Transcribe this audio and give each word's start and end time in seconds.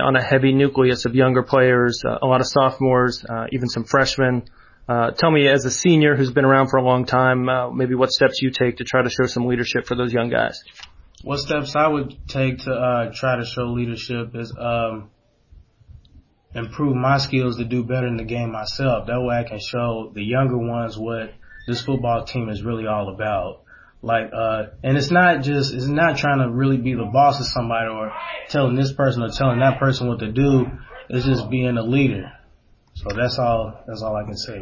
on 0.00 0.16
a 0.16 0.22
heavy 0.22 0.52
nucleus 0.52 1.04
of 1.04 1.14
younger 1.14 1.42
players, 1.42 2.02
uh, 2.04 2.18
a 2.22 2.26
lot 2.26 2.40
of 2.40 2.46
sophomores, 2.46 3.24
uh, 3.28 3.46
even 3.52 3.68
some 3.68 3.84
freshmen. 3.84 4.44
Uh, 4.88 5.12
tell 5.12 5.30
me, 5.30 5.46
as 5.46 5.64
a 5.64 5.70
senior 5.70 6.16
who's 6.16 6.32
been 6.32 6.44
around 6.44 6.68
for 6.68 6.78
a 6.78 6.82
long 6.82 7.04
time, 7.04 7.48
uh, 7.48 7.70
maybe 7.70 7.94
what 7.94 8.10
steps 8.10 8.42
you 8.42 8.50
take 8.50 8.78
to 8.78 8.84
try 8.84 9.02
to 9.02 9.10
show 9.10 9.26
some 9.26 9.46
leadership 9.46 9.86
for 9.86 9.94
those 9.94 10.12
young 10.12 10.30
guys. 10.30 10.60
What 11.22 11.38
steps 11.38 11.76
I 11.76 11.86
would 11.86 12.16
take 12.28 12.58
to 12.60 12.72
uh, 12.72 13.12
try 13.14 13.36
to 13.36 13.44
show 13.44 13.66
leadership 13.66 14.34
is 14.34 14.52
um, 14.58 15.10
improve 16.54 16.96
my 16.96 17.18
skills 17.18 17.58
to 17.58 17.64
do 17.64 17.84
better 17.84 18.06
in 18.06 18.16
the 18.16 18.24
game 18.24 18.50
myself. 18.52 19.06
That 19.06 19.20
way, 19.20 19.36
I 19.36 19.44
can 19.44 19.60
show 19.60 20.10
the 20.14 20.22
younger 20.24 20.58
ones 20.58 20.98
what 20.98 21.34
this 21.66 21.82
football 21.82 22.24
team 22.24 22.48
is 22.48 22.62
really 22.62 22.86
all 22.86 23.14
about. 23.14 23.59
Like, 24.02 24.30
uh, 24.32 24.62
and 24.82 24.96
it's 24.96 25.10
not 25.10 25.42
just, 25.42 25.74
it's 25.74 25.86
not 25.86 26.16
trying 26.16 26.38
to 26.38 26.50
really 26.50 26.78
be 26.78 26.94
the 26.94 27.04
boss 27.04 27.38
of 27.38 27.46
somebody 27.46 27.88
or 27.88 28.12
telling 28.48 28.74
this 28.74 28.92
person 28.92 29.22
or 29.22 29.28
telling 29.28 29.60
that 29.60 29.78
person 29.78 30.08
what 30.08 30.20
to 30.20 30.32
do. 30.32 30.66
It's 31.10 31.26
just 31.26 31.50
being 31.50 31.76
a 31.76 31.82
leader. 31.82 32.32
So 32.94 33.08
that's 33.14 33.38
all, 33.38 33.82
that's 33.86 34.02
all 34.02 34.16
I 34.16 34.24
can 34.24 34.36
say. 34.36 34.58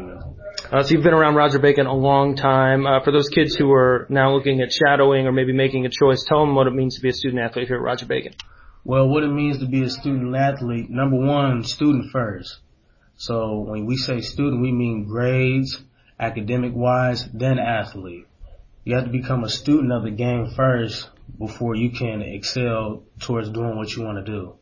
Uh, 0.71 0.83
so 0.83 0.93
you've 0.93 1.03
been 1.03 1.13
around 1.13 1.35
Roger 1.35 1.59
Bacon 1.59 1.87
a 1.87 1.93
long 1.93 2.35
time. 2.35 2.85
Uh, 2.85 3.01
for 3.01 3.11
those 3.11 3.29
kids 3.29 3.55
who 3.55 3.71
are 3.71 4.07
now 4.09 4.33
looking 4.33 4.61
at 4.61 4.73
shadowing 4.73 5.25
or 5.25 5.31
maybe 5.31 5.53
making 5.53 5.85
a 5.85 5.89
choice, 5.89 6.23
tell 6.27 6.41
them 6.41 6.55
what 6.55 6.67
it 6.67 6.73
means 6.73 6.95
to 6.95 7.01
be 7.01 7.09
a 7.09 7.13
student 7.13 7.41
athlete 7.41 7.67
here 7.67 7.77
at 7.77 7.81
Roger 7.81 8.05
Bacon. 8.05 8.33
Well, 8.83 9.07
what 9.07 9.23
it 9.23 9.31
means 9.31 9.59
to 9.59 9.67
be 9.67 9.83
a 9.83 9.89
student 9.89 10.35
athlete, 10.35 10.89
number 10.89 11.17
one, 11.17 11.63
student 11.63 12.11
first. 12.11 12.59
So 13.15 13.59
when 13.59 13.85
we 13.85 13.97
say 13.97 14.21
student, 14.21 14.61
we 14.61 14.71
mean 14.71 15.05
grades, 15.05 15.81
academic 16.19 16.73
wise, 16.73 17.27
then 17.33 17.59
athlete 17.59 18.28
you 18.83 18.95
have 18.95 19.05
to 19.05 19.11
become 19.11 19.43
a 19.43 19.49
student 19.49 19.91
of 19.91 20.03
the 20.03 20.11
game 20.11 20.51
first 20.55 21.09
before 21.37 21.75
you 21.75 21.91
can 21.91 22.21
excel 22.21 23.03
towards 23.19 23.49
doing 23.49 23.75
what 23.75 23.91
you 23.95 24.03
want 24.03 24.23
to 24.23 24.31
do. 24.31 24.55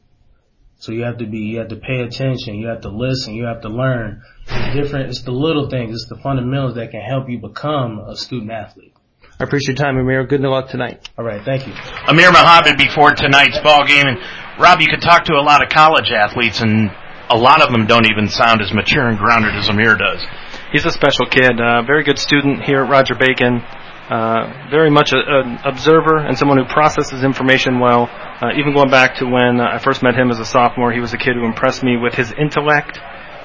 So 0.80 0.91
you 0.91 1.03
have 1.03 1.17
to 1.17 1.25
be, 1.25 1.39
you 1.39 1.59
have 1.59 1.70
to 1.70 1.75
pay 1.75 2.02
attention, 2.02 2.55
you 2.55 2.67
have 2.67 2.81
to 2.81 2.89
listen, 2.89 3.34
you 3.34 3.45
have 3.45 3.61
to 3.61 3.70
learn. 3.70 4.22
It's 4.48 4.75
different, 4.75 5.09
it's 5.09 5.22
the 5.23 5.31
little 5.31 5.69
things, 5.69 5.94
it's 5.94 6.08
the 6.08 6.22
fundamentals 6.22 6.75
that 6.75 6.92
can 6.92 7.02
help 7.02 7.30
you 7.30 7.39
become 7.39 8.00
a 8.00 8.16
student 8.16 8.52
athlete. 8.52 8.94
I 9.39 9.44
appreciate 9.44 9.77
your 9.77 9.86
time, 9.86 9.97
Amir. 9.97 10.25
Good 10.25 10.42
luck 10.42 10.70
tonight. 10.70 11.09
All 11.17 11.25
right, 11.25 11.44
thank 11.44 11.67
you. 11.67 11.73
Amir 12.08 12.31
Mohammed 12.31 12.77
before 12.77 13.11
tonight's 13.11 13.59
ball 13.59 13.86
game, 13.86 14.05
and 14.05 14.17
Rob, 14.59 14.81
you 14.81 14.88
could 14.88 15.02
talk 15.02 15.25
to 15.25 15.33
a 15.33 15.42
lot 15.45 15.64
of 15.64 15.70
college 15.70 16.11
athletes, 16.11 16.61
and 16.61 16.92
a 17.30 17.38
lot 17.38 17.61
of 17.61 17.72
them 17.72 17.86
don't 17.86 18.05
even 18.11 18.30
sound 18.30 18.61
as 18.61 18.73
mature 18.73 19.08
and 19.08 19.17
grounded 19.17 19.55
as 19.55 19.70
Amir 19.70 19.95
does. 19.95 20.25
He's 20.72 20.86
a 20.86 20.92
special 20.92 21.25
kid, 21.30 21.59
uh, 21.61 21.83
very 21.83 22.03
good 22.03 22.20
student 22.20 22.64
here 22.64 22.83
at 22.83 22.89
Roger 22.89 23.16
Bacon. 23.16 23.61
Uh, 24.09 24.69
very 24.72 24.89
much 24.89 25.11
a, 25.11 25.17
an 25.17 25.59
observer 25.66 26.17
and 26.17 26.38
someone 26.38 26.58
who 26.58 26.66
processes 26.66 27.23
information 27.23 27.80
well. 27.80 28.08
Uh, 28.41 28.52
even 28.58 28.73
going 28.73 28.89
back 28.89 29.16
to 29.16 29.25
when 29.25 29.59
uh, 29.59 29.67
I 29.73 29.80
first 29.80 30.02
met 30.02 30.16
him 30.16 30.31
as 30.31 30.39
a 30.39 30.45
sophomore, 30.45 30.94
he 30.94 31.02
was 31.02 31.14
a 31.14 31.17
kid 31.17 31.36
who 31.36 31.44
impressed 31.44 31.83
me 31.83 31.97
with 31.97 32.14
his 32.14 32.31
intellect 32.31 32.97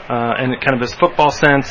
uh, 0.09 0.35
and 0.39 0.55
kind 0.61 0.75
of 0.75 0.81
his 0.81 0.95
football 0.95 1.31
sense. 1.31 1.69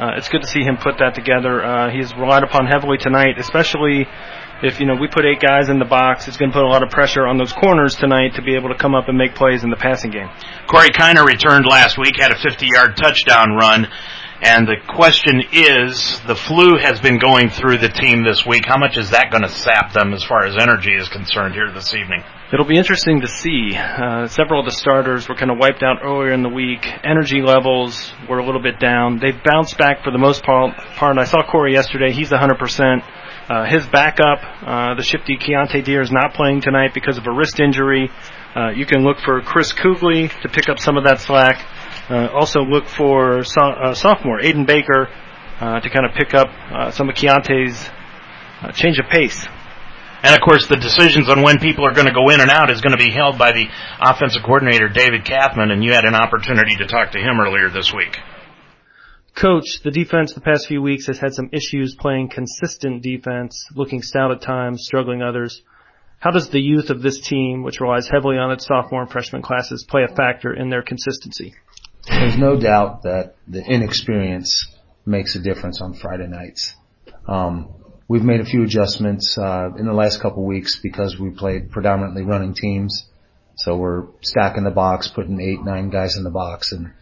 Uh, 0.00 0.16
it's 0.16 0.30
good 0.30 0.40
to 0.40 0.48
see 0.48 0.62
him 0.62 0.78
put 0.78 0.98
that 0.98 1.14
together. 1.14 1.62
Uh, 1.62 1.90
he's 1.90 2.14
relied 2.16 2.42
upon 2.42 2.66
heavily 2.66 2.96
tonight, 2.96 3.38
especially 3.38 4.06
if 4.62 4.80
you 4.80 4.86
know 4.86 4.94
we 4.94 5.08
put 5.08 5.26
eight 5.26 5.40
guys 5.40 5.68
in 5.68 5.78
the 5.78 5.84
box. 5.84 6.26
It's 6.26 6.38
going 6.38 6.50
to 6.50 6.56
put 6.56 6.64
a 6.64 6.68
lot 6.68 6.82
of 6.82 6.88
pressure 6.88 7.26
on 7.26 7.36
those 7.36 7.52
corners 7.52 7.96
tonight 7.96 8.36
to 8.36 8.42
be 8.42 8.54
able 8.54 8.70
to 8.70 8.76
come 8.76 8.94
up 8.94 9.08
and 9.08 9.18
make 9.18 9.34
plays 9.34 9.62
in 9.62 9.70
the 9.70 9.76
passing 9.76 10.10
game. 10.10 10.30
Corey 10.66 10.88
Kiner 10.88 11.26
returned 11.26 11.66
last 11.66 11.98
week, 11.98 12.16
had 12.18 12.32
a 12.32 12.36
50-yard 12.36 12.96
touchdown 12.96 13.52
run. 13.60 13.88
And 14.42 14.66
the 14.66 14.74
question 14.88 15.40
is, 15.52 16.20
the 16.26 16.34
flu 16.34 16.76
has 16.76 16.98
been 16.98 17.20
going 17.20 17.48
through 17.48 17.78
the 17.78 17.88
team 17.88 18.24
this 18.24 18.44
week. 18.44 18.66
How 18.66 18.76
much 18.76 18.98
is 18.98 19.10
that 19.10 19.30
going 19.30 19.44
to 19.44 19.48
sap 19.48 19.92
them 19.92 20.12
as 20.12 20.24
far 20.24 20.44
as 20.44 20.56
energy 20.60 20.90
is 20.92 21.08
concerned 21.08 21.54
here 21.54 21.70
this 21.70 21.94
evening? 21.94 22.24
It'll 22.52 22.66
be 22.66 22.76
interesting 22.76 23.20
to 23.20 23.28
see. 23.28 23.70
Uh, 23.76 24.26
several 24.26 24.58
of 24.58 24.66
the 24.66 24.72
starters 24.74 25.28
were 25.28 25.36
kind 25.36 25.52
of 25.52 25.58
wiped 25.58 25.84
out 25.84 26.02
earlier 26.02 26.32
in 26.32 26.42
the 26.42 26.48
week. 26.48 26.84
Energy 27.04 27.40
levels 27.40 28.12
were 28.28 28.40
a 28.40 28.44
little 28.44 28.60
bit 28.60 28.80
down. 28.80 29.20
They've 29.20 29.40
bounced 29.44 29.78
back 29.78 30.02
for 30.02 30.10
the 30.10 30.18
most 30.18 30.42
part. 30.42 30.74
I 31.00 31.24
saw 31.24 31.48
Corey 31.48 31.72
yesterday. 31.72 32.10
He's 32.10 32.30
100%. 32.30 33.04
Uh, 33.48 33.64
his 33.66 33.86
backup, 33.86 34.42
uh, 34.66 34.94
the 34.96 35.04
shifty 35.04 35.36
Keontae 35.36 35.84
Deer, 35.84 36.00
is 36.00 36.10
not 36.10 36.34
playing 36.34 36.62
tonight 36.62 36.94
because 36.94 37.16
of 37.16 37.26
a 37.28 37.32
wrist 37.32 37.60
injury. 37.60 38.10
Uh, 38.56 38.70
you 38.70 38.86
can 38.86 39.04
look 39.04 39.18
for 39.20 39.40
Chris 39.40 39.72
Kugley 39.72 40.28
to 40.42 40.48
pick 40.48 40.68
up 40.68 40.80
some 40.80 40.96
of 40.96 41.04
that 41.04 41.20
slack. 41.20 41.64
Uh, 42.12 42.28
also 42.28 42.60
look 42.60 42.88
for 42.88 43.42
so, 43.42 43.62
uh, 43.62 43.94
sophomore 43.94 44.38
Aiden 44.38 44.66
Baker 44.66 45.08
uh, 45.60 45.80
to 45.80 45.88
kind 45.88 46.04
of 46.04 46.12
pick 46.12 46.34
up 46.34 46.48
uh, 46.48 46.90
some 46.90 47.08
of 47.08 47.14
Keontae's 47.14 47.88
uh, 48.60 48.70
change 48.72 48.98
of 48.98 49.06
pace. 49.08 49.46
And 50.22 50.34
of 50.34 50.42
course, 50.42 50.68
the 50.68 50.76
decisions 50.76 51.30
on 51.30 51.40
when 51.40 51.58
people 51.58 51.86
are 51.86 51.94
going 51.94 52.06
to 52.06 52.12
go 52.12 52.28
in 52.28 52.42
and 52.42 52.50
out 52.50 52.70
is 52.70 52.82
going 52.82 52.92
to 52.92 53.02
be 53.02 53.10
held 53.10 53.38
by 53.38 53.52
the 53.52 53.64
offensive 53.98 54.42
coordinator, 54.44 54.90
David 54.90 55.24
Kathman, 55.24 55.72
and 55.72 55.82
you 55.82 55.92
had 55.92 56.04
an 56.04 56.14
opportunity 56.14 56.76
to 56.76 56.86
talk 56.86 57.12
to 57.12 57.18
him 57.18 57.40
earlier 57.40 57.70
this 57.70 57.94
week. 57.96 58.18
Coach, 59.34 59.80
the 59.82 59.90
defense 59.90 60.34
the 60.34 60.42
past 60.42 60.68
few 60.68 60.82
weeks 60.82 61.06
has 61.06 61.18
had 61.18 61.32
some 61.32 61.48
issues 61.50 61.96
playing 61.98 62.28
consistent 62.28 63.02
defense, 63.02 63.56
looking 63.74 64.02
stout 64.02 64.32
at 64.32 64.42
times, 64.42 64.84
struggling 64.84 65.22
others. 65.22 65.62
How 66.18 66.30
does 66.30 66.50
the 66.50 66.60
youth 66.60 66.90
of 66.90 67.00
this 67.00 67.20
team, 67.22 67.62
which 67.62 67.80
relies 67.80 68.06
heavily 68.06 68.36
on 68.36 68.52
its 68.52 68.66
sophomore 68.66 69.00
and 69.00 69.10
freshman 69.10 69.40
classes, 69.40 69.86
play 69.88 70.02
a 70.04 70.14
factor 70.14 70.52
in 70.52 70.68
their 70.68 70.82
consistency? 70.82 71.54
There's 72.08 72.36
no 72.36 72.58
doubt 72.58 73.02
that 73.02 73.36
the 73.46 73.64
inexperience 73.64 74.66
makes 75.06 75.36
a 75.36 75.40
difference 75.40 75.80
on 75.80 75.94
Friday 75.94 76.26
nights. 76.26 76.74
Um, 77.28 77.68
we've 78.08 78.22
made 78.24 78.40
a 78.40 78.44
few 78.44 78.64
adjustments 78.64 79.38
uh, 79.38 79.70
in 79.78 79.86
the 79.86 79.92
last 79.92 80.20
couple 80.20 80.44
weeks 80.44 80.78
because 80.82 81.18
we 81.18 81.30
played 81.30 81.70
predominantly 81.70 82.22
running 82.22 82.54
teams. 82.54 83.06
So 83.56 83.76
we're 83.76 84.06
stacking 84.20 84.64
the 84.64 84.70
box, 84.70 85.08
putting 85.08 85.40
eight, 85.40 85.64
nine 85.64 85.90
guys 85.90 86.16
in 86.16 86.24
the 86.24 86.30
box, 86.30 86.72
and 86.72 86.92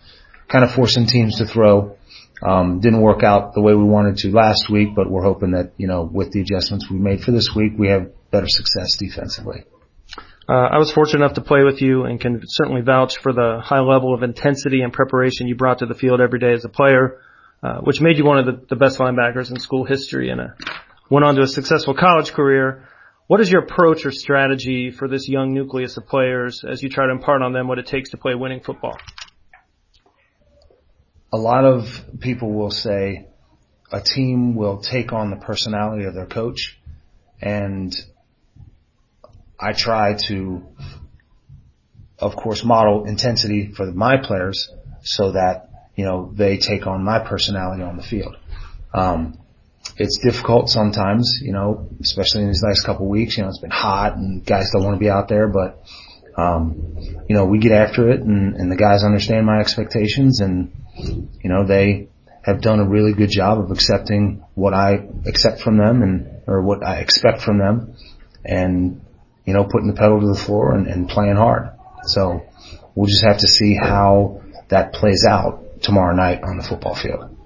kind 0.48 0.64
of 0.64 0.72
forcing 0.72 1.06
teams 1.06 1.38
to 1.38 1.46
throw. 1.46 1.96
Um, 2.42 2.80
didn't 2.80 3.02
work 3.02 3.22
out 3.22 3.54
the 3.54 3.60
way 3.60 3.74
we 3.74 3.84
wanted 3.84 4.16
to 4.18 4.30
last 4.30 4.70
week, 4.70 4.94
but 4.94 5.10
we're 5.10 5.22
hoping 5.22 5.52
that 5.52 5.72
you 5.76 5.86
know 5.86 6.02
with 6.02 6.32
the 6.32 6.40
adjustments 6.40 6.90
we 6.90 6.98
made 6.98 7.22
for 7.22 7.30
this 7.32 7.50
week, 7.54 7.72
we 7.78 7.88
have 7.88 8.10
better 8.30 8.48
success 8.48 8.96
defensively. 8.98 9.64
Uh, 10.48 10.52
I 10.52 10.78
was 10.78 10.90
fortunate 10.92 11.24
enough 11.24 11.34
to 11.34 11.42
play 11.42 11.62
with 11.62 11.80
you 11.80 12.04
and 12.04 12.20
can 12.20 12.40
certainly 12.44 12.80
vouch 12.80 13.18
for 13.18 13.32
the 13.32 13.60
high 13.62 13.80
level 13.80 14.14
of 14.14 14.22
intensity 14.22 14.82
and 14.82 14.92
preparation 14.92 15.46
you 15.46 15.54
brought 15.54 15.78
to 15.78 15.86
the 15.86 15.94
field 15.94 16.20
every 16.20 16.38
day 16.38 16.52
as 16.52 16.64
a 16.64 16.68
player, 16.68 17.20
uh, 17.62 17.78
which 17.80 18.00
made 18.00 18.18
you 18.18 18.24
one 18.24 18.38
of 18.38 18.46
the, 18.46 18.66
the 18.68 18.76
best 18.76 18.98
linebackers 18.98 19.50
in 19.50 19.58
school 19.60 19.84
history 19.84 20.30
and 20.30 20.40
a, 20.40 20.56
went 21.08 21.24
on 21.24 21.36
to 21.36 21.42
a 21.42 21.46
successful 21.46 21.94
college 21.94 22.32
career. 22.32 22.88
What 23.26 23.40
is 23.40 23.50
your 23.50 23.62
approach 23.62 24.04
or 24.06 24.10
strategy 24.10 24.90
for 24.90 25.06
this 25.06 25.28
young 25.28 25.54
nucleus 25.54 25.96
of 25.96 26.08
players 26.08 26.64
as 26.68 26.82
you 26.82 26.88
try 26.88 27.06
to 27.06 27.12
impart 27.12 27.42
on 27.42 27.52
them 27.52 27.68
what 27.68 27.78
it 27.78 27.86
takes 27.86 28.10
to 28.10 28.16
play 28.16 28.34
winning 28.34 28.60
football? 28.60 28.96
A 31.32 31.36
lot 31.36 31.64
of 31.64 31.84
people 32.18 32.52
will 32.52 32.72
say 32.72 33.28
a 33.92 34.00
team 34.00 34.56
will 34.56 34.78
take 34.78 35.12
on 35.12 35.30
the 35.30 35.36
personality 35.36 36.06
of 36.06 36.14
their 36.14 36.26
coach 36.26 36.80
and 37.40 37.94
I 39.60 39.72
try 39.72 40.14
to, 40.28 40.62
of 42.18 42.34
course, 42.36 42.64
model 42.64 43.04
intensity 43.04 43.72
for 43.74 43.86
my 43.92 44.16
players 44.16 44.70
so 45.02 45.32
that, 45.32 45.68
you 45.96 46.04
know, 46.04 46.32
they 46.34 46.56
take 46.56 46.86
on 46.86 47.04
my 47.04 47.18
personality 47.18 47.82
on 47.82 47.96
the 47.96 48.02
field. 48.02 48.36
Um, 48.94 49.38
it's 49.96 50.18
difficult 50.18 50.70
sometimes, 50.70 51.40
you 51.42 51.52
know, 51.52 51.88
especially 52.00 52.42
in 52.42 52.48
these 52.48 52.62
last 52.62 52.84
couple 52.84 53.06
of 53.06 53.10
weeks, 53.10 53.36
you 53.36 53.42
know, 53.42 53.48
it's 53.48 53.58
been 53.58 53.70
hot 53.70 54.16
and 54.16 54.44
guys 54.44 54.70
don't 54.72 54.84
want 54.84 54.94
to 54.94 55.00
be 55.00 55.10
out 55.10 55.28
there, 55.28 55.48
but, 55.48 55.82
um, 56.36 56.96
you 57.28 57.36
know, 57.36 57.44
we 57.44 57.58
get 57.58 57.72
after 57.72 58.10
it 58.10 58.20
and, 58.20 58.56
and 58.56 58.72
the 58.72 58.76
guys 58.76 59.04
understand 59.04 59.46
my 59.46 59.60
expectations 59.60 60.40
and, 60.40 60.72
you 60.96 61.50
know, 61.50 61.66
they 61.66 62.08
have 62.42 62.62
done 62.62 62.80
a 62.80 62.88
really 62.88 63.12
good 63.12 63.30
job 63.30 63.58
of 63.58 63.70
accepting 63.70 64.42
what 64.54 64.72
I 64.72 65.06
accept 65.26 65.60
from 65.60 65.76
them 65.76 66.02
and, 66.02 66.42
or 66.46 66.62
what 66.62 66.82
I 66.82 67.00
expect 67.00 67.42
from 67.42 67.58
them. 67.58 67.94
And 68.44 69.02
you 69.50 69.56
know, 69.56 69.64
putting 69.64 69.88
the 69.88 69.94
pedal 69.94 70.20
to 70.20 70.28
the 70.28 70.38
floor 70.38 70.76
and, 70.76 70.86
and 70.86 71.08
playing 71.08 71.34
hard. 71.34 71.70
So 72.04 72.46
we'll 72.94 73.08
just 73.08 73.24
have 73.24 73.38
to 73.38 73.48
see 73.48 73.74
how 73.74 74.42
that 74.68 74.92
plays 74.92 75.26
out 75.28 75.82
tomorrow 75.82 76.14
night 76.14 76.44
on 76.44 76.56
the 76.56 76.62
football 76.62 76.94
field. 76.94 77.36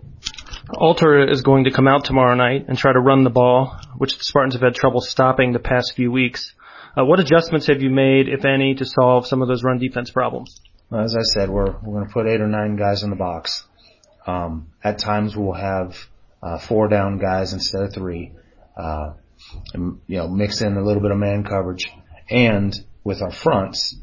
Alter 0.76 1.26
is 1.26 1.40
going 1.40 1.64
to 1.64 1.70
come 1.70 1.88
out 1.88 2.04
tomorrow 2.04 2.34
night 2.34 2.66
and 2.68 2.76
try 2.76 2.92
to 2.92 3.00
run 3.00 3.24
the 3.24 3.30
ball, 3.30 3.74
which 3.96 4.18
the 4.18 4.24
Spartans 4.24 4.52
have 4.52 4.60
had 4.60 4.74
trouble 4.74 5.00
stopping 5.00 5.52
the 5.54 5.58
past 5.58 5.94
few 5.96 6.12
weeks. 6.12 6.52
Uh, 6.94 7.06
what 7.06 7.20
adjustments 7.20 7.68
have 7.68 7.80
you 7.80 7.88
made, 7.88 8.28
if 8.28 8.44
any, 8.44 8.74
to 8.74 8.84
solve 8.84 9.26
some 9.26 9.40
of 9.40 9.48
those 9.48 9.64
run 9.64 9.78
defense 9.78 10.10
problems? 10.10 10.60
As 10.92 11.16
I 11.16 11.22
said, 11.22 11.48
we're 11.48 11.72
we're 11.82 11.94
going 11.94 12.06
to 12.06 12.12
put 12.12 12.26
eight 12.26 12.42
or 12.42 12.48
nine 12.48 12.76
guys 12.76 13.02
in 13.02 13.08
the 13.08 13.16
box. 13.16 13.64
Um, 14.26 14.68
at 14.82 14.98
times 14.98 15.34
we'll 15.34 15.54
have 15.54 15.96
uh, 16.42 16.58
four 16.58 16.88
down 16.88 17.16
guys 17.16 17.54
instead 17.54 17.82
of 17.84 17.94
three. 17.94 18.32
Uh, 18.76 19.14
and, 19.72 20.00
you 20.06 20.18
know, 20.18 20.28
mix 20.28 20.60
in 20.60 20.76
a 20.76 20.82
little 20.82 21.02
bit 21.02 21.10
of 21.10 21.18
man 21.18 21.44
coverage. 21.44 21.90
And 22.30 22.74
with 23.02 23.22
our 23.22 23.30
fronts, 23.30 23.96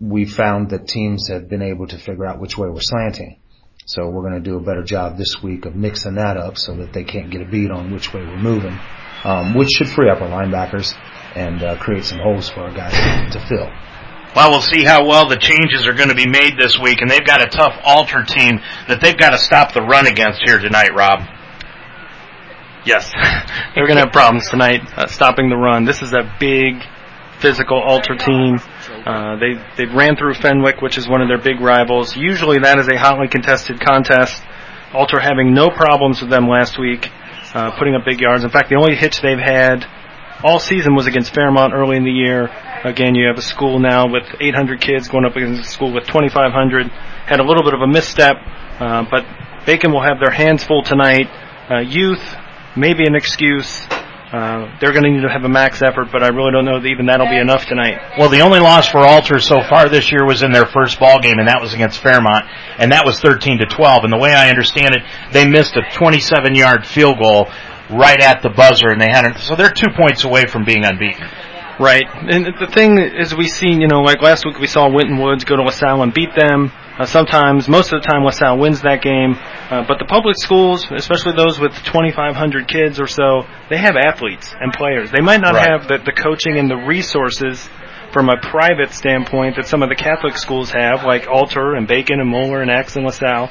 we 0.00 0.24
found 0.24 0.70
that 0.70 0.88
teams 0.88 1.28
have 1.28 1.48
been 1.48 1.62
able 1.62 1.86
to 1.88 1.98
figure 1.98 2.26
out 2.26 2.40
which 2.40 2.56
way 2.56 2.68
we're 2.68 2.80
slanting. 2.80 3.40
So 3.86 4.08
we're 4.08 4.22
going 4.22 4.42
to 4.42 4.50
do 4.50 4.56
a 4.56 4.60
better 4.60 4.82
job 4.82 5.18
this 5.18 5.42
week 5.42 5.66
of 5.66 5.74
mixing 5.76 6.14
that 6.14 6.36
up 6.36 6.56
so 6.56 6.74
that 6.76 6.92
they 6.92 7.04
can't 7.04 7.30
get 7.30 7.42
a 7.42 7.44
beat 7.44 7.70
on 7.70 7.92
which 7.92 8.14
way 8.14 8.22
we're 8.22 8.38
moving, 8.38 8.78
um, 9.24 9.54
which 9.54 9.68
should 9.76 9.88
free 9.88 10.08
up 10.08 10.22
our 10.22 10.28
linebackers 10.28 10.94
and 11.36 11.62
uh, 11.62 11.76
create 11.76 12.04
some 12.04 12.18
holes 12.18 12.48
for 12.48 12.60
our 12.60 12.72
guys 12.72 12.92
to 13.32 13.46
fill. 13.46 13.68
Well, 14.34 14.50
we'll 14.50 14.62
see 14.62 14.82
how 14.82 15.06
well 15.06 15.28
the 15.28 15.36
changes 15.36 15.86
are 15.86 15.92
going 15.92 16.08
to 16.08 16.14
be 16.14 16.26
made 16.26 16.58
this 16.58 16.78
week, 16.78 17.02
and 17.02 17.10
they've 17.10 17.24
got 17.24 17.40
a 17.40 17.46
tough 17.46 17.78
Alter 17.84 18.24
team 18.24 18.58
that 18.88 19.00
they've 19.00 19.16
got 19.16 19.30
to 19.30 19.38
stop 19.38 19.74
the 19.74 19.82
run 19.82 20.06
against 20.06 20.42
here 20.44 20.58
tonight, 20.58 20.90
Rob. 20.94 21.20
Yes, 22.84 23.10
they're 23.74 23.86
going 23.86 23.96
to 23.96 24.04
have 24.04 24.12
problems 24.12 24.48
tonight 24.50 24.82
uh, 24.96 25.06
stopping 25.06 25.48
the 25.48 25.56
run. 25.56 25.84
This 25.84 26.02
is 26.02 26.12
a 26.12 26.22
big 26.38 26.82
physical 27.40 27.80
Alter 27.80 28.16
team. 28.16 28.58
Uh, 29.06 29.36
they 29.36 29.56
they 29.76 29.92
ran 29.92 30.16
through 30.16 30.34
Fenwick, 30.34 30.80
which 30.82 30.98
is 30.98 31.08
one 31.08 31.22
of 31.22 31.28
their 31.28 31.40
big 31.40 31.60
rivals. 31.60 32.16
Usually, 32.16 32.58
that 32.58 32.78
is 32.78 32.88
a 32.88 32.98
hotly 32.98 33.28
contested 33.28 33.80
contest. 33.80 34.40
Alter 34.92 35.18
having 35.18 35.54
no 35.54 35.70
problems 35.70 36.20
with 36.20 36.30
them 36.30 36.46
last 36.46 36.78
week, 36.78 37.10
uh, 37.54 37.76
putting 37.78 37.94
up 37.94 38.04
big 38.04 38.20
yards. 38.20 38.44
In 38.44 38.50
fact, 38.50 38.68
the 38.68 38.76
only 38.76 38.94
hitch 38.94 39.20
they've 39.20 39.38
had 39.38 39.84
all 40.44 40.58
season 40.58 40.94
was 40.94 41.06
against 41.06 41.34
Fairmont 41.34 41.72
early 41.72 41.96
in 41.96 42.04
the 42.04 42.12
year. 42.12 42.50
Again, 42.84 43.14
you 43.14 43.26
have 43.26 43.38
a 43.38 43.42
school 43.42 43.78
now 43.78 44.06
with 44.06 44.24
800 44.40 44.80
kids 44.80 45.08
going 45.08 45.24
up 45.24 45.34
against 45.36 45.62
a 45.62 45.72
school 45.72 45.92
with 45.92 46.04
2,500. 46.04 46.86
Had 47.26 47.40
a 47.40 47.44
little 47.44 47.62
bit 47.62 47.72
of 47.72 47.80
a 47.80 47.86
misstep, 47.86 48.36
uh, 48.78 49.04
but 49.10 49.24
Bacon 49.64 49.90
will 49.90 50.02
have 50.02 50.20
their 50.20 50.30
hands 50.30 50.62
full 50.62 50.82
tonight. 50.82 51.28
Uh, 51.70 51.80
youth, 51.80 52.20
maybe 52.76 53.06
an 53.06 53.14
excuse. 53.14 53.86
Uh, 54.34 54.66
they're 54.80 54.90
going 54.90 55.04
to 55.04 55.10
need 55.10 55.22
to 55.22 55.28
have 55.28 55.44
a 55.44 55.48
max 55.48 55.80
effort, 55.80 56.08
but 56.10 56.24
I 56.24 56.28
really 56.28 56.50
don't 56.50 56.64
know 56.64 56.80
that 56.80 56.88
even 56.88 57.06
that'll 57.06 57.30
be 57.30 57.38
enough 57.38 57.66
tonight. 57.66 58.18
Well, 58.18 58.28
the 58.28 58.40
only 58.40 58.58
loss 58.58 58.88
for 58.88 58.98
Alter 58.98 59.38
so 59.38 59.62
far 59.68 59.88
this 59.88 60.10
year 60.10 60.26
was 60.26 60.42
in 60.42 60.50
their 60.50 60.66
first 60.66 60.98
ball 60.98 61.20
game, 61.20 61.38
and 61.38 61.46
that 61.46 61.60
was 61.60 61.72
against 61.72 62.02
Fairmont, 62.02 62.44
and 62.78 62.90
that 62.90 63.06
was 63.06 63.20
13 63.20 63.58
to 63.58 63.66
12. 63.66 64.04
And 64.04 64.12
the 64.12 64.18
way 64.18 64.32
I 64.32 64.50
understand 64.50 64.96
it, 64.96 65.02
they 65.32 65.46
missed 65.46 65.76
a 65.76 65.82
27-yard 65.82 66.84
field 66.84 67.18
goal 67.22 67.46
right 67.90 68.20
at 68.20 68.42
the 68.42 68.50
buzzer, 68.50 68.90
and 68.90 69.00
they 69.00 69.10
hadn't. 69.10 69.38
So 69.38 69.54
they're 69.54 69.70
two 69.70 69.94
points 69.96 70.24
away 70.24 70.46
from 70.46 70.64
being 70.64 70.84
unbeaten. 70.84 71.28
Right, 71.78 72.06
and 72.06 72.46
the 72.58 72.70
thing 72.72 72.98
is, 72.98 73.34
we 73.34 73.48
see, 73.48 73.70
you 73.70 73.88
know, 73.88 74.00
like 74.00 74.22
last 74.22 74.44
week 74.46 74.58
we 74.58 74.66
saw 74.68 74.88
Winton 74.88 75.18
Woods 75.20 75.44
go 75.44 75.56
to 75.56 75.62
LaSalle 75.62 76.02
and 76.02 76.14
beat 76.14 76.34
them. 76.36 76.70
Uh, 76.98 77.04
sometimes, 77.06 77.68
most 77.68 77.92
of 77.92 78.00
the 78.00 78.06
time, 78.06 78.22
LaSalle 78.22 78.56
wins 78.58 78.82
that 78.82 79.02
game. 79.02 79.34
Uh, 79.34 79.82
but 79.86 79.98
the 79.98 80.04
public 80.04 80.36
schools, 80.38 80.86
especially 80.94 81.32
those 81.36 81.58
with 81.58 81.72
2,500 81.84 82.68
kids 82.68 83.00
or 83.00 83.08
so, 83.08 83.42
they 83.68 83.76
have 83.78 83.96
athletes 83.96 84.54
and 84.60 84.72
players. 84.72 85.10
They 85.10 85.20
might 85.20 85.40
not 85.40 85.54
Right. 85.54 85.68
have 85.68 85.88
the, 85.88 85.98
the 86.04 86.12
coaching 86.12 86.56
and 86.56 86.70
the 86.70 86.76
resources 86.76 87.68
from 88.12 88.28
a 88.28 88.36
private 88.40 88.92
standpoint 88.92 89.56
that 89.56 89.66
some 89.66 89.82
of 89.82 89.88
the 89.88 89.96
Catholic 89.96 90.36
schools 90.38 90.70
have, 90.70 91.02
like 91.04 91.26
Alter 91.26 91.74
and 91.74 91.88
Bacon 91.88 92.20
and 92.20 92.28
Moeller 92.30 92.62
and 92.62 92.70
X 92.70 92.94
and 92.94 93.04
LaSalle. 93.04 93.50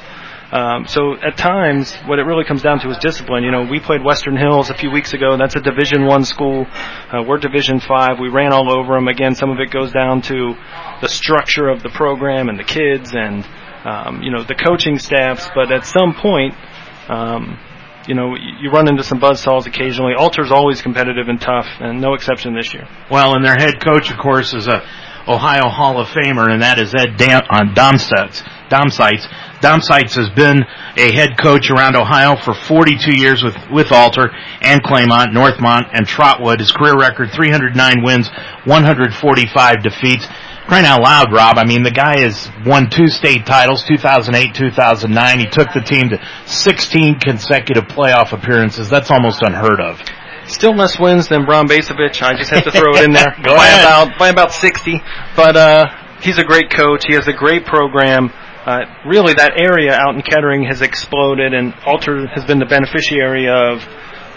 Um, 0.54 0.86
so 0.86 1.16
at 1.20 1.36
times, 1.36 1.92
what 2.06 2.20
it 2.20 2.22
really 2.22 2.44
comes 2.44 2.62
down 2.62 2.78
to 2.78 2.88
is 2.88 2.98
discipline. 2.98 3.42
You 3.42 3.50
know, 3.50 3.66
we 3.68 3.80
played 3.80 4.04
Western 4.04 4.36
Hills 4.36 4.70
a 4.70 4.74
few 4.74 4.88
weeks 4.88 5.12
ago. 5.12 5.36
That's 5.36 5.56
a 5.56 5.60
Division 5.60 6.06
One 6.06 6.24
school. 6.24 6.64
Uh, 6.70 7.24
we're 7.26 7.38
Division 7.38 7.80
Five. 7.80 8.20
We 8.20 8.28
ran 8.28 8.52
all 8.52 8.70
over 8.70 8.94
them. 8.94 9.08
Again, 9.08 9.34
some 9.34 9.50
of 9.50 9.58
it 9.58 9.72
goes 9.72 9.90
down 9.90 10.22
to 10.22 10.54
the 11.00 11.08
structure 11.08 11.68
of 11.68 11.82
the 11.82 11.88
program 11.88 12.48
and 12.48 12.56
the 12.56 12.62
kids 12.62 13.12
and 13.14 13.44
um, 13.84 14.22
you 14.22 14.30
know 14.30 14.44
the 14.44 14.54
coaching 14.54 15.00
staffs. 15.00 15.48
But 15.56 15.72
at 15.72 15.84
some 15.86 16.14
point, 16.14 16.54
um, 17.08 17.58
you 18.06 18.14
know, 18.14 18.36
you 18.36 18.70
run 18.70 18.88
into 18.88 19.02
some 19.02 19.18
buzzsaws 19.18 19.66
occasionally. 19.66 20.12
Alter's 20.16 20.52
always 20.52 20.80
competitive 20.80 21.26
and 21.28 21.40
tough, 21.40 21.66
and 21.80 22.00
no 22.00 22.14
exception 22.14 22.54
this 22.54 22.72
year. 22.72 22.86
Well, 23.10 23.34
and 23.34 23.44
their 23.44 23.56
head 23.56 23.82
coach, 23.82 24.08
of 24.12 24.18
course, 24.18 24.54
is 24.54 24.68
a 24.68 24.86
Ohio 25.26 25.68
Hall 25.68 25.98
of 25.98 26.08
Famer, 26.08 26.48
and 26.48 26.62
that 26.62 26.78
is 26.78 26.94
Ed 26.94 27.16
Dam- 27.16 27.42
on 28.72 28.88
Domsitz. 28.88 29.26
Domsitz. 29.26 29.28
Domsitz 29.60 30.14
has 30.14 30.28
been 30.30 30.62
a 30.96 31.12
head 31.12 31.38
coach 31.38 31.70
around 31.70 31.96
Ohio 31.96 32.36
for 32.36 32.54
42 32.54 33.18
years 33.18 33.42
with, 33.42 33.56
with 33.72 33.92
Alter 33.92 34.30
and 34.60 34.82
Claymont, 34.82 35.32
Northmont, 35.32 35.88
and 35.92 36.06
Trotwood. 36.06 36.60
His 36.60 36.70
career 36.70 36.96
record, 36.98 37.30
309 37.32 38.02
wins, 38.04 38.28
145 38.64 39.82
defeats. 39.82 40.26
Crying 40.66 40.86
out 40.86 41.02
loud, 41.02 41.30
Rob. 41.32 41.58
I 41.58 41.64
mean, 41.66 41.82
the 41.82 41.90
guy 41.90 42.20
has 42.20 42.48
won 42.64 42.88
two 42.88 43.08
state 43.08 43.44
titles, 43.44 43.84
2008, 43.84 44.54
2009. 44.54 45.38
He 45.38 45.44
took 45.46 45.68
the 45.74 45.80
team 45.80 46.08
to 46.08 46.18
16 46.46 47.20
consecutive 47.20 47.84
playoff 47.84 48.32
appearances. 48.32 48.88
That's 48.88 49.10
almost 49.10 49.42
unheard 49.42 49.80
of. 49.80 50.00
Still 50.46 50.74
less 50.74 50.98
wins 50.98 51.28
than 51.28 51.44
Bron 51.44 51.68
Bacevich. 51.68 52.22
I 52.22 52.34
just 52.36 52.50
have 52.50 52.64
to 52.64 52.70
throw 52.70 52.96
it 52.96 53.04
in 53.04 53.12
there 53.12 53.34
Go 53.44 53.56
by 53.56 53.66
ahead. 53.66 53.84
about 53.84 54.18
by 54.18 54.28
about 54.28 54.52
60. 54.52 55.00
But 55.36 55.56
uh, 55.56 55.86
he's 56.22 56.38
a 56.38 56.44
great 56.44 56.70
coach. 56.70 57.04
He 57.06 57.14
has 57.14 57.28
a 57.28 57.32
great 57.32 57.64
program. 57.66 58.30
Uh, 58.64 58.80
really, 59.04 59.34
that 59.34 59.60
area 59.60 59.92
out 59.92 60.14
in 60.14 60.22
Kettering 60.22 60.64
has 60.64 60.80
exploded, 60.80 61.52
and 61.52 61.74
Alter 61.84 62.26
has 62.28 62.46
been 62.46 62.58
the 62.58 62.64
beneficiary 62.64 63.44
of 63.44 63.84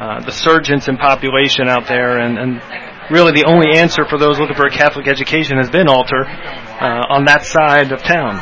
uh, 0.04 0.20
the 0.20 0.32
surgence 0.32 0.90
in 0.90 0.98
population 0.98 1.70
out 1.70 1.88
there. 1.88 2.20
And, 2.20 2.38
and 2.38 2.62
really, 3.10 3.32
the 3.32 3.46
only 3.48 3.78
answer 3.78 4.04
for 4.04 4.20
those 4.20 4.38
looking 4.38 4.56
for 4.56 4.68
a 4.68 4.70
Catholic 4.70 5.08
education 5.08 5.56
has 5.58 5.70
been 5.70 5.88
Alter 5.88 6.28
uh, 6.28 7.08
on 7.08 7.24
that 7.26 7.46
side 7.46 7.94
of 7.94 8.04
town. 8.04 8.36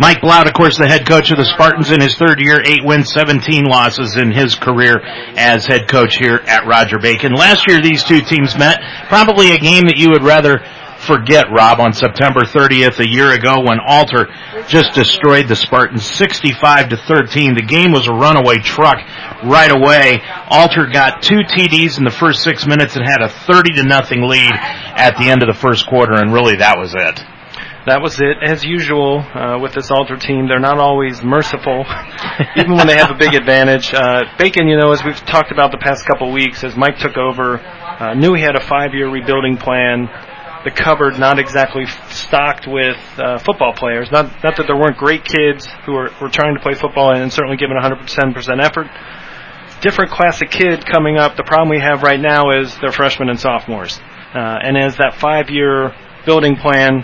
Mike 0.00 0.22
Blount, 0.22 0.48
of 0.48 0.54
course, 0.54 0.78
the 0.78 0.86
head 0.86 1.06
coach 1.06 1.30
of 1.30 1.36
the 1.36 1.44
Spartans 1.44 1.90
in 1.90 2.00
his 2.00 2.16
third 2.16 2.40
year, 2.40 2.62
eight 2.64 2.84
wins, 2.84 3.12
17 3.12 3.64
losses 3.64 4.16
in 4.16 4.30
his 4.30 4.54
career 4.54 4.96
as 5.36 5.66
head 5.66 5.88
coach 5.88 6.16
here 6.16 6.40
at 6.46 6.66
Roger 6.66 6.98
Bacon. 6.98 7.34
Last 7.34 7.68
year, 7.68 7.82
these 7.82 8.02
two 8.02 8.20
teams 8.22 8.56
met. 8.56 8.80
Probably 9.08 9.50
a 9.50 9.58
game 9.58 9.84
that 9.84 9.98
you 9.98 10.08
would 10.10 10.22
rather 10.22 10.62
forget, 11.08 11.46
Rob, 11.50 11.80
on 11.80 11.94
September 11.94 12.40
30th, 12.42 13.00
a 13.00 13.08
year 13.08 13.32
ago, 13.32 13.62
when 13.64 13.80
Alter 13.80 14.28
just 14.68 14.92
destroyed 14.92 15.48
the 15.48 15.56
Spartans 15.56 16.04
65 16.04 16.90
to 16.90 16.96
13. 16.96 17.54
The 17.54 17.62
game 17.62 17.92
was 17.92 18.06
a 18.06 18.12
runaway 18.12 18.58
truck 18.58 18.98
right 19.42 19.72
away. 19.72 20.20
Alter 20.50 20.86
got 20.86 21.22
two 21.22 21.40
TDs 21.40 21.96
in 21.96 22.04
the 22.04 22.12
first 22.12 22.42
six 22.42 22.66
minutes 22.66 22.94
and 22.94 23.04
had 23.04 23.22
a 23.22 23.28
30 23.28 23.74
to 23.76 23.84
nothing 23.84 24.22
lead 24.22 24.52
at 24.52 25.16
the 25.16 25.30
end 25.30 25.42
of 25.42 25.48
the 25.48 25.58
first 25.58 25.86
quarter, 25.86 26.14
and 26.14 26.32
really 26.32 26.56
that 26.56 26.78
was 26.78 26.94
it. 26.94 27.24
That 27.86 28.02
was 28.02 28.20
it. 28.20 28.36
As 28.42 28.64
usual 28.64 29.20
uh, 29.20 29.58
with 29.58 29.72
this 29.72 29.90
Alter 29.90 30.18
team, 30.18 30.46
they're 30.46 30.60
not 30.60 30.78
always 30.78 31.22
merciful, 31.22 31.86
even 32.56 32.76
when 32.76 32.86
they 32.86 32.98
have 32.98 33.10
a 33.10 33.16
big 33.16 33.32
advantage. 33.32 33.94
Uh, 33.94 34.24
Bacon, 34.36 34.68
you 34.68 34.76
know, 34.76 34.92
as 34.92 35.02
we've 35.02 35.16
talked 35.24 35.52
about 35.52 35.70
the 35.72 35.78
past 35.78 36.04
couple 36.04 36.30
weeks, 36.30 36.62
as 36.64 36.76
Mike 36.76 36.98
took 36.98 37.16
over, 37.16 37.58
uh, 37.58 38.12
knew 38.12 38.34
he 38.34 38.42
had 38.42 38.56
a 38.56 38.60
five-year 38.60 39.08
rebuilding 39.08 39.56
plan. 39.56 40.06
The 40.68 40.74
cupboard 40.74 41.18
not 41.18 41.38
exactly 41.38 41.86
stocked 42.10 42.66
with 42.68 42.98
uh, 43.16 43.38
football 43.38 43.72
players. 43.72 44.12
Not 44.12 44.44
not 44.44 44.58
that 44.58 44.66
there 44.66 44.76
weren't 44.76 44.98
great 44.98 45.24
kids 45.24 45.66
who 45.86 45.92
were, 45.92 46.10
were 46.20 46.28
trying 46.28 46.54
to 46.56 46.60
play 46.60 46.74
football 46.74 47.16
and 47.16 47.32
certainly 47.32 47.56
giving 47.56 47.74
110% 47.74 48.04
effort. 48.62 48.86
Different 49.80 50.10
class 50.10 50.42
of 50.42 50.50
kid 50.50 50.84
coming 50.84 51.16
up. 51.16 51.36
The 51.36 51.42
problem 51.42 51.70
we 51.70 51.80
have 51.80 52.02
right 52.02 52.20
now 52.20 52.50
is 52.50 52.76
they're 52.80 52.92
freshmen 52.92 53.30
and 53.30 53.40
sophomores. 53.40 53.98
Uh, 54.34 54.60
and 54.60 54.76
as 54.76 54.98
that 54.98 55.14
five-year 55.14 55.94
building 56.26 56.56
plan 56.56 57.02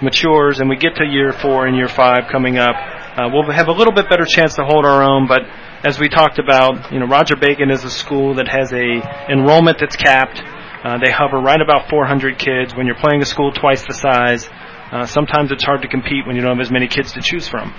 matures 0.00 0.60
and 0.60 0.70
we 0.70 0.76
get 0.76 0.94
to 0.96 1.04
year 1.04 1.32
four 1.32 1.66
and 1.66 1.76
year 1.76 1.88
five 1.88 2.30
coming 2.30 2.58
up, 2.58 2.76
uh, 3.18 3.28
we'll 3.32 3.50
have 3.50 3.66
a 3.66 3.72
little 3.72 3.92
bit 3.92 4.08
better 4.08 4.24
chance 4.24 4.54
to 4.54 4.62
hold 4.62 4.84
our 4.84 5.02
own. 5.02 5.26
But 5.26 5.40
as 5.82 5.98
we 5.98 6.08
talked 6.08 6.38
about, 6.38 6.92
you 6.92 7.00
know, 7.00 7.06
Roger 7.06 7.34
Bacon 7.34 7.72
is 7.72 7.82
a 7.82 7.90
school 7.90 8.36
that 8.36 8.46
has 8.46 8.72
a 8.72 9.02
enrollment 9.32 9.78
that's 9.80 9.96
capped. 9.96 10.40
Uh, 10.82 10.98
they 10.98 11.10
hover 11.10 11.38
right 11.38 11.60
about 11.60 11.90
400 11.90 12.38
kids. 12.38 12.74
When 12.74 12.86
you're 12.86 12.98
playing 12.98 13.20
a 13.22 13.26
school 13.26 13.52
twice 13.52 13.84
the 13.86 13.94
size, 13.94 14.48
uh, 14.92 15.06
sometimes 15.06 15.52
it's 15.52 15.64
hard 15.64 15.82
to 15.82 15.88
compete 15.88 16.26
when 16.26 16.36
you 16.36 16.42
don't 16.42 16.56
have 16.56 16.64
as 16.64 16.70
many 16.72 16.88
kids 16.88 17.12
to 17.12 17.20
choose 17.20 17.48
from. 17.48 17.72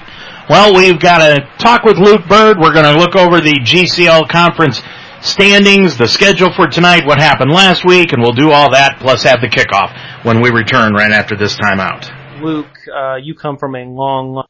Well, 0.50 0.76
we've 0.76 1.00
got 1.00 1.20
to 1.20 1.42
talk 1.58 1.84
with 1.84 1.98
Luke 1.98 2.28
Bird. 2.28 2.58
We're 2.60 2.74
going 2.74 2.94
to 2.94 3.00
look 3.00 3.16
over 3.16 3.42
the 3.42 3.60
GCL 3.66 4.30
conference 4.30 4.82
standings, 5.22 5.98
the 5.98 6.08
schedule 6.08 6.54
for 6.54 6.68
tonight, 6.68 7.06
what 7.06 7.20
happened 7.20 7.52
last 7.52 7.86
week, 7.86 8.14
and 8.14 8.22
we'll 8.22 8.34
do 8.34 8.52
all 8.52 8.72
that, 8.72 8.98
plus 9.00 9.24
have 9.24 9.42
the 9.42 9.48
kickoff 9.48 10.24
when 10.24 10.42
we 10.42 10.50
return 10.50 10.94
right 10.94 11.12
after 11.12 11.36
this 11.36 11.56
timeout. 11.58 12.10
Luke, 12.42 12.76
uh, 12.96 13.16
you 13.16 13.36
come 13.36 13.58
from 13.58 13.76
a 13.76 13.84
long, 13.84 14.34
long 14.34 14.46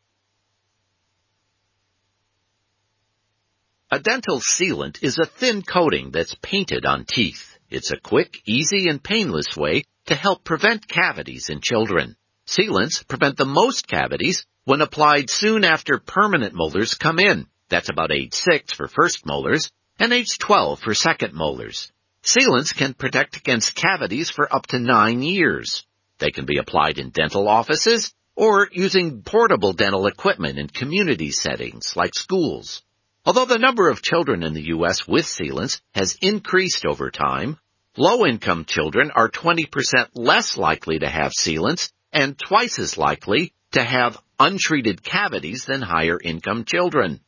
A 3.94 4.00
dental 4.00 4.40
sealant 4.40 5.04
is 5.04 5.20
a 5.20 5.26
thin 5.26 5.64
coating 5.64 6.12
that's 6.12 6.34
painted 6.42 6.86
on 6.86 7.04
teeth. 7.04 7.51
It's 7.72 7.92
a 7.92 7.98
quick, 7.98 8.42
easy, 8.46 8.90
and 8.90 9.02
painless 9.02 9.56
way 9.56 9.86
to 10.08 10.14
help 10.14 10.44
prevent 10.44 10.90
cavities 10.90 11.50
in 11.50 11.62
children. 11.62 12.18
Sealants 12.46 13.08
prevent 13.08 13.38
the 13.38 13.46
most 13.46 13.88
cavities 13.88 14.46
when 14.66 14.82
applied 14.82 15.30
soon 15.30 15.64
after 15.64 15.98
permanent 15.98 16.54
molars 16.54 16.96
come 16.96 17.18
in. 17.18 17.48
That's 17.70 17.90
about 17.90 18.12
age 18.12 18.34
6 18.34 18.74
for 18.74 18.90
first 18.90 19.26
molars 19.26 19.72
and 19.98 20.12
age 20.12 20.38
12 20.38 20.82
for 20.82 20.94
second 20.94 21.34
molars. 21.34 21.94
Sealants 22.24 22.76
can 22.76 22.94
protect 22.94 23.38
against 23.38 23.74
cavities 23.74 24.30
for 24.30 24.54
up 24.54 24.68
to 24.68 24.80
9 24.80 25.22
years. 25.22 25.86
They 26.18 26.32
can 26.32 26.46
be 26.46 26.58
applied 26.58 26.98
in 26.98 27.12
dental 27.12 27.48
offices 27.48 28.14
or 28.36 28.68
using 28.74 29.22
portable 29.22 29.72
dental 29.72 30.08
equipment 30.08 30.60
in 30.60 30.68
community 30.68 31.32
settings 31.32 31.96
like 31.96 32.16
schools. 32.16 32.84
Although 33.24 33.46
the 33.46 33.60
number 33.60 33.88
of 33.88 34.02
children 34.02 34.42
in 34.42 34.54
the 34.54 34.68
U.S. 34.70 35.08
with 35.08 35.26
sealants 35.26 35.80
has 35.94 36.18
increased 36.22 36.86
over 36.88 37.12
time, 37.12 37.60
low-income 37.96 38.66
children 38.66 39.12
are 39.12 39.30
20% 39.30 39.68
less 40.16 40.58
likely 40.58 40.98
to 41.00 41.08
have 41.08 41.32
sealants 41.32 41.92
and 42.12 42.38
twice 42.38 42.80
as 42.80 42.98
likely 42.98 43.54
to 43.74 43.84
have 43.84 44.18
untreated 44.40 45.04
cavities 45.04 45.66
than 45.66 45.84
higher 45.84 46.18
income 46.22 46.66
children. 46.66 47.20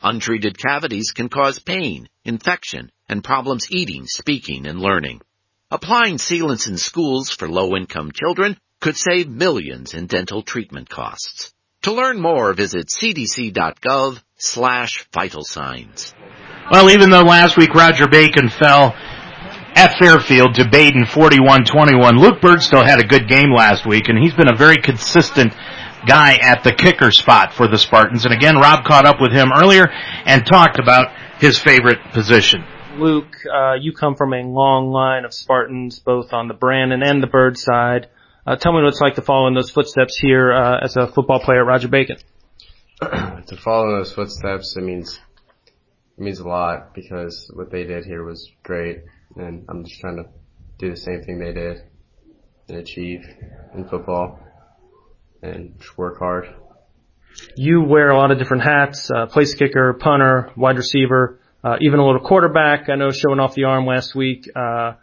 Untreated 0.00 0.56
cavities 0.56 1.10
can 1.10 1.28
cause 1.28 1.58
pain, 1.58 2.08
infection, 2.24 2.92
and 3.08 3.24
problems 3.24 3.66
eating, 3.72 4.06
speaking, 4.06 4.68
and 4.68 4.80
learning. 4.80 5.20
Applying 5.68 6.18
sealants 6.18 6.68
in 6.68 6.78
schools 6.78 7.30
for 7.30 7.48
low-income 7.48 8.12
children 8.12 8.56
could 8.80 8.96
save 8.96 9.28
millions 9.28 9.94
in 9.94 10.06
dental 10.06 10.42
treatment 10.42 10.88
costs. 10.88 11.52
To 11.82 11.92
learn 11.92 12.20
more, 12.20 12.52
visit 12.52 12.88
cdc.gov 12.88 14.22
slash 14.36 15.06
vital 15.14 15.42
signs. 15.44 16.14
Well, 16.70 16.90
even 16.90 17.08
though 17.08 17.22
last 17.22 17.56
week 17.56 17.74
Roger 17.74 18.06
Bacon 18.06 18.50
fell 18.50 18.94
at 19.74 19.98
Fairfield 19.98 20.56
to 20.56 20.64
Badin 20.64 21.06
41-21, 21.06 22.18
Luke 22.18 22.42
Bird 22.42 22.62
still 22.62 22.84
had 22.84 23.00
a 23.00 23.06
good 23.06 23.28
game 23.28 23.50
last 23.50 23.86
week, 23.86 24.08
and 24.08 24.18
he's 24.18 24.34
been 24.34 24.52
a 24.52 24.56
very 24.56 24.76
consistent 24.76 25.54
guy 26.06 26.36
at 26.42 26.64
the 26.64 26.72
kicker 26.72 27.10
spot 27.10 27.54
for 27.54 27.66
the 27.66 27.78
Spartans. 27.78 28.26
And 28.26 28.34
again, 28.34 28.56
Rob 28.56 28.84
caught 28.84 29.06
up 29.06 29.18
with 29.18 29.32
him 29.32 29.48
earlier 29.56 29.90
and 30.26 30.44
talked 30.44 30.78
about 30.78 31.06
his 31.38 31.58
favorite 31.58 31.98
position. 32.12 32.62
Luke, 32.96 33.34
uh, 33.50 33.74
you 33.80 33.94
come 33.94 34.16
from 34.16 34.34
a 34.34 34.42
long 34.42 34.90
line 34.90 35.24
of 35.24 35.32
Spartans, 35.32 35.98
both 35.98 36.34
on 36.34 36.48
the 36.48 36.54
Brandon 36.54 37.02
and 37.02 37.22
the 37.22 37.26
Bird 37.26 37.56
side. 37.56 38.08
Uh, 38.50 38.56
tell 38.56 38.72
me 38.72 38.82
what 38.82 38.88
it's 38.88 39.00
like 39.00 39.14
to 39.14 39.22
follow 39.22 39.46
in 39.46 39.54
those 39.54 39.70
footsteps 39.70 40.18
here 40.18 40.52
uh, 40.52 40.80
as 40.82 40.96
a 40.96 41.06
football 41.06 41.38
player 41.38 41.60
at 41.60 41.66
Roger 41.68 41.86
Bacon. 41.86 42.16
to 43.00 43.56
follow 43.62 43.90
in 43.90 43.98
those 43.98 44.12
footsteps, 44.12 44.74
it 44.76 44.82
means 44.82 45.20
it 46.18 46.20
means 46.20 46.40
a 46.40 46.48
lot 46.48 46.92
because 46.92 47.48
what 47.54 47.70
they 47.70 47.84
did 47.84 48.04
here 48.04 48.24
was 48.24 48.50
great, 48.64 49.04
and 49.36 49.64
I'm 49.68 49.84
just 49.84 50.00
trying 50.00 50.16
to 50.16 50.24
do 50.80 50.90
the 50.90 50.96
same 50.96 51.22
thing 51.22 51.38
they 51.38 51.52
did 51.52 51.82
and 52.68 52.78
achieve 52.78 53.24
in 53.76 53.88
football 53.88 54.40
and 55.44 55.78
just 55.78 55.96
work 55.96 56.18
hard. 56.18 56.52
You 57.54 57.82
wear 57.82 58.10
a 58.10 58.16
lot 58.16 58.32
of 58.32 58.38
different 58.38 58.64
hats: 58.64 59.12
uh, 59.14 59.26
place 59.26 59.54
kicker, 59.54 59.92
punter, 59.92 60.50
wide 60.56 60.76
receiver, 60.76 61.38
uh, 61.62 61.76
even 61.82 62.00
a 62.00 62.04
little 62.04 62.26
quarterback. 62.26 62.88
I 62.88 62.96
know 62.96 63.12
showing 63.12 63.38
off 63.38 63.54
the 63.54 63.64
arm 63.64 63.86
last 63.86 64.16
week. 64.16 64.50
Uh, 64.56 64.94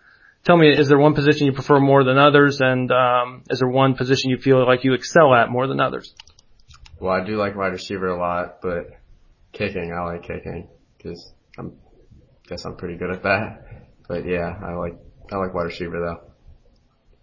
tell 0.48 0.58
me, 0.58 0.70
is 0.70 0.88
there 0.88 0.98
one 0.98 1.13
position 1.13 1.46
you 1.46 1.51
prefer 1.51 1.80
more 1.80 2.06
than 2.06 2.18
others, 2.18 2.60
and 2.62 2.89
um, 2.92 3.44
is 3.50 3.60
there 3.60 3.68
one 3.68 3.96
position 3.96 4.32
you 4.32 4.38
feel 4.38 4.66
like 4.66 4.84
you 4.86 4.94
excel 4.94 5.36
at 5.36 5.50
more 5.50 5.68
than 5.68 5.80
others? 5.82 6.16
Well, 7.00 7.13
I 7.13 7.24
do 7.24 7.36
like 7.36 7.56
wide 7.56 7.74
receiver 7.74 8.08
a 8.08 8.18
lot, 8.18 8.62
but 8.62 8.88
kicking, 9.51 9.94
I 9.94 10.13
like 10.13 10.24
kicking 10.24 10.70
because 10.98 11.32
I'm 11.60 11.74
guess 12.48 12.66
I'm 12.66 12.77
pretty 12.77 12.96
good 12.96 13.12
at 13.12 13.24
that. 13.24 13.66
But 14.08 14.25
yeah, 14.25 14.54
I 14.66 14.74
like 14.74 14.96
I 15.32 15.36
like 15.36 15.54
wide 15.54 15.63
receiver 15.63 16.00
though. 16.00 16.24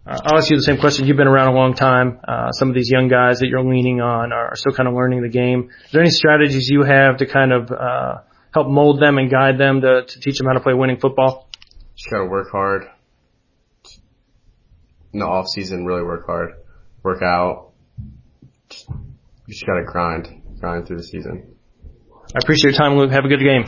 Uh, 0.09 0.19
I'll 0.23 0.37
ask 0.37 0.51
you 0.51 0.57
the 0.57 0.61
same 0.61 0.77
question. 0.77 1.07
You've 1.07 1.17
been 1.17 1.27
around 1.27 1.47
a 1.47 1.57
long 1.57 1.73
time. 1.73 2.19
Uh, 2.27 2.51
some 2.51 2.69
of 2.69 2.75
these 2.75 2.91
young 2.91 3.07
guys 3.07 3.39
that 3.39 3.47
you're 3.47 3.63
leaning 3.63 4.01
on 4.01 4.31
are, 4.31 4.49
are 4.49 4.55
still 4.55 4.71
kind 4.71 4.87
of 4.87 4.93
learning 4.93 5.23
the 5.23 5.29
game. 5.29 5.71
Is 5.85 5.91
there 5.91 6.01
any 6.01 6.11
strategies 6.11 6.69
you 6.69 6.83
have 6.83 7.17
to 7.17 7.25
kind 7.25 7.51
of 7.51 7.71
uh, 7.71 8.17
help 8.53 8.67
mold 8.67 9.01
them 9.01 9.17
and 9.17 9.31
guide 9.31 9.57
them 9.57 9.81
to, 9.81 10.05
to 10.05 10.19
teach 10.19 10.37
them 10.37 10.45
how 10.45 10.53
to 10.53 10.59
play 10.59 10.75
winning 10.75 10.99
football? 10.99 11.49
Just 11.95 12.11
gotta 12.11 12.25
work 12.25 12.51
hard. 12.51 12.85
In 15.15 15.19
the 15.19 15.25
off 15.25 15.47
season, 15.47 15.85
really 15.85 16.03
work 16.03 16.25
hard, 16.25 16.55
work 17.01 17.21
out. 17.21 17.71
Just, 18.67 18.89
just 19.47 19.65
gotta 19.65 19.85
grind, 19.85 20.41
grind 20.59 20.85
through 20.85 20.97
the 20.97 21.05
season. 21.05 21.55
I 22.35 22.39
appreciate 22.43 22.71
your 22.71 22.77
time, 22.77 22.97
Luke. 22.97 23.11
Have 23.11 23.23
a 23.23 23.29
good 23.29 23.39
game. 23.39 23.63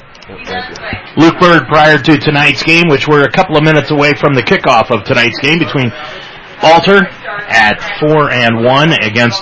Luke 1.16 1.40
Bird 1.40 1.64
prior 1.70 2.00
to 2.00 2.18
tonight's 2.18 2.64
game, 2.64 2.90
which 2.90 3.08
we're 3.08 3.24
a 3.24 3.32
couple 3.32 3.56
of 3.56 3.64
minutes 3.64 3.92
away 3.92 4.14
from 4.20 4.34
the 4.34 4.44
kickoff 4.44 4.92
of 4.92 5.06
tonight's 5.06 5.40
game 5.40 5.60
between 5.60 5.90
Alter 6.62 7.08
at 7.48 7.80
four 8.02 8.30
and 8.30 8.66
one 8.66 8.92
against 8.92 9.42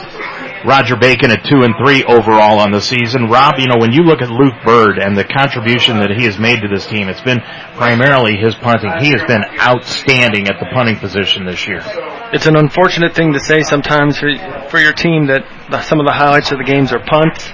Roger 0.66 0.96
Bacon 0.96 1.30
at 1.30 1.46
two 1.46 1.62
and 1.62 1.76
three 1.78 2.04
overall 2.04 2.58
on 2.58 2.72
the 2.72 2.82
season. 2.82 3.30
Rob, 3.30 3.56
you 3.60 3.68
know, 3.68 3.78
when 3.78 3.94
you 3.94 4.02
look 4.02 4.22
at 4.22 4.30
Luke 4.30 4.56
Bird 4.66 4.98
and 4.98 5.16
the 5.16 5.24
contribution 5.24 6.00
that 6.00 6.10
he 6.10 6.26
has 6.26 6.40
made 6.40 6.62
to 6.62 6.68
this 6.68 6.88
team, 6.88 7.08
it's 7.08 7.22
been 7.22 7.40
primarily 7.78 8.36
his 8.36 8.56
punting. 8.56 8.92
He 9.00 9.12
has 9.12 9.22
been 9.28 9.46
outstanding 9.62 10.48
at 10.48 10.60
the 10.60 10.66
punting 10.74 10.98
position 10.98 11.46
this 11.46 11.68
year. 11.68 11.82
It's 12.34 12.48
an 12.48 12.56
unfortunate 12.56 13.14
thing 13.14 13.34
to 13.34 13.40
say 13.40 13.62
sometimes 13.62 14.18
for, 14.18 14.28
your 14.80 14.94
team 14.94 15.28
that 15.28 15.46
some 15.86 16.00
of 16.00 16.06
the 16.06 16.14
highlights 16.14 16.52
of 16.52 16.58
the 16.58 16.66
games 16.66 16.92
are 16.92 17.00
punts. 17.00 17.46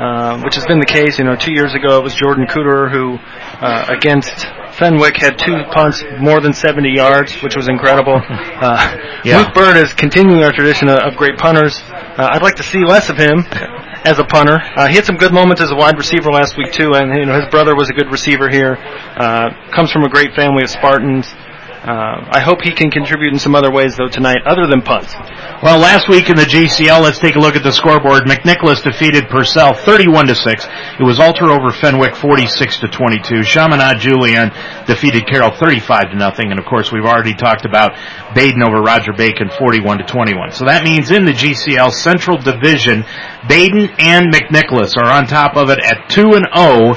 Uh, 0.00 0.40
which 0.40 0.54
has 0.54 0.64
been 0.64 0.80
the 0.80 0.86
case. 0.88 1.18
You 1.18 1.24
know, 1.24 1.36
two 1.36 1.52
years 1.52 1.74
ago 1.74 1.98
it 1.98 2.02
was 2.02 2.14
Jordan 2.14 2.46
Cooter 2.46 2.90
who, 2.90 3.20
uh, 3.60 3.84
against 3.92 4.32
Fenwick, 4.80 5.18
had 5.18 5.36
two 5.36 5.60
punts 5.72 6.02
more 6.18 6.40
than 6.40 6.54
70 6.54 6.88
yards, 6.88 7.36
which 7.42 7.54
was 7.54 7.68
incredible. 7.68 8.20
Uh, 8.60 8.76
yeah. 9.24 9.38
Luke 9.38 9.54
Bird 9.54 9.76
is 9.78 9.94
continuing 9.94 10.44
our 10.44 10.52
tradition 10.52 10.86
of, 10.88 10.98
of 10.98 11.16
great 11.16 11.38
punters. 11.38 11.80
Uh, 11.80 12.28
I'd 12.30 12.42
like 12.42 12.56
to 12.56 12.62
see 12.62 12.84
less 12.84 13.08
of 13.08 13.16
him 13.16 13.40
as 14.04 14.18
a 14.18 14.24
punter. 14.24 14.60
Uh, 14.76 14.86
he 14.86 14.96
had 14.96 15.06
some 15.06 15.16
good 15.16 15.32
moments 15.32 15.62
as 15.62 15.70
a 15.70 15.74
wide 15.76 15.96
receiver 15.96 16.30
last 16.30 16.58
week 16.58 16.72
too, 16.72 16.92
and 16.92 17.14
you 17.16 17.24
know 17.24 17.40
his 17.40 17.48
brother 17.48 17.74
was 17.74 17.88
a 17.88 17.94
good 17.94 18.10
receiver 18.10 18.50
here. 18.50 18.76
Uh, 18.76 19.48
comes 19.72 19.90
from 19.90 20.04
a 20.04 20.10
great 20.10 20.34
family 20.34 20.62
of 20.62 20.68
Spartans. 20.68 21.26
Uh, 21.80 22.28
I 22.28 22.40
hope 22.40 22.60
he 22.60 22.72
can 22.72 22.90
contribute 22.90 23.32
in 23.32 23.38
some 23.38 23.54
other 23.54 23.72
ways 23.72 23.96
though 23.96 24.08
tonight, 24.08 24.44
other 24.44 24.66
than 24.66 24.82
punts. 24.82 25.14
Well, 25.62 25.78
last 25.78 26.10
week 26.10 26.28
in 26.28 26.36
the 26.36 26.44
GCL, 26.44 27.00
let's 27.00 27.18
take 27.18 27.36
a 27.36 27.38
look 27.38 27.56
at 27.56 27.62
the 27.62 27.72
scoreboard. 27.72 28.24
McNicholas 28.24 28.84
defeated 28.84 29.30
Purcell 29.30 29.72
31 29.72 30.26
to 30.26 30.34
6. 30.34 30.66
It 31.00 31.02
was 31.02 31.18
Alter 31.18 31.48
over 31.48 31.70
Fenwick 31.70 32.16
46 32.16 32.80
to 32.80 32.88
22. 32.88 33.44
Chaminade 33.44 33.98
Julienne 33.98 34.52
defeated 34.86 35.26
Carroll 35.26 35.56
35 35.56 36.10
to 36.10 36.16
nothing. 36.16 36.50
And 36.50 36.60
of 36.60 36.66
course, 36.66 36.92
we've 36.92 37.04
already 37.04 37.32
talked 37.32 37.64
about 37.64 37.92
Badin 38.36 38.60
over 38.60 38.82
Roger 38.82 39.14
Bacon 39.16 39.48
41 39.48 39.98
to 39.98 40.04
21. 40.04 40.52
So 40.52 40.66
that 40.66 40.84
means 40.84 41.10
in 41.10 41.24
the 41.24 41.32
GCL 41.32 41.92
Central 41.92 42.36
Division, 42.36 43.04
Badin 43.48 43.88
and 43.98 44.28
McNicholas 44.28 44.98
are 44.98 45.08
on 45.08 45.26
top 45.26 45.56
of 45.56 45.70
it 45.70 45.78
at 45.78 46.10
2 46.10 46.34
and 46.36 46.44
0. 46.54 46.94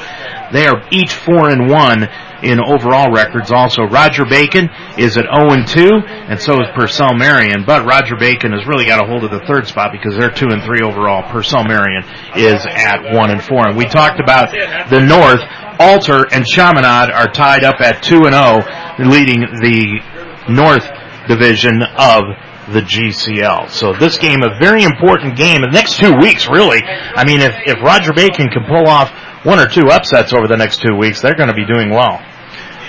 They 0.51 0.67
are 0.67 0.83
each 0.91 1.13
4 1.15 1.49
and 1.51 1.69
1 1.69 2.32
in 2.43 2.59
overall 2.59 3.11
records 3.11 3.51
also. 3.51 3.83
Roger 3.83 4.25
Bacon 4.25 4.69
is 4.97 5.17
at 5.17 5.25
0 5.25 5.65
2, 5.65 5.89
and 6.29 6.39
so 6.39 6.53
is 6.61 6.67
Purcell 6.75 7.15
Marian. 7.15 7.63
But 7.65 7.85
Roger 7.85 8.15
Bacon 8.15 8.51
has 8.51 8.67
really 8.67 8.85
got 8.85 9.03
a 9.03 9.07
hold 9.07 9.23
of 9.23 9.31
the 9.31 9.43
third 9.47 9.67
spot 9.67 9.91
because 9.91 10.17
they're 10.17 10.29
2 10.29 10.47
and 10.51 10.61
3 10.61 10.81
overall. 10.83 11.23
Purcell 11.31 11.63
Marian 11.63 12.03
is 12.35 12.65
at 12.65 13.01
1 13.13 13.31
and 13.31 13.41
4. 13.41 13.67
And 13.69 13.77
we 13.77 13.85
talked 13.85 14.19
about 14.19 14.51
the 14.89 14.99
North. 14.99 15.41
Alter 15.79 16.27
and 16.31 16.45
Chaminade 16.45 17.09
are 17.09 17.31
tied 17.31 17.63
up 17.63 17.81
at 17.81 18.03
2 18.03 18.25
and 18.25 18.35
0, 18.35 19.09
leading 19.09 19.41
the 19.57 19.99
North 20.47 20.85
division 21.27 21.81
of 21.81 22.23
the 22.71 22.81
GCL. 22.81 23.69
So 23.69 23.93
this 23.93 24.17
game, 24.17 24.43
a 24.43 24.57
very 24.59 24.83
important 24.83 25.35
game. 25.35 25.61
The 25.61 25.71
next 25.71 25.97
two 25.97 26.13
weeks, 26.15 26.47
really. 26.47 26.81
I 26.83 27.25
mean, 27.25 27.41
if, 27.41 27.55
if 27.65 27.81
Roger 27.83 28.13
Bacon 28.13 28.47
can 28.49 28.63
pull 28.67 28.87
off 28.87 29.09
one 29.45 29.59
or 29.59 29.67
two 29.67 29.89
upsets 29.89 30.31
over 30.31 30.47
the 30.47 30.55
next 30.55 30.81
two 30.81 30.95
weeks, 30.95 31.21
they're 31.21 31.35
going 31.35 31.49
to 31.49 31.55
be 31.55 31.65
doing 31.65 31.89
well 31.89 32.21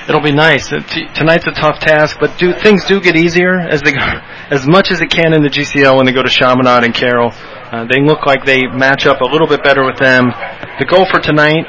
it'll 0.09 0.23
be 0.23 0.33
nice. 0.33 0.69
Tonight's 0.69 1.47
a 1.47 1.53
tough 1.53 1.81
task, 1.81 2.19
but 2.21 2.39
do 2.39 2.53
things 2.53 2.85
do 2.85 3.01
get 3.01 3.17
easier 3.17 3.59
as 3.59 3.83
they 3.83 3.95
as 4.51 4.67
much 4.67 4.91
as 4.91 5.01
it 5.01 5.11
can 5.11 5.33
in 5.33 5.43
the 5.43 5.49
GCL 5.49 5.97
when 5.97 6.07
they 6.07 6.13
go 6.13 6.23
to 6.23 6.29
Chaminade 6.29 6.85
and 6.85 6.95
Carroll. 6.95 7.33
Uh, 7.33 7.87
they 7.91 8.01
look 8.01 8.27
like 8.27 8.45
they 8.45 8.67
match 8.67 9.07
up 9.07 9.21
a 9.21 9.25
little 9.25 9.49
bit 9.49 9.65
better 9.65 9.85
with 9.85 9.99
them. 9.99 10.27
The 10.79 10.87
goal 10.87 11.07
for 11.11 11.21
tonight: 11.21 11.65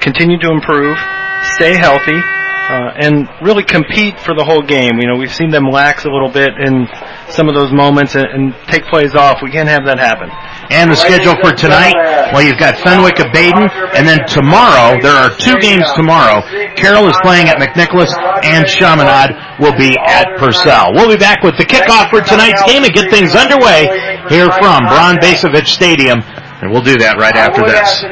continue 0.00 0.38
to 0.38 0.50
improve, 0.50 0.96
stay 1.56 1.76
healthy, 1.76 2.16
uh, 2.16 2.94
and 2.96 3.28
really 3.42 3.64
compete 3.64 4.18
for 4.20 4.34
the 4.34 4.44
whole 4.44 4.62
game. 4.62 5.00
You 5.00 5.08
know, 5.08 5.16
we've 5.16 5.34
seen 5.34 5.50
them 5.50 5.64
lax 5.64 6.04
a 6.04 6.10
little 6.10 6.30
bit 6.30 6.50
in 6.58 6.86
some 7.28 7.48
of 7.48 7.54
those 7.54 7.72
moments 7.72 8.14
and, 8.14 8.26
and 8.26 8.54
take 8.68 8.84
plays 8.86 9.14
off. 9.14 9.42
We 9.42 9.50
can't 9.50 9.68
have 9.68 9.86
that 9.86 9.98
happen. 9.98 10.30
And 10.70 10.90
the 10.90 10.94
schedule 10.94 11.34
for 11.42 11.50
tonight, 11.50 11.94
well, 12.32 12.42
you've 12.42 12.58
got 12.58 12.78
Fenwick 12.78 13.18
of 13.18 13.26
Badin, 13.34 13.66
and 13.94 14.06
then 14.06 14.22
tomorrow, 14.26 14.98
there 15.02 15.14
are 15.14 15.34
two 15.36 15.58
games 15.58 15.84
tomorrow. 15.96 16.42
Carroll 16.76 17.08
is 17.08 17.16
playing 17.22 17.48
at 17.48 17.58
McNicholas, 17.58 18.14
and 18.44 18.66
Chaminade 18.66 19.34
will 19.58 19.76
be 19.76 19.98
at 19.98 20.38
Purcell. 20.38 20.94
We'll 20.94 21.10
be 21.10 21.18
back 21.18 21.42
with 21.42 21.58
the 21.58 21.64
kickoff 21.64 22.10
for 22.10 22.20
tonight's 22.20 22.62
game 22.64 22.84
and 22.84 22.92
get 22.92 23.10
things 23.10 23.34
underway 23.34 23.90
here 24.30 24.46
from 24.46 24.86
Bron 24.86 25.16
Bacevich 25.18 25.66
Stadium, 25.66 26.20
and 26.22 26.70
we'll 26.70 26.82
do 26.82 26.96
that 26.98 27.18
right 27.18 27.34
after 27.34 27.62
this. 27.66 28.04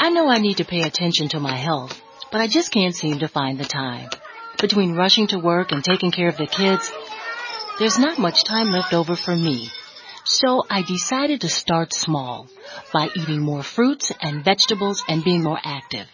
I 0.00 0.10
know 0.10 0.28
I 0.28 0.38
need 0.38 0.56
to 0.56 0.64
pay 0.64 0.80
attention 0.80 1.28
to 1.28 1.40
my 1.40 1.56
health, 1.56 2.00
but 2.32 2.40
I 2.40 2.46
just 2.48 2.72
can't 2.72 2.96
seem 2.96 3.18
to 3.20 3.28
find 3.28 3.58
the 3.58 3.64
time. 3.64 4.08
Between 4.60 4.94
rushing 4.94 5.26
to 5.28 5.38
work 5.38 5.72
and 5.72 5.84
taking 5.84 6.10
care 6.10 6.28
of 6.28 6.36
the 6.36 6.46
kids, 6.46 6.90
there's 7.78 7.98
not 7.98 8.18
much 8.18 8.44
time 8.44 8.70
left 8.70 8.92
over 8.92 9.16
for 9.16 9.34
me. 9.34 9.70
So 10.24 10.62
I 10.70 10.82
decided 10.82 11.40
to 11.40 11.48
start 11.48 11.92
small 11.92 12.46
by 12.92 13.08
eating 13.16 13.40
more 13.40 13.62
fruits 13.62 14.12
and 14.20 14.44
vegetables 14.44 15.02
and 15.08 15.24
being 15.24 15.42
more 15.42 15.58
active. 15.62 16.06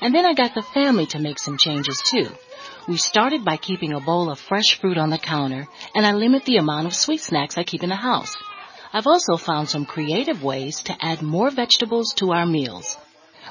And 0.00 0.14
then 0.14 0.26
I 0.26 0.34
got 0.34 0.54
the 0.54 0.62
family 0.62 1.06
to 1.06 1.18
make 1.18 1.38
some 1.38 1.56
changes 1.56 2.02
too. 2.04 2.28
We 2.88 2.96
started 2.96 3.44
by 3.44 3.56
keeping 3.56 3.92
a 3.92 4.00
bowl 4.00 4.30
of 4.30 4.40
fresh 4.40 4.78
fruit 4.80 4.96
on 4.96 5.10
the 5.10 5.18
counter 5.18 5.68
and 5.94 6.06
I 6.06 6.12
limit 6.12 6.44
the 6.44 6.56
amount 6.56 6.86
of 6.86 6.94
sweet 6.94 7.20
snacks 7.20 7.58
I 7.58 7.64
keep 7.64 7.82
in 7.82 7.90
the 7.90 7.96
house. 7.96 8.36
I've 8.92 9.06
also 9.06 9.36
found 9.36 9.68
some 9.68 9.84
creative 9.84 10.42
ways 10.42 10.82
to 10.84 10.96
add 11.00 11.20
more 11.20 11.50
vegetables 11.50 12.14
to 12.14 12.32
our 12.32 12.46
meals. 12.46 12.96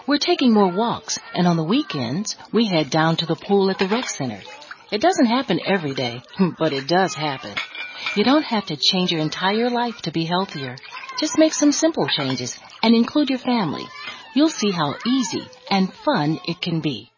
We're 0.07 0.17
taking 0.17 0.53
more 0.53 0.71
walks 0.71 1.19
and 1.35 1.47
on 1.47 1.57
the 1.57 1.63
weekends 1.63 2.35
we 2.51 2.65
head 2.65 2.89
down 2.89 3.17
to 3.17 3.25
the 3.25 3.35
pool 3.35 3.69
at 3.69 3.77
the 3.77 3.87
rec 3.87 4.09
center. 4.09 4.41
It 4.89 5.01
doesn't 5.01 5.25
happen 5.25 5.59
every 5.65 5.93
day, 5.93 6.21
but 6.57 6.73
it 6.73 6.87
does 6.87 7.13
happen. 7.13 7.53
You 8.15 8.23
don't 8.23 8.45
have 8.45 8.67
to 8.67 8.77
change 8.77 9.11
your 9.11 9.21
entire 9.21 9.69
life 9.69 10.01
to 10.03 10.11
be 10.11 10.25
healthier. 10.25 10.77
Just 11.19 11.37
make 11.37 11.53
some 11.53 11.71
simple 11.71 12.07
changes 12.07 12.57
and 12.81 12.95
include 12.95 13.29
your 13.29 13.39
family. 13.39 13.85
You'll 14.33 14.49
see 14.49 14.71
how 14.71 14.95
easy 15.05 15.43
and 15.69 15.91
fun 15.93 16.39
it 16.47 16.61
can 16.61 16.79
be. 16.79 17.11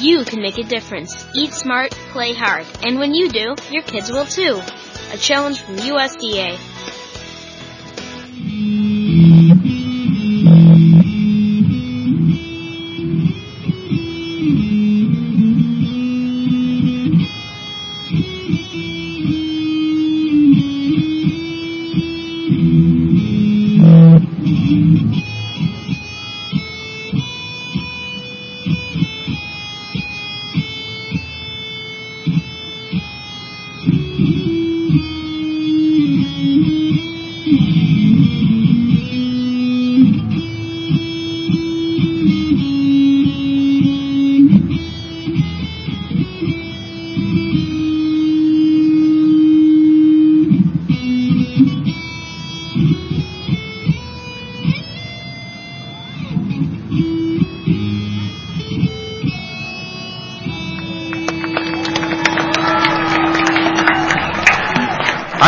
You 0.00 0.24
can 0.24 0.42
make 0.42 0.58
a 0.58 0.64
difference. 0.64 1.26
Eat 1.34 1.52
smart, 1.52 1.92
play 2.12 2.34
hard. 2.34 2.66
And 2.82 2.98
when 2.98 3.14
you 3.14 3.28
do, 3.28 3.54
your 3.70 3.82
kids 3.84 4.10
will 4.10 4.26
too. 4.26 4.60
A 5.12 5.16
challenge 5.16 5.60
from 5.60 5.76
USDA. 5.76 6.58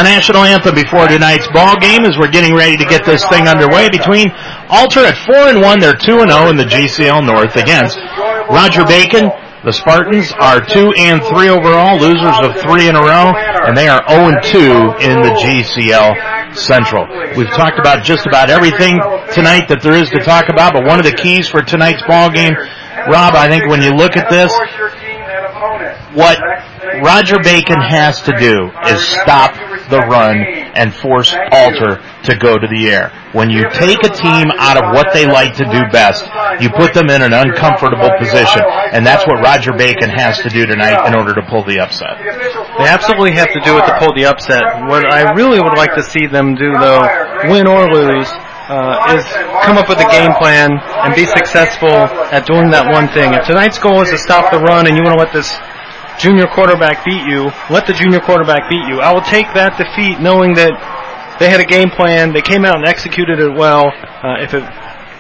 National 0.05 0.45
anthem 0.45 0.75
before 0.77 1.09
tonight's 1.09 1.49
ball 1.49 1.81
game 1.81 2.05
as 2.05 2.21
we're 2.21 2.31
getting 2.31 2.55
ready 2.55 2.77
to 2.77 2.85
get 2.85 3.05
this 3.05 3.25
thing 3.33 3.49
underway 3.49 3.89
between 3.89 4.29
Alter 4.69 5.01
at 5.01 5.17
4 5.25 5.57
and 5.57 5.61
1, 5.61 5.81
they're 5.81 5.97
2 5.97 6.21
and 6.21 6.31
0 6.31 6.53
in 6.53 6.57
the 6.57 6.69
GCL 6.69 7.25
North 7.25 7.57
against 7.57 7.97
Roger 8.53 8.85
Bacon. 8.85 9.33
The 9.65 9.73
Spartans 9.73 10.31
are 10.37 10.61
2 10.61 10.93
and 11.01 11.25
3 11.25 11.49
overall, 11.49 11.97
losers 11.97 12.37
of 12.45 12.61
3 12.61 12.93
in 12.93 12.97
a 12.97 13.01
row, 13.01 13.33
and 13.65 13.73
they 13.73 13.89
are 13.89 14.05
0 14.13 14.29
and 14.29 14.45
2 14.45 14.61
in 15.01 15.25
the 15.25 15.33
GCL 15.41 16.55
Central. 16.55 17.09
We've 17.35 17.49
talked 17.49 17.81
about 17.81 18.05
just 18.05 18.27
about 18.27 18.51
everything 18.51 19.01
tonight 19.33 19.73
that 19.73 19.81
there 19.81 19.97
is 19.97 20.11
to 20.11 20.21
talk 20.21 20.51
about, 20.53 20.75
but 20.75 20.85
one 20.85 21.01
of 21.01 21.07
the 21.07 21.17
keys 21.17 21.49
for 21.49 21.63
tonight's 21.63 22.03
ball 22.07 22.31
game, 22.31 22.53
Rob, 23.09 23.35
I 23.35 23.49
think 23.49 23.67
when 23.67 23.81
you 23.81 23.97
look 23.97 24.19
at 24.19 24.29
this, 24.29 24.53
what 26.13 26.39
Roger 27.03 27.39
Bacon 27.43 27.81
has 27.81 28.21
to 28.23 28.37
do 28.37 28.71
is 28.87 29.01
stop 29.01 29.57
the 29.91 30.01
run 30.09 30.37
and 30.75 30.95
force 30.95 31.35
Alter 31.53 32.03
to 32.25 32.37
go 32.37 32.59
to 32.59 32.67
the 32.67 32.89
air. 32.89 33.13
When 33.33 33.51
you 33.51 33.65
take 33.73 34.03
a 34.05 34.13
team 34.13 34.51
out 34.59 34.77
of 34.77 34.95
what 34.95 35.13
they 35.13 35.27
like 35.27 35.55
to 35.57 35.65
do 35.65 35.83
best, 35.93 36.25
you 36.61 36.71
put 36.71 36.95
them 36.95 37.11
in 37.11 37.23
an 37.23 37.33
uncomfortable 37.33 38.11
position, 38.19 38.63
and 38.93 39.07
that's 39.07 39.27
what 39.27 39.43
Roger 39.43 39.73
Bacon 39.73 40.09
has 40.09 40.39
to 40.41 40.49
do 40.49 40.67
tonight 40.67 41.07
in 41.07 41.15
order 41.15 41.35
to 41.35 41.43
pull 41.49 41.65
the 41.65 41.81
upset. 41.81 42.19
They 42.79 42.89
absolutely 42.89 43.33
have 43.33 43.53
to 43.53 43.61
do 43.61 43.79
it 43.79 43.87
to 43.87 43.99
pull 43.99 44.15
the 44.15 44.27
upset. 44.27 44.63
What 44.87 45.13
I 45.13 45.33
really 45.35 45.61
would 45.61 45.77
like 45.77 45.95
to 45.95 46.03
see 46.03 46.27
them 46.27 46.55
do, 46.55 46.73
though, 46.79 47.03
win 47.51 47.67
or 47.67 47.91
lose, 47.93 48.31
uh, 48.69 49.17
is 49.19 49.25
come 49.61 49.77
up 49.77 49.89
with 49.89 50.01
a 50.01 50.09
game 50.09 50.33
plan 50.41 50.73
and 51.05 51.15
be 51.15 51.27
successful 51.27 52.09
at 52.33 52.47
doing 52.47 52.71
that 52.71 52.89
one 52.89 53.09
thing. 53.13 53.35
If 53.35 53.47
tonight's 53.47 53.79
goal 53.79 54.01
is 54.01 54.11
to 54.11 54.19
stop 54.19 54.51
the 54.51 54.59
run 54.59 54.87
and 54.87 54.97
you 54.97 55.03
want 55.05 55.19
to 55.19 55.23
let 55.23 55.33
this 55.33 55.53
junior 56.19 56.47
quarterback 56.47 57.05
beat 57.05 57.27
you, 57.27 57.51
let 57.71 57.87
the 57.87 57.93
junior 57.93 58.21
quarterback 58.21 58.71
beat 58.71 58.87
you. 58.87 59.01
I 59.01 59.13
will 59.13 59.23
take 59.23 59.47
that 59.55 59.77
defeat 59.77 60.21
knowing 60.21 60.55
that 60.55 60.73
they 61.39 61.51
had 61.51 61.61
a 61.61 61.65
game 61.65 61.91
plan, 61.91 62.33
they 62.33 62.43
came 62.43 62.65
out 62.65 62.77
and 62.77 62.87
executed 62.87 63.41
it 63.41 63.53
well. 63.53 63.91
Uh, 64.23 64.39
if 64.41 64.55
it 64.55 64.63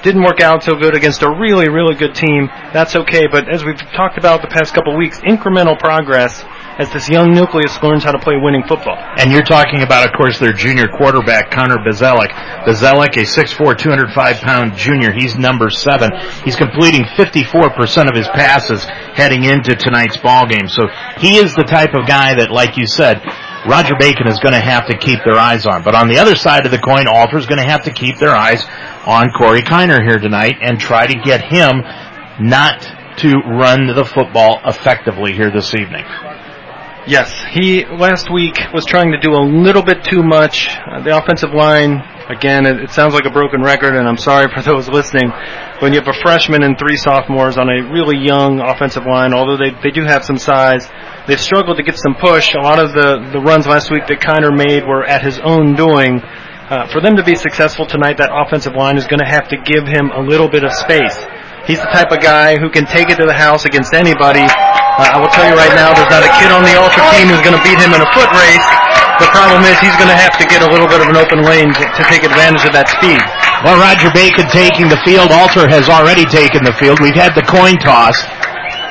didn't 0.04 0.22
work 0.22 0.40
out 0.40 0.62
so 0.62 0.74
good 0.76 0.94
against 0.94 1.22
a 1.22 1.30
really, 1.30 1.68
really 1.68 1.94
good 1.94 2.14
team, 2.14 2.48
that's 2.72 2.94
okay. 2.94 3.26
But 3.26 3.48
as 3.48 3.64
we've 3.64 3.78
talked 3.96 4.18
about 4.18 4.42
the 4.42 4.48
past 4.48 4.74
couple 4.74 4.96
weeks, 4.96 5.18
incremental 5.20 5.78
progress 5.78 6.44
as 6.78 6.90
this 6.92 7.08
young 7.08 7.32
nucleus 7.32 7.80
learns 7.82 8.02
how 8.02 8.10
to 8.10 8.18
play 8.18 8.34
winning 8.36 8.62
football. 8.66 8.96
And 9.18 9.30
you're 9.30 9.46
talking 9.46 9.82
about, 9.82 10.06
of 10.06 10.12
course, 10.16 10.38
their 10.38 10.52
junior 10.52 10.88
quarterback, 10.88 11.50
Connor 11.50 11.78
Bazelak. 11.86 12.34
Bazelak, 12.66 13.16
a 13.16 13.24
6'4", 13.24 13.78
205 13.78 14.40
pound 14.40 14.74
junior. 14.74 15.12
He's 15.12 15.36
number 15.36 15.70
seven. 15.70 16.10
He's 16.44 16.56
completing 16.56 17.04
54% 17.04 18.08
of 18.08 18.16
his 18.16 18.28
passes 18.28 18.84
heading 19.14 19.44
into 19.44 19.76
tonight's 19.76 20.16
ball 20.16 20.46
game. 20.46 20.68
So 20.68 20.88
he 21.18 21.36
is 21.36 21.54
the 21.54 21.64
type 21.64 21.94
of 21.94 22.06
guy 22.08 22.34
that, 22.34 22.50
like 22.50 22.76
you 22.76 22.86
said, 22.86 23.22
Roger 23.66 23.94
Bacon 23.98 24.26
is 24.26 24.38
going 24.40 24.52
to 24.52 24.60
have 24.60 24.86
to 24.88 24.98
keep 24.98 25.20
their 25.24 25.38
eyes 25.38 25.66
on. 25.66 25.84
But 25.84 25.94
on 25.94 26.08
the 26.08 26.18
other 26.18 26.34
side 26.34 26.66
of 26.66 26.72
the 26.72 26.78
coin, 26.78 27.06
Alter 27.06 27.38
is 27.38 27.46
going 27.46 27.62
to 27.62 27.70
have 27.70 27.84
to 27.84 27.92
keep 27.92 28.18
their 28.18 28.34
eyes 28.34 28.62
on 29.06 29.30
Corey 29.30 29.62
Kiner 29.62 30.02
here 30.02 30.18
tonight 30.18 30.56
and 30.60 30.78
try 30.78 31.06
to 31.06 31.14
get 31.24 31.40
him 31.40 31.82
not 32.40 32.82
to 33.18 33.30
run 33.46 33.86
the 33.86 34.04
football 34.04 34.60
effectively 34.66 35.32
here 35.32 35.50
this 35.50 35.74
evening. 35.74 36.04
Yes, 37.06 37.30
he 37.50 37.84
last 37.84 38.32
week 38.32 38.56
was 38.72 38.86
trying 38.86 39.12
to 39.12 39.18
do 39.18 39.34
a 39.34 39.44
little 39.44 39.82
bit 39.82 40.04
too 40.04 40.22
much. 40.22 40.68
Uh, 40.68 41.02
the 41.02 41.14
offensive 41.14 41.52
line, 41.52 42.00
again, 42.30 42.64
it, 42.64 42.80
it, 42.80 42.90
sounds 42.92 43.12
like 43.12 43.26
a 43.26 43.30
broken 43.30 43.60
record, 43.60 43.94
and 43.94 44.08
I'm 44.08 44.16
sorry 44.16 44.48
for 44.54 44.62
those 44.62 44.88
listening. 44.88 45.28
When 45.80 45.92
you 45.92 46.00
have 46.00 46.08
a 46.08 46.18
freshman 46.22 46.62
and 46.62 46.78
three 46.78 46.96
sophomores 46.96 47.58
on 47.58 47.68
a 47.68 47.92
really 47.92 48.16
young 48.16 48.58
offensive 48.58 49.04
line, 49.04 49.34
although 49.34 49.58
they 49.58 49.76
they 49.82 49.90
do 49.90 50.02
have 50.04 50.24
some 50.24 50.38
size, 50.38 50.88
they've 51.28 51.38
struggled 51.38 51.76
to 51.76 51.82
get 51.82 51.98
some 51.98 52.14
push. 52.14 52.54
A 52.54 52.64
lot 52.64 52.78
of 52.78 52.94
the 52.94 53.28
the 53.32 53.40
runs 53.40 53.66
last 53.66 53.90
week 53.90 54.06
that 54.06 54.20
Kiner 54.20 54.56
made 54.56 54.88
were 54.88 55.04
at 55.04 55.22
his 55.22 55.38
own 55.40 55.74
doing. 55.74 56.22
Uh, 56.22 56.88
for 56.88 57.02
them 57.02 57.16
to 57.16 57.22
be 57.22 57.34
successful 57.34 57.84
tonight, 57.84 58.16
that 58.16 58.30
offensive 58.32 58.72
line 58.72 58.96
is 58.96 59.06
going 59.06 59.20
to 59.20 59.28
have 59.28 59.46
to 59.48 59.58
give 59.58 59.86
him 59.86 60.08
a 60.08 60.20
little 60.22 60.48
bit 60.48 60.64
of 60.64 60.72
space. 60.72 61.18
He's 61.64 61.80
the 61.80 61.88
type 61.96 62.12
of 62.12 62.20
guy 62.20 62.60
who 62.60 62.68
can 62.68 62.84
take 62.84 63.08
it 63.08 63.16
to 63.16 63.24
the 63.24 63.32
house 63.32 63.64
against 63.64 63.96
anybody. 63.96 64.44
Uh, 64.44 65.08
I 65.08 65.16
will 65.16 65.32
tell 65.32 65.48
you 65.48 65.56
right 65.56 65.72
now, 65.72 65.96
there's 65.96 66.12
not 66.12 66.20
a 66.20 66.32
kid 66.36 66.52
on 66.52 66.60
the 66.60 66.76
Alter 66.76 67.00
team 67.16 67.32
who's 67.32 67.40
going 67.40 67.56
to 67.56 67.64
beat 67.64 67.80
him 67.80 67.96
in 67.96 68.04
a 68.04 68.10
foot 68.12 68.28
race. 68.36 68.68
The 69.16 69.32
problem 69.32 69.64
is 69.64 69.72
he's 69.80 69.96
going 69.96 70.12
to 70.12 70.20
have 70.20 70.36
to 70.36 70.44
get 70.44 70.60
a 70.60 70.68
little 70.68 70.84
bit 70.84 71.00
of 71.00 71.08
an 71.08 71.16
open 71.16 71.40
lane 71.40 71.72
to, 71.72 71.84
to 71.88 72.02
take 72.12 72.20
advantage 72.20 72.68
of 72.68 72.76
that 72.76 72.92
speed. 72.92 73.16
Well, 73.64 73.80
Roger 73.80 74.12
Bacon 74.12 74.44
taking 74.52 74.92
the 74.92 75.00
field. 75.08 75.32
Alter 75.32 75.64
has 75.64 75.88
already 75.88 76.28
taken 76.28 76.60
the 76.68 76.76
field. 76.76 77.00
We've 77.00 77.16
had 77.16 77.32
the 77.32 77.46
coin 77.48 77.80
toss. 77.80 78.20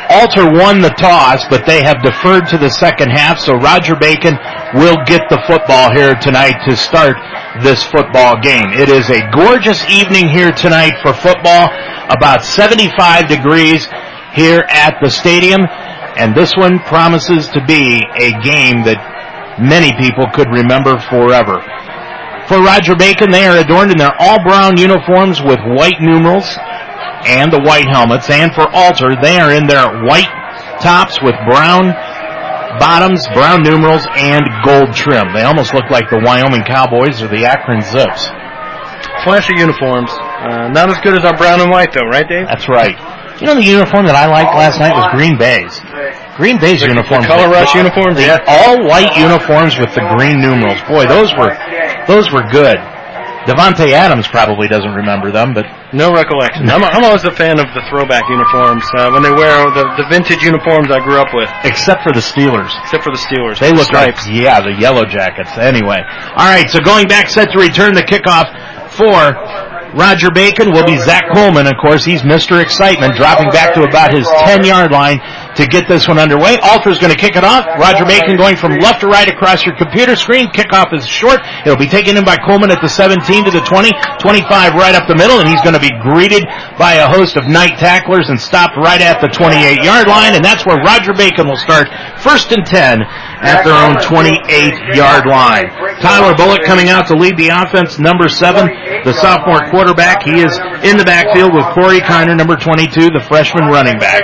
Alter 0.09 0.49
won 0.49 0.81
the 0.81 0.93
toss, 0.97 1.45
but 1.53 1.69
they 1.69 1.85
have 1.85 2.01
deferred 2.01 2.49
to 2.49 2.57
the 2.57 2.73
second 2.73 3.13
half, 3.13 3.37
so 3.37 3.53
Roger 3.53 3.93
Bacon 3.93 4.33
will 4.73 4.97
get 5.05 5.29
the 5.29 5.41
football 5.45 5.93
here 5.93 6.15
tonight 6.15 6.57
to 6.65 6.75
start 6.75 7.15
this 7.61 7.85
football 7.85 8.41
game. 8.41 8.73
It 8.73 8.89
is 8.89 9.09
a 9.09 9.21
gorgeous 9.29 9.77
evening 9.85 10.29
here 10.29 10.51
tonight 10.51 10.97
for 11.01 11.13
football, 11.13 11.69
about 12.09 12.43
75 12.43 13.29
degrees 13.29 13.85
here 14.33 14.65
at 14.69 14.97
the 15.01 15.09
stadium, 15.09 15.61
and 16.17 16.33
this 16.33 16.57
one 16.57 16.79
promises 16.89 17.47
to 17.53 17.61
be 17.65 18.01
a 18.17 18.33
game 18.41 18.81
that 18.89 18.97
many 19.61 19.93
people 20.01 20.25
could 20.33 20.49
remember 20.49 20.97
forever. 21.05 21.61
For 22.49 22.57
Roger 22.57 22.95
Bacon, 22.97 23.29
they 23.29 23.45
are 23.45 23.61
adorned 23.61 23.91
in 23.91 23.97
their 23.97 24.17
all 24.19 24.41
brown 24.41 24.77
uniforms 24.77 25.39
with 25.39 25.61
white 25.63 26.01
numerals 26.01 26.49
and 27.29 27.53
the 27.53 27.61
white 27.61 27.87
helmets. 27.87 28.29
And 28.29 28.53
for 28.53 28.67
Alter, 28.73 29.15
they 29.21 29.37
are 29.37 29.53
in 29.53 29.67
their 29.67 30.03
white 30.03 30.33
tops 30.81 31.21
with 31.21 31.35
brown 31.45 31.93
bottoms, 32.79 33.25
brown 33.33 33.63
numerals, 33.63 34.05
and 34.15 34.43
gold 34.63 34.93
trim. 34.93 35.33
They 35.33 35.43
almost 35.43 35.73
look 35.73 35.89
like 35.89 36.09
the 36.09 36.21
Wyoming 36.23 36.63
Cowboys 36.63 37.21
or 37.21 37.27
the 37.27 37.45
Akron 37.45 37.81
Zips. 37.81 38.29
Flashy 39.23 39.55
uniforms. 39.57 40.11
Uh, 40.11 40.69
not 40.69 40.89
as 40.89 40.99
good 40.99 41.15
as 41.15 41.23
our 41.23 41.35
brown 41.37 41.61
and 41.61 41.71
white, 41.71 41.93
though, 41.93 42.07
right, 42.07 42.27
Dave? 42.27 42.47
That's 42.47 42.67
right. 42.67 42.97
You 43.41 43.47
know 43.47 43.55
the 43.55 43.65
uniform 43.65 44.05
that 44.05 44.15
I 44.15 44.29
liked 44.29 44.53
last 44.53 44.77
night 44.77 44.93
was 44.93 45.09
Green 45.09 45.35
Bay's. 45.41 45.73
Green 46.37 46.61
Bay's 46.61 46.85
the, 46.85 46.93
uniforms. 46.93 47.25
The 47.25 47.33
color 47.33 47.49
rush 47.49 47.73
uniforms, 47.73 48.15
the 48.15 48.29
yeah. 48.29 48.45
all 48.45 48.85
white 48.85 49.11
uniforms 49.17 49.75
with 49.75 49.89
the 49.97 50.05
green 50.13 50.37
numerals. 50.37 50.79
Boy, 50.85 51.09
those 51.09 51.33
were 51.33 51.51
those 52.05 52.29
were 52.29 52.45
good. 52.53 52.77
Davante 53.45 53.91
Adams 53.91 54.27
probably 54.27 54.67
doesn't 54.67 54.93
remember 54.93 55.31
them, 55.31 55.53
but 55.53 55.65
no 55.91 56.13
recollection. 56.13 56.69
I'm, 56.69 56.83
I'm 56.83 57.03
always 57.03 57.23
a 57.25 57.31
fan 57.31 57.59
of 57.59 57.67
the 57.75 57.83
throwback 57.89 58.23
uniforms 58.29 58.83
uh, 58.95 59.11
when 59.11 59.21
they 59.21 59.31
wear 59.31 59.67
the, 59.75 59.83
the 59.99 60.07
vintage 60.09 60.43
uniforms 60.43 60.89
I 60.89 61.03
grew 61.03 61.19
up 61.19 61.33
with. 61.33 61.49
Except 61.63 62.03
for 62.03 62.11
the 62.11 62.23
Steelers. 62.23 62.71
Except 62.83 63.03
for 63.03 63.11
the 63.11 63.19
Steelers. 63.19 63.59
They 63.59 63.71
look 63.71 63.91
like 63.91 64.15
yeah, 64.31 64.61
the 64.61 64.73
yellow 64.79 65.05
jackets. 65.05 65.51
Anyway, 65.57 65.99
all 66.35 66.47
right. 66.47 66.69
So 66.69 66.79
going 66.79 67.07
back, 67.07 67.27
set 67.27 67.51
to 67.51 67.59
return 67.59 67.93
the 67.93 68.03
kickoff 68.03 68.47
for 68.95 69.35
Roger 69.93 70.31
Bacon 70.31 70.71
will 70.71 70.85
be 70.85 70.97
Zach 70.97 71.23
Coleman. 71.33 71.67
Of 71.67 71.77
course, 71.79 72.03
he's 72.03 72.21
Mr. 72.21 72.61
Excitement, 72.61 73.15
dropping 73.15 73.49
back 73.49 73.73
to 73.75 73.83
about 73.83 74.13
his 74.13 74.27
10 74.45 74.65
yard 74.65 74.91
line. 74.91 75.19
To 75.55 75.67
get 75.67 75.87
this 75.87 76.07
one 76.07 76.17
underway. 76.19 76.57
Alter's 76.63 76.99
going 76.99 77.11
to 77.13 77.19
kick 77.19 77.35
it 77.35 77.43
off. 77.43 77.65
Roger 77.79 78.05
Bacon 78.05 78.37
going 78.37 78.55
from 78.55 78.77
left 78.79 79.01
to 79.01 79.07
right 79.07 79.27
across 79.29 79.65
your 79.65 79.75
computer 79.75 80.15
screen. 80.15 80.47
Kickoff 80.49 80.93
is 80.93 81.05
short. 81.05 81.39
It'll 81.65 81.77
be 81.79 81.87
taken 81.87 82.17
in 82.17 82.25
by 82.25 82.37
Coleman 82.37 82.71
at 82.71 82.81
the 82.81 82.89
17 82.89 83.45
to 83.45 83.51
the 83.51 83.61
20, 83.61 83.91
25 84.19 84.73
right 84.73 84.95
up 84.95 85.07
the 85.07 85.15
middle, 85.15 85.39
and 85.39 85.47
he's 85.47 85.61
going 85.61 85.75
to 85.77 85.83
be 85.83 85.91
greeted 86.01 86.43
by 86.77 87.01
a 87.03 87.07
host 87.07 87.37
of 87.37 87.47
night 87.47 87.77
tacklers 87.77 88.29
and 88.29 88.39
stopped 88.39 88.77
right 88.77 89.01
at 89.01 89.21
the 89.21 89.27
28 89.29 89.83
yard 89.83 90.07
line, 90.07 90.35
and 90.35 90.43
that's 90.43 90.65
where 90.65 90.77
Roger 90.81 91.13
Bacon 91.13 91.47
will 91.47 91.59
start 91.59 91.87
first 92.19 92.51
and 92.51 92.65
10 92.65 93.01
at 93.43 93.63
their 93.63 93.75
own 93.75 93.99
28 94.01 94.95
yard 94.95 95.25
line. 95.27 95.67
Tyler 96.01 96.35
Bullock 96.35 96.63
coming 96.63 96.89
out 96.89 97.07
to 97.07 97.15
lead 97.15 97.37
the 97.37 97.49
offense, 97.49 97.99
number 97.99 98.27
seven, 98.27 98.67
the 99.03 99.13
sophomore 99.13 99.69
quarterback. 99.69 100.23
He 100.23 100.41
is 100.41 100.57
in 100.83 100.97
the 100.97 101.05
backfield 101.05 101.53
with 101.53 101.65
Corey 101.75 101.99
Kiner, 101.99 102.35
number 102.35 102.55
22, 102.55 103.11
the 103.11 103.23
freshman 103.27 103.65
running 103.67 103.99
back. 103.99 104.23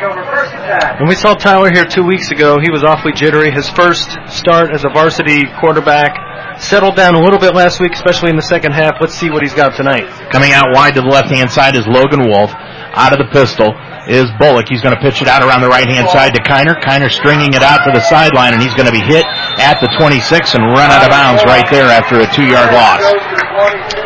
When 0.99 1.07
we 1.07 1.15
saw 1.15 1.33
Tyler 1.33 1.71
here 1.71 1.85
two 1.85 2.03
weeks 2.03 2.27
ago, 2.29 2.59
he 2.59 2.67
was 2.69 2.83
awfully 2.83 3.13
jittery. 3.15 3.55
His 3.55 3.69
first 3.71 4.03
start 4.27 4.75
as 4.75 4.83
a 4.83 4.91
varsity 4.91 5.47
quarterback 5.55 6.59
settled 6.59 6.97
down 6.97 7.15
a 7.15 7.23
little 7.23 7.39
bit 7.39 7.55
last 7.55 7.79
week, 7.79 7.93
especially 7.93 8.29
in 8.31 8.35
the 8.35 8.43
second 8.43 8.73
half. 8.73 8.99
Let's 8.99 9.15
see 9.15 9.29
what 9.31 9.41
he's 9.41 9.55
got 9.55 9.79
tonight. 9.79 10.03
Coming 10.29 10.51
out 10.51 10.75
wide 10.75 10.95
to 10.95 11.01
the 11.01 11.07
left 11.07 11.31
hand 11.31 11.49
side 11.49 11.77
is 11.79 11.87
Logan 11.87 12.27
Wolf. 12.27 12.51
Out 12.51 13.15
of 13.15 13.19
the 13.23 13.31
pistol 13.31 13.71
is 14.11 14.27
Bullock. 14.43 14.67
He's 14.67 14.83
going 14.83 14.91
to 14.91 14.99
pitch 14.99 15.21
it 15.23 15.31
out 15.31 15.39
around 15.39 15.61
the 15.63 15.71
right 15.71 15.87
hand 15.87 16.09
side 16.11 16.35
to 16.35 16.43
Kiner. 16.43 16.75
Kiner 16.83 17.07
stringing 17.07 17.55
it 17.55 17.63
out 17.63 17.87
to 17.87 17.95
the 17.95 18.03
sideline, 18.03 18.51
and 18.51 18.59
he's 18.59 18.75
going 18.75 18.91
to 18.91 18.91
be 18.91 18.99
hit 18.99 19.23
at 19.55 19.79
the 19.79 19.87
26 19.95 20.19
and 20.59 20.67
run 20.75 20.91
out 20.91 21.07
of 21.07 21.09
bounds 21.15 21.47
right 21.47 21.69
there 21.71 21.87
after 21.87 22.19
a 22.19 22.27
two 22.35 22.43
yard 22.43 22.75
loss. 22.75 22.99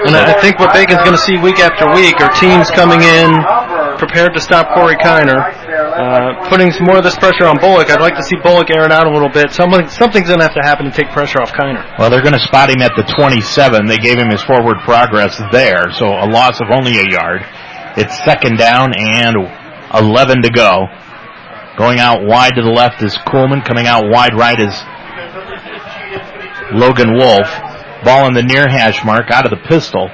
And 0.03 0.15
I 0.15 0.35
think 0.41 0.59
what 0.59 0.73
Bacon's 0.73 1.01
going 1.01 1.15
to 1.15 1.23
see 1.23 1.37
week 1.37 1.59
after 1.59 1.87
week 1.95 2.19
are 2.19 2.31
teams 2.39 2.69
coming 2.71 3.01
in 3.01 3.31
prepared 3.97 4.33
to 4.33 4.41
stop 4.41 4.73
Corey 4.75 4.95
Kiner, 4.95 5.39
uh, 5.39 6.49
putting 6.49 6.71
some 6.71 6.85
more 6.85 6.97
of 6.97 7.03
this 7.03 7.15
pressure 7.15 7.45
on 7.45 7.57
Bullock. 7.57 7.89
I'd 7.89 8.01
like 8.01 8.15
to 8.15 8.23
see 8.23 8.35
Bullock 8.43 8.69
air 8.69 8.83
it 8.83 8.91
out 8.91 9.07
a 9.07 9.11
little 9.11 9.29
bit. 9.29 9.51
Someone, 9.51 9.87
something's 9.87 10.27
going 10.27 10.39
to 10.39 10.45
have 10.45 10.55
to 10.55 10.63
happen 10.63 10.85
to 10.85 10.91
take 10.91 11.09
pressure 11.11 11.39
off 11.41 11.51
Kiner. 11.53 11.97
Well, 11.97 12.09
they're 12.09 12.21
going 12.21 12.35
to 12.35 12.45
spot 12.45 12.69
him 12.69 12.81
at 12.81 12.91
the 12.97 13.03
27. 13.15 13.87
They 13.87 13.97
gave 13.97 14.17
him 14.17 14.29
his 14.29 14.43
forward 14.43 14.77
progress 14.83 15.39
there, 15.51 15.91
so 15.93 16.07
a 16.07 16.27
loss 16.27 16.59
of 16.59 16.67
only 16.71 16.97
a 16.99 17.07
yard. 17.07 17.41
It's 17.95 18.17
second 18.25 18.57
down 18.57 18.91
and 18.97 19.35
11 19.93 20.41
to 20.43 20.49
go. 20.49 20.87
Going 21.77 21.99
out 21.99 22.25
wide 22.25 22.55
to 22.55 22.61
the 22.61 22.69
left 22.69 23.01
is 23.01 23.17
Coleman. 23.29 23.61
Coming 23.61 23.87
out 23.87 24.05
wide 24.09 24.35
right 24.35 24.59
is 24.59 24.73
Logan 26.73 27.15
Wolf. 27.17 27.47
Ball 28.03 28.27
in 28.27 28.33
the 28.33 28.43
near 28.43 28.67
hash 28.67 29.03
mark 29.05 29.31
out 29.31 29.45
of 29.45 29.51
the 29.51 29.67
pistol. 29.67 30.09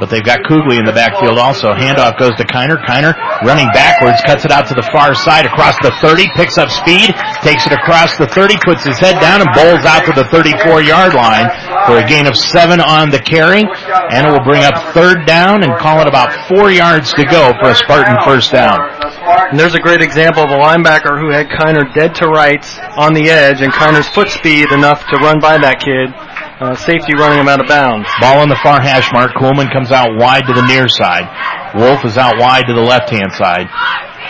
But 0.00 0.10
they've 0.10 0.24
got 0.24 0.42
Kugli 0.42 0.78
in 0.78 0.84
the 0.84 0.92
backfield 0.92 1.38
also. 1.38 1.70
Handoff 1.70 2.18
goes 2.18 2.34
to 2.36 2.44
Kiner. 2.44 2.82
Kiner 2.82 3.14
running 3.46 3.70
backwards, 3.70 4.18
cuts 4.26 4.44
it 4.44 4.50
out 4.50 4.66
to 4.66 4.74
the 4.74 4.82
far 4.90 5.14
side 5.14 5.46
across 5.46 5.78
the 5.86 5.94
30, 6.02 6.26
picks 6.34 6.58
up 6.58 6.68
speed, 6.68 7.14
takes 7.46 7.66
it 7.66 7.72
across 7.72 8.18
the 8.18 8.26
30, 8.26 8.58
puts 8.66 8.82
his 8.82 8.98
head 8.98 9.20
down 9.22 9.40
and 9.40 9.50
bowls 9.54 9.86
out 9.86 10.02
to 10.04 10.12
the 10.12 10.26
34 10.34 10.82
yard 10.82 11.14
line 11.14 11.46
for 11.86 12.02
a 12.02 12.06
gain 12.06 12.26
of 12.26 12.34
seven 12.34 12.80
on 12.80 13.10
the 13.10 13.22
carry. 13.22 13.62
And 14.10 14.26
it 14.26 14.30
will 14.34 14.42
bring 14.42 14.64
up 14.66 14.74
third 14.94 15.26
down 15.26 15.62
and 15.62 15.70
call 15.78 16.02
it 16.02 16.08
about 16.08 16.34
four 16.50 16.74
yards 16.74 17.14
to 17.14 17.24
go 17.24 17.54
for 17.62 17.70
a 17.70 17.76
Spartan 17.76 18.18
first 18.26 18.50
down. 18.50 18.82
And 19.50 19.58
there's 19.58 19.74
a 19.74 19.80
great 19.80 20.02
example 20.02 20.42
of 20.42 20.50
a 20.50 20.58
linebacker 20.58 21.20
who 21.22 21.30
had 21.30 21.46
Kiner 21.46 21.86
dead 21.94 22.14
to 22.16 22.26
rights 22.26 22.78
on 22.98 23.14
the 23.14 23.30
edge 23.30 23.62
and 23.62 23.72
Kiner's 23.72 24.08
foot 24.08 24.28
speed 24.28 24.72
enough 24.72 25.06
to 25.06 25.16
run 25.22 25.38
by 25.38 25.56
that 25.58 25.78
kid. 25.78 26.10
Uh, 26.60 26.74
safety 26.76 27.14
running 27.18 27.38
him 27.42 27.48
out 27.48 27.58
of 27.58 27.66
bounds. 27.66 28.06
Ball 28.22 28.38
on 28.38 28.48
the 28.48 28.58
far 28.62 28.78
hash 28.80 29.10
mark. 29.10 29.34
Coleman 29.34 29.66
comes 29.74 29.90
out 29.90 30.06
wide 30.14 30.46
to 30.46 30.54
the 30.54 30.62
near 30.70 30.86
side. 30.86 31.26
Wolf 31.74 32.04
is 32.06 32.14
out 32.16 32.38
wide 32.38 32.62
to 32.70 32.74
the 32.74 32.80
left 32.80 33.10
hand 33.10 33.34
side. 33.34 33.66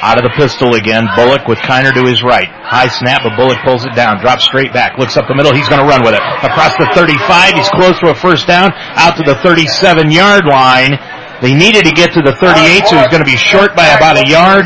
Out 0.01 0.17
of 0.17 0.25
the 0.25 0.33
pistol 0.33 0.73
again. 0.75 1.05
Bullock 1.17 1.45
with 1.47 1.61
Kiner 1.61 1.93
to 1.93 2.03
his 2.09 2.25
right. 2.25 2.49
High 2.65 2.89
snap, 2.89 3.29
but 3.29 3.37
Bullock 3.37 3.61
pulls 3.61 3.85
it 3.85 3.93
down. 3.93 4.21
Drops 4.25 4.45
straight 4.45 4.73
back. 4.73 4.97
Looks 4.97 5.17
up 5.21 5.29
the 5.29 5.37
middle. 5.37 5.53
He's 5.53 5.69
going 5.69 5.85
to 5.85 5.89
run 5.89 6.01
with 6.01 6.17
it. 6.17 6.23
Across 6.41 6.81
the 6.81 6.89
35. 6.97 7.55
He's 7.61 7.69
close 7.77 8.01
to 8.01 8.09
a 8.11 8.17
first 8.17 8.49
down. 8.49 8.73
Out 8.97 9.21
to 9.21 9.25
the 9.25 9.37
37 9.45 10.11
yard 10.11 10.49
line. 10.49 10.97
They 11.45 11.53
needed 11.53 11.85
to 11.85 11.93
get 11.93 12.17
to 12.17 12.23
the 12.25 12.33
38, 12.41 12.89
so 12.89 12.97
he's 12.97 13.13
going 13.13 13.21
to 13.21 13.29
be 13.29 13.37
short 13.37 13.77
by 13.77 13.85
about 14.01 14.17
a 14.17 14.25
yard. 14.25 14.65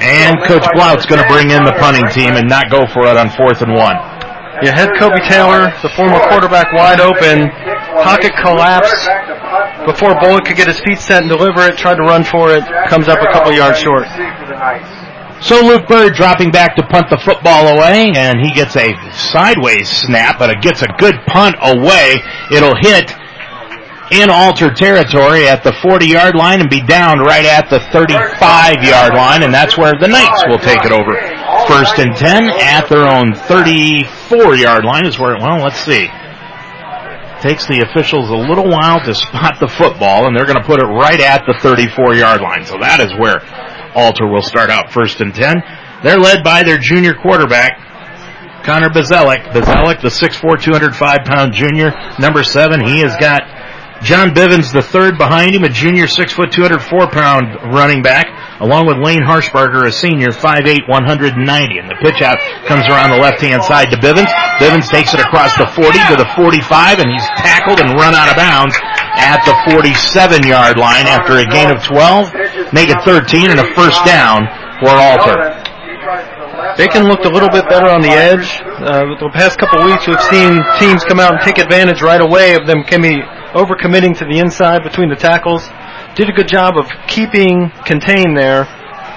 And 0.00 0.40
Coach 0.48 0.64
Blout's 0.72 1.04
going 1.04 1.20
to 1.20 1.28
bring 1.28 1.52
in 1.52 1.64
the 1.68 1.76
punting 1.76 2.08
team 2.16 2.32
and 2.40 2.48
not 2.48 2.70
go 2.72 2.88
for 2.96 3.04
it 3.04 3.16
on 3.20 3.28
fourth 3.36 3.60
and 3.60 3.76
one. 3.76 3.96
You 4.62 4.72
had 4.72 4.96
Kobe 4.98 5.20
Taylor, 5.28 5.68
the 5.82 5.92
former 5.94 6.18
quarterback, 6.28 6.72
wide 6.72 7.00
open. 7.00 7.50
Pocket 8.02 8.32
collapse 8.40 9.06
before 9.84 10.18
Bullock 10.20 10.46
could 10.46 10.56
get 10.56 10.68
his 10.68 10.80
feet 10.80 10.98
set 10.98 11.22
and 11.22 11.28
deliver 11.28 11.60
it. 11.68 11.76
Tried 11.76 11.96
to 11.96 12.02
run 12.02 12.24
for 12.24 12.54
it. 12.54 12.64
Comes 12.88 13.08
up 13.08 13.20
a 13.20 13.32
couple 13.32 13.52
yards 13.52 13.78
short. 13.78 14.06
So 15.42 15.60
Luke 15.60 15.86
Bird 15.86 16.14
dropping 16.14 16.50
back 16.50 16.74
to 16.76 16.82
punt 16.86 17.10
the 17.10 17.18
football 17.18 17.68
away, 17.76 18.12
and 18.16 18.40
he 18.40 18.50
gets 18.52 18.74
a 18.76 18.96
sideways 19.12 19.88
snap, 19.90 20.38
but 20.38 20.48
it 20.48 20.62
gets 20.62 20.80
a 20.82 20.88
good 20.98 21.16
punt 21.26 21.56
away. 21.60 22.16
It'll 22.50 22.76
hit 22.80 23.12
in 24.10 24.30
Alter 24.30 24.72
territory 24.72 25.46
at 25.46 25.62
the 25.64 25.72
40 25.82 26.06
yard 26.06 26.34
line 26.34 26.60
and 26.60 26.70
be 26.70 26.80
down 26.80 27.18
right 27.18 27.44
at 27.44 27.68
the 27.68 27.80
35 27.92 28.82
yard 28.82 29.14
line, 29.14 29.42
and 29.42 29.52
that's 29.52 29.76
where 29.76 29.92
the 30.00 30.08
Knights 30.08 30.44
will 30.48 30.58
take 30.58 30.84
it 30.84 30.92
over. 30.92 31.12
First 31.68 31.98
and 31.98 32.14
10 32.14 32.50
at 32.62 32.88
their 32.88 33.08
own 33.08 33.34
34 33.34 34.54
yard 34.54 34.84
line 34.84 35.04
is 35.04 35.18
where, 35.18 35.36
well, 35.38 35.58
let's 35.62 35.80
see. 35.80 36.06
Takes 37.42 37.66
the 37.66 37.84
officials 37.90 38.30
a 38.30 38.36
little 38.36 38.70
while 38.70 39.00
to 39.04 39.14
spot 39.26 39.58
the 39.60 39.68
football, 39.68 40.26
and 40.26 40.36
they're 40.36 40.46
going 40.46 40.62
to 40.62 40.66
put 40.66 40.80
it 40.80 40.86
right 40.86 41.20
at 41.20 41.42
the 41.46 41.58
34 41.60 42.14
yard 42.14 42.40
line. 42.40 42.64
So 42.64 42.78
that 42.80 43.00
is 43.00 43.12
where 43.18 43.42
Alter 43.94 44.28
will 44.28 44.42
start 44.42 44.70
out 44.70 44.92
first 44.92 45.20
and 45.20 45.34
10. 45.34 45.54
They're 46.04 46.18
led 46.18 46.44
by 46.44 46.62
their 46.62 46.78
junior 46.78 47.14
quarterback, 47.14 47.78
Connor 48.62 48.90
Bazelak. 48.90 49.50
Bazelak, 49.50 50.02
the 50.02 50.08
6'4", 50.08 50.62
205 50.62 51.18
pound 51.24 51.52
junior, 51.52 51.90
number 52.18 52.42
seven. 52.42 52.84
He 52.84 53.00
has 53.00 53.16
got 53.16 53.42
John 54.02 54.30
Bivens, 54.30 54.72
the 54.72 54.82
third 54.82 55.16
behind 55.16 55.54
him, 55.54 55.64
a 55.64 55.68
junior, 55.68 56.06
six 56.06 56.32
foot, 56.32 56.52
204 56.52 57.10
pound 57.10 57.74
running 57.74 58.02
back, 58.02 58.26
along 58.60 58.86
with 58.86 58.98
Lane 58.98 59.22
Harshbarger, 59.22 59.86
a 59.86 59.92
senior, 59.92 60.30
5'8", 60.30 60.88
190. 60.88 61.78
And 61.78 61.88
the 61.88 61.98
pitch 62.00 62.22
out 62.22 62.38
comes 62.64 62.88
around 62.88 63.10
the 63.10 63.20
left 63.20 63.40
hand 63.40 63.62
side 63.64 63.90
to 63.90 63.98
Bivens. 63.98 64.30
Bivens 64.58 64.88
takes 64.88 65.12
it 65.14 65.20
across 65.20 65.56
the 65.56 65.66
40 65.66 65.98
to 66.12 66.16
the 66.16 66.28
45, 66.36 67.00
and 67.00 67.08
he's 67.10 67.26
tackled 67.36 67.80
and 67.80 67.92
run 67.94 68.14
out 68.14 68.28
of 68.28 68.36
bounds 68.36 68.76
at 69.16 69.40
the 69.44 69.56
47 69.72 70.46
yard 70.46 70.78
line 70.78 71.06
after 71.06 71.36
a 71.40 71.46
gain 71.46 71.70
of 71.70 71.82
12. 71.82 72.72
Make 72.72 72.88
it 72.88 73.00
13 73.04 73.50
and 73.50 73.60
a 73.60 73.68
first 73.74 74.04
down 74.04 74.48
for 74.80 74.92
Alter. 74.92 75.62
Bacon 76.76 77.04
looked 77.04 77.24
a 77.24 77.30
little 77.30 77.48
bit 77.48 77.68
better 77.68 77.88
on 77.88 78.00
the 78.00 78.12
edge. 78.12 78.60
Uh, 78.60 79.16
the 79.16 79.30
past 79.32 79.58
couple 79.58 79.84
weeks, 79.84 80.06
we've 80.06 80.20
seen 80.28 80.60
teams 80.78 81.04
come 81.04 81.20
out 81.20 81.32
and 81.32 81.40
take 81.40 81.58
advantage 81.58 82.02
right 82.02 82.20
away 82.20 82.54
of 82.54 82.66
them 82.66 82.84
coming 82.84 83.20
overcommitting 83.56 84.16
to 84.18 84.24
the 84.24 84.38
inside 84.38 84.82
between 84.82 85.08
the 85.08 85.16
tackles. 85.16 85.64
Did 86.16 86.30
a 86.30 86.32
good 86.32 86.48
job 86.48 86.78
of 86.78 86.88
keeping 87.08 87.68
contained 87.84 88.38
there, 88.38 88.64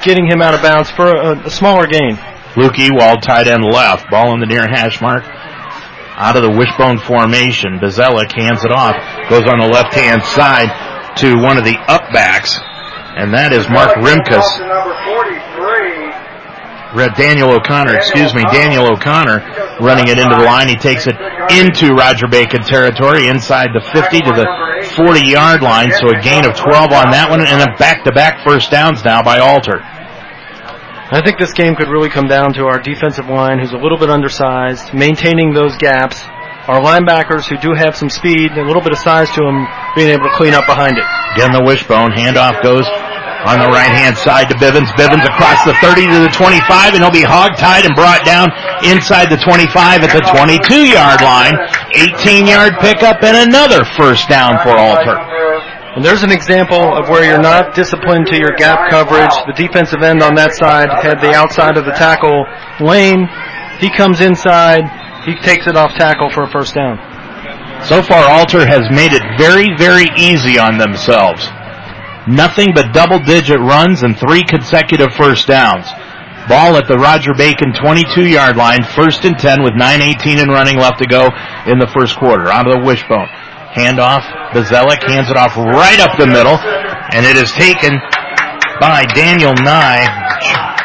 getting 0.03 0.27
him 0.27 0.41
out 0.41 0.53
of 0.53 0.61
bounds 0.61 0.91
for 0.91 1.07
a, 1.07 1.47
a 1.47 1.49
smaller 1.49 1.87
gain. 1.87 2.19
Luke 2.57 2.77
Ewald, 2.77 3.23
tight 3.23 3.47
end 3.47 3.63
left, 3.63 4.11
ball 4.11 4.33
in 4.33 4.41
the 4.41 4.45
near 4.45 4.67
hash 4.67 4.99
mark. 4.99 5.23
Out 5.23 6.35
of 6.35 6.43
the 6.43 6.51
wishbone 6.51 6.99
formation, 6.99 7.79
Bazelak 7.79 8.35
hands 8.35 8.65
it 8.65 8.71
off, 8.75 8.99
goes 9.29 9.47
on 9.47 9.63
the 9.63 9.71
left 9.71 9.93
hand 9.95 10.21
side 10.23 11.15
to 11.23 11.39
one 11.39 11.57
of 11.57 11.63
the 11.63 11.79
upbacks, 11.87 12.59
and 13.15 13.33
that 13.33 13.53
is 13.53 13.63
Mark 13.71 13.95
Rimkus. 14.03 14.43
Red 16.91 17.15
Daniel 17.15 17.53
O'Connor, 17.53 17.95
excuse 17.95 18.35
me, 18.35 18.43
Daniel 18.51 18.91
O'Connor 18.91 19.39
running 19.79 20.09
it 20.09 20.19
into 20.19 20.35
the 20.35 20.43
line. 20.43 20.67
He 20.67 20.75
takes 20.75 21.07
it 21.07 21.15
into 21.47 21.93
Roger 21.93 22.27
Bacon 22.27 22.63
territory 22.63 23.27
inside 23.27 23.69
the 23.71 23.79
50 23.93 24.19
to 24.19 24.31
the 24.35 24.47
40 24.99 25.23
yard 25.23 25.61
line. 25.63 25.91
So 25.95 26.11
a 26.11 26.19
gain 26.19 26.43
of 26.43 26.59
12 26.59 26.91
on 26.91 27.15
that 27.15 27.27
one 27.31 27.39
and 27.39 27.63
a 27.63 27.71
back 27.79 28.03
to 28.03 28.11
back 28.11 28.43
first 28.43 28.69
downs 28.69 29.03
now 29.05 29.23
by 29.23 29.39
Alter. 29.39 29.79
I 31.11 31.23
think 31.23 31.39
this 31.39 31.53
game 31.53 31.73
could 31.73 31.87
really 31.87 32.09
come 32.09 32.27
down 32.27 32.53
to 32.53 32.67
our 32.67 32.79
defensive 32.79 33.25
line, 33.25 33.57
who's 33.57 33.71
a 33.71 33.81
little 33.81 33.97
bit 33.97 34.11
undersized, 34.11 34.93
maintaining 34.93 35.53
those 35.53 35.75
gaps. 35.77 36.21
Our 36.67 36.83
linebackers, 36.83 37.49
who 37.49 37.57
do 37.57 37.73
have 37.73 37.95
some 37.95 38.11
speed, 38.11 38.51
and 38.51 38.59
a 38.59 38.67
little 38.67 38.83
bit 38.83 38.91
of 38.91 38.99
size 38.99 39.31
to 39.31 39.41
them, 39.41 39.65
being 39.95 40.09
able 40.13 40.29
to 40.29 40.35
clean 40.35 40.53
up 40.53 40.67
behind 40.67 40.99
it. 40.99 41.07
Again, 41.33 41.49
the 41.49 41.63
wishbone 41.65 42.11
handoff 42.11 42.61
goes 42.61 42.85
on 43.47 43.59
the 43.59 43.71
right 43.71 43.91
hand 43.91 44.17
side 44.17 44.49
to 44.51 44.55
Bivens. 44.59 44.91
Bivens 44.99 45.23
across 45.23 45.63
the 45.63 45.75
30 45.79 46.07
to 46.11 46.19
the 46.27 46.33
25 46.35 46.95
and 46.95 47.03
he'll 47.03 47.13
be 47.13 47.23
hog-tied 47.23 47.85
and 47.85 47.95
brought 47.95 48.25
down 48.27 48.51
inside 48.83 49.31
the 49.31 49.39
25 49.39 50.03
at 50.03 50.11
the 50.11 50.23
22 50.27 50.59
yard 50.91 51.23
line. 51.23 51.55
18 51.95 52.47
yard 52.47 52.75
pickup 52.83 53.23
and 53.23 53.49
another 53.49 53.85
first 53.95 54.27
down 54.27 54.59
for 54.59 54.75
Alter. 54.75 55.15
And 55.95 56.05
there's 56.05 56.23
an 56.23 56.31
example 56.31 56.79
of 56.95 57.09
where 57.09 57.25
you're 57.25 57.41
not 57.41 57.75
disciplined 57.75 58.27
to 58.27 58.37
your 58.37 58.51
gap 58.55 58.91
coverage. 58.91 59.33
The 59.47 59.57
defensive 59.57 60.03
end 60.03 60.21
on 60.21 60.35
that 60.35 60.53
side 60.53 60.87
had 61.01 61.19
the 61.19 61.33
outside 61.33 61.77
of 61.77 61.85
the 61.85 61.91
tackle 61.91 62.45
lane. 62.79 63.27
He 63.79 63.89
comes 63.89 64.21
inside. 64.21 64.85
He 65.25 65.35
takes 65.41 65.67
it 65.67 65.75
off 65.75 65.91
tackle 65.97 66.29
for 66.29 66.43
a 66.43 66.51
first 66.51 66.75
down. 66.75 66.99
So 67.83 68.03
far, 68.03 68.29
Alter 68.29 68.67
has 68.67 68.85
made 68.91 69.13
it 69.13 69.23
very, 69.39 69.71
very 69.77 70.07
easy 70.15 70.59
on 70.59 70.77
themselves. 70.77 71.47
Nothing 72.29 72.73
but 72.75 72.93
double 72.93 73.17
digit 73.17 73.57
runs 73.57 74.03
and 74.03 74.13
three 74.13 74.43
consecutive 74.43 75.13
first 75.17 75.47
downs. 75.47 75.89
Ball 76.45 76.77
at 76.77 76.85
the 76.85 76.97
Roger 76.97 77.33
Bacon 77.33 77.73
22 77.73 78.29
yard 78.29 78.55
line, 78.55 78.85
first 78.85 79.25
and 79.25 79.33
10 79.33 79.63
with 79.65 79.73
9.18 79.73 80.37
and 80.37 80.49
running 80.53 80.77
left 80.77 81.01
to 81.01 81.09
go 81.09 81.25
in 81.65 81.81
the 81.81 81.89
first 81.89 82.17
quarter. 82.21 82.45
Out 82.53 82.69
of 82.69 82.77
the 82.77 82.85
wishbone. 82.85 83.25
Handoff. 83.73 84.21
Bazelak 84.53 85.09
hands 85.09 85.29
it 85.29 85.37
off 85.37 85.57
right 85.57 85.97
up 85.97 86.17
the 86.21 86.29
middle, 86.29 86.53
and 86.53 87.25
it 87.25 87.33
is 87.33 87.49
taken 87.51 87.97
by 88.77 89.05
Daniel 89.13 89.53
Nye, 89.65 90.05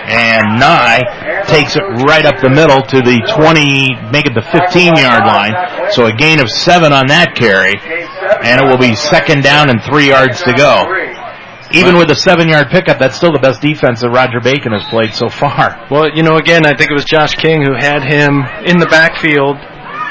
and 0.09 0.61
Nye 0.61 1.44
takes 1.44 1.76
it 1.76 1.85
right 2.09 2.24
up 2.24 2.40
the 2.40 2.48
middle 2.48 2.80
to 2.88 3.04
the 3.04 3.20
20, 3.37 4.12
make 4.12 4.24
it 4.24 4.33
the 4.33 4.44
15 4.48 4.96
yard 4.96 5.24
line. 5.28 5.52
So 5.92 6.07
a 6.07 6.12
gain 6.12 6.40
of 6.40 6.48
seven 6.48 6.92
on 6.92 7.09
that 7.09 7.37
carry, 7.37 7.76
and 8.44 8.61
it 8.61 8.64
will 8.64 8.80
be 8.80 8.94
second 8.96 9.44
down 9.44 9.68
and 9.68 9.80
three 9.85 10.09
yards 10.09 10.42
to 10.44 10.52
go 10.52 10.88
even 11.75 11.99
with 11.99 12.11
a 12.11 12.17
seven 12.17 12.49
yard 12.49 12.69
pickup, 12.71 12.99
that's 12.99 13.17
still 13.17 13.33
the 13.33 13.43
best 13.43 13.61
defense 13.61 14.01
that 14.01 14.11
Roger 14.11 14.41
Bacon 14.41 14.73
has 14.73 14.85
played 14.87 15.15
so 15.15 15.29
far. 15.29 15.87
Well, 15.91 16.09
you 16.15 16.23
know, 16.23 16.37
again, 16.37 16.67
I 16.67 16.77
think 16.77 16.91
it 16.91 16.95
was 16.95 17.05
Josh 17.05 17.35
King 17.35 17.63
who 17.67 17.75
had 17.75 18.07
him 18.07 18.43
in 18.65 18.79
the 18.79 18.87
backfield, 18.87 19.59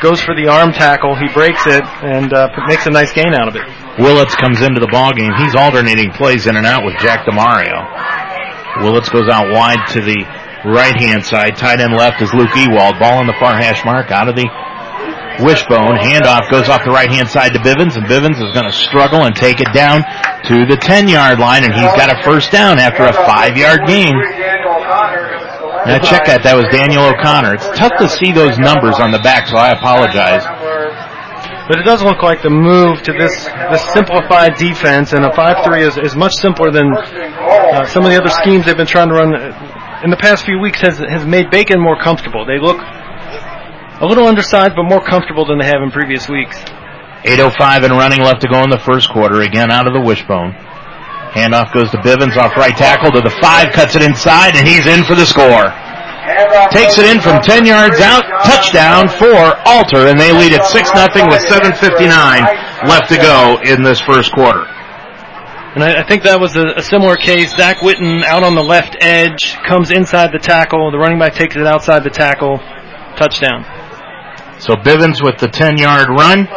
goes 0.04 0.20
for 0.22 0.36
the 0.36 0.52
arm 0.52 0.74
tackle, 0.74 1.16
he 1.16 1.32
breaks 1.32 1.66
it, 1.66 1.84
and 2.04 2.34
uh, 2.34 2.52
makes 2.68 2.86
a 2.86 2.92
nice 2.92 3.12
gain 3.14 3.34
out 3.34 3.48
of 3.48 3.56
it. 3.56 3.64
Willits 3.98 4.36
comes 4.36 4.62
into 4.62 4.80
the 4.80 4.90
ball 4.92 5.14
game. 5.14 5.32
He's 5.40 5.56
alternating 5.56 6.12
plays 6.12 6.48
in 6.48 6.58
and 6.58 6.66
out 6.66 6.84
with 6.84 6.98
Jack 6.98 7.26
DeMario. 7.26 8.84
Willits 8.84 9.10
goes 9.10 9.30
out 9.30 9.54
wide 9.54 9.86
to 9.94 10.02
the 10.02 10.26
right 10.66 10.96
hand 11.00 11.24
side. 11.24 11.56
Tight 11.56 11.80
end 11.80 11.94
left 11.94 12.22
is 12.22 12.34
Luke 12.34 12.56
Ewald. 12.56 13.00
Ball 13.00 13.20
on 13.20 13.28
the 13.28 13.38
far 13.40 13.56
hash 13.56 13.86
mark 13.86 14.12
out 14.12 14.28
of 14.28 14.36
the 14.36 14.50
Wishbone. 15.40 15.98
Handoff 15.98 16.50
goes 16.52 16.70
off 16.70 16.84
the 16.86 16.92
right 16.92 17.10
hand 17.10 17.30
side 17.30 17.54
to 17.54 17.60
Bivens, 17.60 17.98
and 17.98 18.06
Bivens 18.06 18.38
is 18.38 18.52
going 18.54 18.70
to 18.70 18.76
struggle 18.76 19.26
and 19.26 19.36
take 19.36 19.62
it 19.62 19.72
down 19.74 20.04
to 20.46 20.66
the 20.66 20.78
10 20.78 21.08
yard 21.08 21.40
line, 21.40 21.64
and 21.64 21.74
he's 21.74 21.94
got 21.98 22.12
a 22.12 22.22
first 22.22 22.52
down 22.52 22.78
after 22.80 23.04
a 23.04 23.14
five 23.14 23.58
yard 23.58 23.82
gain. 23.88 24.14
Now 25.84 26.00
check 26.00 26.26
that. 26.32 26.44
That 26.44 26.56
was 26.56 26.64
Daniel 26.72 27.04
O'Connor. 27.04 27.56
It's 27.56 27.68
tough 27.76 27.92
to 28.00 28.08
see 28.08 28.32
those 28.32 28.56
numbers 28.60 29.00
on 29.00 29.12
the 29.12 29.20
back, 29.20 29.48
so 29.48 29.58
I 29.58 29.72
apologize. 29.72 30.48
But 31.68 31.80
it 31.80 31.84
does 31.84 32.04
look 32.04 32.22
like 32.22 32.44
the 32.44 32.52
move 32.52 33.02
to 33.04 33.12
this 33.12 33.36
this 33.72 33.84
simplified 33.92 34.56
defense 34.56 35.14
and 35.14 35.24
a 35.24 35.32
5-3 35.32 35.88
is, 35.88 35.96
is 35.98 36.16
much 36.16 36.36
simpler 36.36 36.72
than 36.72 36.92
uh, 36.92 37.86
some 37.88 38.04
of 38.04 38.12
the 38.12 38.20
other 38.20 38.32
schemes 38.32 38.66
they've 38.66 38.76
been 38.76 38.88
trying 38.88 39.08
to 39.08 39.16
run 39.16 39.32
in 40.04 40.12
the 40.12 40.20
past 40.20 40.44
few 40.46 40.60
weeks 40.60 40.82
has 40.82 41.00
has 41.00 41.26
made 41.26 41.50
Bacon 41.52 41.80
more 41.80 41.96
comfortable. 42.00 42.46
They 42.46 42.60
look 42.60 42.80
a 44.02 44.06
little 44.06 44.28
undersized, 44.28 44.76
but 44.76 44.84
more 44.84 45.04
comfortable 45.04 45.46
than 45.46 45.60
they 45.60 45.66
have 45.66 45.82
in 45.82 45.92
previous 45.92 46.30
weeks. 46.30 46.58
8.05 47.24 47.86
and 47.86 47.94
running 47.94 48.20
left 48.20 48.42
to 48.42 48.50
go 48.50 48.64
in 48.64 48.70
the 48.70 48.80
first 48.80 49.10
quarter. 49.10 49.42
Again 49.42 49.72
out 49.72 49.88
of 49.88 49.94
the 49.94 50.02
wishbone. 50.02 50.52
Handoff 51.34 51.74
goes 51.74 51.90
to 51.92 51.98
Bivens 51.98 52.38
off 52.38 52.56
right 52.58 52.76
tackle 52.76 53.12
to 53.12 53.22
the 53.22 53.34
five, 53.42 53.74
cuts 53.74 53.96
it 53.96 54.04
inside, 54.04 54.56
and 54.56 54.68
he's 54.68 54.86
in 54.86 55.04
for 55.04 55.16
the 55.16 55.26
score. 55.26 55.74
Takes 56.70 56.98
it 56.98 57.10
in 57.10 57.20
from 57.20 57.42
10 57.42 57.66
yards 57.66 58.00
out, 58.00 58.24
touchdown 58.46 59.10
for 59.10 59.58
Alter, 59.66 60.08
and 60.08 60.20
they 60.20 60.32
lead 60.32 60.54
at 60.54 60.66
6 60.66 60.90
0 60.90 61.28
with 61.28 61.42
7.59 61.50 62.88
left 62.88 63.10
to 63.10 63.18
go 63.18 63.60
in 63.66 63.84
this 63.84 64.00
first 64.00 64.32
quarter. 64.32 64.64
And 65.76 65.84
I, 65.84 66.02
I 66.02 66.08
think 66.08 66.24
that 66.24 66.40
was 66.40 66.56
a, 66.56 66.78
a, 66.78 66.84
similar 66.84 67.18
case. 67.18 67.56
Zach 67.56 67.78
Witten 67.78 68.24
out 68.24 68.44
on 68.44 68.54
the 68.54 68.62
left 68.62 68.96
edge, 69.02 69.58
comes 69.66 69.90
inside 69.90 70.32
the 70.32 70.40
tackle, 70.40 70.92
the 70.92 71.00
running 71.00 71.18
back 71.18 71.34
takes 71.34 71.56
it 71.56 71.66
outside 71.66 72.04
the 72.04 72.12
tackle, 72.12 72.60
touchdown. 73.18 73.66
So 74.64 74.76
Bivens 74.76 75.22
with 75.22 75.40
the 75.40 75.50
10 75.50 75.78
yard 75.78 76.08
run 76.08 76.48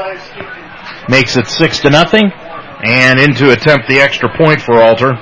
makes 1.08 1.36
it 1.36 1.48
6 1.48 1.80
to 1.80 1.90
nothing. 1.90 2.30
And 2.84 3.18
in 3.18 3.34
to 3.34 3.50
attempt 3.50 3.88
the 3.88 3.98
extra 3.98 4.28
point 4.36 4.60
for 4.60 4.80
Alter 4.80 5.14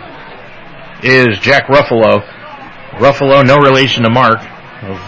is 1.03 1.39
Jack 1.39 1.69
Ruffalo. 1.69 2.21
Ruffalo, 3.01 3.43
no 3.47 3.57
relation 3.57 4.03
to 4.03 4.11
Mark 4.11 4.37
of 4.83 5.01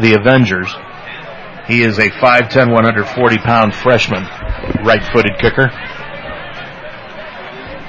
the 0.00 0.14
Avengers. 0.14 0.72
He 1.66 1.82
is 1.82 1.98
a 1.98 2.08
5'10", 2.08 2.70
140 2.70 3.38
pound 3.38 3.74
freshman, 3.74 4.22
right 4.84 5.02
footed 5.12 5.32
kicker. 5.40 5.70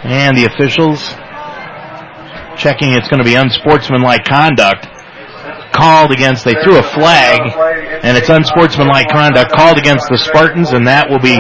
And 0.04 0.36
the 0.36 0.46
officials 0.46 1.14
checking 2.58 2.94
it's 2.94 3.08
going 3.10 3.20
to 3.20 3.24
be 3.24 3.36
unsportsmanlike 3.36 4.26
conduct 4.26 4.88
called 5.74 6.12
against, 6.12 6.46
they 6.46 6.54
threw 6.64 6.78
a 6.78 6.84
flag, 6.84 7.42
and 8.04 8.18
it's 8.18 8.30
unsportsmanlike 8.30 9.10
conduct 9.10 9.52
called 9.52 9.78
against 9.78 10.08
the 10.10 10.18
Spartans, 10.18 10.72
and 10.72 10.88
that 10.88 11.10
will 11.10 11.20
be 11.20 11.36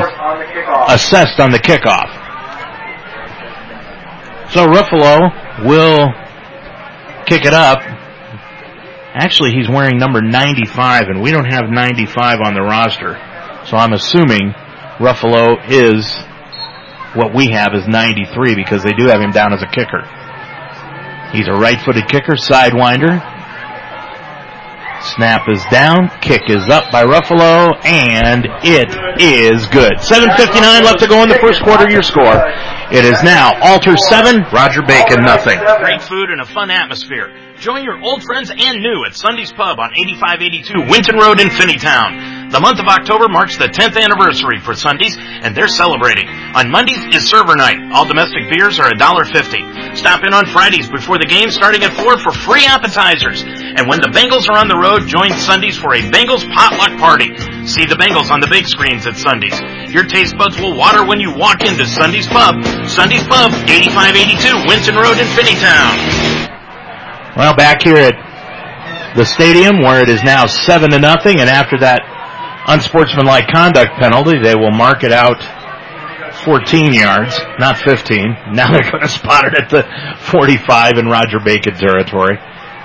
assessed 0.89 1.39
on 1.39 1.51
the 1.51 1.59
kickoff. 1.59 2.09
So 4.51 4.67
Ruffalo 4.67 5.65
will 5.65 6.13
kick 7.25 7.45
it 7.45 7.53
up. 7.53 7.79
Actually, 9.15 9.51
he's 9.51 9.69
wearing 9.69 9.97
number 9.97 10.21
95, 10.21 11.07
and 11.07 11.21
we 11.21 11.31
don't 11.31 11.49
have 11.49 11.69
95 11.69 12.41
on 12.41 12.53
the 12.53 12.61
roster. 12.61 13.15
So 13.65 13.77
I'm 13.77 13.93
assuming 13.93 14.53
Ruffalo 14.97 15.57
is 15.69 16.05
what 17.15 17.33
we 17.33 17.51
have 17.51 17.73
is 17.73 17.87
93 17.87 18.55
because 18.55 18.83
they 18.83 18.93
do 18.93 19.05
have 19.07 19.21
him 19.21 19.31
down 19.31 19.53
as 19.53 19.61
a 19.61 19.67
kicker. 19.67 20.01
He's 21.31 21.47
a 21.47 21.53
right-footed 21.53 22.07
kicker, 22.07 22.33
sidewinder, 22.33 23.32
Snap 25.03 25.49
is 25.49 25.63
down. 25.69 26.09
Kick 26.21 26.49
is 26.49 26.67
up 26.69 26.91
by 26.91 27.03
Ruffalo, 27.03 27.75
and 27.83 28.47
it 28.63 28.87
is 29.19 29.67
good. 29.67 29.99
7.59 29.99 30.83
left 30.83 30.99
to 30.99 31.07
go 31.07 31.21
in 31.23 31.29
the 31.29 31.39
first 31.39 31.61
quarter. 31.61 31.89
Your 31.89 32.03
score. 32.03 32.39
It 32.91 33.03
is 33.03 33.21
now 33.23 33.51
Alter 33.61 33.97
7, 33.97 34.45
Roger 34.53 34.81
Bacon 34.81 35.23
nothing. 35.23 35.59
Great 35.81 36.01
food 36.01 36.29
and 36.29 36.39
a 36.39 36.45
fun 36.45 36.71
atmosphere. 36.71 37.35
Join 37.57 37.83
your 37.83 38.01
old 38.01 38.23
friends 38.23 38.49
and 38.49 38.79
new 38.79 39.03
at 39.05 39.15
Sunday's 39.15 39.51
Pub 39.51 39.79
on 39.79 39.91
8582 39.91 40.91
Winton 40.91 41.17
Road 41.17 41.39
in 41.39 41.47
Finneytown. 41.47 42.42
The 42.53 42.61
month 42.61 42.77
of 42.77 42.85
October 42.85 43.33
marks 43.33 43.57
the 43.57 43.65
10th 43.65 43.97
anniversary 43.97 44.61
for 44.61 44.77
Sundays, 44.77 45.17
and 45.17 45.57
they're 45.57 45.65
celebrating. 45.65 46.29
On 46.53 46.69
Mondays 46.69 47.01
is 47.09 47.25
server 47.25 47.57
night. 47.57 47.81
All 47.89 48.05
domestic 48.05 48.45
beers 48.45 48.77
are 48.77 48.93
$1.50. 48.93 49.97
Stop 49.97 50.21
in 50.21 50.37
on 50.37 50.45
Fridays 50.45 50.85
before 50.85 51.17
the 51.17 51.25
game 51.25 51.49
starting 51.49 51.81
at 51.81 51.97
4 51.97 52.21
for 52.21 52.29
free 52.29 52.69
appetizers. 52.69 53.41
And 53.41 53.89
when 53.89 54.05
the 54.05 54.13
Bengals 54.13 54.45
are 54.53 54.61
on 54.61 54.69
the 54.69 54.77
road, 54.77 55.09
join 55.09 55.33
Sundays 55.33 55.81
for 55.81 55.97
a 55.97 56.05
Bengals 56.13 56.45
potluck 56.45 56.93
party. 57.01 57.33
See 57.65 57.89
the 57.89 57.97
Bengals 57.97 58.29
on 58.29 58.37
the 58.37 58.45
big 58.45 58.69
screens 58.69 59.09
at 59.09 59.17
Sundays. 59.17 59.57
Your 59.89 60.05
taste 60.05 60.37
buds 60.37 60.61
will 60.61 60.77
water 60.77 61.01
when 61.09 61.17
you 61.17 61.33
walk 61.33 61.65
into 61.65 61.89
Sundays 61.89 62.29
Pub. 62.29 62.61
Sundays 62.85 63.25
Pub, 63.25 63.49
8582 63.65 64.69
Winton 64.69 64.93
Road 65.01 65.17
in 65.17 65.25
Finneytown. 65.33 65.89
Well, 67.33 67.57
back 67.57 67.81
here 67.81 67.97
at 67.97 68.13
the 69.17 69.25
stadium 69.25 69.81
where 69.81 70.05
it 70.05 70.09
is 70.09 70.21
now 70.21 70.45
7 70.45 70.93
to 70.93 71.01
nothing, 71.01 71.41
and 71.41 71.49
after 71.49 71.81
that 71.81 72.12
unsportsmanlike 72.67 73.47
conduct 73.47 73.93
penalty, 73.99 74.39
they 74.41 74.55
will 74.55 74.71
mark 74.71 75.03
it 75.03 75.11
out 75.11 75.41
14 76.45 76.93
yards, 76.93 77.39
not 77.59 77.77
15. 77.77 78.53
Now 78.53 78.71
they're 78.73 78.89
going 78.89 79.01
to 79.01 79.09
spot 79.09 79.45
it 79.45 79.55
at 79.55 79.69
the 79.69 79.83
45 80.31 80.97
in 80.97 81.07
Roger 81.07 81.39
Bacon 81.43 81.75
territory. 81.75 82.37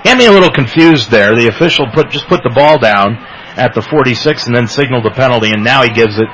Got 0.03 0.17
me 0.17 0.27
a 0.27 0.31
little 0.31 0.51
confused 0.51 1.11
there. 1.11 1.35
The 1.35 1.47
official 1.47 1.87
put 1.93 2.09
just 2.09 2.27
put 2.27 2.41
the 2.43 2.51
ball 2.55 2.79
down 2.79 3.17
at 3.59 3.73
the 3.73 3.81
46 3.81 4.47
and 4.47 4.55
then 4.55 4.67
signaled 4.67 5.03
the 5.03 5.11
penalty, 5.11 5.51
and 5.51 5.63
now 5.63 5.83
he 5.83 5.89
gives 5.89 6.17
it 6.17 6.29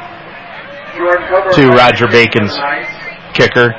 to 1.58 1.68
Roger 1.74 2.06
Bacon's 2.08 2.54
kicker, 3.34 3.74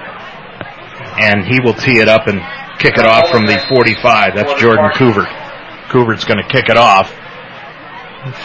and 1.22 1.46
he 1.46 1.60
will 1.62 1.74
tee 1.74 2.00
it 2.00 2.08
up 2.08 2.26
and 2.26 2.42
kick 2.80 2.98
it 2.98 3.06
off 3.06 3.30
from 3.30 3.46
the 3.46 3.62
45. 3.68 4.34
That's 4.34 4.60
Jordan 4.60 4.90
Couvert. 4.94 5.30
Couvert's 5.86 6.24
going 6.24 6.42
to 6.42 6.48
kick 6.48 6.68
it 6.68 6.76
off 6.76 7.14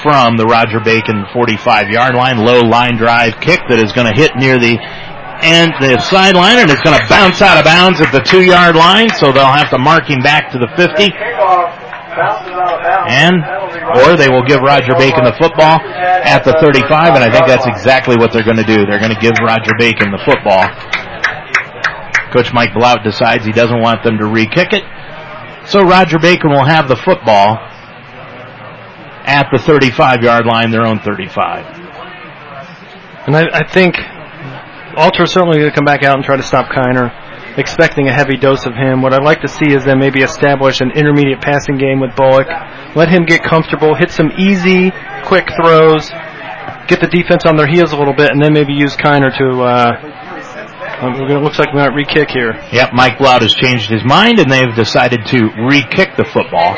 from 0.02 0.38
the 0.38 0.46
Roger 0.46 0.80
Bacon 0.80 1.26
45 1.34 1.90
yard 1.90 2.16
line. 2.16 2.38
Low 2.38 2.62
line 2.62 2.98
drive 2.98 3.40
kick 3.40 3.62
that 3.70 3.80
is 3.80 3.92
going 3.92 4.12
to 4.12 4.16
hit 4.18 4.36
near 4.36 4.60
the 4.60 4.78
end, 5.42 5.74
the 5.82 5.98
sideline, 6.00 6.62
and 6.62 6.70
it's 6.70 6.82
going 6.82 6.98
to 6.98 7.06
bounce 7.10 7.42
out 7.42 7.58
of 7.58 7.66
bounds 7.66 8.02
at 8.02 8.12
the 8.14 8.22
two 8.22 8.42
yard 8.46 8.76
line, 8.76 9.10
so 9.10 9.32
they'll 9.34 9.50
have 9.50 9.70
to 9.74 9.80
mark 9.82 10.06
him 10.10 10.22
back 10.22 10.52
to 10.54 10.58
the 10.58 10.70
50. 10.78 11.10
And, 13.10 13.40
or 14.04 14.18
they 14.18 14.30
will 14.30 14.44
give 14.46 14.62
Roger 14.62 14.94
Bacon 15.00 15.24
the 15.24 15.36
football 15.40 15.80
at 15.82 16.44
the 16.44 16.54
35, 16.62 17.16
and 17.16 17.24
I 17.24 17.32
think 17.32 17.48
that's 17.48 17.66
exactly 17.66 18.18
what 18.18 18.32
they're 18.32 18.46
going 18.46 18.62
to 18.62 18.68
do. 18.68 18.86
They're 18.86 19.02
going 19.02 19.16
to 19.16 19.22
give 19.22 19.34
Roger 19.42 19.72
Bacon 19.80 20.12
the 20.12 20.22
football. 20.22 20.62
Coach 22.32 22.54
Mike 22.54 22.74
Blout 22.74 23.04
decides 23.04 23.46
he 23.46 23.52
doesn't 23.52 23.82
want 23.82 24.04
them 24.04 24.18
to 24.18 24.28
re-kick 24.28 24.72
it. 24.72 24.84
So 25.68 25.82
Roger 25.82 26.20
Bacon 26.20 26.52
will 26.52 26.66
have 26.66 26.88
the 26.88 26.96
football 26.96 27.60
at 29.26 29.48
the 29.52 29.60
35 29.60 30.24
yard 30.24 30.46
line, 30.46 30.72
their 30.72 30.86
own 30.86 31.00
35. 31.00 31.66
And 33.28 33.36
I, 33.36 33.44
I 33.54 33.68
think 33.68 33.96
Alter 34.98 35.26
certainly 35.26 35.60
going 35.60 35.70
to 35.70 35.76
come 35.76 35.86
back 35.86 36.04
out 36.04 36.16
and 36.16 36.24
try 36.26 36.36
to 36.36 36.44
stop 36.44 36.72
Kiner, 36.72 37.58
expecting 37.58 38.08
a 38.08 38.14
heavy 38.14 38.38
dose 38.38 38.66
of 38.66 38.74
him. 38.74 39.02
What 39.02 39.14
I'd 39.14 39.24
like 39.24 39.42
to 39.42 39.48
see 39.48 39.74
is 39.74 39.86
then 39.86 40.00
maybe 40.00 40.22
establish 40.22 40.82
an 40.82 40.92
intermediate 40.92 41.42
passing 41.42 41.78
game 41.78 42.00
with 42.00 42.16
Bullock. 42.16 42.48
Let 42.96 43.10
him 43.10 43.26
get 43.26 43.44
comfortable, 43.44 43.96
hit 43.96 44.12
some 44.12 44.32
easy, 44.38 44.92
quick 45.24 45.48
throws, 45.56 46.10
get 46.88 47.00
the 47.00 47.08
defense 47.08 47.46
on 47.46 47.56
their 47.56 47.68
heels 47.68 47.94
a 47.94 47.98
little 47.98 48.16
bit, 48.16 48.32
and 48.32 48.42
then 48.42 48.54
maybe 48.54 48.74
use 48.74 48.96
Kiner 48.96 49.32
to 49.38 49.62
uh, 49.62 50.31
it 51.02 51.42
looks 51.42 51.58
like 51.58 51.74
we 51.74 51.80
might 51.80 51.94
re-kick 51.94 52.30
here. 52.30 52.54
Yep, 52.72 52.94
Mike 52.94 53.18
Bloud 53.18 53.42
has 53.42 53.54
changed 53.54 53.90
his 53.90 54.04
mind 54.06 54.40
and 54.40 54.52
they've 54.52 54.76
decided 54.76 55.26
to 55.28 55.50
re-kick 55.68 56.16
the 56.16 56.26
football. 56.26 56.76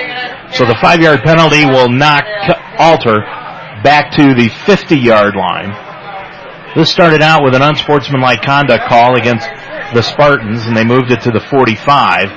So 0.53 0.65
the 0.65 0.77
five-yard 0.81 1.23
penalty 1.23 1.65
will 1.65 1.89
knock 1.89 2.23
Alter 2.79 3.19
back 3.83 4.12
to 4.15 4.33
the 4.33 4.49
50-yard 4.63 5.36
line. 5.36 5.75
This 6.75 6.89
started 6.89 7.21
out 7.21 7.43
with 7.43 7.53
an 7.53 7.62
unsportsmanlike 7.62 8.41
conduct 8.41 8.88
call 8.88 9.15
against 9.15 9.47
the 9.93 10.01
Spartans 10.01 10.65
and 10.65 10.75
they 10.75 10.86
moved 10.86 11.12
it 11.12 11.21
to 11.21 11.31
the 11.31 11.41
45. 11.41 12.31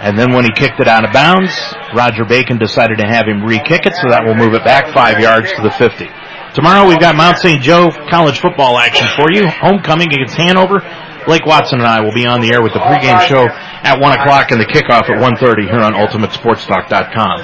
And 0.00 0.18
then 0.18 0.32
when 0.32 0.44
he 0.44 0.50
kicked 0.52 0.80
it 0.80 0.88
out 0.88 1.04
of 1.04 1.12
bounds, 1.12 1.52
Roger 1.94 2.24
Bacon 2.24 2.58
decided 2.58 2.98
to 2.98 3.06
have 3.06 3.26
him 3.26 3.42
re-kick 3.44 3.86
it, 3.86 3.94
so 3.94 4.10
that 4.10 4.24
will 4.24 4.34
move 4.34 4.52
it 4.54 4.64
back 4.64 4.92
five 4.92 5.20
yards 5.20 5.52
to 5.52 5.62
the 5.62 5.70
50. 5.70 6.08
Tomorrow 6.54 6.88
we've 6.88 7.00
got 7.00 7.16
Mount 7.16 7.36
St. 7.38 7.60
Joe 7.60 7.90
college 8.08 8.38
football 8.38 8.78
action 8.78 9.08
for 9.16 9.32
you. 9.32 9.48
Homecoming 9.48 10.12
against 10.12 10.36
Hanover. 10.36 10.80
Blake 11.26 11.44
Watson 11.46 11.80
and 11.80 11.88
I 11.88 12.00
will 12.00 12.14
be 12.14 12.26
on 12.26 12.40
the 12.40 12.52
air 12.52 12.62
with 12.62 12.72
the 12.72 12.78
pregame 12.78 13.18
show 13.26 13.48
at 13.50 13.98
1 13.98 14.12
o'clock 14.20 14.52
and 14.52 14.60
the 14.60 14.66
kickoff 14.66 15.10
at 15.10 15.18
1.30 15.18 15.66
here 15.66 15.80
on 15.80 15.94
UltimateSportsTalk.com. 15.94 17.40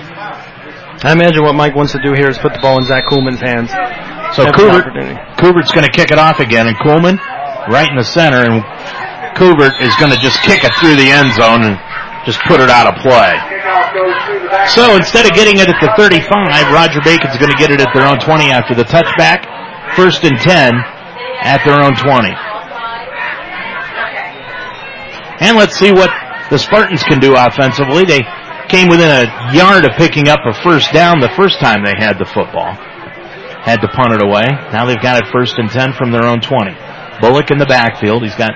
I 1.02 1.12
imagine 1.12 1.42
what 1.42 1.54
Mike 1.54 1.74
wants 1.74 1.92
to 1.92 2.02
do 2.02 2.12
here 2.12 2.28
is 2.28 2.38
put 2.38 2.52
the 2.52 2.60
ball 2.60 2.78
in 2.78 2.84
Zach 2.84 3.06
Kuhlman's 3.06 3.40
hands. 3.40 3.70
So 4.36 4.46
Kubert, 4.52 4.84
Kubert's 5.40 5.72
going 5.72 5.86
to 5.86 5.90
kick 5.90 6.12
it 6.12 6.18
off 6.18 6.38
again, 6.38 6.68
and 6.68 6.76
Kuhlman 6.76 7.18
right 7.66 7.88
in 7.90 7.96
the 7.96 8.04
center, 8.04 8.44
and 8.46 8.62
Kubert 9.34 9.80
is 9.80 9.96
going 9.96 10.12
to 10.12 10.18
just 10.18 10.38
kick 10.42 10.62
it 10.62 10.70
through 10.78 10.94
the 10.94 11.10
end 11.10 11.32
zone 11.34 11.64
and 11.64 11.74
just 12.24 12.40
put 12.44 12.60
it 12.60 12.68
out 12.68 12.86
of 12.86 13.00
play. 13.00 13.32
So 14.68 14.94
instead 14.96 15.26
of 15.26 15.32
getting 15.32 15.58
it 15.58 15.68
at 15.68 15.80
the 15.80 15.92
35, 15.96 16.28
Roger 16.72 17.00
Bacon's 17.00 17.36
going 17.38 17.50
to 17.50 17.58
get 17.58 17.70
it 17.70 17.80
at 17.80 17.88
their 17.94 18.06
own 18.06 18.20
20 18.20 18.50
after 18.52 18.74
the 18.74 18.84
touchback. 18.84 19.48
First 19.96 20.22
and 20.24 20.38
10 20.38 20.74
at 21.42 21.64
their 21.64 21.80
own 21.82 21.96
20. 21.96 22.30
And 25.40 25.56
let's 25.56 25.76
see 25.76 25.90
what 25.90 26.10
the 26.50 26.58
Spartans 26.58 27.02
can 27.02 27.18
do 27.18 27.34
offensively. 27.36 28.04
They 28.04 28.20
came 28.68 28.88
within 28.88 29.08
a 29.08 29.54
yard 29.54 29.84
of 29.84 29.92
picking 29.96 30.28
up 30.28 30.40
a 30.46 30.54
first 30.62 30.92
down 30.92 31.20
the 31.20 31.32
first 31.34 31.58
time 31.58 31.82
they 31.82 31.96
had 31.96 32.18
the 32.18 32.26
football. 32.26 32.76
Had 33.64 33.80
to 33.80 33.88
punt 33.88 34.12
it 34.12 34.22
away. 34.22 34.46
Now 34.72 34.84
they've 34.84 35.00
got 35.00 35.22
it 35.24 35.32
first 35.32 35.58
and 35.58 35.68
10 35.68 35.94
from 35.94 36.12
their 36.12 36.24
own 36.24 36.40
20. 36.40 36.70
Bullock 37.20 37.50
in 37.50 37.58
the 37.58 37.66
backfield. 37.66 38.22
He's 38.22 38.36
got 38.36 38.52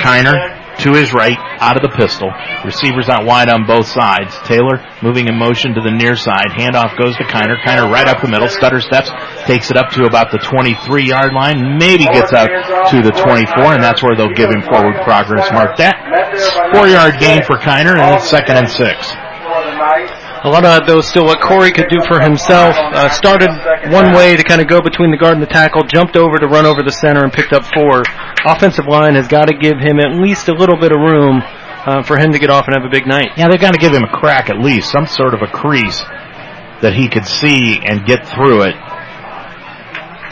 Kiner 0.00 0.57
to 0.84 0.94
his 0.94 1.12
right, 1.12 1.36
out 1.58 1.76
of 1.76 1.82
the 1.82 1.94
pistol. 1.96 2.30
Receivers 2.64 3.08
out 3.08 3.26
wide 3.26 3.48
on 3.48 3.66
both 3.66 3.86
sides. 3.86 4.34
Taylor 4.46 4.78
moving 5.02 5.28
in 5.28 5.36
motion 5.36 5.74
to 5.74 5.80
the 5.80 5.90
near 5.90 6.14
side. 6.14 6.54
Handoff 6.54 6.98
goes 6.98 7.16
to 7.16 7.24
Kiner. 7.24 7.58
Kiner 7.62 7.90
right 7.90 8.06
up 8.06 8.22
the 8.22 8.28
middle. 8.28 8.48
Stutter 8.48 8.80
steps, 8.80 9.10
takes 9.46 9.70
it 9.70 9.76
up 9.76 9.90
to 9.98 10.04
about 10.04 10.30
the 10.30 10.38
23 10.38 11.06
yard 11.06 11.32
line. 11.34 11.78
Maybe 11.78 12.04
gets 12.04 12.32
out 12.32 12.48
to 12.90 13.02
the 13.02 13.12
24, 13.12 13.74
and 13.74 13.82
that's 13.82 14.02
where 14.02 14.14
they'll 14.16 14.34
give 14.34 14.50
him 14.50 14.62
forward 14.62 14.96
progress. 15.02 15.50
Mark 15.52 15.76
that. 15.78 15.98
Four 16.72 16.86
yard 16.88 17.18
gain 17.18 17.42
for 17.42 17.58
Kiner, 17.58 17.98
and 17.98 18.14
it's 18.14 18.28
second 18.28 18.56
and 18.56 18.68
six. 18.68 19.12
A 20.44 20.48
lot 20.48 20.64
of 20.64 20.86
though, 20.86 21.00
still 21.00 21.24
what 21.24 21.40
Corey 21.40 21.72
could 21.72 21.88
do 21.88 21.98
for 22.06 22.20
himself. 22.20 22.74
Uh, 22.78 23.08
started 23.10 23.50
one 23.90 24.14
way 24.14 24.36
to 24.36 24.44
kind 24.44 24.60
of 24.60 24.68
go 24.68 24.80
between 24.80 25.10
the 25.10 25.16
guard 25.16 25.34
and 25.34 25.42
the 25.42 25.50
tackle, 25.50 25.82
jumped 25.82 26.16
over 26.16 26.38
to 26.38 26.46
run 26.46 26.64
over 26.64 26.82
the 26.82 26.92
center 26.92 27.24
and 27.24 27.32
picked 27.32 27.52
up 27.52 27.64
four. 27.74 28.02
Offensive 28.46 28.86
line 28.86 29.16
has 29.16 29.26
got 29.26 29.46
to 29.48 29.54
give 29.54 29.78
him 29.78 29.98
at 29.98 30.14
least 30.14 30.48
a 30.48 30.54
little 30.54 30.78
bit 30.78 30.92
of 30.92 30.98
room 30.98 31.42
uh, 31.42 32.02
for 32.02 32.16
him 32.18 32.30
to 32.32 32.38
get 32.38 32.50
off 32.50 32.66
and 32.66 32.76
have 32.76 32.84
a 32.86 32.90
big 32.90 33.06
night. 33.06 33.30
Yeah, 33.36 33.48
they've 33.48 33.60
got 33.60 33.72
to 33.72 33.80
give 33.80 33.92
him 33.92 34.04
a 34.04 34.12
crack 34.14 34.48
at 34.48 34.58
least, 34.58 34.90
some 34.90 35.06
sort 35.06 35.34
of 35.34 35.42
a 35.42 35.50
crease 35.50 35.98
that 36.82 36.94
he 36.94 37.08
could 37.08 37.26
see 37.26 37.80
and 37.82 38.06
get 38.06 38.26
through 38.28 38.62
it. 38.62 38.76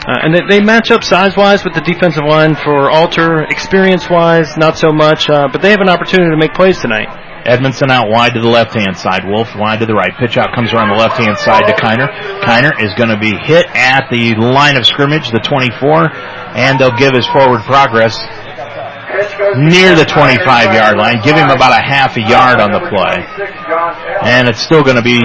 Uh, 0.07 0.23
and 0.23 0.33
they, 0.33 0.41
they, 0.47 0.63
match 0.63 0.89
up 0.89 1.03
size-wise 1.03 1.65
with 1.65 1.73
the 1.73 1.81
defensive 1.81 2.23
line 2.23 2.55
for 2.55 2.89
Alter. 2.89 3.43
Experience-wise, 3.43 4.55
not 4.55 4.77
so 4.77 4.93
much, 4.93 5.29
uh, 5.29 5.49
but 5.51 5.61
they 5.61 5.69
have 5.69 5.81
an 5.81 5.89
opportunity 5.89 6.31
to 6.31 6.37
make 6.37 6.53
plays 6.53 6.79
tonight. 6.79 7.26
Edmondson 7.47 7.89
out 7.89 8.11
wide 8.11 8.33
to 8.35 8.41
the 8.41 8.51
left 8.51 8.75
hand 8.75 8.97
side. 8.97 9.23
Wolf 9.23 9.55
wide 9.55 9.79
to 9.79 9.85
the 9.87 9.95
right. 9.95 10.11
Pitch 10.19 10.37
out 10.37 10.53
comes 10.53 10.73
around 10.73 10.91
the 10.91 10.99
left 10.99 11.15
hand 11.15 11.37
side 11.39 11.63
to 11.65 11.73
Kiner. 11.79 12.11
Kiner 12.43 12.75
is 12.83 12.93
going 12.99 13.09
to 13.09 13.17
be 13.17 13.31
hit 13.31 13.65
at 13.71 14.11
the 14.11 14.35
line 14.35 14.75
of 14.75 14.85
scrimmage, 14.85 15.31
the 15.31 15.39
24, 15.39 16.11
and 16.59 16.77
they'll 16.77 16.95
give 16.99 17.15
his 17.15 17.25
forward 17.27 17.63
progress 17.63 18.19
near 19.55 19.95
the 19.95 20.05
25 20.05 20.75
yard 20.75 20.97
line. 20.99 21.23
Give 21.23 21.35
him 21.35 21.49
about 21.49 21.71
a 21.71 21.81
half 21.81 22.17
a 22.17 22.21
yard 22.21 22.59
on 22.59 22.75
the 22.75 22.83
play. 22.91 23.23
And 24.27 24.47
it's 24.47 24.59
still 24.59 24.83
going 24.83 24.99
to 24.99 25.05
be 25.05 25.23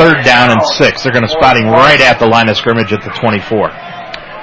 third 0.00 0.24
down 0.24 0.50
and 0.50 0.64
six. 0.80 1.02
They're 1.02 1.12
going 1.12 1.28
to 1.28 1.34
spot 1.36 1.56
him 1.56 1.68
right 1.68 2.00
at 2.00 2.18
the 2.18 2.26
line 2.26 2.48
of 2.48 2.56
scrimmage 2.56 2.92
at 2.92 3.04
the 3.04 3.10
24. 3.10 3.99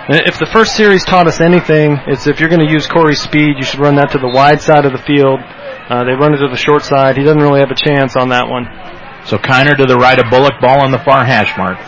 If 0.10 0.40
the 0.40 0.48
first 0.54 0.76
series 0.76 1.04
taught 1.04 1.28
us 1.28 1.42
anything, 1.42 1.98
it's 2.08 2.28
if 2.28 2.40
you're 2.40 2.50
going 2.50 2.66
to 2.66 2.72
use 2.72 2.88
Corey's 2.88 3.22
speed, 3.22 3.56
you 3.58 3.64
should 3.64 3.82
run 3.82 3.96
that 3.96 4.12
to 4.12 4.18
the 4.18 4.30
wide 4.30 4.62
side 4.62 4.86
of 4.86 4.94
the 4.94 5.04
field 5.04 5.42
uh, 5.88 6.04
they 6.04 6.12
run 6.12 6.36
it 6.36 6.44
to 6.44 6.52
the 6.52 6.60
short 6.60 6.84
side. 6.84 7.16
He 7.16 7.24
doesn't 7.24 7.40
really 7.40 7.64
have 7.64 7.72
a 7.72 7.80
chance 7.80 8.20
on 8.20 8.30
that 8.36 8.52
one. 8.52 8.68
So 9.24 9.40
Kiner 9.40 9.76
to 9.76 9.88
the 9.88 9.96
right 9.96 10.20
of 10.20 10.28
Bullock, 10.28 10.60
ball 10.60 10.84
on 10.84 10.92
the 10.92 11.00
far 11.00 11.24
hash 11.24 11.56
mark. 11.56 11.80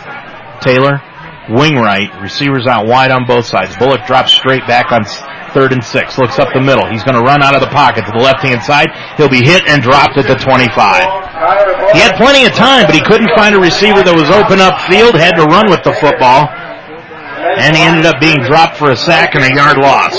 Taylor, 0.63 1.03
wing 1.51 1.75
right, 1.75 2.07
receivers 2.23 2.63
out 2.63 2.87
wide 2.87 3.11
on 3.11 3.27
both 3.27 3.43
sides. 3.43 3.75
Bullock 3.75 4.07
drops 4.07 4.31
straight 4.31 4.63
back 4.67 4.91
on 4.95 5.03
third 5.51 5.75
and 5.75 5.83
six, 5.83 6.15
looks 6.15 6.39
up 6.39 6.47
the 6.55 6.63
middle. 6.63 6.87
He's 6.87 7.03
going 7.03 7.19
to 7.19 7.23
run 7.27 7.43
out 7.43 7.55
of 7.55 7.59
the 7.59 7.71
pocket 7.75 8.07
to 8.07 8.11
the 8.15 8.23
left 8.23 8.39
hand 8.39 8.63
side. 8.63 8.87
He'll 9.19 9.31
be 9.31 9.43
hit 9.43 9.67
and 9.67 9.83
dropped 9.83 10.15
at 10.15 10.27
the 10.31 10.39
25. 10.39 11.91
He 11.91 11.99
had 11.99 12.15
plenty 12.15 12.47
of 12.47 12.55
time, 12.55 12.87
but 12.87 12.95
he 12.95 13.03
couldn't 13.03 13.31
find 13.35 13.51
a 13.51 13.59
receiver 13.59 13.99
that 13.99 14.15
was 14.15 14.31
open 14.31 14.63
up 14.63 14.79
field, 14.87 15.15
had 15.15 15.35
to 15.35 15.43
run 15.43 15.67
with 15.67 15.83
the 15.83 15.95
football 15.99 16.47
and 17.39 17.75
he 17.75 17.81
ended 17.81 18.05
up 18.05 18.19
being 18.19 18.37
dropped 18.47 18.77
for 18.77 18.91
a 18.91 18.95
sack 18.95 19.35
and 19.35 19.43
a 19.43 19.53
yard 19.55 19.77
loss. 19.77 20.15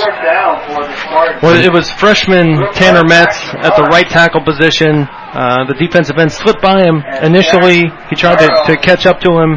Well, 1.43 1.57
it 1.59 1.73
was 1.73 1.91
freshman 1.91 2.57
Tanner 2.73 3.05
Metz 3.05 3.37
at 3.61 3.77
the 3.77 3.85
right 3.91 4.09
tackle 4.09 4.43
position. 4.43 5.07
Uh, 5.09 5.65
the 5.67 5.75
defensive 5.75 6.19
end 6.19 6.33
slipped 6.33 6.63
by 6.63 6.83
him 6.83 7.03
initially. 7.23 7.91
He 8.09 8.17
tried 8.17 8.39
to, 8.39 8.49
to 8.67 8.77
catch 8.77 9.07
up 9.07 9.21
to 9.21 9.31
him, 9.39 9.57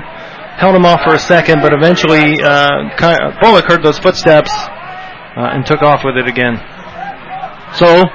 held 0.58 0.76
him 0.76 0.86
off 0.86 1.02
for 1.04 1.16
a 1.16 1.20
second, 1.20 1.62
but 1.62 1.74
eventually 1.74 2.42
uh, 2.42 2.90
Bullock 3.42 3.66
heard 3.66 3.84
those 3.84 4.00
footsteps 4.00 4.52
uh, 4.54 5.54
and 5.54 5.66
took 5.66 5.82
off 5.82 6.04
with 6.04 6.18
it 6.18 6.28
again. 6.28 6.60
So 7.76 8.06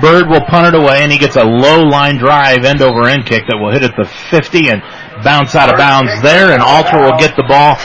Bird 0.00 0.28
will 0.28 0.44
punt 0.44 0.74
it 0.74 0.74
away, 0.74 1.02
and 1.02 1.12
he 1.12 1.18
gets 1.18 1.36
a 1.36 1.44
low 1.44 1.82
line 1.82 2.18
drive 2.18 2.64
end 2.64 2.82
over 2.82 3.08
end 3.08 3.24
kick 3.24 3.44
that 3.48 3.56
will 3.56 3.72
hit 3.72 3.82
at 3.82 3.96
the 3.96 4.04
50 4.04 4.68
and 4.70 4.82
bounce 5.24 5.54
out 5.54 5.70
of 5.70 5.78
bounds 5.78 6.10
there, 6.22 6.52
and 6.52 6.60
Alter 6.60 7.00
will 7.00 7.16
get 7.18 7.36
the 7.36 7.44
ball 7.48 7.76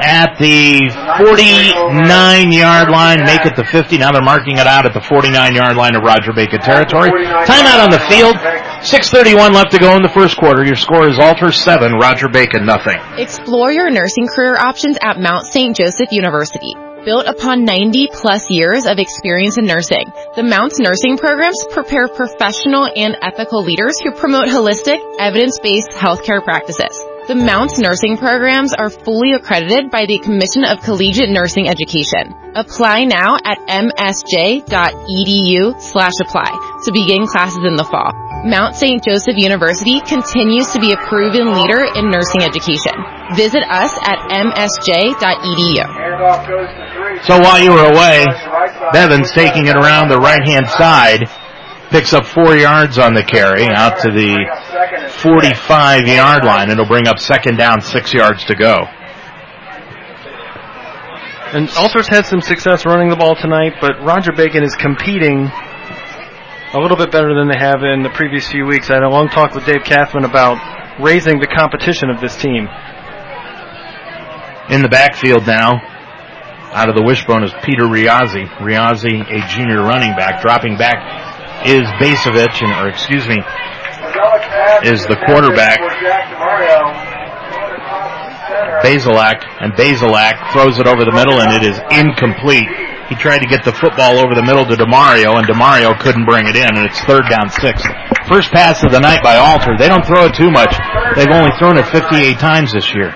at 0.00 0.38
the 0.38 0.90
49 1.18 2.52
yard 2.52 2.88
line, 2.90 3.24
make 3.24 3.44
it 3.44 3.56
the 3.56 3.64
50. 3.64 3.98
Now 3.98 4.12
they're 4.12 4.22
marking 4.22 4.58
it 4.58 4.66
out 4.66 4.86
at 4.86 4.94
the 4.94 5.00
49 5.00 5.54
yard 5.54 5.76
line 5.76 5.94
of 5.96 6.02
Roger 6.02 6.32
Bacon 6.32 6.60
territory. 6.60 7.10
Timeout 7.10 7.84
on 7.84 7.90
the 7.90 8.02
field. 8.08 8.36
6.31 8.86 9.52
left 9.52 9.72
to 9.72 9.78
go 9.78 9.96
in 9.96 10.02
the 10.02 10.08
first 10.08 10.36
quarter. 10.36 10.64
Your 10.64 10.76
score 10.76 11.08
is 11.08 11.18
Alter 11.18 11.50
7, 11.50 11.92
Roger 11.92 12.28
Bacon 12.28 12.64
nothing. 12.64 12.96
Explore 13.18 13.72
your 13.72 13.90
nursing 13.90 14.26
career 14.28 14.56
options 14.56 14.96
at 15.02 15.18
Mount 15.18 15.46
St. 15.46 15.76
Joseph 15.76 16.12
University. 16.12 16.74
Built 17.04 17.26
upon 17.26 17.64
90 17.64 18.08
plus 18.12 18.50
years 18.50 18.84
of 18.84 18.98
experience 18.98 19.58
in 19.58 19.64
nursing, 19.64 20.10
the 20.34 20.42
Mounts 20.42 20.80
nursing 20.80 21.16
programs 21.16 21.64
prepare 21.70 22.08
professional 22.08 22.90
and 22.96 23.16
ethical 23.22 23.62
leaders 23.62 24.00
who 24.00 24.10
promote 24.10 24.48
holistic, 24.48 24.98
evidence-based 25.20 25.90
healthcare 25.90 26.42
practices. 26.42 27.00
The 27.26 27.34
Mounts 27.34 27.82
nursing 27.82 28.16
programs 28.18 28.72
are 28.72 28.88
fully 28.88 29.34
accredited 29.34 29.90
by 29.90 30.06
the 30.06 30.22
Commission 30.22 30.62
of 30.62 30.78
Collegiate 30.86 31.26
Nursing 31.26 31.66
Education. 31.66 32.30
Apply 32.54 33.02
now 33.02 33.34
at 33.42 33.58
msj.edu 33.66 34.62
slash 35.82 36.14
apply 36.22 36.54
to 36.86 36.94
begin 36.94 37.26
classes 37.26 37.66
in 37.66 37.74
the 37.74 37.82
fall. 37.82 38.14
Mount 38.46 38.78
St. 38.78 39.02
Joseph 39.02 39.34
University 39.34 39.98
continues 40.06 40.70
to 40.70 40.78
be 40.78 40.94
a 40.94 40.96
proven 41.10 41.50
leader 41.50 41.82
in 41.98 42.14
nursing 42.14 42.46
education. 42.46 42.94
Visit 43.34 43.66
us 43.66 43.90
at 44.06 44.22
msj.edu. 44.30 45.82
So 47.26 47.42
while 47.42 47.58
you 47.58 47.74
were 47.74 47.90
away, 47.90 48.22
Bevan's 48.94 49.34
taking 49.34 49.66
it 49.66 49.74
around 49.74 50.14
the 50.14 50.22
right 50.22 50.46
hand 50.46 50.70
side 50.70 51.26
picks 51.90 52.12
up 52.12 52.26
four 52.26 52.56
yards 52.56 52.98
on 52.98 53.14
the 53.14 53.22
carry 53.22 53.66
out 53.68 54.00
to 54.02 54.10
the 54.10 55.10
45 55.22 56.06
yard 56.06 56.44
line. 56.44 56.70
It'll 56.70 56.86
bring 56.86 57.06
up 57.06 57.18
second 57.18 57.56
down, 57.56 57.80
six 57.80 58.12
yards 58.12 58.44
to 58.46 58.54
go. 58.54 58.86
And 61.52 61.70
Alter's 61.70 62.08
had 62.08 62.26
some 62.26 62.40
success 62.40 62.84
running 62.84 63.08
the 63.08 63.16
ball 63.16 63.36
tonight, 63.36 63.74
but 63.80 64.02
Roger 64.02 64.32
Bacon 64.32 64.64
is 64.64 64.74
competing 64.74 65.48
a 66.74 66.78
little 66.78 66.96
bit 66.96 67.12
better 67.12 67.34
than 67.34 67.48
they 67.48 67.56
have 67.56 67.82
in 67.82 68.02
the 68.02 68.10
previous 68.10 68.48
few 68.50 68.66
weeks. 68.66 68.90
I 68.90 68.94
had 68.94 69.04
a 69.04 69.08
long 69.08 69.28
talk 69.28 69.54
with 69.54 69.64
Dave 69.64 69.82
Kathman 69.84 70.24
about 70.24 70.58
raising 71.00 71.38
the 71.38 71.46
competition 71.46 72.10
of 72.10 72.20
this 72.20 72.36
team. 72.36 72.68
In 74.68 74.82
the 74.82 74.88
backfield 74.90 75.46
now, 75.46 75.78
out 76.74 76.88
of 76.88 76.96
the 76.96 77.02
wishbone 77.02 77.44
is 77.44 77.54
Peter 77.62 77.84
Riazzi. 77.84 78.48
Riazzi, 78.58 79.22
a 79.22 79.48
junior 79.48 79.82
running 79.82 80.16
back, 80.16 80.42
dropping 80.42 80.76
back 80.76 81.35
is 81.64 81.88
Bacevich, 81.96 82.60
and, 82.60 82.72
or 82.76 82.88
excuse 82.88 83.26
me, 83.26 83.40
is 84.84 85.06
the 85.06 85.16
quarterback. 85.26 85.80
Bazelak, 88.84 89.40
and 89.60 89.72
Bazelak 89.72 90.52
throws 90.52 90.78
it 90.78 90.86
over 90.86 91.04
the 91.04 91.12
middle, 91.12 91.40
and 91.40 91.52
it 91.56 91.64
is 91.64 91.80
incomplete. 91.90 92.68
He 93.08 93.14
tried 93.14 93.38
to 93.38 93.46
get 93.46 93.64
the 93.64 93.72
football 93.72 94.18
over 94.18 94.34
the 94.34 94.42
middle 94.42 94.66
to 94.66 94.74
Demario, 94.74 95.38
and 95.38 95.46
Demario 95.46 95.98
couldn't 95.98 96.26
bring 96.26 96.46
it 96.46 96.56
in, 96.56 96.66
and 96.66 96.84
it's 96.84 97.00
third 97.02 97.24
down 97.30 97.48
six. 97.50 97.82
First 98.28 98.50
pass 98.50 98.82
of 98.82 98.90
the 98.90 99.00
night 99.00 99.22
by 99.22 99.36
Alter. 99.38 99.78
They 99.78 99.88
don't 99.88 100.04
throw 100.04 100.26
it 100.26 100.34
too 100.34 100.50
much. 100.50 100.74
They've 101.14 101.30
only 101.30 101.54
thrown 101.58 101.78
it 101.78 101.86
58 101.86 102.38
times 102.38 102.72
this 102.72 102.92
year. 102.94 103.14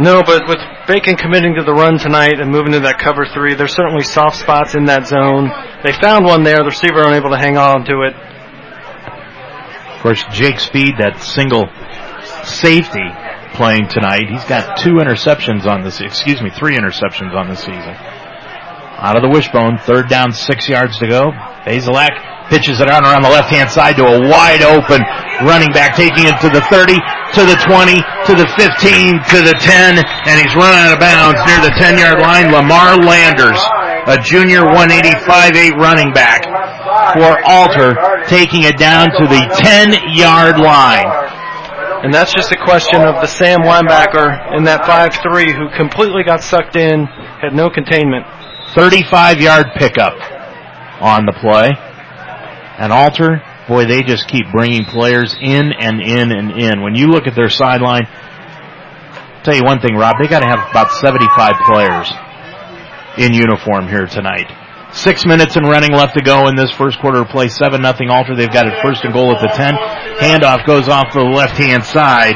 No, 0.00 0.22
but 0.22 0.48
with 0.48 0.58
Bacon 0.88 1.16
committing 1.16 1.56
to 1.56 1.62
the 1.62 1.74
run 1.74 1.98
tonight 1.98 2.40
and 2.40 2.50
moving 2.50 2.72
to 2.72 2.80
that 2.80 2.98
cover 2.98 3.26
three, 3.26 3.52
there's 3.54 3.74
certainly 3.74 4.02
soft 4.02 4.36
spots 4.36 4.74
in 4.74 4.86
that 4.86 5.06
zone. 5.06 5.52
They 5.84 5.92
found 5.92 6.24
one 6.24 6.42
there. 6.42 6.56
The 6.56 6.72
receiver 6.72 7.04
unable 7.04 7.30
to 7.30 7.36
hang 7.36 7.58
on 7.58 7.84
to 7.84 8.08
it. 8.08 8.14
Of 9.94 10.00
course, 10.00 10.24
Jake 10.32 10.58
Speed, 10.58 10.96
that 10.98 11.20
single 11.20 11.68
safety 12.44 13.04
playing 13.52 13.88
tonight. 13.88 14.30
He's 14.30 14.44
got 14.44 14.78
two 14.78 14.96
interceptions 14.96 15.66
on 15.66 15.82
this, 15.82 16.00
excuse 16.00 16.40
me, 16.40 16.48
three 16.48 16.78
interceptions 16.78 17.36
on 17.36 17.48
the 17.50 17.56
season. 17.56 17.94
Out 19.00 19.16
of 19.16 19.22
the 19.24 19.32
wishbone, 19.32 19.78
third 19.78 20.08
down, 20.08 20.32
six 20.32 20.68
yards 20.68 20.98
to 21.00 21.08
go. 21.08 21.32
Bazelak 21.64 22.12
pitches 22.52 22.84
it 22.84 22.88
out 22.90 23.00
around 23.00 23.22
the 23.24 23.32
left-hand 23.32 23.70
side 23.70 23.96
to 23.96 24.04
a 24.04 24.28
wide 24.28 24.60
open 24.60 25.00
running 25.40 25.72
back, 25.72 25.96
taking 25.96 26.28
it 26.28 26.36
to 26.44 26.52
the 26.52 26.60
30, 26.68 27.00
to 27.32 27.42
the 27.48 27.56
20, 27.64 27.96
to 28.28 28.32
the 28.36 28.44
15, 28.60 29.24
to 29.32 29.38
the 29.40 29.56
10, 29.56 29.96
and 30.28 30.34
he's 30.36 30.52
run 30.52 30.68
out 30.68 30.92
of 30.92 31.00
bounds 31.00 31.40
near 31.48 31.64
the 31.64 31.72
10-yard 31.80 32.20
line. 32.20 32.52
Lamar 32.52 33.00
Landers, 33.00 33.56
a 34.04 34.20
junior 34.20 34.68
185-8 34.68 35.80
running 35.80 36.12
back 36.12 36.44
for 37.16 37.40
Alter, 37.48 37.96
taking 38.28 38.68
it 38.68 38.76
down 38.76 39.08
to 39.16 39.24
the 39.24 39.40
10-yard 39.64 40.60
line. 40.60 41.08
And 42.04 42.12
that's 42.12 42.32
just 42.32 42.52
a 42.52 42.56
question 42.56 43.00
of 43.00 43.20
the 43.20 43.26
Sam 43.26 43.60
linebacker 43.60 44.56
in 44.56 44.64
that 44.64 44.82
5-3 44.84 45.56
who 45.56 45.68
completely 45.76 46.24
got 46.24 46.42
sucked 46.42 46.76
in, 46.76 47.04
had 47.06 47.52
no 47.52 47.68
containment. 47.68 48.24
35 48.74 49.40
yard 49.40 49.66
pickup 49.76 50.14
on 51.00 51.26
the 51.26 51.32
play. 51.32 51.70
And 52.78 52.92
Alter, 52.92 53.42
boy, 53.68 53.86
they 53.86 54.02
just 54.02 54.28
keep 54.28 54.46
bringing 54.52 54.84
players 54.84 55.34
in 55.34 55.72
and 55.72 56.00
in 56.00 56.32
and 56.32 56.52
in. 56.52 56.82
When 56.82 56.94
you 56.94 57.08
look 57.08 57.26
at 57.26 57.34
their 57.34 57.50
sideline, 57.50 58.06
tell 59.44 59.54
you 59.54 59.64
one 59.64 59.80
thing, 59.80 59.96
Rob, 59.96 60.16
they 60.20 60.28
got 60.28 60.40
to 60.40 60.46
have 60.46 60.70
about 60.70 60.92
75 60.92 61.52
players 61.66 62.12
in 63.18 63.34
uniform 63.34 63.88
here 63.88 64.06
tonight. 64.06 64.48
Six 64.92 65.24
minutes 65.26 65.56
and 65.56 65.66
running 65.66 65.92
left 65.92 66.14
to 66.14 66.22
go 66.22 66.48
in 66.48 66.56
this 66.56 66.70
first 66.72 66.98
quarter 67.00 67.20
of 67.20 67.28
play. 67.28 67.48
Seven 67.48 67.80
nothing 67.80 68.08
Alter. 68.10 68.34
They've 68.34 68.50
got 68.50 68.66
it 68.66 68.74
first 68.82 69.04
and 69.04 69.12
goal 69.12 69.34
at 69.34 69.40
the 69.40 69.48
10. 69.48 69.74
Handoff 70.18 70.66
goes 70.66 70.88
off 70.88 71.12
to 71.12 71.20
the 71.20 71.24
left 71.24 71.56
hand 71.56 71.84
side 71.84 72.34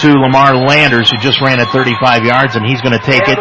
to 0.00 0.08
Lamar 0.16 0.56
Landers, 0.56 1.10
who 1.10 1.18
just 1.18 1.40
ran 1.40 1.60
at 1.60 1.68
35 1.68 2.24
yards, 2.24 2.56
and 2.56 2.64
he's 2.64 2.80
going 2.80 2.96
to 2.96 3.04
take 3.04 3.28
it 3.28 3.38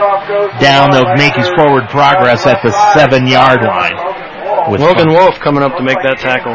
down. 0.60 0.92
They'll 0.92 1.16
make 1.16 1.36
his 1.36 1.50
forward 1.56 1.90
progress 1.90 2.46
at 2.46 2.62
the 2.64 2.72
seven 2.94 3.28
yard 3.28 3.64
line 3.64 4.72
with 4.72 4.82
Logan 4.82 5.10
Wolf 5.10 5.40
coming 5.40 5.64
up 5.64 5.78
to 5.78 5.84
make 5.84 5.98
that 6.04 6.20
tackle. 6.20 6.54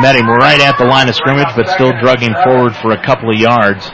Met 0.00 0.16
him 0.16 0.26
right 0.26 0.60
at 0.60 0.76
the 0.78 0.84
line 0.84 1.08
of 1.08 1.14
scrimmage, 1.14 1.48
but 1.56 1.68
still 1.68 1.92
drugging 2.00 2.34
forward 2.44 2.74
for 2.76 2.90
a 2.90 3.00
couple 3.04 3.30
of 3.30 3.38
yards. 3.38 3.86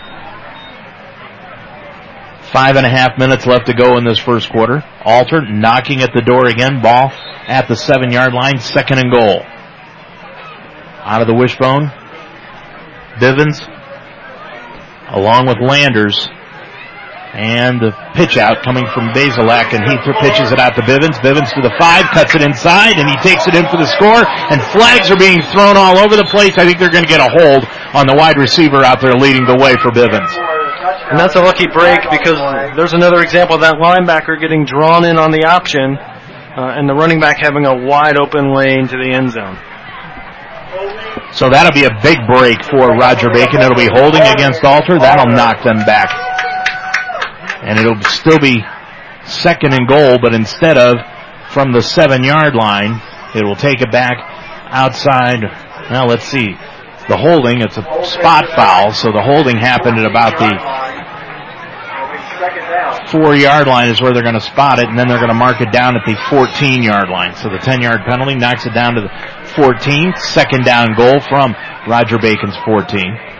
Five 2.53 2.77
and 2.77 2.87
a 2.87 2.91
half 2.91 3.19
minutes 3.19 3.47
left 3.47 3.67
to 3.67 3.75
go 3.75 3.97
in 3.99 4.05
this 4.05 4.19
first 4.19 4.51
quarter. 4.51 4.83
Alter 5.05 5.43
knocking 5.47 6.03
at 6.03 6.11
the 6.15 6.23
door 6.23 6.49
again. 6.49 6.83
Ball 6.83 7.13
at 7.47 7.69
the 7.69 7.77
seven 7.77 8.11
yard 8.11 8.33
line. 8.33 8.59
Second 8.59 8.99
and 8.99 9.13
goal. 9.13 9.43
Out 11.05 11.21
of 11.21 11.29
the 11.29 11.35
wishbone. 11.35 11.93
Bivens 13.21 13.61
along 15.13 15.47
with 15.47 15.59
Landers 15.61 16.17
and 17.31 17.79
the 17.79 17.95
pitch 18.19 18.35
out 18.37 18.63
coming 18.67 18.83
from 18.91 19.15
Bazelak, 19.15 19.71
and 19.71 19.87
he 19.87 19.95
pitches 20.19 20.51
it 20.51 20.59
out 20.59 20.75
to 20.75 20.83
Bivens. 20.83 21.15
Bivens 21.23 21.55
to 21.55 21.63
the 21.63 21.71
five, 21.79 22.11
cuts 22.11 22.35
it 22.35 22.43
inside, 22.43 22.99
and 22.99 23.07
he 23.07 23.15
takes 23.23 23.47
it 23.47 23.55
in 23.55 23.63
for 23.71 23.79
the 23.79 23.87
score. 23.87 24.27
And 24.51 24.59
flags 24.75 25.11
are 25.15 25.19
being 25.19 25.39
thrown 25.55 25.79
all 25.79 25.99
over 25.99 26.19
the 26.19 26.27
place. 26.27 26.59
I 26.59 26.67
think 26.67 26.83
they're 26.83 26.91
going 26.91 27.07
to 27.07 27.11
get 27.11 27.23
a 27.23 27.31
hold 27.31 27.63
on 27.95 28.11
the 28.11 28.19
wide 28.19 28.37
receiver 28.37 28.83
out 28.83 29.01
there 29.01 29.15
leading 29.15 29.47
the 29.47 29.59
way 29.63 29.79
for 29.79 29.95
Bivens. 29.95 30.31
And 31.11 31.19
that's 31.19 31.35
a 31.39 31.43
lucky 31.43 31.67
break 31.71 32.03
because 32.11 32.39
there's 32.75 32.95
another 32.95 33.23
example 33.23 33.55
of 33.55 33.63
that 33.63 33.79
linebacker 33.79 34.41
getting 34.41 34.65
drawn 34.65 35.05
in 35.05 35.19
on 35.19 35.31
the 35.31 35.47
option, 35.47 35.99
uh, 35.99 36.75
and 36.75 36.89
the 36.89 36.95
running 36.95 37.21
back 37.21 37.39
having 37.39 37.67
a 37.67 37.87
wide 37.87 38.19
open 38.19 38.55
lane 38.55 38.91
to 38.91 38.99
the 38.99 39.11
end 39.15 39.31
zone. 39.31 39.55
So 41.33 41.49
that'll 41.49 41.73
be 41.73 41.85
a 41.85 41.95
big 42.03 42.19
break 42.27 42.65
for 42.65 42.95
Roger 42.97 43.29
Bacon. 43.33 43.61
It'll 43.61 43.77
be 43.77 43.91
holding 43.93 44.23
against 44.23 44.65
Alter. 44.65 44.99
That'll 44.99 45.33
knock 45.35 45.63
them 45.63 45.79
back 45.87 46.11
and 47.63 47.79
it'll 47.79 48.01
still 48.03 48.39
be 48.39 48.63
second 49.25 49.75
and 49.75 49.87
goal, 49.87 50.19
but 50.21 50.35
instead 50.35 50.79
of 50.79 50.97
from 51.51 51.73
the 51.73 51.83
seven 51.83 52.25
yard 52.25 52.55
line, 52.55 53.01
it 53.35 53.45
will 53.45 53.57
take 53.57 53.81
it 53.81 53.93
back 53.93 54.17
outside. 54.71 55.43
Now 55.91 56.07
let's 56.07 56.25
see. 56.25 56.57
The 57.09 57.17
holding, 57.17 57.61
it's 57.61 57.77
a 57.77 57.83
spot 58.05 58.47
foul, 58.55 58.93
so 58.93 59.11
the 59.11 59.23
holding 59.23 59.57
happened 59.57 59.99
at 59.99 60.07
about 60.07 60.39
the 60.39 60.51
four 63.11 63.35
yard 63.35 63.67
line 63.67 63.91
is 63.91 64.01
where 64.01 64.13
they're 64.13 64.23
going 64.23 64.35
to 64.35 64.41
spot 64.41 64.79
it, 64.79 64.89
and 64.89 64.99
then 64.99 65.09
they're 65.09 65.19
going 65.19 65.31
to 65.31 65.35
mark 65.35 65.61
it 65.61 65.73
down 65.73 65.97
at 65.97 66.07
the 66.07 66.17
14 66.31 66.83
yard 66.83 67.09
line. 67.09 67.35
So 67.35 67.49
the 67.49 67.59
10 67.59 67.83
yard 67.83 68.03
penalty 68.07 68.37
knocks 68.37 68.67
it 68.67 68.75
down 68.75 68.95
to 68.95 69.01
the 69.03 69.11
14. 69.55 70.15
Second 70.17 70.65
down 70.65 70.95
goal 70.97 71.21
from 71.29 71.55
Roger 71.89 72.19
Bacon's 72.19 72.57
14. 72.65 73.31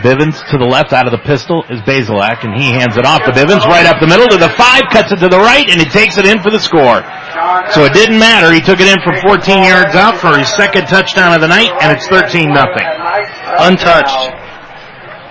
Bivens 0.00 0.40
to 0.48 0.56
the 0.56 0.64
left 0.64 0.96
out 0.96 1.04
of 1.04 1.12
the 1.12 1.20
pistol 1.28 1.60
is 1.68 1.76
Bazelak, 1.84 2.40
and 2.40 2.56
he 2.56 2.72
hands 2.72 2.96
it 2.96 3.04
off 3.04 3.20
to 3.28 3.32
Bivens 3.36 3.68
right 3.68 3.84
up 3.84 4.00
the 4.00 4.08
middle 4.08 4.26
to 4.32 4.40
the 4.40 4.48
five, 4.56 4.88
cuts 4.88 5.12
it 5.12 5.20
to 5.20 5.28
the 5.28 5.38
right, 5.38 5.68
and 5.68 5.76
he 5.76 5.84
takes 5.84 6.16
it 6.16 6.24
in 6.24 6.40
for 6.40 6.48
the 6.48 6.58
score. 6.58 7.04
So 7.76 7.84
it 7.84 7.92
didn't 7.92 8.16
matter. 8.16 8.48
He 8.48 8.64
took 8.64 8.80
it 8.80 8.88
in 8.88 8.96
from 9.04 9.20
14 9.20 9.60
yards 9.60 9.92
out 9.92 10.16
for 10.16 10.32
his 10.40 10.48
second 10.56 10.88
touchdown 10.88 11.36
of 11.36 11.44
the 11.44 11.52
night, 11.52 11.68
and 11.84 11.92
it's 11.92 12.08
13 12.08 12.48
nothing. 12.48 12.88
Untouched. 13.60 14.32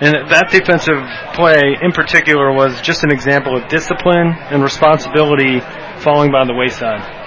And 0.00 0.30
that 0.30 0.48
defensive 0.54 1.02
play 1.34 1.76
in 1.82 1.90
particular 1.92 2.54
was 2.54 2.80
just 2.80 3.02
an 3.02 3.10
example 3.10 3.58
of 3.58 3.68
discipline 3.68 4.32
and 4.48 4.62
responsibility 4.62 5.60
falling 6.00 6.30
by 6.30 6.46
the 6.46 6.54
wayside. 6.54 7.19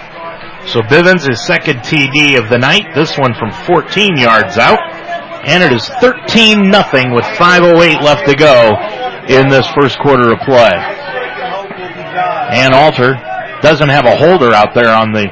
So 0.65 0.81
Bivens 0.81 1.29
is 1.29 1.45
second 1.45 1.79
TD 1.79 2.37
of 2.37 2.49
the 2.49 2.57
night. 2.57 2.95
This 2.95 3.17
one 3.17 3.33
from 3.33 3.51
14 3.65 4.17
yards 4.17 4.57
out 4.57 4.79
and 5.45 5.61
it 5.61 5.73
is 5.73 5.87
13 5.99 6.69
nothing 6.69 7.11
with 7.13 7.25
5.08 7.25 8.01
left 8.01 8.25
to 8.27 8.35
go 8.35 8.71
in 9.27 9.49
this 9.49 9.67
first 9.79 9.99
quarter 9.99 10.31
of 10.31 10.39
play. 10.39 10.71
And 12.55 12.73
Alter 12.73 13.15
doesn't 13.61 13.89
have 13.89 14.05
a 14.05 14.15
holder 14.15 14.53
out 14.53 14.73
there 14.73 14.89
on 14.89 15.11
the 15.11 15.27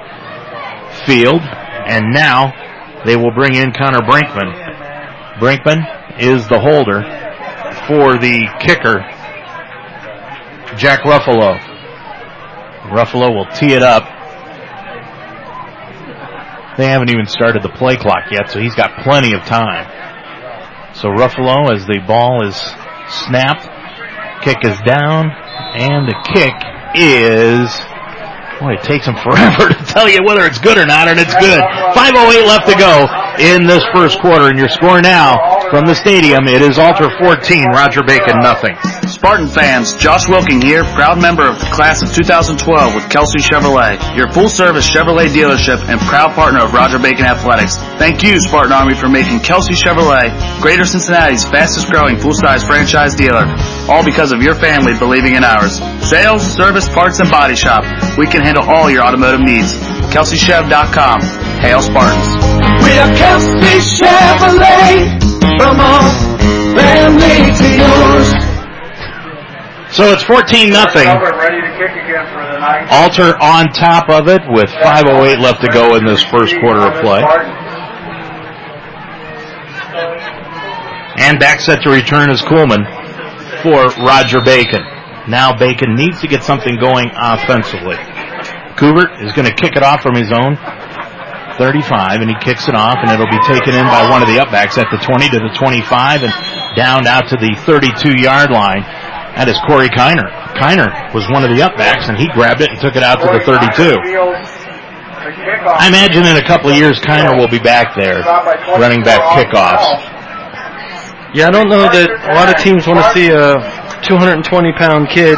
field, 1.06 1.42
and 1.42 2.14
now 2.14 2.52
they 3.06 3.16
will 3.16 3.32
bring 3.32 3.56
in 3.56 3.72
Connor 3.72 4.02
Brinkman. 4.02 4.52
Brinkman 5.40 6.20
is 6.20 6.48
the 6.48 6.60
holder 6.60 7.04
for 7.88 8.18
the 8.18 8.48
kicker, 8.60 9.00
Jack 10.78 11.02
Ruffalo. 11.02 11.58
Ruffalo 12.92 13.34
will 13.34 13.48
tee 13.56 13.74
it 13.74 13.84
up 13.84 14.21
they 16.82 16.88
haven't 16.88 17.10
even 17.10 17.28
started 17.28 17.64
the 17.64 17.70
play 17.70 17.96
clock 17.96 18.32
yet, 18.32 18.50
so 18.50 18.60
he's 18.60 18.76
got 18.76 19.04
plenty 19.04 19.34
of 19.34 19.42
time. 19.42 19.86
So 20.96 21.10
Ruffalo, 21.10 21.72
as 21.74 21.86
the 21.86 22.00
ball 22.06 22.46
is 22.48 22.58
snapped, 23.26 23.70
kick 24.44 24.58
is 24.64 24.78
down, 24.86 25.30
and 25.30 26.08
the 26.08 26.18
kick 26.34 26.56
is 26.96 27.70
Boy, 28.62 28.74
it 28.78 28.84
takes 28.84 29.08
them 29.08 29.16
forever 29.26 29.74
to 29.74 29.84
tell 29.86 30.08
you 30.08 30.20
whether 30.24 30.46
it's 30.46 30.60
good 30.60 30.78
or 30.78 30.86
not, 30.86 31.08
and 31.08 31.20
it's 31.20 31.34
good. 31.34 31.62
5.08 31.98 32.46
left 32.46 32.70
to 32.70 32.78
go 32.78 33.10
in 33.42 33.66
this 33.66 33.82
first 33.94 34.20
quarter, 34.22 34.50
and 34.50 34.60
your 34.60 34.70
score 34.70 35.02
now 35.02 35.61
from 35.72 35.88
the 35.88 35.96
stadium, 35.96 36.52
it 36.52 36.60
is 36.60 36.76
Alter 36.76 37.08
14, 37.08 37.72
Roger 37.72 38.04
Bacon 38.04 38.44
nothing. 38.44 38.76
Spartan 39.08 39.48
fans, 39.48 39.96
Josh 39.96 40.28
Wilking 40.28 40.60
here, 40.60 40.84
proud 40.84 41.16
member 41.16 41.48
of 41.48 41.64
the 41.64 41.72
class 41.72 42.04
of 42.04 42.12
2012 42.12 42.60
with 42.94 43.08
Kelsey 43.08 43.40
Chevrolet, 43.40 43.96
your 44.20 44.28
full-service 44.36 44.84
Chevrolet 44.84 45.32
dealership 45.32 45.80
and 45.88 45.96
proud 46.12 46.36
partner 46.36 46.60
of 46.60 46.76
Roger 46.76 47.00
Bacon 47.00 47.24
Athletics. 47.24 47.80
Thank 47.96 48.20
you, 48.20 48.36
Spartan 48.44 48.76
Army, 48.76 49.00
for 49.00 49.08
making 49.08 49.40
Kelsey 49.40 49.74
Chevrolet 49.74 50.36
Greater 50.60 50.84
Cincinnati's 50.84 51.48
fastest-growing 51.48 52.20
full-size 52.20 52.68
franchise 52.68 53.16
dealer, 53.16 53.48
all 53.88 54.04
because 54.04 54.36
of 54.36 54.44
your 54.44 54.60
family 54.60 54.92
believing 55.00 55.40
in 55.40 55.48
ours. 55.48 55.80
Sales, 56.04 56.44
service, 56.44 56.92
parts, 56.92 57.24
and 57.24 57.32
body 57.32 57.56
shop. 57.56 57.88
We 58.20 58.28
can 58.28 58.44
handle 58.44 58.68
all 58.68 58.92
your 58.92 59.08
automotive 59.08 59.40
needs. 59.40 59.72
KelseyChev.com. 60.12 61.22
Hail 61.64 61.80
Spartans. 61.80 62.28
We 62.84 62.98
are 62.98 63.16
Kelsey 63.16 64.04
Chevrolet, 64.04 65.21
from 65.42 65.80
our 65.80 66.06
family 66.78 67.52
to 67.58 67.68
yours. 67.78 68.30
So 69.92 70.12
it's 70.14 70.24
14 70.24 70.70
nothing. 70.70 71.08
Alter 72.90 73.36
on 73.42 73.68
top 73.74 74.10
of 74.10 74.28
it 74.30 74.42
with 74.48 74.70
5.08 74.70 75.40
left 75.40 75.62
to 75.62 75.68
go 75.68 75.96
in 75.96 76.06
this 76.06 76.24
first 76.24 76.56
quarter 76.62 76.80
of 76.80 77.02
play. 77.02 77.22
And 81.18 81.40
back 81.40 81.60
set 81.60 81.84
to 81.84 81.90
return 81.90 82.30
is 82.32 82.42
Coolman 82.42 82.86
for 83.62 83.88
Roger 84.02 84.40
Bacon. 84.42 84.82
Now 85.28 85.56
Bacon 85.58 85.96
needs 85.96 86.22
to 86.22 86.28
get 86.28 86.44
something 86.44 86.80
going 86.80 87.12
offensively. 87.14 87.98
Kubert 88.80 89.22
is 89.24 89.34
going 89.34 89.46
to 89.46 89.54
kick 89.54 89.76
it 89.76 89.84
off 89.84 90.02
from 90.02 90.16
his 90.16 90.32
own 90.32 90.56
35, 91.58 92.22
and 92.22 92.30
he 92.30 92.38
kicks 92.40 92.68
it 92.68 92.76
off, 92.76 93.00
and 93.02 93.12
it'll 93.12 93.30
be 93.32 93.42
taken 93.48 93.76
in 93.76 93.86
by 93.88 94.08
one 94.10 94.22
of 94.22 94.28
the 94.28 94.38
upbacks 94.40 94.78
at 94.78 94.88
the 94.92 95.00
20 95.00 95.30
to 95.32 95.40
the 95.40 95.52
25, 95.58 96.24
and 96.24 96.34
down 96.76 97.08
out 97.08 97.28
to 97.30 97.38
the 97.38 97.52
32-yard 97.68 98.52
line. 98.52 98.84
That 99.36 99.48
is 99.48 99.56
Corey 99.68 99.88
Kiner. 99.90 100.28
Kiner 100.60 100.92
was 101.16 101.24
one 101.32 101.44
of 101.44 101.52
the 101.52 101.64
upbacks, 101.64 102.12
and 102.12 102.20
he 102.20 102.28
grabbed 102.36 102.62
it 102.62 102.70
and 102.72 102.80
took 102.80 102.96
it 102.96 103.04
out 103.04 103.24
to 103.24 103.28
the 103.32 103.40
32. 103.44 103.96
I 105.22 105.88
imagine 105.88 106.26
in 106.26 106.36
a 106.36 106.46
couple 106.46 106.72
of 106.72 106.76
years, 106.76 107.00
Kiner 107.00 107.38
will 107.38 107.48
be 107.48 107.60
back 107.60 107.96
there 107.96 108.20
running 108.80 109.04
back 109.04 109.22
kickoffs. 109.38 109.88
Yeah, 111.34 111.48
I 111.48 111.52
don't 111.52 111.70
know 111.70 111.88
that 111.88 112.12
a 112.28 112.36
lot 112.36 112.52
of 112.52 112.60
teams 112.60 112.88
want 112.88 113.00
to 113.00 113.08
see 113.16 113.32
a 113.32 113.56
220 114.04 114.44
pound 114.76 115.08
kid 115.08 115.38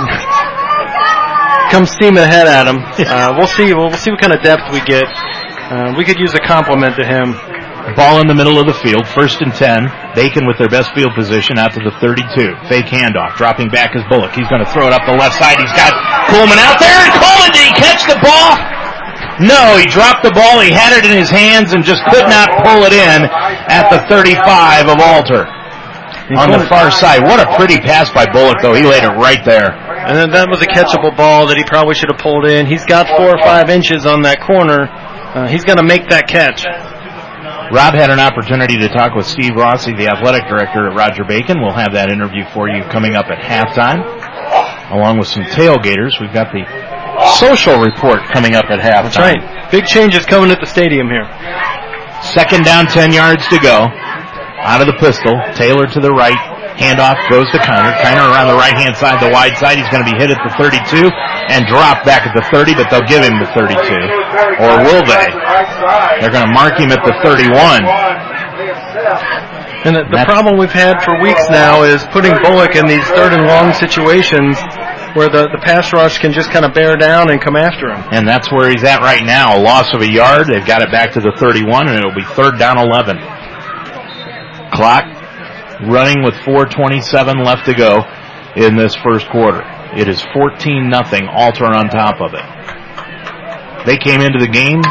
come 1.70 1.86
steam 1.86 2.18
ahead 2.18 2.48
at 2.48 2.66
him. 2.66 2.82
Uh, 3.14 3.36
we'll 3.38 3.48
see. 3.48 3.74
We'll, 3.74 3.90
we'll 3.90 3.98
see 4.02 4.10
what 4.10 4.22
kind 4.22 4.34
of 4.34 4.42
depth 4.42 4.72
we 4.72 4.80
get. 4.82 5.06
Uh, 5.72 5.94
we 5.98 6.04
could 6.04 6.20
use 6.20 6.34
a 6.34 6.44
compliment 6.44 6.96
to 6.98 7.06
him. 7.06 7.34
Ball 7.96 8.24
in 8.24 8.28
the 8.32 8.36
middle 8.36 8.60
of 8.60 8.66
the 8.68 8.76
field, 8.80 9.04
first 9.12 9.44
and 9.44 9.52
10. 9.52 10.16
Bacon 10.16 10.48
with 10.48 10.56
their 10.56 10.72
best 10.72 10.96
field 10.96 11.12
position 11.16 11.60
out 11.60 11.76
to 11.76 11.84
the 11.84 11.92
32. 12.00 12.24
Fake 12.72 12.88
handoff, 12.88 13.36
dropping 13.36 13.68
back 13.68 13.92
is 13.92 14.04
Bullock. 14.08 14.32
He's 14.32 14.48
going 14.48 14.64
to 14.64 14.70
throw 14.72 14.88
it 14.88 14.96
up 14.96 15.04
the 15.04 15.16
left 15.16 15.36
side. 15.36 15.60
He's 15.60 15.74
got 15.76 15.92
Coleman 16.32 16.56
out 16.64 16.80
there, 16.80 16.96
and 16.96 17.12
Coleman, 17.20 17.52
did 17.52 17.68
he 17.68 17.76
catch 17.76 18.08
the 18.08 18.16
ball? 18.24 18.56
No, 19.44 19.76
he 19.76 19.84
dropped 19.92 20.24
the 20.24 20.32
ball. 20.32 20.64
He 20.64 20.72
had 20.72 20.96
it 20.96 21.04
in 21.04 21.12
his 21.12 21.28
hands 21.28 21.74
and 21.74 21.84
just 21.84 22.06
could 22.08 22.30
not 22.32 22.48
pull 22.64 22.88
it 22.88 22.94
in 22.96 23.28
at 23.68 23.92
the 23.92 24.00
35 24.08 24.88
of 24.88 25.00
Alter. 25.04 25.44
On 26.40 26.50
the 26.56 26.64
far 26.72 26.90
side. 26.90 27.22
What 27.24 27.44
a 27.44 27.48
pretty 27.58 27.78
pass 27.84 28.08
by 28.14 28.26
Bullock, 28.32 28.62
though. 28.62 28.74
He 28.74 28.84
laid 28.84 29.04
it 29.04 29.12
right 29.20 29.44
there. 29.44 29.76
And 30.08 30.16
then 30.16 30.32
that 30.32 30.48
was 30.48 30.62
a 30.62 30.68
catchable 30.68 31.16
ball 31.16 31.48
that 31.48 31.58
he 31.58 31.64
probably 31.68 31.96
should 31.96 32.10
have 32.12 32.20
pulled 32.20 32.46
in. 32.46 32.66
He's 32.66 32.86
got 32.86 33.08
four 33.20 33.36
or 33.36 33.42
five 33.44 33.70
inches 33.70 34.06
on 34.06 34.22
that 34.24 34.40
corner. 34.40 34.88
Uh, 35.34 35.48
he's 35.48 35.64
going 35.66 35.78
to 35.78 35.84
make 35.84 36.10
that 36.10 36.28
catch. 36.28 36.62
Rob 37.74 37.96
had 37.96 38.12
an 38.14 38.20
opportunity 38.20 38.78
to 38.78 38.88
talk 38.90 39.16
with 39.16 39.26
Steve 39.26 39.56
Rossi, 39.58 39.94
the 39.94 40.08
athletic 40.08 40.46
director 40.46 40.90
at 40.90 40.96
Roger 40.96 41.24
Bacon. 41.26 41.58
We'll 41.60 41.74
have 41.74 41.94
that 41.94 42.12
interview 42.12 42.46
for 42.54 42.70
you 42.70 42.84
coming 42.94 43.16
up 43.16 43.26
at 43.34 43.42
halftime, 43.42 44.06
along 44.94 45.18
with 45.18 45.28
some 45.28 45.42
tailgaters. 45.50 46.22
We've 46.22 46.34
got 46.34 46.54
the 46.54 46.62
social 47.42 47.82
report 47.82 48.22
coming 48.30 48.54
up 48.54 48.70
at 48.70 48.78
halftime. 48.78 49.10
That's 49.10 49.18
right. 49.18 49.72
Big 49.72 49.86
changes 49.86 50.26
coming 50.26 50.52
at 50.52 50.60
the 50.62 50.70
stadium 50.70 51.10
here. 51.10 51.26
Second 52.22 52.64
down, 52.64 52.86
10 52.86 53.12
yards 53.12 53.48
to 53.50 53.58
go. 53.58 53.90
Out 54.64 54.80
of 54.80 54.88
the 54.88 54.96
pistol, 55.02 55.34
Taylor 55.56 55.88
to 55.88 56.00
the 56.00 56.14
right, 56.14 56.38
handoff 56.78 57.18
goes 57.30 57.46
to 57.52 57.60
Kiner. 57.62 57.94
Kiner 58.02 58.26
around 58.32 58.48
the 58.50 58.60
right 58.60 58.76
hand 58.76 58.96
side, 58.98 59.22
the 59.22 59.32
wide 59.32 59.58
side. 59.58 59.78
He's 59.78 59.90
going 59.90 60.04
to 60.04 60.10
be 60.10 60.18
hit 60.18 60.32
at 60.32 60.42
the 60.42 60.54
32 60.58 61.10
and 61.50 61.66
drop 61.68 62.06
back 62.06 62.26
at 62.26 62.34
the 62.34 62.46
30, 62.50 62.76
but 62.76 62.90
they'll 62.90 63.08
give 63.08 63.24
him 63.24 63.38
the 63.40 63.50
32. 63.54 63.78
Or 63.78 64.82
will 64.82 65.04
they? 65.06 65.28
They're 66.22 66.34
going 66.34 66.48
to 66.48 66.56
mark 66.56 66.80
him 66.80 66.92
at 66.92 67.04
the 67.06 67.14
31. 67.22 67.86
And 69.84 69.96
the, 70.00 70.08
the 70.08 70.24
problem 70.24 70.58
we've 70.58 70.72
had 70.72 71.04
for 71.04 71.20
weeks 71.20 71.44
now 71.52 71.84
is 71.84 72.06
putting 72.16 72.32
Bullock 72.42 72.76
in 72.76 72.88
these 72.88 73.04
third 73.12 73.36
and 73.36 73.44
long 73.46 73.74
situations 73.74 74.56
where 75.14 75.28
the, 75.30 75.52
the 75.52 75.60
pass 75.62 75.92
rush 75.92 76.20
can 76.20 76.32
just 76.32 76.50
kind 76.52 76.66
of 76.66 76.74
bear 76.74 76.96
down 76.96 77.30
and 77.30 77.42
come 77.42 77.56
after 77.56 77.92
him. 77.92 78.02
And 78.12 78.28
that's 78.28 78.52
where 78.52 78.70
he's 78.70 78.84
at 78.84 79.02
right 79.02 79.24
now. 79.24 79.60
A 79.60 79.62
loss 79.62 79.94
of 79.94 80.02
a 80.02 80.10
yard. 80.10 80.48
They've 80.48 80.66
got 80.66 80.82
it 80.82 80.92
back 80.92 81.12
to 81.14 81.20
the 81.20 81.36
31, 81.38 81.90
and 81.90 81.98
it'll 81.98 82.16
be 82.16 82.26
third 82.34 82.58
down 82.58 82.80
11. 82.80 83.18
Clock 84.72 85.23
running 85.90 86.24
with 86.24 86.36
4.27 86.46 87.46
left 87.46 87.66
to 87.66 87.74
go 87.74 88.04
in 88.56 88.76
this 88.76 88.96
first 88.96 89.30
quarter. 89.30 89.62
It 89.96 90.08
is 90.08 90.24
14 90.34 90.90
nothing. 90.90 91.28
Alter 91.28 91.66
on 91.66 91.90
top 91.90 92.22
of 92.22 92.34
it. 92.34 92.46
They 93.86 93.98
came 93.98 94.22
into 94.22 94.40
the 94.40 94.48
game 94.48 94.82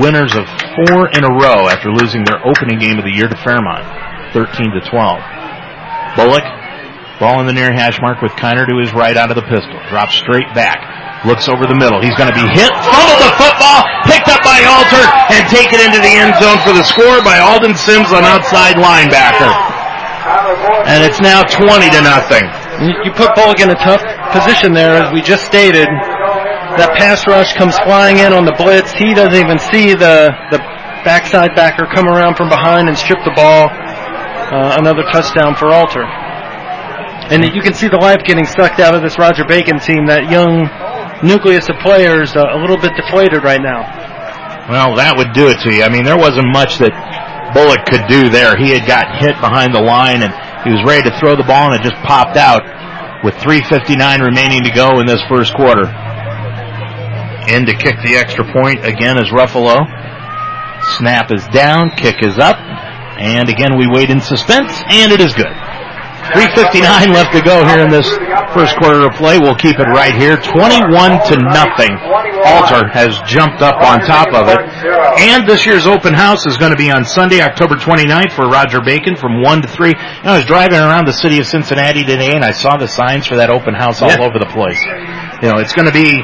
winners 0.00 0.34
of 0.34 0.48
four 0.74 1.08
in 1.12 1.24
a 1.24 1.32
row 1.32 1.68
after 1.68 1.92
losing 1.92 2.24
their 2.24 2.40
opening 2.46 2.78
game 2.78 2.98
of 2.98 3.04
the 3.04 3.12
year 3.12 3.28
to 3.28 3.36
Fairmont, 3.36 3.84
13 4.32 4.72
to 4.72 4.80
12. 4.88 5.20
Bullock, 6.16 6.44
ball 7.20 7.40
in 7.40 7.46
the 7.46 7.52
near 7.52 7.72
hash 7.72 8.00
mark 8.00 8.22
with 8.22 8.32
Kiner 8.32 8.66
to 8.66 8.78
his 8.80 8.92
right 8.92 9.16
out 9.16 9.30
of 9.30 9.36
the 9.36 9.42
pistol. 9.42 9.78
Drops 9.90 10.14
straight 10.14 10.48
back. 10.54 11.01
Looks 11.22 11.46
over 11.46 11.70
the 11.70 11.78
middle. 11.78 12.02
He's 12.02 12.18
going 12.18 12.30
to 12.30 12.34
be 12.34 12.42
hit. 12.50 12.70
Fumbled 12.82 13.22
the 13.22 13.32
football. 13.38 13.86
Picked 14.10 14.26
up 14.26 14.42
by 14.42 14.58
Alter 14.66 15.04
and 15.30 15.42
taken 15.54 15.78
into 15.78 16.02
the 16.02 16.10
end 16.10 16.34
zone 16.42 16.58
for 16.66 16.74
the 16.74 16.82
score 16.82 17.22
by 17.22 17.38
Alden 17.38 17.78
Sims 17.78 18.10
on 18.10 18.26
outside 18.26 18.74
linebacker. 18.74 19.46
And 20.90 21.06
it's 21.06 21.22
now 21.22 21.46
20 21.46 21.62
to 21.94 22.00
nothing. 22.02 22.42
You 23.06 23.14
put 23.14 23.34
Bullock 23.38 23.62
in 23.62 23.70
a 23.70 23.78
tough 23.78 24.02
position 24.34 24.74
there, 24.74 24.98
as 24.98 25.14
we 25.14 25.22
just 25.22 25.46
stated. 25.46 25.86
That 26.74 26.96
pass 26.98 27.26
rush 27.28 27.54
comes 27.54 27.78
flying 27.86 28.18
in 28.18 28.32
on 28.32 28.44
the 28.44 28.56
blitz. 28.58 28.90
He 28.90 29.14
doesn't 29.14 29.38
even 29.38 29.60
see 29.60 29.94
the 29.94 30.34
the 30.50 30.58
backside 31.04 31.54
backer 31.54 31.86
come 31.86 32.08
around 32.08 32.34
from 32.34 32.48
behind 32.48 32.88
and 32.88 32.96
strip 32.98 33.18
the 33.24 33.34
ball. 33.36 33.68
Uh, 33.70 34.76
another 34.78 35.02
touchdown 35.12 35.54
for 35.54 35.70
Alter. 35.70 36.02
And 37.30 37.44
you 37.54 37.62
can 37.62 37.74
see 37.74 37.88
the 37.88 37.96
life 37.96 38.22
getting 38.24 38.44
sucked 38.44 38.80
out 38.80 38.94
of 38.94 39.02
this 39.02 39.18
Roger 39.18 39.44
Bacon 39.44 39.78
team. 39.78 40.06
That 40.06 40.30
young 40.30 40.66
nucleus 41.22 41.68
of 41.68 41.76
players 41.82 42.34
uh, 42.36 42.44
a 42.52 42.58
little 42.58 42.76
bit 42.78 42.92
deflated 42.96 43.42
right 43.42 43.62
now. 43.62 43.86
Well, 44.68 44.94
that 44.96 45.14
would 45.16 45.32
do 45.32 45.48
it 45.48 45.58
to 45.66 45.74
you. 45.74 45.82
I 45.82 45.88
mean, 45.88 46.04
there 46.04 46.18
wasn't 46.18 46.46
much 46.54 46.78
that 46.78 46.94
Bullock 47.54 47.82
could 47.86 48.06
do 48.06 48.30
there. 48.30 48.54
He 48.56 48.70
had 48.70 48.86
got 48.86 49.18
hit 49.18 49.34
behind 49.42 49.74
the 49.74 49.82
line 49.82 50.22
and 50.22 50.30
he 50.62 50.70
was 50.70 50.82
ready 50.86 51.02
to 51.08 51.12
throw 51.18 51.34
the 51.34 51.46
ball 51.46 51.72
and 51.72 51.78
it 51.78 51.82
just 51.82 51.98
popped 52.06 52.36
out 52.38 52.62
with 53.24 53.34
3.59 53.42 54.22
remaining 54.22 54.62
to 54.62 54.70
go 54.70 54.98
in 54.98 55.06
this 55.06 55.22
first 55.28 55.54
quarter. 55.54 55.86
In 57.50 57.66
to 57.66 57.74
kick 57.74 57.98
the 58.06 58.14
extra 58.14 58.46
point 58.52 58.86
again 58.86 59.18
is 59.18 59.30
Ruffalo. 59.34 59.82
Snap 60.98 61.30
is 61.30 61.46
down, 61.48 61.90
kick 61.90 62.22
is 62.22 62.38
up, 62.38 62.58
and 63.18 63.48
again 63.48 63.78
we 63.78 63.86
wait 63.86 64.10
in 64.10 64.20
suspense, 64.20 64.70
and 64.90 65.12
it 65.12 65.20
is 65.20 65.34
good. 65.34 65.50
3.59 66.30 67.12
left 67.12 67.32
to 67.34 67.42
go 67.42 67.64
here 67.66 67.80
in 67.82 67.90
this 67.90 68.06
first 68.54 68.76
quarter 68.78 69.02
of 69.06 69.12
play. 69.14 69.38
We'll 69.38 69.56
keep 69.58 69.78
it 69.80 69.88
right 69.90 70.14
here. 70.14 70.36
21 70.36 71.18
to 71.28 71.34
nothing. 71.50 71.90
Alter 72.46 72.86
has 72.94 73.18
jumped 73.26 73.60
up 73.60 73.76
on 73.82 74.00
top 74.06 74.28
of 74.32 74.48
it. 74.48 74.58
And 75.18 75.46
this 75.48 75.66
year's 75.66 75.84
open 75.86 76.14
house 76.14 76.46
is 76.46 76.56
going 76.56 76.70
to 76.70 76.76
be 76.76 76.90
on 76.90 77.04
Sunday, 77.04 77.40
October 77.40 77.74
29th 77.74 78.32
for 78.32 78.46
Roger 78.46 78.80
Bacon 78.80 79.16
from 79.16 79.42
1 79.42 79.62
to 79.62 79.68
3. 79.68 79.88
You 79.88 79.94
know, 80.24 80.32
I 80.32 80.36
was 80.36 80.46
driving 80.46 80.78
around 80.78 81.06
the 81.06 81.12
city 81.12 81.38
of 81.38 81.46
Cincinnati 81.46 82.04
today 82.04 82.32
and 82.34 82.44
I 82.44 82.52
saw 82.52 82.76
the 82.76 82.88
signs 82.88 83.26
for 83.26 83.36
that 83.36 83.50
open 83.50 83.74
house 83.74 84.00
all 84.00 84.10
Yeah. 84.10 84.22
over 84.24 84.38
the 84.38 84.46
place. 84.46 84.80
You 85.42 85.50
know, 85.50 85.58
it's 85.58 85.72
going 85.72 85.86
to 85.86 85.92
be 85.92 86.22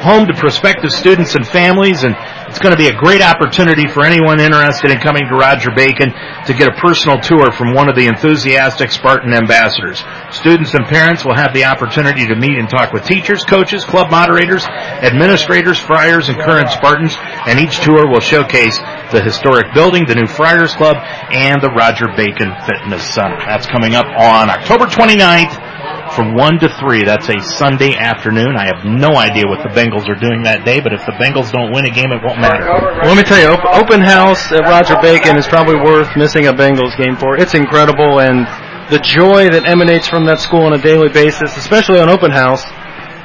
home 0.00 0.26
to 0.26 0.32
prospective 0.34 0.90
students 0.92 1.34
and 1.34 1.46
families, 1.46 2.04
and 2.04 2.14
it's 2.50 2.58
going 2.58 2.74
to 2.74 2.82
be 2.82 2.88
a 2.88 2.98
great 2.98 3.22
opportunity 3.22 3.86
for 3.86 4.02
anyone 4.02 4.40
interested 4.42 4.90
in 4.90 4.98
coming 4.98 5.22
to 5.30 5.38
Roger 5.38 5.70
Bacon 5.70 6.10
to 6.10 6.52
get 6.52 6.66
a 6.66 6.74
personal 6.82 7.22
tour 7.22 7.52
from 7.54 7.74
one 7.74 7.88
of 7.88 7.94
the 7.94 8.10
enthusiastic 8.10 8.90
Spartan 8.90 9.32
ambassadors. 9.32 10.02
Students 10.34 10.74
and 10.74 10.84
parents 10.84 11.24
will 11.24 11.36
have 11.38 11.54
the 11.54 11.64
opportunity 11.64 12.26
to 12.26 12.34
meet 12.34 12.58
and 12.58 12.68
talk 12.68 12.92
with 12.92 13.06
teachers, 13.06 13.44
coaches, 13.44 13.84
club 13.84 14.10
moderators, 14.10 14.66
administrators, 14.66 15.78
friars, 15.78 16.28
and 16.28 16.42
current 16.42 16.68
Spartans, 16.70 17.14
and 17.46 17.60
each 17.60 17.78
tour 17.86 18.10
will 18.10 18.20
showcase 18.20 18.76
the 19.14 19.22
historic 19.22 19.72
building, 19.72 20.04
the 20.06 20.16
new 20.16 20.26
Friars 20.26 20.74
Club, 20.74 20.96
and 21.30 21.62
the 21.62 21.70
Roger 21.70 22.10
Bacon 22.16 22.50
Fitness 22.66 23.06
Center. 23.14 23.38
That's 23.46 23.66
coming 23.66 23.94
up 23.94 24.06
on 24.06 24.50
October 24.50 24.86
29th 24.86 25.69
from 26.14 26.34
1 26.34 26.58
to 26.60 26.68
3. 26.68 27.04
That's 27.04 27.28
a 27.28 27.38
Sunday 27.40 27.96
afternoon. 27.96 28.56
I 28.56 28.66
have 28.66 28.84
no 28.84 29.16
idea 29.16 29.46
what 29.46 29.62
the 29.62 29.70
Bengals 29.70 30.08
are 30.08 30.18
doing 30.18 30.42
that 30.44 30.64
day, 30.64 30.80
but 30.80 30.92
if 30.92 31.04
the 31.06 31.12
Bengals 31.16 31.52
don't 31.52 31.72
win 31.72 31.86
a 31.86 31.92
game, 31.92 32.12
it 32.12 32.20
won't 32.22 32.40
matter. 32.40 32.66
Let 33.06 33.16
me 33.16 33.22
tell 33.22 33.40
you, 33.40 33.48
op- 33.48 33.78
open 33.78 34.00
house 34.00 34.52
at 34.52 34.62
Roger 34.66 34.96
Bacon 35.00 35.36
is 35.36 35.46
probably 35.46 35.76
worth 35.76 36.16
missing 36.16 36.46
a 36.46 36.52
Bengals 36.52 36.96
game 36.96 37.16
for. 37.16 37.36
It's 37.36 37.54
incredible, 37.54 38.20
and 38.20 38.46
the 38.90 38.98
joy 38.98 39.50
that 39.50 39.66
emanates 39.66 40.08
from 40.08 40.26
that 40.26 40.40
school 40.40 40.66
on 40.66 40.72
a 40.74 40.82
daily 40.82 41.08
basis, 41.08 41.56
especially 41.56 42.00
on 42.00 42.10
open 42.10 42.30
house, 42.30 42.66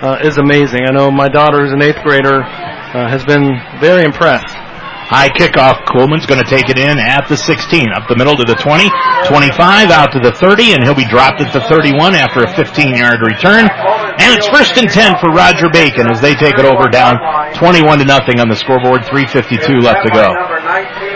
uh, 0.01 0.19
is 0.21 0.37
amazing. 0.37 0.85
I 0.85 0.91
know 0.91 1.09
my 1.09 1.29
daughter, 1.29 1.63
who's 1.63 1.73
an 1.73 1.81
eighth 1.81 2.03
grader, 2.03 2.43
uh, 2.43 3.09
has 3.09 3.25
been 3.25 3.57
very 3.79 4.03
impressed. 4.03 4.53
High 5.05 5.29
kickoff. 5.29 5.85
Coleman's 5.85 6.25
going 6.25 6.41
to 6.41 6.49
take 6.49 6.69
it 6.69 6.81
in 6.81 6.97
at 6.97 7.29
the 7.29 7.37
16, 7.37 7.93
up 7.93 8.09
the 8.09 8.17
middle 8.17 8.35
to 8.35 8.43
the 8.43 8.57
20, 8.57 8.89
25 9.29 9.93
out 9.93 10.09
to 10.13 10.19
the 10.19 10.33
30, 10.33 10.73
and 10.73 10.83
he'll 10.83 10.97
be 10.97 11.05
dropped 11.05 11.41
at 11.41 11.53
the 11.53 11.61
31 11.61 12.15
after 12.17 12.41
a 12.41 12.49
15-yard 12.49 13.21
return. 13.21 13.69
And 14.17 14.33
it's 14.33 14.47
first 14.47 14.77
and 14.81 14.89
10 14.89 15.19
for 15.19 15.29
Roger 15.29 15.69
Bacon 15.69 16.09
as 16.09 16.21
they 16.21 16.33
take 16.33 16.57
it 16.57 16.65
over 16.65 16.89
down 16.89 17.19
21 17.53 17.99
to 17.99 18.05
nothing 18.05 18.39
on 18.39 18.49
the 18.49 18.55
scoreboard. 18.55 19.03
3:52 19.03 19.83
left 19.83 20.07
to 20.07 20.11
go. 20.11 20.27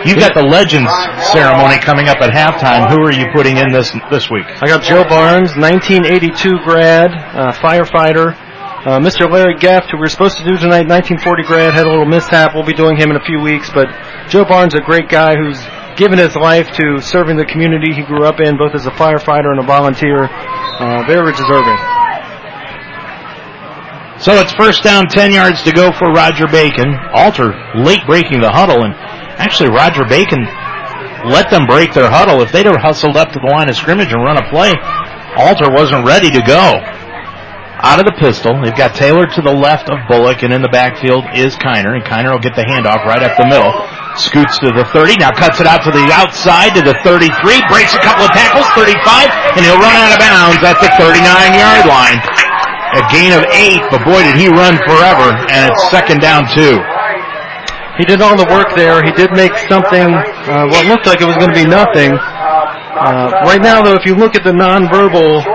You've 0.06 0.20
got 0.20 0.36
the 0.36 0.44
Legends 0.44 0.92
ceremony 1.32 1.80
coming 1.80 2.08
up 2.08 2.18
at 2.22 2.32
halftime. 2.32 2.92
Who 2.92 3.02
are 3.04 3.12
you 3.12 3.28
putting 3.34 3.58
in 3.58 3.72
this 3.72 3.92
this 4.12 4.30
week? 4.30 4.46
I 4.62 4.68
got 4.68 4.84
Joe 4.84 5.04
Barnes, 5.08 5.56
1982 5.56 6.60
grad, 6.64 7.12
uh, 7.12 7.52
firefighter. 7.54 8.36
Uh, 8.80 8.98
Mr. 8.98 9.30
Larry 9.30 9.56
Geft, 9.56 9.92
who 9.92 9.98
we 9.98 10.08
were 10.08 10.08
supposed 10.08 10.38
to 10.38 10.48
do 10.48 10.56
tonight, 10.56 10.88
1940 10.88 11.44
grad, 11.44 11.74
had 11.74 11.86
a 11.86 11.90
little 11.90 12.08
mishap. 12.08 12.56
We'll 12.56 12.64
be 12.64 12.72
doing 12.72 12.96
him 12.96 13.12
in 13.12 13.18
a 13.18 13.26
few 13.28 13.42
weeks, 13.42 13.70
but 13.76 13.92
Joe 14.30 14.46
Barnes, 14.46 14.74
a 14.74 14.80
great 14.80 15.10
guy 15.10 15.36
who's 15.36 15.60
given 16.00 16.18
his 16.18 16.32
life 16.40 16.72
to 16.80 17.02
serving 17.04 17.36
the 17.36 17.44
community 17.44 17.92
he 17.92 18.08
grew 18.08 18.24
up 18.24 18.40
in, 18.40 18.56
both 18.56 18.72
as 18.72 18.88
a 18.88 18.96
firefighter 18.96 19.52
and 19.52 19.60
a 19.60 19.68
volunteer. 19.68 20.32
Uh, 20.32 21.04
very 21.04 21.36
deserving. 21.36 21.76
So 24.24 24.40
it's 24.40 24.56
first 24.56 24.82
down, 24.82 25.12
10 25.12 25.34
yards 25.34 25.62
to 25.64 25.74
go 25.74 25.92
for 25.92 26.16
Roger 26.16 26.48
Bacon. 26.48 26.96
Alter 27.12 27.52
late 27.76 28.08
breaking 28.08 28.40
the 28.40 28.52
huddle, 28.52 28.88
and 28.88 28.96
actually 29.44 29.76
Roger 29.76 30.08
Bacon 30.08 30.40
let 31.28 31.52
them 31.52 31.68
break 31.68 31.92
their 31.92 32.10
huddle. 32.10 32.40
If 32.40 32.54
they'd 32.54 32.66
have 32.66 32.80
hustled 32.80 33.18
up 33.18 33.36
to 33.36 33.40
the 33.44 33.52
line 33.52 33.68
of 33.68 33.76
scrimmage 33.76 34.14
and 34.16 34.24
run 34.24 34.40
a 34.40 34.48
play, 34.48 34.72
Alter 35.36 35.68
wasn't 35.68 36.08
ready 36.08 36.32
to 36.32 36.40
go. 36.48 36.80
Out 37.80 37.96
of 37.96 38.04
the 38.04 38.18
pistol, 38.20 38.60
they've 38.60 38.76
got 38.76 38.92
Taylor 38.92 39.24
to 39.24 39.40
the 39.40 39.56
left 39.56 39.88
of 39.88 40.04
Bullock, 40.12 40.44
and 40.44 40.52
in 40.52 40.60
the 40.60 40.68
backfield 40.68 41.24
is 41.32 41.56
Kiner, 41.56 41.96
and 41.96 42.04
Kiner 42.04 42.36
will 42.36 42.44
get 42.44 42.52
the 42.52 42.68
handoff 42.68 43.08
right 43.08 43.24
up 43.24 43.40
the 43.40 43.48
middle. 43.48 43.72
Scoots 44.20 44.60
to 44.60 44.76
the 44.76 44.84
30, 44.92 45.16
now 45.24 45.32
cuts 45.32 45.64
it 45.64 45.68
out 45.70 45.88
to 45.88 45.92
the 45.96 46.04
outside 46.12 46.76
to 46.76 46.84
the 46.84 46.92
33, 47.08 47.32
breaks 47.72 47.96
a 47.96 48.04
couple 48.04 48.28
of 48.28 48.36
tackles, 48.36 48.68
35, 48.76 49.32
and 49.56 49.64
he'll 49.64 49.80
run 49.80 49.96
out 49.96 50.12
of 50.12 50.20
bounds 50.20 50.60
at 50.60 50.76
the 50.84 50.92
39 51.00 51.24
yard 51.56 51.88
line. 51.88 52.20
A 53.00 53.04
gain 53.16 53.32
of 53.32 53.48
eight, 53.56 53.80
but 53.88 54.04
boy 54.04 54.28
did 54.28 54.36
he 54.36 54.52
run 54.52 54.76
forever, 54.84 55.32
and 55.48 55.72
it's 55.72 55.80
second 55.88 56.20
down 56.20 56.52
two. 56.52 56.76
He 57.96 58.04
did 58.04 58.20
all 58.20 58.36
the 58.36 58.48
work 58.52 58.76
there. 58.76 59.00
He 59.08 59.16
did 59.16 59.32
make 59.32 59.56
something, 59.72 60.12
uh, 60.52 60.68
what 60.68 60.84
looked 60.84 61.08
like 61.08 61.24
it 61.24 61.28
was 61.32 61.40
going 61.40 61.56
to 61.56 61.60
be 61.60 61.68
nothing. 61.68 62.12
Uh, 62.12 63.48
right 63.48 63.64
now, 63.64 63.80
though, 63.80 63.96
if 63.96 64.04
you 64.04 64.20
look 64.20 64.36
at 64.36 64.44
the 64.44 64.52
nonverbal 64.52 65.48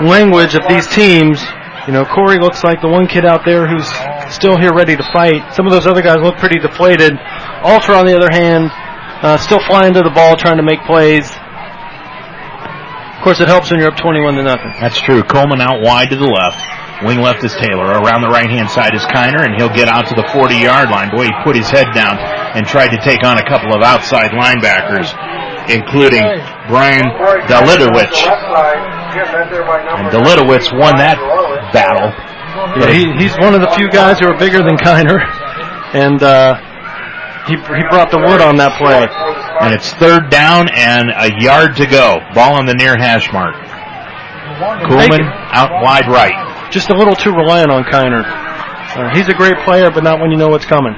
language 0.00 0.54
of 0.54 0.64
these 0.68 0.86
teams, 0.88 1.44
you 1.88 1.94
know, 1.96 2.04
Corey 2.04 2.36
looks 2.36 2.62
like 2.62 2.84
the 2.84 2.92
one 2.92 3.08
kid 3.08 3.24
out 3.24 3.48
there 3.48 3.64
who's 3.64 3.88
still 4.28 4.60
here 4.60 4.76
ready 4.76 4.92
to 4.92 5.02
fight. 5.08 5.40
Some 5.56 5.64
of 5.64 5.72
those 5.72 5.88
other 5.88 6.04
guys 6.04 6.20
look 6.20 6.36
pretty 6.36 6.60
deflated. 6.60 7.16
Alter, 7.64 7.96
on 7.96 8.04
the 8.04 8.12
other 8.12 8.28
hand, 8.28 8.68
uh, 9.24 9.40
still 9.40 9.64
flying 9.64 9.96
to 9.96 10.04
the 10.04 10.12
ball, 10.12 10.36
trying 10.36 10.60
to 10.60 10.62
make 10.62 10.84
plays. 10.84 11.24
Of 13.16 13.24
course, 13.24 13.40
it 13.40 13.48
helps 13.48 13.72
when 13.72 13.80
you're 13.80 13.88
up 13.88 13.96
21 13.96 14.36
to 14.36 14.44
nothing. 14.44 14.76
That's 14.76 15.00
true. 15.00 15.24
Coleman 15.24 15.64
out 15.64 15.80
wide 15.80 16.12
to 16.12 16.16
the 16.20 16.28
left. 16.28 16.60
Wing 17.08 17.24
left 17.24 17.40
is 17.40 17.56
Taylor. 17.56 17.88
Around 17.96 18.20
the 18.20 18.28
right 18.28 18.52
hand 18.52 18.68
side 18.68 18.92
is 18.92 19.00
Kiner, 19.08 19.48
and 19.48 19.56
he'll 19.56 19.72
get 19.72 19.88
out 19.88 20.12
to 20.12 20.14
the 20.14 20.28
40 20.28 20.60
yard 20.60 20.92
line. 20.92 21.08
Boy, 21.08 21.24
he 21.24 21.32
put 21.40 21.56
his 21.56 21.72
head 21.72 21.88
down 21.96 22.20
and 22.52 22.68
tried 22.68 22.92
to 22.92 23.00
take 23.00 23.24
on 23.24 23.40
a 23.40 23.46
couple 23.48 23.72
of 23.72 23.80
outside 23.80 24.36
linebackers, 24.36 25.08
including 25.72 26.20
Brian 26.68 27.08
Delitowicz. 27.48 28.28
And 28.28 30.12
Delitowicz 30.12 30.68
won 30.76 31.00
that 31.00 31.16
battle. 31.72 32.10
Yeah, 32.80 32.90
he, 32.90 33.04
he's 33.22 33.36
one 33.38 33.54
of 33.54 33.60
the 33.60 33.70
few 33.76 33.90
guys 33.90 34.18
who 34.18 34.26
are 34.26 34.38
bigger 34.38 34.58
than 34.62 34.76
Kiner, 34.76 35.20
and 35.94 36.22
uh, 36.22 36.56
he, 37.46 37.56
he 37.56 37.82
brought 37.88 38.10
the 38.10 38.18
wood 38.18 38.40
on 38.40 38.56
that 38.56 38.76
play. 38.76 39.06
And 39.60 39.74
it's 39.74 39.90
third 39.98 40.30
down 40.30 40.68
and 40.70 41.10
a 41.10 41.34
yard 41.42 41.74
to 41.76 41.86
go. 41.86 42.20
Ball 42.34 42.54
on 42.54 42.66
the 42.66 42.74
near 42.74 42.96
hash 42.96 43.32
mark. 43.32 43.56
Coolman 44.86 45.24
out 45.50 45.82
wide 45.82 46.06
right. 46.06 46.70
Just 46.70 46.90
a 46.90 46.96
little 46.96 47.14
too 47.14 47.32
reliant 47.32 47.70
on 47.70 47.82
Kiner. 47.84 48.22
Uh, 48.22 49.14
he's 49.14 49.28
a 49.28 49.34
great 49.34 49.56
player, 49.64 49.90
but 49.90 50.04
not 50.04 50.20
when 50.20 50.30
you 50.30 50.36
know 50.36 50.48
what's 50.48 50.66
coming. 50.66 50.94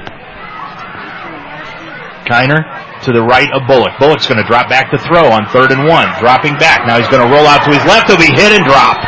Kiner 2.29 2.61
to 3.03 3.11
the 3.11 3.21
right 3.21 3.49
of 3.51 3.65
Bullock. 3.67 3.97
Bullock's 3.97 4.27
going 4.27 4.37
to 4.37 4.47
drop 4.47 4.69
back 4.69 4.91
to 4.91 4.97
throw 4.97 5.25
on 5.31 5.49
third 5.49 5.71
and 5.71 5.87
one. 5.87 6.07
Dropping 6.21 6.53
back. 6.61 6.85
Now 6.85 6.97
he's 6.97 7.09
going 7.09 7.25
to 7.25 7.31
roll 7.33 7.47
out 7.47 7.65
to 7.65 7.71
his 7.73 7.83
left. 7.89 8.07
He'll 8.07 8.21
be 8.21 8.29
hit 8.29 8.53
and 8.53 8.63
drop. 8.65 9.01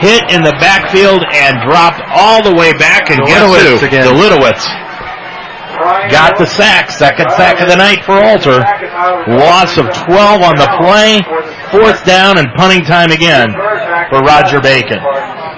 Hit 0.00 0.32
in 0.32 0.42
the 0.42 0.56
backfield 0.60 1.24
and 1.32 1.60
dropped 1.62 2.00
all 2.08 2.42
the 2.42 2.54
way 2.54 2.72
back. 2.72 3.10
And 3.10 3.20
guess 3.24 3.44
who? 3.44 3.86
again. 3.86 4.06
Delitowicz 4.06 4.64
got 6.10 6.36
the 6.36 6.46
sack. 6.46 6.90
Second 6.90 7.30
sack 7.32 7.60
of 7.60 7.68
the 7.68 7.76
night 7.76 8.04
for 8.04 8.16
Alter. 8.16 8.60
Loss 9.28 9.78
of 9.78 9.86
12 10.08 10.42
on 10.42 10.56
the 10.56 10.68
play. 10.80 11.20
Fourth 11.70 12.04
down 12.04 12.38
and 12.38 12.48
punting 12.56 12.84
time 12.84 13.10
again 13.10 13.52
for 14.10 14.20
Roger 14.20 14.60
Bacon. 14.60 14.98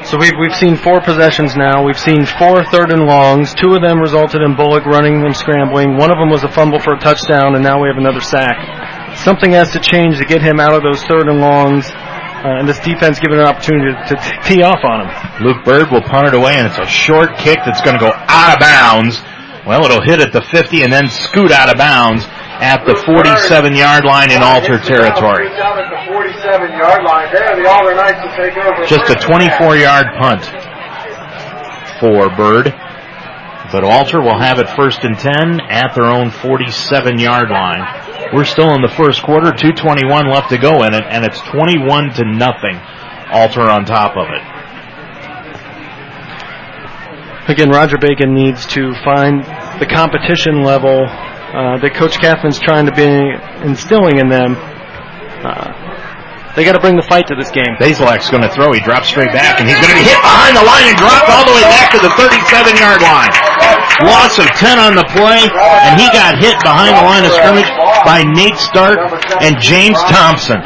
So 0.05 0.19
we've, 0.19 0.35
we've 0.39 0.55
seen 0.55 0.77
four 0.77 1.01
possessions 1.01 1.57
now. 1.57 1.85
We've 1.85 1.99
seen 1.99 2.27
four 2.27 2.65
third 2.65 2.91
and 2.91 3.07
longs. 3.07 3.55
Two 3.55 3.75
of 3.75 3.83
them 3.83 4.01
resulted 4.01 4.43
in 4.43 4.57
Bullock 4.57 4.85
running 4.85 5.25
and 5.25 5.35
scrambling. 5.35 5.97
One 5.97 6.11
of 6.11 6.19
them 6.19 6.29
was 6.29 6.43
a 6.43 6.51
fumble 6.51 6.81
for 6.81 6.95
a 6.95 6.99
touchdown, 6.99 7.55
and 7.55 7.63
now 7.63 7.81
we 7.81 7.89
have 7.89 7.99
another 7.99 8.21
sack. 8.21 9.17
Something 9.19 9.53
has 9.53 9.71
to 9.73 9.81
change 9.81 10.19
to 10.19 10.25
get 10.25 10.43
him 10.43 10.59
out 10.59 10.75
of 10.75 10.83
those 10.83 11.03
third 11.05 11.29
and 11.29 11.39
longs, 11.39 11.87
uh, 12.43 12.59
and 12.59 12.69
this 12.69 12.79
defense 12.81 13.19
given 13.21 13.39
an 13.39 13.47
opportunity 13.47 13.95
to, 13.95 14.15
to 14.15 14.39
tee 14.43 14.63
off 14.63 14.83
on 14.85 15.07
him. 15.07 15.47
Luke 15.47 15.65
Bird 15.65 15.91
will 15.91 16.03
punt 16.03 16.27
it 16.27 16.35
away, 16.35 16.57
and 16.59 16.67
it's 16.67 16.79
a 16.79 16.87
short 16.87 17.39
kick 17.39 17.59
that's 17.65 17.81
going 17.81 17.95
to 17.95 18.03
go 18.03 18.11
out 18.15 18.55
of 18.55 18.61
bounds. 18.61 19.23
Well, 19.67 19.85
it'll 19.85 20.03
hit 20.03 20.19
at 20.21 20.33
the 20.33 20.43
50 20.43 20.83
and 20.83 20.93
then 20.93 21.09
scoot 21.09 21.53
out 21.53 21.71
of 21.71 21.79
bounds 21.79 22.27
at 22.59 22.83
the 22.85 22.99
47 23.07 23.75
yard 23.75 24.05
line 24.05 24.31
in 24.31 24.43
Alter 24.43 24.79
territory. 24.79 25.47
Just 28.91 29.07
a 29.11 29.15
24 29.15 29.77
yard 29.77 30.07
punt 30.19 30.43
for 32.03 32.27
Bird. 32.35 32.75
But 33.71 33.85
Alter 33.85 34.21
will 34.21 34.39
have 34.39 34.59
it 34.59 34.69
first 34.77 35.05
and 35.05 35.17
10 35.17 35.61
at 35.71 35.95
their 35.95 36.11
own 36.11 36.31
47 36.31 37.19
yard 37.19 37.49
line. 37.51 38.02
We're 38.33 38.45
still 38.45 38.73
in 38.75 38.83
the 38.83 38.93
first 38.97 39.23
quarter, 39.23 39.53
221 39.53 40.31
left 40.31 40.51
to 40.51 40.59
go 40.59 40.85
in 40.85 40.95
it, 40.95 41.05
and 41.05 41.25
it's 41.25 41.41
21 41.53 42.15
to 42.15 42.25
nothing. 42.25 42.81
Alter 43.33 43.63
on 43.69 43.85
top 43.85 44.17
of 44.17 44.29
it. 44.29 44.43
Again, 47.51 47.71
Roger 47.71 47.99
Bacon 47.99 48.35
needs 48.35 48.67
to 48.79 48.95
find 49.05 49.43
the 49.81 49.89
competition 49.89 50.63
level 50.63 51.05
uh, 51.05 51.77
that 51.83 51.93
Coach 51.99 52.21
Kathman's 52.21 52.61
trying 52.61 52.87
to 52.87 52.95
be 52.95 53.09
instilling 53.67 54.19
in 54.23 54.29
them. 54.29 54.55
Uh, 55.43 56.55
they 56.55 56.65
got 56.65 56.77
to 56.77 56.81
bring 56.81 56.97
the 56.97 57.09
fight 57.09 57.27
to 57.29 57.35
this 57.35 57.51
game. 57.51 57.77
Bazelak's 57.81 58.29
going 58.29 58.45
to 58.45 58.53
throw. 58.53 58.73
He 58.73 58.81
drops 58.81 59.09
straight 59.09 59.33
back, 59.33 59.59
and 59.59 59.69
he's 59.69 59.81
going 59.81 59.91
to 59.91 59.99
be 59.99 60.05
hit 60.05 60.21
behind 60.21 60.57
the 60.57 60.65
line 60.65 60.87
and 60.87 60.97
dropped 60.97 61.29
all 61.33 61.45
the 61.49 61.57
way 61.57 61.65
back 61.65 61.91
to 61.97 62.01
the 62.01 62.13
37 62.15 62.77
yard 62.77 63.01
line. 63.01 63.52
Loss 64.03 64.39
of 64.39 64.49
10 64.59 64.79
on 64.79 64.95
the 64.99 65.07
play, 65.15 65.47
and 65.47 66.01
he 66.01 66.07
got 66.11 66.39
hit 66.39 66.59
behind 66.63 66.95
the 66.97 67.05
line 67.07 67.25
of 67.25 67.33
scrimmage 67.33 67.71
by 68.05 68.23
Nate 68.23 68.59
Stark 68.59 68.99
and 69.43 69.61
James 69.61 69.99
Thompson. 70.11 70.61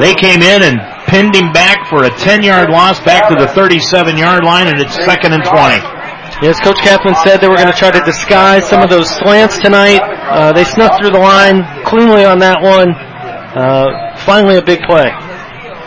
They 0.00 0.14
came 0.14 0.42
in 0.42 0.62
and 0.62 0.78
pinned 1.06 1.34
him 1.34 1.52
back 1.52 1.86
for 1.88 2.04
a 2.04 2.10
10 2.10 2.42
yard 2.42 2.70
loss 2.70 2.98
back 3.00 3.28
to 3.28 3.36
the 3.36 3.48
37 3.52 4.16
yard 4.16 4.44
line, 4.44 4.68
and 4.68 4.80
it's 4.80 4.94
second 5.04 5.32
and 5.32 5.44
20. 5.44 6.00
Yes, 6.42 6.58
Coach 6.60 6.78
Kathman 6.78 7.14
said 7.22 7.38
they 7.38 7.48
were 7.48 7.56
going 7.56 7.70
to 7.70 7.76
try 7.76 7.90
to 7.90 8.00
disguise 8.00 8.66
some 8.66 8.82
of 8.82 8.88
those 8.88 9.10
slants 9.10 9.58
tonight. 9.58 10.00
Uh, 10.00 10.52
they 10.52 10.64
snuck 10.64 10.98
through 10.98 11.10
the 11.10 11.18
line 11.18 11.62
cleanly 11.84 12.24
on 12.24 12.38
that 12.38 12.62
one. 12.62 12.94
Uh, 12.94 14.16
finally, 14.24 14.56
a 14.56 14.62
big 14.62 14.80
play. 14.88 15.10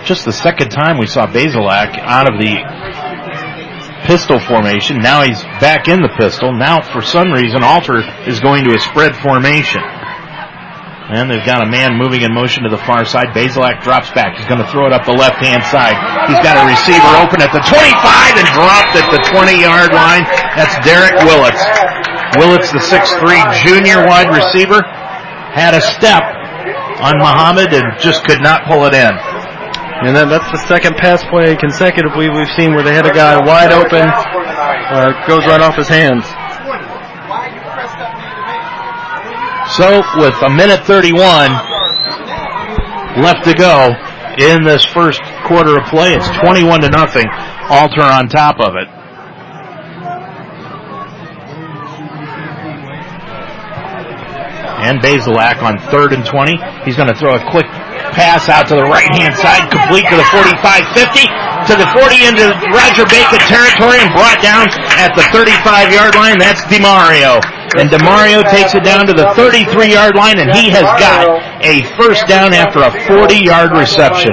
Just 0.05 0.25
the 0.25 0.33
second 0.33 0.69
time 0.69 0.99
we 0.99 1.07
saw 1.07 1.25
Bazelak 1.25 1.97
out 1.97 2.29
of 2.31 2.37
the 2.37 2.53
pistol 4.05 4.39
formation. 4.39 4.99
Now 4.99 5.23
he's 5.23 5.41
back 5.59 5.87
in 5.87 6.01
the 6.01 6.11
pistol. 6.19 6.53
Now, 6.53 6.81
for 6.81 7.01
some 7.01 7.31
reason, 7.31 7.63
Alter 7.63 8.03
is 8.27 8.39
going 8.39 8.63
to 8.65 8.75
a 8.75 8.79
spread 8.79 9.15
formation. 9.15 9.81
And 11.13 11.27
they've 11.29 11.45
got 11.45 11.61
a 11.61 11.69
man 11.69 11.99
moving 11.99 12.23
in 12.23 12.31
motion 12.31 12.63
to 12.63 12.71
the 12.71 12.79
far 12.79 13.03
side. 13.03 13.35
Bazelak 13.35 13.83
drops 13.83 14.09
back. 14.15 14.39
He's 14.39 14.47
going 14.47 14.63
to 14.63 14.69
throw 14.71 14.87
it 14.87 14.93
up 14.95 15.03
the 15.03 15.13
left 15.13 15.43
hand 15.43 15.61
side. 15.67 15.99
He's 16.31 16.39
got 16.39 16.55
a 16.55 16.63
receiver 16.63 17.11
open 17.19 17.43
at 17.43 17.51
the 17.51 17.59
25 17.59 18.39
and 18.39 18.47
dropped 18.55 18.95
at 18.95 19.07
the 19.11 19.21
20 19.27 19.59
yard 19.59 19.91
line. 19.91 20.23
That's 20.55 20.73
Derek 20.87 21.19
Willits. 21.27 21.59
Willits, 22.39 22.71
the 22.71 22.81
6'3 22.81 23.19
junior 23.67 24.07
wide 24.07 24.31
receiver, 24.31 24.79
had 25.53 25.75
a 25.75 25.83
step 25.83 26.23
on 27.03 27.19
Muhammad 27.19 27.73
and 27.75 27.99
just 27.99 28.23
could 28.23 28.41
not 28.41 28.63
pull 28.65 28.87
it 28.87 28.95
in. 28.95 29.11
And 30.03 30.13
then 30.13 30.27
that's 30.27 30.51
the 30.51 30.59
second 30.67 30.97
pass 30.97 31.23
play 31.31 31.55
consecutively 31.55 32.27
we've 32.27 32.51
seen 32.57 32.75
where 32.75 32.83
they 32.83 32.93
had 32.93 33.05
a 33.05 33.13
guy 33.13 33.39
wide 33.39 33.71
open, 33.71 34.03
uh, 34.03 35.25
goes 35.27 35.47
right 35.47 35.61
off 35.61 35.75
his 35.75 35.87
hands. 35.87 36.27
So 39.79 40.03
with 40.19 40.35
a 40.43 40.49
minute 40.49 40.83
31 40.83 41.15
left 43.23 43.45
to 43.45 43.53
go 43.53 43.95
in 44.37 44.65
this 44.65 44.83
first 44.83 45.21
quarter 45.45 45.79
of 45.79 45.85
play, 45.87 46.13
it's 46.13 46.27
21 46.43 46.81
to 46.81 46.89
nothing. 46.89 47.25
Alter 47.69 48.03
on 48.03 48.27
top 48.27 48.59
of 48.59 48.75
it. 48.75 48.89
And 54.83 54.99
Bazelak 54.99 55.63
on 55.63 55.79
third 55.89 56.11
and 56.11 56.25
20. 56.25 56.59
He's 56.83 56.97
going 56.97 57.07
to 57.07 57.15
throw 57.15 57.35
a 57.35 57.51
quick 57.51 57.65
pass 58.13 58.49
out 58.49 58.69
to 58.69 58.75
the 58.75 58.85
right 58.85 59.09
hand 59.19 59.33
side, 59.35 59.69
complete 59.69 60.05
to 60.09 60.15
the 60.17 60.27
45-50, 60.33 61.25
to 61.69 61.73
the 61.77 61.87
40 61.91 62.29
into 62.29 62.45
Roger 62.73 63.05
Bacon 63.09 63.41
territory 63.49 63.99
and 64.01 64.09
brought 64.13 64.39
down 64.41 64.69
at 64.97 65.13
the 65.17 65.25
35 65.33 65.91
yard 65.91 66.15
line. 66.15 66.37
That's 66.37 66.61
DeMario. 66.69 67.41
And 67.77 67.89
Demario 67.89 68.43
takes 68.49 68.75
it 68.75 68.83
down 68.83 69.07
to 69.07 69.13
the 69.13 69.33
33 69.35 69.91
yard 69.91 70.15
line 70.15 70.37
and 70.39 70.53
he 70.53 70.69
has 70.69 70.85
got 71.01 71.25
a 71.63 71.81
first 71.97 72.27
down 72.27 72.53
after 72.53 72.79
a 72.79 72.91
40 73.07 73.35
yard 73.35 73.71
reception. 73.71 74.31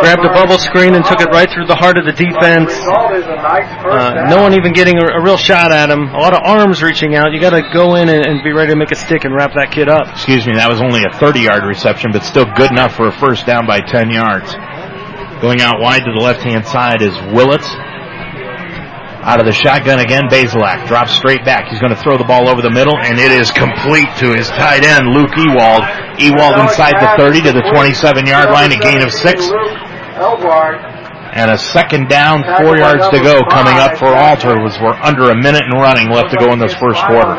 Grabbed 0.00 0.24
a 0.24 0.32
bubble 0.34 0.58
screen 0.58 0.94
and 0.94 1.04
took 1.04 1.20
it 1.20 1.28
right 1.30 1.48
through 1.50 1.66
the 1.66 1.76
heart 1.76 1.98
of 1.98 2.04
the 2.04 2.12
defense. 2.12 2.72
Uh, 2.74 4.26
no 4.28 4.42
one 4.42 4.54
even 4.54 4.72
getting 4.72 4.98
a, 4.98 5.18
a, 5.18 5.22
real 5.22 5.36
shot 5.36 5.72
at 5.72 5.90
him. 5.90 6.08
A 6.08 6.18
lot 6.18 6.34
of 6.34 6.40
arms 6.44 6.82
reaching 6.82 7.14
out. 7.14 7.32
You 7.32 7.40
got 7.40 7.50
to 7.50 7.62
go 7.72 7.94
in 7.94 8.08
and, 8.08 8.26
and, 8.26 8.42
be 8.42 8.52
ready 8.52 8.72
to 8.72 8.78
make 8.78 8.90
a 8.92 8.96
stick 8.96 9.24
and 9.24 9.34
wrap 9.34 9.52
that 9.54 9.70
kid 9.72 9.88
up. 9.88 10.08
Excuse 10.08 10.46
me, 10.46 10.54
that 10.54 10.70
was 10.70 10.80
only 10.80 11.02
a 11.04 11.12
30 11.18 11.40
yard 11.40 11.64
reception, 11.64 12.10
but 12.12 12.22
still 12.24 12.46
good 12.56 12.70
enough 12.70 12.94
for 12.94 13.08
a 13.08 13.12
first 13.12 13.46
down 13.46 13.66
by 13.66 13.80
10 13.80 14.10
yards. 14.10 14.54
Going 15.40 15.60
out 15.60 15.80
wide 15.80 16.02
to 16.04 16.12
the 16.12 16.20
left 16.20 16.42
hand 16.42 16.66
side 16.66 17.02
is 17.02 17.14
Willits. 17.32 17.68
Out 19.18 19.42
of 19.42 19.46
the 19.50 19.52
shotgun 19.52 19.98
again, 19.98 20.30
Bazelak 20.30 20.86
drops 20.86 21.10
straight 21.10 21.44
back. 21.44 21.66
He's 21.66 21.82
going 21.82 21.90
to 21.90 21.98
throw 21.98 22.16
the 22.16 22.24
ball 22.24 22.46
over 22.46 22.62
the 22.62 22.70
middle, 22.70 22.94
and 22.94 23.18
it 23.18 23.34
is 23.34 23.50
complete 23.50 24.06
to 24.22 24.30
his 24.30 24.46
tight 24.46 24.86
end, 24.86 25.10
Luke 25.10 25.34
Ewald. 25.34 25.82
Ewald 26.22 26.54
inside 26.62 26.94
the 27.02 27.10
30 27.18 27.50
to 27.50 27.52
the 27.52 27.66
27 27.74 28.26
yard 28.30 28.54
line, 28.54 28.70
a 28.70 28.78
gain 28.78 29.02
of 29.02 29.10
six. 29.10 29.42
And 31.34 31.50
a 31.50 31.58
second 31.58 32.08
down, 32.08 32.46
four 32.62 32.78
yards 32.78 33.10
to 33.10 33.18
go 33.18 33.42
coming 33.50 33.74
up 33.74 33.98
for 33.98 34.06
Alter 34.06 34.62
was 34.62 34.78
we're 34.78 34.94
under 35.02 35.34
a 35.34 35.36
minute 35.36 35.66
and 35.66 35.74
running 35.74 36.08
left 36.08 36.30
to 36.30 36.38
go 36.38 36.54
in 36.54 36.62
this 36.62 36.74
first 36.78 37.02
quarter. 37.10 37.34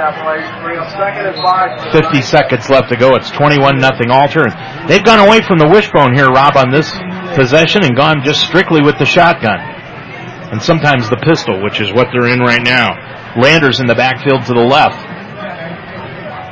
50 1.95 2.21
seconds 2.21 2.69
left 2.69 2.91
to 2.91 2.97
go. 2.99 3.15
It's 3.15 3.32
21 3.32 3.80
nothing 3.80 4.11
Alter. 4.11 4.51
They've 4.88 5.03
gone 5.03 5.25
away 5.25 5.41
from 5.41 5.57
the 5.57 5.67
wishbone 5.67 6.13
here, 6.13 6.27
Rob, 6.27 6.59
on 6.59 6.71
this 6.71 6.91
possession 7.39 7.88
and 7.88 7.95
gone 7.95 8.21
just 8.23 8.43
strictly 8.43 8.84
with 8.84 8.99
the 8.99 9.05
shotgun 9.05 9.78
and 10.52 10.62
sometimes 10.62 11.10
the 11.10 11.18
pistol, 11.18 11.62
which 11.62 11.80
is 11.80 11.93
what 11.93 12.10
they're 12.12 12.28
in 12.28 12.39
right 12.39 12.62
now. 12.62 12.97
Landers 13.38 13.80
in 13.80 13.88
the 13.88 13.95
backfield 13.95 14.45
to 14.45 14.54
the 14.54 14.66
left 14.66 14.97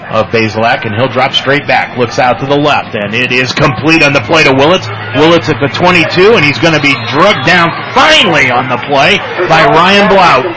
of 0.08 0.32
Bazelak, 0.32 0.86
and 0.88 0.96
he'll 0.96 1.12
drop 1.12 1.34
straight 1.34 1.68
back. 1.68 1.98
Looks 1.98 2.20
out 2.20 2.40
to 2.40 2.46
the 2.48 2.56
left, 2.56 2.96
and 2.96 3.14
it 3.14 3.32
is 3.32 3.52
complete 3.52 4.04
on 4.04 4.14
the 4.14 4.24
play 4.24 4.44
to 4.44 4.54
Willits. 4.56 4.88
Willits 5.20 5.50
at 5.50 5.60
the 5.60 5.68
22, 5.68 6.38
and 6.38 6.44
he's 6.46 6.60
going 6.60 6.78
to 6.78 6.84
be 6.84 6.96
drugged 7.12 7.44
down 7.44 7.68
finally 7.92 8.48
on 8.48 8.70
the 8.72 8.80
play 8.88 9.20
by 9.52 9.68
Ryan 9.68 10.08
Blount. 10.08 10.48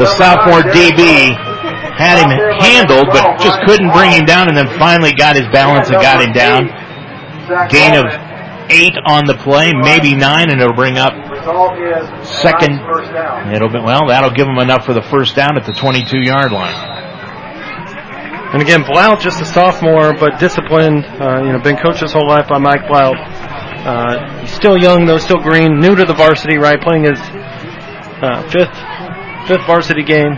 The 0.00 0.08
sophomore 0.16 0.64
DB 0.72 1.36
had 2.00 2.16
him 2.16 2.32
handled, 2.64 3.12
but 3.12 3.38
just 3.44 3.60
couldn't 3.68 3.92
bring 3.92 4.10
him 4.10 4.24
down, 4.24 4.48
and 4.48 4.56
then 4.56 4.66
finally 4.78 5.12
got 5.12 5.36
his 5.36 5.46
balance 5.52 5.90
and 5.90 6.00
got 6.00 6.22
him 6.22 6.32
down. 6.32 6.72
Gain 7.68 7.92
of 7.92 8.08
eight 8.70 8.96
on 9.04 9.26
the 9.26 9.34
play, 9.34 9.72
maybe 9.74 10.16
nine, 10.16 10.48
and 10.48 10.60
it'll 10.60 10.72
bring 10.72 10.96
up 10.96 11.12
second. 12.24 12.78
It'll 13.52 13.68
be 13.68 13.80
well. 13.80 14.08
That'll 14.08 14.30
give 14.32 14.46
them 14.46 14.58
enough 14.58 14.84
for 14.86 14.94
the 14.94 15.02
first 15.02 15.36
down 15.36 15.56
at 15.56 15.66
the 15.66 15.72
22 15.72 16.18
yard 16.18 16.52
line. 16.52 16.74
And 18.52 18.60
again, 18.60 18.84
Blount, 18.84 19.20
just 19.20 19.40
a 19.40 19.46
sophomore, 19.46 20.12
but 20.12 20.38
disciplined. 20.38 21.06
Uh, 21.06 21.42
you 21.42 21.52
know, 21.52 21.58
been 21.58 21.78
coached 21.78 22.00
his 22.00 22.12
whole 22.12 22.28
life 22.28 22.48
by 22.48 22.58
Mike 22.58 22.86
Blount. 22.86 23.16
Uh, 23.16 24.40
he's 24.40 24.52
still 24.52 24.76
young 24.76 25.06
though, 25.06 25.18
still 25.18 25.40
green, 25.40 25.80
new 25.80 25.96
to 25.96 26.04
the 26.04 26.14
varsity, 26.14 26.58
right? 26.58 26.80
Playing 26.80 27.04
his 27.04 27.18
uh, 27.18 28.46
fifth 28.52 28.76
fifth 29.48 29.66
varsity 29.66 30.02
game. 30.04 30.36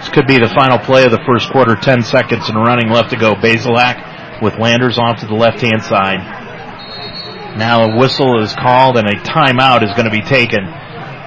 This 0.00 0.08
could 0.10 0.26
be 0.26 0.36
the 0.36 0.50
final 0.52 0.78
play 0.78 1.04
of 1.04 1.12
the 1.12 1.22
first 1.24 1.48
quarter. 1.50 1.76
Ten 1.76 2.02
seconds 2.02 2.48
and 2.48 2.58
running 2.58 2.90
left 2.90 3.10
to 3.10 3.16
go. 3.16 3.34
Bazelak 3.34 4.42
with 4.42 4.58
Landers 4.58 4.98
off 4.98 5.20
to 5.20 5.26
the 5.26 5.34
left 5.34 5.60
hand 5.60 5.82
side. 5.82 6.41
Now 7.56 7.84
a 7.84 7.96
whistle 7.98 8.42
is 8.42 8.54
called 8.54 8.96
and 8.96 9.06
a 9.06 9.16
timeout 9.16 9.82
is 9.82 9.92
going 9.92 10.06
to 10.06 10.10
be 10.10 10.22
taken 10.22 10.64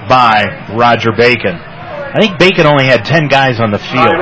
by 0.09 0.73
Roger 0.73 1.11
Bacon. 1.11 1.55
I 1.55 2.19
think 2.19 2.39
Bacon 2.39 2.65
only 2.65 2.85
had 2.85 3.05
10 3.05 3.27
guys 3.27 3.59
on 3.59 3.71
the 3.71 3.79
field. 3.79 4.13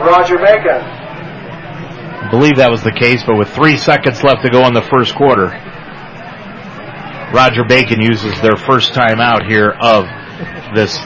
Roger 0.00 0.38
Bacon. 0.38 0.80
I 0.80 2.30
believe 2.30 2.56
that 2.56 2.70
was 2.70 2.82
the 2.82 2.92
case, 2.92 3.22
but 3.24 3.36
with 3.36 3.50
three 3.50 3.76
seconds 3.76 4.22
left 4.22 4.42
to 4.42 4.50
go 4.50 4.66
in 4.66 4.74
the 4.74 4.82
first 4.82 5.14
quarter, 5.14 5.54
Roger 7.32 7.64
Bacon 7.68 8.00
uses 8.00 8.34
their 8.40 8.56
first 8.56 8.92
timeout 8.92 9.46
here 9.46 9.70
of 9.70 10.06
this 10.74 10.98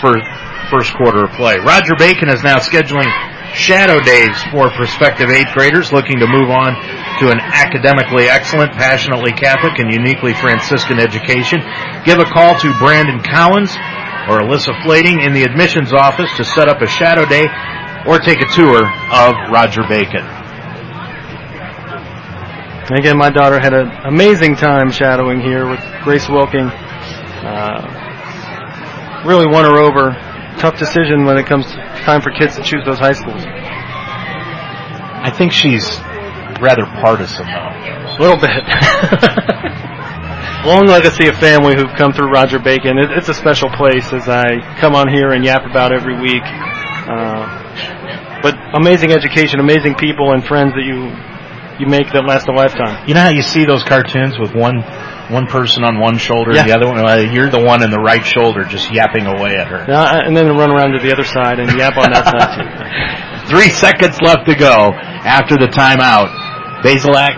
first, 0.00 0.24
first 0.70 0.94
quarter 0.94 1.24
of 1.24 1.30
play. 1.32 1.58
Roger 1.58 1.94
Bacon 1.98 2.28
is 2.28 2.42
now 2.42 2.58
scheduling 2.58 3.08
shadow 3.54 4.00
days 4.00 4.36
for 4.50 4.70
prospective 4.70 5.30
eighth 5.30 5.52
graders 5.54 5.92
looking 5.92 6.18
to 6.18 6.26
move 6.26 6.50
on 6.50 6.74
to 7.20 7.30
an 7.30 7.40
academically 7.40 8.28
excellent, 8.28 8.72
passionately 8.72 9.32
Catholic, 9.32 9.78
and 9.78 9.92
uniquely 9.92 10.34
Franciscan 10.34 10.98
education. 10.98 11.60
Give 12.04 12.18
a 12.18 12.24
call 12.24 12.58
to 12.60 12.78
Brandon 12.78 13.22
Collins 13.22 13.70
or 14.28 14.40
Alyssa 14.40 14.74
Flading 14.82 15.24
in 15.24 15.32
the 15.32 15.42
admissions 15.42 15.92
office 15.92 16.34
to 16.36 16.44
set 16.44 16.68
up 16.68 16.82
a 16.82 16.86
shadow 16.86 17.24
day 17.24 17.46
or 18.06 18.18
take 18.18 18.40
a 18.40 18.48
tour 18.52 18.84
of 19.12 19.34
Roger 19.50 19.82
Bacon. 19.88 20.26
Again, 22.90 23.18
my 23.18 23.30
daughter 23.30 23.58
had 23.58 23.74
an 23.74 23.90
amazing 24.04 24.54
time 24.54 24.92
shadowing 24.92 25.40
here 25.40 25.68
with 25.68 25.80
Grace 26.04 26.28
Wilking. 26.28 26.70
Uh, 26.70 27.82
really 29.26 29.46
won 29.46 29.64
her 29.64 29.78
over. 29.78 30.12
Tough 30.58 30.78
decision 30.78 31.24
when 31.24 31.36
it 31.36 31.46
comes 31.46 31.66
time 32.06 32.22
for 32.22 32.30
kids 32.30 32.54
to 32.54 32.62
choose 32.62 32.86
those 32.86 32.98
high 32.98 33.12
schools. 33.12 33.42
I 33.44 35.34
think 35.36 35.50
she's 35.50 35.98
rather 36.62 36.86
partisan, 37.02 37.44
though. 37.44 37.50
A 37.50 38.18
little 38.22 38.38
bit. 38.38 38.62
Long 40.64 40.86
legacy 40.86 41.28
of 41.28 41.36
family 41.36 41.74
who've 41.76 41.94
come 41.98 42.12
through 42.12 42.30
Roger 42.30 42.58
Bacon. 42.58 42.98
It, 42.98 43.10
it's 43.10 43.28
a 43.28 43.34
special 43.34 43.68
place 43.70 44.12
as 44.12 44.28
I 44.28 44.78
come 44.78 44.94
on 44.94 45.08
here 45.08 45.32
and 45.32 45.44
yap 45.44 45.68
about 45.68 45.92
every 45.92 46.18
week. 46.18 46.42
Uh, 46.46 48.40
but 48.42 48.54
amazing 48.74 49.12
education, 49.12 49.60
amazing 49.60 49.96
people 49.96 50.32
and 50.32 50.44
friends 50.44 50.72
that 50.74 50.84
you 50.86 51.10
you 51.78 51.86
make 51.86 52.10
that 52.12 52.24
last 52.24 52.48
a 52.48 52.52
lifetime. 52.52 53.06
You 53.06 53.14
know 53.14 53.20
how 53.20 53.30
you 53.30 53.42
see 53.42 53.64
those 53.64 53.82
cartoons 53.82 54.38
with 54.38 54.54
one 54.54 54.82
one 55.30 55.46
person 55.46 55.84
on 55.84 55.98
one 55.98 56.18
shoulder 56.18 56.52
yeah. 56.52 56.60
and 56.60 56.70
the 56.70 56.74
other 56.74 56.86
one, 56.86 56.98
uh, 56.98 57.16
you're 57.16 57.50
the 57.50 57.62
one 57.62 57.82
in 57.82 57.90
the 57.90 57.98
right 57.98 58.24
shoulder 58.24 58.64
just 58.64 58.92
yapping 58.92 59.26
away 59.26 59.56
at 59.56 59.66
her. 59.68 59.84
Yeah, 59.88 60.22
and 60.24 60.36
then 60.36 60.46
run 60.56 60.70
around 60.70 60.92
to 60.92 61.00
the 61.00 61.12
other 61.12 61.24
side 61.24 61.58
and 61.58 61.70
yap 61.78 61.96
on 61.96 62.10
that 62.12 62.24
side 62.26 62.50
too. 62.54 62.66
Three 63.50 63.70
seconds 63.70 64.20
left 64.22 64.46
to 64.46 64.54
go 64.54 64.92
after 64.94 65.56
the 65.56 65.66
timeout. 65.66 66.30
Bazelak 66.82 67.34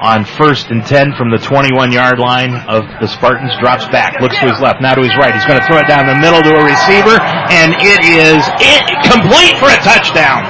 on 0.00 0.24
first 0.24 0.72
and 0.72 0.80
10 0.84 1.12
from 1.12 1.30
the 1.30 1.36
21 1.36 1.92
yard 1.92 2.18
line 2.18 2.56
of 2.66 2.88
the 3.04 3.08
Spartans 3.08 3.52
drops 3.60 3.84
back, 3.92 4.16
looks 4.20 4.38
to 4.40 4.48
his 4.48 4.58
left, 4.60 4.80
now 4.80 4.94
to 4.94 5.04
his 5.04 5.12
right. 5.20 5.34
He's 5.34 5.44
going 5.44 5.60
to 5.60 5.66
throw 5.68 5.76
it 5.76 5.86
down 5.86 6.08
the 6.08 6.16
middle 6.16 6.40
to 6.40 6.52
a 6.56 6.64
receiver 6.64 7.20
and 7.52 7.76
it 7.76 8.00
is 8.08 8.40
it, 8.64 8.82
complete 9.04 9.60
for 9.60 9.68
a 9.68 9.80
touchdown. 9.84 10.46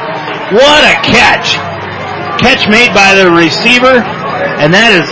What 0.54 0.86
a 0.86 0.96
catch. 1.02 1.58
Catch 2.38 2.70
made 2.70 2.94
by 2.94 3.18
the 3.18 3.28
receiver 3.28 4.00
and 4.62 4.72
that 4.72 4.94
is 4.94 5.08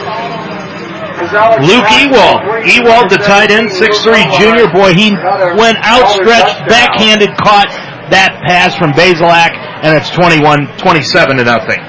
Luke 1.18 1.88
Ewald. 1.98 2.38
Ewald, 2.64 3.10
the 3.10 3.20
tight 3.22 3.50
end, 3.50 3.68
6'3 3.70 4.38
junior. 4.38 4.70
Boy, 4.70 4.94
he 4.94 5.10
went 5.58 5.78
outstretched, 5.84 6.68
backhanded, 6.68 7.34
caught 7.36 7.68
that 8.10 8.40
pass 8.46 8.76
from 8.76 8.92
Bazelak, 8.92 9.52
and 9.84 9.96
it's 9.96 10.10
21, 10.10 10.78
27 10.78 11.36
to 11.36 11.44
nothing. 11.44 11.80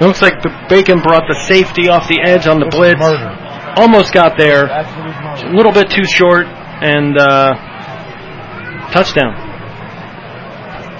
Looks 0.00 0.22
like 0.22 0.42
the 0.42 0.50
Bacon 0.68 1.00
brought 1.00 1.24
the 1.26 1.34
safety 1.46 1.88
off 1.88 2.06
the 2.08 2.20
edge 2.22 2.46
on 2.46 2.60
the 2.60 2.66
blitz. 2.70 3.02
Almost 3.76 4.12
got 4.14 4.38
there. 4.38 4.66
A 4.66 5.50
little 5.54 5.72
bit 5.72 5.90
too 5.90 6.04
short, 6.04 6.46
and 6.46 7.18
uh, 7.18 7.54
touchdown. 8.92 9.34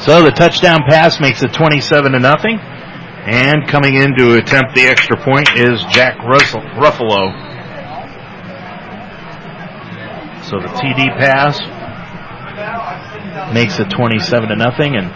So 0.01 0.23
the 0.23 0.31
touchdown 0.31 0.81
pass 0.89 1.21
makes 1.21 1.43
it 1.43 1.53
27 1.53 2.12
to 2.12 2.19
nothing. 2.19 2.59
And 2.59 3.69
coming 3.69 3.95
in 3.95 4.14
to 4.16 4.35
attempt 4.35 4.75
the 4.75 4.87
extra 4.87 5.16
point 5.23 5.51
is 5.55 5.83
Jack 5.91 6.16
Ruffalo. 6.19 7.58
So 10.49 10.57
the 10.57 10.72
TD 10.80 11.12
pass 11.20 11.61
makes 13.53 13.78
it 13.78 13.90
27 13.92 14.49
to 14.49 14.57
nothing, 14.57 14.96
and 14.96 15.12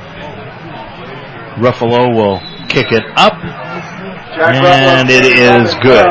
Ruffalo 1.57 2.13
will 2.13 2.37
kick 2.69 2.93
it 2.93 3.01
up, 3.17 3.41
and 3.41 5.09
it 5.09 5.25
is 5.25 5.73
good. 5.81 6.05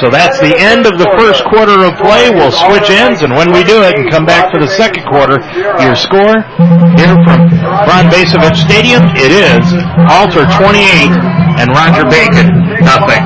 So 0.00 0.08
that's 0.08 0.40
the 0.40 0.56
end 0.56 0.88
of 0.88 0.96
the 0.96 1.04
first 1.20 1.44
quarter 1.44 1.84
of 1.84 2.00
play. 2.00 2.32
We'll 2.32 2.48
switch 2.48 2.88
ends, 2.88 3.20
and 3.20 3.36
when 3.36 3.52
we 3.52 3.62
do 3.62 3.84
it 3.84 3.92
and 4.00 4.08
come 4.10 4.24
back 4.24 4.50
for 4.50 4.58
the 4.58 4.72
second 4.72 5.04
quarter, 5.04 5.36
your 5.84 5.92
score 5.92 6.40
here 6.96 7.12
from 7.28 7.52
Ron 7.60 8.08
Bacevich 8.08 8.56
Stadium, 8.56 9.04
it 9.20 9.36
is 9.36 9.68
Alter 10.08 10.48
28 10.48 11.12
and 11.60 11.68
Roger 11.76 12.08
Bacon 12.08 12.56
nothing. 12.80 13.20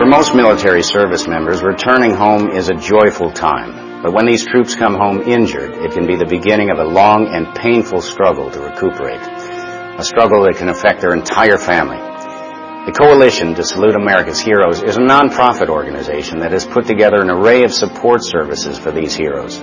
For 0.00 0.06
most 0.06 0.34
military 0.34 0.82
service 0.82 1.28
members, 1.28 1.62
returning 1.62 2.14
home 2.14 2.50
is 2.50 2.70
a 2.70 2.74
joyful 2.74 3.30
time. 3.30 3.77
But 4.02 4.12
when 4.12 4.26
these 4.26 4.46
troops 4.46 4.76
come 4.76 4.94
home 4.94 5.22
injured, 5.22 5.74
it 5.74 5.92
can 5.92 6.06
be 6.06 6.14
the 6.14 6.24
beginning 6.24 6.70
of 6.70 6.78
a 6.78 6.84
long 6.84 7.34
and 7.34 7.52
painful 7.54 8.00
struggle 8.00 8.48
to 8.50 8.60
recuperate. 8.60 9.20
A 9.20 10.04
struggle 10.04 10.44
that 10.44 10.56
can 10.56 10.68
affect 10.68 11.00
their 11.00 11.12
entire 11.12 11.58
family. 11.58 11.98
The 12.86 12.92
Coalition 12.92 13.54
to 13.56 13.64
Salute 13.64 13.96
America's 13.96 14.40
Heroes 14.40 14.82
is 14.82 14.96
a 14.96 15.00
nonprofit 15.00 15.68
organization 15.68 16.38
that 16.38 16.52
has 16.52 16.64
put 16.64 16.86
together 16.86 17.20
an 17.20 17.28
array 17.28 17.64
of 17.64 17.74
support 17.74 18.24
services 18.24 18.78
for 18.78 18.92
these 18.92 19.14
heroes. 19.14 19.58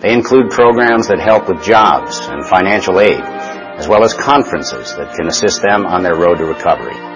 They 0.00 0.12
include 0.12 0.50
programs 0.50 1.08
that 1.08 1.18
help 1.18 1.48
with 1.48 1.64
jobs 1.64 2.18
and 2.20 2.46
financial 2.46 3.00
aid, 3.00 3.20
as 3.20 3.88
well 3.88 4.04
as 4.04 4.12
conferences 4.12 4.94
that 4.96 5.16
can 5.16 5.28
assist 5.28 5.62
them 5.62 5.86
on 5.86 6.02
their 6.02 6.14
road 6.14 6.38
to 6.38 6.44
recovery. 6.44 7.11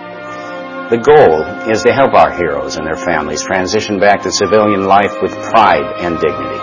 The 0.86 1.02
goal 1.02 1.42
is 1.66 1.82
to 1.82 1.90
help 1.92 2.14
our 2.14 2.30
heroes 2.30 2.76
and 2.76 2.86
their 2.86 2.94
families 2.94 3.42
transition 3.42 3.98
back 3.98 4.22
to 4.22 4.30
civilian 4.30 4.86
life 4.86 5.20
with 5.20 5.32
pride 5.50 5.82
and 5.98 6.14
dignity. 6.14 6.62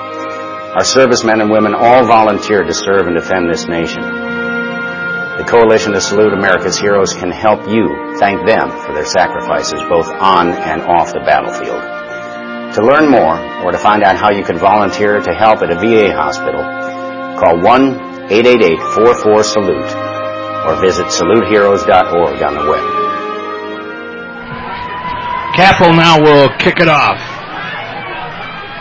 Our 0.80 0.86
servicemen 0.86 1.42
and 1.42 1.52
women 1.52 1.76
all 1.76 2.06
volunteered 2.08 2.68
to 2.68 2.74
serve 2.74 3.08
and 3.08 3.18
defend 3.20 3.50
this 3.52 3.68
nation. 3.68 4.00
The 4.00 5.44
Coalition 5.44 5.92
to 5.92 6.00
Salute 6.00 6.32
America's 6.32 6.80
Heroes 6.80 7.14
can 7.14 7.32
help 7.32 7.68
you 7.68 8.16
thank 8.18 8.48
them 8.48 8.72
for 8.72 8.94
their 8.96 9.04
sacrifices 9.04 9.84
both 9.92 10.08
on 10.08 10.54
and 10.56 10.82
off 10.84 11.12
the 11.12 11.20
battlefield. 11.20 11.84
To 12.76 12.82
learn 12.82 13.12
more 13.12 13.38
or 13.68 13.74
to 13.74 13.78
find 13.78 14.04
out 14.04 14.16
how 14.16 14.32
you 14.32 14.46
can 14.46 14.58
volunteer 14.58 15.20
to 15.20 15.34
help 15.34 15.62
at 15.62 15.70
a 15.70 15.76
VA 15.76 16.14
hospital, 16.16 16.64
call 17.44 17.60
1-888-44-SALUTE 17.60 19.92
or 20.64 20.80
visit 20.80 21.08
saluteheroes.org 21.08 22.42
on 22.42 22.56
the 22.56 22.64
web. 22.72 23.03
Capel 25.54 25.94
now 25.94 26.20
will 26.20 26.50
kick 26.58 26.80
it 26.80 26.90
off. 26.90 27.22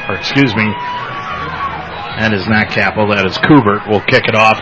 Or 0.08 0.16
excuse 0.16 0.54
me, 0.56 0.64
that 2.18 2.32
is 2.32 2.48
not 2.48 2.70
Capel, 2.70 3.08
that 3.12 3.24
is 3.26 3.36
Kubert 3.38 3.88
will 3.88 4.00
kick 4.00 4.24
it 4.26 4.34
off 4.34 4.56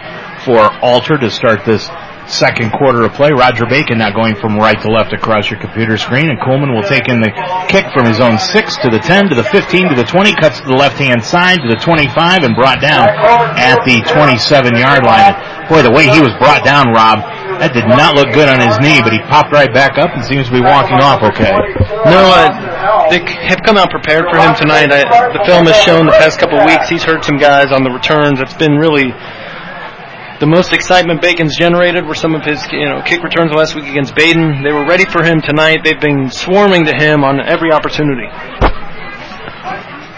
for 0.44 0.70
Alter 0.82 1.18
to 1.18 1.30
start 1.30 1.64
this 1.64 1.88
second 2.26 2.70
quarter 2.72 3.02
of 3.04 3.12
play. 3.14 3.30
Roger 3.30 3.66
Bacon 3.66 3.98
now 3.98 4.10
going 4.10 4.34
from 4.36 4.56
right 4.56 4.80
to 4.82 4.90
left 4.90 5.12
across 5.12 5.50
your 5.50 5.58
computer 5.60 5.98
screen, 5.98 6.30
and 6.30 6.38
Coleman 6.40 6.74
will 6.74 6.86
take 6.86 7.08
in 7.08 7.20
the 7.20 7.30
kick 7.68 7.86
from 7.92 8.06
his 8.06 8.20
own 8.20 8.38
6 8.38 8.76
to 8.82 8.90
the 8.90 8.98
10 8.98 9.30
to 9.30 9.34
the 9.34 9.44
15 9.44 9.88
to 9.90 9.94
the 9.94 10.04
20, 10.04 10.34
cuts 10.34 10.60
to 10.60 10.66
the 10.66 10.76
left-hand 10.76 11.24
side 11.24 11.58
to 11.62 11.68
the 11.68 11.80
25, 11.80 12.42
and 12.42 12.54
brought 12.54 12.80
down 12.80 13.08
at 13.58 13.82
the 13.84 13.98
27-yard 14.06 15.02
line. 15.02 15.34
Boy, 15.68 15.82
the 15.82 15.90
way 15.90 16.06
he 16.06 16.20
was 16.20 16.34
brought 16.38 16.64
down, 16.64 16.90
Rob, 16.94 17.22
that 17.60 17.76
did 17.76 17.84
not 17.84 18.16
look 18.16 18.32
good 18.32 18.48
on 18.48 18.58
his 18.58 18.74
knee, 18.80 19.04
but 19.04 19.12
he 19.12 19.20
popped 19.28 19.52
right 19.52 19.68
back 19.68 20.00
up 20.00 20.10
and 20.16 20.24
seems 20.24 20.48
to 20.48 20.54
be 20.56 20.64
walking 20.64 20.96
off 20.98 21.20
okay. 21.20 21.52
No, 22.08 22.20
uh, 22.32 22.48
they 23.12 23.20
have 23.46 23.60
come 23.60 23.76
out 23.76 23.92
prepared 23.92 24.24
for 24.32 24.40
him 24.40 24.56
tonight. 24.56 24.88
I, 24.88 25.04
the 25.36 25.44
film 25.44 25.68
has 25.68 25.76
shown 25.84 26.08
the 26.08 26.16
past 26.16 26.40
couple 26.40 26.58
of 26.58 26.64
weeks 26.64 26.88
he's 26.88 27.04
hurt 27.04 27.22
some 27.22 27.36
guys 27.36 27.68
on 27.70 27.84
the 27.84 27.92
returns. 27.92 28.40
It's 28.40 28.56
been 28.56 28.80
really 28.80 29.12
the 30.40 30.48
most 30.48 30.72
excitement 30.72 31.20
Bacon's 31.20 31.54
generated 31.56 32.06
were 32.06 32.16
some 32.16 32.34
of 32.34 32.42
his, 32.42 32.64
you 32.72 32.88
know, 32.88 33.02
kick 33.04 33.22
returns 33.22 33.52
last 33.52 33.76
week 33.76 33.84
against 33.84 34.14
Badin. 34.14 34.64
They 34.64 34.72
were 34.72 34.88
ready 34.88 35.04
for 35.04 35.22
him 35.22 35.44
tonight. 35.44 35.84
They've 35.84 36.00
been 36.00 36.30
swarming 36.30 36.86
to 36.86 36.96
him 36.96 37.22
on 37.22 37.40
every 37.44 37.72
opportunity. 37.72 38.24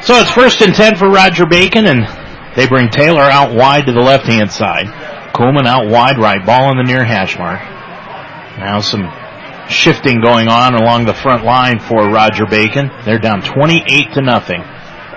So 0.06 0.14
it's 0.22 0.30
first 0.30 0.62
and 0.62 0.74
ten 0.74 0.94
for 0.94 1.10
Roger 1.10 1.44
Bacon, 1.44 1.86
and 1.86 2.06
they 2.54 2.68
bring 2.68 2.88
Taylor 2.88 3.22
out 3.22 3.52
wide 3.52 3.86
to 3.86 3.92
the 3.92 4.00
left-hand 4.00 4.50
side. 4.50 4.86
Coleman 5.34 5.66
out 5.66 5.88
wide 5.88 6.18
right, 6.18 6.44
ball 6.44 6.70
in 6.70 6.76
the 6.76 6.84
near 6.84 7.04
hash 7.04 7.38
mark. 7.38 7.60
Now 8.58 8.80
some 8.80 9.08
shifting 9.68 10.20
going 10.20 10.48
on 10.48 10.74
along 10.74 11.06
the 11.06 11.14
front 11.14 11.44
line 11.44 11.80
for 11.80 12.10
Roger 12.10 12.44
Bacon. 12.46 12.90
They're 13.04 13.18
down 13.18 13.42
28 13.42 14.12
to 14.14 14.20
nothing. 14.20 14.62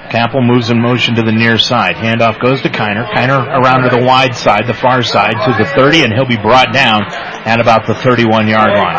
Capel 0.09 0.41
moves 0.41 0.69
in 0.69 0.79
motion 0.79 1.15
to 1.15 1.23
the 1.23 1.31
near 1.31 1.57
side. 1.57 1.95
Handoff 1.95 2.39
goes 2.39 2.61
to 2.61 2.69
Kiner. 2.69 3.09
Kiner 3.11 3.41
around 3.41 3.83
to 3.83 3.89
the 3.89 4.05
wide 4.05 4.35
side, 4.35 4.63
the 4.67 4.73
far 4.73 5.01
side, 5.01 5.33
to 5.33 5.51
the 5.57 5.65
30, 5.75 6.03
and 6.03 6.13
he'll 6.13 6.29
be 6.29 6.37
brought 6.37 6.71
down 6.71 7.03
at 7.43 7.59
about 7.59 7.87
the 7.87 7.95
31 7.95 8.47
yard 8.47 8.71
line. 8.71 8.95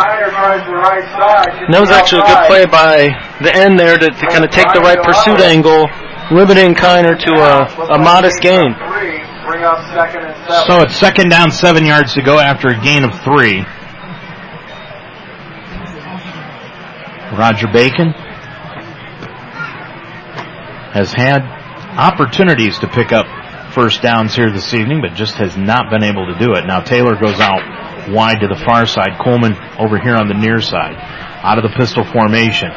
That 1.70 1.80
was 1.80 1.90
actually 1.90 2.22
a 2.22 2.26
good 2.26 2.46
play 2.46 2.66
by 2.66 3.08
the 3.40 3.54
end 3.54 3.78
there 3.78 3.96
to, 3.96 4.10
to 4.10 4.26
kind 4.28 4.44
of 4.44 4.50
take 4.50 4.66
the 4.74 4.80
right 4.80 4.98
pursuit 5.00 5.40
angle, 5.40 5.88
limiting 6.34 6.74
Kiner 6.74 7.16
to 7.16 7.32
a, 7.38 7.94
a 7.94 7.98
modest 7.98 8.42
gain. 8.42 8.74
So 10.66 10.82
it's 10.82 10.96
second 10.96 11.28
down, 11.30 11.50
seven 11.50 11.84
yards 11.84 12.14
to 12.14 12.22
go 12.22 12.38
after 12.38 12.68
a 12.68 12.80
gain 12.80 13.04
of 13.04 13.12
three. 13.22 13.64
Roger 17.36 17.66
Bacon 17.72 18.12
has 20.92 21.12
had 21.12 21.42
opportunities 21.98 22.78
to 22.78 22.88
pick 22.88 23.12
up 23.12 23.26
first 23.72 24.00
downs 24.02 24.34
here 24.34 24.50
this 24.50 24.72
evening, 24.72 25.02
but 25.02 25.14
just 25.14 25.34
has 25.34 25.56
not 25.56 25.90
been 25.90 26.02
able 26.02 26.26
to 26.32 26.38
do 26.38 26.54
it. 26.54 26.66
Now 26.66 26.80
Taylor 26.80 27.14
goes 27.14 27.38
out 27.38 28.10
wide 28.10 28.40
to 28.40 28.48
the 28.48 28.62
far 28.64 28.86
side. 28.86 29.18
Coleman 29.22 29.54
over 29.78 29.98
here 29.98 30.16
on 30.16 30.28
the 30.28 30.34
near 30.34 30.60
side. 30.60 30.96
Out 30.96 31.58
of 31.58 31.70
the 31.70 31.76
pistol 31.76 32.04
formation. 32.04 32.70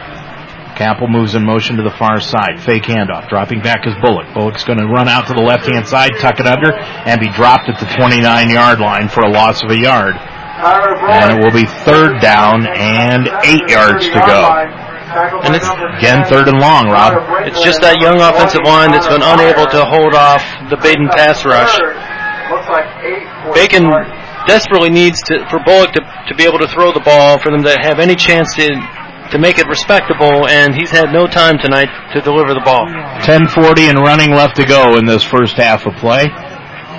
Capel 0.80 1.12
moves 1.12 1.36
in 1.36 1.44
motion 1.44 1.76
to 1.76 1.84
the 1.84 1.92
far 2.00 2.24
side. 2.24 2.56
Fake 2.64 2.88
handoff. 2.88 3.28
Dropping 3.28 3.60
back 3.60 3.84
is 3.84 3.92
Bullock. 4.00 4.32
Bullock's 4.32 4.64
going 4.64 4.80
to 4.80 4.88
run 4.88 5.12
out 5.12 5.28
to 5.28 5.36
the 5.36 5.44
left 5.44 5.68
hand 5.68 5.84
side, 5.84 6.16
tuck 6.24 6.40
it 6.40 6.48
under, 6.48 6.72
and 6.72 7.20
be 7.20 7.28
dropped 7.36 7.68
at 7.68 7.76
the 7.84 7.90
29 8.00 8.24
yard 8.48 8.80
line 8.80 9.12
for 9.12 9.28
a 9.28 9.30
loss 9.30 9.60
of 9.60 9.76
a 9.76 9.78
yard. 9.78 10.16
And 10.16 11.36
it 11.36 11.44
will 11.44 11.52
be 11.52 11.68
third 11.84 12.24
down 12.24 12.64
and 12.64 13.28
eight 13.44 13.68
yards 13.68 14.08
to 14.08 14.20
go. 14.24 14.40
And 15.44 15.52
it's 15.52 15.68
again 16.00 16.24
third 16.32 16.48
and 16.48 16.64
long, 16.64 16.88
Rob. 16.88 17.44
It's 17.44 17.60
just 17.60 17.84
that 17.84 18.00
young 18.00 18.24
offensive 18.24 18.64
line 18.64 18.96
that's 18.96 19.12
been 19.12 19.20
unable 19.20 19.68
to 19.76 19.84
hold 19.84 20.16
off 20.16 20.40
the 20.72 20.80
Badin 20.80 21.12
pass 21.12 21.44
rush. 21.44 21.76
Bacon 23.52 23.84
desperately 24.48 24.90
needs 24.90 25.20
to 25.28 25.44
for 25.52 25.60
Bullock 25.60 25.92
to, 26.00 26.02
to 26.32 26.34
be 26.40 26.48
able 26.48 26.60
to 26.64 26.72
throw 26.72 26.96
the 26.96 27.04
ball 27.04 27.36
for 27.44 27.52
them 27.52 27.68
to 27.68 27.76
have 27.84 28.00
any 28.00 28.16
chance 28.16 28.56
to 28.56 28.72
to 29.32 29.40
make 29.40 29.60
it 29.60 29.68
respectable, 29.68 30.48
and 30.48 30.74
he's 30.74 30.90
had 30.90 31.12
no 31.12 31.28
time 31.28 31.58
tonight 31.58 31.90
to 32.14 32.22
deliver 32.22 32.54
the 32.54 32.62
ball. 32.62 32.86
10:40 33.22 33.90
and 33.90 34.00
running 34.00 34.32
left 34.32 34.56
to 34.58 34.66
go 34.66 34.98
in 34.98 35.06
this 35.06 35.24
first 35.24 35.56
half 35.56 35.86
of 35.86 35.96
play. 35.96 36.28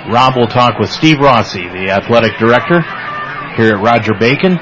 Rob 0.09 0.35
will 0.35 0.47
talk 0.47 0.79
with 0.79 0.89
Steve 0.89 1.19
Rossi, 1.19 1.67
the 1.67 1.89
athletic 1.91 2.37
director 2.39 2.81
here 3.55 3.75
at 3.75 3.81
Roger 3.83 4.13
Bacon 4.19 4.57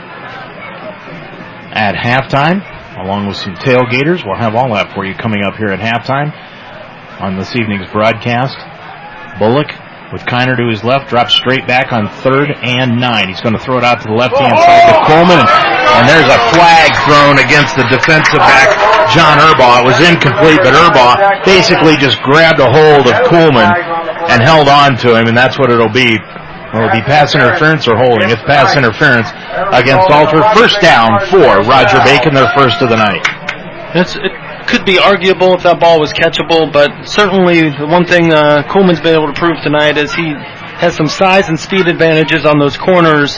at 1.72 1.95
halftime 1.95 2.61
along 2.99 3.28
with 3.28 3.38
some 3.38 3.55
tailgaters. 3.55 4.26
We'll 4.26 4.38
have 4.38 4.55
all 4.55 4.74
that 4.74 4.93
for 4.93 5.05
you 5.05 5.15
coming 5.15 5.43
up 5.43 5.55
here 5.55 5.70
at 5.70 5.80
halftime 5.80 6.32
on 7.22 7.38
this 7.38 7.55
evening's 7.55 7.89
broadcast. 7.91 8.57
Bullock 9.39 9.72
with 10.12 10.26
Kiner 10.26 10.57
to 10.57 10.66
his 10.70 10.84
left, 10.84 11.10
drops 11.10 11.34
straight 11.38 11.68
back 11.68 11.93
on 11.93 12.10
third 12.26 12.49
and 12.49 12.99
nine. 12.99 13.30
He's 13.30 13.41
going 13.41 13.53
to 13.53 13.62
throw 13.62 13.78
it 13.78 13.86
out 13.86 14.01
to 14.01 14.07
the 14.10 14.18
left-hand 14.18 14.57
side 14.57 14.86
to 14.89 14.95
Coleman, 15.05 15.45
and, 15.45 16.03
there's 16.10 16.30
a 16.30 16.39
flag 16.55 16.89
thrown 17.05 17.38
against 17.38 17.76
the 17.78 17.86
defensive 17.91 18.41
back, 18.41 18.74
John 19.14 19.38
Urbaugh. 19.38 19.84
It 19.84 19.86
was 19.86 19.99
incomplete, 20.01 20.62
but 20.66 20.74
Urbaugh 20.74 21.45
basically 21.45 21.97
just 21.97 22.18
grabbed 22.26 22.60
a 22.60 22.70
hold 22.70 23.05
of 23.05 23.16
Coleman 23.30 23.70
and 24.30 24.41
held 24.41 24.70
on 24.70 24.97
to 25.05 25.14
him, 25.14 25.28
and 25.28 25.38
that's 25.38 25.60
what 25.60 25.70
it'll 25.70 25.91
be. 25.91 26.18
It'll 26.70 26.93
be 26.93 27.01
pass 27.01 27.34
interference 27.34 27.88
or 27.88 27.97
holding. 27.97 28.30
It's 28.30 28.45
pass 28.45 28.78
interference 28.78 29.30
against 29.74 30.10
Alter. 30.14 30.45
First 30.53 30.80
down 30.82 31.18
for 31.26 31.66
Roger 31.66 31.97
Bacon, 32.05 32.34
their 32.34 32.53
first 32.53 32.82
of 32.82 32.89
the 32.89 32.97
night. 32.97 33.26
It's, 33.97 34.16
it 34.16 34.32
could 34.68 34.86
be 34.86 34.99
arguable 34.99 35.53
if 35.55 35.64
that 35.64 35.80
ball 35.80 35.99
was 35.99 36.12
catchable, 36.12 36.72
but 36.72 37.07
certainly 37.07 37.70
the 37.70 37.88
one 37.88 38.05
thing 38.05 38.34
uh, 38.34 38.64
Coleman's 38.68 38.99
been 38.99 39.16
able 39.16 39.32
to 39.32 39.38
prove 39.38 39.62
tonight 39.64 39.97
is 39.97 40.14
he 40.14 40.34
has 40.80 40.95
some 40.95 41.07
size 41.07 41.49
and 41.49 41.60
speed 41.60 41.88
advantages 41.88 42.45
on 42.45 42.60
those 42.60 42.78
corners. 42.78 43.36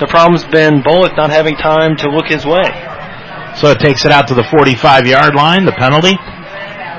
The 0.00 0.06
problem's 0.08 0.44
been 0.44 0.82
Bullock 0.82 1.16
not 1.16 1.30
having 1.30 1.56
time 1.56 1.96
to 1.98 2.10
look 2.10 2.26
his 2.26 2.44
way. 2.44 2.66
So 3.60 3.70
it 3.70 3.80
takes 3.80 4.04
it 4.04 4.12
out 4.12 4.28
to 4.28 4.34
the 4.34 4.44
45 4.44 5.06
yard 5.06 5.34
line, 5.34 5.64
the 5.64 5.72
penalty. 5.72 6.16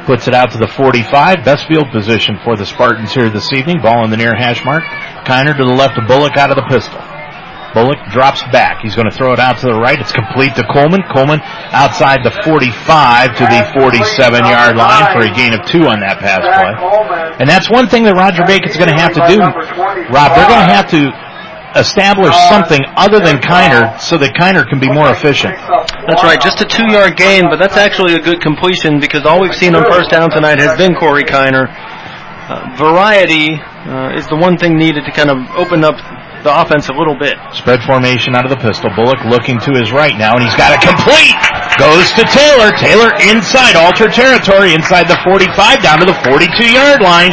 Puts 0.06 0.28
it 0.28 0.34
out 0.34 0.52
to 0.52 0.58
the 0.58 0.68
45. 0.68 1.46
Best 1.46 1.68
field 1.68 1.92
position 1.92 2.38
for 2.44 2.56
the 2.56 2.66
Spartans 2.66 3.14
here 3.14 3.30
this 3.30 3.52
evening. 3.54 3.82
Ball 3.82 4.04
in 4.04 4.12
the 4.12 4.18
near 4.18 4.36
hash 4.36 4.64
mark. 4.66 4.84
Kiner 5.26 5.56
to 5.56 5.64
the 5.64 5.74
left 5.74 5.98
of 5.98 6.08
Bullock 6.08 6.38
out 6.38 6.52
of 6.52 6.58
the 6.58 6.68
pistol. 6.68 7.00
Bullock 7.74 7.98
drops 8.14 8.44
back. 8.54 8.82
He's 8.82 8.96
going 8.96 9.10
to 9.10 9.16
throw 9.16 9.34
it 9.34 9.40
out 9.40 9.58
to 9.60 9.66
the 9.66 9.74
right. 9.74 10.00
It's 10.00 10.14
complete 10.14 10.54
to 10.56 10.64
Coleman. 10.70 11.02
Coleman 11.10 11.42
outside 11.74 12.22
the 12.22 12.30
45 12.46 13.34
to 13.38 13.44
the 13.50 13.62
47 13.74 14.46
yard 14.46 14.78
line 14.78 15.10
for 15.10 15.26
a 15.26 15.34
gain 15.34 15.58
of 15.58 15.66
two 15.66 15.90
on 15.90 16.00
that 16.06 16.22
pass 16.22 16.46
play. 16.46 16.74
And 17.42 17.50
that's 17.50 17.70
one 17.70 17.90
thing 17.90 18.06
that 18.06 18.14
Roger 18.14 18.46
Bacon's 18.46 18.78
going 18.78 18.94
to 18.94 19.00
have 19.00 19.18
to 19.18 19.26
do. 19.26 19.42
Rob, 20.14 20.38
they're 20.38 20.48
going 20.48 20.66
to 20.70 20.74
have 20.74 20.90
to 20.94 21.10
establish 21.74 22.34
something 22.50 22.82
other 22.94 23.18
than 23.20 23.42
Kiner 23.42 23.98
so 24.00 24.18
that 24.22 24.38
Kiner 24.38 24.68
can 24.70 24.78
be 24.80 24.90
more 24.94 25.10
efficient. 25.10 25.58
That's 26.06 26.22
right, 26.22 26.40
just 26.40 26.62
a 26.62 26.66
two 26.66 26.86
yard 26.86 27.18
gain, 27.18 27.50
but 27.50 27.58
that's 27.58 27.78
actually 27.78 28.14
a 28.14 28.22
good 28.22 28.42
completion 28.42 29.00
because 29.00 29.26
all 29.26 29.42
we've 29.42 29.56
seen 29.56 29.74
on 29.74 29.84
first 29.90 30.12
down 30.12 30.30
tonight 30.30 30.60
has 30.60 30.78
been 30.78 30.94
Corey 30.94 31.26
Kiner. 31.26 31.74
Uh, 32.44 32.76
variety 32.78 33.56
uh, 33.58 34.14
is 34.14 34.28
the 34.28 34.36
one 34.36 34.58
thing 34.58 34.78
needed 34.78 35.06
to 35.06 35.12
kind 35.12 35.32
of 35.32 35.38
open 35.56 35.84
up 35.84 35.96
the 36.44 36.52
offense 36.52 36.92
a 36.92 36.96
little 36.96 37.16
bit. 37.16 37.40
Spread 37.56 37.80
formation 37.88 38.36
out 38.36 38.44
of 38.44 38.52
the 38.52 38.60
pistol. 38.60 38.92
Bullock 38.96 39.24
looking 39.26 39.58
to 39.64 39.72
his 39.74 39.96
right 39.96 40.16
now, 40.20 40.36
and 40.36 40.44
he's 40.44 40.56
got 40.60 40.76
a 40.76 40.80
complete. 40.80 41.36
Goes 41.80 42.12
to 42.20 42.24
Taylor. 42.28 42.70
Taylor 42.76 43.10
inside 43.32 43.80
Alter 43.80 44.12
territory, 44.12 44.76
inside 44.76 45.08
the 45.08 45.18
45, 45.24 45.82
down 45.82 46.04
to 46.04 46.06
the 46.06 46.20
42 46.28 46.70
yard 46.70 47.02
line. 47.02 47.32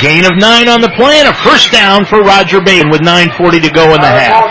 Gain 0.00 0.24
of 0.24 0.36
nine 0.36 0.68
on 0.68 0.80
the 0.80 0.92
play, 0.96 1.20
and 1.20 1.28
a 1.28 1.36
first 1.44 1.72
down 1.72 2.04
for 2.04 2.20
Roger 2.20 2.60
Bain 2.60 2.90
with 2.90 3.00
9.40 3.00 3.62
to 3.64 3.70
go 3.72 3.94
in 3.94 4.00
the 4.00 4.12
half. 4.12 4.44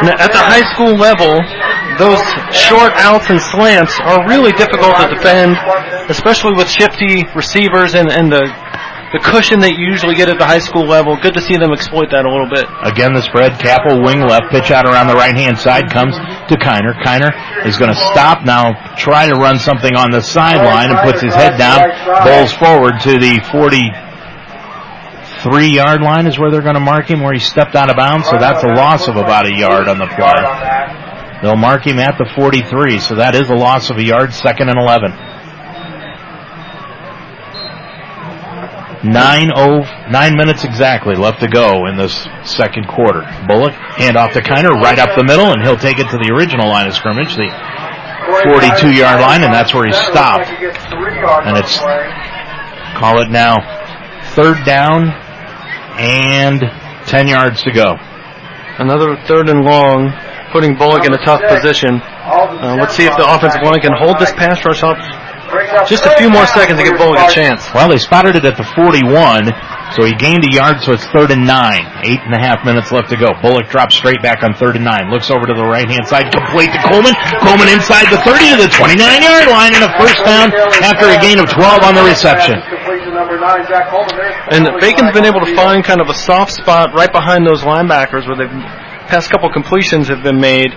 Now, 0.00 0.16
at 0.16 0.32
the 0.32 0.40
high 0.40 0.64
school 0.72 0.96
level, 0.96 1.36
those 2.00 2.20
short 2.56 2.92
outs 2.96 3.28
and 3.28 3.40
slants 3.40 4.00
are 4.00 4.24
really 4.24 4.52
difficult 4.52 4.96
to 4.96 5.12
defend, 5.12 5.56
especially 6.08 6.56
with 6.56 6.70
shifty 6.70 7.28
receivers 7.36 7.92
and, 7.92 8.08
and 8.08 8.32
the 8.32 8.48
the 9.12 9.18
cushion 9.18 9.58
that 9.60 9.74
you 9.74 9.90
usually 9.90 10.14
get 10.14 10.30
at 10.30 10.38
the 10.38 10.46
high 10.46 10.62
school 10.62 10.86
level. 10.86 11.18
Good 11.18 11.34
to 11.34 11.42
see 11.42 11.58
them 11.58 11.74
exploit 11.74 12.14
that 12.14 12.22
a 12.24 12.30
little 12.30 12.46
bit. 12.46 12.62
Again, 12.86 13.10
the 13.10 13.26
spread. 13.26 13.58
Capel 13.58 14.06
wing 14.06 14.22
left. 14.22 14.54
Pitch 14.54 14.70
out 14.70 14.86
around 14.86 15.10
the 15.10 15.18
right 15.18 15.34
hand 15.34 15.58
side 15.58 15.90
comes 15.90 16.14
to 16.14 16.54
Kiner. 16.54 16.94
Kiner 17.02 17.34
is 17.66 17.74
going 17.76 17.90
to 17.90 18.00
stop 18.14 18.46
now, 18.46 18.94
try 18.94 19.26
to 19.26 19.34
run 19.34 19.58
something 19.58 19.96
on 19.96 20.10
the 20.10 20.22
sideline 20.22 20.90
and 20.94 20.98
puts 21.02 21.20
his 21.20 21.34
head 21.34 21.58
down. 21.58 21.82
Bowls 22.22 22.54
forward 22.54 23.02
to 23.02 23.18
the 23.18 23.42
43 23.50 25.66
yard 25.66 26.02
line 26.02 26.26
is 26.26 26.38
where 26.38 26.50
they're 26.50 26.62
going 26.62 26.78
to 26.78 26.80
mark 26.80 27.10
him 27.10 27.20
where 27.20 27.34
he 27.34 27.40
stepped 27.40 27.74
out 27.74 27.90
of 27.90 27.96
bounds. 27.96 28.30
So 28.30 28.38
that's 28.38 28.62
a 28.62 28.68
loss 28.68 29.08
of 29.08 29.16
about 29.16 29.46
a 29.46 29.54
yard 29.54 29.88
on 29.88 29.98
the 29.98 30.06
play. 30.06 31.40
They'll 31.42 31.56
mark 31.56 31.84
him 31.86 31.98
at 31.98 32.16
the 32.18 32.30
43. 32.36 33.00
So 33.00 33.16
that 33.16 33.34
is 33.34 33.50
a 33.50 33.54
loss 33.54 33.90
of 33.90 33.96
a 33.96 34.04
yard, 34.04 34.32
second 34.32 34.68
and 34.68 34.78
11. 34.78 35.10
Nine 39.02 39.48
oh 39.56 39.80
nine 40.10 40.36
minutes 40.36 40.64
exactly 40.64 41.14
left 41.16 41.40
to 41.40 41.48
go 41.48 41.86
in 41.86 41.96
this 41.96 42.12
second 42.44 42.86
quarter. 42.86 43.22
Bullock 43.48 43.72
hand 43.72 44.16
off 44.16 44.32
to 44.34 44.42
Kiner 44.42 44.70
right 44.76 44.98
up 44.98 45.16
the 45.16 45.24
middle, 45.24 45.52
and 45.52 45.62
he'll 45.62 45.78
take 45.78 45.98
it 45.98 46.10
to 46.10 46.18
the 46.18 46.30
original 46.34 46.68
line 46.68 46.86
of 46.86 46.92
scrimmage, 46.94 47.34
the 47.34 47.48
42 48.44 48.92
yard 48.92 49.20
line, 49.20 49.42
and 49.42 49.52
that's 49.54 49.72
where 49.72 49.86
he 49.86 49.92
stopped. 49.92 50.48
And 50.52 51.56
it's 51.56 51.78
call 53.00 53.22
it 53.22 53.30
now 53.30 53.56
third 54.36 54.64
down 54.64 55.08
and 55.98 56.60
10 57.06 57.26
yards 57.28 57.62
to 57.62 57.72
go. 57.72 57.96
Another 58.78 59.16
third 59.26 59.48
and 59.48 59.64
long, 59.64 60.12
putting 60.52 60.76
Bullock 60.76 61.04
in 61.06 61.12
a 61.14 61.24
tough 61.24 61.40
position. 61.48 62.00
Uh, 62.00 62.76
let's 62.78 62.94
see 62.94 63.04
if 63.04 63.16
the 63.16 63.24
offensive 63.24 63.62
line 63.62 63.80
can 63.80 63.92
hold 63.96 64.18
this 64.18 64.32
pass 64.32 64.64
rush 64.64 64.82
up 64.82 64.96
just 65.86 66.06
a 66.06 66.14
few 66.18 66.30
more 66.30 66.46
seconds 66.46 66.78
to 66.78 66.84
give 66.84 66.98
Bullock 66.98 67.18
a 67.18 67.32
chance. 67.32 67.66
Well, 67.74 67.88
they 67.88 67.98
spotted 67.98 68.36
it 68.36 68.44
at 68.44 68.56
the 68.56 68.66
41, 68.76 69.50
so 69.96 70.06
he 70.06 70.14
gained 70.14 70.44
a 70.46 70.52
yard, 70.52 70.82
so 70.82 70.92
it's 70.92 71.06
third 71.10 71.30
and 71.30 71.46
nine. 71.46 71.86
Eight 72.06 72.20
and 72.22 72.34
a 72.34 72.40
half 72.40 72.64
minutes 72.64 72.92
left 72.92 73.10
to 73.10 73.18
go. 73.18 73.34
Bullock 73.42 73.68
drops 73.68 73.96
straight 73.96 74.22
back 74.22 74.42
on 74.42 74.54
third 74.54 74.76
and 74.76 74.84
nine. 74.84 75.10
Looks 75.10 75.30
over 75.30 75.46
to 75.46 75.54
the 75.54 75.66
right 75.66 75.88
hand 75.88 76.06
side, 76.06 76.30
complete 76.30 76.70
to 76.70 76.80
Coleman. 76.86 77.14
Coleman 77.42 77.68
inside 77.70 78.06
the 78.10 78.20
30 78.22 78.54
to 78.54 78.58
the 78.66 78.70
29 78.70 78.98
yard 78.98 79.46
line 79.50 79.74
and 79.74 79.82
a 79.86 79.92
first 79.98 80.18
down 80.26 80.50
after 80.82 81.10
a 81.10 81.18
gain 81.18 81.38
of 81.38 81.50
12 81.50 81.82
on 81.82 81.94
the 81.94 82.04
reception. 82.06 82.58
And 84.54 84.66
Bacon's 84.80 85.12
been 85.12 85.26
able 85.26 85.40
to 85.44 85.52
find 85.54 85.82
kind 85.84 86.00
of 86.00 86.08
a 86.08 86.14
soft 86.14 86.52
spot 86.52 86.94
right 86.94 87.10
behind 87.12 87.46
those 87.46 87.62
linebackers 87.62 88.26
where 88.26 88.36
the 88.38 88.48
past 89.10 89.30
couple 89.30 89.50
completions 89.50 90.08
have 90.08 90.22
been 90.22 90.38
made. 90.40 90.70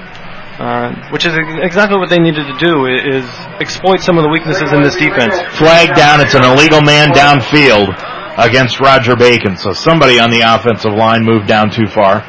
Uh, 0.59 0.93
which 1.09 1.25
is 1.25 1.33
exactly 1.61 1.97
what 1.97 2.09
they 2.09 2.19
needed 2.19 2.45
to 2.45 2.57
do 2.61 2.85
is 2.85 3.25
exploit 3.59 3.99
some 3.99 4.17
of 4.17 4.23
the 4.23 4.29
weaknesses 4.29 4.71
in 4.71 4.83
this 4.83 4.93
defense. 4.95 5.33
Flag 5.57 5.95
down. 5.95 6.21
It's 6.21 6.35
an 6.35 6.43
illegal 6.45 6.81
man 6.81 7.09
downfield 7.09 7.89
against 8.37 8.79
Roger 8.79 9.15
Bacon. 9.15 9.57
So 9.57 9.73
somebody 9.73 10.19
on 10.19 10.29
the 10.29 10.41
offensive 10.45 10.93
line 10.93 11.23
moved 11.23 11.47
down 11.47 11.71
too 11.71 11.87
far. 11.87 12.21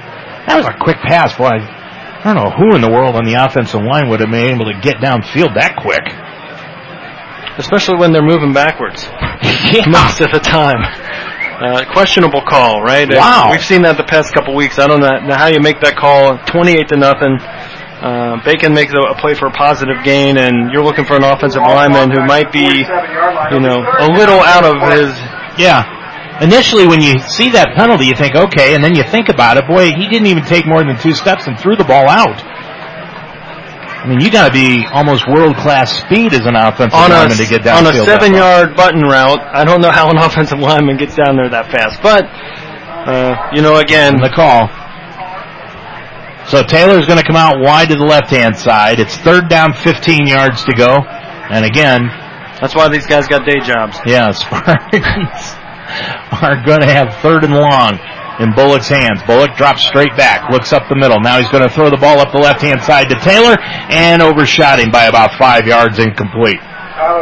That 0.49 0.57
was 0.57 0.67
a 0.67 0.77
quick 0.81 0.97
pass. 1.05 1.37
Boy, 1.37 1.53
I 1.53 2.33
don't 2.33 2.37
know 2.37 2.51
who 2.57 2.75
in 2.75 2.81
the 2.81 2.89
world 2.89 3.15
on 3.15 3.25
the 3.25 3.35
offensive 3.35 3.83
line 3.85 4.09
would 4.09 4.21
have 4.21 4.31
been 4.31 4.49
able 4.49 4.73
to 4.73 4.77
get 4.81 5.05
downfield 5.05 5.55
that 5.61 5.77
quick. 5.77 6.05
Especially 7.61 7.97
when 7.97 8.13
they're 8.13 8.25
moving 8.25 8.53
backwards. 8.53 9.05
yeah. 9.69 9.85
Most 9.87 10.21
of 10.21 10.33
the 10.33 10.41
time. 10.41 10.81
Uh, 11.55 11.85
questionable 11.93 12.43
call, 12.43 12.83
right? 12.83 13.09
Wow. 13.09 13.49
We've 13.51 13.63
seen 13.63 13.83
that 13.83 13.97
the 13.97 14.05
past 14.05 14.33
couple 14.35 14.57
weeks. 14.57 14.79
I 14.79 14.89
don't 14.89 15.01
know 15.01 15.37
how 15.37 15.47
you 15.47 15.61
make 15.61 15.81
that 15.81 15.95
call. 15.97 16.37
28 16.49 16.89
to 16.89 16.97
nothing. 16.97 17.39
Uh, 18.05 18.37
Bacon 18.45 18.75
makes 18.75 18.93
a, 18.93 19.01
a, 19.01 19.17
play 19.17 19.33
for 19.33 19.47
a 19.49 19.51
positive 19.51 19.97
gain, 20.05 20.37
and 20.37 20.71
you're 20.71 20.85
looking 20.85 21.07
for 21.07 21.17
an 21.17 21.25
offensive 21.25 21.63
lineman 21.65 22.13
who 22.13 22.21
might 22.27 22.53
be, 22.53 22.61
you 22.61 23.61
know, 23.65 23.81
a 23.81 24.13
little 24.13 24.45
out 24.45 24.61
of 24.61 24.77
his. 24.93 25.09
Yeah. 25.57 25.89
Initially, 26.45 26.87
when 26.87 27.01
you 27.01 27.17
see 27.33 27.49
that 27.57 27.73
penalty, 27.73 28.05
you 28.05 28.15
think, 28.15 28.35
okay, 28.37 28.75
and 28.75 28.85
then 28.85 28.95
you 28.95 29.05
think 29.09 29.31
about 29.31 29.57
it, 29.57 29.67
boy, 29.67 29.89
he 29.97 30.05
didn't 30.13 30.27
even 30.27 30.45
take 30.45 30.67
more 30.67 30.85
than 30.85 31.01
two 31.01 31.15
steps 31.15 31.47
and 31.47 31.57
threw 31.59 31.77
the 31.77 31.85
ball 31.89 32.05
out. 32.05 32.45
I 34.05 34.07
mean, 34.07 34.21
you 34.21 34.31
got 34.31 34.49
to 34.49 34.53
be 34.53 34.85
almost 34.93 35.25
world 35.25 35.57
class 35.57 35.89
speed 36.05 36.35
as 36.35 36.45
an 36.45 36.61
offensive 36.61 36.93
on 36.93 37.09
lineman 37.09 37.41
a, 37.41 37.41
to 37.41 37.49
get 37.49 37.65
down. 37.65 37.87
On 37.87 37.95
a 37.95 38.05
seven 38.05 38.35
yard 38.35 38.77
button 38.77 39.01
route, 39.01 39.41
I 39.41 39.65
don't 39.65 39.81
know 39.81 39.91
how 39.91 40.11
an 40.11 40.19
offensive 40.21 40.59
lineman 40.59 40.99
gets 40.99 41.17
down 41.17 41.41
there 41.41 41.49
that 41.49 41.73
fast, 41.73 42.05
but 42.05 42.29
uh, 43.09 43.49
you 43.57 43.63
know, 43.63 43.81
again, 43.81 44.21
the 44.21 44.29
call. 44.29 44.69
So 46.49 46.63
Taylor's 46.63 47.07
going 47.07 47.19
to 47.19 47.25
come 47.25 47.37
out 47.37 47.61
wide 47.61 47.89
to 47.89 47.97
the 47.97 48.05
left-hand 48.05 48.57
side. 48.57 49.01
It's 49.01 49.17
third 49.17 49.49
down, 49.49 49.73
15 49.73 50.27
yards 50.27 50.65
to 50.65 50.75
go. 50.75 51.03
And 51.51 51.65
again, 51.65 52.07
that's 52.61 52.75
why 52.75 52.89
these 52.89 53.07
guys 53.07 53.27
got 53.27 53.47
day 53.47 53.61
jobs. 53.61 53.99
Yeah, 54.07 54.31
Spartans 54.33 55.57
are 56.43 56.63
going 56.65 56.81
to 56.81 56.93
have 56.93 57.17
third 57.21 57.45
and 57.45 57.55
long 57.55 57.99
in 58.41 58.53
Bullock's 58.55 58.89
hands. 58.89 59.23
Bullock 59.27 59.57
drops 59.57 59.83
straight 59.83 60.17
back, 60.17 60.51
looks 60.51 60.73
up 60.73 60.89
the 60.89 60.97
middle. 60.97 61.21
Now 61.21 61.39
he's 61.39 61.49
going 61.51 61.63
to 61.67 61.73
throw 61.73 61.91
the 61.91 61.97
ball 61.97 62.19
up 62.21 62.33
the 62.33 62.39
left-hand 62.39 62.83
side 62.83 63.09
to 63.09 63.17
Taylor 63.21 63.57
and 63.91 64.21
overshot 64.23 64.81
him 64.81 64.91
by 64.91 65.05
about 65.07 65.39
five 65.39 65.67
yards 65.67 65.99
incomplete. 65.99 66.61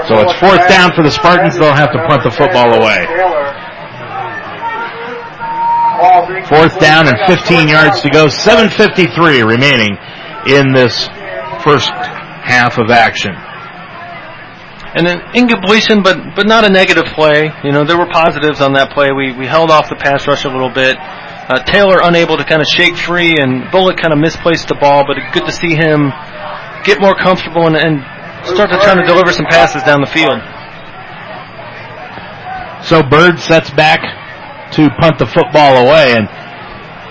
So 0.09 0.19
it's 0.21 0.35
fourth 0.39 0.67
down 0.69 0.93
for 0.95 1.03
the 1.03 1.11
Spartans. 1.11 1.55
They'll 1.59 1.75
have 1.75 1.93
to 1.93 1.99
punt 2.07 2.23
the 2.25 2.31
football 2.31 2.75
away. 2.75 3.07
Fourth 6.49 6.81
down 6.81 7.07
and 7.07 7.17
15 7.29 7.69
yards 7.69 8.03
to 8.03 8.11
go. 8.11 8.27
7.53 8.27 9.47
remaining 9.47 9.95
in 10.51 10.73
this 10.75 11.07
first 11.63 11.91
half 12.43 12.79
of 12.79 12.91
action. 12.91 13.31
And 14.95 15.07
an 15.07 15.23
incompletion, 15.35 16.03
but 16.03 16.35
but 16.37 16.47
not 16.47 16.67
a 16.67 16.69
negative 16.69 17.05
play. 17.15 17.49
You 17.65 17.73
know, 17.73 17.85
there 17.85 17.97
were 17.97 18.11
positives 18.13 18.61
on 18.61 18.75
that 18.75 18.93
play. 18.93 19.11
We 19.13 19.33
we 19.33 19.47
held 19.47 19.71
off 19.71 19.89
the 19.89 19.97
pass 19.97 20.27
rush 20.27 20.45
a 20.45 20.49
little 20.49 20.69
bit. 20.69 20.99
Uh, 20.99 21.63
Taylor 21.65 22.01
unable 22.03 22.37
to 22.37 22.45
kind 22.45 22.61
of 22.61 22.67
shake 22.67 22.97
free, 22.97 23.37
and 23.39 23.71
Bullock 23.71 23.97
kind 23.97 24.13
of 24.13 24.19
misplaced 24.19 24.69
the 24.69 24.75
ball. 24.75 25.05
But 25.07 25.17
good 25.33 25.47
to 25.47 25.53
see 25.53 25.75
him 25.75 26.13
get 26.85 27.01
more 27.01 27.15
comfortable 27.15 27.67
and, 27.67 27.77
and 27.77 28.03
start 28.45 28.71
to 28.71 28.79
try 28.83 28.95
to 28.95 29.07
deliver 29.07 29.33
some 29.33 29.47
passes 29.49 29.83
down 29.85 30.03
the 30.03 30.11
field. 30.11 30.37
So 32.85 33.03
Bird 33.03 33.39
sets 33.39 33.71
back 33.71 34.03
to 34.73 34.89
punt 35.01 35.19
the 35.19 35.27
football 35.27 35.87
away, 35.87 36.15
and 36.17 36.29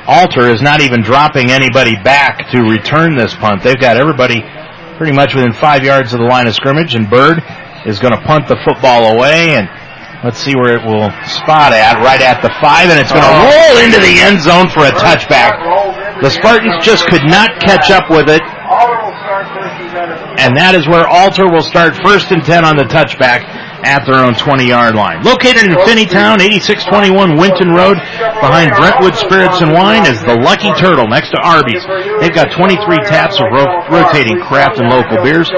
Alter 0.08 0.50
is 0.50 0.62
not 0.62 0.82
even 0.82 1.02
dropping 1.02 1.52
anybody 1.52 1.96
back 1.96 2.50
to 2.52 2.62
return 2.62 3.16
this 3.16 3.34
punt. 3.36 3.64
They've 3.64 3.80
got 3.80 3.98
everybody 3.98 4.42
pretty 4.98 5.14
much 5.14 5.34
within 5.36 5.54
five 5.54 5.84
yards 5.84 6.14
of 6.14 6.20
the 6.20 6.26
line 6.26 6.48
of 6.48 6.54
scrimmage, 6.54 6.96
and 6.96 7.10
Bird 7.10 7.42
is 7.86 8.00
going 8.00 8.14
to 8.14 8.22
punt 8.26 8.48
the 8.48 8.58
football 8.66 9.14
away, 9.18 9.56
and 9.58 9.70
let's 10.24 10.38
see 10.38 10.54
where 10.54 10.78
it 10.78 10.84
will 10.86 11.10
spot 11.26 11.74
at, 11.74 12.02
right 12.02 12.22
at 12.22 12.42
the 12.42 12.54
five, 12.62 12.90
and 12.90 12.98
it's 13.02 13.14
going 13.14 13.26
to 13.26 13.38
roll 13.46 13.74
into 13.82 13.98
the 14.02 14.22
end 14.22 14.42
zone 14.42 14.70
for 14.70 14.86
a 14.86 14.94
touchback. 14.98 15.58
The 16.22 16.30
Spartans 16.30 16.78
just 16.86 17.06
could 17.10 17.26
not 17.26 17.62
catch 17.62 17.90
up 17.90 18.10
with 18.10 18.30
it, 18.30 18.42
and 20.40 20.56
that 20.56 20.76
is 20.76 20.88
where 20.88 21.08
Alter 21.08 21.50
will 21.50 21.64
start 21.66 21.96
first 22.04 22.32
and 22.32 22.44
ten 22.44 22.64
on 22.64 22.78
the 22.78 22.86
touchback 22.86 23.44
at 23.82 24.06
their 24.06 24.22
own 24.22 24.38
20 24.38 24.66
yard 24.66 24.94
line. 24.94 25.26
Located 25.26 25.66
in 25.66 25.74
Finneytown, 25.86 26.38
8621 26.38 27.38
Winton 27.38 27.74
Road, 27.74 27.98
behind 28.38 28.70
Brentwood 28.78 29.18
Spirits 29.18 29.62
and 29.62 29.74
Wine 29.74 30.06
is 30.06 30.22
the 30.22 30.38
Lucky 30.38 30.70
Turtle 30.78 31.10
next 31.10 31.34
to 31.34 31.40
Arby's. 31.42 31.82
They've 32.22 32.34
got 32.34 32.54
23 32.54 32.78
taps 33.10 33.42
of 33.42 33.50
ro- 33.50 33.82
rotating 33.90 34.38
craft 34.46 34.78
and 34.78 34.90
local 34.90 35.18
beers, 35.26 35.50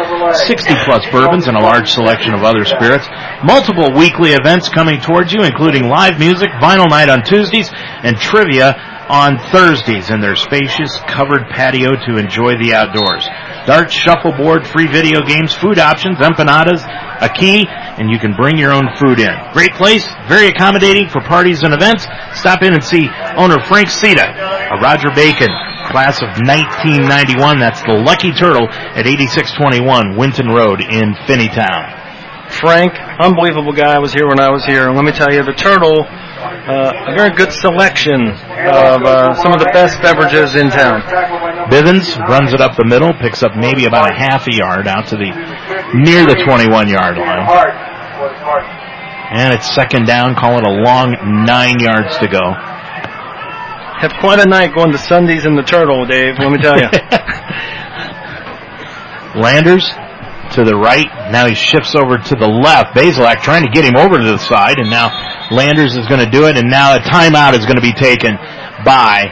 60 0.47 0.71
plus 0.87 1.03
bourbons, 1.11 1.47
and 1.47 1.57
a 1.57 1.63
large 1.63 1.91
selection 1.91 2.33
of 2.33 2.43
other 2.43 2.63
spirits. 2.63 3.07
Multiple 3.43 3.91
weekly 3.91 4.31
events 4.31 4.71
coming 4.71 4.99
towards 5.03 5.33
you, 5.35 5.43
including 5.43 5.91
live 5.91 6.17
music, 6.17 6.49
vinyl 6.63 6.87
night 6.87 7.09
on 7.11 7.23
Tuesdays, 7.23 7.69
and 7.73 8.15
trivia 8.17 8.75
on 9.11 9.37
Thursdays 9.51 10.09
in 10.09 10.21
their 10.21 10.35
spacious 10.35 10.95
covered 11.07 11.43
patio 11.51 11.91
to 12.07 12.15
enjoy 12.17 12.55
the 12.55 12.73
outdoors. 12.73 13.27
Darts, 13.65 13.93
shuffleboard, 13.93 14.67
free 14.67 14.87
video 14.87 15.21
games, 15.21 15.53
food 15.53 15.79
options, 15.79 16.17
empanadas, 16.17 16.83
a 17.21 17.29
key, 17.29 17.65
and 17.69 18.09
you 18.09 18.19
can 18.19 18.35
bring 18.35 18.57
your 18.57 18.73
own 18.73 18.89
food 18.99 19.19
in. 19.19 19.31
Great 19.53 19.71
place, 19.73 20.05
very 20.27 20.47
accommodating 20.47 21.07
for 21.07 21.21
parties 21.21 21.63
and 21.63 21.73
events. 21.73 22.03
Stop 22.33 22.61
in 22.61 22.73
and 22.73 22.83
see 22.83 23.07
owner 23.37 23.63
Frank 23.63 23.89
Sita, 23.89 24.27
a 24.27 24.81
Roger 24.81 25.09
Bacon, 25.15 25.49
class 25.87 26.21
of 26.21 26.35
1991. 26.43 27.59
That's 27.59 27.81
the 27.83 27.93
Lucky 27.93 28.31
Turtle 28.33 28.67
at 28.69 29.07
8621 29.07 30.17
Winton 30.17 30.47
Road 30.47 30.81
in 30.81 31.15
Finneytown. 31.25 32.02
Frank, 32.59 32.93
unbelievable 33.19 33.73
guy, 33.73 33.99
was 33.99 34.13
here 34.13 34.27
when 34.27 34.39
I 34.39 34.49
was 34.49 34.65
here. 34.65 34.87
And 34.87 34.95
let 34.95 35.05
me 35.05 35.11
tell 35.11 35.31
you, 35.31 35.43
the 35.43 35.53
Turtle, 35.53 36.05
uh, 36.05 37.09
a 37.09 37.13
very 37.15 37.31
good 37.35 37.51
selection 37.51 38.29
of 38.29 39.03
uh, 39.03 39.33
some 39.41 39.53
of 39.53 39.59
the 39.59 39.69
best 39.73 40.01
beverages 40.01 40.55
in 40.55 40.69
town. 40.69 41.01
Bivens 41.69 42.17
runs 42.27 42.53
it 42.53 42.61
up 42.61 42.75
the 42.77 42.85
middle, 42.85 43.13
picks 43.13 43.43
up 43.43 43.55
maybe 43.55 43.85
about 43.85 44.11
a 44.11 44.13
half 44.13 44.47
a 44.47 44.53
yard 44.53 44.87
out 44.87 45.07
to 45.07 45.15
the 45.15 45.31
near 45.95 46.25
the 46.25 46.35
21 46.43 46.89
yard 46.89 47.17
line. 47.17 47.47
And 49.33 49.53
it's 49.53 49.73
second 49.73 50.05
down, 50.05 50.35
call 50.35 50.57
it 50.59 50.65
a 50.65 50.71
long 50.83 51.15
nine 51.45 51.79
yards 51.79 52.17
to 52.19 52.27
go. 52.27 52.53
Have 54.03 54.13
quite 54.19 54.39
a 54.39 54.45
night 54.45 54.75
going 54.75 54.91
to 54.91 54.97
Sundays 54.97 55.45
in 55.45 55.55
the 55.55 55.63
Turtle, 55.63 56.05
Dave, 56.05 56.35
let 56.39 56.51
me 56.51 56.57
tell 56.59 56.77
you. 56.77 56.89
Landers 59.41 59.89
to 60.53 60.63
the 60.63 60.75
right. 60.75 61.07
Now 61.31 61.47
he 61.47 61.55
shifts 61.55 61.95
over 61.95 62.17
to 62.17 62.35
the 62.35 62.47
left. 62.47 62.95
Bazelak 62.95 63.41
trying 63.41 63.63
to 63.63 63.71
get 63.71 63.85
him 63.85 63.97
over 63.97 64.17
to 64.17 64.25
the 64.25 64.37
side, 64.37 64.79
and 64.79 64.89
now 64.89 65.09
Landers 65.49 65.97
is 65.97 66.05
going 66.07 66.21
to 66.21 66.29
do 66.29 66.45
it, 66.45 66.57
and 66.57 66.69
now 66.69 66.95
a 66.95 66.99
timeout 66.99 67.57
is 67.57 67.65
going 67.65 67.77
to 67.77 67.85
be 67.85 67.93
taken 67.93 68.37
by 68.85 69.31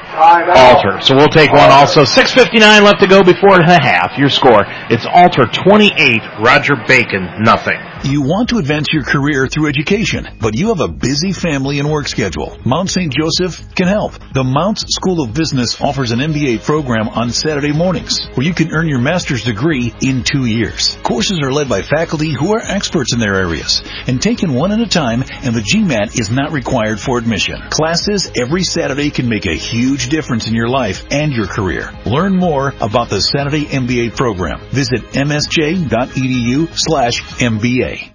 Alter. 0.56 1.02
So 1.02 1.16
we'll 1.16 1.28
take 1.28 1.52
one 1.52 1.72
also. 1.72 2.04
6.59 2.04 2.84
left 2.84 3.02
to 3.02 3.08
go 3.08 3.24
before 3.24 3.58
the 3.58 3.80
half. 3.82 4.18
Your 4.18 4.30
score, 4.30 4.64
it's 4.90 5.06
Alter 5.06 5.46
28, 5.46 6.22
Roger 6.44 6.76
Bacon, 6.88 7.28
nothing. 7.40 7.78
You 8.04 8.24
want 8.24 8.50
to 8.50 8.58
advance 8.58 8.88
your 8.92 9.04
career 9.04 9.48
through 9.48 9.68
education, 9.68 10.28
but 10.40 10.58
you 10.58 10.70
have 10.70 10.80
a 10.80 10.88
busy 10.88 11.32
family 11.34 11.78
and 11.80 11.90
work 11.90 12.08
schedule. 12.08 12.58
Mount 12.66 12.90
St. 12.90 13.14
Joseph 13.14 13.76
can 13.76 13.88
help. 13.88 14.14
The 14.34 14.44
Mounts 14.44 14.86
School 14.96 15.22
of 15.22 15.36
Business 15.36 15.80
offers 15.80 16.12
an 16.12 16.20
MBA 16.20 16.64
program 16.64 17.10
on 17.10 17.30
Saturday 17.30 17.72
mornings 17.72 18.20
where 18.34 18.46
you 18.46 18.56
can 18.56 18.72
earn 18.72 18.88
your 18.88 19.00
master's 19.00 19.44
degree 19.44 19.94
in 20.02 20.24
two 20.24 20.46
years. 20.46 20.98
Courses 21.04 21.40
are 21.44 21.54
led 21.54 21.70
by 21.70 21.84
faculty 21.84 22.32
who 22.32 22.54
are 22.54 22.62
experts 22.62 23.14
in 23.14 23.20
their 23.20 23.36
areas 23.36 23.84
and 24.08 24.20
taken 24.20 24.54
one 24.54 24.72
at 24.72 24.80
a 24.80 24.88
time 24.88 25.24
and 25.44 25.54
the 25.54 25.62
GMAT 25.62 26.20
is 26.20 26.32
not 26.32 26.52
required 26.52 27.00
for 27.00 27.20
admission. 27.20 27.62
Classes 27.70 28.32
every 28.36 28.64
Saturday 28.64 29.12
can 29.12 29.30
make 29.30 29.41
a 29.46 29.56
huge 29.56 30.10
difference 30.10 30.48
in 30.48 30.54
your 30.54 30.70
life 30.70 31.06
and 31.12 31.32
your 31.32 31.48
career. 31.48 31.92
Learn 32.06 32.36
more 32.36 32.74
about 32.82 33.10
the 33.10 33.20
Sanity 33.20 33.66
MBA 33.66 34.16
program. 34.16 34.60
Visit 34.70 35.02
msj.edu 35.14 36.70
slash 36.74 37.22
MBA. 37.40 38.14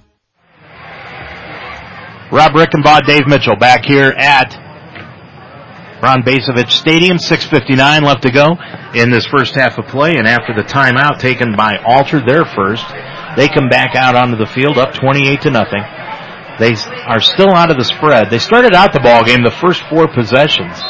Rob 2.32 2.52
Rickenbaugh, 2.52 3.06
Dave 3.06 3.26
Mitchell 3.28 3.56
back 3.56 3.84
here 3.84 4.12
at 4.16 4.52
Ron 6.02 6.22
Bacevich 6.22 6.70
Stadium. 6.70 7.18
6.59 7.18 8.02
left 8.02 8.22
to 8.22 8.32
go 8.32 8.56
in 8.94 9.10
this 9.10 9.26
first 9.26 9.54
half 9.54 9.78
of 9.78 9.86
play. 9.86 10.16
And 10.16 10.26
after 10.26 10.52
the 10.54 10.62
timeout 10.62 11.20
taken 11.20 11.54
by 11.56 11.78
Alter, 11.86 12.20
their 12.26 12.44
first, 12.44 12.84
they 13.36 13.48
come 13.48 13.68
back 13.68 13.94
out 13.94 14.16
onto 14.16 14.36
the 14.36 14.46
field 14.46 14.76
up 14.76 14.92
28 14.92 15.42
to 15.42 15.50
nothing. 15.50 15.82
They 16.58 16.74
are 17.06 17.20
still 17.20 17.50
out 17.50 17.70
of 17.70 17.76
the 17.76 17.84
spread. 17.84 18.30
They 18.30 18.38
started 18.38 18.74
out 18.74 18.92
the 18.92 19.00
ball 19.00 19.24
game 19.24 19.44
the 19.44 19.50
first 19.50 19.82
four 19.88 20.08
possessions 20.08 20.82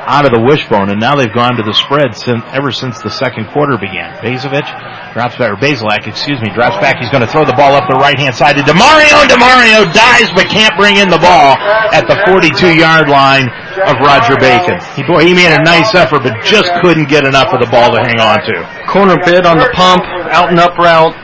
out 0.00 0.24
of 0.24 0.32
the 0.32 0.40
wishbone, 0.40 0.88
and 0.88 0.98
now 0.98 1.14
they've 1.14 1.32
gone 1.32 1.56
to 1.56 1.62
the 1.62 1.76
spread 1.76 2.16
since, 2.16 2.40
ever 2.56 2.72
since 2.72 3.00
the 3.04 3.12
second 3.12 3.52
quarter 3.52 3.76
began. 3.76 4.16
Bazovic 4.24 4.64
drops 5.12 5.36
back, 5.36 5.52
or 5.52 5.60
excuse 5.60 6.40
me, 6.40 6.48
drops 6.56 6.80
back. 6.80 6.96
He's 6.98 7.12
going 7.12 7.24
to 7.24 7.30
throw 7.30 7.44
the 7.44 7.56
ball 7.56 7.76
up 7.76 7.84
the 7.88 8.00
right 8.00 8.16
hand 8.16 8.34
side 8.34 8.56
to 8.56 8.64
Demario. 8.64 9.28
Demario 9.28 9.84
dies, 9.92 10.32
but 10.32 10.48
can't 10.48 10.72
bring 10.80 10.96
in 10.96 11.12
the 11.12 11.20
ball 11.20 11.60
at 11.92 12.08
the 12.08 12.16
42 12.26 12.72
yard 12.72 13.12
line 13.12 13.46
of 13.84 14.00
Roger 14.00 14.40
Bacon. 14.40 14.80
He, 14.96 15.04
boy, 15.04 15.24
he 15.24 15.36
made 15.36 15.52
a 15.52 15.62
nice 15.62 15.92
effort, 15.94 16.24
but 16.24 16.34
just 16.42 16.72
couldn't 16.80 17.08
get 17.08 17.28
enough 17.28 17.52
of 17.52 17.60
the 17.60 17.68
ball 17.68 17.92
to 17.92 18.00
hang 18.00 18.18
on 18.18 18.40
to. 18.48 18.56
Corner 18.88 19.20
bid 19.24 19.44
on 19.44 19.58
the 19.58 19.68
pump, 19.76 20.02
out 20.32 20.48
and 20.48 20.58
up 20.58 20.76
route. 20.80 21.14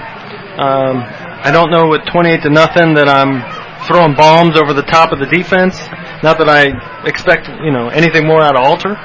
Um, 0.56 1.04
I 1.46 1.50
don't 1.50 1.70
know 1.70 1.88
with 1.88 2.04
28 2.06 2.42
to 2.42 2.50
nothing 2.50 2.94
that 2.94 3.08
I'm 3.08 3.44
throwing 3.86 4.14
bombs 4.14 4.56
over 4.58 4.74
the 4.74 4.82
top 4.82 5.12
of 5.12 5.18
the 5.18 5.26
defense. 5.26 5.78
Not 6.22 6.38
that 6.38 6.48
I 6.48 7.06
expect, 7.06 7.48
you 7.62 7.70
know, 7.70 7.88
anything 7.88 8.26
more 8.26 8.42
out 8.42 8.56
of 8.56 8.62
Alter, 8.64 8.96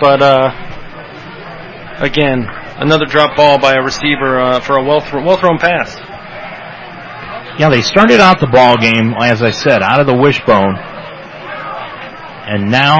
but 0.00 0.22
uh, 0.22 0.50
again, 2.00 2.46
another 2.78 3.06
drop 3.06 3.36
ball 3.36 3.58
by 3.58 3.74
a 3.74 3.82
receiver 3.82 4.40
uh, 4.40 4.60
for 4.60 4.76
a 4.76 4.84
well 4.84 5.00
thrown, 5.00 5.24
well 5.24 5.36
thrown 5.36 5.58
pass. 5.58 5.94
Yeah, 7.58 7.68
they 7.68 7.82
started 7.82 8.18
out 8.18 8.40
the 8.40 8.48
ball 8.48 8.76
game, 8.78 9.14
as 9.20 9.42
I 9.42 9.50
said, 9.50 9.82
out 9.82 10.00
of 10.00 10.06
the 10.06 10.16
wishbone, 10.16 10.74
and 10.76 12.70
now 12.70 12.98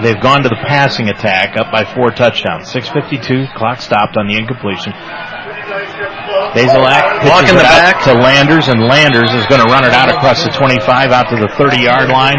they've 0.00 0.20
gone 0.20 0.42
to 0.42 0.48
the 0.48 0.62
passing 0.66 1.08
attack, 1.08 1.58
up 1.58 1.70
by 1.70 1.84
four 1.84 2.10
touchdowns. 2.10 2.72
6:52, 2.72 3.54
clock 3.54 3.80
stopped 3.80 4.16
on 4.16 4.26
the 4.26 4.36
incompletion. 4.36 4.92
Bazelak 6.54 7.26
pitches 7.26 7.58
it 7.58 7.66
out 7.66 7.98
to 8.06 8.14
Landers, 8.14 8.68
and 8.68 8.86
Landers 8.86 9.34
is 9.34 9.44
going 9.50 9.58
to 9.58 9.66
run 9.66 9.82
it 9.82 9.90
out 9.90 10.08
across 10.08 10.42
the 10.46 10.50
25 10.50 11.10
out 11.10 11.26
to 11.30 11.36
the 11.36 11.50
30-yard 11.58 12.08
line. 12.08 12.38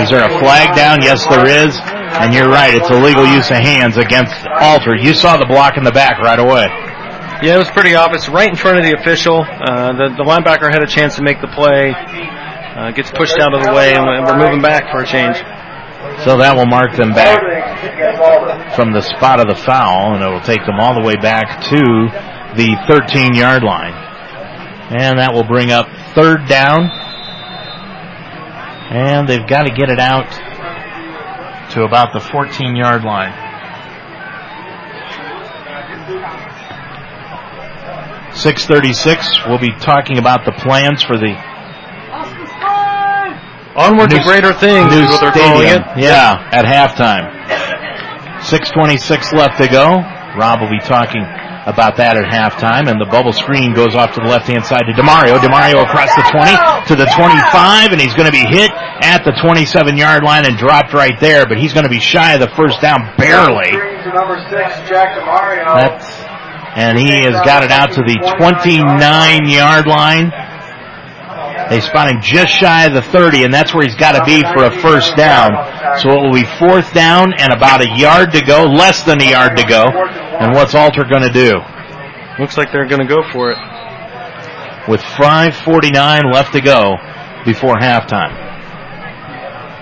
Is 0.00 0.08
there 0.08 0.24
a 0.24 0.32
flag 0.40 0.74
down? 0.74 1.04
Yes, 1.04 1.28
there 1.28 1.44
is. 1.44 1.76
And 2.16 2.32
you're 2.32 2.48
right, 2.48 2.72
it's 2.72 2.88
illegal 2.88 3.26
use 3.26 3.50
of 3.50 3.60
hands 3.60 3.96
against 3.96 4.32
Alter. 4.48 4.96
You 4.96 5.12
saw 5.12 5.36
the 5.36 5.46
block 5.46 5.76
in 5.76 5.84
the 5.84 5.92
back 5.92 6.18
right 6.20 6.38
away. 6.38 6.72
Yeah, 7.44 7.56
it 7.56 7.58
was 7.58 7.70
pretty 7.70 7.94
obvious, 7.94 8.28
right 8.28 8.48
in 8.48 8.56
front 8.56 8.78
of 8.78 8.84
the 8.84 8.96
official. 8.96 9.44
Uh, 9.44 9.92
the, 9.92 10.16
the 10.16 10.24
linebacker 10.24 10.72
had 10.72 10.82
a 10.82 10.88
chance 10.88 11.16
to 11.16 11.22
make 11.22 11.42
the 11.42 11.48
play. 11.52 11.92
Uh, 11.92 12.90
gets 12.92 13.10
pushed 13.10 13.38
out 13.38 13.52
of 13.52 13.62
the 13.62 13.72
way, 13.72 13.92
and 13.92 14.24
we're 14.24 14.38
moving 14.38 14.62
back 14.62 14.90
for 14.90 15.02
a 15.02 15.06
change. 15.06 15.36
So 16.24 16.38
that 16.38 16.56
will 16.56 16.66
mark 16.66 16.96
them 16.96 17.12
back 17.12 17.44
from 18.74 18.92
the 18.92 19.02
spot 19.02 19.40
of 19.40 19.48
the 19.48 19.60
foul, 19.60 20.14
and 20.14 20.24
it 20.24 20.28
will 20.28 20.40
take 20.40 20.64
them 20.64 20.80
all 20.80 20.94
the 20.94 21.04
way 21.04 21.16
back 21.16 21.60
to 21.68 22.33
the 22.56 22.76
13 22.88 23.34
yard 23.34 23.62
line. 23.62 23.94
And 24.90 25.18
that 25.18 25.32
will 25.32 25.46
bring 25.46 25.70
up 25.70 25.86
third 26.14 26.46
down. 26.48 26.90
And 28.90 29.28
they've 29.28 29.46
got 29.46 29.64
to 29.64 29.74
get 29.74 29.88
it 29.88 29.98
out 29.98 30.30
to 31.72 31.84
about 31.84 32.12
the 32.12 32.20
14 32.20 32.76
yard 32.76 33.02
line. 33.02 33.32
636, 38.34 39.46
we'll 39.46 39.58
be 39.58 39.72
talking 39.78 40.18
about 40.18 40.44
the 40.44 40.52
plans 40.52 41.02
for 41.02 41.16
the 41.16 41.34
Onward 43.76 44.10
to 44.10 44.22
greater 44.22 44.52
things 44.54 44.86
new 44.90 45.02
what 45.02 45.20
they're 45.20 45.32
calling 45.32 45.66
it. 45.66 45.82
Yeah, 45.98 46.38
at 46.52 46.64
halftime. 46.64 47.26
626 48.42 49.32
left 49.32 49.58
to 49.58 49.66
go. 49.66 49.98
Rob 50.38 50.60
will 50.60 50.70
be 50.70 50.78
talking 50.78 51.22
about 51.66 51.96
that 51.96 52.16
at 52.16 52.28
halftime, 52.28 52.92
and 52.92 53.00
the 53.00 53.08
bubble 53.08 53.32
screen 53.32 53.72
goes 53.72 53.94
off 53.94 54.12
to 54.14 54.20
the 54.20 54.28
left-hand 54.28 54.64
side 54.64 54.84
to 54.84 54.92
Demario. 54.92 55.40
Demario 55.40 55.80
across 55.80 56.12
the 56.12 56.24
20 56.28 56.52
to 56.88 56.94
the 56.94 57.08
25, 57.16 57.92
and 57.92 58.00
he's 58.00 58.12
going 58.14 58.28
to 58.28 58.36
be 58.36 58.44
hit 58.44 58.68
at 59.00 59.24
the 59.24 59.32
27-yard 59.40 60.22
line 60.22 60.44
and 60.44 60.56
dropped 60.56 60.92
right 60.92 61.16
there, 61.20 61.46
but 61.46 61.56
he's 61.56 61.72
going 61.72 61.84
to 61.84 61.90
be 61.92 62.00
shy 62.00 62.34
of 62.34 62.40
the 62.40 62.52
first 62.56 62.80
down 62.84 63.00
barely. 63.16 63.72
That's, 65.80 66.04
and 66.76 66.98
he 66.98 67.08
has 67.24 67.40
got 67.48 67.64
it 67.64 67.70
out 67.72 67.92
to 67.96 68.02
the 68.04 68.18
29-yard 68.36 69.86
line. 69.86 70.28
They 71.70 71.80
spot 71.80 72.10
him 72.10 72.20
just 72.20 72.52
shy 72.52 72.84
of 72.84 72.94
the 72.94 73.02
30, 73.02 73.44
and 73.44 73.52
that's 73.52 73.74
where 73.74 73.84
he's 73.84 73.94
got 73.94 74.12
to 74.12 74.24
be 74.24 74.42
for 74.42 74.64
a 74.64 74.80
first 74.80 75.16
down. 75.16 75.50
So 75.98 76.10
it 76.10 76.20
will 76.20 76.32
be 76.32 76.44
fourth 76.58 76.92
down 76.92 77.32
and 77.38 77.52
about 77.52 77.80
a 77.80 77.88
yard 77.96 78.32
to 78.32 78.42
go, 78.42 78.64
less 78.64 79.02
than 79.04 79.20
a 79.20 79.30
yard 79.30 79.56
to 79.56 79.64
go. 79.64 79.84
And 79.84 80.54
what's 80.54 80.74
Alter 80.74 81.04
going 81.04 81.22
to 81.22 81.32
do? 81.32 81.60
Looks 82.38 82.56
like 82.58 82.72
they're 82.72 82.86
going 82.86 83.00
to 83.00 83.08
go 83.08 83.22
for 83.32 83.52
it. 83.52 83.58
With 84.88 85.00
5.49 85.00 86.32
left 86.32 86.52
to 86.52 86.60
go 86.60 86.96
before 87.44 87.76
halftime. 87.76 88.42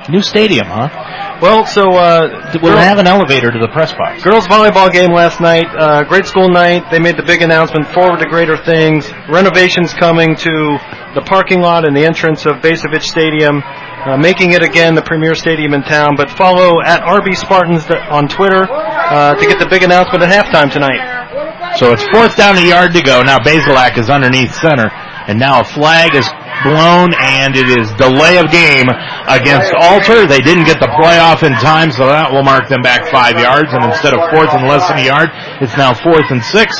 New 0.08 0.22
stadium, 0.22 0.66
huh? 0.66 1.31
Well, 1.42 1.66
so 1.66 1.90
uh, 1.90 2.56
We'll 2.62 2.76
have 2.76 2.98
an 2.98 3.08
elevator 3.08 3.50
to 3.50 3.58
the 3.58 3.66
press 3.66 3.92
box. 3.92 4.22
Girls 4.22 4.46
volleyball 4.46 4.92
game 4.92 5.10
last 5.10 5.40
night. 5.40 5.66
Uh, 5.76 6.04
great 6.04 6.24
school 6.24 6.48
night. 6.48 6.88
They 6.92 7.00
made 7.00 7.16
the 7.16 7.24
big 7.24 7.42
announcement. 7.42 7.88
Forward 7.88 8.20
to 8.20 8.26
greater 8.26 8.56
things. 8.56 9.10
Renovations 9.28 9.92
coming 9.92 10.36
to 10.36 10.78
the 11.18 11.22
parking 11.26 11.60
lot 11.60 11.84
and 11.84 11.96
the 11.96 12.04
entrance 12.04 12.46
of 12.46 12.62
Bacevich 12.62 13.02
Stadium, 13.02 13.60
uh, 13.60 14.16
making 14.16 14.52
it 14.52 14.62
again 14.62 14.94
the 14.94 15.02
premier 15.02 15.34
stadium 15.34 15.74
in 15.74 15.82
town. 15.82 16.14
But 16.16 16.30
follow 16.30 16.80
at 16.80 17.02
RB 17.02 17.34
Spartans 17.34 17.90
on 17.90 18.28
Twitter 18.28 18.62
uh, 18.70 19.34
to 19.34 19.44
get 19.44 19.58
the 19.58 19.66
big 19.66 19.82
announcement 19.82 20.22
at 20.22 20.30
halftime 20.30 20.70
tonight. 20.70 21.74
So 21.76 21.90
it's 21.90 22.04
fourth 22.14 22.36
down 22.36 22.56
a 22.56 22.60
yard 22.62 22.92
to 22.92 23.02
go. 23.02 23.20
Now 23.22 23.38
Bazelak 23.40 23.98
is 23.98 24.10
underneath 24.10 24.54
center, 24.54 24.94
and 25.26 25.40
now 25.40 25.62
a 25.62 25.64
flag 25.64 26.14
is 26.14 26.30
blown, 26.62 27.14
and 27.18 27.54
it 27.54 27.68
is 27.68 27.90
delay 27.98 28.38
of 28.38 28.50
game 28.50 28.88
against 29.28 29.74
Alter. 29.74 30.26
They 30.26 30.40
didn't 30.40 30.64
get 30.64 30.80
the 30.80 30.90
playoff 30.98 31.42
in 31.42 31.52
time, 31.58 31.90
so 31.90 32.06
that 32.06 32.30
will 32.30 32.42
mark 32.42 32.68
them 32.68 32.82
back 32.82 33.10
five 33.10 33.38
yards. 33.38 33.70
And 33.70 33.84
instead 33.84 34.14
of 34.14 34.22
fourth 34.30 34.50
and 34.54 34.66
less 34.66 34.86
than 34.88 34.98
a 34.98 35.06
yard, 35.06 35.30
it's 35.60 35.76
now 35.76 35.94
fourth 35.94 36.30
and 36.30 36.42
six, 36.42 36.74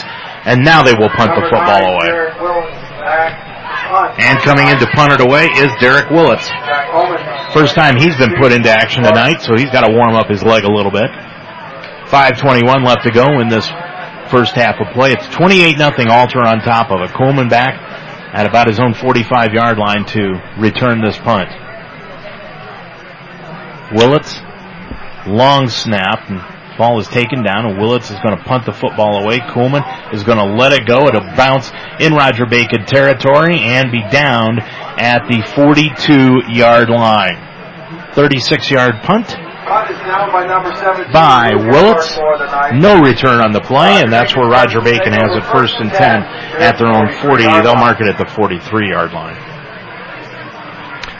and 0.47 0.65
now 0.65 0.83
they 0.83 0.95
will 0.95 1.11
punt 1.13 1.35
the 1.35 1.45
football 1.51 1.83
away. 1.99 2.11
And 4.23 4.41
coming 4.41 4.69
in 4.69 4.79
to 4.79 4.89
punt 4.95 5.13
it 5.13 5.21
away 5.21 5.47
is 5.59 5.69
Derek 5.81 6.09
Willits. 6.11 6.49
First 7.53 7.75
time 7.75 7.97
he's 7.97 8.17
been 8.17 8.33
put 8.41 8.53
into 8.53 8.71
action 8.71 9.05
tonight, 9.05 9.43
so 9.43 9.55
he's 9.57 9.71
got 9.71 9.85
to 9.85 9.93
warm 9.93 10.15
up 10.17 10.29
his 10.29 10.43
leg 10.43 10.65
a 10.65 10.73
little 10.73 10.93
bit. 10.93 11.11
5.21 12.09 12.85
left 12.85 13.05
to 13.05 13.11
go 13.11 13.41
in 13.41 13.49
this 13.49 13.69
first 14.31 14.55
half 14.55 14.81
of 14.81 14.93
play. 14.95 15.13
It's 15.13 15.29
28 15.29 15.77
nothing 15.77 16.09
Alter 16.09 16.41
on 16.41 16.61
top 16.61 16.91
of 16.91 17.01
it. 17.03 17.13
Coleman 17.15 17.49
back 17.49 17.77
at 18.33 18.47
about 18.47 18.67
his 18.67 18.81
own 18.81 18.95
45 18.95 19.53
yard 19.53 19.79
line 19.79 20.05
to 20.07 20.41
return 20.59 21.03
this 21.05 21.17
punt. 21.19 21.49
Willits, 23.95 24.41
long 25.27 25.69
snap, 25.69 26.31
and 26.31 26.41
ball 26.79 26.99
is 26.99 27.07
taken 27.09 27.43
down, 27.43 27.67
and 27.67 27.79
Willits 27.79 28.11
is 28.11 28.19
going 28.21 28.37
to 28.37 28.43
punt 28.45 28.65
the 28.65 28.73
football 28.73 29.23
away. 29.23 29.39
Coolman 29.39 29.85
is 30.15 30.25
going 30.25 30.39
to 30.39 30.57
let 30.57 30.73
it 30.73 30.87
go. 30.87 31.07
It'll 31.07 31.21
bounce 31.37 31.71
in 32.01 32.15
Roger 32.15 32.47
Bacon 32.47 32.87
territory 32.87 33.59
and 33.61 33.93
be 33.93 34.01
downed 34.11 34.61
at 34.61 35.29
the 35.29 35.43
42 35.55 36.53
yard 36.53 36.89
line. 36.89 37.51
36 38.15 38.71
yard 38.71 38.95
punt 39.03 39.29
by 40.05 40.47
number 40.47 40.75
17. 40.75 41.13
by 41.13 41.55
Willits. 41.55 42.19
No 42.75 43.01
return 43.01 43.41
on 43.41 43.53
the 43.53 43.61
play, 43.61 44.01
and 44.03 44.13
that's 44.13 44.37
where 44.37 44.49
Roger 44.49 44.81
Bacon 44.81 45.13
has 45.13 45.31
it 45.37 45.45
first 45.51 45.75
and 45.79 45.91
10 45.91 46.01
at 46.61 46.79
their 46.79 46.91
own 46.91 47.13
40. 47.23 47.45
They'll 47.63 47.77
mark 47.77 48.01
it 48.01 48.09
at 48.09 48.19
the 48.19 48.27
43 48.27 48.91
yard 48.91 49.13
line. 49.13 49.39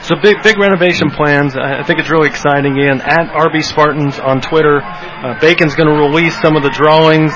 So 0.03 0.15
big, 0.21 0.43
big 0.43 0.59
renovation 0.59 1.09
plans. 1.11 1.55
I 1.55 1.81
think 1.83 1.99
it's 1.99 2.09
really 2.11 2.27
exciting. 2.27 2.77
And 2.77 3.01
at 3.01 3.31
RB 3.31 3.63
Spartans 3.63 4.19
on 4.19 4.41
Twitter. 4.41 4.81
Uh, 4.83 5.39
Bacon's 5.39 5.75
going 5.75 5.87
to 5.87 5.95
release 5.95 6.35
some 6.41 6.57
of 6.57 6.63
the 6.63 6.69
drawings. 6.69 7.31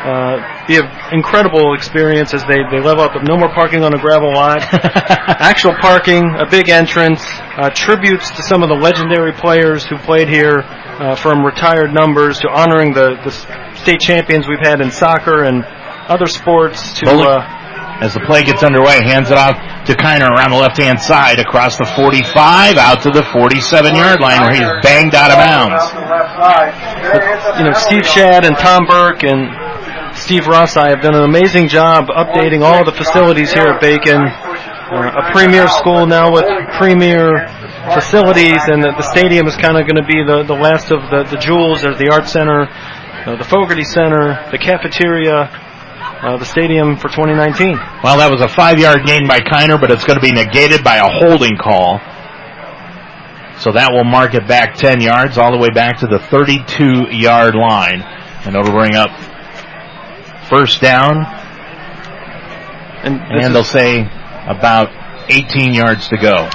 Uh, 0.00 0.66
be 0.66 0.76
an 0.78 0.88
incredible 1.12 1.74
experience 1.74 2.32
as 2.32 2.42
they, 2.44 2.64
they 2.70 2.80
level 2.80 3.04
up. 3.04 3.12
No 3.22 3.36
more 3.36 3.52
parking 3.52 3.84
on 3.84 3.92
a 3.92 4.00
gravel 4.00 4.32
lot. 4.32 4.62
Actual 4.72 5.74
parking, 5.80 6.24
a 6.38 6.48
big 6.48 6.70
entrance, 6.70 7.20
uh, 7.58 7.68
tributes 7.74 8.30
to 8.30 8.42
some 8.42 8.62
of 8.62 8.70
the 8.70 8.74
legendary 8.74 9.32
players 9.32 9.84
who 9.84 9.98
played 9.98 10.28
here, 10.28 10.64
uh, 11.00 11.14
from 11.16 11.44
retired 11.44 11.92
numbers 11.92 12.38
to 12.40 12.48
honoring 12.48 12.92
the, 12.92 13.16
the 13.24 13.32
state 13.76 14.00
champions 14.00 14.48
we've 14.48 14.64
had 14.64 14.80
in 14.80 14.90
soccer 14.90 15.44
and 15.44 15.64
other 16.08 16.26
sports 16.26 16.98
to, 17.00 17.08
uh, 17.08 17.44
as 18.00 18.14
the 18.14 18.20
play 18.20 18.42
gets 18.42 18.62
underway, 18.62 19.04
hands 19.04 19.30
it 19.30 19.36
off 19.36 19.56
to 19.84 19.92
Kiner 19.92 20.28
around 20.32 20.50
the 20.50 20.56
left-hand 20.56 21.00
side 21.00 21.38
across 21.38 21.76
the 21.76 21.84
45 21.84 22.76
out 22.76 23.02
to 23.02 23.10
the 23.10 23.20
47-yard 23.32 24.20
line 24.20 24.40
where 24.40 24.52
he's 24.52 24.68
banged 24.82 25.14
out 25.14 25.30
of 25.30 25.36
bounds. 25.36 25.76
you 27.60 27.64
know, 27.64 27.72
Steve 27.76 28.04
Shad 28.04 28.44
and 28.44 28.56
Tom 28.56 28.86
Burke 28.88 29.24
and 29.24 29.69
Steve 30.30 30.46
Rossi 30.46 30.78
have 30.78 31.02
done 31.02 31.16
an 31.16 31.24
amazing 31.24 31.66
job 31.66 32.06
updating 32.06 32.62
all 32.62 32.84
the 32.84 32.92
facilities 32.92 33.52
here 33.52 33.66
at 33.66 33.80
Bacon. 33.80 34.22
Uh, 34.22 35.26
a 35.26 35.32
premier 35.32 35.66
school 35.66 36.06
now 36.06 36.30
with 36.30 36.46
premier 36.78 37.50
facilities, 37.98 38.62
and 38.70 38.78
the, 38.78 38.94
the 38.94 39.02
stadium 39.10 39.48
is 39.48 39.56
kind 39.56 39.74
of 39.74 39.90
going 39.90 39.98
to 39.98 40.06
be 40.06 40.22
the, 40.22 40.44
the 40.46 40.54
last 40.54 40.92
of 40.94 41.02
the, 41.10 41.26
the 41.34 41.36
jewels. 41.42 41.82
There's 41.82 41.98
the 41.98 42.14
Art 42.14 42.28
Center, 42.28 42.70
uh, 42.70 43.34
the 43.38 43.42
Fogarty 43.42 43.82
Center, 43.82 44.38
the 44.52 44.58
cafeteria, 44.58 45.50
uh, 46.22 46.36
the 46.38 46.46
stadium 46.46 46.94
for 46.94 47.08
2019. 47.08 47.74
Well, 48.06 48.16
that 48.22 48.30
was 48.30 48.40
a 48.40 48.46
five-yard 48.46 49.02
gain 49.04 49.26
by 49.26 49.40
Kiner, 49.40 49.80
but 49.80 49.90
it's 49.90 50.04
going 50.04 50.14
to 50.14 50.22
be 50.22 50.30
negated 50.30 50.84
by 50.84 51.02
a 51.02 51.10
holding 51.10 51.58
call. 51.58 51.98
So 53.58 53.74
that 53.74 53.90
will 53.90 54.06
mark 54.06 54.34
it 54.34 54.46
back 54.46 54.78
10 54.78 55.00
yards, 55.00 55.38
all 55.38 55.50
the 55.50 55.58
way 55.58 55.70
back 55.74 55.98
to 55.98 56.06
the 56.06 56.22
32-yard 56.30 57.56
line. 57.56 58.02
And 58.46 58.54
it'll 58.54 58.70
bring 58.70 58.94
up 58.94 59.10
first 60.50 60.82
down. 60.82 61.24
And, 63.02 63.16
and 63.16 63.54
they'll 63.54 63.64
say 63.64 64.00
about 64.46 64.90
18 65.30 65.72
yards 65.72 66.08
to 66.08 66.18
go. 66.18 66.50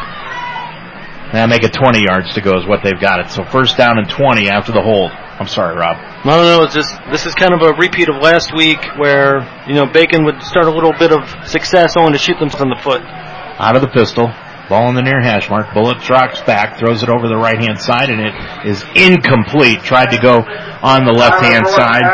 Now 1.33 1.47
make 1.47 1.63
it 1.63 1.73
20 1.73 2.03
yards 2.03 2.35
to 2.35 2.41
go 2.41 2.59
is 2.59 2.67
what 2.67 2.83
they've 2.83 2.99
got 2.99 3.19
it. 3.19 3.31
So 3.31 3.43
first 3.43 3.77
down 3.77 3.97
and 3.97 4.07
20 4.07 4.47
after 4.49 4.71
the 4.71 4.81
hold. 4.81 5.11
I'm 5.11 5.47
sorry, 5.47 5.75
Rob. 5.75 5.97
No, 6.23 6.37
no, 6.37 6.57
no. 6.57 6.63
It's 6.63 6.73
just 6.73 6.95
this 7.11 7.25
is 7.25 7.33
kind 7.35 7.53
of 7.53 7.61
a 7.61 7.73
repeat 7.73 8.07
of 8.07 8.21
last 8.21 8.55
week 8.55 8.79
where 8.97 9.43
you 9.67 9.73
know 9.73 9.85
Bacon 9.85 10.23
would 10.23 10.41
start 10.43 10.67
a 10.67 10.71
little 10.71 10.93
bit 10.93 11.11
of 11.11 11.27
success 11.49 11.97
only 11.97 12.13
to 12.13 12.17
shoot 12.17 12.39
themselves 12.39 12.63
in 12.63 12.69
the 12.69 12.79
foot. 12.81 13.01
Out 13.01 13.75
of 13.75 13.81
the 13.81 13.89
pistol, 13.89 14.31
ball 14.69 14.89
in 14.89 14.95
the 14.95 15.01
near 15.01 15.21
hash 15.21 15.49
mark. 15.49 15.73
Bullock 15.73 16.01
drops 16.01 16.41
back, 16.41 16.77
throws 16.77 17.03
it 17.03 17.09
over 17.09 17.27
the 17.27 17.37
right 17.37 17.59
hand 17.59 17.79
side, 17.79 18.09
and 18.09 18.21
it 18.21 18.33
is 18.65 18.83
incomplete. 18.95 19.81
Tried 19.83 20.11
to 20.11 20.21
go 20.21 20.41
on 20.81 21.05
the 21.05 21.13
left 21.13 21.41
hand 21.43 21.67
side 21.67 22.05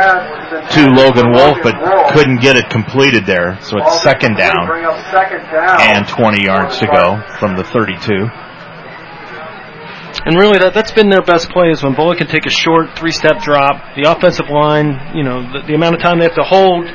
to 0.72 0.88
Logan 0.92 1.32
Wolf, 1.32 1.58
but 1.64 1.76
couldn't 2.14 2.42
get 2.42 2.56
it 2.58 2.70
completed 2.70 3.26
there. 3.26 3.60
So 3.62 3.78
it's 3.78 4.02
second 4.02 4.36
down 4.36 4.68
and 5.80 6.08
20 6.08 6.44
yards 6.44 6.80
to 6.80 6.88
go 6.88 7.22
from 7.40 7.56
the 7.56 7.64
32. 7.64 8.30
And 10.24 10.38
really, 10.38 10.60
that 10.60 10.74
that's 10.74 10.92
been 10.92 11.10
their 11.10 11.24
best 11.24 11.50
play 11.50 11.72
is 11.72 11.82
when 11.82 11.96
Bullock 11.96 12.20
can 12.20 12.28
take 12.28 12.46
a 12.46 12.50
short 12.50 12.98
three-step 12.98 13.42
drop. 13.42 13.96
The 13.96 14.12
offensive 14.12 14.50
line, 14.50 15.16
you 15.16 15.24
know, 15.24 15.42
the, 15.42 15.64
the 15.66 15.74
amount 15.74 15.96
of 15.96 16.02
time 16.02 16.20
they 16.20 16.26
have 16.26 16.36
to 16.36 16.44
hold 16.44 16.86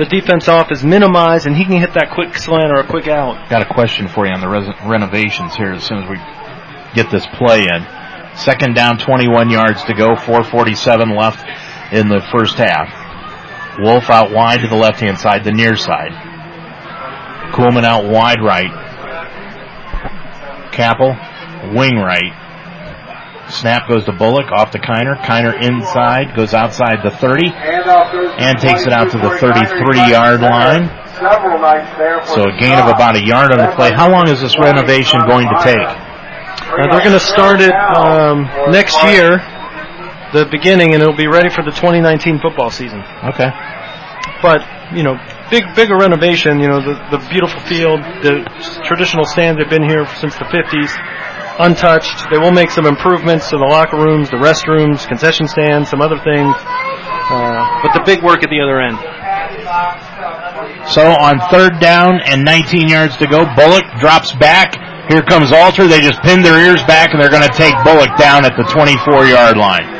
the 0.00 0.06
defense 0.06 0.48
off 0.48 0.72
is 0.72 0.82
minimized, 0.82 1.46
and 1.46 1.54
he 1.54 1.64
can 1.64 1.78
hit 1.78 1.92
that 1.92 2.10
quick 2.14 2.34
slant 2.34 2.72
or 2.72 2.80
a 2.80 2.86
quick 2.86 3.06
out. 3.06 3.50
Got 3.50 3.60
a 3.60 3.74
question 3.74 4.08
for 4.08 4.26
you 4.26 4.32
on 4.32 4.40
the 4.40 4.48
res- 4.48 4.74
renovations 4.88 5.54
here 5.54 5.72
as 5.72 5.84
soon 5.84 5.98
as 5.98 6.08
we 6.08 6.16
get 6.94 7.10
this 7.12 7.26
play 7.36 7.68
in. 7.68 7.84
Second 8.34 8.74
down, 8.74 8.96
21 8.96 9.50
yards 9.50 9.84
to 9.84 9.92
go, 9.92 10.16
447 10.16 11.14
left 11.14 11.44
in 11.92 12.08
the 12.08 12.22
first 12.32 12.56
half. 12.56 12.88
Wolf 13.78 14.08
out 14.08 14.32
wide 14.32 14.60
to 14.60 14.68
the 14.68 14.74
left-hand 14.74 15.18
side, 15.18 15.44
the 15.44 15.52
near 15.52 15.76
side. 15.76 16.12
Coolman 17.52 17.84
out 17.84 18.08
wide 18.08 18.40
right. 18.40 18.72
Capel, 20.72 21.12
wing 21.76 21.96
right. 21.98 22.32
Snap 23.50 23.88
goes 23.88 24.04
to 24.04 24.12
Bullock, 24.12 24.50
off 24.52 24.70
to 24.72 24.78
Kiner. 24.78 25.16
Kiner 25.20 25.54
inside, 25.62 26.34
goes 26.36 26.54
outside 26.54 27.02
the 27.02 27.10
30, 27.10 27.50
and 27.50 28.58
takes 28.58 28.86
it 28.86 28.92
out 28.92 29.10
to 29.10 29.18
the 29.18 29.30
33 29.38 30.10
yard 30.10 30.40
line. 30.40 30.88
So 32.26 32.48
a 32.48 32.56
gain 32.58 32.78
of 32.78 32.88
about 32.88 33.16
a 33.16 33.24
yard 33.24 33.52
on 33.52 33.58
the 33.58 33.72
play. 33.76 33.92
How 33.92 34.10
long 34.10 34.28
is 34.28 34.40
this 34.40 34.58
renovation 34.58 35.20
going 35.28 35.48
to 35.48 35.58
take? 35.62 35.76
Uh, 35.76 36.86
they're 36.90 37.04
going 37.04 37.18
to 37.18 37.20
start 37.20 37.60
it 37.60 37.74
um, 37.74 38.44
next 38.70 38.96
year, 39.04 39.38
the 40.32 40.48
beginning, 40.50 40.94
and 40.94 41.02
it'll 41.02 41.16
be 41.16 41.26
ready 41.26 41.50
for 41.50 41.62
the 41.62 41.72
2019 41.72 42.40
football 42.40 42.70
season. 42.70 43.02
Okay. 43.34 43.50
But 44.40 44.62
you 44.94 45.02
know, 45.02 45.18
big 45.50 45.64
bigger 45.74 45.96
renovation. 45.98 46.60
You 46.60 46.68
know, 46.68 46.80
the 46.80 46.94
the 47.10 47.20
beautiful 47.28 47.60
field, 47.60 48.00
the 48.22 48.48
traditional 48.84 49.24
stands 49.24 49.60
have 49.60 49.68
been 49.68 49.84
here 49.84 50.06
since 50.16 50.34
the 50.36 50.48
50s 50.48 50.90
untouched. 51.60 52.26
They 52.30 52.38
will 52.38 52.52
make 52.52 52.70
some 52.70 52.86
improvements 52.86 53.50
to 53.50 53.56
the 53.56 53.68
locker 53.68 53.96
rooms, 53.96 54.30
the 54.30 54.36
restrooms, 54.36 55.06
concession 55.06 55.46
stands, 55.46 55.88
some 55.88 56.00
other 56.00 56.18
things. 56.24 56.54
Uh, 56.56 57.62
but 57.82 57.92
the 57.94 58.02
big 58.04 58.22
work 58.24 58.42
at 58.42 58.50
the 58.50 58.60
other 58.60 58.80
end. 58.80 58.98
So 60.90 61.06
on 61.06 61.38
third 61.52 61.78
down 61.78 62.20
and 62.24 62.44
19 62.44 62.88
yards 62.88 63.16
to 63.18 63.26
go, 63.26 63.44
Bullock 63.54 63.84
drops 64.00 64.34
back. 64.34 64.74
Here 65.12 65.22
comes 65.22 65.52
Alter. 65.52 65.86
They 65.86 66.00
just 66.00 66.22
pinned 66.22 66.44
their 66.44 66.58
ears 66.58 66.82
back 66.84 67.12
and 67.12 67.22
they're 67.22 67.30
going 67.30 67.46
to 67.46 67.56
take 67.56 67.74
Bullock 67.84 68.16
down 68.16 68.44
at 68.44 68.56
the 68.56 68.64
24 68.64 69.26
yard 69.26 69.56
line. 69.56 69.99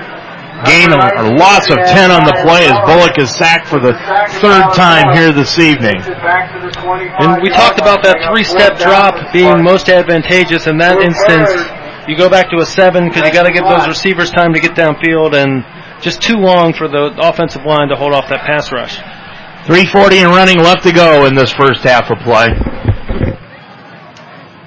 Gain 0.67 0.93
or 0.93 1.37
loss 1.37 1.69
of 1.71 1.79
10 1.89 2.11
on 2.11 2.25
the 2.25 2.37
play 2.45 2.69
as 2.69 2.77
Bullock 2.85 3.19
is 3.19 3.31
sacked 3.35 3.67
for 3.67 3.81
the 3.81 3.93
third 4.45 4.65
time 4.77 5.15
here 5.17 5.33
this 5.33 5.59
evening. 5.59 5.97
And 6.01 7.41
we 7.43 7.49
talked 7.49 7.81
about 7.81 8.03
that 8.03 8.29
three-step 8.29 8.79
drop 8.79 9.33
being 9.33 9.63
most 9.63 9.89
advantageous 9.89 10.67
in 10.67 10.77
that 10.79 11.01
instance. 11.01 11.49
You 12.09 12.17
go 12.17 12.29
back 12.29 12.51
to 12.51 12.59
a 12.59 12.67
seven 12.67 13.09
because 13.09 13.25
you 13.25 13.33
got 13.33 13.45
to 13.45 13.53
give 13.53 13.65
those 13.65 13.87
receivers 13.89 14.31
time 14.31 14.53
to 14.53 14.61
get 14.61 14.73
downfield 14.73 15.33
and 15.35 15.65
just 16.03 16.21
too 16.21 16.37
long 16.37 16.73
for 16.73 16.89
the 16.89 17.15
offensive 17.21 17.65
line 17.65 17.89
to 17.89 17.97
hold 17.97 18.13
off 18.13 18.29
that 18.29 18.45
pass 18.45 18.73
rush. 18.73 18.97
340 19.67 20.19
and 20.19 20.31
running 20.33 20.59
left 20.59 20.83
to 20.83 20.93
go 20.93 21.27
in 21.27 21.35
this 21.35 21.53
first 21.53 21.83
half 21.85 22.11
of 22.11 22.19
play. 22.19 22.49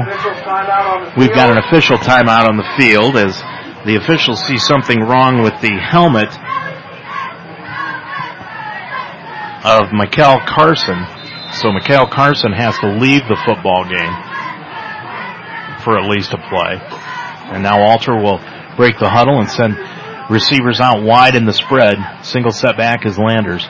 we've 1.17 1.33
got 1.33 1.51
an 1.51 1.57
official 1.57 1.97
timeout 1.97 2.47
on 2.47 2.57
the 2.57 2.67
field 2.77 3.17
as 3.17 3.35
the 3.85 3.95
officials 3.95 4.41
see 4.45 4.57
something 4.57 4.99
wrong 5.01 5.41
with 5.41 5.59
the 5.61 5.75
helmet 5.77 6.29
of 9.67 9.91
Mikel 9.91 10.39
Carson. 10.47 11.03
So 11.59 11.71
Mikhail 11.71 12.07
Carson 12.07 12.53
has 12.53 12.77
to 12.79 12.87
leave 12.87 13.27
the 13.27 13.35
football 13.43 13.83
game 13.83 14.15
for 15.83 15.99
at 15.99 16.07
least 16.07 16.31
a 16.31 16.39
play. 16.39 16.79
And 17.51 17.63
now 17.63 17.81
Alter 17.83 18.15
will 18.15 18.39
break 18.77 18.97
the 18.99 19.09
huddle 19.09 19.39
and 19.39 19.49
send 19.49 19.75
receivers 20.29 20.79
out 20.79 21.03
wide 21.03 21.35
in 21.35 21.45
the 21.45 21.53
spread. 21.53 21.97
Single 22.23 22.51
set 22.51 22.77
back 22.77 23.05
is 23.05 23.17
Landers. 23.17 23.67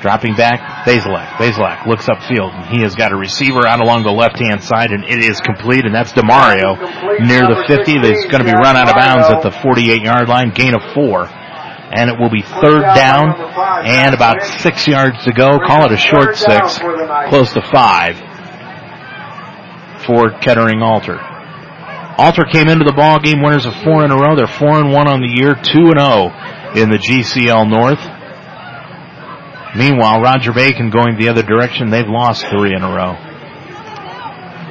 Dropping 0.00 0.36
back, 0.36 0.86
Bazelak. 0.86 1.40
Bazelak 1.40 1.86
looks 1.86 2.06
upfield. 2.06 2.54
And 2.54 2.66
he 2.66 2.82
has 2.82 2.94
got 2.94 3.12
a 3.12 3.16
receiver 3.16 3.66
out 3.66 3.80
along 3.80 4.04
the 4.04 4.12
left-hand 4.12 4.62
side, 4.62 4.92
and 4.92 5.02
it 5.02 5.18
is 5.18 5.40
complete, 5.40 5.84
and 5.84 5.94
that's 5.94 6.12
DeMario 6.12 6.78
near 7.26 7.42
the 7.42 7.64
50. 7.66 7.98
That's 7.98 8.24
going 8.30 8.44
to 8.44 8.46
be 8.46 8.54
run 8.54 8.76
out 8.76 8.88
of 8.88 8.94
bounds 8.94 9.26
at 9.26 9.42
the 9.42 9.50
48-yard 9.50 10.28
line, 10.28 10.52
gain 10.54 10.74
of 10.74 10.82
four. 10.94 11.26
And 11.90 12.10
it 12.10 12.18
will 12.20 12.30
be 12.30 12.42
third 12.42 12.82
down 12.94 13.32
and 13.86 14.14
about 14.14 14.42
six 14.60 14.86
yards 14.86 15.24
to 15.24 15.32
go. 15.32 15.58
Call 15.58 15.86
it 15.86 15.92
a 15.92 15.96
short 15.96 16.36
six, 16.36 16.78
close 17.28 17.52
to 17.54 17.62
five 17.72 18.16
for 20.04 20.30
Kettering 20.40 20.82
Alter. 20.82 21.18
Alter 22.18 22.44
came 22.50 22.68
into 22.68 22.84
the 22.84 22.92
ball 22.92 23.20
game 23.20 23.42
winners 23.42 23.64
of 23.64 23.74
four 23.84 24.04
in 24.04 24.10
a 24.10 24.16
row. 24.16 24.34
They're 24.36 24.48
four 24.48 24.80
and 24.80 24.92
one 24.92 25.08
on 25.08 25.20
the 25.20 25.30
year, 25.30 25.54
two 25.54 25.92
and 25.94 26.00
zero 26.00 26.34
in 26.74 26.90
the 26.90 26.98
GCL 26.98 27.70
North. 27.70 28.02
Meanwhile, 29.76 30.20
Roger 30.20 30.52
Bacon 30.52 30.90
going 30.90 31.16
the 31.16 31.28
other 31.28 31.42
direction. 31.42 31.90
They've 31.90 32.08
lost 32.08 32.46
three 32.48 32.74
in 32.74 32.82
a 32.82 32.88
row. 32.88 33.14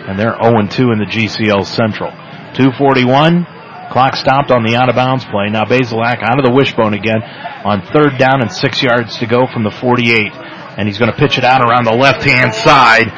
And 0.05 0.19
they're 0.19 0.35
zero 0.35 0.59
and 0.59 0.69
two 0.69 0.91
in 0.91 0.99
the 0.99 1.05
GCL 1.05 1.65
Central. 1.65 2.11
241. 2.55 3.56
Clock 3.91 4.15
stopped 4.15 4.51
on 4.51 4.63
the 4.63 4.75
out 4.75 4.89
of 4.89 4.95
bounds 4.95 5.25
play. 5.25 5.49
Now 5.49 5.63
Bazelak 5.63 6.21
out 6.21 6.39
of 6.39 6.45
the 6.45 6.51
wishbone 6.51 6.93
again 6.93 7.23
on 7.23 7.81
third 7.93 8.17
down 8.17 8.41
and 8.41 8.51
six 8.51 8.83
yards 8.83 9.17
to 9.19 9.25
go 9.25 9.47
from 9.47 9.63
the 9.63 9.71
48. 9.71 10.31
And 10.77 10.87
he's 10.87 10.97
going 10.97 11.11
to 11.11 11.17
pitch 11.17 11.37
it 11.37 11.43
out 11.43 11.61
around 11.61 11.85
the 11.85 11.95
left 11.95 12.23
hand 12.23 12.53
side. 12.53 13.09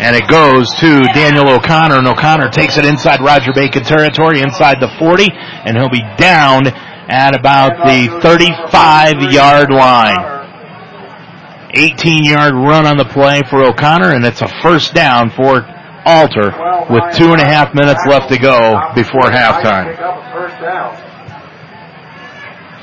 And 0.00 0.16
it 0.16 0.26
goes 0.28 0.72
to 0.80 1.02
Daniel 1.12 1.48
O'Connor 1.48 1.98
and 1.98 2.08
O'Connor 2.08 2.50
takes 2.50 2.78
it 2.78 2.86
inside 2.86 3.20
Roger 3.20 3.52
Bacon 3.54 3.84
territory 3.84 4.40
inside 4.40 4.80
the 4.80 4.88
40 4.98 5.28
and 5.30 5.76
he'll 5.76 5.92
be 5.92 6.02
down 6.16 6.66
at 6.66 7.36
about 7.38 7.84
the 7.84 8.08
35 8.22 9.32
yard 9.32 9.70
line. 9.70 10.40
18 11.74 12.24
yard 12.24 12.54
run 12.54 12.86
on 12.86 12.96
the 12.96 13.04
play 13.04 13.42
for 13.48 13.62
O'Connor, 13.62 14.14
and 14.14 14.24
it's 14.24 14.42
a 14.42 14.48
first 14.62 14.94
down 14.94 15.30
for 15.30 15.62
Alter 16.04 16.50
with 16.88 17.16
two 17.16 17.32
and 17.32 17.40
a 17.40 17.44
half 17.44 17.74
minutes 17.74 18.00
left 18.06 18.30
to 18.30 18.38
go 18.38 18.92
before 18.94 19.30
halftime. 19.30 19.96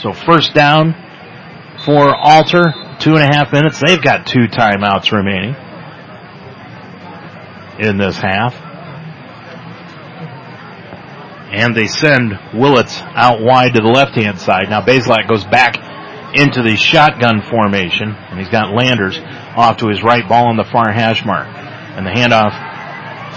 So 0.01 0.13
first 0.13 0.53
down 0.53 0.93
for 1.85 2.15
Alter, 2.15 2.73
two 2.99 3.15
and 3.15 3.23
a 3.23 3.35
half 3.35 3.51
minutes. 3.51 3.81
They've 3.85 4.01
got 4.01 4.25
two 4.25 4.47
timeouts 4.47 5.11
remaining 5.11 5.55
in 7.79 7.97
this 7.97 8.17
half. 8.17 8.53
And 11.51 11.73
they 11.73 11.87
send 11.87 12.37
Willits 12.53 12.99
out 13.01 13.41
wide 13.41 13.73
to 13.75 13.81
the 13.81 13.87
left 13.87 14.15
hand 14.15 14.37
side. 14.39 14.69
Now 14.69 14.81
Bazelak 14.81 15.27
goes 15.27 15.45
back 15.45 15.77
into 16.35 16.61
the 16.61 16.75
shotgun 16.75 17.41
formation, 17.41 18.09
and 18.09 18.37
he's 18.37 18.49
got 18.49 18.73
Landers 18.73 19.17
off 19.55 19.77
to 19.77 19.87
his 19.87 20.03
right, 20.03 20.27
ball 20.27 20.49
on 20.49 20.57
the 20.57 20.65
far 20.65 20.91
hash 20.91 21.25
mark. 21.25 21.47
And 21.47 22.05
the 22.05 22.11
handoff, 22.11 22.51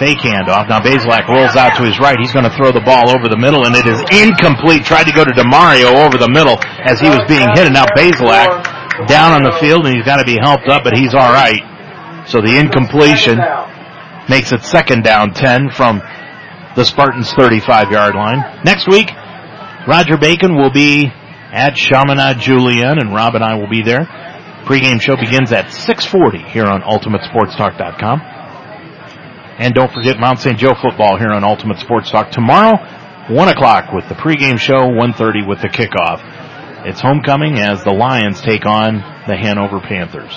fake 0.01 0.25
handoff. 0.25 0.65
Now 0.73 0.81
Bazelak 0.81 1.29
rolls 1.29 1.55
out 1.55 1.77
to 1.77 1.85
his 1.85 2.01
right. 2.01 2.17
He's 2.19 2.33
going 2.33 2.49
to 2.49 2.55
throw 2.57 2.73
the 2.73 2.81
ball 2.81 3.13
over 3.13 3.29
the 3.29 3.37
middle, 3.37 3.69
and 3.69 3.77
it 3.77 3.85
is 3.85 4.01
incomplete. 4.09 4.89
Tried 4.89 5.05
to 5.05 5.13
go 5.13 5.23
to 5.23 5.31
DeMario 5.37 5.93
over 6.01 6.17
the 6.17 6.33
middle 6.33 6.57
as 6.81 6.99
he 6.99 7.07
was 7.13 7.21
being 7.29 7.45
hit, 7.53 7.69
and 7.69 7.77
now 7.77 7.85
Bazelak 7.93 9.07
down 9.07 9.37
on 9.37 9.45
the 9.45 9.53
field, 9.61 9.85
and 9.85 9.95
he's 9.95 10.09
got 10.09 10.17
to 10.17 10.25
be 10.25 10.41
helped 10.41 10.73
up, 10.73 10.83
but 10.83 10.97
he's 10.97 11.13
all 11.13 11.31
right. 11.31 11.61
So 12.27 12.41
the 12.41 12.57
incompletion 12.57 13.37
makes 14.29 14.53
it 14.53 14.65
second 14.65 15.05
down 15.05 15.35
10 15.37 15.71
from 15.77 16.01
the 16.77 16.85
Spartans 16.85 17.33
35 17.37 17.93
yard 17.93 18.15
line. 18.15 18.65
Next 18.65 18.89
week, 18.89 19.13
Roger 19.87 20.17
Bacon 20.17 20.57
will 20.57 20.73
be 20.73 21.13
at 21.53 21.77
Chaminade 21.77 22.39
Julienne, 22.41 22.99
and 22.99 23.13
Rob 23.13 23.35
and 23.35 23.45
I 23.45 23.55
will 23.55 23.69
be 23.69 23.83
there. 23.83 24.09
Pre-game 24.65 24.99
show 24.99 25.17
begins 25.17 25.53
at 25.53 25.67
6:40 25.73 26.49
here 26.49 26.67
on 26.67 26.83
UltimateSportsTalk.com. 26.83 28.40
And 29.61 29.75
don't 29.75 29.93
forget 29.93 30.19
Mount 30.19 30.39
St. 30.39 30.57
Joe 30.57 30.73
football 30.81 31.19
here 31.19 31.33
on 31.33 31.45
Ultimate 31.45 31.79
Sports 31.81 32.11
Talk 32.11 32.31
tomorrow, 32.31 32.79
1 33.29 33.49
o'clock 33.49 33.93
with 33.93 34.09
the 34.09 34.15
pregame 34.15 34.59
show, 34.59 34.89
1.30 34.89 35.47
with 35.47 35.61
the 35.61 35.69
kickoff. 35.69 36.25
It's 36.89 37.03
homecoming 37.03 37.59
as 37.59 37.85
the 37.85 37.93
Lions 37.93 38.41
take 38.41 38.65
on 38.65 39.05
the 39.29 39.37
Hanover 39.37 39.79
Panthers. 39.81 40.33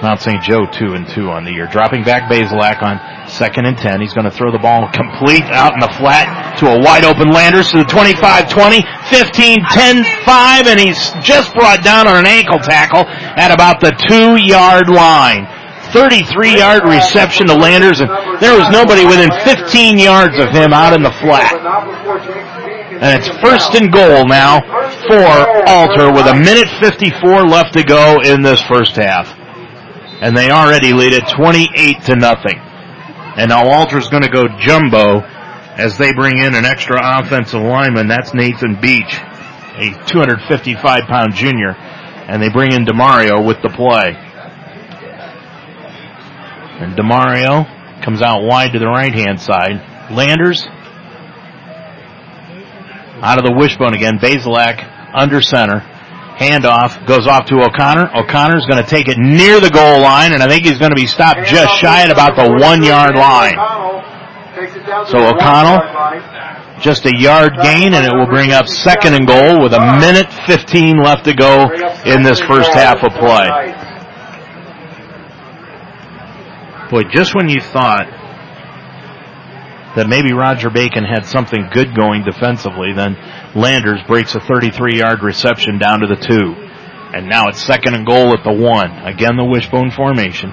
Mount 0.00 0.20
St. 0.20 0.42
Joe 0.42 0.64
two 0.64 0.94
and 0.94 1.06
two 1.06 1.28
on 1.28 1.44
the 1.44 1.52
year. 1.52 1.68
Dropping 1.68 2.02
back 2.02 2.24
Bazelak 2.32 2.82
on 2.82 3.28
second 3.28 3.66
and 3.66 3.76
ten. 3.76 4.00
He's 4.00 4.14
going 4.14 4.24
to 4.24 4.32
throw 4.32 4.50
the 4.50 4.58
ball 4.58 4.88
complete 4.90 5.44
out 5.52 5.74
in 5.74 5.78
the 5.78 5.92
flat 6.00 6.58
to 6.58 6.66
a 6.72 6.80
wide 6.80 7.04
open 7.04 7.30
Landers 7.30 7.70
to 7.70 7.78
the 7.78 7.84
25, 7.84 8.48
20, 8.48 8.82
15, 9.12 9.60
10, 9.62 10.04
5, 10.24 10.66
and 10.66 10.80
he's 10.80 10.98
just 11.22 11.54
brought 11.54 11.84
down 11.84 12.08
on 12.08 12.16
an 12.16 12.26
ankle 12.26 12.58
tackle 12.58 13.04
at 13.06 13.52
about 13.52 13.78
the 13.78 13.92
two 14.08 14.40
yard 14.42 14.88
line. 14.88 15.46
33 15.92 16.58
yard 16.58 16.84
reception 16.84 17.46
to 17.46 17.54
Landers 17.54 18.00
and 18.00 18.08
there 18.40 18.58
was 18.58 18.68
nobody 18.70 19.04
within 19.04 19.30
15 19.44 19.98
yards 19.98 20.38
of 20.38 20.50
him 20.50 20.72
out 20.72 20.92
in 20.92 21.02
the 21.02 21.12
flat. 21.20 21.52
And 23.02 23.18
it's 23.18 23.28
first 23.40 23.74
and 23.74 23.92
goal 23.92 24.26
now 24.26 24.60
for 25.06 25.26
Alter 25.68 26.12
with 26.12 26.26
a 26.26 26.34
minute 26.34 26.68
54 26.80 27.46
left 27.46 27.74
to 27.74 27.82
go 27.82 28.18
in 28.24 28.42
this 28.42 28.62
first 28.62 28.96
half 28.96 29.38
and 30.22 30.36
they 30.36 30.50
already 30.50 30.92
lead 30.92 31.12
it 31.12 31.28
28 31.28 32.02
to 32.04 32.16
nothing. 32.16 32.58
And 33.36 33.48
now 33.48 33.66
Alter's 33.68 34.08
going 34.08 34.22
to 34.22 34.30
go 34.30 34.44
jumbo 34.58 35.20
as 35.20 35.98
they 35.98 36.12
bring 36.12 36.38
in 36.38 36.54
an 36.54 36.64
extra 36.64 36.96
offensive 37.02 37.60
lineman. 37.60 38.06
That's 38.06 38.32
Nathan 38.32 38.78
Beach, 38.80 39.18
a 39.18 39.90
255 40.06 41.04
pound 41.04 41.34
junior, 41.34 41.74
and 41.74 42.42
they 42.42 42.50
bring 42.50 42.72
in 42.72 42.84
Demario 42.84 43.44
with 43.44 43.62
the 43.62 43.70
play. 43.70 44.16
And 46.82 46.96
Demario 46.96 47.64
comes 48.02 48.22
out 48.22 48.42
wide 48.42 48.72
to 48.72 48.78
the 48.78 48.88
right 48.88 49.14
hand 49.14 49.40
side. 49.40 49.78
Landers 50.10 50.66
out 53.22 53.38
of 53.38 53.44
the 53.44 53.54
wishbone 53.56 53.94
again. 53.94 54.18
Bazelak 54.18 54.82
under 55.14 55.40
center. 55.40 55.80
Handoff 56.36 57.06
goes 57.06 57.28
off 57.28 57.46
to 57.46 57.62
O'Connor. 57.62 58.10
O'Connor's 58.16 58.66
going 58.66 58.82
to 58.82 58.88
take 58.88 59.06
it 59.06 59.16
near 59.16 59.60
the 59.60 59.70
goal 59.70 60.00
line, 60.02 60.32
and 60.32 60.42
I 60.42 60.48
think 60.48 60.64
he's 60.66 60.78
going 60.78 60.90
to 60.90 60.96
be 60.96 61.06
stopped 61.06 61.46
just 61.46 61.78
shy 61.78 62.02
at 62.02 62.10
about 62.10 62.34
the 62.34 62.50
one 62.50 62.82
yard 62.82 63.14
line. 63.14 63.54
So 65.06 65.22
O'Connell, 65.22 65.78
just 66.80 67.06
a 67.06 67.12
yard 67.16 67.54
gain, 67.62 67.94
and 67.94 68.04
it 68.04 68.12
will 68.12 68.26
bring 68.26 68.50
up 68.50 68.66
second 68.66 69.14
and 69.14 69.26
goal 69.26 69.62
with 69.62 69.72
a 69.72 70.00
minute 70.00 70.32
15 70.46 70.98
left 70.98 71.24
to 71.26 71.34
go 71.34 71.70
in 72.04 72.22
this 72.24 72.40
first 72.40 72.72
half 72.74 73.04
of 73.04 73.12
play. 73.14 73.46
Boy, 76.92 77.04
just 77.08 77.34
when 77.34 77.48
you 77.48 77.62
thought 77.62 78.04
that 79.96 80.08
maybe 80.12 80.34
Roger 80.34 80.68
Bacon 80.68 81.04
had 81.04 81.24
something 81.24 81.70
good 81.72 81.96
going 81.96 82.22
defensively, 82.22 82.92
then 82.92 83.16
Landers 83.56 84.00
breaks 84.06 84.34
a 84.34 84.40
33 84.40 84.98
yard 84.98 85.22
reception 85.22 85.78
down 85.78 86.00
to 86.00 86.06
the 86.06 86.20
two. 86.20 86.52
And 87.16 87.30
now 87.30 87.48
it's 87.48 87.64
second 87.64 87.94
and 87.94 88.04
goal 88.04 88.36
at 88.36 88.44
the 88.44 88.52
one. 88.52 88.92
Again, 89.08 89.36
the 89.40 89.44
wishbone 89.44 89.90
formation. 89.90 90.52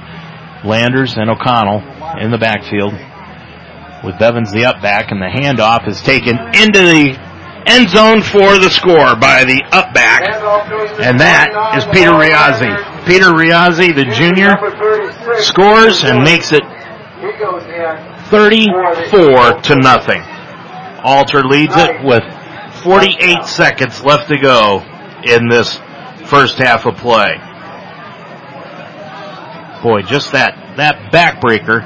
Landers 0.63 1.17
and 1.19 1.29
O'Connell 1.29 1.83
in 2.23 2.31
the 2.31 2.39
backfield 2.39 2.93
with 4.07 4.15
Bivens 4.15 4.55
the 4.55 4.63
up 4.63 4.81
back 4.81 5.11
and 5.11 5.19
the 5.19 5.27
handoff 5.27 5.89
is 5.89 5.99
taken 5.99 6.39
into 6.55 6.79
the 6.79 7.19
end 7.67 7.89
zone 7.89 8.21
for 8.21 8.57
the 8.57 8.69
score 8.69 9.19
by 9.19 9.43
the 9.43 9.59
up 9.75 9.93
back. 9.93 10.23
And 11.03 11.19
that 11.19 11.51
is 11.75 11.83
Peter 11.91 12.15
Riazzi. 12.15 12.71
Peter 13.05 13.35
Riazzi, 13.35 13.95
the 13.95 14.05
junior, 14.15 14.55
scores 15.41 16.03
and 16.03 16.23
makes 16.23 16.51
it 16.51 16.63
34 18.29 19.61
to 19.61 19.75
nothing. 19.75 20.21
Alter 21.03 21.43
leads 21.43 21.73
it 21.75 22.03
with 22.03 22.23
48 22.83 23.45
seconds 23.45 24.03
left 24.03 24.29
to 24.29 24.37
go 24.37 24.83
in 25.23 25.49
this 25.49 25.79
first 26.25 26.57
half 26.57 26.85
of 26.85 26.95
play. 26.97 27.35
Boy, 29.81 30.01
just 30.01 30.33
that, 30.33 30.75
that 30.77 31.11
backbreaker 31.11 31.81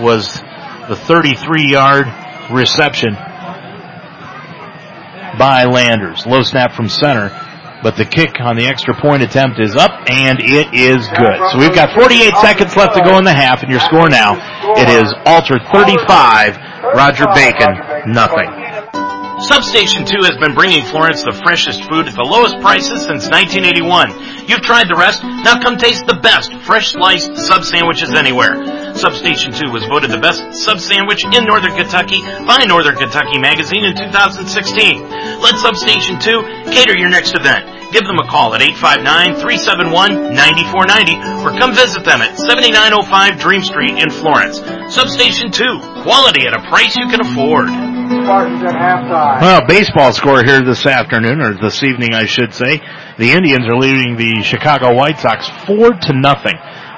was 0.00 0.40
the 0.88 0.96
33 0.96 1.70
yard 1.70 2.06
reception 2.52 3.14
by 5.38 5.64
Landers. 5.64 6.26
Low 6.26 6.42
snap 6.42 6.72
from 6.72 6.88
center, 6.88 7.30
but 7.82 7.96
the 7.96 8.04
kick 8.04 8.40
on 8.40 8.56
the 8.56 8.66
extra 8.66 8.94
point 9.00 9.22
attempt 9.22 9.60
is 9.60 9.76
up 9.76 9.92
and 10.10 10.38
it 10.40 10.72
is 10.74 11.06
good. 11.16 11.38
So 11.52 11.58
we've 11.58 11.74
got 11.74 11.94
48 11.94 12.34
seconds 12.42 12.76
left 12.76 12.94
to 12.96 13.02
go 13.02 13.18
in 13.18 13.24
the 13.24 13.32
half 13.32 13.62
and 13.62 13.70
your 13.70 13.80
score 13.80 14.08
now, 14.08 14.34
it 14.76 14.88
is 14.88 15.14
Alter 15.24 15.58
35, 15.72 16.56
Roger 16.94 17.26
Bacon 17.34 18.12
nothing. 18.12 18.67
Substation 19.38 20.02
2 20.02 20.26
has 20.26 20.34
been 20.42 20.58
bringing 20.58 20.82
Florence 20.82 21.22
the 21.22 21.30
freshest 21.46 21.86
food 21.86 22.10
at 22.10 22.18
the 22.18 22.26
lowest 22.26 22.58
prices 22.58 23.06
since 23.06 23.30
1981. 23.30 24.50
You've 24.50 24.66
tried 24.66 24.90
the 24.90 24.98
rest, 24.98 25.22
now 25.22 25.62
come 25.62 25.78
taste 25.78 26.10
the 26.10 26.18
best 26.18 26.50
fresh 26.66 26.90
sliced 26.90 27.38
sub 27.38 27.62
sandwiches 27.62 28.18
anywhere. 28.18 28.58
Substation 28.98 29.54
2 29.54 29.70
was 29.70 29.86
voted 29.86 30.10
the 30.10 30.18
best 30.18 30.42
sub 30.58 30.82
sandwich 30.82 31.22
in 31.22 31.46
Northern 31.46 31.70
Kentucky 31.78 32.18
by 32.50 32.66
Northern 32.66 32.98
Kentucky 32.98 33.38
Magazine 33.38 33.86
in 33.86 33.94
2016. 33.94 35.06
Let 35.38 35.54
Substation 35.62 36.18
2 36.18 36.74
cater 36.74 36.98
your 36.98 37.06
next 37.08 37.38
event. 37.38 37.94
Give 37.94 38.02
them 38.02 38.18
a 38.18 38.26
call 38.26 38.58
at 38.58 38.60
859-371-9490 39.38 41.46
or 41.46 41.54
come 41.54 41.78
visit 41.78 42.02
them 42.02 42.26
at 42.26 42.34
7905 42.34 43.38
Dream 43.38 43.62
Street 43.62 44.02
in 44.02 44.10
Florence. 44.10 44.58
Substation 44.90 45.54
2, 45.54 46.02
quality 46.02 46.50
at 46.50 46.58
a 46.58 46.62
price 46.66 46.98
you 46.98 47.06
can 47.06 47.22
afford. 47.22 47.97
Spartans 48.08 48.62
at 48.62 48.74
halftime. 48.74 49.40
Well, 49.40 49.66
baseball 49.66 50.12
score 50.12 50.42
here 50.44 50.62
this 50.62 50.86
afternoon, 50.86 51.40
or 51.40 51.54
this 51.54 51.82
evening, 51.82 52.14
I 52.14 52.24
should 52.24 52.54
say. 52.54 52.80
The 53.18 53.32
Indians 53.32 53.66
are 53.66 53.76
leading 53.76 54.16
the 54.16 54.42
Chicago 54.42 54.94
White 54.94 55.18
Sox 55.18 55.48
four 55.66 55.92
to 55.92 56.12
nothing. 56.12 56.54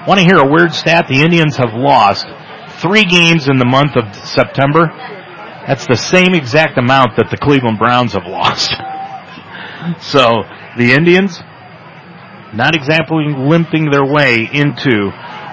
Want 0.07 0.21
to 0.21 0.25
hear 0.25 0.39
a 0.39 0.47
weird 0.49 0.73
stat? 0.73 1.07
The 1.09 1.23
Indians 1.23 1.57
have 1.57 1.75
lost 1.75 2.27
three 2.81 3.05
games 3.05 3.49
in 3.49 3.59
the 3.59 3.67
month 3.67 3.97
of 3.97 4.15
September. 4.27 4.87
That's 5.67 5.87
the 5.87 5.97
same 5.97 6.35
exact 6.35 6.79
amount 6.79 7.17
that 7.17 7.31
the 7.31 7.37
Cleveland 7.37 7.79
Browns 7.79 8.15
have 8.15 8.27
lost. 8.27 8.71
so 10.01 10.45
the 10.77 10.93
Indians 10.93 11.39
not 12.55 12.75
exactly 12.75 13.27
limping 13.29 13.91
their 13.91 14.05
way 14.05 14.49
into 14.53 15.13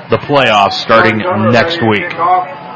the 0.10 0.18
playoffs 0.18 0.74
starting 0.74 1.18
next 1.52 1.80
week. 1.82 2.67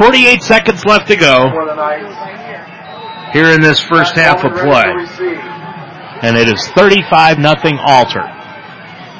48 0.00 0.42
seconds 0.42 0.86
left 0.86 1.08
to 1.08 1.16
go 1.16 1.50
here 3.34 3.52
in 3.52 3.60
this 3.60 3.80
first 3.80 4.14
half 4.14 4.42
of 4.42 4.52
play. 4.52 4.88
And 6.22 6.38
it 6.38 6.48
is 6.48 6.66
35 6.68 7.38
nothing 7.38 7.76
Alter. 7.78 8.24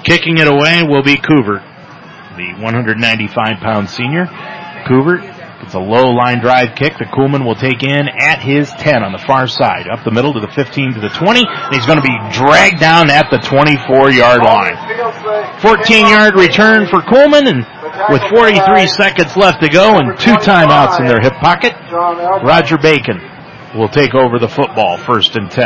Kicking 0.05 0.39
it 0.39 0.49
away 0.49 0.83
will 0.83 1.03
be 1.03 1.17
Coover, 1.17 1.61
the 2.39 2.55
195 2.65 3.61
pound 3.61 3.91
senior. 3.91 4.25
Coover 4.89 5.21
gets 5.61 5.75
a 5.75 5.79
low 5.79 6.13
line 6.17 6.41
drive 6.41 6.75
kick 6.77 6.97
that 6.97 7.13
Coolman 7.13 7.45
will 7.45 7.55
take 7.55 7.83
in 7.83 8.09
at 8.09 8.41
his 8.41 8.71
10 8.71 9.03
on 9.05 9.13
the 9.13 9.19
far 9.19 9.47
side. 9.49 9.87
Up 9.87 10.03
the 10.03 10.11
middle 10.11 10.33
to 10.33 10.41
the 10.41 10.49
15 10.49 10.95
to 10.95 11.01
the 11.01 11.11
20. 11.11 11.45
And 11.45 11.75
he's 11.75 11.85
going 11.85 12.01
to 12.01 12.09
be 12.09 12.17
dragged 12.33 12.81
down 12.81 13.11
at 13.11 13.29
the 13.31 13.37
24 13.37 14.13
yard 14.13 14.41
line. 14.41 15.61
14 15.61 16.09
yard 16.09 16.37
return 16.37 16.89
for 16.89 17.05
Coolman 17.05 17.47
and 17.47 17.67
with 18.09 18.23
43 18.31 18.87
seconds 18.87 19.37
left 19.37 19.63
to 19.63 19.69
go 19.69 19.99
and 19.99 20.19
two 20.19 20.33
timeouts 20.33 21.01
in 21.01 21.07
their 21.07 21.21
hip 21.21 21.35
pocket, 21.41 21.75
Roger 21.93 22.79
Bacon 22.79 23.21
will 23.77 23.89
take 23.89 24.15
over 24.15 24.39
the 24.39 24.49
football 24.49 24.97
first 24.97 25.37
and 25.37 25.51
10. 25.51 25.65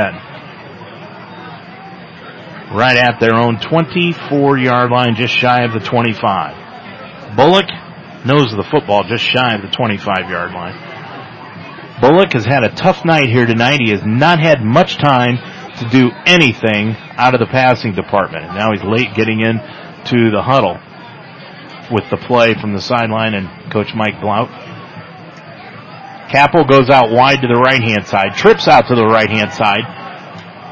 Right 2.74 2.97
at 2.97 3.20
their 3.20 3.36
own 3.36 3.61
24 3.61 4.59
yard 4.59 4.90
line, 4.90 5.15
just 5.15 5.35
shy 5.35 5.62
of 5.65 5.73
the 5.73 5.81
25. 5.81 7.36
Bullock 7.36 7.66
knows 8.27 8.51
the 8.51 8.66
football 8.70 9.05
just 9.05 9.24
shy 9.24 9.55
of 9.55 9.62
the 9.62 9.69
25 9.69 10.31
yard 10.31 10.52
line. 10.52 12.01
Bullock 12.01 12.32
has 12.32 12.44
had 12.44 12.65
a 12.65 12.74
tough 12.74 13.05
night 13.05 13.28
here 13.28 13.47
tonight. 13.47 13.81
He 13.81 13.90
has 13.90 14.02
not 14.05 14.40
had 14.40 14.62
much 14.62 14.97
time 14.97 15.36
to 15.78 15.89
do 15.90 16.11
anything 16.27 16.97
out 17.16 17.35
of 17.35 17.40
the 17.40 17.47
passing 17.47 17.93
department. 17.93 18.44
And 18.44 18.56
now 18.56 18.73
he's 18.73 18.82
late 18.82 19.15
getting 19.15 19.40
in 19.40 19.59
to 19.59 20.31
the 20.31 20.43
huddle 20.43 20.78
with 21.90 22.05
the 22.11 22.16
play 22.16 22.55
from 22.55 22.73
the 22.73 22.81
sideline 22.81 23.35
and 23.35 23.73
Coach 23.73 23.94
Mike 23.94 24.20
Blount. 24.20 24.51
Capel 26.31 26.65
goes 26.65 26.90
out 26.90 27.11
wide 27.11 27.40
to 27.43 27.47
the 27.47 27.61
right 27.61 27.82
hand 27.82 28.06
side, 28.06 28.35
trips 28.35 28.66
out 28.66 28.89
to 28.89 28.94
the 28.94 29.06
right 29.06 29.31
hand 29.31 29.52
side 29.52 29.85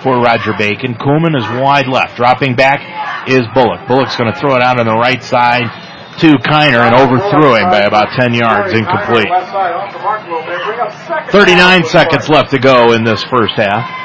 for 0.02 0.18
Roger 0.18 0.52
Bacon. 0.58 0.94
Coolman 0.94 1.36
is 1.36 1.46
wide 1.60 1.86
left. 1.86 2.16
Dropping 2.16 2.56
back 2.56 3.28
is 3.28 3.42
Bullock. 3.54 3.86
Bullock's 3.86 4.16
going 4.16 4.32
to 4.32 4.38
throw 4.38 4.56
it 4.56 4.62
out 4.62 4.80
on 4.80 4.86
the 4.86 4.96
right 4.96 5.22
side 5.22 5.70
to 6.18 6.34
Kiner 6.42 6.82
and 6.82 6.94
overthrew 6.94 7.54
him 7.54 7.70
by 7.70 7.82
about 7.82 8.08
10 8.18 8.34
yards, 8.34 8.72
incomplete. 8.74 9.30
39 11.30 11.84
seconds 11.84 12.28
left 12.28 12.50
to 12.50 12.58
go 12.58 12.92
in 12.92 13.04
this 13.04 13.22
first 13.24 13.54
half. 13.56 14.02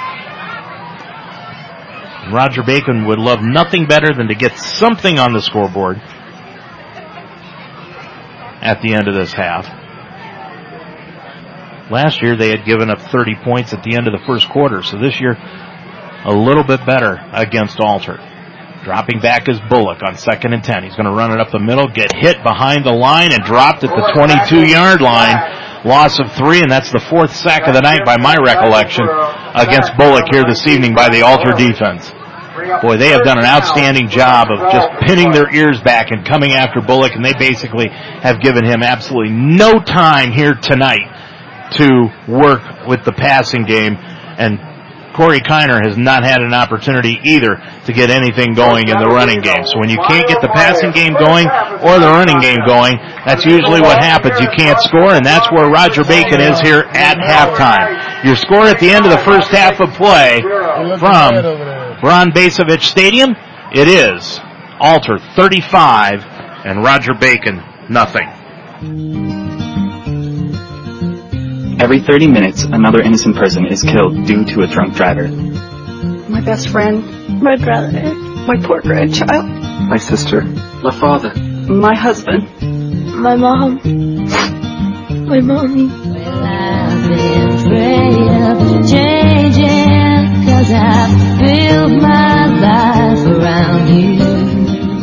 Roger 2.31 2.61
Bacon 2.63 3.05
would 3.05 3.19
love 3.19 3.39
nothing 3.41 3.87
better 3.87 4.13
than 4.13 4.27
to 4.27 4.35
get 4.35 4.57
something 4.57 5.17
on 5.17 5.33
the 5.33 5.41
scoreboard 5.41 6.01
at 8.67 8.81
the 8.81 8.93
end 8.93 9.07
of 9.07 9.15
this 9.15 9.31
half. 9.31 9.63
Last 11.89 12.21
year 12.21 12.35
they 12.35 12.49
had 12.49 12.65
given 12.65 12.89
up 12.89 12.99
30 12.99 13.35
points 13.43 13.73
at 13.73 13.81
the 13.83 13.95
end 13.95 14.07
of 14.07 14.13
the 14.13 14.23
first 14.27 14.49
quarter, 14.49 14.83
so 14.83 14.99
this 14.99 15.21
year 15.21 15.39
a 15.39 16.35
little 16.35 16.65
bit 16.67 16.85
better 16.85 17.15
against 17.31 17.79
Alter. 17.79 18.19
Dropping 18.83 19.19
back 19.19 19.47
is 19.47 19.59
Bullock 19.69 20.03
on 20.03 20.17
second 20.17 20.53
and 20.53 20.63
10. 20.63 20.83
He's 20.83 20.95
going 20.95 21.07
to 21.07 21.15
run 21.15 21.31
it 21.31 21.39
up 21.39 21.51
the 21.51 21.59
middle, 21.59 21.87
get 21.87 22.11
hit 22.13 22.43
behind 22.43 22.83
the 22.83 22.91
line 22.91 23.31
and 23.31 23.43
dropped 23.43 23.83
at 23.83 23.91
the 23.91 24.11
22 24.15 24.67
yard 24.67 25.01
line. 25.01 25.35
Loss 25.85 26.19
of 26.19 26.31
three, 26.35 26.59
and 26.59 26.69
that's 26.69 26.91
the 26.91 27.03
fourth 27.09 27.31
sack 27.31 27.67
of 27.67 27.73
the 27.73 27.81
night 27.81 28.03
by 28.03 28.17
my 28.17 28.35
recollection 28.43 29.07
against 29.55 29.95
Bullock 29.95 30.25
here 30.31 30.43
this 30.43 30.67
evening 30.67 30.95
by 30.95 31.07
the 31.07 31.21
Alter 31.21 31.55
defense. 31.55 32.11
Boy, 32.81 32.97
they 32.97 33.09
have 33.09 33.23
done 33.23 33.37
an 33.37 33.45
outstanding 33.45 34.09
job 34.09 34.47
of 34.51 34.71
just 34.71 34.87
pinning 35.05 35.31
their 35.31 35.53
ears 35.53 35.79
back 35.81 36.11
and 36.11 36.25
coming 36.25 36.53
after 36.53 36.81
Bullock, 36.81 37.13
and 37.13 37.23
they 37.23 37.33
basically 37.37 37.89
have 37.89 38.41
given 38.41 38.65
him 38.65 38.83
absolutely 38.83 39.31
no 39.33 39.79
time 39.79 40.31
here 40.31 40.53
tonight 40.53 41.05
to 41.77 42.09
work 42.27 42.87
with 42.87 43.03
the 43.05 43.11
passing 43.11 43.65
game. 43.65 43.95
And 43.97 44.59
Corey 45.17 45.41
Kiner 45.41 45.81
has 45.83 45.97
not 45.97 46.23
had 46.23 46.41
an 46.41 46.53
opportunity 46.53 47.17
either 47.23 47.57
to 47.85 47.91
get 47.91 48.11
anything 48.11 48.53
going 48.53 48.87
in 48.89 48.97
the 49.01 49.09
running 49.09 49.41
game. 49.41 49.65
So 49.65 49.79
when 49.79 49.89
you 49.89 49.97
can't 50.07 50.27
get 50.27 50.41
the 50.41 50.53
passing 50.53 50.91
game 50.91 51.13
going 51.13 51.49
or 51.81 51.97
the 51.97 52.05
running 52.05 52.39
game 52.39 52.61
going, 52.67 52.97
that's 53.25 53.43
usually 53.43 53.81
what 53.81 53.97
happens. 53.97 54.39
You 54.39 54.47
can't 54.55 54.79
score, 54.81 55.17
and 55.17 55.25
that's 55.25 55.51
where 55.51 55.69
Roger 55.69 56.03
Bacon 56.03 56.39
is 56.39 56.61
here 56.61 56.85
at 56.93 57.17
halftime. 57.17 58.25
Your 58.25 58.35
score 58.35 58.69
at 58.69 58.79
the 58.79 58.89
end 58.89 59.05
of 59.05 59.11
the 59.11 59.23
first 59.25 59.49
half 59.49 59.81
of 59.81 59.89
play 59.97 60.41
from 61.01 61.33
Ron 62.03 62.31
Bacevich 62.31 62.83
Stadium, 62.83 63.35
it 63.73 63.87
is 63.87 64.39
Alter 64.79 65.17
35 65.35 66.23
and 66.63 66.83
Roger 66.83 67.13
Bacon 67.15 67.63
nothing. 67.89 68.27
Every 71.81 71.99
30 71.99 72.27
minutes, 72.27 72.63
another 72.63 73.01
innocent 73.01 73.35
person 73.35 73.65
is 73.65 73.81
killed 73.81 74.25
due 74.27 74.45
to 74.45 74.61
a 74.61 74.67
drunk 74.67 74.95
driver. 74.95 75.27
My 75.27 76.41
best 76.41 76.69
friend. 76.69 77.41
My 77.41 77.55
brother. 77.55 78.13
My 78.13 78.57
poor 78.63 78.81
grandchild. 78.81 79.45
My 79.89 79.97
sister. 79.97 80.41
My 80.41 80.91
father. 80.91 81.33
My 81.35 81.95
husband. 81.95 82.47
My 83.15 83.35
mom. 83.35 83.79
My 85.25 85.39
mommy. 85.39 85.87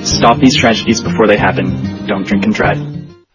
Stop 0.04 0.38
these 0.38 0.56
tragedies 0.56 1.00
before 1.00 1.26
they 1.26 1.36
happen. 1.36 2.06
Don't 2.06 2.26
drink 2.26 2.44
and 2.44 2.54
drive. 2.54 2.78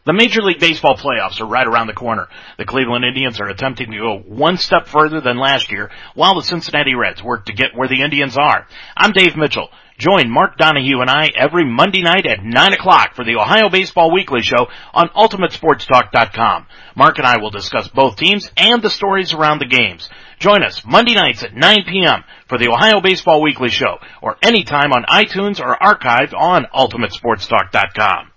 The 0.05 0.13
Major 0.13 0.41
League 0.41 0.59
Baseball 0.59 0.95
playoffs 0.95 1.39
are 1.39 1.45
right 1.45 1.67
around 1.67 1.87
the 1.87 1.93
corner. 1.93 2.27
The 2.57 2.65
Cleveland 2.65 3.05
Indians 3.05 3.39
are 3.39 3.49
attempting 3.49 3.91
to 3.91 3.97
go 3.97 4.17
one 4.17 4.57
step 4.57 4.87
further 4.87 5.21
than 5.21 5.37
last 5.37 5.71
year, 5.71 5.91
while 6.15 6.35
the 6.35 6.41
Cincinnati 6.41 6.95
Reds 6.95 7.21
work 7.21 7.45
to 7.45 7.53
get 7.53 7.75
where 7.75 7.87
the 7.87 8.01
Indians 8.01 8.37
are. 8.37 8.65
I'm 8.97 9.11
Dave 9.11 9.37
Mitchell. 9.37 9.69
Join 9.99 10.31
Mark 10.31 10.57
Donahue 10.57 11.01
and 11.01 11.09
I 11.09 11.27
every 11.35 11.65
Monday 11.65 12.01
night 12.01 12.25
at 12.25 12.43
9 12.43 12.73
o'clock 12.73 13.15
for 13.15 13.25
the 13.25 13.35
Ohio 13.35 13.69
Baseball 13.69 14.11
Weekly 14.13 14.41
Show 14.41 14.67
on 14.93 15.09
UltimateSportsTalk.com. 15.09 16.67
Mark 16.95 17.17
and 17.17 17.27
I 17.27 17.37
will 17.37 17.51
discuss 17.51 17.89
both 17.89 18.15
teams 18.15 18.49
and 18.55 18.81
the 18.81 18.89
stories 18.89 19.33
around 19.33 19.59
the 19.59 19.67
games. 19.67 20.09
Join 20.39 20.63
us 20.63 20.83
Monday 20.85 21.15
nights 21.15 21.43
at 21.43 21.53
9 21.53 21.77
p.m. 21.85 22.23
for 22.47 22.57
the 22.57 22.69
Ohio 22.69 23.01
Baseball 23.01 23.41
Weekly 23.43 23.69
Show 23.69 23.99
or 24.21 24.37
anytime 24.41 24.93
on 24.93 25.03
iTunes 25.03 25.59
or 25.59 25.75
archived 25.75 26.33
on 26.33 26.65
UltimateSportsTalk.com. 26.73 28.31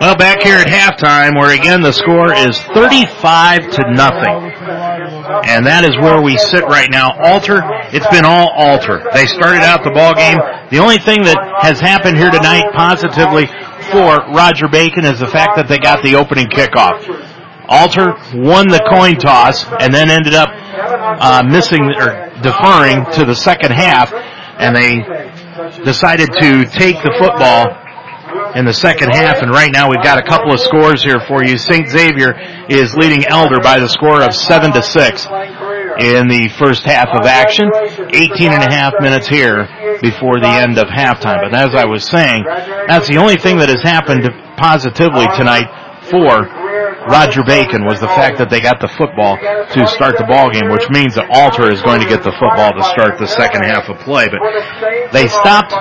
Well, 0.00 0.16
back 0.16 0.42
here 0.42 0.56
at 0.58 0.66
halftime, 0.66 1.38
where 1.38 1.54
again 1.54 1.80
the 1.80 1.92
score 1.92 2.34
is 2.34 2.58
35 2.74 3.70
to 3.70 3.92
nothing. 3.94 4.50
And 5.46 5.64
that 5.64 5.86
is 5.86 5.96
where 5.98 6.20
we 6.20 6.36
sit 6.36 6.64
right 6.64 6.90
now. 6.90 7.14
Alter, 7.22 7.62
it's 7.94 8.08
been 8.08 8.24
all 8.24 8.50
Alter. 8.50 9.06
They 9.14 9.26
started 9.26 9.62
out 9.62 9.84
the 9.84 9.94
ball 9.94 10.14
game. 10.14 10.38
The 10.70 10.78
only 10.82 10.98
thing 10.98 11.22
that 11.22 11.38
has 11.62 11.78
happened 11.78 12.18
here 12.18 12.30
tonight 12.30 12.66
positively 12.74 13.46
for 13.94 14.18
Roger 14.34 14.66
Bacon 14.66 15.04
is 15.04 15.20
the 15.20 15.30
fact 15.30 15.54
that 15.54 15.68
they 15.68 15.78
got 15.78 16.02
the 16.02 16.16
opening 16.16 16.46
kickoff. 16.50 17.31
Alter 17.72 18.12
won 18.36 18.68
the 18.68 18.84
coin 18.92 19.16
toss 19.16 19.64
and 19.80 19.92
then 19.92 20.10
ended 20.10 20.34
up 20.34 20.50
uh, 20.52 21.42
missing 21.48 21.80
or 21.96 22.28
deferring 22.42 23.04
to 23.16 23.24
the 23.24 23.34
second 23.34 23.72
half, 23.72 24.12
and 24.12 24.76
they 24.76 25.00
decided 25.84 26.28
to 26.36 26.64
take 26.68 26.96
the 27.02 27.14
football 27.18 27.72
in 28.54 28.64
the 28.64 28.72
second 28.74 29.10
half. 29.14 29.42
And 29.42 29.50
right 29.50 29.72
now 29.72 29.88
we've 29.88 30.02
got 30.02 30.18
a 30.18 30.26
couple 30.28 30.52
of 30.52 30.60
scores 30.60 31.02
here 31.02 31.20
for 31.26 31.44
you. 31.44 31.56
St. 31.56 31.88
Xavier 31.88 32.36
is 32.68 32.94
leading 32.94 33.24
Elder 33.26 33.60
by 33.60 33.78
the 33.80 33.88
score 33.88 34.22
of 34.22 34.34
7 34.34 34.72
to 34.72 34.82
6 34.82 35.26
in 36.00 36.28
the 36.28 36.52
first 36.58 36.84
half 36.84 37.08
of 37.08 37.24
action. 37.24 37.70
18 38.12 38.52
and 38.52 38.62
a 38.62 38.72
half 38.72 38.92
minutes 39.00 39.28
here 39.28 39.68
before 40.00 40.40
the 40.40 40.48
end 40.48 40.78
of 40.78 40.88
halftime. 40.88 41.40
But 41.40 41.54
as 41.54 41.74
I 41.74 41.86
was 41.86 42.04
saying, 42.04 42.44
that's 42.88 43.08
the 43.08 43.16
only 43.16 43.36
thing 43.36 43.58
that 43.58 43.68
has 43.68 43.82
happened 43.82 44.28
positively 44.56 45.26
tonight 45.36 45.68
for 46.10 46.61
Roger 47.08 47.42
Bacon 47.42 47.84
was 47.84 48.00
the 48.00 48.08
fact 48.08 48.38
that 48.38 48.50
they 48.50 48.60
got 48.60 48.80
the 48.80 48.88
football 48.88 49.36
to 49.36 49.86
start 49.86 50.18
the 50.18 50.24
ball 50.24 50.50
game, 50.50 50.70
which 50.70 50.88
means 50.90 51.14
that 51.14 51.26
Alter 51.30 51.70
is 51.70 51.82
going 51.82 52.00
to 52.00 52.08
get 52.08 52.22
the 52.22 52.32
football 52.38 52.72
to 52.72 52.84
start 52.94 53.18
the 53.18 53.26
second 53.26 53.64
half 53.64 53.88
of 53.88 53.98
play. 54.00 54.28
But 54.28 54.40
they 55.12 55.26
stopped 55.26 55.72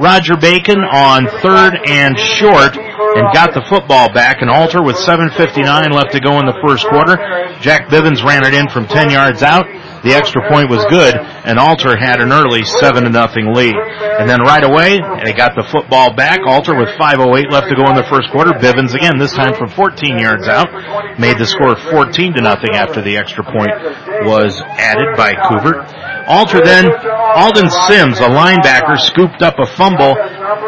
Roger 0.00 0.36
Bacon 0.36 0.80
on 0.80 1.26
third 1.40 1.78
and 1.86 2.18
short 2.18 2.76
and 2.76 3.24
got 3.34 3.54
the 3.54 3.62
football 3.68 4.12
back. 4.12 4.42
And 4.42 4.50
Alter 4.50 4.82
with 4.82 4.96
7:59 4.96 5.90
left 5.92 6.12
to 6.12 6.20
go 6.20 6.38
in 6.40 6.46
the 6.46 6.58
first 6.66 6.86
quarter. 6.86 7.16
Jack 7.60 7.88
Bivens 7.88 8.24
ran 8.24 8.44
it 8.44 8.54
in 8.54 8.68
from 8.68 8.86
10 8.86 9.10
yards 9.10 9.42
out. 9.42 9.66
The 10.02 10.14
extra 10.14 10.42
point 10.50 10.70
was 10.70 10.84
good, 10.86 11.14
and 11.16 11.58
Alter 11.58 11.96
had 11.98 12.20
an 12.20 12.32
early 12.32 12.64
seven 12.64 13.04
to 13.04 13.10
nothing 13.10 13.52
lead. 13.52 13.74
And 13.74 14.28
then 14.28 14.40
right 14.42 14.62
away, 14.62 14.98
they 15.24 15.32
got 15.32 15.54
the 15.54 15.66
football 15.70 16.14
back. 16.14 16.40
Alter 16.46 16.74
with 16.74 16.90
5:08 16.98 17.50
left 17.50 17.68
to 17.68 17.76
go 17.76 17.88
in 17.90 17.96
the 17.96 18.06
first 18.10 18.30
quarter. 18.30 18.52
Bivens 18.52 18.94
again, 18.94 19.18
this 19.18 19.34
time 19.34 19.54
from 19.54 19.68
14 19.70 20.18
yards 20.18 20.46
out, 20.46 20.68
made 21.18 21.38
the 21.38 21.46
score 21.46 21.76
14 21.90 22.34
to 22.34 22.40
nothing 22.42 22.74
after 22.74 23.02
the 23.02 23.16
extra 23.16 23.44
point 23.44 23.70
was 24.24 24.60
added 24.78 25.16
by 25.16 25.34
Coover. 25.34 25.82
Alter 26.28 26.60
then, 26.60 26.84
Alden 27.40 27.72
Sims, 27.88 28.20
a 28.20 28.28
linebacker, 28.28 29.00
scooped 29.00 29.40
up 29.40 29.58
a 29.58 29.64
fumble 29.64 30.12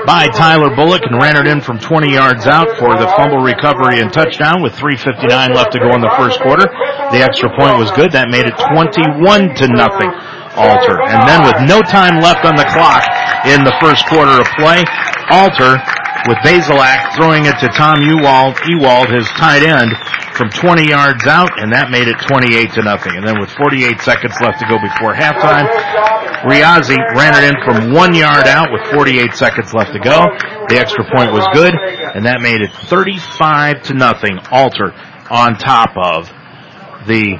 by 0.09 0.27
Tyler 0.32 0.74
Bullock 0.74 1.03
and 1.05 1.20
ran 1.20 1.37
it 1.37 1.47
in 1.47 1.61
from 1.61 1.78
20 1.78 2.12
yards 2.12 2.47
out 2.47 2.66
for 2.81 2.97
the 2.97 3.05
fumble 3.16 3.45
recovery 3.45 4.01
and 4.01 4.11
touchdown 4.11 4.62
with 4.62 4.73
3.59 4.73 5.55
left 5.55 5.73
to 5.73 5.78
go 5.78 5.93
in 5.93 6.01
the 6.01 6.12
first 6.16 6.41
quarter. 6.41 6.65
The 7.12 7.20
extra 7.20 7.53
point 7.53 7.77
was 7.77 7.93
good. 7.93 8.11
That 8.12 8.32
made 8.32 8.49
it 8.49 8.57
21 8.73 9.61
to 9.61 9.69
nothing. 9.69 10.09
Alter. 10.57 10.99
And 11.07 11.28
then 11.28 11.45
with 11.47 11.61
no 11.69 11.78
time 11.85 12.19
left 12.19 12.43
on 12.49 12.57
the 12.57 12.66
clock 12.73 13.05
in 13.47 13.62
the 13.62 13.77
first 13.78 14.03
quarter 14.09 14.41
of 14.41 14.49
play, 14.59 14.82
Alter 15.31 15.78
with 16.28 16.38
Bazelak 16.44 17.16
throwing 17.16 17.47
it 17.47 17.56
to 17.60 17.68
Tom 17.68 18.02
Ewald, 18.02 18.59
Ewald, 18.68 19.09
his 19.09 19.28
tight 19.36 19.62
end, 19.62 19.92
from 20.36 20.48
20 20.51 20.88
yards 20.88 21.26
out, 21.26 21.51
and 21.60 21.72
that 21.72 21.90
made 21.90 22.09
it 22.09 22.16
28 22.28 22.72
to 22.72 22.82
nothing. 22.82 23.16
And 23.16 23.26
then 23.26 23.40
with 23.40 23.51
48 23.51 24.01
seconds 24.01 24.34
left 24.40 24.60
to 24.60 24.66
go 24.68 24.80
before 24.80 25.12
halftime, 25.12 25.68
Riazzi 26.48 26.97
ran 27.12 27.36
it 27.36 27.52
in 27.52 27.56
from 27.60 27.92
one 27.92 28.14
yard 28.14 28.48
out 28.48 28.72
with 28.72 28.80
48 28.92 29.34
seconds 29.34 29.74
left 29.74 29.92
to 29.92 30.01
go. 30.01 30.24
The 30.68 30.78
extra 30.80 31.05
point 31.05 31.32
was 31.32 31.44
good, 31.52 31.74
and 31.76 32.24
that 32.24 32.40
made 32.40 32.62
it 32.62 32.72
35 32.88 33.82
to 33.84 33.94
nothing. 33.94 34.38
Alter 34.51 34.92
on 35.28 35.56
top 35.56 35.92
of 35.97 36.28
the 37.06 37.36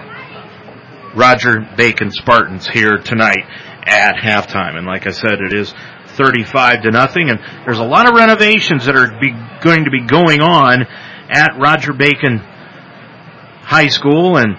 Roger 1.15 1.61
Bacon 1.77 2.11
Spartans 2.11 2.69
here 2.69 2.99
tonight 2.99 3.45
at 3.87 4.17
halftime. 4.17 4.77
And 4.77 4.87
like 4.87 5.07
I 5.07 5.11
said, 5.11 5.41
it 5.41 5.53
is 5.53 5.75
35 6.21 6.83
to 6.83 6.91
nothing. 6.91 7.31
And 7.31 7.41
there's 7.65 7.79
a 7.79 7.85
lot 7.85 8.09
of 8.09 8.15
renovations 8.15 8.87
that 8.87 8.97
are 8.97 9.19
be, 9.21 9.33
going 9.63 9.85
to 9.85 9.91
be 9.91 10.05
going 10.07 10.41
on 10.41 10.83
at 11.31 11.59
Roger 11.59 11.93
Bacon 11.93 12.39
High 12.39 13.89
School 13.89 14.37
and 14.37 14.57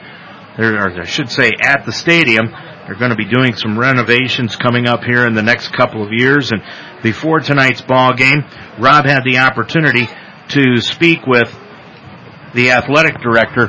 or 0.58 1.02
I 1.02 1.06
should 1.06 1.30
say 1.30 1.52
at 1.62 1.86
the 1.86 1.92
stadium. 1.92 2.48
They're 2.48 2.98
going 2.98 3.12
to 3.12 3.18
be 3.18 3.30
doing 3.30 3.56
some 3.56 3.80
renovations 3.80 4.56
coming 4.56 4.88
up 4.88 5.04
here 5.04 5.26
in 5.26 5.34
the 5.34 5.42
next 5.42 5.72
couple 5.72 6.04
of 6.04 6.10
years. 6.12 6.52
And 6.52 6.62
before 7.04 7.40
tonight's 7.40 7.82
ball 7.82 8.14
game, 8.14 8.44
Rob 8.80 9.06
had 9.06 9.22
the 9.24 9.38
opportunity 9.38 10.10
to 10.50 10.82
speak 10.82 11.26
with 11.26 11.50
the 12.54 12.72
athletic 12.72 13.22
director 13.22 13.68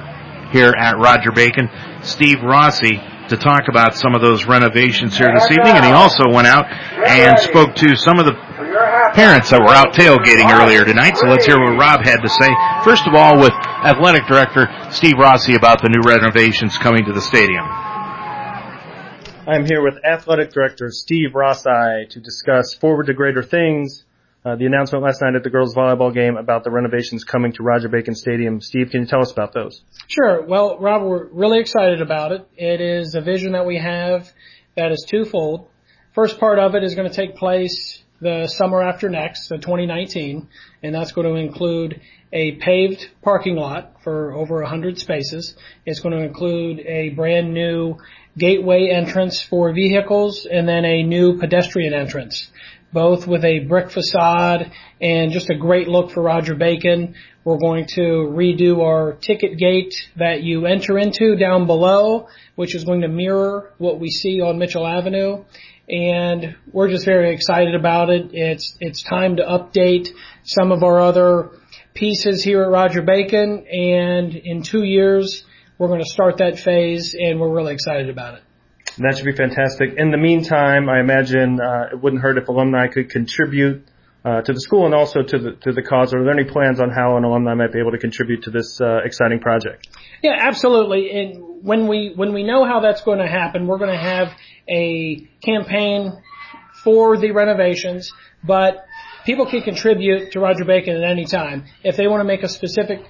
here 0.51 0.73
at 0.77 0.98
Roger 0.98 1.31
Bacon, 1.31 1.69
Steve 2.02 2.43
Rossi, 2.43 3.01
to 3.32 3.40
talk 3.40 3.68
about 3.68 3.96
some 3.96 4.14
of 4.14 4.20
those 4.20 4.46
renovations 4.46 5.16
here 5.16 5.32
this 5.32 5.50
evening. 5.50 5.72
And 5.72 5.84
he 5.84 5.92
also 5.92 6.28
went 6.28 6.46
out 6.46 6.68
and 6.68 7.38
spoke 7.40 7.74
to 7.76 7.96
some 7.96 8.20
of 8.20 8.28
the 8.28 8.36
parents 9.16 9.50
that 9.50 9.60
were 9.60 9.72
out 9.72 9.96
tailgating 9.96 10.48
earlier 10.52 10.84
tonight. 10.84 11.16
So 11.16 11.26
let's 11.26 11.46
hear 11.46 11.56
what 11.56 11.80
Rob 11.80 12.04
had 12.04 12.20
to 12.20 12.28
say. 12.28 12.52
First 12.84 13.09
of 13.09 13.14
all, 13.14 13.40
with 13.40 13.52
athletic 13.84 14.28
director 14.28 14.68
Steve 14.90 15.16
Rossi 15.18 15.56
about 15.56 15.80
the 15.80 15.88
new 15.88 16.04
renovations 16.04 16.76
coming 16.76 17.04
to 17.06 17.12
the 17.12 17.20
stadium. 17.20 17.64
I'm 19.48 19.66
here 19.66 19.82
with 19.82 19.98
athletic 20.04 20.52
director 20.52 20.88
Steve 20.90 21.34
Rossi 21.34 22.06
to 22.10 22.20
discuss 22.20 22.74
forward 22.74 23.06
to 23.06 23.14
greater 23.14 23.42
things. 23.42 24.04
Uh, 24.44 24.56
the 24.56 24.66
announcement 24.66 25.05
last 25.05 25.23
night 25.23 25.36
at 25.36 25.44
the 25.44 25.51
girls 25.51 25.73
volleyball 25.73 26.12
game 26.12 26.36
about 26.36 26.64
the 26.64 26.70
renovations 26.70 27.23
coming 27.23 27.52
to 27.52 27.62
Roger 27.62 27.89
Bacon 27.89 28.14
Stadium. 28.16 28.60
Steve, 28.60 28.90
can 28.90 29.02
you 29.02 29.06
tell 29.06 29.20
us 29.20 29.31
about 29.31 29.55
those? 29.55 29.82
Sure. 30.09 30.43
Well, 30.43 30.78
Rob, 30.81 31.02
we're 31.02 31.27
really 31.27 31.60
excited 31.60 32.02
about 32.02 32.32
it. 32.32 32.48
It 32.56 32.81
is 32.81 33.14
a 33.14 33.20
vision 33.20 33.52
that 33.52 33.66
we 33.66 33.78
have 33.78 34.32
that 34.77 34.90
is 34.90 35.06
twofold. 35.09 35.69
First 36.12 36.40
part 36.40 36.59
of 36.59 36.74
it 36.74 36.82
is 36.82 36.97
going 36.97 37.09
to 37.09 37.14
take 37.14 37.36
place 37.36 38.02
the 38.20 38.48
summer 38.48 38.82
after 38.82 39.09
next, 39.09 39.47
so 39.47 39.56
2019, 39.56 40.48
and 40.82 40.94
that's 40.94 41.12
going 41.12 41.32
to 41.32 41.35
include 41.35 42.01
a 42.32 42.52
paved 42.56 43.10
parking 43.23 43.55
lot 43.55 44.02
for 44.02 44.32
over 44.32 44.60
100 44.62 44.98
spaces. 44.98 45.55
It's 45.86 46.01
going 46.01 46.16
to 46.16 46.24
include 46.24 46.81
a 46.81 47.10
brand 47.10 47.55
new 47.55 47.98
gateway 48.36 48.89
entrance 48.89 49.40
for 49.40 49.73
vehicles 49.73 50.47
and 50.51 50.69
then 50.69 50.85
a 50.85 51.02
new 51.02 51.39
pedestrian 51.39 51.94
entrance 51.94 52.51
both 52.93 53.27
with 53.27 53.44
a 53.44 53.60
brick 53.60 53.90
facade 53.90 54.70
and 55.01 55.32
just 55.32 55.51
a 55.51 55.55
great 55.55 55.89
look 55.89 56.10
for 56.10 56.23
Roger 56.23 56.55
Bacon. 56.55 57.14
We're 57.44 57.59
going 57.59 57.86
to 57.94 58.01
redo 58.01 58.82
our 58.85 59.14
ticket 59.14 59.59
gate 59.59 59.94
that 60.16 60.43
you 60.43 60.66
enter 60.66 60.98
into 60.98 61.36
down 61.36 61.66
below, 61.66 62.28
which 62.55 62.74
is 62.74 62.85
going 62.85 63.01
to 63.01 63.09
mirror 63.09 63.73
what 63.78 63.98
we 63.98 64.10
see 64.10 64.40
on 64.40 64.59
Mitchell 64.59 64.86
Avenue. 64.86 65.44
And 65.89 66.56
we're 66.73 66.89
just 66.89 67.05
very 67.05 67.35
excited 67.35 67.74
about 67.74 68.10
it. 68.10 68.31
It's, 68.32 68.77
it's 68.81 69.02
time 69.02 69.36
to 69.36 69.43
update 69.43 70.09
some 70.44 70.70
of 70.70 70.82
our 70.82 71.01
other 71.01 71.51
pieces 71.94 72.44
here 72.44 72.62
at 72.62 72.70
Roger 72.70 73.02
Bacon. 73.02 73.66
And 73.66 74.35
in 74.35 74.62
two 74.62 74.85
years, 74.85 75.44
we're 75.78 75.89
going 75.89 76.01
to 76.01 76.10
start 76.10 76.39
that 76.39 76.59
phase 76.59 77.16
and 77.19 77.40
we're 77.40 77.52
really 77.52 77.74
excited 77.74 78.09
about 78.09 78.35
it. 78.35 78.43
That 78.98 79.16
should 79.16 79.24
be 79.24 79.36
fantastic. 79.36 79.94
In 79.97 80.10
the 80.10 80.19
meantime, 80.19 80.89
I 80.89 81.01
imagine 81.01 81.60
uh, 81.60 81.89
it 81.93 82.01
wouldn't 82.02 82.23
hurt 82.23 82.39
if 82.39 82.48
alumni 82.48 82.89
could 82.89 83.10
contribute 83.10 83.86
uh, 84.24 84.43
to 84.43 84.52
the 84.52 84.60
school 84.60 84.86
and 84.86 84.94
also 84.94 85.23
to 85.23 85.39
the 85.39 85.52
to 85.62 85.73
the 85.73 85.82
cause. 85.82 86.14
Are 86.14 86.23
there 86.23 86.32
any 86.32 86.44
plans 86.44 86.81
on 86.81 86.90
how 86.90 87.16
an 87.16 87.24
alumni 87.24 87.55
might 87.55 87.73
be 87.73 87.81
able 87.81 87.93
to 87.93 87.98
contribute 87.98 88.44
to 88.44 88.51
this 88.51 88.81
uh, 88.81 88.98
exciting 89.05 89.40
project? 89.40 89.89
Yeah, 90.23 90.36
absolutely. 90.39 91.10
And 91.10 91.64
when 91.64 91.89
we 91.89 92.12
when 92.14 92.32
we 92.32 92.43
know 92.44 92.64
how 92.64 92.81
that's 92.81 93.02
going 93.02 93.19
to 93.19 93.27
happen, 93.27 93.66
we're 93.66 93.78
going 93.78 93.90
to 93.90 94.02
have 94.02 94.28
a 94.69 95.27
campaign 95.43 96.12
for 96.85 97.16
the 97.16 97.31
renovations, 97.32 98.12
but 98.44 98.85
people 99.24 99.47
can 99.47 99.62
contribute 99.62 100.32
to 100.32 100.40
Roger 100.40 100.64
Bacon 100.64 100.97
at 100.97 101.05
any 101.05 101.24
time. 101.24 101.64
If 101.82 101.97
they 101.97 102.06
want 102.06 102.20
to 102.20 102.24
make 102.24 102.43
a 102.43 102.48
specific 102.48 103.05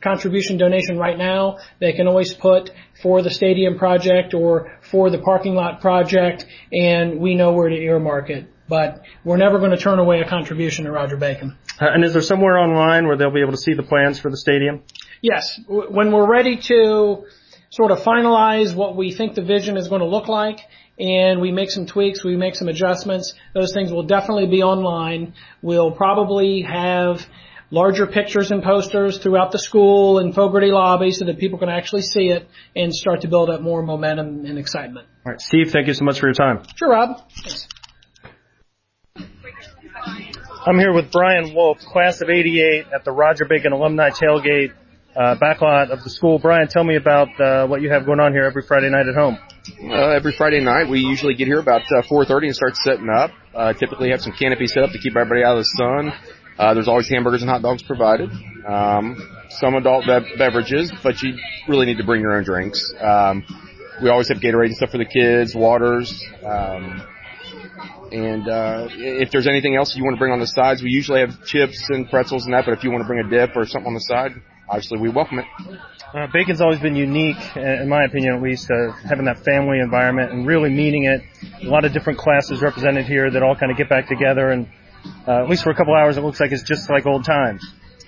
contribution 0.00 0.58
donation 0.58 0.98
right 0.98 1.18
now, 1.18 1.58
they 1.80 1.92
can 1.92 2.06
always 2.06 2.34
put 2.34 2.70
for 3.02 3.22
the 3.22 3.30
stadium 3.30 3.78
project 3.78 4.34
or 4.34 4.78
for 4.82 5.10
the 5.10 5.18
parking 5.18 5.54
lot 5.54 5.80
project, 5.80 6.46
and 6.72 7.18
we 7.20 7.34
know 7.34 7.52
where 7.52 7.68
to 7.68 7.76
earmark 7.76 8.30
it. 8.30 8.48
But 8.68 9.02
we're 9.24 9.36
never 9.36 9.58
going 9.58 9.70
to 9.70 9.76
turn 9.76 9.98
away 9.98 10.20
a 10.20 10.28
contribution 10.28 10.86
to 10.86 10.90
Roger 10.90 11.16
Bacon. 11.16 11.56
Uh, 11.80 11.86
and 11.92 12.04
is 12.04 12.12
there 12.12 12.22
somewhere 12.22 12.58
online 12.58 13.06
where 13.06 13.16
they'll 13.16 13.30
be 13.30 13.40
able 13.40 13.52
to 13.52 13.58
see 13.58 13.74
the 13.74 13.82
plans 13.82 14.18
for 14.18 14.30
the 14.30 14.36
stadium? 14.36 14.82
Yes. 15.22 15.56
W- 15.68 15.88
when 15.90 16.10
we're 16.10 16.28
ready 16.28 16.56
to 16.56 17.26
sort 17.70 17.90
of 17.92 18.00
finalize 18.00 18.74
what 18.74 18.96
we 18.96 19.12
think 19.12 19.34
the 19.34 19.42
vision 19.42 19.76
is 19.76 19.88
going 19.88 20.00
to 20.00 20.06
look 20.06 20.28
like 20.28 20.60
and 20.98 21.40
we 21.40 21.52
make 21.52 21.70
some 21.70 21.86
tweaks, 21.86 22.24
we 22.24 22.36
make 22.36 22.54
some 22.54 22.68
adjustments, 22.68 23.34
those 23.54 23.72
things 23.72 23.92
will 23.92 24.04
definitely 24.04 24.46
be 24.46 24.62
online. 24.62 25.34
We'll 25.62 25.92
probably 25.92 26.62
have 26.62 27.26
larger 27.70 28.06
pictures 28.06 28.50
and 28.50 28.62
posters 28.62 29.18
throughout 29.18 29.52
the 29.52 29.58
school 29.58 30.18
and 30.18 30.34
Fogarty 30.34 30.70
lobby 30.70 31.10
so 31.10 31.24
that 31.24 31.38
people 31.38 31.58
can 31.58 31.68
actually 31.68 32.02
see 32.02 32.28
it 32.28 32.48
and 32.74 32.94
start 32.94 33.22
to 33.22 33.28
build 33.28 33.50
up 33.50 33.60
more 33.60 33.82
momentum 33.82 34.44
and 34.44 34.58
excitement. 34.58 35.06
All 35.24 35.32
right, 35.32 35.40
Steve, 35.40 35.70
thank 35.70 35.86
you 35.86 35.94
so 35.94 36.04
much 36.04 36.20
for 36.20 36.26
your 36.26 36.34
time. 36.34 36.62
Sure, 36.76 36.90
Rob. 36.90 37.20
Thanks. 37.42 37.68
I'm 40.66 40.78
here 40.78 40.92
with 40.92 41.12
Brian 41.12 41.54
Wolf, 41.54 41.78
class 41.78 42.20
of 42.20 42.28
88 42.28 42.86
at 42.92 43.04
the 43.04 43.12
Roger 43.12 43.44
Bacon 43.44 43.72
Alumni 43.72 44.10
Tailgate 44.10 44.72
uh, 45.16 45.36
backlot 45.36 45.90
of 45.90 46.02
the 46.04 46.10
school. 46.10 46.38
Brian, 46.38 46.68
tell 46.68 46.84
me 46.84 46.96
about 46.96 47.28
uh, 47.40 47.66
what 47.66 47.80
you 47.80 47.90
have 47.90 48.04
going 48.04 48.20
on 48.20 48.32
here 48.32 48.42
every 48.42 48.62
Friday 48.62 48.90
night 48.90 49.06
at 49.06 49.14
home. 49.14 49.38
Uh, 49.82 50.10
every 50.10 50.32
Friday 50.32 50.60
night, 50.60 50.88
we 50.88 51.00
usually 51.00 51.34
get 51.34 51.46
here 51.46 51.58
about 51.58 51.82
uh, 51.96 52.02
4:30 52.02 52.46
and 52.46 52.56
start 52.56 52.76
setting 52.76 53.08
up. 53.08 53.30
Uh, 53.54 53.72
typically, 53.72 54.10
have 54.10 54.20
some 54.20 54.32
canopy 54.32 54.66
set 54.66 54.82
up 54.82 54.90
to 54.90 54.98
keep 54.98 55.16
everybody 55.16 55.42
out 55.42 55.56
of 55.56 55.64
the 55.64 55.64
sun. 55.64 56.12
Uh, 56.58 56.74
there's 56.74 56.88
always 56.88 57.08
hamburgers 57.08 57.42
and 57.42 57.50
hot 57.50 57.62
dogs 57.62 57.82
provided. 57.82 58.30
Um, 58.66 59.16
some 59.50 59.74
adult 59.74 60.06
bev- 60.06 60.26
beverages, 60.38 60.92
but 61.02 61.22
you 61.22 61.36
really 61.68 61.86
need 61.86 61.98
to 61.98 62.04
bring 62.04 62.20
your 62.20 62.36
own 62.36 62.44
drinks. 62.44 62.92
Um, 63.00 63.44
we 64.02 64.08
always 64.10 64.28
have 64.28 64.38
Gatorade 64.38 64.66
and 64.66 64.76
stuff 64.76 64.90
for 64.90 64.98
the 64.98 65.04
kids, 65.04 65.54
waters. 65.54 66.24
Um, 66.44 67.02
And 68.12 68.48
uh, 68.48 68.86
if 68.92 69.30
there's 69.32 69.48
anything 69.48 69.74
else 69.74 69.96
you 69.96 70.04
want 70.04 70.14
to 70.14 70.18
bring 70.18 70.32
on 70.32 70.38
the 70.38 70.46
sides, 70.46 70.80
we 70.82 70.90
usually 70.90 71.20
have 71.20 71.44
chips 71.44 71.90
and 71.90 72.08
pretzels 72.08 72.44
and 72.46 72.54
that. 72.54 72.64
But 72.64 72.78
if 72.78 72.84
you 72.84 72.90
want 72.90 73.02
to 73.02 73.06
bring 73.06 73.18
a 73.24 73.28
dip 73.28 73.56
or 73.56 73.66
something 73.66 73.88
on 73.88 73.94
the 73.94 74.00
side, 74.00 74.32
obviously 74.68 74.98
we 74.98 75.08
welcome 75.08 75.40
it. 75.40 75.46
Uh, 76.14 76.26
bacon's 76.32 76.60
always 76.60 76.78
been 76.78 76.94
unique, 76.94 77.36
in 77.56 77.88
my 77.88 78.04
opinion 78.04 78.36
at 78.36 78.42
least, 78.42 78.70
uh, 78.70 78.92
having 79.08 79.24
that 79.24 79.44
family 79.44 79.80
environment 79.80 80.30
and 80.32 80.46
really 80.46 80.70
meaning 80.70 81.04
it. 81.04 81.20
A 81.62 81.68
lot 81.68 81.84
of 81.84 81.92
different 81.92 82.18
classes 82.18 82.62
represented 82.62 83.06
here 83.06 83.28
that 83.30 83.42
all 83.42 83.56
kind 83.56 83.72
of 83.72 83.76
get 83.76 83.88
back 83.88 84.06
together 84.08 84.50
and 84.50 84.68
uh, 85.26 85.42
at 85.42 85.48
least 85.48 85.62
for 85.62 85.70
a 85.70 85.74
couple 85.74 85.94
hours 85.94 86.16
it 86.16 86.22
looks 86.22 86.40
like 86.40 86.52
it's 86.52 86.62
just 86.62 86.90
like 86.90 87.06
old 87.06 87.24
times. 87.24 87.62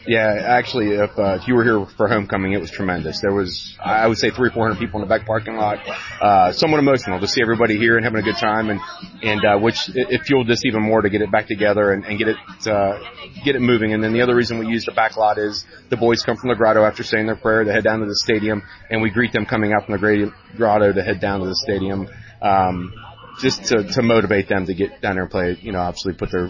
Yeah, 0.08 0.42
actually, 0.46 0.92
if, 0.92 1.18
uh, 1.18 1.36
if 1.38 1.46
you 1.46 1.54
were 1.54 1.64
here 1.64 1.84
for 1.98 2.08
homecoming, 2.08 2.52
it 2.52 2.60
was 2.62 2.70
tremendous. 2.70 3.20
There 3.20 3.34
was, 3.34 3.76
I 3.78 4.06
would 4.06 4.16
say, 4.16 4.30
three 4.30 4.48
four 4.48 4.66
hundred 4.66 4.78
people 4.78 5.02
in 5.02 5.06
the 5.06 5.14
back 5.14 5.26
parking 5.26 5.56
lot. 5.56 5.80
Uh, 6.18 6.50
somewhat 6.52 6.78
emotional 6.78 7.20
to 7.20 7.28
see 7.28 7.42
everybody 7.42 7.76
here 7.76 7.96
and 7.96 8.04
having 8.04 8.18
a 8.18 8.22
good 8.22 8.38
time, 8.38 8.70
and 8.70 8.80
and 9.22 9.44
uh, 9.44 9.58
which 9.58 9.90
it, 9.90 10.08
it 10.10 10.22
fueled 10.22 10.50
us 10.50 10.64
even 10.64 10.82
more 10.82 11.02
to 11.02 11.10
get 11.10 11.20
it 11.20 11.30
back 11.30 11.46
together 11.46 11.92
and, 11.92 12.06
and 12.06 12.16
get 12.16 12.28
it 12.28 12.36
uh, 12.66 12.98
get 13.44 13.54
it 13.54 13.60
moving. 13.60 13.92
And 13.92 14.02
then 14.02 14.14
the 14.14 14.22
other 14.22 14.34
reason 14.34 14.58
we 14.58 14.68
use 14.68 14.86
the 14.86 14.92
back 14.92 15.18
lot 15.18 15.36
is 15.36 15.66
the 15.90 15.98
boys 15.98 16.22
come 16.22 16.36
from 16.36 16.48
the 16.48 16.56
grotto 16.56 16.84
after 16.84 17.02
saying 17.02 17.26
their 17.26 17.36
prayer, 17.36 17.66
they 17.66 17.72
head 17.72 17.84
down 17.84 18.00
to 18.00 18.06
the 18.06 18.16
stadium, 18.16 18.62
and 18.88 19.02
we 19.02 19.10
greet 19.10 19.32
them 19.32 19.44
coming 19.44 19.74
out 19.74 19.84
from 19.84 20.00
the 20.00 20.32
grotto 20.56 20.90
to 20.90 21.02
head 21.02 21.20
down 21.20 21.40
to 21.40 21.46
the 21.46 21.56
stadium. 21.56 22.08
Um, 22.40 22.94
just 23.40 23.66
to, 23.66 23.84
to 23.84 24.02
motivate 24.02 24.48
them 24.48 24.66
to 24.66 24.74
get 24.74 25.00
down 25.00 25.14
there 25.14 25.22
and 25.22 25.30
play, 25.30 25.56
you 25.60 25.70
know, 25.70 25.80
obviously 25.80 26.12
put 26.12 26.30
their 26.32 26.48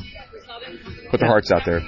put 1.11 1.21
their 1.21 1.29
hearts 1.29 1.51
out 1.51 1.65
there. 1.65 1.83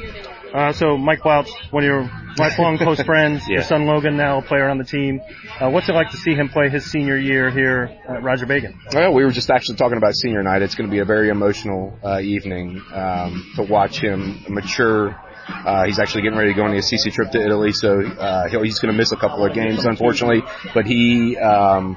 Uh, 0.52 0.72
so 0.72 0.96
Mike 0.96 1.22
Blount, 1.22 1.48
one 1.70 1.84
of 1.84 1.86
your 1.86 2.10
lifelong 2.36 2.76
close 2.82 3.00
friends, 3.02 3.42
Yeah. 3.46 3.54
your 3.56 3.62
son 3.62 3.86
Logan 3.86 4.16
now 4.16 4.38
a 4.38 4.42
player 4.42 4.68
on 4.68 4.78
the 4.78 4.84
team. 4.84 5.20
Uh, 5.60 5.70
what's 5.70 5.88
it 5.88 5.92
like 5.92 6.10
to 6.10 6.16
see 6.16 6.34
him 6.34 6.48
play 6.48 6.68
his 6.68 6.84
senior 6.90 7.16
year 7.16 7.50
here 7.50 7.88
at 8.08 8.22
Roger 8.24 8.46
Bacon? 8.46 8.76
Well, 8.92 9.12
we 9.14 9.24
were 9.24 9.30
just 9.30 9.48
actually 9.48 9.76
talking 9.76 9.96
about 9.96 10.14
senior 10.16 10.42
night. 10.42 10.62
It's 10.62 10.74
going 10.74 10.88
to 10.88 10.92
be 10.92 10.98
a 10.98 11.04
very 11.04 11.28
emotional 11.28 11.96
uh, 12.02 12.18
evening 12.18 12.82
um, 12.92 13.52
to 13.56 13.62
watch 13.62 14.00
him 14.00 14.44
mature. 14.48 15.14
Uh, 15.48 15.84
he's 15.84 16.00
actually 16.00 16.22
getting 16.22 16.38
ready 16.38 16.50
to 16.50 16.56
go 16.56 16.64
on 16.64 16.72
the 16.72 16.78
CC 16.78 17.12
trip 17.12 17.30
to 17.30 17.40
Italy, 17.40 17.72
so 17.72 18.00
uh, 18.04 18.48
he'll, 18.48 18.62
he's 18.62 18.80
going 18.80 18.92
to 18.92 18.98
miss 18.98 19.12
a 19.12 19.16
couple 19.16 19.44
of 19.46 19.52
games, 19.54 19.84
unfortunately. 19.84 20.42
But 20.74 20.84
he, 20.86 21.36
um, 21.38 21.96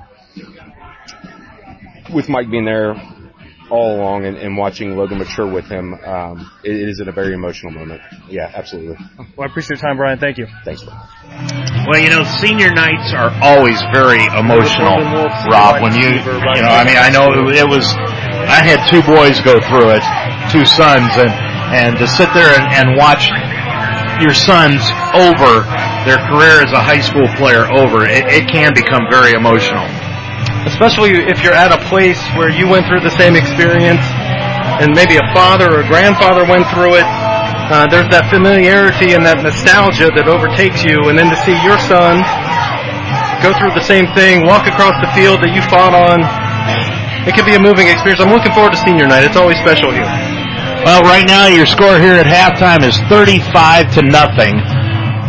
with 2.14 2.30
Mike 2.30 2.50
being 2.52 2.66
there 2.66 2.96
all 3.74 3.98
along 3.98 4.26
and, 4.26 4.38
and 4.38 4.56
watching 4.56 4.96
Logan 4.96 5.18
mature 5.18 5.50
with 5.50 5.66
him, 5.66 5.98
um, 6.06 6.52
it, 6.64 6.78
it 6.78 6.90
is 6.90 7.02
a 7.02 7.12
very 7.12 7.34
emotional 7.34 7.74
moment. 7.74 8.02
Yeah, 8.30 8.52
absolutely. 8.54 8.98
Well, 9.34 9.50
I 9.50 9.50
appreciate 9.50 9.82
your 9.82 9.90
time, 9.90 9.98
Brian. 9.98 10.20
Thank 10.20 10.38
you. 10.38 10.46
Thanks. 10.64 10.86
Well, 10.86 11.98
you 11.98 12.14
know, 12.14 12.22
senior 12.38 12.70
nights 12.70 13.10
are 13.18 13.34
always 13.42 13.82
very 13.90 14.22
emotional, 14.38 15.02
Rob. 15.50 15.82
When 15.82 15.98
you, 15.98 16.06
you 16.06 16.62
know, 16.62 16.70
I 16.70 16.86
mean, 16.86 17.02
I 17.02 17.10
know 17.10 17.34
it 17.50 17.66
was, 17.66 17.90
I 18.46 18.62
had 18.62 18.86
two 18.94 19.02
boys 19.02 19.42
go 19.42 19.58
through 19.58 19.98
it, 19.98 20.06
two 20.54 20.70
sons, 20.70 21.18
and, 21.18 21.34
and 21.74 21.98
to 21.98 22.06
sit 22.06 22.30
there 22.38 22.54
and, 22.54 22.70
and 22.78 22.88
watch 22.96 23.26
your 24.22 24.38
sons 24.38 24.86
over 25.18 25.66
their 26.06 26.22
career 26.30 26.62
as 26.62 26.70
a 26.72 26.84
high 26.84 27.02
school 27.02 27.26
player 27.42 27.66
over, 27.74 28.06
it, 28.06 28.30
it 28.30 28.46
can 28.54 28.74
become 28.78 29.10
very 29.10 29.34
emotional. 29.34 29.90
Especially 30.66 31.16
if 31.28 31.44
you're 31.44 31.56
at 31.56 31.72
a 31.72 31.82
place 31.90 32.20
where 32.36 32.50
you 32.50 32.68
went 32.68 32.88
through 32.88 33.02
the 33.02 33.14
same 33.20 33.36
experience 33.36 34.04
and 34.82 34.92
maybe 34.96 35.20
a 35.20 35.28
father 35.36 35.70
or 35.70 35.84
a 35.84 35.88
grandfather 35.88 36.48
went 36.48 36.66
through 36.74 36.98
it. 36.98 37.08
Uh, 37.72 37.88
there's 37.88 38.10
that 38.12 38.28
familiarity 38.28 39.16
and 39.16 39.24
that 39.24 39.40
nostalgia 39.40 40.12
that 40.14 40.28
overtakes 40.28 40.84
you, 40.84 41.08
and 41.08 41.16
then 41.16 41.32
to 41.32 41.40
see 41.48 41.56
your 41.64 41.80
son 41.80 42.20
go 43.44 43.52
through 43.60 43.76
the 43.76 43.84
same 43.84 44.08
thing, 44.16 44.48
walk 44.48 44.68
across 44.68 44.96
the 45.04 45.12
field 45.12 45.44
that 45.44 45.52
you 45.52 45.60
fought 45.68 45.92
on, 45.92 46.24
it 47.28 47.36
could 47.36 47.48
be 47.48 47.56
a 47.56 47.64
moving 47.64 47.88
experience. 47.88 48.20
I'm 48.20 48.32
looking 48.32 48.52
forward 48.52 48.76
to 48.76 48.82
senior 48.84 49.08
night. 49.08 49.24
It's 49.24 49.40
always 49.40 49.60
special 49.60 49.92
here. 49.92 50.08
Well, 50.84 51.04
right 51.08 51.24
now 51.24 51.48
your 51.48 51.68
score 51.68 51.96
here 52.00 52.20
at 52.20 52.28
halftime 52.28 52.84
is 52.84 53.00
35 53.08 53.96
to 53.96 54.02
nothing. 54.04 54.60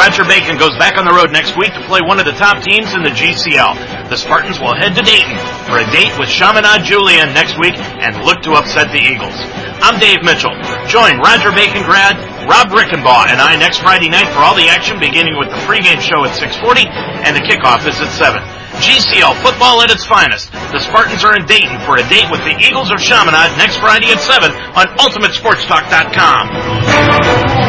Roger 0.00 0.24
Bacon 0.24 0.56
goes 0.56 0.72
back 0.80 0.96
on 0.96 1.04
the 1.04 1.12
road 1.12 1.28
next 1.28 1.60
week 1.60 1.76
to 1.76 1.82
play 1.84 2.00
one 2.00 2.16
of 2.16 2.24
the 2.24 2.32
top 2.32 2.64
teams 2.64 2.96
in 2.96 3.04
the 3.04 3.12
GCL. 3.12 4.08
The 4.08 4.16
Spartans 4.16 4.56
will 4.56 4.72
head 4.72 4.96
to 4.96 5.04
Dayton 5.04 5.36
for 5.68 5.76
a 5.76 5.84
date 5.92 6.16
with 6.16 6.32
Chaminade 6.32 6.88
Julienne 6.88 7.36
next 7.36 7.60
week 7.60 7.76
and 7.76 8.16
look 8.24 8.40
to 8.48 8.56
upset 8.56 8.88
the 8.96 9.02
Eagles. 9.04 9.36
I'm 9.84 10.00
Dave 10.00 10.24
Mitchell. 10.24 10.56
Join 10.88 11.20
Roger 11.20 11.52
Bacon 11.52 11.84
grad 11.84 12.16
Rob 12.48 12.72
Rickenbaugh 12.72 13.28
and 13.28 13.44
I 13.44 13.60
next 13.60 13.84
Friday 13.84 14.08
night 14.08 14.32
for 14.32 14.40
all 14.40 14.56
the 14.56 14.72
action 14.72 14.96
beginning 14.96 15.36
with 15.36 15.52
the 15.52 15.60
pregame 15.68 16.00
show 16.00 16.24
at 16.24 16.32
640 16.32 16.88
and 17.28 17.36
the 17.36 17.44
kickoff 17.44 17.84
is 17.84 18.00
at 18.00 18.08
7. 18.16 18.40
GCL 18.80 19.36
football 19.44 19.84
at 19.84 19.92
its 19.92 20.08
finest. 20.08 20.48
The 20.72 20.80
Spartans 20.80 21.28
are 21.28 21.36
in 21.36 21.44
Dayton 21.44 21.76
for 21.84 22.00
a 22.00 22.04
date 22.08 22.32
with 22.32 22.40
the 22.48 22.56
Eagles 22.56 22.88
of 22.88 23.04
Chaminade 23.04 23.52
next 23.60 23.76
Friday 23.76 24.16
at 24.16 24.24
7 24.24 24.48
on 24.48 24.88
UltimateSportsTalk.com. 24.96 27.59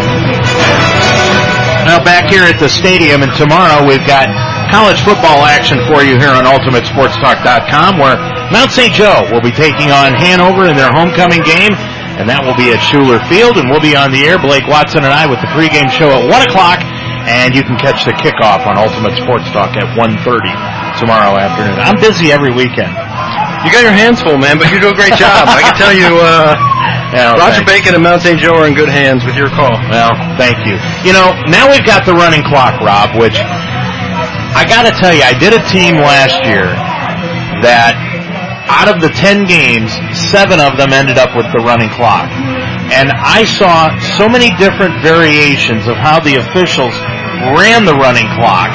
Now 1.91 1.99
back 1.99 2.31
here 2.31 2.47
at 2.47 2.55
the 2.55 2.71
stadium, 2.71 3.19
and 3.19 3.35
tomorrow 3.35 3.83
we've 3.83 4.07
got 4.07 4.31
college 4.71 5.03
football 5.03 5.43
action 5.43 5.75
for 5.91 6.07
you 6.07 6.15
here 6.15 6.31
on 6.31 6.47
UltimateSportsTalk.com, 6.47 7.99
where 7.99 8.15
Mount 8.47 8.71
St. 8.71 8.95
Joe 8.95 9.27
will 9.27 9.43
be 9.43 9.51
taking 9.51 9.91
on 9.91 10.15
Hanover 10.15 10.71
in 10.71 10.79
their 10.79 10.87
homecoming 10.87 11.43
game, 11.43 11.75
and 12.15 12.31
that 12.31 12.47
will 12.47 12.55
be 12.55 12.71
at 12.71 12.79
Schuler 12.79 13.19
Field, 13.27 13.59
and 13.59 13.67
we'll 13.67 13.83
be 13.83 13.91
on 13.91 14.07
the 14.15 14.23
air, 14.23 14.39
Blake 14.39 14.71
Watson 14.71 15.03
and 15.03 15.11
I, 15.11 15.27
with 15.27 15.43
the 15.43 15.51
pregame 15.51 15.91
show 15.91 16.07
at 16.15 16.23
1 16.23 16.31
o'clock, 16.47 16.79
and 17.27 17.51
you 17.51 17.59
can 17.59 17.75
catch 17.75 18.07
the 18.07 18.15
kickoff 18.15 18.63
on 18.63 18.79
Ultimate 18.79 19.19
Sports 19.19 19.51
Talk 19.51 19.75
at 19.75 19.91
1.30 19.99 20.23
tomorrow 20.95 21.35
afternoon. 21.35 21.75
I'm 21.75 21.99
busy 21.99 22.31
every 22.31 22.55
weekend. 22.55 22.95
You 23.67 23.69
got 23.75 23.83
your 23.83 23.91
hands 23.91 24.23
full, 24.23 24.39
man, 24.39 24.55
but 24.55 24.71
you 24.71 24.79
do 24.79 24.87
a 24.87 24.95
great 24.95 25.19
job. 25.19 25.43
I 25.43 25.59
can 25.59 25.75
tell 25.75 25.91
you, 25.91 26.07
uh, 26.07 26.55
Yeah, 27.11 27.35
Roger 27.35 27.63
thanks. 27.63 27.71
Bacon 27.71 27.95
and 27.95 28.03
Mount 28.03 28.21
St. 28.21 28.39
Joe 28.39 28.55
are 28.55 28.67
in 28.67 28.73
good 28.73 28.89
hands 28.89 29.25
with 29.25 29.35
your 29.35 29.51
call. 29.51 29.75
Well, 29.91 30.15
thank 30.39 30.63
you. 30.63 30.79
You 31.03 31.11
know, 31.11 31.35
now 31.51 31.67
we've 31.67 31.85
got 31.85 32.07
the 32.07 32.15
running 32.15 32.43
clock, 32.43 32.79
Rob, 32.79 33.19
which 33.19 33.35
I 33.35 34.63
gotta 34.67 34.91
tell 34.95 35.13
you, 35.13 35.23
I 35.23 35.35
did 35.35 35.51
a 35.51 35.63
team 35.67 35.99
last 35.99 36.39
year 36.47 36.71
that 37.63 37.99
out 38.71 38.87
of 38.87 39.03
the 39.03 39.11
10 39.11 39.43
games, 39.43 39.91
seven 40.31 40.59
of 40.63 40.79
them 40.79 40.95
ended 40.95 41.19
up 41.19 41.35
with 41.35 41.47
the 41.51 41.59
running 41.59 41.91
clock. 41.91 42.31
And 42.91 43.11
I 43.11 43.43
saw 43.43 43.91
so 44.19 44.27
many 44.27 44.51
different 44.55 45.03
variations 45.03 45.87
of 45.87 45.95
how 45.99 46.19
the 46.19 46.39
officials 46.39 46.95
ran 47.55 47.83
the 47.83 47.95
running 47.95 48.27
clock 48.39 48.71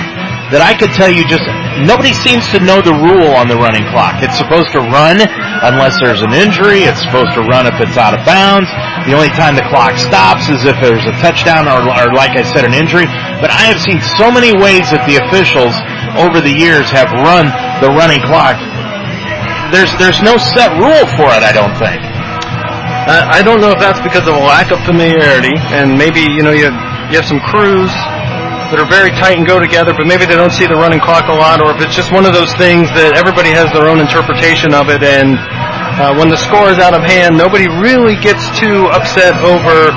that 0.54 0.62
I 0.62 0.78
could 0.78 0.94
tell 0.94 1.10
you 1.10 1.26
just 1.26 1.42
nobody 1.82 2.14
seems 2.14 2.46
to 2.54 2.62
know 2.62 2.78
the 2.78 2.94
rule 2.94 3.34
on 3.34 3.50
the 3.50 3.58
running 3.58 3.82
clock. 3.90 4.22
It's 4.22 4.38
supposed 4.38 4.70
to 4.78 4.82
run 4.94 5.18
unless 5.66 5.98
there's 5.98 6.22
an 6.22 6.30
injury. 6.30 6.86
It's 6.86 7.02
supposed 7.02 7.34
to 7.34 7.42
run 7.42 7.66
if 7.66 7.74
it's 7.82 7.98
out 7.98 8.14
of 8.14 8.22
bounds. 8.22 8.70
The 9.10 9.14
only 9.18 9.30
time 9.34 9.58
the 9.58 9.66
clock 9.66 9.98
stops 9.98 10.46
is 10.46 10.62
if 10.62 10.78
there's 10.78 11.02
a 11.02 11.14
touchdown 11.18 11.66
or, 11.66 11.82
or 11.82 12.14
like 12.14 12.38
I 12.38 12.46
said, 12.46 12.62
an 12.62 12.74
injury. 12.78 13.10
But 13.42 13.50
I 13.50 13.66
have 13.66 13.82
seen 13.82 13.98
so 14.14 14.30
many 14.30 14.54
ways 14.54 14.86
that 14.94 15.02
the 15.10 15.18
officials 15.18 15.74
over 16.14 16.38
the 16.38 16.54
years 16.54 16.94
have 16.94 17.10
run 17.10 17.50
the 17.82 17.90
running 17.90 18.22
clock. 18.22 18.54
There's 19.74 19.90
there's 19.98 20.22
no 20.22 20.38
set 20.38 20.70
rule 20.78 21.06
for 21.18 21.26
it. 21.34 21.42
I 21.42 21.50
don't 21.50 21.74
think. 21.74 21.98
I 23.06 23.42
don't 23.42 23.60
know 23.62 23.70
if 23.70 23.78
that's 23.78 24.02
because 24.02 24.26
of 24.26 24.34
a 24.34 24.44
lack 24.46 24.70
of 24.70 24.82
familiarity, 24.82 25.54
and 25.70 25.94
maybe 25.94 26.22
you 26.22 26.42
know 26.42 26.50
you 26.50 26.70
have, 26.70 26.78
you 27.10 27.18
have 27.18 27.26
some 27.26 27.38
crews 27.38 27.90
that 28.70 28.82
are 28.82 28.90
very 28.90 29.10
tight 29.14 29.38
and 29.38 29.46
go 29.46 29.58
together, 29.58 29.94
but 29.94 30.06
maybe 30.06 30.26
they 30.26 30.34
don't 30.34 30.52
see 30.52 30.66
the 30.66 30.74
running 30.74 30.98
clock 30.98 31.30
a 31.30 31.36
lot, 31.36 31.62
or 31.62 31.70
if 31.74 31.78
it's 31.82 31.94
just 31.94 32.10
one 32.10 32.26
of 32.26 32.34
those 32.34 32.50
things 32.58 32.90
that 32.98 33.14
everybody 33.14 33.50
has 33.54 33.70
their 33.70 33.86
own 33.86 34.02
interpretation 34.02 34.74
of 34.74 34.90
it, 34.90 35.02
and 35.02 35.38
uh, 35.96 36.12
when 36.12 36.28
the 36.28 36.36
score 36.36 36.68
is 36.68 36.76
out 36.76 36.92
of 36.92 37.00
hand, 37.00 37.38
nobody 37.38 37.70
really 37.80 38.18
gets 38.20 38.44
too 38.58 38.90
upset 38.92 39.32
over 39.40 39.94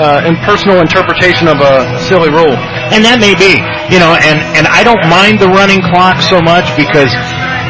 uh, 0.00 0.24
impersonal 0.24 0.80
interpretation 0.80 1.46
of 1.46 1.60
a 1.60 2.00
silly 2.08 2.32
rule. 2.32 2.56
And 2.94 3.04
that 3.04 3.20
may 3.20 3.36
be, 3.36 3.60
you 3.92 4.00
know, 4.00 4.16
and, 4.16 4.40
and 4.56 4.64
I 4.66 4.82
don't 4.82 5.02
mind 5.12 5.38
the 5.38 5.52
running 5.52 5.84
clock 5.92 6.24
so 6.24 6.40
much 6.40 6.66
because 6.74 7.12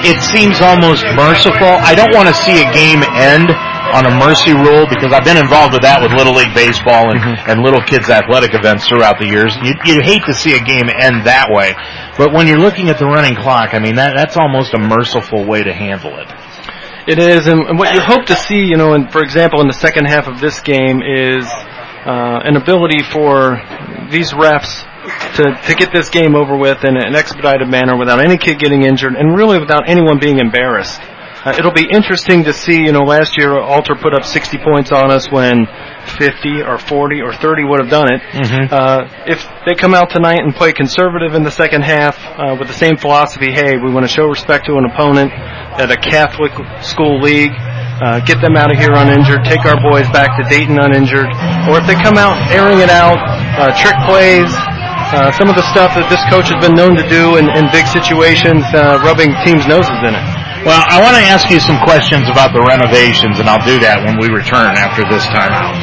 it 0.06 0.18
seems 0.22 0.62
almost 0.62 1.06
merciful. 1.14 1.78
I 1.82 1.94
don't 1.94 2.14
want 2.14 2.30
to 2.30 2.34
see 2.34 2.62
a 2.62 2.68
game 2.70 3.02
end 3.14 3.50
on 3.92 4.08
a 4.08 4.14
mercy 4.16 4.56
rule 4.56 4.88
because 4.88 5.12
I've 5.12 5.24
been 5.24 5.36
involved 5.36 5.76
with 5.76 5.84
that 5.84 6.00
with 6.00 6.16
Little 6.16 6.32
League 6.32 6.54
Baseball 6.56 7.12
and, 7.12 7.20
mm-hmm. 7.20 7.50
and 7.50 7.60
little 7.60 7.84
kids 7.84 8.08
athletic 8.08 8.56
events 8.56 8.88
throughout 8.88 9.20
the 9.20 9.28
years. 9.28 9.52
You, 9.60 9.76
you 9.84 10.00
hate 10.00 10.24
to 10.24 10.34
see 10.34 10.56
a 10.56 10.62
game 10.64 10.88
end 10.88 11.28
that 11.28 11.52
way. 11.52 11.76
But 12.16 12.32
when 12.32 12.48
you're 12.48 12.60
looking 12.60 12.88
at 12.88 12.98
the 12.98 13.06
running 13.06 13.36
clock, 13.36 13.74
I 13.76 13.78
mean, 13.78 13.96
that, 13.96 14.16
that's 14.16 14.36
almost 14.36 14.72
a 14.72 14.80
merciful 14.80 15.44
way 15.44 15.62
to 15.62 15.72
handle 15.72 16.16
it. 16.18 16.28
It 17.04 17.18
is, 17.18 17.46
and, 17.46 17.60
and 17.68 17.78
what 17.78 17.92
you 17.94 18.00
hope 18.00 18.26
to 18.26 18.36
see, 18.36 18.64
you 18.64 18.76
know, 18.76 18.94
in, 18.94 19.08
for 19.08 19.22
example, 19.22 19.60
in 19.60 19.66
the 19.66 19.76
second 19.76 20.06
half 20.06 20.28
of 20.28 20.40
this 20.40 20.60
game 20.60 21.02
is 21.02 21.44
uh, 22.06 22.40
an 22.46 22.56
ability 22.56 23.02
for 23.02 23.60
these 24.08 24.32
refs 24.32 24.86
to, 25.36 25.58
to 25.66 25.74
get 25.74 25.92
this 25.92 26.08
game 26.08 26.34
over 26.34 26.56
with 26.56 26.84
in 26.84 26.96
an 26.96 27.14
expedited 27.14 27.68
manner 27.68 27.98
without 27.98 28.24
any 28.24 28.38
kid 28.38 28.58
getting 28.58 28.84
injured 28.84 29.14
and 29.14 29.36
really 29.36 29.58
without 29.58 29.88
anyone 29.88 30.18
being 30.18 30.38
embarrassed. 30.38 31.00
Uh, 31.44 31.54
it'll 31.58 31.74
be 31.74 31.88
interesting 31.90 32.44
to 32.44 32.52
see, 32.52 32.86
you 32.86 32.92
know, 32.92 33.02
last 33.02 33.36
year 33.36 33.58
Alter 33.58 33.94
put 33.94 34.14
up 34.14 34.24
60 34.24 34.58
points 34.58 34.92
on 34.92 35.10
us 35.10 35.30
when 35.30 35.66
50 36.18 36.62
or 36.62 36.78
40 36.78 37.20
or 37.20 37.34
30 37.34 37.64
would 37.64 37.80
have 37.80 37.90
done 37.90 38.14
it. 38.14 38.22
Mm-hmm. 38.22 38.70
Uh, 38.70 39.10
if 39.26 39.42
they 39.66 39.74
come 39.74 39.92
out 39.92 40.10
tonight 40.10 40.38
and 40.38 40.54
play 40.54 40.72
conservative 40.72 41.34
in 41.34 41.42
the 41.42 41.50
second 41.50 41.82
half 41.82 42.14
uh, 42.38 42.54
with 42.54 42.68
the 42.68 42.74
same 42.74 42.96
philosophy, 42.96 43.50
hey, 43.50 43.74
we 43.74 43.90
want 43.90 44.06
to 44.06 44.12
show 44.12 44.26
respect 44.26 44.66
to 44.66 44.78
an 44.78 44.86
opponent 44.86 45.32
at 45.34 45.90
a 45.90 45.96
Catholic 45.96 46.52
school 46.78 47.18
league, 47.18 47.50
uh, 47.50 48.20
get 48.22 48.40
them 48.40 48.54
out 48.54 48.70
of 48.70 48.78
here 48.78 48.94
uninjured, 48.94 49.42
take 49.42 49.66
our 49.66 49.82
boys 49.82 50.06
back 50.14 50.38
to 50.38 50.46
Dayton 50.46 50.78
uninjured, 50.78 51.26
or 51.66 51.82
if 51.82 51.86
they 51.90 51.98
come 51.98 52.18
out 52.22 52.38
airing 52.54 52.78
it 52.78 52.90
out, 52.90 53.18
uh, 53.58 53.74
trick 53.74 53.98
plays, 54.06 54.50
uh, 55.12 55.30
some 55.34 55.50
of 55.50 55.56
the 55.56 55.66
stuff 55.74 55.92
that 55.98 56.06
this 56.06 56.22
coach 56.30 56.48
has 56.48 56.56
been 56.62 56.78
known 56.78 56.94
to 56.94 57.04
do 57.10 57.36
in, 57.36 57.50
in 57.52 57.66
big 57.74 57.84
situations, 57.90 58.62
uh, 58.72 58.96
rubbing 59.04 59.34
teams' 59.44 59.66
noses 59.66 59.98
in 60.06 60.14
it. 60.14 60.24
Well, 60.64 60.78
I 60.78 61.02
want 61.02 61.16
to 61.18 61.22
ask 61.26 61.50
you 61.50 61.58
some 61.58 61.82
questions 61.82 62.30
about 62.30 62.54
the 62.54 62.62
renovations, 62.62 63.40
and 63.42 63.50
I'll 63.50 63.66
do 63.66 63.82
that 63.82 64.06
when 64.06 64.14
we 64.22 64.30
return 64.30 64.70
after 64.78 65.02
this 65.10 65.26
timeout. 65.26 65.74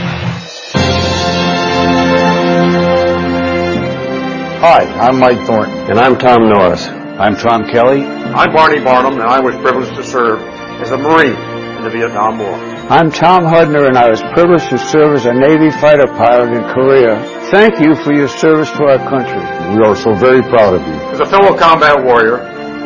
Hi, 4.63 4.87
I'm 5.03 5.19
Mike 5.19 5.45
Thornton. 5.45 5.75
And 5.91 5.99
I'm 5.99 6.17
Tom 6.17 6.47
Norris. 6.47 6.87
I'm 6.87 7.35
Tom 7.35 7.67
Kelly. 7.67 8.05
I'm 8.05 8.53
Barney 8.55 8.79
Barnum, 8.79 9.19
and 9.19 9.27
I 9.27 9.41
was 9.41 9.53
privileged 9.55 9.95
to 9.95 10.03
serve 10.03 10.39
as 10.79 10.91
a 10.91 10.97
Marine 10.97 11.35
in 11.75 11.83
the 11.83 11.89
Vietnam 11.89 12.39
War. 12.39 12.55
I'm 12.87 13.11
Tom 13.11 13.43
Hudner, 13.43 13.85
and 13.85 13.97
I 13.97 14.09
was 14.09 14.21
privileged 14.31 14.69
to 14.69 14.77
serve 14.79 15.13
as 15.13 15.25
a 15.25 15.33
Navy 15.33 15.71
fighter 15.71 16.07
pilot 16.07 16.55
in 16.55 16.63
Korea. 16.71 17.19
Thank 17.51 17.81
you 17.81 17.95
for 17.95 18.13
your 18.13 18.29
service 18.29 18.71
to 18.71 18.83
our 18.85 18.99
country. 19.11 19.43
We 19.75 19.83
are 19.83 19.95
so 19.95 20.13
very 20.15 20.41
proud 20.41 20.75
of 20.75 20.87
you. 20.87 20.93
As 21.11 21.19
a 21.19 21.25
fellow 21.25 21.57
combat 21.57 22.01
warrior, 22.01 22.39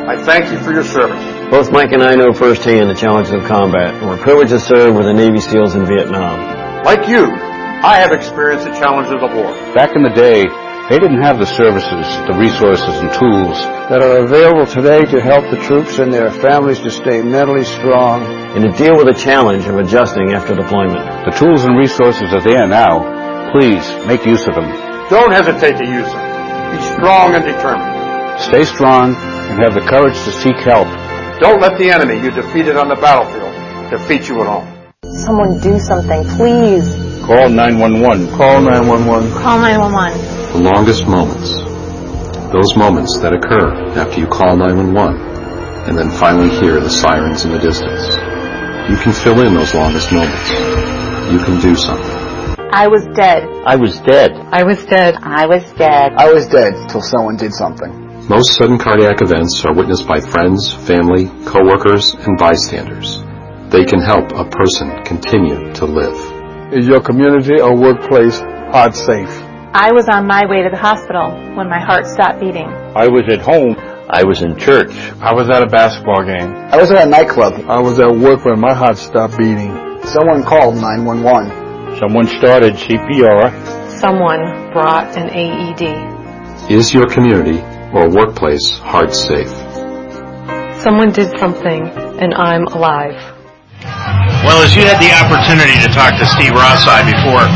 I 0.09 0.17
thank 0.25 0.51
you 0.51 0.57
for 0.59 0.73
your 0.73 0.83
service. 0.83 1.32
Both 1.53 1.69
Mike 1.71 1.91
and 1.91 2.01
I 2.01 2.15
know 2.15 2.33
firsthand 2.33 2.89
the 2.89 2.97
challenges 2.97 3.31
of 3.31 3.45
combat, 3.45 3.93
and 3.93 4.09
we're 4.09 4.17
privileged 4.17 4.49
to 4.49 4.59
serve 4.59 4.95
with 4.97 5.05
the 5.05 5.13
Navy 5.13 5.37
SEALs 5.37 5.75
in 5.75 5.85
Vietnam. 5.85 6.81
Like 6.81 7.07
you, 7.07 7.29
I 7.29 8.01
have 8.01 8.11
experienced 8.11 8.65
the 8.65 8.73
challenges 8.73 9.21
of 9.21 9.29
war. 9.37 9.53
Back 9.77 9.93
in 9.93 10.01
the 10.01 10.09
day, 10.09 10.49
they 10.89 10.97
didn't 10.97 11.21
have 11.21 11.37
the 11.37 11.45
services, 11.45 12.09
the 12.25 12.33
resources, 12.33 12.97
and 12.97 13.13
tools 13.13 13.61
that 13.93 14.01
are 14.01 14.25
available 14.25 14.65
today 14.65 15.05
to 15.13 15.21
help 15.21 15.45
the 15.53 15.61
troops 15.61 15.99
and 15.99 16.11
their 16.11 16.31
families 16.31 16.79
to 16.79 16.89
stay 16.89 17.21
mentally 17.21 17.65
strong 17.65 18.25
and 18.57 18.65
to 18.65 18.73
deal 18.73 18.97
with 18.97 19.05
the 19.05 19.21
challenge 19.21 19.69
of 19.69 19.77
adjusting 19.77 20.33
after 20.33 20.57
deployment. 20.57 21.05
The 21.29 21.37
tools 21.37 21.65
and 21.65 21.77
resources 21.77 22.33
are 22.33 22.41
there 22.41 22.65
now. 22.65 23.53
Please 23.53 23.85
make 24.09 24.25
use 24.25 24.41
of 24.49 24.57
them. 24.57 24.73
Don't 25.13 25.29
hesitate 25.29 25.77
to 25.77 25.85
use 25.85 26.09
them. 26.09 26.25
Be 26.73 26.81
strong 26.97 27.37
and 27.37 27.45
determined. 27.45 28.41
Stay 28.41 28.65
strong 28.65 29.13
and 29.13 29.61
have 29.61 29.75
the 29.77 29.85
courage 29.85 30.17
to 30.25 30.31
seek 30.41 30.57
help. 30.57 30.89
Don't 31.43 31.59
let 31.59 31.77
the 31.77 31.91
enemy 31.91 32.23
you 32.23 32.31
defeated 32.31 32.77
on 32.77 32.87
the 32.87 32.95
battlefield 32.95 33.51
defeat 33.91 34.29
you 34.29 34.39
at 34.39 34.47
home. 34.47 34.63
Someone 35.11 35.59
do 35.59 35.77
something, 35.77 36.23
please. 36.39 36.87
Call 37.19 37.51
911. 37.51 38.31
Call 38.31 38.61
911. 38.63 39.43
Call 39.43 39.59
911. 39.59 40.23
The 40.55 40.71
longest 40.71 41.03
moments. 41.05 41.51
Those 42.55 42.71
moments 42.79 43.19
that 43.19 43.35
occur 43.35 43.75
after 43.99 44.21
you 44.21 44.27
call 44.27 44.55
911 44.55 45.19
and 45.91 45.99
then 45.99 46.11
finally 46.11 46.47
hear 46.47 46.79
the 46.79 46.89
sirens 46.89 47.43
in 47.43 47.51
the 47.51 47.59
distance. 47.59 48.15
You 48.87 48.95
can 48.95 49.11
fill 49.11 49.43
in 49.43 49.53
those 49.53 49.75
longest 49.75 50.13
moments. 50.13 50.47
You 51.27 51.43
can 51.43 51.59
do 51.59 51.75
something. 51.75 52.15
I 52.71 52.87
was 52.87 53.03
dead. 53.19 53.43
I 53.67 53.75
was 53.75 53.99
dead. 53.99 54.31
I 54.31 54.63
was 54.63 54.79
dead. 54.85 55.15
I 55.19 55.45
was 55.47 55.63
dead. 55.73 56.13
I 56.15 56.31
was 56.31 56.47
dead 56.47 56.87
till 56.87 57.01
someone 57.01 57.35
did 57.35 57.51
something. 57.51 58.02
Most 58.29 58.55
sudden 58.55 58.77
cardiac 58.77 59.21
events 59.21 59.65
are 59.65 59.75
witnessed 59.75 60.07
by 60.07 60.21
friends, 60.21 60.71
family, 60.71 61.25
coworkers, 61.43 62.13
and 62.13 62.37
bystanders. 62.37 63.21
They 63.69 63.83
can 63.83 63.99
help 63.99 64.31
a 64.31 64.45
person 64.45 65.03
continue 65.03 65.73
to 65.73 65.85
live. 65.85 66.71
Is 66.71 66.87
your 66.87 67.01
community 67.01 67.59
or 67.59 67.75
workplace 67.75 68.39
heart 68.39 68.95
safe? 68.95 69.27
I 69.75 69.91
was 69.91 70.07
on 70.07 70.25
my 70.25 70.45
way 70.47 70.63
to 70.63 70.69
the 70.71 70.77
hospital 70.77 71.35
when 71.57 71.67
my 71.67 71.83
heart 71.83 72.07
stopped 72.07 72.39
beating. 72.39 72.69
I 72.95 73.09
was 73.09 73.23
at 73.27 73.41
home. 73.41 73.75
I 74.09 74.23
was 74.23 74.41
in 74.41 74.57
church. 74.57 74.95
I 75.19 75.33
was 75.33 75.49
at 75.49 75.61
a 75.61 75.67
basketball 75.67 76.23
game. 76.23 76.55
I 76.71 76.77
was 76.77 76.91
at 76.91 77.05
a 77.05 77.09
nightclub. 77.09 77.55
I 77.67 77.81
was 77.81 77.99
at 77.99 78.09
work 78.09 78.45
when 78.45 78.57
my 78.57 78.73
heart 78.73 78.97
stopped 78.97 79.37
beating. 79.37 79.75
Someone 80.05 80.43
called 80.43 80.75
911. 80.75 81.99
Someone 81.99 82.27
started 82.27 82.75
CPR. 82.75 83.51
Someone 83.99 84.71
brought 84.71 85.11
an 85.17 85.27
AED. 85.27 86.71
Is 86.71 86.93
your 86.93 87.07
community 87.07 87.61
or 87.93 88.09
workplace 88.09 88.77
heart 88.77 89.13
safe. 89.13 89.49
Someone 90.81 91.13
did 91.13 91.31
something, 91.39 91.87
and 92.19 92.33
I'm 92.33 92.65
alive. 92.73 93.15
Well, 94.43 94.59
as 94.59 94.75
you 94.75 94.83
had 94.83 94.99
the 94.99 95.13
opportunity 95.15 95.79
to 95.79 95.89
talk 95.93 96.19
to 96.19 96.25
Steve 96.25 96.51
Rossi 96.51 97.07
before 97.07 97.47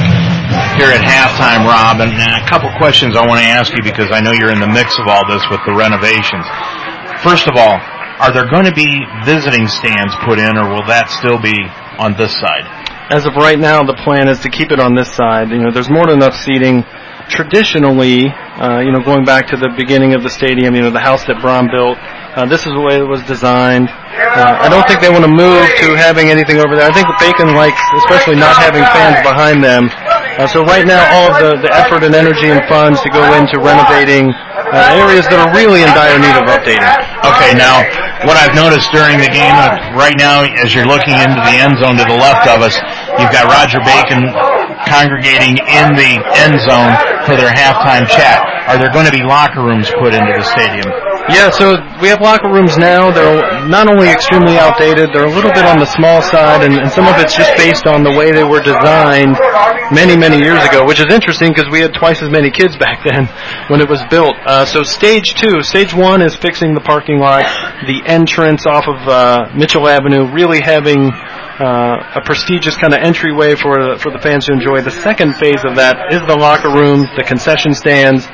here 0.80 0.94
at 0.94 1.04
halftime, 1.04 1.68
Rob, 1.68 2.00
and 2.00 2.14
a 2.14 2.46
couple 2.48 2.70
questions 2.78 3.18
I 3.18 3.26
want 3.26 3.42
to 3.42 3.48
ask 3.50 3.74
you 3.76 3.84
because 3.84 4.14
I 4.14 4.22
know 4.22 4.32
you're 4.32 4.54
in 4.54 4.62
the 4.62 4.72
mix 4.72 4.96
of 5.02 5.10
all 5.10 5.26
this 5.28 5.44
with 5.52 5.60
the 5.68 5.76
renovations. 5.76 6.46
First 7.26 7.50
of 7.50 7.58
all, 7.58 7.82
are 8.22 8.32
there 8.32 8.48
going 8.50 8.66
to 8.66 8.74
be 8.74 8.88
visiting 9.26 9.68
stands 9.68 10.16
put 10.24 10.40
in, 10.40 10.56
or 10.58 10.70
will 10.70 10.86
that 10.88 11.10
still 11.10 11.42
be 11.42 11.58
on 12.00 12.16
this 12.16 12.32
side? 12.40 12.66
As 13.10 13.26
of 13.26 13.36
right 13.36 13.60
now, 13.60 13.84
the 13.84 13.98
plan 14.04 14.28
is 14.28 14.40
to 14.42 14.50
keep 14.50 14.72
it 14.72 14.80
on 14.80 14.96
this 14.96 15.12
side. 15.12 15.50
You 15.50 15.60
know, 15.60 15.72
there's 15.72 15.90
more 15.90 16.08
than 16.08 16.24
enough 16.24 16.36
seating 16.36 16.84
traditionally, 17.30 18.28
uh, 18.28 18.80
you 18.80 18.92
know, 18.92 19.04
going 19.04 19.26
back 19.26 19.48
to 19.48 19.58
the 19.58 19.70
beginning 19.76 20.14
of 20.14 20.24
the 20.24 20.30
stadium, 20.30 20.76
you 20.76 20.82
know, 20.82 20.92
the 20.92 21.04
house 21.04 21.24
that 21.28 21.40
Braun 21.42 21.68
built, 21.68 21.98
uh, 22.38 22.46
this 22.46 22.70
is 22.70 22.72
the 22.72 22.84
way 22.84 23.02
it 23.02 23.08
was 23.08 23.22
designed. 23.26 23.90
Uh, 23.90 24.62
I 24.62 24.70
don't 24.70 24.86
think 24.86 25.02
they 25.02 25.10
want 25.10 25.26
to 25.26 25.32
move 25.32 25.66
to 25.82 25.88
having 25.98 26.30
anything 26.30 26.62
over 26.62 26.78
there. 26.78 26.86
I 26.86 26.94
think 26.94 27.10
Bacon 27.18 27.58
likes, 27.58 27.82
especially 28.06 28.38
not 28.38 28.54
having 28.62 28.86
fans 28.94 29.26
behind 29.26 29.66
them. 29.66 29.90
Uh, 30.38 30.46
so 30.46 30.62
right 30.62 30.86
now, 30.86 31.02
all 31.18 31.34
of 31.34 31.36
the, 31.42 31.66
the 31.66 31.72
effort 31.74 32.06
and 32.06 32.14
energy 32.14 32.54
and 32.54 32.62
funds 32.70 33.02
to 33.02 33.10
go 33.10 33.26
into 33.34 33.58
renovating 33.58 34.30
uh, 34.30 35.02
areas 35.02 35.26
that 35.34 35.42
are 35.42 35.50
really 35.50 35.82
in 35.82 35.90
dire 35.98 36.22
need 36.22 36.38
of 36.38 36.46
updating. 36.46 36.86
Okay, 37.26 37.58
now 37.58 37.82
what 38.30 38.38
I've 38.38 38.54
noticed 38.54 38.94
during 38.94 39.18
the 39.18 39.34
game, 39.34 39.58
uh, 39.58 39.98
right 39.98 40.14
now, 40.18 40.46
as 40.62 40.78
you're 40.78 40.86
looking 40.86 41.18
into 41.18 41.42
the 41.42 41.56
end 41.58 41.82
zone 41.82 41.98
to 41.98 42.06
the 42.06 42.18
left 42.22 42.46
of 42.46 42.62
us, 42.62 42.78
you've 43.18 43.34
got 43.34 43.50
Roger 43.50 43.82
Bacon 43.82 44.30
congregating 44.88 45.60
in 45.60 45.88
the 45.94 46.14
end 46.40 46.56
zone 46.64 46.96
for 47.28 47.36
their 47.36 47.52
halftime 47.52 48.08
chat. 48.08 48.42
Are 48.68 48.78
there 48.78 48.92
going 48.92 49.06
to 49.06 49.12
be 49.12 49.24
locker 49.24 49.64
rooms 49.64 49.92
put 50.00 50.14
into 50.14 50.34
the 50.34 50.44
stadium? 50.44 51.07
Yeah, 51.30 51.50
so 51.52 51.76
we 52.02 52.08
have 52.08 52.22
locker 52.22 52.48
rooms 52.48 52.78
now. 52.78 53.12
They're 53.12 53.68
not 53.68 53.90
only 53.92 54.08
extremely 54.08 54.58
outdated, 54.58 55.10
they're 55.12 55.28
a 55.28 55.34
little 55.34 55.52
bit 55.52 55.66
on 55.66 55.78
the 55.78 55.86
small 55.86 56.22
side, 56.22 56.64
and, 56.64 56.80
and 56.80 56.90
some 56.92 57.06
of 57.06 57.20
it's 57.20 57.36
just 57.36 57.52
based 57.58 57.86
on 57.86 58.04
the 58.04 58.12
way 58.12 58.32
they 58.32 58.46
were 58.46 58.64
designed 58.64 59.36
many, 59.92 60.16
many 60.16 60.40
years 60.40 60.64
ago, 60.64 60.86
which 60.86 61.00
is 61.00 61.08
interesting 61.12 61.52
because 61.52 61.70
we 61.72 61.80
had 61.82 61.94
twice 61.94 62.22
as 62.22 62.30
many 62.30 62.50
kids 62.50 62.78
back 62.86 63.04
then 63.04 63.28
when 63.68 63.82
it 63.82 63.90
was 63.90 64.02
built. 64.10 64.36
Uh, 64.46 64.64
so 64.64 64.84
stage 64.84 65.36
two, 65.36 65.62
stage 65.64 65.94
one 65.94 66.22
is 66.22 66.36
fixing 66.36 66.74
the 66.74 66.82
parking 66.82 67.20
lot, 67.20 67.44
the 67.88 68.02
entrance 68.06 68.66
off 68.66 68.88
of 68.88 68.96
uh, 69.08 69.52
Mitchell 69.56 69.88
Avenue, 69.88 70.32
really 70.32 70.62
having 70.62 71.12
uh, 71.60 72.14
a 72.16 72.22
prestigious 72.24 72.78
kind 72.78 72.94
of 72.94 73.02
entryway 73.02 73.56
for 73.56 73.76
the, 73.76 74.00
for 74.00 74.12
the 74.12 74.20
fans 74.20 74.46
to 74.46 74.54
enjoy. 74.54 74.82
The 74.82 74.92
second 74.92 75.36
phase 75.36 75.66
of 75.66 75.76
that 75.76 76.14
is 76.14 76.22
the 76.28 76.38
locker 76.38 76.70
rooms, 76.70 77.10
the 77.18 77.24
concession 77.24 77.74
stands, 77.74 78.28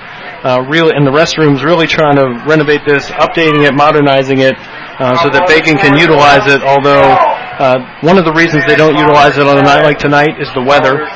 uh, 0.44 0.62
really, 0.68 0.92
and 0.96 1.08
the 1.08 1.12
restrooms. 1.12 1.64
Really 1.64 1.88
trying 1.88 2.16
to 2.16 2.44
renovate 2.46 2.82
this, 2.86 3.08
updating 3.18 3.68
it, 3.68 3.74
modernizing 3.74 4.40
it, 4.40 4.56
uh, 5.00 5.16
so 5.24 5.30
that 5.30 5.48
Bacon 5.48 5.78
can 5.78 5.98
utilize 5.98 6.46
it. 6.52 6.62
Although 6.62 7.16
uh, 7.60 7.80
one 8.02 8.18
of 8.18 8.26
the 8.26 8.34
reasons 8.34 8.64
they 8.68 8.76
don't 8.76 8.96
utilize 8.96 9.38
it 9.38 9.48
on 9.48 9.58
a 9.58 9.64
night 9.64 9.84
like 9.84 10.00
tonight 10.00 10.40
is 10.40 10.52
the 10.54 10.64
weather. 10.64 11.08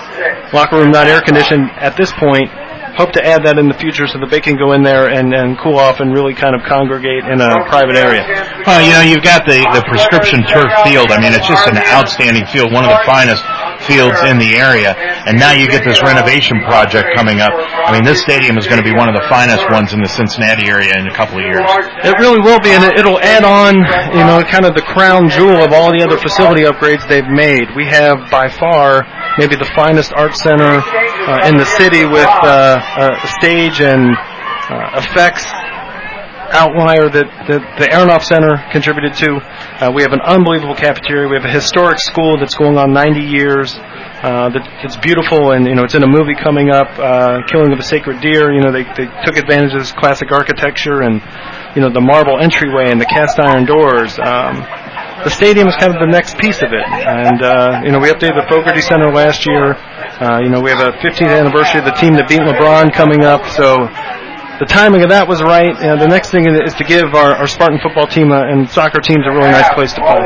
Locker 0.54 0.78
room 0.78 0.92
not 0.92 1.08
air 1.08 1.22
conditioned 1.22 1.70
at 1.78 1.98
this 1.98 2.12
point 2.14 2.50
hope 2.98 3.14
to 3.14 3.22
add 3.22 3.46
that 3.46 3.62
in 3.62 3.70
the 3.70 3.78
future 3.78 4.10
so 4.10 4.18
that 4.18 4.34
they 4.34 4.42
can 4.42 4.58
go 4.58 4.74
in 4.74 4.82
there 4.82 5.14
and, 5.14 5.30
and 5.30 5.54
cool 5.62 5.78
off 5.78 6.02
and 6.02 6.10
really 6.10 6.34
kind 6.34 6.58
of 6.58 6.66
congregate 6.66 7.22
in 7.30 7.38
a 7.38 7.62
private 7.70 7.94
area. 7.94 8.26
Well, 8.66 8.82
you 8.82 8.90
know, 8.90 9.06
you've 9.06 9.22
got 9.22 9.46
the, 9.46 9.62
the 9.70 9.86
prescription 9.86 10.42
turf 10.50 10.74
field. 10.82 11.14
I 11.14 11.22
mean, 11.22 11.38
it's 11.38 11.46
just 11.46 11.70
an 11.70 11.78
outstanding 11.78 12.50
field, 12.50 12.74
one 12.74 12.90
of 12.90 12.90
the 12.90 13.06
finest 13.06 13.46
fields 13.88 14.20
in 14.28 14.38
the 14.38 14.60
area, 14.60 14.94
and 15.26 15.40
now 15.40 15.56
you 15.56 15.66
get 15.66 15.88
this 15.88 16.04
renovation 16.04 16.60
project 16.68 17.16
coming 17.16 17.40
up. 17.40 17.56
I 17.56 17.96
mean, 17.96 18.04
this 18.04 18.22
stadium 18.22 18.60
is 18.60 18.68
going 18.68 18.78
to 18.78 18.86
be 18.86 18.94
one 18.94 19.08
of 19.08 19.16
the 19.16 19.26
finest 19.32 19.64
ones 19.72 19.96
in 19.96 20.04
the 20.04 20.12
Cincinnati 20.12 20.68
area 20.68 20.92
in 21.00 21.08
a 21.08 21.16
couple 21.16 21.40
of 21.40 21.46
years. 21.48 21.64
It 22.04 22.20
really 22.20 22.44
will 22.44 22.60
be, 22.60 22.76
and 22.76 22.84
it'll 23.00 23.20
add 23.24 23.48
on, 23.48 23.80
you 24.14 24.24
know, 24.28 24.44
kind 24.44 24.68
of 24.68 24.76
the 24.76 24.84
crown 24.84 25.32
jewel 25.32 25.64
of 25.64 25.72
all 25.72 25.90
the 25.90 26.04
other 26.04 26.20
facility 26.20 26.68
upgrades 26.68 27.08
they've 27.08 27.32
made. 27.32 27.72
We 27.76 27.88
have 27.88 28.30
by 28.30 28.52
far 28.52 29.08
maybe 29.40 29.56
the 29.56 29.70
finest 29.76 30.12
art 30.14 30.36
center 30.36 30.84
uh, 30.84 31.48
in 31.48 31.58
the 31.58 31.66
city 31.80 32.06
with 32.06 32.30
uh, 32.44 33.24
a 33.24 33.28
stage 33.40 33.82
and 33.82 34.12
uh, 34.70 35.00
effects 35.00 35.48
outlier 36.52 37.10
that, 37.10 37.28
that 37.48 37.62
the 37.80 37.88
Aronoff 37.92 38.24
Center 38.24 38.58
contributed 38.72 39.14
to. 39.20 39.40
Uh, 39.80 39.92
we 39.94 40.02
have 40.02 40.14
an 40.14 40.22
unbelievable 40.22 40.76
cafeteria. 40.76 41.28
We 41.28 41.36
have 41.36 41.46
a 41.46 41.52
historic 41.52 42.00
school 42.00 42.38
that's 42.40 42.56
going 42.56 42.78
on 42.78 42.94
90 42.94 43.22
years. 43.22 43.76
Uh, 44.18 44.50
that, 44.50 44.66
that's 44.82 44.98
beautiful, 44.98 45.54
and 45.54 45.70
you 45.70 45.78
know 45.78 45.86
it's 45.86 45.94
in 45.94 46.02
a 46.02 46.10
movie 46.10 46.34
coming 46.34 46.74
up, 46.74 46.90
uh, 46.98 47.38
Killing 47.54 47.70
of 47.70 47.78
a 47.78 47.86
Sacred 47.86 48.18
Deer. 48.18 48.50
You 48.50 48.66
know 48.66 48.74
they 48.74 48.82
they 48.98 49.06
took 49.22 49.38
advantage 49.38 49.78
of 49.78 49.86
this 49.86 49.94
classic 49.94 50.34
architecture 50.34 51.06
and 51.06 51.22
you 51.78 51.86
know 51.86 51.94
the 51.94 52.02
marble 52.02 52.42
entryway 52.42 52.90
and 52.90 52.98
the 52.98 53.06
cast 53.06 53.38
iron 53.38 53.70
doors. 53.70 54.18
Um, 54.18 54.66
the 55.22 55.30
stadium 55.30 55.70
is 55.70 55.78
kind 55.78 55.94
of 55.94 56.02
the 56.02 56.10
next 56.10 56.34
piece 56.42 56.66
of 56.66 56.74
it, 56.74 56.82
and 56.82 57.46
uh, 57.46 57.86
you 57.86 57.94
know 57.94 58.02
we 58.02 58.10
updated 58.10 58.42
the 58.42 58.48
Fogarty 58.50 58.82
Center 58.82 59.14
last 59.14 59.46
year. 59.46 59.78
Uh, 60.18 60.42
you 60.42 60.50
know 60.50 60.66
we 60.66 60.74
have 60.74 60.82
a 60.82 60.98
15th 60.98 61.30
anniversary 61.30 61.78
of 61.78 61.86
the 61.86 61.94
team 62.02 62.18
that 62.18 62.26
beat 62.26 62.42
LeBron 62.42 62.90
coming 62.90 63.22
up, 63.22 63.46
so 63.54 63.86
the 64.60 64.66
timing 64.66 65.04
of 65.04 65.10
that 65.10 65.28
was 65.28 65.42
right. 65.42 65.78
The 65.78 66.08
next 66.08 66.32
thing 66.32 66.50
is 66.50 66.74
to 66.76 66.84
give 66.84 67.14
our, 67.14 67.36
our 67.36 67.48
Spartan 67.48 67.80
football 67.80 68.08
team 68.08 68.32
uh, 68.32 68.42
and 68.42 68.70
soccer 68.70 69.00
teams 69.00 69.26
a 69.26 69.32
really 69.32 69.54
nice 69.54 69.70
place 69.74 69.94
to 69.94 70.02
play. 70.02 70.22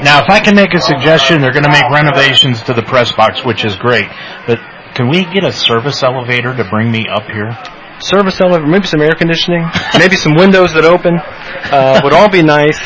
Now, 0.00 0.24
if 0.24 0.28
I 0.28 0.40
can 0.40 0.56
make 0.56 0.72
a 0.74 0.80
suggestion, 0.80 1.40
they're 1.40 1.52
going 1.52 1.68
to 1.68 1.72
make 1.72 1.88
renovations 1.92 2.62
to 2.64 2.74
the 2.74 2.82
press 2.82 3.12
box, 3.12 3.44
which 3.44 3.64
is 3.64 3.76
great. 3.76 4.08
But 4.46 4.58
can 4.94 5.08
we 5.08 5.24
get 5.28 5.44
a 5.44 5.52
service 5.52 6.02
elevator 6.02 6.56
to 6.56 6.64
bring 6.68 6.90
me 6.90 7.06
up 7.08 7.28
here? 7.28 7.52
Service 8.00 8.40
elevator, 8.40 8.66
maybe 8.66 8.86
some 8.86 9.00
air 9.00 9.14
conditioning, 9.14 9.62
maybe 9.98 10.16
some 10.16 10.34
windows 10.34 10.74
that 10.74 10.84
open, 10.84 11.20
uh, 11.20 12.00
would 12.02 12.12
all 12.12 12.28
be 12.28 12.42
nice. 12.42 12.80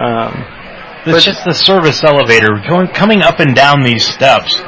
Um, 0.00 0.32
it's 1.06 1.24
just 1.24 1.44
the 1.44 1.54
service 1.54 2.02
elevator 2.04 2.60
going, 2.66 2.88
coming 2.88 3.22
up 3.22 3.38
and 3.40 3.54
down 3.54 3.84
these 3.84 4.04
steps 4.04 4.60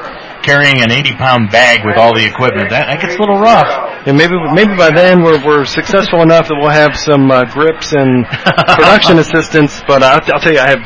carrying 0.43 0.83
an 0.83 0.91
80 0.91 1.15
pound 1.17 1.51
bag 1.51 1.81
with 1.85 1.97
all 1.97 2.15
the 2.15 2.25
equipment. 2.25 2.71
That, 2.71 2.87
that 2.87 3.01
gets 3.01 3.15
a 3.17 3.21
little 3.21 3.39
rough. 3.39 3.71
And 4.07 4.19
maybe 4.19 4.35
maybe 4.53 4.75
by 4.77 4.91
then 4.91 5.23
we're 5.23 5.39
we're 5.45 5.65
successful 5.65 6.23
enough 6.23 6.49
that 6.49 6.59
we'll 6.59 6.75
have 6.75 6.97
some 6.97 7.31
uh, 7.31 7.45
grips 7.47 7.93
and 7.93 8.27
production 8.77 9.19
assistance. 9.19 9.81
But 9.87 10.03
I'll, 10.03 10.21
I'll 10.35 10.43
tell 10.43 10.53
you, 10.53 10.61
I 10.61 10.69
have 10.69 10.83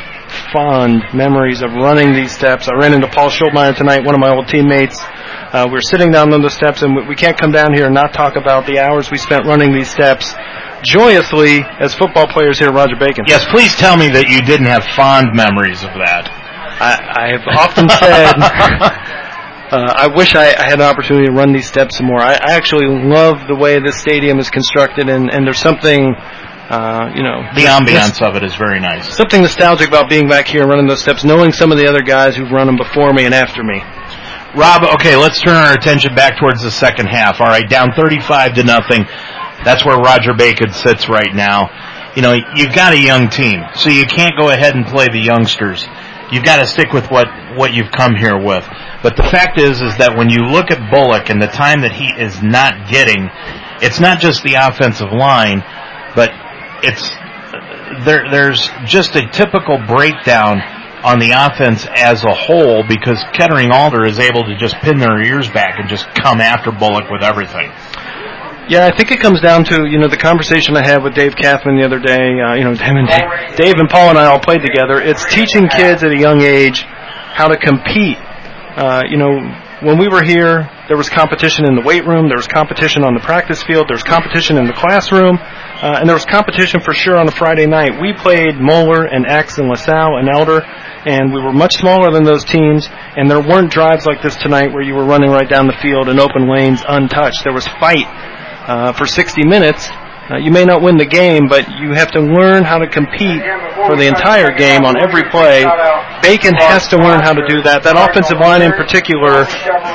fond 0.53 1.03
memories 1.15 1.63
of 1.63 1.73
running 1.73 2.13
these 2.13 2.33
steps. 2.33 2.69
I 2.69 2.75
ran 2.77 2.93
into 2.93 3.09
Paul 3.09 3.31
Schultmeyer 3.31 3.75
tonight, 3.77 4.05
one 4.05 4.15
of 4.15 4.21
my 4.21 4.31
old 4.31 4.49
teammates. 4.49 5.01
Uh, 5.01 5.67
we 5.71 5.79
are 5.79 5.89
sitting 5.89 6.11
down 6.11 6.33
on 6.35 6.43
the 6.43 6.51
steps, 6.51 6.83
and 6.83 6.95
we, 6.95 7.09
we 7.09 7.17
can't 7.17 7.39
come 7.39 7.53
down 7.53 7.73
here 7.73 7.87
and 7.87 7.95
not 7.95 8.13
talk 8.13 8.37
about 8.37 8.67
the 8.67 8.79
hours 8.79 9.11
we 9.11 9.17
spent 9.19 9.47
running 9.47 9.73
these 9.73 9.89
steps 9.89 10.35
joyously 10.83 11.65
as 11.81 11.95
football 11.95 12.27
players 12.27 12.59
here 12.59 12.69
at 12.69 12.75
Roger 12.75 12.97
Bacon. 12.99 13.25
Yes, 13.27 13.45
please 13.51 13.75
tell 13.77 13.97
me 13.97 14.09
that 14.11 14.29
you 14.29 14.43
didn't 14.43 14.67
have 14.67 14.85
fond 14.95 15.33
memories 15.33 15.83
of 15.83 15.91
that. 15.97 16.29
I, 16.77 16.93
I 17.09 17.27
have 17.33 17.47
often 17.57 17.89
said 17.89 18.37
uh, 19.71 19.93
I 19.97 20.07
wish 20.07 20.35
I, 20.35 20.55
I, 20.55 20.69
had 20.69 20.81
an 20.81 20.87
opportunity 20.87 21.27
to 21.27 21.33
run 21.33 21.53
these 21.53 21.67
steps 21.67 21.99
some 21.99 22.07
more. 22.07 22.21
I, 22.21 22.35
I 22.35 22.53
actually 22.53 22.87
love 22.87 23.49
the 23.49 23.57
way 23.57 23.81
this 23.81 23.99
stadium 23.99 24.39
is 24.39 24.49
constructed, 24.49 25.09
and, 25.09 25.29
and 25.33 25.45
there's 25.45 25.59
something, 25.59 26.15
uh, 26.71 27.11
you 27.15 27.23
know, 27.23 27.43
the 27.55 27.67
ambiance 27.67 28.23
of 28.23 28.37
it 28.37 28.45
is 28.45 28.55
very 28.55 28.79
nice. 28.79 29.17
Something 29.17 29.43
nostalgic 29.43 29.89
about 29.89 30.09
being 30.09 30.29
back 30.29 30.47
here 30.47 30.63
and 30.63 30.71
running 30.71 30.87
those 30.87 31.01
steps, 31.01 31.25
knowing 31.25 31.53
some 31.53 31.73
of 31.73 31.79
the 31.79 31.89
other 31.89 32.03
guys 32.03 32.37
who've 32.37 32.51
run 32.51 32.69
them 32.69 32.77
before 32.77 33.13
me 33.13 33.25
and 33.25 33.35
after 33.35 33.65
me. 33.65 33.83
Rob, 34.55 34.85
okay, 34.95 35.17
let's 35.17 35.41
turn 35.41 35.57
our 35.57 35.75
attention 35.75 36.15
back 36.15 36.39
towards 36.39 36.63
the 36.63 36.71
second 36.71 37.07
half. 37.07 37.41
All 37.41 37.49
right, 37.49 37.69
down 37.69 37.91
35 37.97 38.55
to 38.55 38.65
nothing. 38.65 39.05
That's 39.65 39.85
where 39.85 39.99
Roger 39.99 40.33
Bacon 40.33 40.73
sits 40.73 41.09
right 41.09 41.35
now. 41.35 41.69
You 42.15 42.23
know, 42.23 42.33
you've 42.55 42.73
got 42.73 42.95
a 42.95 42.99
young 42.99 43.29
team, 43.29 43.61
so 43.75 43.91
you 43.91 44.07
can't 44.07 44.33
go 44.41 44.49
ahead 44.51 44.75
and 44.77 44.87
play 44.87 45.09
the 45.13 45.21
youngsters. 45.21 45.85
You've 46.33 46.45
got 46.45 46.59
to 46.59 46.67
stick 46.67 46.93
with 46.93 47.11
what, 47.11 47.29
what 47.57 47.73
you've 47.73 47.93
come 47.93 48.17
here 48.17 48.37
with. 48.37 48.67
But 49.03 49.17
the 49.17 49.29
fact 49.31 49.61
is, 49.61 49.81
is 49.81 49.97
that 49.99 50.17
when 50.17 50.29
you 50.29 50.51
look 50.51 50.71
at 50.71 50.91
Bullock 50.91 51.31
and 51.31 51.41
the 51.41 51.47
time 51.47 51.83
that 51.83 51.93
he 51.93 52.11
is 52.19 52.43
not 52.43 52.91
getting, 52.91 53.31
it's 53.81 54.01
not 54.01 54.19
just 54.19 54.43
the 54.43 54.55
offensive 54.59 55.13
line, 55.13 55.63
but 56.19 56.31
it's 56.83 57.07
there. 58.05 58.27
There's 58.31 58.69
just 58.85 59.15
a 59.15 59.29
typical 59.31 59.79
breakdown 59.87 60.59
on 61.05 61.21
the 61.21 61.31
offense 61.31 61.87
as 61.95 62.25
a 62.25 62.35
whole 62.35 62.83
because 62.83 63.23
Kettering 63.33 63.71
Alter 63.71 64.05
is 64.05 64.19
able 64.19 64.43
to 64.45 64.57
just 64.59 64.75
pin 64.83 64.99
their 64.99 65.23
ears 65.23 65.49
back 65.51 65.79
and 65.79 65.89
just 65.89 66.07
come 66.15 66.41
after 66.41 66.73
Bullock 66.73 67.07
with 67.11 67.23
everything. 67.23 67.71
Yeah, 68.69 68.91
I 68.91 68.97
think 68.97 69.13
it 69.13 69.21
comes 69.21 69.41
down 69.41 69.63
to 69.71 69.87
you 69.87 69.99
know 69.99 70.09
the 70.09 70.19
conversation 70.19 70.77
I 70.77 70.83
had 70.83 70.99
with 70.99 71.15
Dave 71.15 71.39
Kathman 71.39 71.79
the 71.79 71.87
other 71.87 72.03
day. 72.03 72.35
Uh, 72.43 72.59
you 72.59 72.67
know, 72.67 72.75
Dave, 72.75 73.57
Dave 73.57 73.79
and 73.79 73.89
Paul 73.89 74.11
and 74.11 74.19
I 74.19 74.27
all 74.27 74.41
played 74.41 74.61
together. 74.61 74.99
It's 74.99 75.23
teaching 75.31 75.69
kids 75.71 76.03
at 76.03 76.11
a 76.11 76.19
young 76.19 76.43
age 76.43 76.83
how 76.83 77.47
to 77.47 77.57
compete. 77.57 78.19
Uh, 78.19 79.07
you 79.09 79.17
know, 79.17 79.39
when 79.87 79.99
we 79.99 80.09
were 80.09 80.25
here, 80.25 80.69
there 80.89 80.97
was 80.97 81.09
competition 81.09 81.65
in 81.65 81.77
the 81.77 81.83
weight 81.83 82.05
room, 82.07 82.27
there 82.29 82.37
was 82.37 82.49
competition 82.49 83.05
on 83.05 83.15
the 83.15 83.21
practice 83.21 83.63
field, 83.63 83.87
there 83.89 83.95
was 83.95 84.03
competition 84.03 84.59
in 84.59 84.67
the 84.67 84.73
classroom, 84.73 85.39
uh, 85.39 86.01
and 86.01 86.09
there 86.09 86.17
was 86.17 86.27
competition 86.27 86.81
for 86.81 86.93
sure 86.93 87.17
on 87.17 87.29
a 87.29 87.31
Friday 87.31 87.67
night. 87.67 88.01
We 88.01 88.13
played 88.13 88.59
Moeller 88.59 89.05
and 89.05 89.27
X 89.27 89.59
and 89.59 89.69
LaSalle 89.69 90.19
and 90.19 90.29
Elder, 90.29 90.61
and 91.07 91.33
we 91.33 91.41
were 91.41 91.53
much 91.53 91.77
smaller 91.77 92.11
than 92.11 92.25
those 92.25 92.45
teams, 92.45 92.89
and 92.91 93.31
there 93.31 93.41
weren't 93.41 93.71
drives 93.71 94.07
like 94.07 94.23
this 94.23 94.35
tonight 94.37 94.73
where 94.73 94.83
you 94.83 94.95
were 94.95 95.07
running 95.07 95.31
right 95.31 95.49
down 95.49 95.69
the 95.69 95.79
field 95.81 96.09
in 96.09 96.19
open 96.19 96.51
lanes 96.51 96.83
untouched. 96.83 97.45
There 97.45 97.55
was 97.55 97.69
fight 97.79 98.11
uh, 98.67 98.93
for 98.93 99.07
60 99.07 99.47
minutes. 99.47 99.89
Uh, 100.27 100.39
you 100.43 100.51
may 100.51 100.65
not 100.65 100.83
win 100.83 100.97
the 100.99 101.07
game, 101.07 101.47
but 101.47 101.71
you 101.79 101.95
have 101.95 102.11
to 102.11 102.19
learn 102.19 102.65
how 102.65 102.79
to 102.79 102.89
compete 102.91 103.39
for 103.87 103.95
the 103.95 104.11
entire 104.11 104.51
game 104.51 104.83
on 104.83 104.99
every 104.99 105.23
play. 105.31 105.63
Bacon 106.19 106.59
has 106.59 106.91
to 106.91 106.99
learn 106.99 107.23
how 107.23 107.31
to 107.31 107.47
do 107.47 107.63
that. 107.63 107.87
That 107.87 107.95
offensive 107.95 108.43
line 108.43 108.59
in 108.59 108.75
particular, 108.75 109.47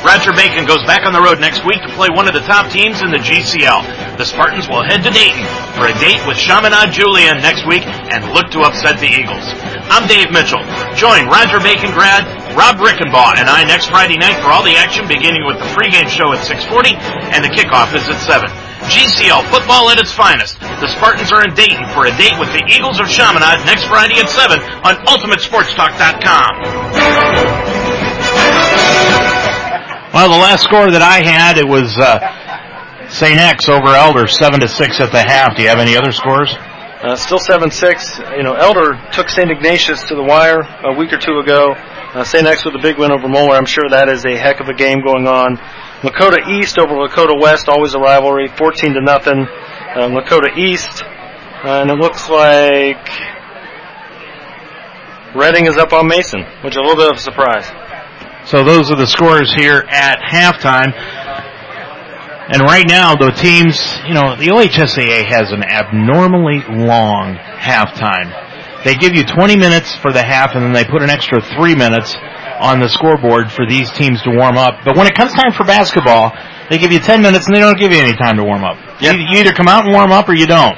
Roger 0.00 0.32
Bacon 0.32 0.64
goes 0.64 0.82
back 0.88 1.04
on 1.04 1.12
the 1.12 1.20
road 1.20 1.40
next 1.40 1.64
week 1.64 1.78
to 1.84 1.90
play 1.94 2.08
one 2.08 2.26
of 2.26 2.34
the 2.34 2.44
top 2.48 2.72
teams 2.72 3.02
in 3.02 3.12
the 3.12 3.20
GCL. 3.20 4.16
The 4.16 4.24
Spartans 4.24 4.68
will 4.68 4.82
head 4.82 5.04
to 5.04 5.12
Dayton 5.12 5.44
for 5.76 5.86
a 5.86 5.94
date 6.00 6.24
with 6.26 6.40
Chaminade 6.40 6.92
Julienne 6.92 7.44
next 7.44 7.68
week 7.68 7.84
and 7.84 8.32
look 8.32 8.48
to 8.56 8.64
upset 8.64 8.98
the 8.98 9.08
Eagles. 9.08 9.44
I'm 9.92 10.08
Dave 10.08 10.32
Mitchell. 10.32 10.64
Join 10.96 11.28
Roger 11.28 11.60
Bacon 11.60 11.92
grad 11.92 12.24
Rob 12.56 12.80
Rickenbaugh 12.80 13.38
and 13.38 13.46
I 13.46 13.62
next 13.64 13.92
Friday 13.92 14.16
night 14.16 14.40
for 14.42 14.50
all 14.50 14.64
the 14.64 14.74
action 14.74 15.06
beginning 15.06 15.44
with 15.46 15.60
the 15.60 15.68
pregame 15.76 16.08
show 16.08 16.32
at 16.32 16.42
640 16.48 16.96
and 17.36 17.44
the 17.44 17.52
kickoff 17.52 17.94
is 17.94 18.08
at 18.08 18.18
7. 18.24 18.69
GCL 18.90 19.46
football 19.50 19.88
at 19.90 19.98
its 19.98 20.12
finest. 20.12 20.58
The 20.60 20.90
Spartans 20.98 21.30
are 21.30 21.46
in 21.46 21.54
Dayton 21.54 21.86
for 21.94 22.06
a 22.06 22.12
date 22.18 22.34
with 22.42 22.50
the 22.50 22.66
Eagles 22.66 22.98
of 22.98 23.06
Chaminade 23.06 23.62
next 23.64 23.86
Friday 23.86 24.18
at 24.18 24.28
7 24.28 24.58
on 24.82 24.98
UltimateSportsTalk.com. 25.06 26.52
Well, 30.12 30.28
the 30.28 30.42
last 30.42 30.64
score 30.64 30.90
that 30.90 31.02
I 31.06 31.22
had, 31.22 31.56
it 31.56 31.68
was 31.68 31.94
uh, 31.96 32.18
St. 33.08 33.38
X 33.38 33.68
over 33.68 33.94
Elder, 33.94 34.26
7 34.26 34.58
to 34.58 34.66
6 34.66 35.00
at 35.00 35.12
the 35.12 35.22
half. 35.22 35.54
Do 35.54 35.62
you 35.62 35.68
have 35.68 35.78
any 35.78 35.96
other 35.96 36.10
scores? 36.10 36.52
Uh, 37.00 37.14
still 37.14 37.38
7-6. 37.38 38.36
You 38.36 38.42
know, 38.42 38.54
Elder 38.54 39.00
took 39.12 39.30
St. 39.30 39.50
Ignatius 39.50 40.02
to 40.04 40.14
the 40.14 40.22
wire 40.22 40.60
a 40.60 40.92
week 40.92 41.12
or 41.12 41.18
two 41.18 41.38
ago. 41.38 41.72
Uh, 42.12 42.24
St. 42.24 42.44
X 42.44 42.64
with 42.64 42.74
a 42.74 42.82
big 42.82 42.98
win 42.98 43.12
over 43.12 43.28
Moeller. 43.28 43.54
I'm 43.54 43.66
sure 43.66 43.84
that 43.88 44.08
is 44.08 44.26
a 44.26 44.36
heck 44.36 44.60
of 44.60 44.68
a 44.68 44.74
game 44.74 45.00
going 45.00 45.26
on. 45.26 45.56
Lakota 46.02 46.48
East 46.48 46.78
over 46.78 46.94
Lakota 46.94 47.38
West, 47.38 47.68
always 47.68 47.94
a 47.94 47.98
rivalry, 47.98 48.48
14 48.48 48.94
to 48.94 49.00
nothing. 49.02 49.40
Uh, 49.40 50.08
Lakota 50.08 50.56
East, 50.56 51.04
uh, 51.04 51.82
and 51.82 51.90
it 51.90 51.98
looks 51.98 52.30
like 52.30 53.08
Redding 55.34 55.66
is 55.66 55.76
up 55.76 55.92
on 55.92 56.08
Mason, 56.08 56.42
which 56.64 56.74
is 56.74 56.78
a 56.78 56.80
little 56.80 56.96
bit 56.96 57.10
of 57.10 57.16
a 57.16 57.20
surprise. 57.20 57.68
So 58.48 58.64
those 58.64 58.90
are 58.90 58.96
the 58.96 59.06
scores 59.06 59.52
here 59.52 59.84
at 59.88 60.18
halftime. 60.20 60.92
And 62.52 62.62
right 62.62 62.86
now, 62.88 63.14
the 63.14 63.30
teams, 63.30 63.78
you 64.08 64.14
know, 64.14 64.34
the 64.34 64.48
OHSAA 64.48 65.26
has 65.28 65.52
an 65.52 65.62
abnormally 65.62 66.64
long 66.66 67.36
halftime. 67.36 68.32
They 68.84 68.94
give 68.96 69.14
you 69.14 69.22
20 69.22 69.54
minutes 69.54 69.94
for 69.94 70.12
the 70.12 70.22
half, 70.22 70.54
and 70.54 70.64
then 70.64 70.72
they 70.72 70.84
put 70.84 71.02
an 71.02 71.10
extra 71.10 71.42
three 71.42 71.76
minutes 71.76 72.16
on 72.60 72.78
the 72.78 72.88
scoreboard 72.88 73.50
for 73.50 73.64
these 73.64 73.90
teams 73.92 74.20
to 74.22 74.30
warm 74.30 74.60
up. 74.60 74.84
But 74.84 74.96
when 74.96 75.08
it 75.08 75.16
comes 75.16 75.32
time 75.32 75.52
for 75.56 75.64
basketball, 75.64 76.36
they 76.68 76.76
give 76.76 76.92
you 76.92 77.00
10 77.00 77.22
minutes 77.22 77.46
and 77.48 77.56
they 77.56 77.60
don't 77.60 77.78
give 77.78 77.90
you 77.90 77.98
any 77.98 78.12
time 78.12 78.36
to 78.36 78.44
warm 78.44 78.62
up. 78.62 78.76
You, 79.00 79.10
you 79.16 79.40
either 79.40 79.52
come 79.52 79.66
out 79.66 79.84
and 79.84 79.92
warm 79.92 80.12
up 80.12 80.28
or 80.28 80.34
you 80.34 80.46
don't. 80.46 80.76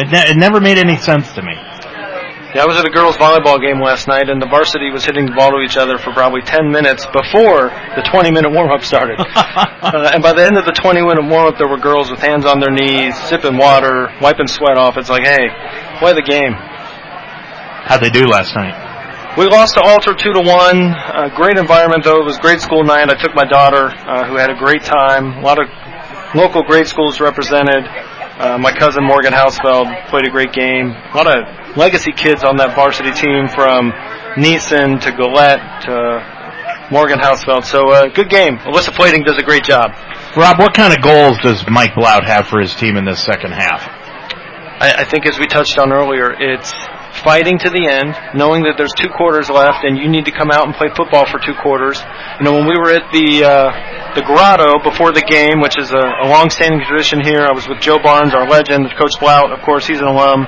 It, 0.00 0.08
ne- 0.08 0.32
it 0.32 0.36
never 0.36 0.60
made 0.60 0.78
any 0.78 0.96
sense 0.96 1.30
to 1.36 1.42
me. 1.42 1.52
Yeah, 2.50 2.64
I 2.64 2.66
was 2.66 2.74
at 2.78 2.84
a 2.84 2.90
girls' 2.90 3.14
volleyball 3.14 3.62
game 3.62 3.78
last 3.78 4.08
night, 4.08 4.26
and 4.26 4.42
the 4.42 4.50
varsity 4.50 4.90
was 4.90 5.04
hitting 5.04 5.26
the 5.26 5.36
ball 5.38 5.54
to 5.54 5.62
each 5.62 5.76
other 5.76 5.98
for 5.98 6.10
probably 6.10 6.42
10 6.42 6.66
minutes 6.66 7.06
before 7.06 7.70
the 7.94 8.02
20-minute 8.02 8.50
warm-up 8.50 8.82
started. 8.82 9.20
uh, 9.22 10.10
and 10.10 10.18
by 10.18 10.32
the 10.34 10.42
end 10.42 10.58
of 10.58 10.66
the 10.66 10.74
20-minute 10.74 11.30
warm-up, 11.30 11.62
there 11.62 11.70
were 11.70 11.78
girls 11.78 12.10
with 12.10 12.18
hands 12.18 12.42
on 12.42 12.58
their 12.58 12.74
knees, 12.74 13.14
sipping 13.30 13.54
water, 13.54 14.10
wiping 14.18 14.48
sweat 14.50 14.74
off. 14.74 14.98
It's 14.98 15.08
like, 15.10 15.22
hey, 15.22 15.46
play 16.02 16.10
the 16.10 16.26
game. 16.26 16.58
How'd 17.86 18.02
they 18.02 18.10
do 18.10 18.26
last 18.26 18.50
night? 18.56 18.89
We 19.38 19.46
lost 19.46 19.74
to 19.74 19.82
Alter 19.82 20.12
two 20.12 20.32
to 20.32 20.40
one. 20.40 20.90
Uh, 20.90 21.30
great 21.36 21.56
environment 21.56 22.02
though. 22.02 22.20
It 22.20 22.24
was 22.24 22.38
grade 22.38 22.60
school 22.60 22.82
night. 22.82 23.08
I 23.08 23.14
took 23.14 23.34
my 23.34 23.44
daughter, 23.44 23.86
uh, 23.86 24.26
who 24.26 24.36
had 24.36 24.50
a 24.50 24.58
great 24.58 24.82
time. 24.82 25.38
A 25.38 25.40
lot 25.40 25.58
of 25.62 25.68
local 26.34 26.62
grade 26.62 26.88
schools 26.88 27.20
represented. 27.20 27.86
Uh, 27.86 28.58
my 28.58 28.72
cousin 28.72 29.04
Morgan 29.04 29.32
Hausfeld 29.32 30.08
played 30.08 30.26
a 30.26 30.30
great 30.30 30.52
game. 30.52 30.90
A 30.90 31.16
lot 31.16 31.28
of 31.28 31.76
legacy 31.76 32.10
kids 32.10 32.42
on 32.42 32.56
that 32.56 32.74
varsity 32.74 33.12
team 33.12 33.46
from 33.46 33.92
Neeson 34.34 35.00
to 35.00 35.12
Gillette 35.12 35.82
to 35.82 36.88
Morgan 36.90 37.20
Hausfeld. 37.20 37.64
So 37.64 37.88
uh, 37.88 38.08
good 38.08 38.30
game. 38.30 38.58
Alyssa 38.58 38.92
Flading 38.92 39.22
does 39.22 39.36
a 39.38 39.44
great 39.44 39.62
job. 39.62 39.92
Rob, 40.36 40.58
what 40.58 40.74
kind 40.74 40.92
of 40.92 41.02
goals 41.02 41.38
does 41.38 41.64
Mike 41.70 41.94
Blout 41.94 42.24
have 42.26 42.48
for 42.48 42.60
his 42.60 42.74
team 42.74 42.96
in 42.96 43.04
this 43.04 43.22
second 43.22 43.52
half? 43.52 43.86
I, 44.82 44.94
I 44.98 45.04
think 45.04 45.24
as 45.26 45.38
we 45.38 45.46
touched 45.46 45.78
on 45.78 45.92
earlier, 45.92 46.32
it's 46.32 46.72
fighting 47.20 47.58
to 47.58 47.70
the 47.70 47.86
end, 47.86 48.16
knowing 48.34 48.64
that 48.64 48.74
there's 48.76 48.92
two 48.96 49.08
quarters 49.12 49.48
left 49.48 49.84
and 49.84 49.96
you 49.96 50.08
need 50.08 50.24
to 50.24 50.34
come 50.34 50.50
out 50.50 50.66
and 50.66 50.74
play 50.74 50.88
football 50.96 51.24
for 51.28 51.38
two 51.38 51.54
quarters. 51.60 52.00
You 52.40 52.44
know, 52.44 52.54
when 52.56 52.66
we 52.66 52.76
were 52.76 52.90
at 52.90 53.06
the 53.12 53.44
uh, 53.44 53.68
the 54.14 54.24
Grotto 54.26 54.82
before 54.82 55.12
the 55.12 55.22
game, 55.22 55.60
which 55.62 55.78
is 55.78 55.92
a, 55.92 56.04
a 56.24 56.26
long-standing 56.26 56.82
tradition 56.82 57.22
here, 57.22 57.46
I 57.46 57.52
was 57.52 57.68
with 57.68 57.78
Joe 57.78 58.02
Barnes, 58.02 58.34
our 58.34 58.48
legend, 58.48 58.90
Coach 58.98 59.14
Blout. 59.20 59.52
Of 59.52 59.62
course, 59.62 59.86
he's 59.86 60.00
an 60.00 60.10
alum. 60.10 60.46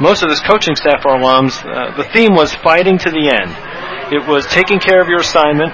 Most 0.00 0.22
of 0.22 0.30
this 0.30 0.40
coaching 0.40 0.74
staff 0.74 1.04
are 1.04 1.20
alums. 1.20 1.60
Uh, 1.60 1.94
the 1.96 2.08
theme 2.14 2.34
was 2.34 2.54
fighting 2.54 2.96
to 3.04 3.10
the 3.10 3.28
end. 3.28 3.52
It 4.12 4.26
was 4.26 4.46
taking 4.46 4.80
care 4.80 5.00
of 5.00 5.08
your 5.08 5.20
assignment 5.20 5.72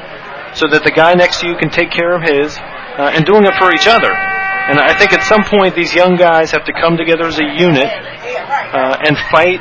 so 0.56 0.66
that 0.66 0.82
the 0.82 0.90
guy 0.90 1.14
next 1.14 1.40
to 1.40 1.46
you 1.46 1.56
can 1.56 1.70
take 1.70 1.90
care 1.90 2.16
of 2.16 2.22
his, 2.22 2.56
uh, 2.58 3.14
and 3.14 3.24
doing 3.24 3.44
it 3.44 3.54
for 3.58 3.72
each 3.72 3.86
other. 3.86 4.10
And 4.10 4.78
I 4.78 4.92
think 4.98 5.12
at 5.12 5.22
some 5.24 5.44
point 5.44 5.74
these 5.74 5.94
young 5.94 6.16
guys 6.16 6.50
have 6.50 6.64
to 6.66 6.72
come 6.72 6.96
together 6.96 7.24
as 7.24 7.38
a 7.38 7.48
unit 7.56 7.88
uh, 7.88 8.96
and 9.00 9.16
fight 9.30 9.60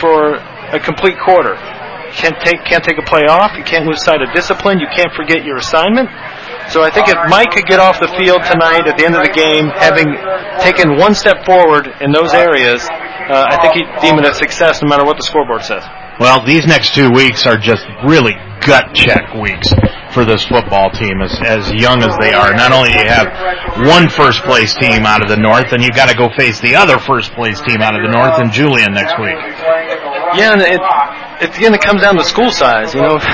for 0.00 0.38
a 0.72 0.80
complete 0.80 1.18
quarter. 1.18 1.54
Can't 2.14 2.38
take 2.40 2.64
can't 2.64 2.82
take 2.82 2.98
a 2.98 3.04
play 3.04 3.28
off. 3.28 3.52
You 3.56 3.64
can't 3.64 3.84
lose 3.84 4.02
sight 4.02 4.22
of 4.22 4.32
discipline. 4.32 4.80
You 4.80 4.88
can't 4.94 5.12
forget 5.12 5.44
your 5.44 5.58
assignment. 5.58 6.08
So 6.72 6.82
I 6.82 6.90
think 6.90 7.08
if 7.08 7.16
Mike 7.28 7.50
could 7.52 7.66
get 7.66 7.80
off 7.80 8.00
the 8.00 8.08
field 8.16 8.44
tonight 8.44 8.88
at 8.88 8.96
the 8.96 9.04
end 9.04 9.14
of 9.14 9.24
the 9.24 9.32
game, 9.32 9.68
having 9.76 10.08
taken 10.60 10.96
one 10.96 11.14
step 11.14 11.44
forward 11.44 11.88
in 12.00 12.12
those 12.12 12.32
areas, 12.32 12.84
uh, 12.84 13.48
I 13.48 13.56
think 13.60 13.74
he'd 13.74 13.88
deem 14.00 14.18
it 14.18 14.24
a 14.24 14.34
success 14.34 14.82
no 14.82 14.88
matter 14.88 15.04
what 15.04 15.16
the 15.16 15.22
scoreboard 15.22 15.64
says. 15.64 15.84
Well, 16.20 16.44
these 16.44 16.66
next 16.66 16.94
two 16.94 17.10
weeks 17.10 17.46
are 17.46 17.56
just 17.56 17.86
really 18.04 18.34
gut 18.66 18.92
check 18.94 19.34
weeks 19.34 19.70
for 20.12 20.24
this 20.24 20.44
football 20.46 20.90
team 20.90 21.22
as, 21.22 21.30
as 21.46 21.70
young 21.72 22.02
as 22.02 22.16
they 22.18 22.34
are. 22.34 22.52
Not 22.54 22.72
only 22.72 22.90
do 22.90 22.98
you 22.98 23.06
have 23.06 23.30
one 23.86 24.08
first 24.08 24.42
place 24.42 24.74
team 24.74 25.06
out 25.06 25.22
of 25.22 25.28
the 25.28 25.36
north, 25.36 25.72
and 25.72 25.82
you've 25.82 25.94
got 25.94 26.08
to 26.10 26.16
go 26.16 26.28
face 26.36 26.60
the 26.60 26.74
other 26.74 26.98
first 26.98 27.32
place 27.32 27.60
team 27.60 27.80
out 27.80 27.94
of 27.94 28.02
the 28.02 28.10
north 28.10 28.40
in 28.40 28.50
Julienne 28.50 28.92
next 28.92 29.14
week. 29.20 29.38
Yeah, 30.34 30.58
and 30.58 30.62
it, 30.62 30.80
it 31.40 31.56
again 31.56 31.72
it 31.74 31.80
comes 31.80 32.02
down 32.02 32.16
to 32.16 32.24
school 32.24 32.50
size. 32.50 32.94
You 32.94 33.00
know, 33.02 33.16
if, 33.16 33.24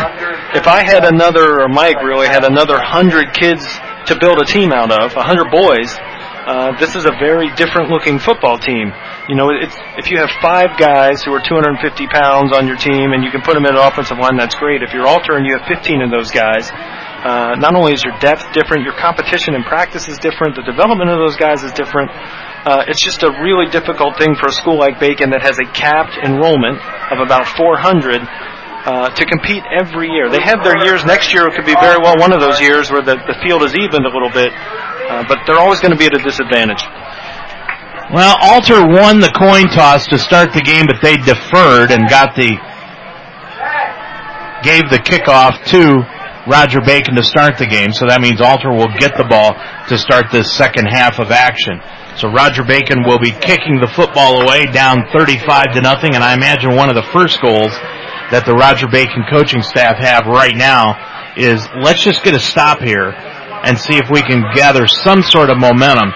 if 0.55 0.67
I 0.67 0.85
had 0.85 1.05
another, 1.05 1.63
or 1.63 1.69
Mike 1.69 2.03
really 2.03 2.27
had 2.27 2.45
another 2.45 2.79
hundred 2.79 3.33
kids 3.33 3.65
to 4.07 4.19
build 4.21 4.39
a 4.39 4.45
team 4.45 4.73
out 4.73 4.93
of, 4.93 5.17
a 5.17 5.23
hundred 5.23 5.51
boys, 5.51 5.97
uh, 6.45 6.77
this 6.77 6.93
is 6.95 7.09
a 7.09 7.15
very 7.17 7.49
different 7.57 7.89
looking 7.89 8.21
football 8.21 8.61
team. 8.61 8.93
You 9.29 9.35
know, 9.35 9.49
it's, 9.49 9.73
if 9.97 10.13
you 10.13 10.21
have 10.21 10.29
five 10.45 10.77
guys 10.77 11.25
who 11.25 11.33
are 11.33 11.41
250 11.41 11.81
pounds 12.13 12.53
on 12.53 12.69
your 12.69 12.77
team 12.77 13.17
and 13.17 13.25
you 13.25 13.33
can 13.33 13.41
put 13.41 13.57
them 13.57 13.65
in 13.65 13.73
an 13.73 13.81
offensive 13.81 14.21
line, 14.21 14.37
that's 14.37 14.55
great. 14.55 14.85
If 14.85 14.93
you're 14.93 15.09
Alter 15.09 15.41
and 15.41 15.49
you 15.49 15.57
have 15.57 15.65
15 15.65 16.05
of 16.05 16.11
those 16.13 16.29
guys, 16.29 16.69
uh, 17.25 17.57
not 17.57 17.73
only 17.73 17.97
is 17.97 18.05
your 18.05 18.13
depth 18.21 18.53
different, 18.53 18.85
your 18.85 18.93
competition 19.01 19.57
in 19.57 19.65
practice 19.65 20.05
is 20.13 20.21
different, 20.21 20.61
the 20.61 20.69
development 20.69 21.09
of 21.09 21.17
those 21.17 21.37
guys 21.41 21.65
is 21.65 21.73
different. 21.73 22.13
Uh, 22.13 22.85
it's 22.89 23.01
just 23.01 23.25
a 23.25 23.33
really 23.41 23.65
difficult 23.73 24.21
thing 24.21 24.37
for 24.37 24.49
a 24.49 24.53
school 24.53 24.77
like 24.77 25.01
Bacon 25.01 25.33
that 25.33 25.41
has 25.41 25.57
a 25.57 25.65
capped 25.73 26.21
enrollment 26.21 26.77
of 27.09 27.25
about 27.25 27.49
400 27.57 28.21
uh, 28.85 29.09
to 29.11 29.25
compete 29.25 29.65
every 29.73 30.09
year. 30.09 30.29
They 30.29 30.43
have 30.45 30.63
their 30.63 30.77
years. 30.85 31.05
Next 31.05 31.33
year 31.33 31.49
it 31.49 31.55
could 31.57 31.65
be 31.65 31.75
very 31.81 31.97
well 31.97 32.17
one 32.19 32.33
of 32.33 32.41
those 32.41 32.61
years 32.61 32.91
where 32.91 33.03
the, 33.03 33.17
the 33.17 33.37
field 33.43 33.63
is 33.65 33.75
evened 33.75 34.05
a 34.05 34.13
little 34.13 34.31
bit, 34.31 34.53
uh, 34.53 35.25
but 35.27 35.41
they're 35.47 35.59
always 35.59 35.81
going 35.81 35.93
to 35.93 35.99
be 35.99 36.05
at 36.07 36.15
a 36.15 36.23
disadvantage. 36.23 36.85
Well, 38.13 38.37
Alter 38.43 38.85
won 38.85 39.21
the 39.21 39.33
coin 39.33 39.73
toss 39.73 40.07
to 40.09 40.19
start 40.19 40.53
the 40.53 40.61
game, 40.61 40.85
but 40.87 41.01
they 41.01 41.17
deferred 41.17 41.91
and 41.91 42.09
got 42.09 42.37
the 42.37 42.53
gave 44.63 44.89
the 44.89 45.01
kickoff 45.01 45.61
to 45.73 46.05
Roger 46.49 46.81
Bacon 46.81 47.17
to 47.17 47.25
start 47.25 47.57
the 47.57 47.67
game. 47.67 47.93
So 47.93 48.07
that 48.09 48.21
means 48.21 48.41
Alter 48.41 48.73
will 48.73 48.93
get 49.01 49.17
the 49.17 49.25
ball 49.25 49.57
to 49.89 49.97
start 49.97 50.29
this 50.33 50.53
second 50.53 50.87
half 50.89 51.19
of 51.19 51.33
action. 51.33 51.81
So 52.17 52.29
Roger 52.29 52.65
Bacon 52.65 53.05
will 53.05 53.19
be 53.19 53.33
kicking 53.33 53.81
the 53.81 53.89
football 53.89 54.45
away 54.45 54.65
down 54.73 55.09
35 55.13 55.73
to 55.75 55.81
nothing, 55.81 56.15
and 56.15 56.23
I 56.23 56.33
imagine 56.37 56.77
one 56.77 56.89
of 56.89 56.95
the 56.95 57.09
first 57.13 57.41
goals 57.41 57.73
that 58.31 58.45
the 58.47 58.55
Roger 58.55 58.87
Bacon 58.89 59.25
coaching 59.29 59.63
staff 59.63 59.97
have 59.99 60.27
right 60.27 60.57
now 60.57 60.97
is 61.37 61.67
let's 61.83 62.03
just 62.03 62.23
get 62.23 62.35
a 62.35 62.41
stop 62.41 62.81
here 62.81 63.13
and 63.65 63.79
see 63.79 63.97
if 63.97 64.09
we 64.11 64.23
can 64.23 64.45
gather 64.55 64.87
some 64.87 65.23
sort 65.23 65.51
of 65.51 65.59
momentum 65.59 66.13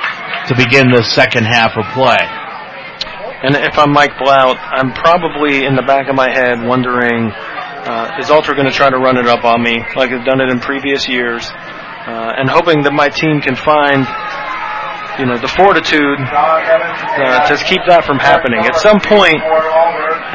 to 0.48 0.54
begin 0.56 0.90
the 0.92 1.02
second 1.02 1.44
half 1.44 1.76
of 1.76 1.84
play. 1.92 2.20
And 3.40 3.54
if 3.54 3.78
I'm 3.78 3.92
Mike 3.92 4.18
Blout, 4.18 4.58
I'm 4.58 4.92
probably 4.92 5.64
in 5.64 5.76
the 5.76 5.86
back 5.86 6.08
of 6.08 6.16
my 6.16 6.28
head 6.28 6.58
wondering, 6.58 7.30
uh, 7.30 8.18
is 8.18 8.30
Alter 8.30 8.54
going 8.54 8.66
to 8.66 8.74
try 8.74 8.90
to 8.90 8.98
run 8.98 9.16
it 9.16 9.26
up 9.26 9.44
on 9.44 9.62
me 9.62 9.78
like 9.94 10.10
I've 10.10 10.26
done 10.26 10.40
it 10.40 10.50
in 10.50 10.58
previous 10.58 11.08
years? 11.08 11.46
Uh, 11.48 12.34
and 12.34 12.50
hoping 12.50 12.82
that 12.82 12.92
my 12.92 13.08
team 13.08 13.40
can 13.40 13.54
find, 13.54 14.02
you 15.20 15.26
know, 15.28 15.38
the 15.38 15.48
fortitude 15.48 16.18
uh, 16.18 17.46
to 17.46 17.54
keep 17.62 17.84
that 17.86 18.02
from 18.02 18.18
happening. 18.18 18.64
At 18.64 18.76
some 18.80 18.98
point, 18.98 19.38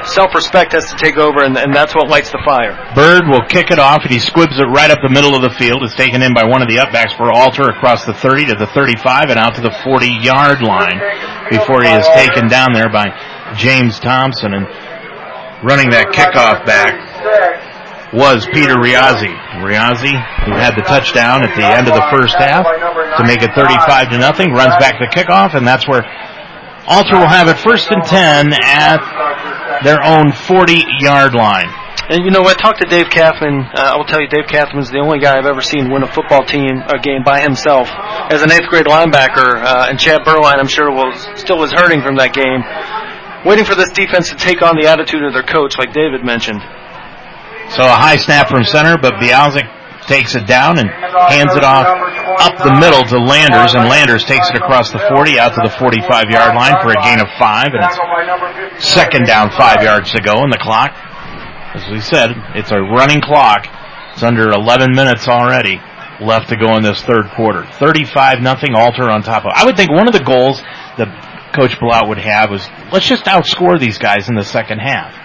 self-respect 0.07 0.73
has 0.73 0.89
to 0.91 0.97
take 0.97 1.17
over, 1.17 1.43
and, 1.43 1.57
and 1.57 1.73
that's 1.73 1.95
what 1.95 2.09
lights 2.09 2.31
the 2.31 2.41
fire. 2.45 2.73
Bird 2.95 3.27
will 3.27 3.45
kick 3.47 3.71
it 3.71 3.79
off, 3.79 4.03
and 4.03 4.11
he 4.11 4.19
squibs 4.19 4.59
it 4.59 4.67
right 4.69 4.91
up 4.91 4.99
the 5.01 5.11
middle 5.11 5.35
of 5.35 5.41
the 5.41 5.53
field. 5.57 5.83
It's 5.83 5.95
taken 5.95 6.21
in 6.21 6.33
by 6.33 6.43
one 6.43 6.61
of 6.61 6.67
the 6.67 6.77
upbacks 6.77 7.15
for 7.15 7.31
Alter 7.31 7.69
across 7.69 8.05
the 8.05 8.13
30 8.13 8.53
to 8.53 8.55
the 8.55 8.67
35 8.67 9.29
and 9.29 9.39
out 9.39 9.55
to 9.55 9.61
the 9.61 9.73
40-yard 9.83 10.61
line 10.61 10.99
before 11.49 11.83
he 11.83 11.91
is 11.91 12.07
taken 12.15 12.47
down 12.47 12.73
there 12.73 12.89
by 12.89 13.11
James 13.55 13.99
Thompson. 13.99 14.53
And 14.53 14.65
running 15.63 15.89
that 15.91 16.11
kickoff 16.11 16.65
back 16.65 18.13
was 18.13 18.45
Peter 18.53 18.77
Riazzi. 18.77 19.33
Riazzi, 19.65 20.13
who 20.45 20.53
had 20.53 20.77
the 20.77 20.85
touchdown 20.85 21.41
at 21.41 21.55
the 21.55 21.65
end 21.65 21.87
of 21.87 21.95
the 21.97 22.07
first 22.13 22.37
half 22.37 22.63
to 22.63 23.23
make 23.25 23.41
it 23.41 23.51
35 23.55 24.09
to 24.11 24.17
nothing, 24.17 24.53
runs 24.53 24.77
back 24.77 25.01
the 25.01 25.09
kickoff, 25.09 25.55
and 25.55 25.65
that's 25.65 25.87
where 25.87 26.05
Alter 26.85 27.17
will 27.17 27.31
have 27.31 27.47
it 27.47 27.57
first 27.57 27.89
and 27.91 28.03
10 28.03 28.53
at 28.53 28.99
their 29.81 30.03
own 30.03 30.31
40 30.31 30.77
yard 30.99 31.33
line. 31.33 31.69
And 32.09 32.25
you 32.25 32.31
know, 32.31 32.43
I 32.43 32.53
talked 32.53 32.81
to 32.81 32.87
Dave 32.87 33.09
Kaufman. 33.09 33.63
Uh, 33.73 33.95
I 33.95 33.97
will 33.97 34.03
tell 34.05 34.19
you, 34.19 34.27
Dave 34.27 34.45
Kaufman's 34.51 34.91
the 34.91 34.99
only 34.99 35.19
guy 35.19 35.39
I've 35.39 35.47
ever 35.47 35.61
seen 35.61 35.89
win 35.89 36.03
a 36.03 36.11
football 36.11 36.43
team 36.43 36.83
a 36.83 36.99
game 36.99 37.23
by 37.23 37.39
himself 37.39 37.87
as 38.29 38.43
an 38.43 38.51
eighth 38.51 38.67
grade 38.67 38.85
linebacker. 38.85 39.63
Uh, 39.63 39.87
and 39.89 39.97
Chad 39.97 40.25
Burline, 40.25 40.59
I'm 40.59 40.67
sure, 40.67 40.91
will 40.91 41.13
still 41.39 41.63
is 41.63 41.71
hurting 41.71 42.01
from 42.03 42.17
that 42.17 42.35
game, 42.35 42.59
waiting 43.47 43.63
for 43.63 43.75
this 43.75 43.89
defense 43.91 44.29
to 44.29 44.35
take 44.35 44.61
on 44.61 44.75
the 44.75 44.87
attitude 44.87 45.23
of 45.23 45.31
their 45.31 45.47
coach, 45.47 45.77
like 45.79 45.93
David 45.93 46.25
mentioned. 46.25 46.59
So 47.71 47.87
a 47.87 47.95
high 47.95 48.17
snap 48.17 48.49
from 48.49 48.65
center, 48.65 48.97
but 48.99 49.15
Bazelak 49.15 49.71
takes 50.07 50.35
it 50.35 50.45
down 50.47 50.79
and 50.79 50.89
hands 50.89 51.55
it 51.55 51.63
off 51.63 51.87
up 52.39 52.57
the 52.63 52.75
middle 52.79 53.03
to 53.03 53.17
Landers, 53.19 53.75
and 53.75 53.87
Landers 53.87 54.23
takes 54.23 54.49
it 54.49 54.55
across 54.55 54.91
the 54.91 54.99
40 54.99 55.39
out 55.39 55.53
to 55.55 55.61
the 55.63 55.73
45 55.77 56.29
yard 56.29 56.55
line 56.55 56.75
for 56.81 56.91
a 56.91 56.99
gain 57.03 57.19
of 57.19 57.27
five, 57.37 57.71
and 57.73 57.83
it's 57.83 58.85
second 58.85 59.25
down, 59.25 59.51
five 59.51 59.81
yards 59.83 60.11
to 60.11 60.21
go, 60.21 60.43
and 60.43 60.51
the 60.51 60.59
clock, 60.61 60.91
as 61.75 61.89
we 61.91 61.99
said, 61.99 62.31
it's 62.55 62.71
a 62.71 62.79
running 62.79 63.21
clock. 63.21 63.65
It's 64.13 64.23
under 64.23 64.51
11 64.51 64.93
minutes 64.93 65.27
already 65.27 65.81
left 66.21 66.49
to 66.49 66.57
go 66.57 66.77
in 66.77 66.83
this 66.83 67.01
third 67.01 67.29
quarter. 67.35 67.65
35 67.65 68.41
nothing 68.41 68.75
Alter 68.75 69.09
on 69.09 69.23
top 69.23 69.45
of. 69.45 69.51
I 69.55 69.65
would 69.65 69.75
think 69.75 69.89
one 69.89 70.07
of 70.07 70.13
the 70.13 70.23
goals 70.23 70.61
that 70.97 71.09
Coach 71.55 71.79
Blount 71.79 72.07
would 72.07 72.17
have 72.17 72.49
was 72.49 72.67
let's 72.91 73.07
just 73.07 73.25
outscore 73.25 73.79
these 73.79 73.97
guys 73.97 74.29
in 74.29 74.35
the 74.35 74.43
second 74.43 74.79
half. 74.79 75.22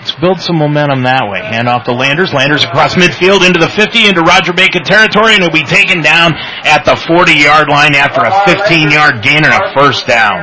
Let's 0.00 0.16
build 0.16 0.40
some 0.40 0.56
momentum 0.56 1.04
that 1.04 1.28
way. 1.28 1.44
Hand 1.44 1.68
off 1.68 1.84
to 1.84 1.92
Landers. 1.92 2.32
Landers 2.32 2.64
across 2.64 2.96
midfield 2.96 3.44
into 3.44 3.60
the 3.60 3.68
50 3.68 4.08
into 4.08 4.24
Roger 4.24 4.56
Bacon 4.56 4.80
territory 4.80 5.36
and 5.36 5.44
it'll 5.44 5.52
be 5.52 5.68
taken 5.68 6.00
down 6.00 6.32
at 6.64 6.88
the 6.88 6.96
40 6.96 7.36
yard 7.36 7.68
line 7.68 7.92
after 7.92 8.24
a 8.24 8.32
15 8.48 8.88
yard 8.88 9.20
gain 9.20 9.44
and 9.44 9.52
a 9.52 9.60
first 9.76 10.08
down. 10.08 10.40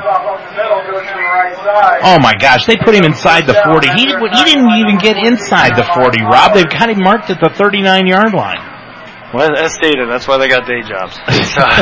Oh 2.06 2.22
my 2.22 2.38
gosh, 2.38 2.70
they 2.70 2.78
put 2.78 2.94
him 2.94 3.02
inside 3.02 3.50
the 3.50 3.58
40. 3.66 3.98
He, 3.98 4.06
he 4.06 4.42
didn't 4.46 4.70
even 4.78 5.02
get 5.02 5.18
inside 5.18 5.74
the 5.74 5.90
40, 5.90 6.22
Rob. 6.22 6.54
They've 6.54 6.70
got 6.70 6.94
him 6.94 7.02
marked 7.02 7.34
at 7.34 7.42
the 7.42 7.50
39 7.50 8.06
yard 8.06 8.38
line. 8.38 8.62
Well, 9.34 9.50
that's 9.58 9.74
stated, 9.74 10.06
that's 10.06 10.28
why 10.30 10.38
they 10.38 10.48
got 10.48 10.70
day 10.70 10.86
jobs. 10.86 11.18
Uh, 11.58 11.82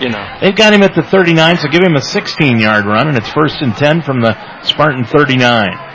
you 0.00 0.10
know. 0.10 0.36
They've 0.42 0.54
got 0.54 0.74
him 0.74 0.82
at 0.82 0.94
the 0.94 1.02
39, 1.02 1.56
so 1.56 1.68
give 1.68 1.80
him 1.82 1.96
a 1.96 2.02
16 2.02 2.58
yard 2.58 2.84
run 2.84 3.08
and 3.08 3.16
it's 3.16 3.32
first 3.32 3.62
and 3.62 3.74
10 3.74 4.02
from 4.02 4.20
the 4.20 4.36
Spartan 4.62 5.06
39. 5.06 5.85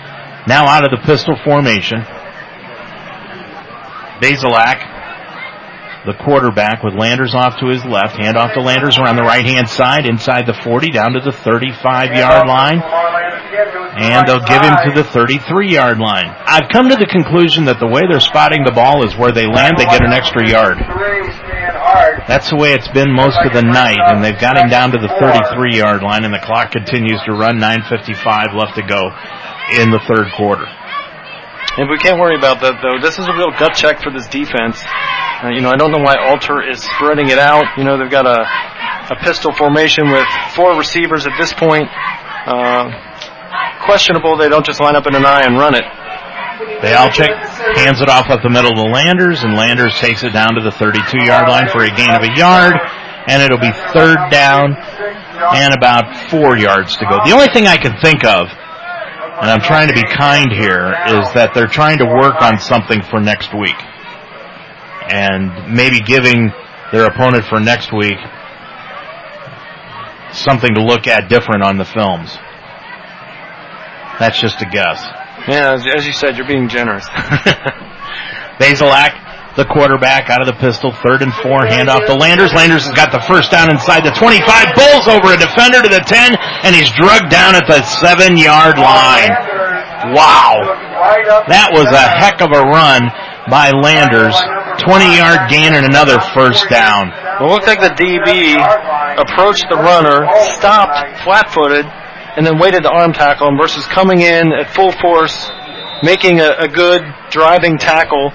Now 0.48 0.66
out 0.66 0.84
of 0.84 0.92
the 0.92 1.06
pistol 1.06 1.36
formation. 1.44 2.02
Bazelak, 4.22 6.06
the 6.06 6.14
quarterback 6.14 6.82
with 6.84 6.94
Landers 6.94 7.34
off 7.36 7.60
to 7.60 7.70
his 7.70 7.86
left. 7.86 8.18
Hand 8.18 8.38
off 8.38 8.54
to 8.54 8.62
Landers 8.62 8.98
around 8.98 9.18
the 9.18 9.26
right 9.26 9.46
hand 9.46 9.70
side, 9.70 10.06
inside 10.06 10.46
the 10.46 10.54
40, 10.54 10.90
down 10.90 11.14
to 11.14 11.22
the 11.22 11.32
35 11.32 12.14
yard 12.18 12.48
line. 12.48 12.82
And 12.82 14.26
they'll 14.26 14.46
give 14.46 14.62
him 14.62 14.74
to 14.90 14.92
the 14.96 15.04
33 15.04 15.70
yard 15.70 16.00
line. 16.00 16.34
I've 16.46 16.70
come 16.74 16.90
to 16.90 16.96
the 16.96 17.06
conclusion 17.06 17.66
that 17.66 17.80
the 17.80 17.88
way 17.88 18.02
they're 18.10 18.24
spotting 18.24 18.64
the 18.66 18.72
ball 18.72 19.06
is 19.06 19.14
where 19.18 19.32
they 19.32 19.46
land, 19.46 19.78
they 19.78 19.86
get 19.86 20.02
an 20.02 20.14
extra 20.14 20.48
yard. 20.48 20.78
That's 22.26 22.50
the 22.50 22.56
way 22.56 22.74
it's 22.74 22.88
been 22.90 23.14
most 23.14 23.38
of 23.46 23.54
the 23.54 23.62
night, 23.62 24.00
and 24.00 24.24
they've 24.24 24.40
got 24.40 24.58
him 24.58 24.70
down 24.70 24.92
to 24.92 24.98
the 24.98 25.12
33 25.20 25.78
yard 25.78 26.02
line, 26.02 26.26
and 26.26 26.34
the 26.34 26.42
clock 26.42 26.72
continues 26.72 27.22
to 27.26 27.34
run. 27.34 27.60
9.55 27.60 28.58
left 28.58 28.76
to 28.78 28.86
go 28.86 29.12
in 29.78 29.92
the 29.92 30.00
third 30.08 30.32
quarter. 30.36 30.66
And 31.78 31.90
we 31.90 31.98
can't 31.98 32.20
worry 32.20 32.36
about 32.36 32.60
that 32.62 32.84
though. 32.84 33.00
This 33.00 33.16
is 33.18 33.28
a 33.28 33.34
real 33.34 33.52
gut 33.56 33.74
check 33.76 34.04
for 34.04 34.12
this 34.12 34.28
defense. 34.28 34.82
Uh, 35.42 35.50
you 35.56 35.62
know, 35.62 35.72
I 35.72 35.78
don't 35.80 35.92
know 35.92 36.04
why 36.04 36.20
Alter 36.20 36.62
is 36.62 36.84
spreading 36.84 37.30
it 37.30 37.40
out. 37.40 37.64
You 37.78 37.84
know, 37.84 37.98
they've 37.98 38.12
got 38.12 38.28
a, 38.28 38.44
a 39.10 39.18
pistol 39.24 39.54
formation 39.56 40.12
with 40.12 40.28
four 40.54 40.76
receivers 40.76 41.26
at 41.26 41.34
this 41.40 41.54
point. 41.54 41.88
Uh, 41.88 42.92
questionable 43.86 44.38
they 44.38 44.50
don't 44.50 44.66
just 44.66 44.80
line 44.80 44.96
up 44.96 45.08
in 45.08 45.16
an 45.16 45.26
eye 45.26 45.44
and 45.48 45.56
run 45.58 45.76
it. 45.76 45.86
Bazelak 46.84 47.16
hands 47.78 48.02
it 48.02 48.10
off 48.10 48.30
up 48.30 48.42
the 48.44 48.50
middle 48.50 48.72
to 48.72 48.86
Landers, 48.92 49.44
and 49.44 49.56
Landers 49.56 49.98
takes 49.98 50.24
it 50.24 50.34
down 50.34 50.54
to 50.56 50.62
the 50.62 50.72
32 50.72 51.26
yard 51.26 51.48
line 51.48 51.70
for 51.70 51.84
a 51.84 51.90
gain 51.90 52.12
of 52.12 52.22
a 52.22 52.32
yard, 52.36 52.74
and 53.28 53.42
it'll 53.42 53.62
be 53.62 53.72
third 53.94 54.18
down 54.30 54.76
and 55.56 55.74
about 55.74 56.30
four 56.30 56.58
yards 56.58 56.98
to 56.98 57.06
go. 57.06 57.18
The 57.26 57.34
only 57.34 57.50
thing 57.54 57.66
I 57.66 57.78
can 57.78 57.98
think 58.02 58.26
of 58.26 58.46
and 59.42 59.50
I'm 59.50 59.62
trying 59.62 59.88
to 59.88 59.94
be 59.96 60.04
kind 60.04 60.52
here, 60.52 60.94
is 61.18 61.34
that 61.34 61.54
they're 61.56 61.66
trying 61.66 61.98
to 61.98 62.06
work 62.06 62.42
on 62.42 62.60
something 62.60 63.02
for 63.02 63.20
next 63.20 63.50
week. 63.58 63.76
And 65.10 65.74
maybe 65.74 66.00
giving 66.00 66.52
their 66.92 67.06
opponent 67.06 67.46
for 67.46 67.60
next 67.60 67.92
week 67.92 68.20
something 70.32 70.76
to 70.76 70.84
look 70.84 71.08
at 71.08 71.28
different 71.28 71.64
on 71.64 71.78
the 71.78 71.86
films. 71.86 72.38
That's 74.20 74.40
just 74.40 74.62
a 74.62 74.70
guess. 74.70 75.02
Yeah, 75.48 75.74
as, 75.74 75.86
as 75.88 76.06
you 76.06 76.14
said, 76.14 76.38
you're 76.38 76.48
being 76.48 76.70
generous. 76.70 77.06
Bazelak 78.62 79.31
the 79.58 79.66
quarterback 79.68 80.30
out 80.30 80.40
of 80.40 80.48
the 80.48 80.56
pistol, 80.64 80.96
third 81.04 81.22
and 81.22 81.34
four, 81.44 81.68
handoff 81.68 82.08
to 82.08 82.16
Landers. 82.16 82.54
Landers 82.54 82.88
has 82.88 82.96
got 82.96 83.12
the 83.12 83.20
first 83.28 83.52
down 83.52 83.68
inside 83.68 84.08
the 84.08 84.16
25, 84.16 84.48
bowls 84.76 85.06
over 85.12 85.36
a 85.36 85.40
defender 85.40 85.84
to 85.84 85.92
the 85.92 86.00
10, 86.00 86.40
and 86.64 86.72
he's 86.72 86.88
drugged 86.96 87.28
down 87.28 87.56
at 87.56 87.68
the 87.68 87.84
seven 88.00 88.40
yard 88.40 88.80
line. 88.80 89.32
Wow. 90.16 90.56
That 91.52 91.76
was 91.76 91.92
a 91.92 92.06
heck 92.08 92.40
of 92.40 92.56
a 92.56 92.64
run 92.64 93.12
by 93.52 93.76
Landers. 93.76 94.40
20 94.80 95.18
yard 95.20 95.52
gain 95.52 95.76
and 95.76 95.86
another 95.86 96.18
first 96.34 96.70
down. 96.70 97.12
It 97.12 97.46
looked 97.46 97.68
like 97.68 97.82
the 97.84 97.94
DB 97.94 98.56
approached 99.20 99.68
the 99.70 99.76
runner, 99.76 100.26
stopped 100.58 100.96
flat 101.24 101.52
footed, 101.52 101.86
and 101.86 102.46
then 102.46 102.58
waited 102.58 102.84
to 102.84 102.90
arm 102.90 103.14
tackle 103.14 103.50
him 103.50 103.58
versus 103.60 103.86
coming 103.88 104.22
in 104.22 104.54
at 104.54 104.74
full 104.74 104.92
force, 105.04 105.52
making 106.04 106.40
a, 106.40 106.56
a 106.64 106.68
good 106.68 107.04
driving 107.30 107.78
tackle 107.78 108.32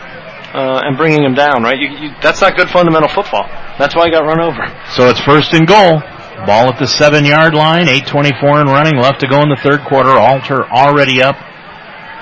uh, 0.57 0.81
and 0.89 0.97
bringing 0.97 1.23
him 1.23 1.35
down, 1.35 1.63
right? 1.63 1.77
You, 1.77 1.89
you, 2.01 2.09
that's 2.23 2.41
not 2.41 2.57
good 2.57 2.71
fundamental 2.71 3.13
football. 3.13 3.45
That's 3.79 3.95
why 3.95 4.07
he 4.07 4.11
got 4.11 4.25
run 4.25 4.41
over. 4.41 4.65
So 4.97 5.09
it's 5.13 5.21
first 5.21 5.53
and 5.53 5.69
goal. 5.69 6.01
Ball 6.49 6.73
at 6.73 6.79
the 6.79 6.87
seven 6.87 7.25
yard 7.25 7.55
line, 7.55 7.87
8.24 7.87 8.61
and 8.65 8.69
running, 8.71 8.97
left 8.97 9.21
to 9.21 9.29
go 9.29 9.43
in 9.43 9.49
the 9.49 9.61
third 9.63 9.85
quarter. 9.85 10.11
Alter 10.11 10.65
already 10.65 11.23
up 11.23 11.37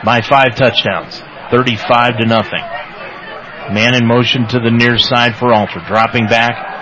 by 0.05 0.21
five 0.21 0.55
touchdowns, 0.57 1.23
35 1.51 2.19
to 2.19 2.27
nothing. 2.27 2.63
Man 3.73 3.95
in 3.95 4.07
motion 4.07 4.47
to 4.49 4.61
the 4.61 4.71
near 4.71 4.99
side 4.99 5.37
for 5.37 5.53
Alter, 5.55 5.81
dropping 5.87 6.27
back. 6.27 6.75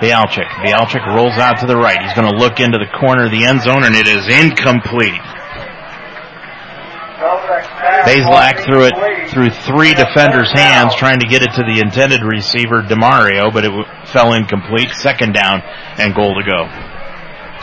Bazelak. 0.00 0.48
Bazelak 0.64 1.06
rolls 1.14 1.38
out 1.38 1.60
to 1.60 1.66
the 1.66 1.76
right. 1.76 2.02
He's 2.02 2.14
going 2.14 2.28
to 2.28 2.36
look 2.36 2.60
into 2.60 2.78
the 2.78 2.90
corner 2.98 3.26
of 3.26 3.30
the 3.30 3.44
end 3.44 3.62
zone, 3.62 3.84
and 3.84 3.94
it 3.94 4.08
is 4.08 4.26
incomplete. 4.26 5.22
Bazelak 7.24 8.64
threw 8.64 8.84
it 8.84 8.94
through 9.30 9.50
three 9.50 9.94
defenders' 9.94 10.52
hands 10.52 10.94
trying 10.94 11.20
to 11.20 11.26
get 11.26 11.42
it 11.42 11.52
to 11.56 11.62
the 11.64 11.80
intended 11.80 12.22
receiver, 12.22 12.82
Demario, 12.82 13.52
but 13.52 13.64
it 13.64 13.72
w- 13.72 13.86
fell 14.12 14.34
incomplete. 14.34 14.90
Second 14.92 15.32
down 15.32 15.62
and 15.98 16.14
goal 16.14 16.34
to 16.36 16.44
go. 16.44 16.68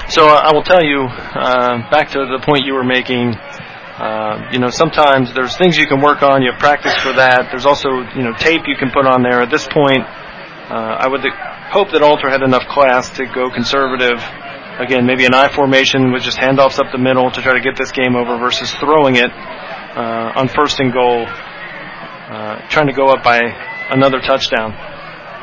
So 0.10 0.28
uh, 0.28 0.42
I 0.44 0.52
will 0.54 0.64
tell 0.64 0.84
you, 0.84 1.06
uh, 1.06 1.90
back 1.92 2.10
to 2.12 2.26
the 2.26 2.42
point 2.44 2.66
you 2.66 2.74
were 2.74 2.84
making, 2.84 3.36
uh, 3.36 4.50
you 4.52 4.60
know, 4.60 4.70
sometimes 4.70 5.34
there's 5.34 5.56
things 5.58 5.78
you 5.78 5.86
can 5.86 6.02
work 6.02 6.24
on. 6.24 6.42
You 6.42 6.52
have 6.52 6.60
practice 6.60 6.96
for 6.98 7.14
that. 7.14 7.48
There's 7.52 7.66
also, 7.66 7.90
you 8.16 8.24
know, 8.24 8.34
tape 8.34 8.62
you 8.66 8.76
can 8.78 8.90
put 8.92 9.06
on 9.06 9.22
there. 9.22 9.42
At 9.42 9.52
this 9.52 9.68
point, 9.68 10.02
uh, 10.04 10.98
I 11.00 11.08
would 11.08 11.22
hope 11.72 11.92
that 11.92 12.02
Alter 12.02 12.30
had 12.30 12.42
enough 12.42 12.68
class 12.68 13.10
to 13.18 13.26
go 13.26 13.50
conservative. 13.52 14.20
Again, 14.82 15.06
maybe 15.06 15.26
an 15.26 15.36
I 15.36 15.54
formation 15.54 16.12
with 16.12 16.24
just 16.24 16.40
handoffs 16.40 16.80
up 16.80 16.92
the 16.92 16.98
middle 16.98 17.30
to 17.30 17.42
try 17.42 17.54
to 17.54 17.62
get 17.62 17.78
this 17.78 17.92
game 17.92 18.16
over 18.16 18.40
versus 18.40 18.72
throwing 18.82 19.16
it 19.16 19.30
uh, 19.30 20.34
on 20.34 20.48
first 20.48 20.80
and 20.80 20.92
goal, 20.92 21.28
uh, 21.28 22.68
trying 22.68 22.88
to 22.88 22.94
go 22.94 23.10
up 23.10 23.24
by 23.24 23.42
another 23.92 24.20
touchdown. 24.22 24.74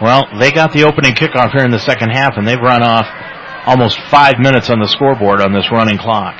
Well, 0.02 0.26
they 0.40 0.50
got 0.50 0.72
the 0.72 0.82
opening 0.82 1.14
kickoff 1.14 1.52
here 1.52 1.64
in 1.64 1.70
the 1.70 1.78
second 1.78 2.10
half, 2.10 2.36
and 2.36 2.48
they've 2.48 2.58
run 2.58 2.82
off 2.82 3.06
almost 3.64 4.00
five 4.10 4.40
minutes 4.40 4.70
on 4.70 4.80
the 4.80 4.88
scoreboard 4.88 5.40
on 5.40 5.52
this 5.52 5.70
running 5.70 5.98
clock. 5.98 6.34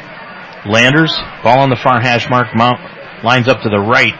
Landers, 0.66 1.14
ball 1.44 1.60
on 1.60 1.70
the 1.70 1.78
far 1.78 2.00
hash 2.00 2.28
mark, 2.28 2.48
Mount 2.56 2.80
lines 3.22 3.46
up 3.46 3.62
to 3.62 3.68
the 3.68 3.78
right 3.78 4.14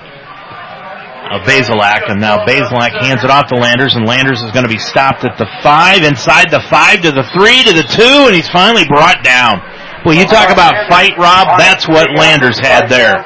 of 1.33 1.43
Bazelak, 1.47 2.11
and 2.11 2.21
now 2.21 2.45
Bazelak 2.45 2.97
hands 3.01 3.25
it 3.25 3.31
off 3.31 3.49
to 3.49 3.57
Landers, 3.57 3.95
and 3.95 4.07
Landers 4.07 4.43
is 4.43 4.51
going 4.53 4.65
to 4.65 4.73
be 4.73 4.79
stopped 4.79 5.25
at 5.25 5.37
the 5.39 5.47
five, 5.63 6.03
inside 6.03 6.51
the 6.51 6.61
five, 6.71 7.03
to 7.03 7.13
the 7.13 7.25
three, 7.37 7.63
to 7.65 7.73
the 7.73 7.87
two, 7.87 8.27
and 8.27 8.35
he's 8.35 8.49
finally 8.49 8.87
brought 8.87 9.23
down. 9.23 9.61
Well, 10.05 10.15
you 10.15 10.25
talk 10.25 10.51
about 10.51 10.75
fight, 10.89 11.19
Rob. 11.19 11.59
That's 11.59 11.89
what 11.89 12.09
Landers 12.17 12.59
had 12.59 12.89
there. 12.89 13.19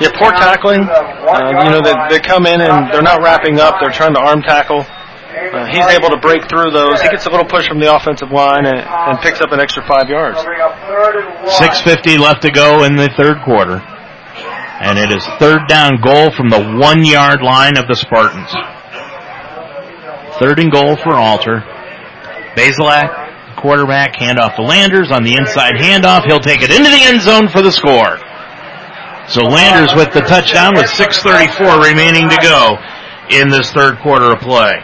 Yeah, 0.00 0.10
poor 0.18 0.30
tackling. 0.32 0.86
Uh, 0.86 1.64
you 1.64 1.70
know, 1.70 1.82
they, 1.82 1.94
they 2.08 2.20
come 2.20 2.46
in 2.46 2.60
and 2.60 2.92
they're 2.92 3.02
not 3.02 3.20
wrapping 3.22 3.58
up. 3.58 3.76
They're 3.80 3.90
trying 3.90 4.14
to 4.14 4.20
arm 4.20 4.40
tackle. 4.42 4.86
Uh, 4.86 5.66
he's 5.66 5.84
able 5.90 6.10
to 6.10 6.18
break 6.18 6.48
through 6.48 6.70
those. 6.70 7.00
He 7.00 7.08
gets 7.08 7.26
a 7.26 7.30
little 7.30 7.44
push 7.44 7.66
from 7.66 7.80
the 7.80 7.92
offensive 7.92 8.30
line 8.30 8.66
and, 8.66 8.78
and 8.78 9.18
picks 9.20 9.40
up 9.40 9.50
an 9.50 9.60
extra 9.60 9.82
five 9.88 10.08
yards. 10.08 10.38
6.50 10.38 12.18
left 12.18 12.42
to 12.42 12.50
go 12.50 12.84
in 12.84 12.94
the 12.96 13.08
third 13.16 13.42
quarter. 13.44 13.82
And 14.82 14.98
it 14.98 15.14
is 15.14 15.24
third 15.38 15.68
down 15.68 16.00
goal 16.00 16.32
from 16.32 16.50
the 16.50 16.58
one 16.58 17.04
yard 17.04 17.40
line 17.40 17.78
of 17.78 17.86
the 17.86 17.94
Spartans. 17.94 18.50
Third 20.40 20.58
and 20.58 20.72
goal 20.72 20.96
for 20.96 21.14
Alter. 21.14 21.62
Bazelak, 22.56 23.56
quarterback, 23.56 24.16
handoff 24.16 24.56
to 24.56 24.62
Landers 24.62 25.12
on 25.12 25.22
the 25.22 25.34
inside 25.34 25.74
handoff. 25.74 26.26
He'll 26.26 26.40
take 26.40 26.62
it 26.62 26.70
into 26.70 26.90
the 26.90 27.02
end 27.04 27.22
zone 27.22 27.48
for 27.48 27.62
the 27.62 27.70
score. 27.70 28.18
So 29.28 29.42
Landers 29.46 29.94
with 29.94 30.12
the 30.12 30.20
touchdown 30.20 30.74
with 30.74 30.86
6.34 30.86 31.80
remaining 31.86 32.28
to 32.28 32.38
go 32.42 32.76
in 33.30 33.50
this 33.50 33.70
third 33.70 33.98
quarter 34.00 34.32
of 34.32 34.40
play. 34.40 34.74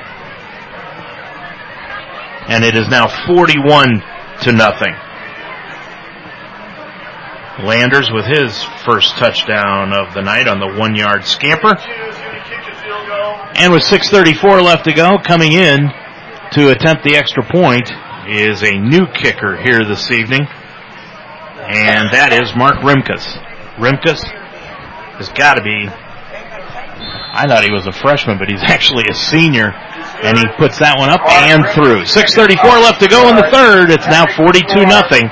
And 2.46 2.64
it 2.64 2.76
is 2.76 2.88
now 2.88 3.08
41 3.26 4.00
to 4.42 4.52
nothing. 4.52 4.94
Landers 7.62 8.10
with 8.12 8.24
his 8.24 8.62
first 8.84 9.16
touchdown 9.16 9.92
of 9.92 10.14
the 10.14 10.22
night 10.22 10.46
on 10.46 10.60
the 10.60 10.78
one 10.78 10.94
yard 10.94 11.24
scamper. 11.24 11.74
And 13.58 13.72
with 13.72 13.82
6.34 13.82 14.62
left 14.62 14.84
to 14.84 14.92
go, 14.92 15.18
coming 15.18 15.52
in 15.52 15.90
to 16.52 16.70
attempt 16.70 17.02
the 17.02 17.16
extra 17.16 17.42
point 17.42 17.90
is 18.28 18.62
a 18.62 18.78
new 18.78 19.06
kicker 19.12 19.56
here 19.56 19.84
this 19.84 20.10
evening. 20.12 20.42
And 20.42 22.14
that 22.14 22.30
is 22.32 22.54
Mark 22.54 22.76
Rimkus. 22.76 23.26
Rimkus 23.76 24.22
has 25.18 25.28
got 25.30 25.54
to 25.54 25.62
be, 25.62 25.88
I 25.88 27.46
thought 27.48 27.64
he 27.64 27.72
was 27.72 27.86
a 27.86 27.92
freshman, 27.92 28.38
but 28.38 28.48
he's 28.48 28.62
actually 28.66 29.04
a 29.10 29.14
senior 29.14 29.74
and 30.22 30.38
he 30.38 30.44
puts 30.58 30.78
that 30.78 30.98
one 30.98 31.10
up 31.10 31.22
and 31.26 31.62
through. 31.74 32.02
6.34 32.02 32.58
left 32.82 33.00
to 33.02 33.08
go 33.08 33.28
in 33.30 33.36
the 33.36 33.46
third. 33.50 33.90
It's 33.90 34.06
now 34.06 34.26
42 34.26 34.86
nothing. 34.86 35.30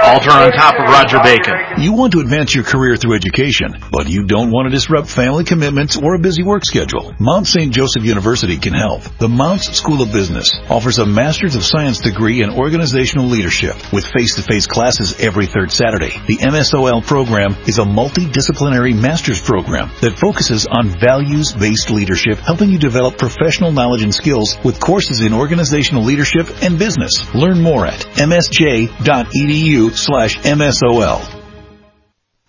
Alter 0.00 0.30
on 0.30 0.52
top 0.52 0.74
of 0.78 0.86
Roger 0.86 1.18
Bacon. 1.22 1.82
You 1.82 1.92
want 1.92 2.12
to 2.12 2.20
advance 2.20 2.54
your 2.54 2.64
career 2.64 2.96
through 2.96 3.14
education, 3.14 3.76
but 3.90 4.08
you 4.08 4.24
don't 4.24 4.50
want 4.50 4.66
to 4.66 4.70
disrupt 4.70 5.08
family 5.08 5.44
commitments 5.44 5.96
or 5.96 6.14
a 6.14 6.18
busy 6.18 6.42
work 6.42 6.64
schedule. 6.64 7.14
Mount 7.18 7.46
St. 7.46 7.74
Joseph 7.74 8.04
University 8.04 8.56
can 8.58 8.74
help. 8.74 9.02
The 9.18 9.28
Mounts 9.28 9.76
School 9.76 10.00
of 10.00 10.12
Business 10.12 10.50
offers 10.70 10.98
a 10.98 11.06
Master's 11.06 11.56
of 11.56 11.64
Science 11.64 11.98
degree 11.98 12.42
in 12.42 12.50
organizational 12.50 13.26
leadership 13.26 13.74
with 13.92 14.06
face-to-face 14.06 14.66
classes 14.66 15.18
every 15.20 15.46
third 15.46 15.72
Saturday. 15.72 16.12
The 16.26 16.38
MSOL 16.38 17.04
program 17.04 17.56
is 17.66 17.78
a 17.78 17.84
multidisciplinary 17.84 18.98
master's 18.98 19.40
program 19.40 19.90
that 20.00 20.18
focuses 20.18 20.66
on 20.66 20.98
values-based 21.00 21.90
leadership, 21.90 22.38
helping 22.38 22.70
you 22.70 22.78
develop 22.78 23.18
professional 23.18 23.72
knowledge 23.72 24.02
and 24.02 24.14
skills 24.14 24.56
with 24.64 24.80
courses 24.80 25.20
in 25.22 25.34
organizational 25.34 26.04
leadership 26.04 26.46
and 26.62 26.78
business. 26.78 27.34
Learn 27.34 27.60
more 27.60 27.84
at 27.84 28.00
msj.edu 28.16 29.87
slash 29.96 30.38
MSOL. 30.40 31.37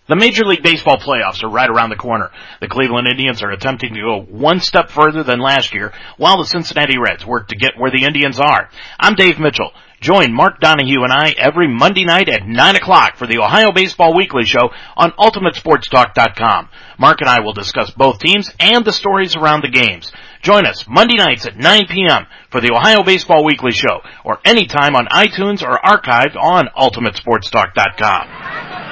The 0.10 0.16
Major 0.16 0.44
League 0.44 0.64
Baseball 0.64 0.98
playoffs 0.98 1.44
are 1.44 1.52
right 1.52 1.70
around 1.70 1.92
the 1.92 1.96
corner. 1.96 2.32
The 2.62 2.68
Cleveland 2.68 3.08
Indians 3.08 3.44
are 3.44 3.52
attempting 3.52 3.94
to 3.94 4.02
go 4.02 4.22
one 4.22 4.60
step 4.60 4.90
further 4.90 5.22
than 5.22 5.40
last 5.40 5.72
year, 5.72 5.94
while 6.18 6.40
the 6.40 6.48
Cincinnati 6.48 6.98
Reds 6.98 7.24
work 7.24 7.50
to 7.50 7.56
get 7.56 7.78
where 7.78 7.92
the 7.92 8.06
Indians 8.06 8.40
are. 8.40 8.72
I'm 9.00 9.14
Dave 9.14 9.38
Mitchell. 9.38 9.72
Join 10.02 10.34
Mark 10.34 10.62
Donahue 10.62 11.04
and 11.04 11.14
I 11.14 11.36
every 11.38 11.68
Monday 11.68 12.06
night 12.06 12.28
at 12.28 12.48
9 12.48 12.76
o'clock 12.78 13.18
for 13.18 13.28
the 13.28 13.38
Ohio 13.38 13.72
Baseball 13.72 14.16
Weekly 14.16 14.46
Show 14.46 14.72
on 14.98 15.12
UltimateSportsTalk.com. 15.12 16.70
Mark 16.98 17.22
and 17.22 17.30
I 17.30 17.42
will 17.42 17.54
discuss 17.54 17.92
both 17.92 18.18
teams 18.18 18.52
and 18.60 18.84
the 18.84 18.92
stories 18.92 19.36
around 19.36 19.62
the 19.62 19.70
games. 19.70 20.12
Join 20.42 20.66
us 20.66 20.86
Monday 20.88 21.18
nights 21.18 21.46
at 21.46 21.56
9 21.56 21.86
p.m. 21.88 22.26
for 22.50 22.62
the 22.62 22.74
Ohio 22.74 23.04
Baseball 23.04 23.46
Weekly 23.46 23.74
Show 23.74 24.02
or 24.26 24.40
anytime 24.44 24.96
on 24.96 25.06
iTunes 25.06 25.62
or 25.62 25.78
archived 25.78 26.36
on 26.36 26.68
UltimateSportsTalk.com. 26.76 28.89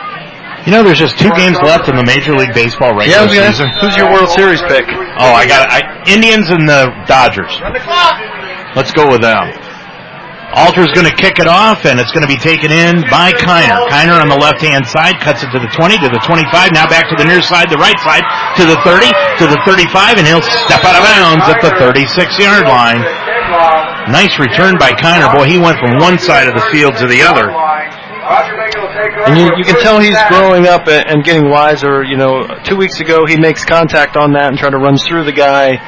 You 0.67 0.75
know, 0.75 0.83
there's 0.83 0.99
just 0.99 1.15
two 1.15 1.31
games 1.39 1.55
left 1.63 1.87
in 1.87 1.95
the 1.95 2.03
Major 2.03 2.35
League 2.35 2.51
Baseball 2.51 2.91
regular 2.91 3.31
yeah, 3.31 3.47
season. 3.55 3.71
Who's 3.79 3.95
your 3.95 4.11
World 4.11 4.27
Series 4.35 4.59
pick? 4.67 4.83
Oh, 5.15 5.31
I 5.31 5.47
got 5.47 5.63
I, 5.71 5.79
Indians 6.11 6.51
and 6.51 6.67
the 6.67 6.91
Dodgers. 7.07 7.55
Let's 8.75 8.91
go 8.91 9.07
with 9.07 9.23
them. 9.23 9.47
Alter's 10.59 10.91
going 10.91 11.07
to 11.07 11.15
kick 11.15 11.39
it 11.39 11.47
off, 11.47 11.87
and 11.87 12.03
it's 12.03 12.11
going 12.11 12.27
to 12.27 12.27
be 12.27 12.35
taken 12.35 12.67
in 12.67 12.99
by 13.07 13.31
Kiner. 13.31 13.79
Kiner 13.87 14.19
on 14.19 14.27
the 14.27 14.35
left-hand 14.35 14.83
side 14.83 15.23
cuts 15.23 15.39
it 15.39 15.55
to 15.55 15.59
the 15.63 15.71
20, 15.71 16.03
to 16.03 16.11
the 16.11 16.19
25, 16.27 16.75
now 16.75 16.83
back 16.83 17.07
to 17.07 17.15
the 17.15 17.23
near 17.23 17.39
side, 17.39 17.71
the 17.71 17.79
right 17.79 17.99
side, 18.03 18.27
to 18.59 18.67
the 18.67 18.75
30, 18.83 19.07
to 19.39 19.47
the 19.47 19.59
35, 19.63 20.19
and 20.19 20.27
he'll 20.27 20.43
step 20.67 20.83
out 20.83 20.99
of 20.99 21.03
bounds 21.07 21.47
at 21.47 21.63
the 21.63 21.71
36-yard 21.79 22.67
line. 22.67 22.99
Nice 24.11 24.35
return 24.35 24.75
by 24.75 24.91
Kiner. 24.91 25.31
Boy, 25.31 25.47
he 25.47 25.59
went 25.59 25.79
from 25.79 25.95
one 26.03 26.19
side 26.19 26.51
of 26.51 26.59
the 26.59 26.67
field 26.75 26.99
to 26.99 27.07
the 27.07 27.23
other. 27.23 27.47
And 28.27 29.37
you, 29.37 29.47
you 29.57 29.63
can 29.63 29.79
tell 29.81 29.99
he's 29.99 30.17
growing 30.27 30.67
up 30.67 30.87
and 30.87 31.23
getting 31.23 31.49
wiser. 31.49 32.03
You 32.03 32.17
know, 32.17 32.47
two 32.63 32.75
weeks 32.75 32.99
ago 32.99 33.25
he 33.25 33.37
makes 33.37 33.63
contact 33.63 34.17
on 34.17 34.33
that 34.33 34.49
and 34.49 34.57
try 34.57 34.69
to 34.69 34.77
runs 34.77 35.05
through 35.07 35.23
the 35.23 35.33
guy. 35.33 35.79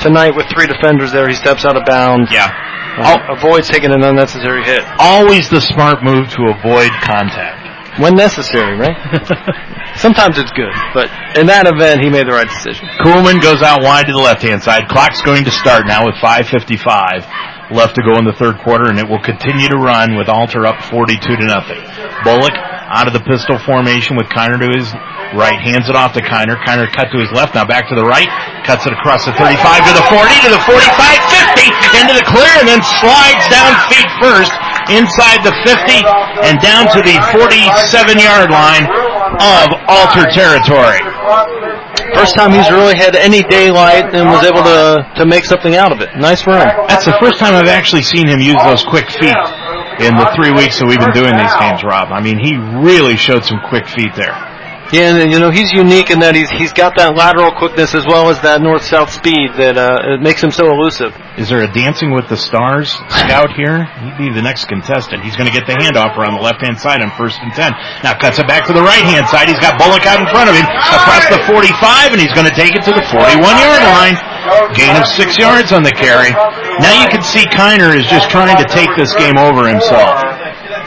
Tonight 0.00 0.34
with 0.34 0.46
three 0.48 0.66
defenders 0.66 1.12
there, 1.12 1.28
he 1.28 1.34
steps 1.34 1.64
out 1.64 1.76
of 1.76 1.84
bounds. 1.84 2.30
Yeah. 2.32 2.50
Uh, 2.96 3.36
avoids 3.36 3.68
taking 3.68 3.92
an 3.92 4.04
unnecessary 4.04 4.64
hit. 4.64 4.84
Always 4.98 5.48
the 5.48 5.60
smart 5.60 6.02
move 6.02 6.28
to 6.30 6.52
avoid 6.52 6.90
contact. 7.00 8.00
When 8.00 8.14
necessary, 8.16 8.76
right? 8.76 8.96
Sometimes 9.96 10.38
it's 10.38 10.50
good, 10.52 10.72
but 10.94 11.12
in 11.36 11.46
that 11.46 11.68
event, 11.68 12.00
he 12.00 12.08
made 12.08 12.26
the 12.26 12.32
right 12.32 12.48
decision. 12.48 12.88
Kuhlman 13.04 13.40
goes 13.40 13.60
out 13.60 13.82
wide 13.82 14.06
to 14.06 14.12
the 14.12 14.18
left-hand 14.24 14.62
side. 14.62 14.88
Clock's 14.88 15.20
going 15.20 15.44
to 15.44 15.50
start 15.50 15.86
now 15.86 16.04
with 16.04 16.16
5.55 16.16 17.51
left 17.70 17.94
to 17.94 18.02
go 18.02 18.18
in 18.18 18.24
the 18.24 18.34
third 18.34 18.58
quarter, 18.64 18.90
and 18.90 18.98
it 18.98 19.06
will 19.06 19.22
continue 19.22 19.68
to 19.68 19.78
run 19.78 20.16
with 20.16 20.28
Alter 20.28 20.66
up 20.66 20.82
42 20.90 21.20
to 21.20 21.46
nothing. 21.46 21.80
Bullock 22.26 22.56
out 22.92 23.06
of 23.06 23.14
the 23.14 23.24
pistol 23.24 23.56
formation 23.62 24.16
with 24.16 24.26
Kiner 24.28 24.58
to 24.60 24.68
his 24.68 24.90
right, 25.32 25.56
hands 25.56 25.88
it 25.88 25.96
off 25.96 26.12
to 26.12 26.22
Kiner. 26.22 26.60
Kiner 26.60 26.90
cut 26.92 27.08
to 27.12 27.18
his 27.20 27.30
left, 27.32 27.54
now 27.54 27.64
back 27.64 27.88
to 27.88 27.96
the 27.96 28.04
right, 28.04 28.28
cuts 28.66 28.84
it 28.84 28.92
across 28.92 29.24
the 29.24 29.32
35 29.32 29.56
to 29.56 29.92
the 29.96 30.06
40 30.12 30.44
to 30.44 30.50
the 30.52 30.62
45, 30.66 30.76
50, 30.76 32.02
into 32.04 32.14
the 32.18 32.26
clear, 32.28 32.52
and 32.60 32.68
then 32.68 32.82
slides 33.00 33.44
down 33.48 33.72
feet 33.88 34.08
first 34.20 34.52
inside 34.90 35.44
the 35.46 35.54
50 35.66 36.02
and 36.46 36.58
down 36.62 36.88
to 36.90 37.00
the 37.02 37.16
47 37.34 38.18
yard 38.18 38.50
line 38.50 38.86
of 39.38 39.66
Alter 39.86 40.26
territory. 40.30 41.00
First 42.14 42.34
time 42.34 42.52
he's 42.52 42.70
really 42.70 42.96
had 42.96 43.16
any 43.16 43.42
daylight 43.44 44.14
and 44.14 44.28
was 44.28 44.44
able 44.44 44.62
to 44.62 45.06
to 45.16 45.24
make 45.26 45.44
something 45.44 45.74
out 45.76 45.92
of 45.92 46.00
it. 46.00 46.10
Nice 46.16 46.46
run. 46.46 46.66
That's 46.88 47.04
the 47.04 47.16
first 47.20 47.38
time 47.38 47.54
I've 47.54 47.70
actually 47.70 48.02
seen 48.02 48.28
him 48.28 48.40
use 48.40 48.60
those 48.64 48.84
quick 48.84 49.10
feet 49.10 49.36
in 50.00 50.16
the 50.16 50.28
three 50.34 50.52
weeks 50.52 50.78
that 50.78 50.86
we've 50.86 51.00
been 51.00 51.14
doing 51.14 51.36
these 51.36 51.54
games, 51.60 51.84
Rob. 51.84 52.10
I 52.10 52.20
mean, 52.20 52.38
he 52.42 52.56
really 52.82 53.16
showed 53.16 53.44
some 53.44 53.60
quick 53.68 53.86
feet 53.86 54.12
there. 54.16 54.51
Yeah, 54.92 55.16
and 55.16 55.32
you 55.32 55.40
know 55.40 55.48
he's 55.48 55.72
unique 55.72 56.12
in 56.12 56.20
that 56.20 56.36
he's 56.36 56.52
he's 56.52 56.72
got 56.72 57.00
that 57.00 57.16
lateral 57.16 57.48
quickness 57.56 57.96
as 57.96 58.04
well 58.04 58.28
as 58.28 58.36
that 58.44 58.60
north-south 58.60 59.08
speed 59.08 59.56
that 59.56 59.80
uh, 59.80 60.20
makes 60.20 60.44
him 60.44 60.52
so 60.52 60.68
elusive. 60.68 61.16
Is 61.40 61.48
there 61.48 61.64
a 61.64 61.70
Dancing 61.72 62.12
with 62.12 62.28
the 62.28 62.36
Stars 62.36 62.92
scout 63.08 63.56
here? 63.56 63.88
He'd 64.04 64.20
be 64.20 64.28
the 64.28 64.44
next 64.44 64.68
contestant. 64.68 65.24
He's 65.24 65.32
going 65.32 65.48
to 65.48 65.54
get 65.56 65.64
the 65.64 65.72
handoff 65.72 66.12
around 66.20 66.36
the 66.36 66.44
left-hand 66.44 66.76
side 66.76 67.00
on 67.00 67.08
first 67.16 67.40
and 67.40 67.48
ten. 67.56 67.72
Now 68.04 68.12
cuts 68.20 68.36
it 68.36 68.44
back 68.44 68.68
to 68.68 68.76
the 68.76 68.84
right-hand 68.84 69.24
side. 69.32 69.48
He's 69.48 69.60
got 69.64 69.80
Bullock 69.80 70.04
out 70.04 70.20
in 70.20 70.28
front 70.28 70.52
of 70.52 70.54
him 70.60 70.68
across 70.68 71.24
the 71.32 71.40
45, 71.48 72.12
and 72.12 72.20
he's 72.20 72.36
going 72.36 72.46
to 72.48 72.52
take 72.52 72.76
it 72.76 72.84
to 72.84 72.92
the 72.92 73.04
41-yard 73.08 73.82
line. 73.96 74.16
Gain 74.74 74.96
of 74.96 75.06
six 75.06 75.38
yards 75.38 75.70
on 75.70 75.82
the 75.82 75.92
carry. 75.92 76.30
Now 76.82 77.02
you 77.02 77.08
can 77.08 77.22
see 77.22 77.44
Kiner 77.46 77.94
is 77.94 78.06
just 78.06 78.30
trying 78.30 78.56
to 78.58 78.66
take 78.66 78.90
this 78.96 79.14
game 79.14 79.38
over 79.38 79.68
himself. 79.68 80.18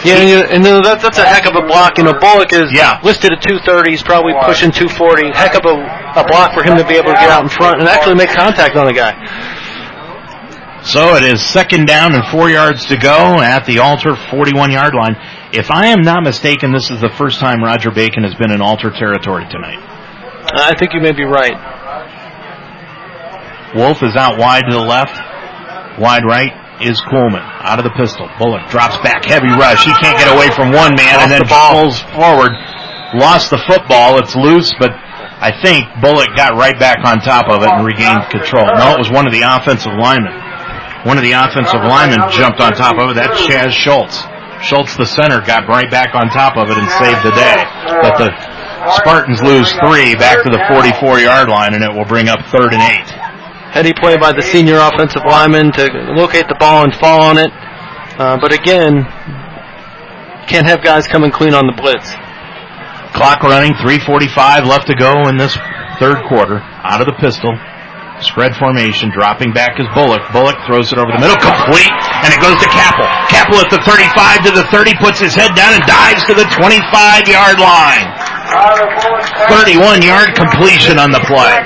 Yeah, 0.04 0.20
and, 0.22 0.30
you, 0.30 0.38
and 0.44 0.62
that, 0.66 1.00
that's 1.02 1.18
a 1.18 1.26
heck 1.26 1.48
of 1.48 1.56
a 1.56 1.66
block. 1.66 1.98
You 1.98 2.04
know, 2.04 2.14
Bullock 2.20 2.52
is 2.54 2.70
yeah. 2.74 3.00
listed 3.02 3.32
at 3.32 3.42
230. 3.42 3.90
He's 3.90 4.04
probably 4.04 4.34
pushing 4.44 4.70
240. 4.70 5.32
Heck 5.32 5.56
of 5.56 5.64
a, 5.64 5.76
a 6.20 6.24
block 6.28 6.54
for 6.54 6.62
him 6.62 6.78
to 6.78 6.86
be 6.86 7.00
able 7.00 7.16
to 7.16 7.20
get 7.22 7.32
out 7.32 7.44
in 7.44 7.50
front 7.50 7.80
and 7.80 7.88
actually 7.88 8.16
make 8.16 8.30
contact 8.30 8.76
on 8.76 8.86
the 8.86 8.94
guy. 8.94 9.16
So 10.86 11.16
it 11.16 11.24
is 11.24 11.42
second 11.42 11.88
down 11.88 12.14
and 12.14 12.24
four 12.30 12.50
yards 12.50 12.86
to 12.88 12.98
go 12.98 13.42
at 13.42 13.66
the 13.66 13.80
Alter 13.80 14.16
41 14.30 14.70
yard 14.70 14.94
line. 14.94 15.16
If 15.52 15.72
I 15.72 15.88
am 15.88 16.02
not 16.02 16.22
mistaken, 16.22 16.72
this 16.72 16.92
is 16.92 17.02
the 17.02 17.10
first 17.10 17.40
time 17.40 17.64
Roger 17.64 17.90
Bacon 17.90 18.22
has 18.22 18.36
been 18.36 18.52
in 18.52 18.62
Alter 18.62 18.92
territory 18.92 19.48
tonight. 19.50 19.80
I 20.54 20.78
think 20.78 20.94
you 20.94 21.02
may 21.02 21.12
be 21.12 21.24
right. 21.24 21.58
Wolf 23.76 24.02
is 24.04 24.16
out 24.16 24.40
wide 24.40 24.64
to 24.70 24.74
the 24.74 24.82
left, 24.82 25.14
wide 26.00 26.24
right 26.24 26.52
is 26.82 27.00
Kuhlman 27.08 27.44
out 27.64 27.80
of 27.80 27.86
the 27.88 27.96
pistol. 27.96 28.28
Bullock 28.40 28.68
drops 28.68 28.98
back, 29.00 29.24
heavy 29.24 29.52
rush. 29.56 29.86
He 29.86 29.94
can't 30.04 30.18
get 30.20 30.28
away 30.28 30.52
from 30.52 30.72
one 30.76 30.96
man 30.96 31.16
Off 31.16 31.24
and 31.24 31.32
then 31.32 31.44
the 31.44 31.52
ball. 31.52 31.88
pulls 31.88 32.00
forward. 32.16 32.52
Lost 33.16 33.48
the 33.52 33.62
football. 33.64 34.20
It's 34.20 34.36
loose, 34.36 34.74
but 34.80 34.92
I 34.92 35.56
think 35.64 35.88
Bullock 36.04 36.36
got 36.36 36.56
right 36.60 36.76
back 36.76 37.00
on 37.06 37.20
top 37.20 37.48
of 37.48 37.64
it 37.64 37.70
and 37.72 37.86
regained 37.86 38.28
control. 38.28 38.68
No, 38.76 38.96
it 38.96 39.00
was 39.00 39.12
one 39.12 39.28
of 39.28 39.32
the 39.32 39.44
offensive 39.44 39.94
linemen. 39.96 40.36
One 41.08 41.16
of 41.16 41.24
the 41.24 41.32
offensive 41.38 41.80
linemen 41.86 42.28
jumped 42.32 42.60
on 42.60 42.74
top 42.74 42.98
of 43.00 43.12
it. 43.12 43.16
That's 43.16 43.40
Chaz 43.48 43.72
Schultz. 43.72 44.20
Schultz, 44.64 44.98
the 44.98 45.06
center, 45.06 45.40
got 45.40 45.68
right 45.68 45.92
back 45.92 46.16
on 46.16 46.28
top 46.34 46.58
of 46.58 46.68
it 46.72 46.76
and 46.76 46.88
saved 46.98 47.22
the 47.24 47.36
day. 47.36 47.60
But 48.02 48.18
the 48.20 48.30
Spartans 49.00 49.42
lose 49.44 49.70
three 49.86 50.16
back 50.16 50.44
to 50.44 50.50
the 50.50 50.60
44 50.68 51.20
yard 51.20 51.48
line 51.48 51.74
and 51.74 51.84
it 51.84 51.94
will 51.94 52.08
bring 52.08 52.28
up 52.28 52.40
third 52.52 52.74
and 52.74 52.82
eight. 52.82 53.35
Heady 53.76 53.92
play 53.92 54.16
by 54.16 54.32
the 54.32 54.42
senior 54.42 54.78
offensive 54.80 55.24
lineman 55.28 55.70
to 55.74 55.84
locate 56.16 56.48
the 56.48 56.56
ball 56.56 56.86
and 56.86 56.96
fall 56.96 57.22
on 57.22 57.38
it. 57.38 57.52
Uh, 58.16 58.40
but 58.40 58.54
again, 58.54 59.04
can't 60.48 60.66
have 60.66 60.82
guys 60.82 61.08
coming 61.08 61.30
clean 61.30 61.54
on 61.54 61.68
the 61.68 61.76
blitz. 61.76 62.08
Clock 63.20 63.44
running, 63.44 63.74
3.45 63.74 64.66
left 64.66 64.88
to 64.88 64.96
go 64.96 65.28
in 65.28 65.36
this 65.36 65.58
third 66.00 66.24
quarter. 66.24 66.60
Out 66.88 67.02
of 67.02 67.08
the 67.08 67.20
pistol. 67.20 67.52
Spread 68.24 68.56
formation, 68.56 69.12
dropping 69.12 69.52
back 69.52 69.76
is 69.76 69.84
Bullock. 69.92 70.24
Bullock 70.32 70.56
throws 70.64 70.88
it 70.88 70.96
over 70.96 71.12
the 71.12 71.20
middle, 71.20 71.36
complete, 71.36 71.92
and 72.24 72.32
it 72.32 72.40
goes 72.40 72.56
to 72.64 72.70
Capel. 72.72 73.04
Capel 73.28 73.60
at 73.60 73.68
the 73.68 73.84
35 73.84 74.48
to 74.48 74.52
the 74.56 74.64
30, 74.72 74.96
puts 75.04 75.20
his 75.20 75.36
head 75.36 75.52
down 75.52 75.76
and 75.76 75.84
dives 75.84 76.24
to 76.24 76.32
the 76.32 76.48
25 76.56 77.28
yard 77.28 77.60
line. 77.60 78.08
31 79.52 80.00
yard 80.00 80.32
completion 80.32 80.96
on 80.96 81.12
the 81.12 81.20
play. 81.28 81.60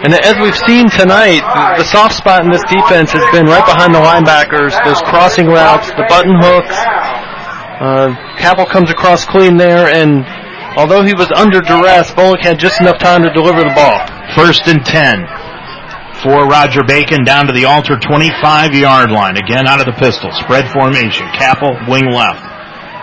And 0.00 0.16
as 0.16 0.40
we've 0.40 0.56
seen 0.64 0.88
tonight, 0.88 1.44
the 1.76 1.84
soft 1.84 2.16
spot 2.16 2.40
in 2.40 2.48
this 2.48 2.64
defense 2.64 3.12
has 3.12 3.24
been 3.28 3.44
right 3.44 3.64
behind 3.68 3.92
the 3.92 4.00
linebackers, 4.00 4.72
those 4.88 5.04
crossing 5.12 5.44
routes, 5.44 5.92
the 5.92 6.08
button 6.08 6.40
hooks. 6.40 6.72
Uh, 7.84 8.16
Capel 8.40 8.64
comes 8.64 8.88
across 8.88 9.28
clean 9.28 9.60
there, 9.60 9.92
and 9.92 10.24
although 10.80 11.04
he 11.04 11.12
was 11.12 11.28
under 11.36 11.60
duress, 11.60 12.08
Bullock 12.16 12.40
had 12.40 12.56
just 12.56 12.80
enough 12.80 12.96
time 12.96 13.20
to 13.28 13.30
deliver 13.36 13.60
the 13.60 13.76
ball. 13.76 14.00
First 14.32 14.64
and 14.64 14.80
10 14.80 15.49
for 16.22 16.46
Roger 16.46 16.82
Bacon 16.84 17.24
down 17.24 17.46
to 17.46 17.52
the 17.52 17.64
Alter 17.64 17.98
25 17.98 18.74
yard 18.74 19.10
line. 19.10 19.36
Again 19.36 19.66
out 19.66 19.80
of 19.80 19.86
the 19.86 19.96
pistol. 19.98 20.30
Spread 20.44 20.70
formation. 20.72 21.26
Capel, 21.32 21.76
wing 21.88 22.08
left. 22.12 22.44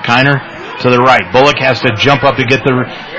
Kiner 0.06 0.38
to 0.82 0.90
the 0.90 1.00
right. 1.00 1.26
Bullock 1.34 1.58
has 1.60 1.82
to 1.82 1.92
jump 1.98 2.24
up 2.24 2.38
to 2.38 2.46
get 2.46 2.64
the 2.64 2.74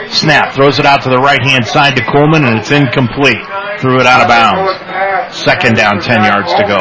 snap. 0.08 0.54
Throws 0.54 0.78
it 0.78 0.86
out 0.86 1.02
to 1.02 1.10
the 1.10 1.18
right 1.18 1.42
hand 1.42 1.66
side 1.66 1.96
to 1.96 2.04
Coleman 2.06 2.44
and 2.44 2.58
it's 2.58 2.70
incomplete. 2.70 3.42
Threw 3.80 4.00
it 4.00 4.06
out 4.06 4.22
of 4.22 4.28
bounds. 4.28 5.34
Second 5.34 5.76
down, 5.76 6.00
10 6.00 6.24
yards 6.24 6.54
to 6.54 6.64
go. 6.66 6.80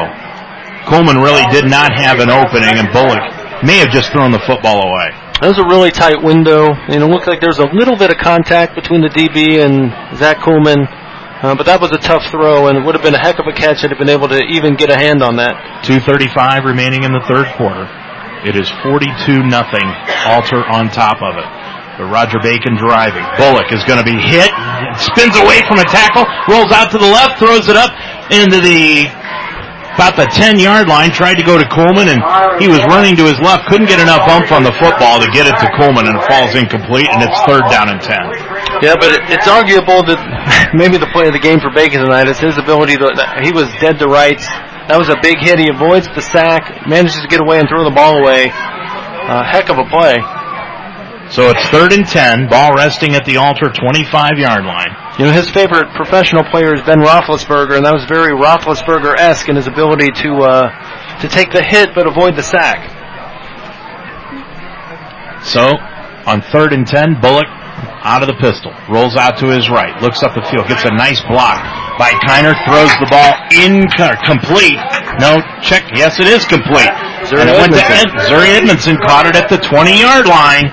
Coleman 0.87 1.17
really 1.17 1.43
did 1.51 1.65
not 1.69 1.91
have 1.97 2.19
an 2.19 2.29
opening 2.29 2.77
and 2.79 2.87
Bullock 2.93 3.21
may 3.63 3.77
have 3.77 3.89
just 3.89 4.11
thrown 4.11 4.31
the 4.31 4.41
football 4.45 4.85
away. 4.85 5.09
That 5.41 5.53
was 5.53 5.61
a 5.61 5.69
really 5.69 5.91
tight 5.91 6.17
window, 6.17 6.65
and 6.65 6.97
it 6.97 7.05
looked 7.05 7.27
like 7.27 7.41
there 7.41 7.53
was 7.53 7.61
a 7.61 7.69
little 7.69 7.95
bit 7.95 8.09
of 8.09 8.17
contact 8.17 8.73
between 8.73 9.01
the 9.01 9.09
DB 9.09 9.61
and 9.61 9.93
Zach 10.17 10.41
Coleman. 10.41 10.89
Uh, 11.37 11.53
but 11.53 11.69
that 11.69 11.77
was 11.77 11.91
a 11.93 12.01
tough 12.01 12.25
throw, 12.33 12.65
and 12.67 12.77
it 12.77 12.81
would 12.81 12.95
have 12.97 13.05
been 13.05 13.13
a 13.13 13.21
heck 13.21 13.37
of 13.37 13.45
a 13.45 13.53
catch 13.53 13.85
had 13.85 13.93
he 13.93 13.97
been 13.97 14.09
able 14.09 14.27
to 14.27 14.41
even 14.49 14.73
get 14.73 14.89
a 14.89 14.97
hand 14.97 15.21
on 15.21 15.37
that. 15.37 15.85
2.35 15.85 16.65
remaining 16.65 17.05
in 17.05 17.13
the 17.13 17.21
third 17.29 17.45
quarter. 17.53 17.85
It 18.41 18.57
is 18.57 18.65
42 18.81 19.45
nothing. 19.45 19.85
Alter 20.25 20.65
on 20.65 20.89
top 20.89 21.21
of 21.21 21.37
it. 21.37 21.47
But 21.97 22.09
Roger 22.09 22.37
Bacon 22.41 22.77
driving. 22.77 23.25
Bullock 23.37 23.73
is 23.73 23.81
going 23.85 24.01
to 24.01 24.05
be 24.05 24.17
hit. 24.17 24.49
Spins 24.97 25.33
away 25.37 25.65
from 25.65 25.81
a 25.81 25.87
tackle. 25.89 26.25
Rolls 26.49 26.69
out 26.73 26.89
to 26.93 26.97
the 27.01 27.09
left. 27.09 27.41
Throws 27.41 27.69
it 27.69 27.77
up 27.77 27.93
into 28.29 28.61
the 28.61 29.09
about 29.97 30.13
the 30.13 30.29
10 30.29 30.61
yard 30.61 30.85
line, 30.85 31.09
tried 31.09 31.41
to 31.41 31.43
go 31.43 31.57
to 31.57 31.65
Coleman 31.73 32.05
and 32.05 32.21
he 32.61 32.69
was 32.69 32.77
running 32.85 33.17
to 33.17 33.25
his 33.25 33.41
left, 33.41 33.65
couldn't 33.65 33.89
get 33.89 33.97
enough 33.97 34.29
bump 34.29 34.53
on 34.53 34.61
the 34.61 34.71
football 34.77 35.17
to 35.17 35.25
get 35.33 35.49
it 35.49 35.57
to 35.57 35.67
Coleman 35.73 36.05
and 36.05 36.13
it 36.13 36.23
falls 36.29 36.53
incomplete 36.53 37.09
and 37.09 37.25
it's 37.25 37.33
third 37.49 37.65
down 37.73 37.89
and 37.89 37.97
10. 37.97 38.13
Yeah, 38.81 38.95
but 38.99 39.09
it's 39.31 39.47
arguable 39.47 40.05
that 40.05 40.19
maybe 40.73 40.97
the 40.97 41.09
play 41.09 41.27
of 41.27 41.33
the 41.33 41.41
game 41.41 41.59
for 41.59 41.71
Bacon 41.73 42.01
tonight 42.01 42.27
is 42.27 42.39
his 42.39 42.57
ability 42.57 42.97
to, 42.97 43.07
he 43.41 43.51
was 43.51 43.65
dead 43.81 43.97
to 43.99 44.07
rights. 44.07 44.45
That 44.87 44.95
was 44.95 45.09
a 45.09 45.19
big 45.19 45.39
hit. 45.39 45.59
He 45.59 45.67
avoids 45.67 46.07
the 46.13 46.21
sack, 46.21 46.87
manages 46.87 47.19
to 47.19 47.27
get 47.27 47.41
away 47.41 47.59
and 47.59 47.67
throw 47.67 47.83
the 47.83 47.95
ball 47.95 48.21
away. 48.21 48.51
Uh, 48.53 49.43
heck 49.43 49.67
of 49.67 49.77
a 49.77 49.87
play. 49.91 50.15
So 51.29 51.49
it's 51.51 51.59
third 51.67 51.91
and 51.91 52.07
10, 52.07 52.47
ball 52.47 52.71
resting 52.71 53.13
at 53.13 53.25
the 53.25 53.35
Alter 53.35 53.67
25 53.67 54.39
yard 54.39 54.63
line. 54.63 54.95
You 55.19 55.25
know, 55.25 55.33
his 55.33 55.49
favorite 55.49 55.91
professional 55.91 56.45
player 56.45 56.73
is 56.73 56.81
Ben 56.83 56.99
Roethlisberger, 56.99 57.75
and 57.75 57.83
that 57.85 57.91
was 57.91 58.05
very 58.05 58.31
Roethlisberger-esque 58.31 59.49
in 59.49 59.57
his 59.57 59.67
ability 59.67 60.07
to 60.23 60.29
uh, 60.47 61.19
to 61.19 61.27
take 61.27 61.51
the 61.51 61.61
hit 61.61 61.91
but 61.93 62.07
avoid 62.07 62.37
the 62.37 62.43
sack. 62.43 62.79
So, 65.43 65.75
on 66.25 66.41
third 66.41 66.71
and 66.71 66.87
ten, 66.87 67.19
Bullock 67.19 67.47
out 68.03 68.23
of 68.23 68.27
the 68.27 68.39
pistol, 68.39 68.71
rolls 68.89 69.15
out 69.15 69.37
to 69.39 69.47
his 69.51 69.69
right, 69.69 69.93
looks 70.01 70.23
up 70.23 70.33
the 70.33 70.45
field, 70.49 70.67
gets 70.67 70.85
a 70.85 70.93
nice 70.95 71.21
block 71.27 71.59
by 71.97 72.13
Kiner, 72.25 72.53
throws 72.69 72.93
the 73.01 73.09
ball 73.09 73.33
in 73.51 73.89
complete. 74.23 74.79
No, 75.19 75.41
check. 75.65 75.89
Yes, 75.97 76.19
it 76.21 76.29
is 76.29 76.45
complete. 76.45 76.89
Zuri 77.25 77.41
and 77.41 77.49
it 77.49 77.57
went 77.57 77.73
to 77.73 77.83
Ed, 77.83 78.07
Zuri 78.29 78.53
Edmondson 78.53 78.97
caught 79.01 79.25
it 79.25 79.35
at 79.35 79.49
the 79.49 79.57
20 79.57 79.99
yard 79.99 80.25
line. 80.29 80.69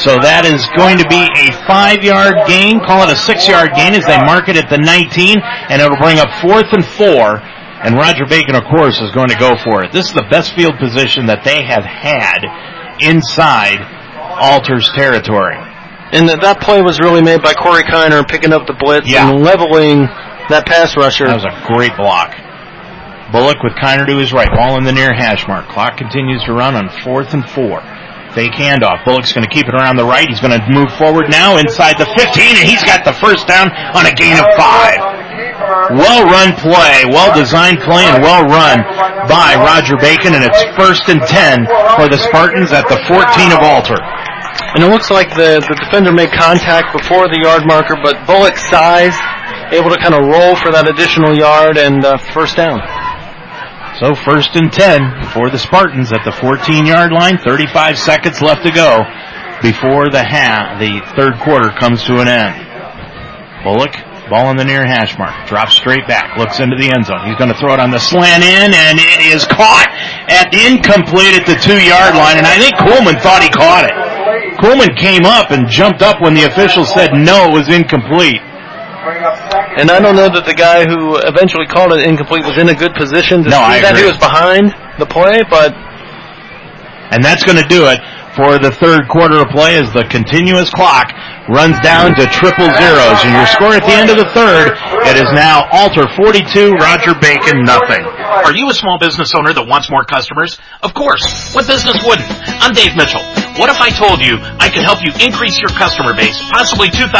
So 0.00 0.16
that 0.22 0.46
is 0.46 0.64
going 0.78 0.96
to 0.96 1.06
be 1.10 1.26
a 1.26 1.50
five 1.66 2.00
yard 2.06 2.46
gain, 2.46 2.80
call 2.80 3.04
it 3.04 3.10
a 3.12 3.18
six 3.18 3.46
yard 3.50 3.74
gain 3.74 3.92
as 3.92 4.06
they 4.06 4.16
mark 4.22 4.48
it 4.48 4.56
at 4.56 4.70
the 4.70 4.78
19, 4.78 5.36
and 5.42 5.82
it'll 5.82 6.00
bring 6.00 6.22
up 6.22 6.30
fourth 6.40 6.70
and 6.72 6.86
four. 6.86 7.42
And 7.82 7.98
Roger 7.98 8.24
Bacon, 8.24 8.54
of 8.54 8.62
course, 8.70 9.02
is 9.02 9.10
going 9.10 9.28
to 9.28 9.38
go 9.38 9.58
for 9.66 9.82
it. 9.82 9.90
This 9.90 10.06
is 10.06 10.14
the 10.14 10.26
best 10.30 10.54
field 10.54 10.78
position 10.78 11.26
that 11.26 11.42
they 11.42 11.66
have 11.66 11.82
had 11.82 12.46
inside 13.02 13.82
Alter's 14.38 14.88
territory. 14.94 15.58
And 16.12 16.28
that, 16.28 16.40
that 16.42 16.60
play 16.60 16.82
was 16.82 17.00
really 17.00 17.22
made 17.22 17.40
by 17.42 17.54
Corey 17.54 17.82
Kiner 17.84 18.20
picking 18.26 18.52
up 18.52 18.66
the 18.66 18.76
blitz 18.76 19.08
Yeah. 19.08 19.30
and 19.32 19.42
leveling 19.42 20.04
that 20.52 20.66
pass 20.68 20.96
rusher. 20.96 21.24
That 21.26 21.40
was 21.40 21.48
a 21.48 21.56
great 21.72 21.96
block. 21.96 22.36
Bullock 23.32 23.64
with 23.64 23.72
Kiner 23.80 24.04
to 24.04 24.16
his 24.20 24.32
right, 24.32 24.50
ball 24.52 24.76
in 24.76 24.84
the 24.84 24.92
near 24.92 25.16
hash 25.16 25.48
mark. 25.48 25.68
Clock 25.72 25.96
continues 25.96 26.44
to 26.44 26.52
run 26.52 26.76
on 26.76 26.92
fourth 27.00 27.32
and 27.32 27.48
four. 27.48 27.80
Fake 28.36 28.52
handoff. 28.52 29.04
Bullock's 29.08 29.32
going 29.32 29.44
to 29.44 29.52
keep 29.52 29.68
it 29.68 29.74
around 29.76 29.96
the 29.96 30.04
right. 30.04 30.28
He's 30.28 30.40
going 30.40 30.52
to 30.56 30.60
move 30.68 30.92
forward 31.00 31.28
now 31.32 31.56
inside 31.56 31.96
the 31.96 32.08
15, 32.16 32.60
and 32.60 32.64
he's 32.64 32.84
got 32.84 33.04
the 33.04 33.12
first 33.16 33.48
down 33.48 33.72
on 33.96 34.04
a 34.04 34.12
gain 34.12 34.36
of 34.36 34.44
five. 34.56 35.00
Well 35.96 36.24
run 36.28 36.52
play, 36.60 37.04
well 37.08 37.32
designed 37.32 37.80
play, 37.80 38.04
and 38.04 38.20
well 38.20 38.44
run 38.44 38.84
by 39.28 39.56
Roger 39.56 39.96
Bacon, 39.96 40.32
and 40.36 40.44
it's 40.44 40.60
first 40.76 41.08
and 41.08 41.20
10 41.24 41.64
for 41.96 42.08
the 42.08 42.20
Spartans 42.28 42.72
at 42.72 42.88
the 42.88 43.00
14 43.08 43.52
of 43.52 43.60
Alter. 43.64 44.00
And 44.74 44.82
it 44.82 44.88
looks 44.88 45.10
like 45.10 45.28
the, 45.36 45.60
the 45.60 45.76
defender 45.84 46.12
made 46.12 46.32
contact 46.32 46.96
before 46.96 47.28
the 47.28 47.40
yard 47.44 47.68
marker, 47.68 47.96
but 48.02 48.24
Bullock's 48.26 48.64
size, 48.72 49.12
able 49.68 49.90
to 49.90 50.00
kind 50.00 50.16
of 50.16 50.24
roll 50.24 50.56
for 50.56 50.72
that 50.72 50.88
additional 50.88 51.36
yard 51.36 51.76
and 51.76 52.04
uh, 52.04 52.16
first 52.32 52.56
down. 52.56 52.80
So 54.00 54.14
first 54.16 54.56
and 54.56 54.72
10 54.72 55.28
for 55.36 55.50
the 55.50 55.58
Spartans 55.58 56.12
at 56.12 56.24
the 56.24 56.32
14 56.32 56.86
yard 56.86 57.12
line, 57.12 57.36
35 57.36 57.98
seconds 57.98 58.40
left 58.40 58.64
to 58.64 58.72
go 58.72 59.04
before 59.60 60.10
the 60.10 60.24
half, 60.24 60.80
the 60.80 61.04
third 61.14 61.38
quarter 61.44 61.70
comes 61.70 62.02
to 62.04 62.18
an 62.18 62.26
end. 62.26 62.56
Bullock, 63.62 63.94
ball 64.30 64.50
in 64.50 64.56
the 64.56 64.64
near 64.64 64.86
hash 64.86 65.18
mark, 65.18 65.34
drops 65.46 65.74
straight 65.74 66.06
back, 66.06 66.38
looks 66.38 66.60
into 66.60 66.76
the 66.76 66.90
end 66.90 67.06
zone. 67.06 67.26
He's 67.26 67.36
going 67.36 67.50
to 67.50 67.58
throw 67.58 67.74
it 67.74 67.80
on 67.80 67.90
the 67.90 67.98
slant 67.98 68.42
in 68.44 68.70
and 68.74 68.98
it 68.98 69.20
is 69.34 69.44
caught 69.44 69.90
at 70.30 70.52
incomplete 70.54 71.34
at 71.34 71.46
the 71.46 71.58
two 71.58 71.78
yard 71.82 72.14
line 72.14 72.38
and 72.38 72.46
I 72.46 72.56
think 72.58 72.78
Coleman 72.78 73.18
thought 73.18 73.42
he 73.42 73.50
caught 73.50 73.84
it. 73.86 73.94
Coleman 74.62 74.94
came 74.94 75.26
up 75.26 75.50
and 75.50 75.66
jumped 75.68 76.02
up 76.02 76.22
when 76.22 76.34
the 76.34 76.44
official 76.44 76.84
said 76.86 77.10
no, 77.12 77.50
it 77.50 77.52
was 77.52 77.68
incomplete. 77.68 78.40
And 79.76 79.90
I 79.90 79.98
don't 79.98 80.14
know 80.14 80.30
that 80.30 80.46
the 80.46 80.54
guy 80.54 80.86
who 80.86 81.18
eventually 81.26 81.66
called 81.66 81.92
it 81.92 82.06
incomplete 82.06 82.44
was 82.46 82.56
in 82.58 82.68
a 82.70 82.74
good 82.74 82.94
position 82.94 83.42
to 83.42 83.50
No, 83.50 83.58
see 83.58 83.82
I 83.82 83.82
that 83.82 83.98
he 83.98 84.06
was 84.06 84.16
behind 84.16 84.70
the 85.02 85.06
play, 85.10 85.42
but 85.50 85.74
And 87.10 87.18
that's 87.24 87.42
going 87.42 87.58
to 87.58 87.66
do 87.66 87.90
it 87.90 87.98
for 88.34 88.58
the 88.58 88.72
third 88.72 89.08
quarter 89.08 89.40
of 89.40 89.48
play 89.52 89.76
as 89.76 89.92
the 89.92 90.04
continuous 90.08 90.70
clock 90.70 91.12
runs 91.48 91.76
down 91.80 92.14
to 92.16 92.24
triple 92.32 92.68
zeros. 92.80 93.18
And 93.24 93.32
your 93.36 93.46
score 93.46 93.74
at 93.76 93.84
the 93.84 93.92
end 93.92 94.08
of 94.08 94.16
the 94.16 94.28
third, 94.32 94.72
it 95.04 95.16
is 95.20 95.28
now 95.36 95.68
Alter 95.72 96.08
42, 96.16 96.72
Roger 96.80 97.12
Bacon 97.18 97.64
nothing. 97.64 98.04
Are 98.04 98.54
you 98.54 98.70
a 98.70 98.74
small 98.74 98.98
business 98.98 99.34
owner 99.34 99.52
that 99.52 99.66
wants 99.66 99.90
more 99.90 100.04
customers? 100.04 100.58
Of 100.82 100.94
course. 100.94 101.54
What 101.54 101.66
business 101.66 102.00
wouldn't? 102.04 102.28
I'm 102.62 102.72
Dave 102.72 102.96
Mitchell. 102.96 103.41
What 103.60 103.68
if 103.68 103.84
I 103.84 103.92
told 103.92 104.24
you 104.24 104.40
I 104.56 104.72
could 104.72 104.80
help 104.80 105.04
you 105.04 105.12
increase 105.20 105.60
your 105.60 105.68
customer 105.76 106.16
base, 106.16 106.40
possibly 106.56 106.88
2,000%? 106.88 107.12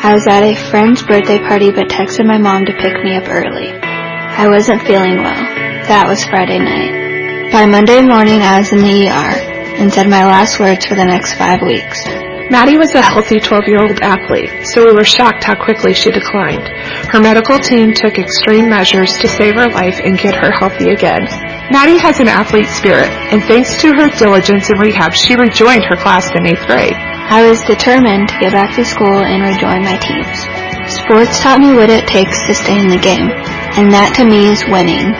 I 0.00 0.14
was 0.14 0.26
at 0.30 0.46
a 0.46 0.54
friend's 0.54 1.02
birthday 1.02 1.38
party 1.38 1.72
but 1.72 1.90
texted 1.90 2.24
my 2.24 2.38
mom 2.38 2.64
to 2.66 2.72
pick 2.72 3.02
me 3.02 3.16
up 3.16 3.26
early. 3.26 3.66
I 3.74 4.46
wasn't 4.46 4.86
feeling 4.86 5.18
well. 5.18 5.42
That 5.90 6.06
was 6.06 6.22
Friday 6.24 6.62
night. 6.62 7.50
By 7.50 7.66
Monday 7.66 8.00
morning, 8.06 8.38
I 8.40 8.62
was 8.62 8.72
in 8.72 8.78
the 8.78 9.10
ER 9.10 9.34
and 9.82 9.92
said 9.92 10.06
my 10.06 10.22
last 10.24 10.60
words 10.60 10.86
for 10.86 10.94
the 10.94 11.04
next 11.04 11.34
five 11.34 11.62
weeks. 11.66 12.06
Maddie 12.48 12.78
was 12.78 12.94
a 12.94 13.02
healthy 13.02 13.42
12-year-old 13.42 13.98
athlete, 14.00 14.70
so 14.70 14.86
we 14.86 14.94
were 14.94 15.04
shocked 15.04 15.42
how 15.42 15.58
quickly 15.58 15.92
she 15.92 16.14
declined. 16.14 16.62
Her 17.10 17.20
medical 17.20 17.58
team 17.58 17.92
took 17.92 18.16
extreme 18.18 18.70
measures 18.70 19.18
to 19.18 19.26
save 19.26 19.58
her 19.58 19.68
life 19.68 19.98
and 19.98 20.16
get 20.16 20.38
her 20.38 20.54
healthy 20.54 20.94
again. 20.94 21.26
Maddie 21.74 21.98
has 21.98 22.20
an 22.20 22.28
athlete 22.28 22.70
spirit, 22.70 23.10
and 23.34 23.42
thanks 23.42 23.74
to 23.82 23.92
her 23.98 24.08
diligence 24.14 24.70
in 24.70 24.78
rehab, 24.78 25.12
she 25.12 25.34
rejoined 25.34 25.84
her 25.90 25.96
class 25.96 26.30
in 26.30 26.46
8th 26.46 26.66
grade. 26.70 27.17
I 27.28 27.44
was 27.44 27.60
determined 27.68 28.32
to 28.32 28.40
get 28.40 28.56
back 28.56 28.72
to 28.76 28.84
school 28.88 29.20
and 29.20 29.44
rejoin 29.44 29.84
my 29.84 30.00
teams. 30.00 30.48
Sports 30.88 31.44
taught 31.44 31.60
me 31.60 31.76
what 31.76 31.92
it 31.92 32.08
takes 32.08 32.40
to 32.48 32.56
stay 32.56 32.80
in 32.80 32.88
the 32.88 32.96
game, 32.96 33.28
and 33.76 33.92
that 33.92 34.16
to 34.16 34.24
me 34.24 34.48
is 34.48 34.64
winning. 34.72 35.12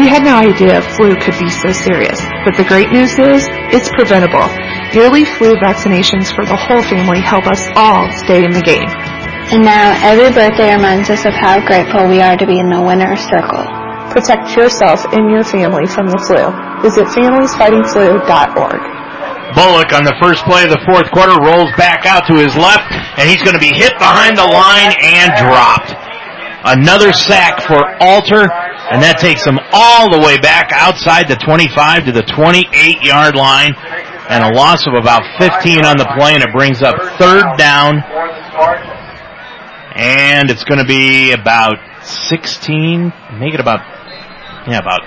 We 0.00 0.08
had 0.08 0.24
no 0.24 0.40
idea 0.40 0.80
flu 0.96 1.12
could 1.20 1.36
be 1.36 1.52
so 1.52 1.68
serious, 1.68 2.16
but 2.48 2.56
the 2.56 2.64
great 2.64 2.88
news 2.88 3.12
is 3.20 3.44
it's 3.76 3.92
preventable. 3.92 4.48
Yearly 4.96 5.28
flu 5.28 5.52
vaccinations 5.60 6.32
for 6.32 6.48
the 6.48 6.56
whole 6.56 6.80
family 6.80 7.20
help 7.20 7.44
us 7.44 7.60
all 7.76 8.08
stay 8.24 8.40
in 8.40 8.56
the 8.56 8.64
game. 8.64 8.88
And 9.52 9.60
now 9.60 9.92
every 10.00 10.32
birthday 10.32 10.72
reminds 10.72 11.12
us 11.12 11.28
of 11.28 11.36
how 11.36 11.60
grateful 11.60 12.08
we 12.08 12.24
are 12.24 12.40
to 12.40 12.48
be 12.48 12.56
in 12.56 12.72
the 12.72 12.80
winner's 12.80 13.20
circle. 13.28 13.68
Protect 14.08 14.56
yourself 14.56 15.04
and 15.12 15.28
your 15.28 15.44
family 15.44 15.84
from 15.84 16.08
the 16.08 16.24
flu. 16.24 16.40
Visit 16.80 17.04
familiesfightingflu.org. 17.12 18.99
Bullock 19.54 19.92
on 19.92 20.04
the 20.04 20.16
first 20.22 20.44
play 20.44 20.64
of 20.64 20.70
the 20.70 20.82
fourth 20.86 21.10
quarter 21.10 21.36
rolls 21.40 21.70
back 21.76 22.06
out 22.06 22.26
to 22.26 22.34
his 22.34 22.54
left, 22.56 22.86
and 23.18 23.28
he's 23.28 23.42
going 23.42 23.54
to 23.54 23.62
be 23.62 23.74
hit 23.74 23.94
behind 23.98 24.38
the 24.38 24.46
line 24.46 24.92
and 25.02 25.34
dropped. 25.38 25.92
Another 26.64 27.12
sack 27.12 27.62
for 27.62 27.80
Alter, 28.00 28.48
And 28.90 29.00
that 29.02 29.18
takes 29.18 29.44
them 29.44 29.58
all 29.72 30.10
the 30.10 30.18
way 30.18 30.36
back 30.38 30.72
outside 30.72 31.28
the 31.28 31.36
25 31.36 32.06
to 32.06 32.12
the 32.12 32.22
28 32.26 33.02
yard 33.02 33.36
line. 33.36 33.72
And 34.28 34.44
a 34.44 34.52
loss 34.54 34.86
of 34.86 34.94
about 34.94 35.22
15 35.38 35.84
on 35.84 35.96
the 35.96 36.06
play, 36.18 36.34
and 36.34 36.42
it 36.42 36.52
brings 36.52 36.82
up 36.82 36.96
third 37.18 37.44
down. 37.56 38.02
And 39.94 40.50
it's 40.50 40.64
going 40.64 40.78
to 40.78 40.86
be 40.86 41.32
about 41.32 41.78
16, 42.02 43.12
make 43.38 43.54
it 43.54 43.60
about, 43.60 43.80
yeah, 44.68 44.78
about 44.78 45.00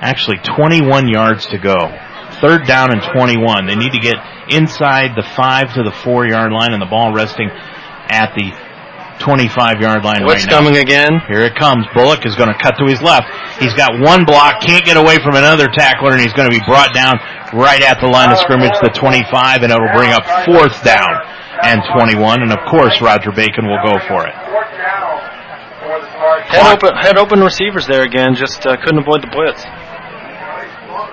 actually 0.00 0.38
21 0.56 1.08
yards 1.08 1.46
to 1.46 1.58
go. 1.58 1.76
Third 2.40 2.66
down 2.66 2.92
and 2.92 3.02
21. 3.12 3.66
They 3.66 3.76
need 3.76 3.92
to 3.92 4.00
get 4.00 4.16
inside 4.48 5.12
the 5.14 5.22
5 5.22 5.74
to 5.74 5.82
the 5.82 5.92
4 5.92 6.26
yard 6.26 6.52
line 6.52 6.72
and 6.72 6.80
the 6.80 6.86
ball 6.90 7.12
resting 7.12 7.50
at 8.08 8.34
the 8.34 8.50
25 9.20 9.80
yard 9.80 10.02
line 10.02 10.24
What's 10.24 10.44
right 10.44 10.50
now. 10.50 10.58
coming 10.58 10.76
again? 10.80 11.20
Here 11.28 11.44
it 11.44 11.54
comes. 11.54 11.84
Bullock 11.94 12.24
is 12.24 12.34
going 12.34 12.48
to 12.48 12.56
cut 12.56 12.80
to 12.80 12.86
his 12.88 13.02
left. 13.02 13.28
He's 13.60 13.74
got 13.74 13.92
one 14.00 14.24
block, 14.24 14.60
can't 14.64 14.84
get 14.84 14.96
away 14.96 15.16
from 15.20 15.36
another 15.36 15.68
tackler, 15.68 16.12
and 16.12 16.20
he's 16.20 16.32
going 16.32 16.50
to 16.50 16.56
be 16.56 16.64
brought 16.64 16.94
down 16.94 17.20
right 17.52 17.82
at 17.84 18.00
the 18.00 18.08
line 18.08 18.32
of 18.32 18.38
scrimmage, 18.38 18.72
the 18.80 18.88
25, 18.88 19.62
and 19.62 19.70
it'll 19.70 19.92
bring 19.92 20.10
up 20.10 20.24
fourth 20.48 20.82
down 20.82 21.12
and 21.62 21.82
21. 21.92 22.42
And 22.42 22.52
of 22.52 22.64
course, 22.66 23.00
Roger 23.00 23.30
Bacon 23.30 23.68
will 23.68 23.80
go 23.84 24.00
for 24.08 24.26
it. 24.26 24.34
Head 26.48 26.72
open, 26.72 26.96
head 26.96 27.18
open 27.18 27.40
receivers 27.40 27.86
there 27.86 28.02
again. 28.02 28.34
Just 28.34 28.66
uh, 28.66 28.76
couldn't 28.76 28.98
avoid 28.98 29.22
the 29.22 29.28
blitz. 29.30 29.62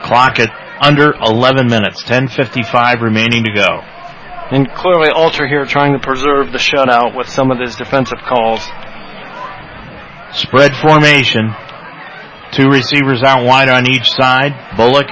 Clock 0.08 0.40
at 0.40 0.50
under 0.82 1.14
11 1.14 1.68
minutes. 1.68 2.04
10:55 2.04 3.02
remaining 3.02 3.44
to 3.44 3.52
go. 3.54 3.82
And 4.50 4.72
clearly, 4.74 5.10
Alter 5.10 5.48
here 5.48 5.66
trying 5.66 5.94
to 5.94 6.00
preserve 6.00 6.52
the 6.52 6.58
shutout 6.58 7.16
with 7.16 7.28
some 7.28 7.52
of 7.52 7.60
his 7.60 7.76
defensive 7.76 8.20
calls. 8.20 8.62
Spread 10.32 10.76
formation. 10.78 11.54
Two 12.52 12.70
receivers 12.70 13.24
out 13.24 13.44
wide 13.44 13.68
on 13.70 13.88
each 13.88 14.10
side. 14.10 14.56
Bullock 14.78 15.08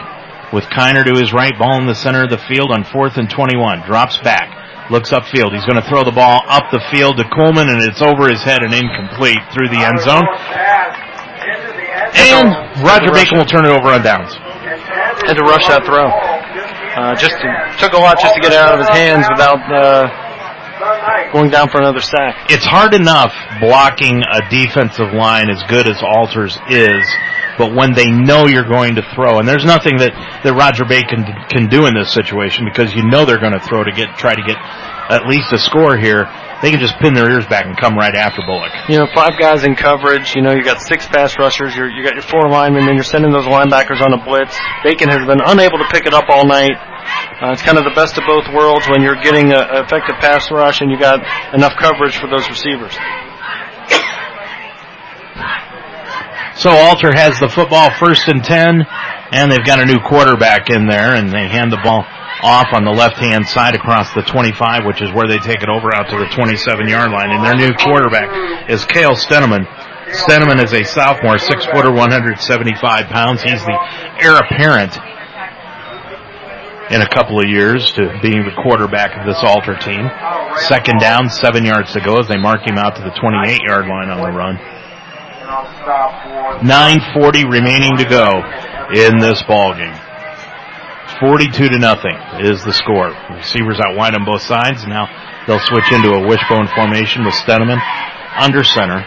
with 0.54 0.64
Kiner 0.66 1.04
to 1.04 1.20
his 1.20 1.34
right, 1.34 1.52
ball 1.58 1.82
in 1.82 1.88
the 1.88 1.96
center 1.96 2.24
of 2.24 2.30
the 2.30 2.38
field 2.38 2.72
on 2.72 2.86
fourth 2.86 3.18
and 3.18 3.30
21. 3.30 3.84
Drops 3.86 4.18
back, 4.20 4.90
looks 4.90 5.12
upfield. 5.12 5.52
He's 5.52 5.66
going 5.66 5.82
to 5.82 5.88
throw 5.90 6.04
the 6.04 6.16
ball 6.16 6.42
up 6.48 6.72
the 6.72 6.82
field 6.92 7.18
to 7.18 7.26
Coleman, 7.28 7.68
and 7.68 7.84
it's 7.84 8.02
over 8.02 8.30
his 8.30 8.42
head 8.42 8.64
and 8.64 8.74
incomplete 8.74 9.40
through 9.52 9.68
the 9.68 9.84
end 9.84 10.00
zone. 10.00 10.24
And 12.16 12.56
Roger 12.80 13.12
Bacon 13.12 13.38
will 13.38 13.46
turn 13.46 13.66
it 13.66 13.72
over 13.76 13.92
on 13.92 14.02
downs. 14.02 14.32
Had 15.28 15.36
to 15.36 15.44
rush 15.44 15.68
that 15.68 15.84
throw. 15.84 16.08
Uh, 16.08 17.16
just 17.16 17.36
took 17.80 17.94
a 17.94 18.00
lot 18.00 18.20
just 18.20 18.36
to 18.36 18.42
get 18.42 18.54
it 18.54 18.60
out 18.60 18.74
of 18.74 18.80
his 18.80 18.90
hands 18.90 19.28
without 19.28 19.60
uh, 19.68 20.08
going 21.34 21.50
down 21.50 21.70
for 21.70 21.80
another 21.80 22.00
sack. 22.00 22.48
It's 22.50 22.66
hard 22.66 22.94
enough 22.94 23.36
blocking 23.60 24.24
a 24.24 24.48
defensive 24.50 25.12
line 25.12 25.50
as 25.50 25.62
good 25.68 25.88
as 25.88 26.00
Alters 26.02 26.58
is, 26.70 27.04
but 27.58 27.76
when 27.76 27.94
they 27.94 28.12
know 28.12 28.48
you're 28.48 28.68
going 28.68 28.96
to 28.96 29.04
throw, 29.16 29.40
and 29.40 29.48
there's 29.48 29.66
nothing 29.66 29.98
that, 29.98 30.16
that 30.44 30.54
Roger 30.54 30.86
Bacon 30.86 31.26
can 31.50 31.68
do 31.68 31.88
in 31.88 31.94
this 31.94 32.14
situation 32.14 32.64
because 32.64 32.94
you 32.96 33.04
know 33.04 33.26
they're 33.26 33.40
going 33.40 33.58
to 33.58 33.64
throw 33.68 33.84
to 33.84 33.92
get 33.92 34.16
try 34.16 34.36
to 34.36 34.44
get 34.44 34.56
at 35.10 35.28
least 35.28 35.54
a 35.54 35.60
score 35.60 35.98
here. 35.98 36.26
They 36.62 36.72
can 36.72 36.80
just 36.80 36.98
pin 36.98 37.14
their 37.14 37.30
ears 37.30 37.46
back 37.46 37.66
and 37.66 37.78
come 37.78 37.96
right 37.96 38.16
after 38.16 38.42
Bullock. 38.42 38.72
You 38.90 38.98
know, 38.98 39.08
five 39.14 39.38
guys 39.38 39.64
in 39.64 39.76
coverage. 39.76 40.36
You 40.36 40.42
know, 40.42 40.52
you 40.52 40.64
got 40.64 40.82
six 40.82 41.06
pass 41.06 41.38
rushers. 41.38 41.76
You're, 41.76 41.90
you 41.90 42.04
got 42.04 42.14
your 42.16 42.24
four 42.24 42.50
linemen, 42.50 42.88
and 42.88 42.96
you're 42.96 43.04
sending 43.04 43.32
those 43.32 43.46
linebackers 43.46 44.02
on 44.02 44.14
a 44.14 44.24
blitz. 44.24 44.58
Bacon 44.84 45.10
has 45.10 45.22
been 45.28 45.42
unable 45.46 45.78
to 45.78 45.88
pick 45.92 46.08
it 46.08 46.14
up 46.14 46.26
all 46.30 46.48
night. 46.48 46.74
Uh, 47.42 47.52
it's 47.52 47.62
kind 47.62 47.78
of 47.78 47.84
the 47.84 47.94
best 47.94 48.18
of 48.18 48.24
both 48.26 48.48
worlds 48.56 48.88
when 48.90 49.02
you're 49.04 49.20
getting 49.22 49.52
an 49.52 49.84
effective 49.84 50.16
pass 50.18 50.50
rush 50.50 50.82
and 50.82 50.90
you 50.90 50.98
got 50.98 51.20
enough 51.54 51.74
coverage 51.78 52.18
for 52.18 52.28
those 52.28 52.48
receivers. 52.50 52.96
So 56.56 56.72
Alter 56.72 57.12
has 57.14 57.38
the 57.38 57.50
football 57.50 57.92
first 58.00 58.30
and 58.30 58.42
ten, 58.42 58.82
and 59.32 59.52
they've 59.52 59.66
got 59.66 59.82
a 59.82 59.86
new 59.86 60.00
quarterback 60.00 60.70
in 60.70 60.88
there, 60.88 61.14
and 61.14 61.30
they 61.30 61.52
hand 61.52 61.70
the 61.70 61.80
ball 61.84 62.08
off 62.46 62.70
on 62.78 62.86
the 62.86 62.94
left-hand 62.94 63.48
side 63.50 63.74
across 63.74 64.14
the 64.14 64.22
25, 64.22 64.86
which 64.86 65.02
is 65.02 65.10
where 65.12 65.26
they 65.28 65.42
take 65.42 65.66
it 65.66 65.70
over 65.70 65.90
out 65.90 66.06
to 66.14 66.18
the 66.22 66.30
27-yard 66.30 67.10
line. 67.10 67.34
And 67.34 67.42
their 67.42 67.58
new 67.58 67.74
quarterback 67.74 68.70
is 68.70 68.86
Kale 68.86 69.16
Steneman. 69.18 69.66
Steneman 70.14 70.62
is 70.62 70.72
a 70.72 70.86
sophomore, 70.86 71.40
six 71.42 71.66
footer, 71.66 71.90
175 71.90 72.78
pounds. 73.10 73.42
He's 73.42 73.66
the 73.66 73.78
heir 74.22 74.38
apparent 74.38 74.94
in 76.94 77.02
a 77.02 77.10
couple 77.10 77.42
of 77.42 77.50
years 77.50 77.92
to 77.94 78.14
being 78.22 78.46
the 78.46 78.54
quarterback 78.62 79.18
of 79.18 79.26
this 79.26 79.42
Alter 79.42 79.76
team. 79.76 80.06
Second 80.70 81.02
down, 81.02 81.30
seven 81.30 81.66
yards 81.66 81.94
to 81.94 82.00
go 82.00 82.22
as 82.22 82.28
they 82.28 82.38
mark 82.38 82.62
him 82.62 82.78
out 82.78 82.96
to 82.98 83.02
the 83.02 83.10
28 83.18 83.62
yard 83.66 83.88
line 83.90 84.14
on 84.14 84.22
the 84.22 84.30
run. 84.38 84.58
9.40 86.62 87.50
remaining 87.50 87.98
to 87.98 88.06
go 88.06 88.42
in 88.94 89.18
this 89.18 89.42
ball 89.50 89.74
game. 89.74 89.98
42 91.20 91.70
to 91.70 91.80
nothing 91.80 92.16
is 92.44 92.64
the 92.64 92.74
score. 92.74 93.12
Receivers 93.36 93.80
out 93.80 93.96
wide 93.96 94.16
on 94.16 94.26
both 94.26 94.42
sides. 94.42 94.86
Now 94.86 95.08
they'll 95.48 95.64
switch 95.64 95.92
into 95.92 96.12
a 96.12 96.28
wishbone 96.28 96.68
formation 96.76 97.24
with 97.24 97.34
Steneman 97.36 97.80
under 98.36 98.64
center 98.64 99.00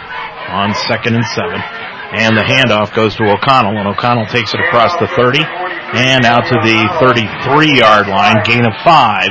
on 0.48 0.72
second 0.89 1.14
and 1.14 1.24
seven. 1.36 1.60
And 2.09 2.32
the 2.36 2.44
handoff 2.44 2.97
goes 2.97 3.14
to 3.16 3.24
O'Connell, 3.28 3.76
and 3.76 3.86
O'Connell 3.86 4.24
takes 4.32 4.55
it 4.55 4.60
across 4.60 4.97
the 4.97 5.06
30 5.12 5.44
and 5.93 6.24
out 6.24 6.48
to 6.48 6.56
the 6.64 6.78
33 7.01 7.76
yard 7.76 8.09
line, 8.09 8.40
gain 8.44 8.64
of 8.64 8.72
five, 8.85 9.28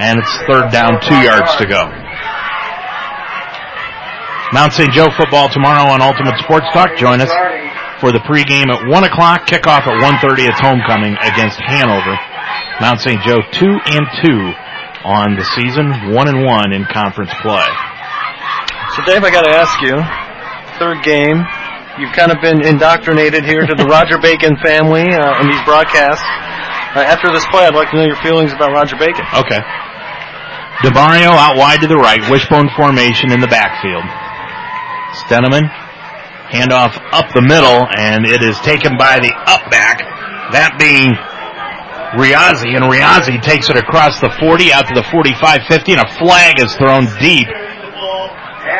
and 0.00 0.18
it's 0.18 0.32
third 0.48 0.72
down, 0.72 1.00
two 1.04 1.20
yards 1.20 1.54
to 1.56 1.66
go. 1.68 1.84
Mount 4.52 4.72
St. 4.72 4.90
Joe 4.92 5.10
football 5.10 5.48
tomorrow 5.48 5.90
on 5.90 6.00
Ultimate 6.00 6.38
Sports 6.38 6.66
Talk. 6.72 6.96
Join 6.96 7.20
us 7.20 7.28
for 8.04 8.12
the 8.12 8.20
pregame 8.28 8.68
at 8.68 8.84
1 8.84 8.92
o'clock, 9.08 9.48
kickoff 9.48 9.88
at 9.88 9.96
1.30. 9.96 10.44
It's 10.44 10.60
homecoming 10.60 11.16
against 11.24 11.56
Hanover. 11.56 12.12
Mount 12.76 13.00
St. 13.00 13.16
Joe 13.24 13.40
2 13.40 13.64
and 13.64 14.04
2 14.20 15.08
on 15.08 15.40
the 15.40 15.46
season, 15.56 16.12
1 16.12 16.28
and 16.28 16.44
1 16.44 16.76
in 16.76 16.84
conference 16.84 17.32
play. 17.40 17.64
So 18.92 19.00
Dave, 19.08 19.24
I 19.24 19.32
gotta 19.32 19.56
ask 19.56 19.80
you, 19.80 19.96
third 20.76 21.00
game, 21.00 21.40
you've 21.96 22.12
kind 22.12 22.28
of 22.28 22.44
been 22.44 22.60
indoctrinated 22.60 23.40
here 23.48 23.64
to 23.64 23.72
the 23.72 23.88
Roger 23.88 24.20
Bacon 24.20 24.60
family 24.60 25.08
uh, 25.08 25.40
in 25.40 25.48
these 25.48 25.64
broadcasts. 25.64 26.28
Uh, 26.92 27.08
after 27.08 27.32
this 27.32 27.48
play, 27.48 27.64
I'd 27.64 27.72
like 27.72 27.88
to 27.88 27.96
know 27.96 28.04
your 28.04 28.20
feelings 28.20 28.52
about 28.52 28.76
Roger 28.76 29.00
Bacon. 29.00 29.24
Okay. 29.32 29.64
DeMario 30.84 31.32
out 31.40 31.56
wide 31.56 31.80
to 31.80 31.88
the 31.88 31.96
right, 31.96 32.20
wishbone 32.28 32.68
formation 32.76 33.32
in 33.32 33.40
the 33.40 33.48
backfield. 33.48 34.04
Steneman, 35.24 35.72
handoff 36.54 36.94
up 37.10 37.26
the 37.34 37.42
middle, 37.42 37.86
and 37.98 38.24
it 38.24 38.42
is 38.42 38.58
taken 38.60 38.96
by 38.96 39.18
the 39.18 39.34
up 39.50 39.66
back, 39.70 39.98
that 40.54 40.78
being 40.78 41.10
Riazzi, 42.14 42.78
and 42.78 42.86
Riazzi 42.86 43.42
takes 43.42 43.68
it 43.68 43.76
across 43.76 44.20
the 44.20 44.30
40 44.38 44.72
out 44.72 44.86
to 44.86 44.94
the 44.94 45.02
45-50, 45.10 45.98
and 45.98 46.02
a 46.06 46.10
flag 46.14 46.62
is 46.62 46.74
thrown 46.78 47.10
deep. 47.18 47.48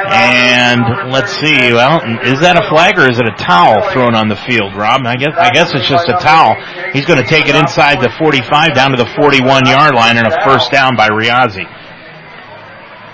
And 0.06 1.10
let's 1.10 1.32
see, 1.32 1.72
well, 1.72 1.98
is 2.22 2.38
that 2.40 2.60
a 2.60 2.68
flag 2.68 2.98
or 2.98 3.08
is 3.08 3.18
it 3.18 3.26
a 3.26 3.34
towel 3.40 3.90
thrown 3.90 4.14
on 4.14 4.28
the 4.28 4.36
field, 4.36 4.76
Rob? 4.76 5.02
I 5.06 5.16
guess 5.16 5.34
I 5.36 5.50
guess 5.50 5.72
it's 5.74 5.88
just 5.88 6.08
a 6.08 6.18
towel. 6.20 6.54
He's 6.92 7.06
going 7.06 7.20
to 7.20 7.26
take 7.26 7.48
it 7.48 7.56
inside 7.56 8.04
the 8.04 8.12
45 8.18 8.74
down 8.74 8.92
to 8.92 8.98
the 9.00 9.08
41 9.16 9.66
yard 9.66 9.94
line 9.94 10.16
and 10.16 10.26
a 10.28 10.44
first 10.44 10.70
down 10.70 10.94
by 10.94 11.08
Riazzi. 11.08 11.64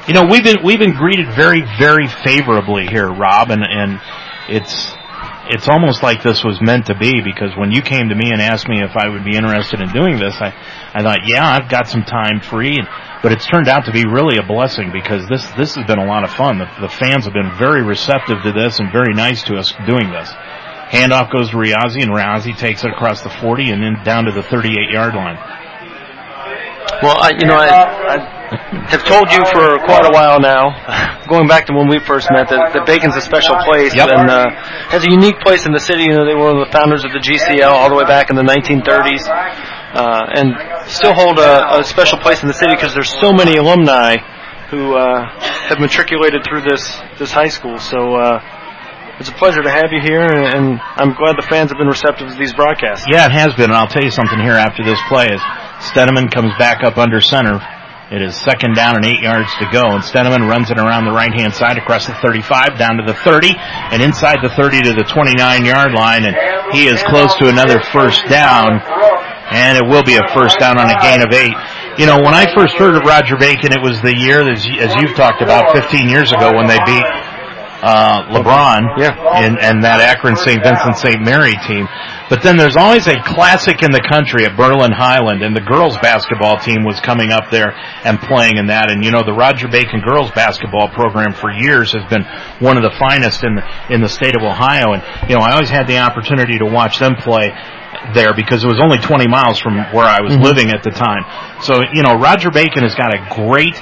You 0.08 0.14
know, 0.14 0.26
we've 0.26 0.42
been 0.42 0.58
we've 0.64 0.78
been 0.78 0.94
greeted 0.94 1.30
very 1.34 1.62
very 1.78 2.08
favorably 2.26 2.86
here, 2.86 3.10
Rob, 3.10 3.50
and 3.50 3.62
and 3.62 4.00
it's 4.50 4.94
it's 5.50 5.68
almost 5.68 6.02
like 6.02 6.22
this 6.22 6.44
was 6.44 6.60
meant 6.60 6.86
to 6.86 6.94
be 6.94 7.20
because 7.22 7.50
when 7.56 7.72
you 7.72 7.82
came 7.82 8.08
to 8.08 8.14
me 8.14 8.30
and 8.30 8.40
asked 8.40 8.68
me 8.68 8.82
if 8.82 8.96
I 8.96 9.08
would 9.08 9.24
be 9.24 9.36
interested 9.36 9.80
in 9.80 9.90
doing 9.90 10.18
this, 10.18 10.34
I 10.40 10.54
I 10.94 11.02
thought, 11.02 11.20
yeah, 11.26 11.46
I've 11.46 11.68
got 11.68 11.88
some 11.88 12.02
time 12.02 12.40
free, 12.40 12.76
and, 12.78 12.86
but 13.22 13.32
it's 13.32 13.46
turned 13.46 13.68
out 13.68 13.86
to 13.86 13.92
be 13.92 14.04
really 14.06 14.38
a 14.38 14.42
blessing 14.42 14.90
because 14.92 15.26
this 15.28 15.46
this 15.56 15.74
has 15.74 15.86
been 15.86 15.98
a 15.98 16.06
lot 16.06 16.24
of 16.24 16.30
fun. 16.34 16.58
The, 16.58 16.68
the 16.80 16.88
fans 16.88 17.24
have 17.24 17.34
been 17.34 17.50
very 17.58 17.82
receptive 17.82 18.42
to 18.42 18.52
this 18.52 18.78
and 18.80 18.92
very 18.92 19.14
nice 19.14 19.42
to 19.44 19.56
us 19.56 19.72
doing 19.86 20.10
this. 20.10 20.30
Handoff 20.90 21.30
goes 21.32 21.50
to 21.50 21.56
Riazzi, 21.56 22.02
and 22.02 22.10
Riazzi 22.10 22.56
takes 22.58 22.82
it 22.82 22.90
across 22.90 23.22
the 23.22 23.30
40 23.30 23.70
and 23.70 23.82
then 23.82 24.02
down 24.04 24.24
to 24.24 24.32
the 24.32 24.42
38 24.42 24.90
yard 24.90 25.14
line. 25.14 25.38
Well, 27.02 27.16
I, 27.16 27.30
you 27.38 27.46
know, 27.46 27.54
I, 27.54 27.68
uh, 27.68 28.18
I 28.18 28.39
have 28.50 29.04
told 29.06 29.30
you 29.30 29.38
for 29.54 29.78
quite 29.86 30.02
a 30.02 30.10
while 30.10 30.40
now, 30.40 30.74
going 31.30 31.46
back 31.46 31.66
to 31.66 31.72
when 31.72 31.86
we 31.86 32.00
first 32.02 32.26
met, 32.32 32.50
that, 32.50 32.74
that 32.74 32.82
Bacon's 32.86 33.14
a 33.14 33.22
special 33.22 33.54
place 33.62 33.94
Yep. 33.94 34.10
and 34.10 34.26
uh, 34.26 34.50
has 34.90 35.06
a 35.06 35.10
unique 35.10 35.38
place 35.38 35.66
in 35.66 35.72
the 35.72 35.78
city. 35.78 36.10
You 36.10 36.18
know, 36.18 36.26
they 36.26 36.34
were 36.34 36.50
one 36.50 36.58
of 36.58 36.66
the 36.66 36.72
founders 36.74 37.04
of 37.06 37.14
the 37.14 37.22
GCL 37.22 37.70
all 37.70 37.88
the 37.88 37.94
way 37.94 38.04
back 38.04 38.30
in 38.30 38.34
the 38.34 38.42
1930s, 38.42 39.22
uh, 39.30 40.26
and 40.34 40.50
still 40.90 41.14
hold 41.14 41.38
a, 41.38 41.78
a 41.78 41.84
special 41.84 42.18
place 42.18 42.42
in 42.42 42.48
the 42.48 42.54
city 42.54 42.74
because 42.74 42.92
there's 42.92 43.12
so 43.22 43.32
many 43.32 43.54
alumni 43.54 44.18
who 44.70 44.98
uh, 44.98 45.30
have 45.70 45.78
matriculated 45.78 46.42
through 46.42 46.62
this 46.62 46.82
this 47.18 47.30
high 47.30 47.50
school. 47.50 47.78
So. 47.78 48.14
Uh, 48.16 48.56
it's 49.20 49.28
a 49.28 49.32
pleasure 49.36 49.60
to 49.60 49.68
have 49.68 49.92
you 49.92 50.00
here, 50.00 50.24
and, 50.24 50.46
and 50.48 50.80
I'm 50.96 51.12
glad 51.12 51.36
the 51.36 51.44
fans 51.50 51.68
have 51.68 51.76
been 51.76 51.92
receptive 51.92 52.32
to 52.32 52.36
these 52.38 52.54
broadcasts. 52.54 53.04
Yeah, 53.06 53.26
it 53.26 53.32
has 53.32 53.52
been, 53.52 53.68
and 53.68 53.74
I'll 53.76 53.86
tell 53.86 54.02
you 54.02 54.10
something 54.10 54.40
here 54.40 54.56
after 54.56 54.82
this 54.82 54.98
play 55.10 55.28
is 55.28 55.42
Steneman 55.92 56.28
comes 56.30 56.56
back 56.58 56.82
up 56.82 56.96
under 56.96 57.20
center 57.20 57.60
It 58.10 58.22
is 58.22 58.34
second 58.34 58.74
down 58.74 58.96
and 58.98 59.06
eight 59.06 59.22
yards 59.22 59.54
to 59.62 59.70
go, 59.70 59.94
and 59.94 60.02
Steneman 60.02 60.42
runs 60.50 60.68
it 60.68 60.78
around 60.82 61.06
the 61.06 61.14
right 61.14 61.30
hand 61.30 61.54
side 61.54 61.78
across 61.78 62.10
the 62.10 62.14
35 62.18 62.74
down 62.76 62.98
to 62.98 63.06
the 63.06 63.14
30 63.14 63.54
and 63.54 64.02
inside 64.02 64.42
the 64.42 64.50
30 64.50 64.82
to 64.82 64.92
the 64.98 65.06
29 65.06 65.38
yard 65.64 65.94
line, 65.94 66.26
and 66.26 66.34
he 66.74 66.90
is 66.90 66.98
close 67.06 67.30
to 67.38 67.46
another 67.46 67.78
first 67.94 68.26
down, 68.26 68.82
and 69.54 69.78
it 69.78 69.86
will 69.86 70.02
be 70.02 70.18
a 70.18 70.26
first 70.34 70.58
down 70.58 70.74
on 70.74 70.90
a 70.90 70.98
gain 70.98 71.22
of 71.22 71.30
eight. 71.30 71.54
You 72.02 72.10
know, 72.10 72.18
when 72.18 72.34
I 72.34 72.50
first 72.50 72.74
heard 72.74 72.98
of 72.98 73.06
Roger 73.06 73.38
Bacon, 73.38 73.70
it 73.70 73.78
was 73.78 74.02
the 74.02 74.18
year, 74.18 74.42
as, 74.42 74.66
as 74.66 74.90
you've 74.98 75.14
talked 75.14 75.38
about, 75.38 75.70
15 75.70 76.10
years 76.10 76.34
ago 76.34 76.50
when 76.50 76.66
they 76.66 76.82
beat 76.82 77.06
uh, 77.82 78.28
LeBron 78.28 79.00
yeah. 79.00 79.16
and, 79.40 79.58
and 79.58 79.84
that 79.84 80.00
Akron 80.00 80.36
St. 80.36 80.62
Vincent 80.62 80.96
St. 80.96 81.20
Mary 81.20 81.56
team. 81.66 81.88
But 82.28 82.42
then 82.42 82.56
there's 82.56 82.76
always 82.76 83.08
a 83.08 83.18
classic 83.24 83.82
in 83.82 83.90
the 83.90 84.04
country 84.06 84.46
at 84.46 84.56
Berlin 84.56 84.92
Hiland, 84.92 85.42
and 85.42 85.56
the 85.56 85.64
girls 85.64 85.98
basketball 85.98 86.58
team 86.58 86.84
was 86.84 87.00
coming 87.00 87.32
up 87.32 87.50
there 87.50 87.74
and 88.04 88.20
playing 88.20 88.56
in 88.56 88.66
that. 88.68 88.90
And 88.90 89.02
you 89.02 89.10
know, 89.10 89.24
the 89.24 89.34
Roger 89.34 89.66
Bacon 89.66 90.00
girls 90.00 90.30
basketball 90.30 90.88
program 90.94 91.32
for 91.34 91.50
years 91.50 91.90
has 91.92 92.06
been 92.06 92.22
one 92.60 92.76
of 92.76 92.84
the 92.84 92.94
finest 92.98 93.42
in 93.42 93.56
the, 93.56 93.64
in 93.90 94.00
the 94.00 94.08
state 94.08 94.36
of 94.36 94.42
Ohio. 94.42 94.94
And 94.94 95.02
you 95.28 95.34
know, 95.34 95.42
I 95.42 95.52
always 95.58 95.70
had 95.70 95.88
the 95.88 95.98
opportunity 95.98 96.58
to 96.58 96.66
watch 96.66 97.00
them 97.00 97.16
play 97.16 97.50
there 98.14 98.32
because 98.34 98.62
it 98.62 98.68
was 98.68 98.80
only 98.80 98.98
20 98.98 99.26
miles 99.26 99.58
from 99.58 99.76
where 99.92 100.06
I 100.06 100.22
was 100.22 100.34
mm-hmm. 100.34 100.44
living 100.44 100.70
at 100.70 100.82
the 100.82 100.90
time. 100.90 101.26
So, 101.62 101.82
you 101.92 102.02
know, 102.02 102.14
Roger 102.14 102.50
Bacon 102.50 102.82
has 102.82 102.94
got 102.94 103.12
a 103.12 103.20
great 103.34 103.74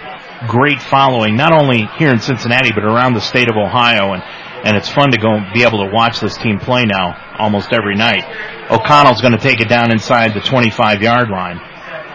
great 0.47 0.81
following, 0.81 1.36
not 1.36 1.52
only 1.52 1.89
here 1.98 2.10
in 2.10 2.20
Cincinnati, 2.20 2.70
but 2.73 2.85
around 2.85 3.15
the 3.15 3.20
state 3.20 3.48
of 3.48 3.56
Ohio. 3.56 4.12
And, 4.12 4.23
and 4.65 4.77
it's 4.77 4.89
fun 4.89 5.10
to 5.10 5.19
go 5.19 5.40
be 5.52 5.62
able 5.62 5.85
to 5.85 5.90
watch 5.93 6.20
this 6.20 6.36
team 6.36 6.59
play 6.59 6.85
now 6.85 7.35
almost 7.39 7.73
every 7.73 7.97
night. 7.97 8.24
O'Connell's 8.70 9.20
going 9.20 9.32
to 9.32 9.39
take 9.39 9.60
it 9.60 9.69
down 9.69 9.90
inside 9.90 10.35
the 10.35 10.40
25 10.40 11.02
yard 11.02 11.31
line. 11.31 11.59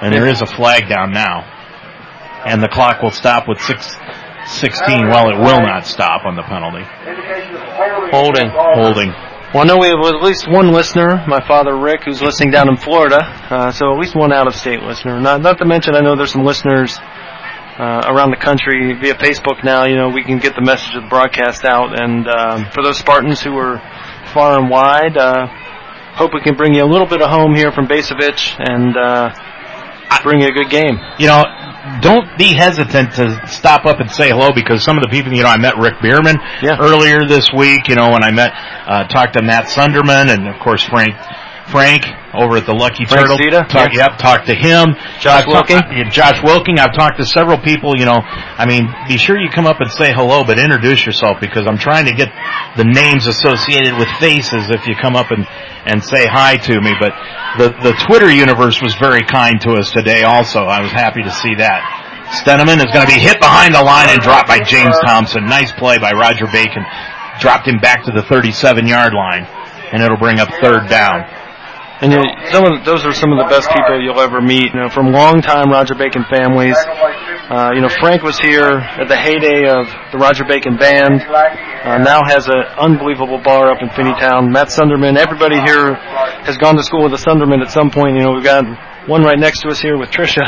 And 0.02 0.14
there 0.14 0.28
is 0.28 0.42
a 0.42 0.46
flag 0.46 0.90
down 0.90 1.12
now. 1.12 1.50
And 2.46 2.62
the 2.62 2.68
clock 2.68 3.02
will 3.02 3.12
stop 3.12 3.48
with 3.48 3.60
six, 3.62 3.96
16. 4.48 5.08
Well, 5.08 5.30
it 5.30 5.40
will 5.40 5.62
not 5.62 5.86
stop 5.86 6.26
on 6.26 6.36
the 6.36 6.44
penalty. 6.44 6.84
Holding. 8.12 8.50
Holding. 8.52 9.14
Well, 9.54 9.62
I 9.62 9.66
know 9.66 9.78
we 9.78 9.88
have 9.88 10.00
at 10.00 10.24
least 10.24 10.50
one 10.50 10.72
listener, 10.72 11.24
my 11.28 11.40
father 11.48 11.78
Rick, 11.78 12.06
who's 12.06 12.22
listening 12.22 12.50
down 12.50 12.68
in 12.70 12.76
Florida. 12.76 13.20
Uh, 13.22 13.72
so 13.72 13.94
at 13.94 14.00
least 14.00 14.16
one 14.16 14.34
out-of-state 14.34 14.82
listener. 14.82 15.20
Not, 15.22 15.42
not 15.42 15.60
to 15.60 15.66
mention, 15.66 15.96
I 15.96 16.00
know 16.00 16.16
there's 16.16 16.32
some 16.32 16.44
listeners 16.44 16.98
uh, 17.78 18.06
around 18.06 18.32
the 18.32 18.38
country 18.38 18.94
via 19.00 19.16
Facebook 19.16 19.64
now. 19.64 19.86
You 19.86 19.96
know, 19.96 20.10
we 20.10 20.24
can 20.24 20.38
get 20.38 20.56
the 20.56 20.62
message 20.62 20.96
of 20.96 21.04
the 21.04 21.10
broadcast 21.10 21.66
out. 21.66 22.00
And 22.00 22.28
um, 22.28 22.72
for 22.72 22.84
those 22.84 22.98
Spartans 22.98 23.42
who 23.42 23.58
are 23.58 23.80
far 24.34 24.60
and 24.60 24.70
wide, 24.70 25.18
uh, 25.18 25.48
hope 26.16 26.34
we 26.34 26.42
can 26.42 26.56
bring 26.56 26.76
you 26.76 26.84
a 26.84 26.90
little 26.90 27.08
bit 27.08 27.22
of 27.22 27.30
home 27.30 27.56
here 27.56 27.72
from 27.72 27.88
Bacevich 27.88 28.56
and 28.60 28.96
uh, 28.98 29.34
bring 30.22 30.42
you 30.42 30.48
a 30.48 30.52
good 30.52 30.70
game. 30.70 30.98
You 31.18 31.28
know, 31.28 31.44
don't 32.02 32.38
be 32.38 32.54
hesitant 32.54 33.14
to 33.16 33.42
stop 33.48 33.86
up 33.86 34.00
and 34.00 34.10
say 34.10 34.30
hello 34.30 34.50
because 34.54 34.84
some 34.84 34.98
of 34.98 35.04
the 35.04 35.10
people, 35.10 35.34
you 35.34 35.44
know, 35.44 35.50
I 35.50 35.58
met 35.58 35.78
Rick 35.78 35.96
Bierman 36.02 36.38
yeah. 36.62 36.78
earlier 36.80 37.28
this 37.28 37.50
week. 37.56 37.90
You 37.90 37.96
know, 37.96 38.12
when 38.12 38.24
I 38.24 38.32
met, 38.32 38.54
uh, 38.54 39.04
talked 39.08 39.34
to 39.34 39.42
Matt 39.42 39.66
Sunderman 39.66 40.30
and 40.30 40.48
of 40.48 40.62
course 40.62 40.84
Frank 40.84 41.16
Frank 41.72 42.06
over 42.34 42.58
at 42.58 42.66
the 42.66 42.74
Lucky 42.74 43.06
Frank 43.06 43.30
Turtle. 43.30 43.38
Zeta? 43.38 43.66
Talk, 43.70 43.94
yeah. 43.94 44.10
Yep, 44.10 44.20
talked 44.20 44.48
to 44.48 44.56
him. 44.56 44.96
Josh 45.20 45.46
Wilking. 45.48 45.78
Uh, 45.78 46.10
Josh 46.10 46.42
Wilking. 46.44 46.80
I've 46.80 46.94
talked 46.94 47.18
to 47.18 47.26
several 47.26 47.58
people. 47.58 47.96
You 47.98 48.06
know, 48.06 48.20
I 48.20 48.66
mean, 48.66 48.90
be 49.08 49.18
sure 49.18 49.40
you 49.40 49.50
come 49.50 49.66
up 49.66 49.80
and 49.80 49.90
say 49.92 50.12
hello, 50.12 50.44
but 50.44 50.60
introduce 50.60 51.06
yourself 51.06 51.40
because 51.40 51.66
I'm 51.68 51.78
trying 51.78 52.06
to 52.06 52.14
get 52.14 52.30
the 52.76 52.84
names 52.84 53.28
associated 53.28 53.98
with 53.98 54.10
faces 54.20 54.70
if 54.70 54.88
you 54.88 54.96
come 55.00 55.16
up 55.16 55.32
and 55.32 55.46
and 55.86 56.04
say 56.04 56.26
hi 56.26 56.58
to 56.58 56.82
me. 56.82 56.94
But 57.00 57.14
the 57.58 57.70
the 57.82 57.94
Twitter 58.08 58.32
universe 58.32 58.82
was 58.82 58.96
very 58.96 59.24
kind 59.24 59.60
to 59.62 59.74
us 59.74 59.92
today. 59.92 60.24
Also, 60.24 60.66
I 60.66 60.82
was 60.82 60.92
happy 60.92 61.24
to 61.24 61.32
see 61.32 61.56
that. 61.56 61.82
Steneman 62.42 62.80
is 62.80 62.90
going 62.90 63.06
to 63.06 63.12
be 63.14 63.20
hit 63.20 63.40
behind 63.40 63.76
the 63.76 63.84
line 63.84 64.10
and 64.10 64.20
dropped 64.20 64.48
by 64.48 64.58
James 64.60 64.96
Thompson. 65.06 65.46
Nice 65.46 65.72
play 65.74 66.00
by 66.00 66.12
Roger 66.14 66.48
Bacon. 66.48 66.84
Dropped 67.40 67.68
him 67.68 67.78
back 67.78 68.04
to 68.06 68.12
the 68.12 68.24
37 68.24 68.88
yard 68.88 69.14
line, 69.14 69.46
and 69.94 70.02
it'll 70.02 70.18
bring 70.18 70.40
up 70.40 70.50
third 70.62 70.90
down. 70.90 71.30
And 72.04 72.12
you 72.12 72.20
some 72.52 72.68
of 72.68 72.84
those 72.84 73.06
are 73.08 73.14
some 73.16 73.32
of 73.32 73.40
the 73.40 73.48
best 73.48 73.72
people 73.72 73.96
you'll 74.04 74.20
ever 74.20 74.42
meet. 74.42 74.76
You 74.76 74.80
know, 74.84 74.90
from 74.90 75.16
long-time 75.16 75.72
Roger 75.72 75.96
Bacon 75.96 76.28
families. 76.28 76.76
Uh, 77.48 77.72
you 77.76 77.80
know, 77.80 77.88
Frank 77.88 78.24
was 78.24 78.40
here 78.40 78.76
at 78.76 79.08
the 79.08 79.16
heyday 79.16 79.72
of 79.72 79.88
the 80.12 80.20
Roger 80.20 80.44
Bacon 80.44 80.76
Band. 80.76 81.24
Uh, 81.24 82.04
now 82.04 82.20
has 82.28 82.48
an 82.48 82.60
unbelievable 82.76 83.40
bar 83.40 83.72
up 83.72 83.80
in 83.82 83.88
Finneytown. 83.96 84.52
Matt 84.52 84.68
Sunderman. 84.68 85.16
Everybody 85.16 85.60
here 85.64 85.96
has 86.44 86.58
gone 86.58 86.76
to 86.76 86.84
school 86.84 87.04
with 87.04 87.14
a 87.14 87.24
Sunderman 87.24 87.64
at 87.64 87.72
some 87.72 87.90
point. 87.90 88.16
You 88.16 88.24
know, 88.24 88.32
we've 88.36 88.44
got 88.44 88.64
one 89.08 89.24
right 89.24 89.40
next 89.40 89.62
to 89.62 89.70
us 89.70 89.80
here 89.80 89.98
with 89.98 90.10
Trisha. 90.10 90.44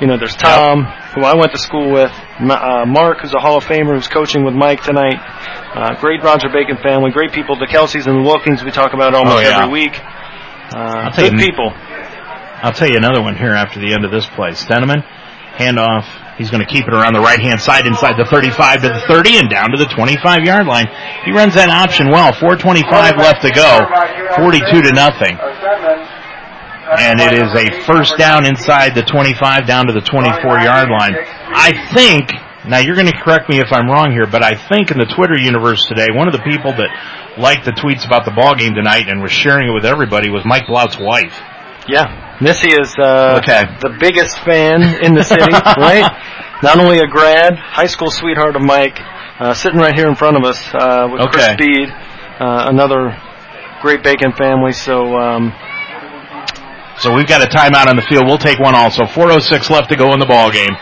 You 0.00 0.06
know, 0.06 0.16
there's 0.16 0.36
Tom, 0.36 0.84
who 1.16 1.24
I 1.24 1.34
went 1.36 1.52
to 1.52 1.58
school 1.58 1.92
with. 1.92 2.12
Uh, 2.40 2.84
Mark, 2.84 3.20
who's 3.20 3.32
a 3.32 3.40
Hall 3.40 3.56
of 3.56 3.64
Famer, 3.64 3.94
who's 3.96 4.08
coaching 4.08 4.44
with 4.44 4.54
Mike 4.54 4.82
tonight. 4.82 5.16
Uh, 5.16 5.94
great 6.00 6.22
Roger 6.22 6.48
Bacon 6.52 6.76
family. 6.82 7.10
Great 7.10 7.32
people. 7.32 7.56
The 7.56 7.68
Kelseys 7.68 8.06
and 8.06 8.20
the 8.20 8.26
Wilkings 8.26 8.64
we 8.64 8.70
talk 8.70 8.92
about 8.92 9.14
almost 9.14 9.36
oh, 9.36 9.40
yeah. 9.40 9.64
every 9.64 9.72
week. 9.72 9.96
Uh, 10.72 10.78
I'll 10.78 11.12
tell 11.12 11.30
good 11.30 11.40
you, 11.40 11.46
people. 11.46 11.72
I'll 12.62 12.72
tell 12.72 12.88
you 12.88 12.96
another 12.96 13.22
one 13.22 13.36
here 13.36 13.52
after 13.52 13.80
the 13.80 13.92
end 13.92 14.04
of 14.04 14.10
this 14.10 14.26
play. 14.26 14.54
Steneman, 14.54 15.02
handoff. 15.56 16.04
He's 16.36 16.50
going 16.50 16.64
to 16.64 16.72
keep 16.72 16.88
it 16.88 16.94
around 16.94 17.12
the 17.12 17.20
right 17.20 17.40
hand 17.40 17.60
side 17.60 17.86
inside 17.86 18.16
the 18.16 18.24
35 18.24 18.82
to 18.82 18.88
the 18.88 19.02
30 19.08 19.44
and 19.44 19.50
down 19.50 19.72
to 19.72 19.76
the 19.76 19.88
25 19.92 20.44
yard 20.44 20.66
line. 20.66 20.88
He 21.24 21.32
runs 21.32 21.52
that 21.54 21.68
option 21.68 22.08
well. 22.08 22.32
425 22.32 22.88
left 23.20 23.44
to 23.44 23.52
go. 23.52 23.84
42 24.40 24.88
to 24.88 24.92
nothing. 24.96 25.36
And 26.96 27.20
it 27.20 27.36
is 27.36 27.52
a 27.52 27.84
first 27.84 28.16
down 28.16 28.46
inside 28.46 28.94
the 28.96 29.04
25 29.04 29.66
down 29.66 29.86
to 29.86 29.92
the 29.92 30.00
24 30.00 30.64
yard 30.64 30.88
line. 30.88 31.12
I 31.52 31.76
think 31.92 32.32
now 32.68 32.78
you're 32.78 32.94
going 32.94 33.06
to 33.08 33.16
correct 33.16 33.48
me 33.48 33.58
if 33.58 33.72
I'm 33.72 33.88
wrong 33.88 34.12
here, 34.12 34.26
but 34.26 34.42
I 34.42 34.54
think 34.54 34.90
in 34.90 34.98
the 34.98 35.08
Twitter 35.08 35.38
universe 35.38 35.86
today, 35.86 36.08
one 36.12 36.28
of 36.28 36.32
the 36.32 36.44
people 36.44 36.72
that 36.76 36.92
liked 37.38 37.64
the 37.64 37.72
tweets 37.72 38.04
about 38.04 38.24
the 38.24 38.32
ball 38.32 38.54
game 38.54 38.74
tonight 38.74 39.08
and 39.08 39.22
was 39.22 39.32
sharing 39.32 39.68
it 39.68 39.72
with 39.72 39.86
everybody 39.86 40.28
was 40.28 40.44
Mike 40.44 40.68
Blount's 40.68 40.98
wife. 41.00 41.32
Yeah, 41.88 42.36
Missy 42.40 42.68
is 42.68 42.92
uh, 43.00 43.40
okay. 43.40 43.64
the 43.80 43.96
biggest 43.98 44.36
fan 44.44 44.84
in 45.00 45.14
the 45.14 45.24
city, 45.24 45.48
right? 45.80 46.04
Not 46.62 46.78
only 46.78 46.98
a 47.00 47.08
grad, 47.08 47.56
high 47.56 47.88
school 47.88 48.10
sweetheart 48.10 48.56
of 48.56 48.62
Mike, 48.62 49.00
uh, 49.40 49.54
sitting 49.54 49.80
right 49.80 49.94
here 49.96 50.06
in 50.06 50.14
front 50.14 50.36
of 50.36 50.44
us 50.44 50.60
uh, 50.74 51.08
with 51.10 51.20
okay. 51.32 51.32
Chris 51.32 51.46
Speed, 51.56 51.88
uh, 51.88 52.68
another 52.68 53.16
great 53.80 54.04
Bacon 54.04 54.32
family. 54.36 54.72
So. 54.72 55.16
Um, 55.16 55.52
so 57.00 57.14
we've 57.16 57.26
got 57.26 57.40
a 57.40 57.48
timeout 57.48 57.88
on 57.88 57.96
the 57.96 58.04
field. 58.04 58.26
We'll 58.26 58.36
take 58.36 58.58
one 58.58 58.74
also. 58.74 59.04
4:06 59.04 59.70
left 59.70 59.88
to 59.88 59.96
go 59.96 60.12
in 60.12 60.20
the 60.20 60.28
ball 60.28 60.52
game. 60.52 60.76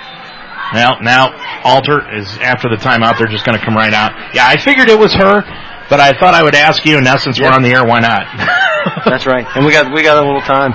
Now, 0.73 0.99
now 1.01 1.33
Alter 1.65 2.05
is 2.15 2.29
after 2.39 2.69
the 2.69 2.77
timeout. 2.77 3.19
They're 3.19 3.31
just 3.31 3.47
going 3.47 3.59
to 3.59 3.65
come 3.65 3.75
right 3.75 3.93
out. 3.93 4.13
Yeah, 4.35 4.47
I 4.47 4.57
figured 4.57 4.89
it 4.89 4.99
was 4.99 5.15
her, 5.15 5.43
but 5.89 6.01
I 6.01 6.13
thought 6.19 6.35
I 6.35 6.43
would 6.43 6.55
ask 6.55 6.85
you. 6.85 6.97
And 6.97 7.05
now, 7.05 7.17
since 7.17 7.41
we're 7.41 7.51
on 7.51 7.63
the 7.63 7.71
air, 7.71 7.85
why 7.85 8.01
not? 8.01 8.29
That's 9.05 9.27
right. 9.27 9.47
And 9.57 9.65
we 9.65 9.73
got 9.73 9.93
we 9.93 10.03
got 10.03 10.19
a 10.19 10.25
little 10.27 10.43
time. 10.43 10.73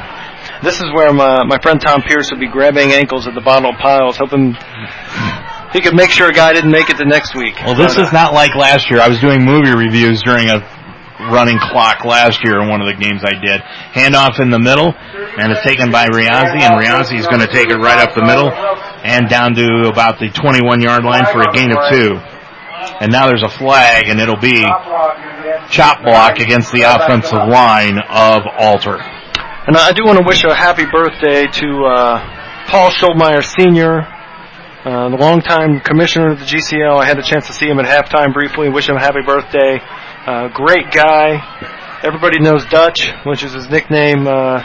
This 0.63 0.79
is 0.81 0.89
where 0.93 1.13
my 1.13 1.43
my 1.43 1.59
friend 1.61 1.79
Tom 1.79 2.01
Pierce 2.01 2.31
would 2.31 2.39
be 2.39 2.49
grabbing 2.49 2.91
ankles 2.91 3.27
at 3.27 3.33
the 3.33 3.41
bottom 3.41 3.69
of 3.69 3.79
piles, 3.79 4.17
hoping 4.17 4.55
he 5.73 5.81
could 5.81 5.95
make 5.95 6.09
sure 6.09 6.29
a 6.29 6.33
guy 6.33 6.53
didn't 6.53 6.71
make 6.71 6.89
it 6.89 6.97
to 6.97 7.05
next 7.05 7.35
week. 7.35 7.55
Well, 7.65 7.75
this 7.75 7.95
but, 7.95 8.07
is 8.07 8.13
not 8.13 8.33
like 8.33 8.55
last 8.55 8.89
year. 8.89 8.99
I 8.99 9.09
was 9.09 9.19
doing 9.19 9.45
movie 9.45 9.73
reviews 9.73 10.21
during 10.23 10.49
a 10.49 10.61
running 11.29 11.59
clock 11.59 12.03
last 12.03 12.43
year 12.43 12.59
in 12.61 12.67
one 12.67 12.81
of 12.81 12.87
the 12.87 12.97
games 12.99 13.21
I 13.23 13.37
did. 13.39 13.61
Handoff 13.93 14.41
in 14.41 14.49
the 14.49 14.59
middle, 14.59 14.93
and 14.93 15.51
it's 15.51 15.63
taken 15.63 15.91
by 15.91 16.07
Riazzi, 16.07 16.59
and 16.59 16.75
Riazzi 16.81 17.17
is 17.19 17.27
going 17.27 17.41
to 17.41 17.47
take 17.47 17.69
it 17.69 17.77
right 17.77 17.99
up 17.99 18.15
the 18.15 18.25
middle 18.25 18.49
and 19.03 19.29
down 19.29 19.53
to 19.55 19.87
about 19.91 20.19
the 20.19 20.29
21 20.29 20.81
yard 20.81 21.03
line 21.03 21.25
for 21.31 21.41
a 21.41 21.51
gain 21.51 21.71
of 21.71 21.77
two. 21.91 22.15
And 22.99 23.11
now 23.11 23.27
there's 23.27 23.43
a 23.43 23.49
flag, 23.49 24.07
and 24.07 24.19
it'll 24.19 24.39
be 24.39 24.63
chop 25.69 26.03
block 26.03 26.39
against 26.39 26.71
the 26.71 26.83
offensive 26.83 27.47
line 27.47 27.99
of 27.99 28.43
Alter. 28.57 28.97
And 29.67 29.77
I 29.77 29.91
do 29.91 30.03
want 30.05 30.19
to 30.19 30.25
wish 30.25 30.43
a 30.43 30.55
happy 30.55 30.85
birthday 30.85 31.47
to 31.47 31.85
uh, 31.85 32.67
Paul 32.67 32.91
Schulmeyer 32.91 33.43
Sr., 33.43 34.01
uh, 34.83 35.09
the 35.09 35.15
longtime 35.15 35.79
commissioner 35.79 36.31
of 36.31 36.39
the 36.39 36.45
GCL. 36.45 37.01
I 37.01 37.05
had 37.05 37.17
a 37.17 37.23
chance 37.23 37.47
to 37.47 37.53
see 37.53 37.67
him 37.67 37.79
at 37.79 37.85
halftime 37.85 38.33
briefly. 38.33 38.67
Wish 38.67 38.89
him 38.89 38.97
a 38.97 38.99
happy 38.99 39.21
birthday. 39.25 39.79
Uh, 39.79 40.49
great 40.49 40.91
guy. 40.91 41.39
Everybody 42.03 42.39
knows 42.39 42.65
Dutch, 42.65 43.09
which 43.25 43.43
is 43.43 43.53
his 43.53 43.69
nickname. 43.69 44.27
Uh, 44.27 44.61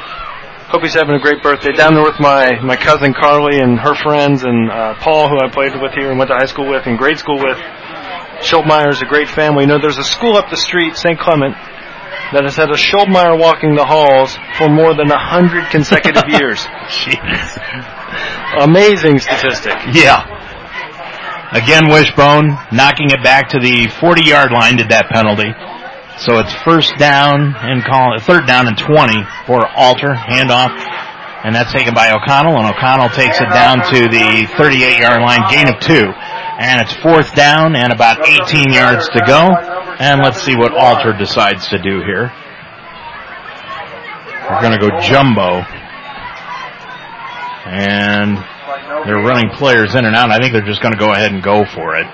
hope 0.68 0.82
he's 0.82 0.94
having 0.94 1.14
a 1.14 1.20
great 1.20 1.42
birthday. 1.42 1.72
Down 1.72 1.94
there 1.94 2.04
with 2.04 2.20
my, 2.20 2.60
my 2.60 2.76
cousin 2.76 3.14
Carly 3.14 3.58
and 3.58 3.78
her 3.78 3.94
friends 3.94 4.44
and 4.44 4.70
uh, 4.70 4.94
Paul, 5.00 5.28
who 5.28 5.38
I 5.40 5.50
played 5.50 5.72
with 5.80 5.92
here 5.92 6.10
and 6.10 6.18
went 6.18 6.28
to 6.28 6.36
high 6.36 6.46
school 6.46 6.68
with 6.68 6.86
and 6.86 6.98
grade 6.98 7.18
school 7.18 7.38
with. 7.38 7.56
Schultmeyer's 8.44 9.02
a 9.02 9.06
great 9.06 9.28
family. 9.28 9.64
You 9.64 9.68
know, 9.68 9.80
there's 9.80 9.98
a 9.98 10.04
school 10.04 10.36
up 10.36 10.50
the 10.50 10.56
street, 10.56 10.96
St. 10.96 11.18
Clement, 11.18 11.54
that 12.32 12.44
has 12.44 12.54
had 12.54 12.70
a 12.70 12.76
Schultmeyer 12.76 13.38
walking 13.38 13.74
the 13.74 13.84
halls 13.84 14.36
for 14.56 14.68
more 14.68 14.94
than 14.94 15.10
a 15.10 15.18
hundred 15.18 15.64
consecutive 15.70 16.24
years. 16.28 16.60
Jeez. 16.92 17.48
Amazing 18.60 19.18
statistic. 19.18 19.74
Yeah. 19.92 20.36
Again, 21.50 21.88
Wishbone 21.88 22.52
knocking 22.70 23.10
it 23.10 23.24
back 23.24 23.48
to 23.50 23.58
the 23.58 23.88
40 24.00 24.28
yard 24.28 24.52
line 24.52 24.76
did 24.76 24.90
that 24.90 25.08
penalty. 25.08 25.48
So 26.18 26.38
it's 26.38 26.52
first 26.64 26.96
down 26.98 27.54
and 27.54 27.84
call 27.84 28.18
third 28.18 28.46
down 28.46 28.66
and 28.66 28.76
20 28.76 29.22
for 29.46 29.62
Alter. 29.76 30.14
Handoff 30.14 30.74
And 31.44 31.54
that's 31.54 31.72
taken 31.72 31.94
by 31.94 32.10
O'Connell, 32.10 32.58
and 32.58 32.66
O'Connell 32.74 33.08
takes 33.10 33.40
it 33.40 33.48
down 33.54 33.78
to 33.94 34.08
the 34.10 34.50
38 34.58 34.98
yard 34.98 35.22
line, 35.22 35.46
gain 35.48 35.68
of 35.68 35.78
two. 35.78 36.10
And 36.58 36.80
it's 36.82 36.92
fourth 36.96 37.36
down 37.36 37.76
and 37.76 37.92
about 37.92 38.26
18 38.26 38.72
yards 38.72 39.08
to 39.10 39.20
go. 39.24 39.54
And 40.00 40.20
let's 40.20 40.42
see 40.42 40.56
what 40.56 40.74
Alter 40.74 41.12
decides 41.12 41.68
to 41.68 41.78
do 41.78 42.02
here. 42.02 42.32
We're 44.50 44.60
going 44.60 44.74
to 44.74 44.82
go 44.82 45.00
jumbo. 45.00 45.62
And 47.70 48.36
they're 49.06 49.22
running 49.22 49.50
players 49.50 49.94
in 49.94 50.04
and 50.04 50.16
out. 50.16 50.32
I 50.32 50.38
think 50.38 50.52
they're 50.52 50.66
just 50.66 50.82
going 50.82 50.94
to 50.94 50.98
go 50.98 51.12
ahead 51.12 51.30
and 51.30 51.44
go 51.44 51.64
for 51.64 51.94
it 51.94 52.06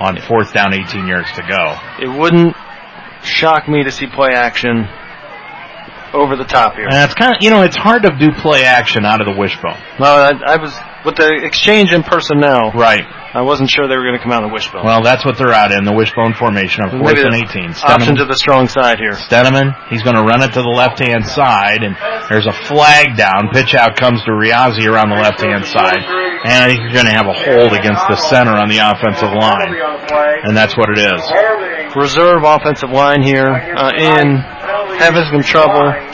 on 0.00 0.18
fourth 0.22 0.54
down, 0.54 0.72
18 0.72 1.06
yards 1.06 1.30
to 1.32 1.42
go. 1.42 1.76
It 2.00 2.08
wouldn't 2.08 2.56
shock 3.22 3.68
me 3.68 3.84
to 3.84 3.90
see 3.90 4.06
play 4.06 4.30
action 4.34 4.88
over 6.12 6.36
the 6.36 6.44
top 6.44 6.74
here. 6.74 6.86
And 6.86 7.04
it's 7.04 7.14
kind 7.14 7.34
of, 7.34 7.42
you 7.42 7.50
know, 7.50 7.62
it's 7.62 7.76
hard 7.76 8.02
to 8.04 8.10
do 8.18 8.32
play 8.40 8.64
action 8.64 9.04
out 9.04 9.20
of 9.20 9.26
the 9.26 9.38
wishbone. 9.38 9.80
No, 9.98 10.06
I, 10.06 10.32
I 10.46 10.56
was 10.56 10.72
with 11.04 11.16
the 11.16 11.40
exchange 11.42 11.92
in 11.92 12.02
personnel. 12.02 12.70
Right. 12.72 13.02
I 13.32 13.40
wasn't 13.40 13.70
sure 13.70 13.88
they 13.88 13.96
were 13.96 14.04
going 14.04 14.20
to 14.20 14.22
come 14.22 14.30
out 14.30 14.44
of 14.44 14.50
the 14.50 14.54
wishbone. 14.54 14.84
Well, 14.84 15.02
that's 15.02 15.24
what 15.24 15.40
they're 15.40 15.56
out 15.56 15.72
in, 15.72 15.84
the 15.88 15.96
wishbone 15.96 16.36
formation 16.36 16.84
on 16.84 17.00
fourth 17.00 17.16
and 17.16 17.32
the 17.32 17.40
18. 17.48 17.72
Option 17.80 18.16
to 18.20 18.28
the 18.28 18.36
strong 18.36 18.68
side 18.68 19.00
here. 19.00 19.16
Steneman, 19.16 19.72
he's 19.88 20.04
going 20.04 20.20
to 20.20 20.22
run 20.22 20.44
it 20.44 20.52
to 20.52 20.60
the 20.60 20.74
left-hand 20.76 21.24
side, 21.24 21.80
and 21.80 21.96
there's 22.28 22.44
a 22.44 22.52
flag 22.68 23.16
down. 23.16 23.48
Pitch 23.56 23.72
out 23.72 23.96
comes 23.96 24.20
to 24.28 24.36
Riazzi 24.36 24.84
around 24.84 25.08
the 25.08 25.16
left-hand 25.16 25.64
side, 25.64 26.04
and 26.44 26.60
I 26.60 26.68
think 26.68 26.84
you're 26.84 26.92
going 26.92 27.08
to 27.08 27.16
have 27.16 27.24
a 27.24 27.36
hold 27.40 27.72
against 27.72 28.04
the 28.04 28.20
center 28.20 28.52
on 28.52 28.68
the 28.68 28.84
offensive 28.84 29.32
line, 29.32 29.80
and 30.44 30.52
that's 30.52 30.76
what 30.76 30.92
it 30.92 31.00
is. 31.00 31.24
Reserve 31.96 32.44
offensive 32.44 32.92
line 32.92 33.22
here 33.24 33.48
uh, 33.48 33.92
in 33.96 34.44
having 35.02 35.24
some 35.32 35.42
trouble. 35.42 36.11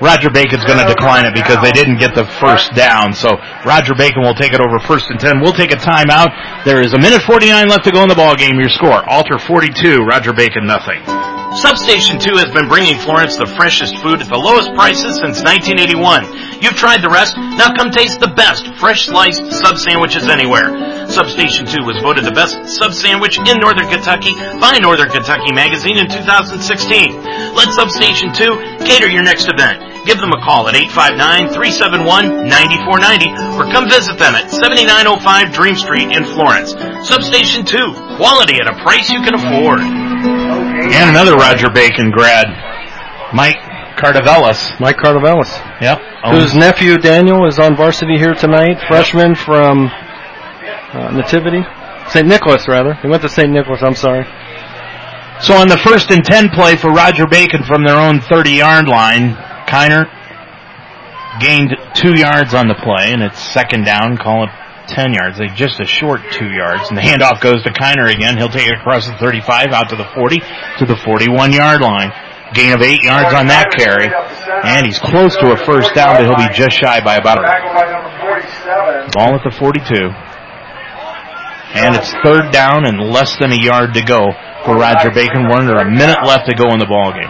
Roger 0.00 0.30
Bacon's 0.30 0.64
going 0.64 0.78
to 0.78 0.86
decline 0.86 1.26
it 1.26 1.34
because 1.34 1.58
they 1.62 1.72
didn't 1.72 1.98
get 1.98 2.14
the 2.14 2.24
first 2.38 2.74
down. 2.74 3.12
So 3.12 3.34
Roger 3.66 3.94
Bacon 3.98 4.22
will 4.22 4.34
take 4.34 4.52
it 4.52 4.60
over 4.60 4.78
first 4.86 5.10
and 5.10 5.18
10. 5.18 5.40
We'll 5.40 5.56
take 5.56 5.72
a 5.72 5.80
timeout. 5.80 6.30
There 6.64 6.80
is 6.80 6.94
a 6.94 6.98
minute 6.98 7.22
49 7.22 7.68
left 7.68 7.84
to 7.84 7.90
go 7.90 8.02
in 8.02 8.08
the 8.08 8.14
ball 8.14 8.36
game. 8.36 8.58
Your 8.58 8.70
score, 8.70 9.02
Alter 9.10 9.38
42, 9.38 10.06
Roger 10.06 10.32
Bacon 10.32 10.66
nothing. 10.66 11.02
Substation 11.56 12.20
2 12.20 12.36
has 12.36 12.52
been 12.52 12.68
bringing 12.68 13.00
Florence 13.00 13.40
the 13.40 13.48
freshest 13.56 13.96
food 14.04 14.20
at 14.20 14.28
the 14.28 14.36
lowest 14.36 14.68
prices 14.76 15.16
since 15.16 15.40
1981. 15.40 16.60
You've 16.60 16.76
tried 16.76 17.00
the 17.00 17.08
rest, 17.08 17.40
now 17.40 17.72
come 17.72 17.88
taste 17.88 18.20
the 18.20 18.28
best 18.36 18.68
fresh 18.76 19.08
sliced 19.08 19.48
sub 19.56 19.80
sandwiches 19.80 20.28
anywhere. 20.28 20.68
Substation 21.08 21.64
2 21.64 21.88
was 21.88 21.96
voted 22.04 22.28
the 22.28 22.36
best 22.36 22.52
sub 22.68 22.92
sandwich 22.92 23.40
in 23.40 23.56
Northern 23.64 23.88
Kentucky 23.88 24.36
by 24.60 24.76
Northern 24.76 25.08
Kentucky 25.08 25.50
Magazine 25.56 25.96
in 25.96 26.06
2016. 26.06 27.16
Let 27.56 27.72
Substation 27.72 28.28
2 28.36 28.84
cater 28.84 29.08
your 29.08 29.24
next 29.24 29.48
event. 29.48 29.87
Give 30.06 30.18
them 30.18 30.32
a 30.32 30.40
call 30.40 30.68
at 30.68 30.74
859-371-9490 31.52 33.58
or 33.58 33.70
come 33.72 33.88
visit 33.88 34.18
them 34.18 34.34
at 34.34 34.50
7905 34.50 35.52
Dream 35.52 35.74
Street 35.76 36.16
in 36.16 36.24
Florence. 36.24 36.72
Substation 37.06 37.64
2, 37.64 37.76
quality 38.16 38.56
at 38.56 38.66
a 38.68 38.74
price 38.82 39.10
you 39.10 39.20
can 39.20 39.34
afford. 39.34 39.80
And 39.80 41.10
another 41.10 41.34
Roger 41.34 41.70
Bacon 41.70 42.10
grad, 42.10 42.46
Mike 43.34 43.56
Cardavellis. 43.96 44.78
Mike 44.80 44.96
Cardavellis. 44.96 45.50
Yep. 45.82 46.00
Whose 46.32 46.54
nephew 46.54 46.98
Daniel 46.98 47.46
is 47.46 47.58
on 47.58 47.76
varsity 47.76 48.16
here 48.16 48.34
tonight, 48.34 48.78
freshman 48.88 49.34
from 49.34 49.86
uh, 49.88 51.10
Nativity. 51.12 51.62
St. 52.08 52.26
Nicholas, 52.26 52.66
rather. 52.66 52.94
He 52.94 53.08
went 53.08 53.22
to 53.22 53.28
St. 53.28 53.50
Nicholas, 53.50 53.82
I'm 53.82 53.94
sorry. 53.94 54.24
So 55.40 55.54
on 55.54 55.68
the 55.68 55.78
first 55.78 56.10
and 56.10 56.24
10 56.24 56.48
play 56.50 56.76
for 56.76 56.90
Roger 56.90 57.26
Bacon 57.26 57.62
from 57.62 57.84
their 57.84 57.96
own 57.96 58.20
30 58.20 58.50
yard 58.50 58.88
line, 58.88 59.36
Kiner 59.68 60.08
gained 61.40 61.76
two 61.94 62.16
yards 62.16 62.54
on 62.54 62.68
the 62.68 62.74
play, 62.74 63.12
and 63.12 63.22
it's 63.22 63.38
second 63.38 63.84
down, 63.84 64.16
call 64.16 64.44
it 64.44 64.50
10 64.88 65.12
yards. 65.12 65.38
They 65.38 65.48
just 65.48 65.78
a 65.78 65.86
short 65.86 66.20
two 66.32 66.48
yards, 66.48 66.88
and 66.88 66.96
the 66.96 67.02
handoff 67.02 67.40
goes 67.40 67.62
to 67.64 67.70
Kiner 67.70 68.08
again. 68.10 68.38
He'll 68.38 68.48
take 68.48 68.66
it 68.66 68.74
across 68.74 69.06
the 69.06 69.14
35 69.20 69.68
out 69.68 69.90
to 69.90 69.96
the 69.96 70.08
40 70.16 70.40
to 70.80 70.86
the 70.86 70.96
41 71.04 71.52
yard 71.52 71.82
line. 71.82 72.10
Gain 72.54 72.72
of 72.72 72.80
eight 72.80 73.04
yards 73.04 73.34
on 73.36 73.48
that 73.52 73.68
carry, 73.76 74.08
and 74.08 74.86
he's 74.86 74.98
close 74.98 75.36
to 75.36 75.52
a 75.52 75.56
first 75.68 75.92
down, 75.94 76.16
but 76.16 76.24
he'll 76.24 76.48
be 76.48 76.48
just 76.56 76.80
shy 76.80 76.98
by 77.04 77.16
about 77.20 77.36
a 77.36 77.44
ball 79.12 79.36
at 79.36 79.44
the 79.44 79.52
42. 79.52 80.08
And 81.76 81.94
it's 81.94 82.10
third 82.24 82.50
down 82.50 82.88
and 82.88 83.12
less 83.12 83.36
than 83.36 83.52
a 83.52 83.60
yard 83.60 83.92
to 83.92 84.02
go 84.02 84.32
for 84.64 84.80
Roger 84.80 85.12
Bacon. 85.12 85.44
We're 85.44 85.60
under 85.60 85.76
a 85.76 85.84
minute 85.84 86.24
left 86.24 86.48
to 86.48 86.56
go 86.56 86.72
in 86.72 86.80
the 86.80 86.88
ball 86.88 87.12
game. 87.12 87.28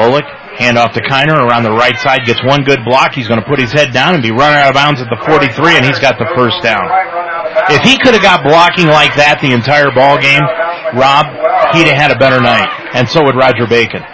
Bullock 0.00 0.24
Hand 0.58 0.76
off 0.76 0.92
to 0.92 1.00
Kiner 1.00 1.32
around 1.32 1.64
the 1.64 1.72
right 1.72 1.96
side, 1.98 2.24
gets 2.24 2.44
one 2.44 2.62
good 2.62 2.84
block. 2.84 3.14
He's 3.14 3.26
going 3.26 3.40
to 3.40 3.46
put 3.46 3.58
his 3.58 3.72
head 3.72 3.92
down 3.92 4.14
and 4.14 4.22
be 4.22 4.30
run 4.30 4.52
out 4.52 4.68
of 4.68 4.74
bounds 4.74 5.00
at 5.00 5.08
the 5.08 5.16
43, 5.24 5.76
and 5.76 5.84
he's 5.84 5.98
got 5.98 6.18
the 6.18 6.28
first 6.36 6.60
down. 6.62 6.84
If 7.72 7.82
he 7.82 7.96
could 7.96 8.12
have 8.12 8.22
got 8.22 8.44
blocking 8.44 8.86
like 8.86 9.16
that 9.16 9.40
the 9.40 9.52
entire 9.52 9.88
ball 9.92 10.20
game, 10.20 10.44
Rob, 10.92 11.24
he'd 11.72 11.88
have 11.88 11.96
had 11.96 12.10
a 12.12 12.18
better 12.20 12.40
night, 12.40 12.68
and 12.92 13.08
so 13.08 13.24
would 13.24 13.36
Roger 13.36 13.66
Bacon. 13.66 14.04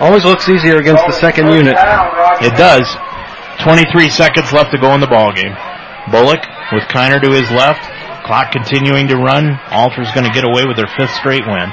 Always 0.00 0.24
looks 0.24 0.48
easier 0.48 0.80
against 0.80 1.04
the 1.06 1.12
second 1.12 1.52
unit. 1.52 1.76
It 2.40 2.56
does. 2.56 2.88
23 3.62 4.08
seconds 4.08 4.52
left 4.52 4.72
to 4.72 4.78
go 4.78 4.94
in 4.96 5.00
the 5.00 5.06
ball 5.06 5.32
game. 5.32 5.54
Bullock 6.10 6.40
with 6.72 6.88
Kiner 6.88 7.20
to 7.20 7.30
his 7.30 7.50
left. 7.52 7.84
Clock 8.24 8.50
continuing 8.50 9.06
to 9.08 9.16
run. 9.16 9.60
Alter's 9.70 10.10
going 10.12 10.26
to 10.26 10.32
get 10.32 10.44
away 10.44 10.64
with 10.66 10.76
their 10.76 10.90
fifth 10.98 11.14
straight 11.14 11.46
win. 11.46 11.68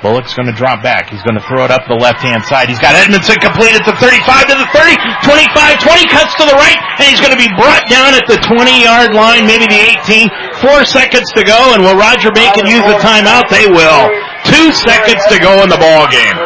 Bullock's 0.00 0.32
going 0.32 0.48
to 0.48 0.56
drop 0.56 0.80
back. 0.80 1.12
He's 1.12 1.20
going 1.28 1.36
to 1.36 1.44
throw 1.44 1.60
it 1.68 1.70
up 1.70 1.84
the 1.84 1.96
left-hand 1.96 2.40
side. 2.48 2.72
He's 2.72 2.80
got 2.80 2.96
Edmondson 2.96 3.36
complete 3.36 3.76
at 3.76 3.84
the 3.84 3.92
35 4.00 4.48
to 4.48 4.56
the 4.56 4.68
30, 4.72 4.96
25, 5.28 5.76
20 5.76 6.08
cuts 6.08 6.32
to 6.40 6.48
the 6.48 6.56
right, 6.56 6.80
and 6.96 7.04
he's 7.04 7.20
going 7.20 7.36
to 7.36 7.40
be 7.40 7.52
brought 7.60 7.84
down 7.92 8.16
at 8.16 8.24
the 8.24 8.40
20-yard 8.48 9.12
line, 9.12 9.44
maybe 9.44 9.68
the 9.68 9.80
18. 10.08 10.32
Four 10.64 10.88
seconds 10.88 11.28
to 11.36 11.44
go, 11.44 11.76
and 11.76 11.84
will 11.84 12.00
Roger 12.00 12.32
Bacon 12.32 12.64
use 12.64 12.80
the 12.88 12.96
timeout? 13.04 13.52
They 13.52 13.68
will. 13.68 14.08
Two 14.48 14.72
seconds 14.72 15.20
to 15.28 15.36
go 15.36 15.60
in 15.60 15.68
the 15.68 15.76
ball 15.76 16.08
game. 16.08 16.36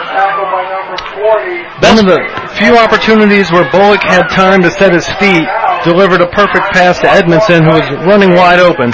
One 1.79 2.03
of 2.03 2.11
the 2.11 2.19
few 2.59 2.75
opportunities 2.75 3.55
where 3.55 3.71
Bullock 3.71 4.03
had 4.03 4.27
time 4.35 4.67
to 4.67 4.71
set 4.83 4.91
his 4.91 5.07
feet, 5.23 5.47
delivered 5.87 6.27
a 6.27 6.31
perfect 6.35 6.75
pass 6.75 6.99
to 7.07 7.09
Edmondson, 7.11 7.63
who 7.63 7.79
was 7.79 7.87
running 8.03 8.35
wide 8.35 8.59
open. 8.59 8.91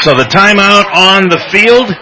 So 0.00 0.16
the 0.16 0.24
timeout 0.32 0.88
on 0.96 1.28
the 1.28 1.40
field 1.52 1.92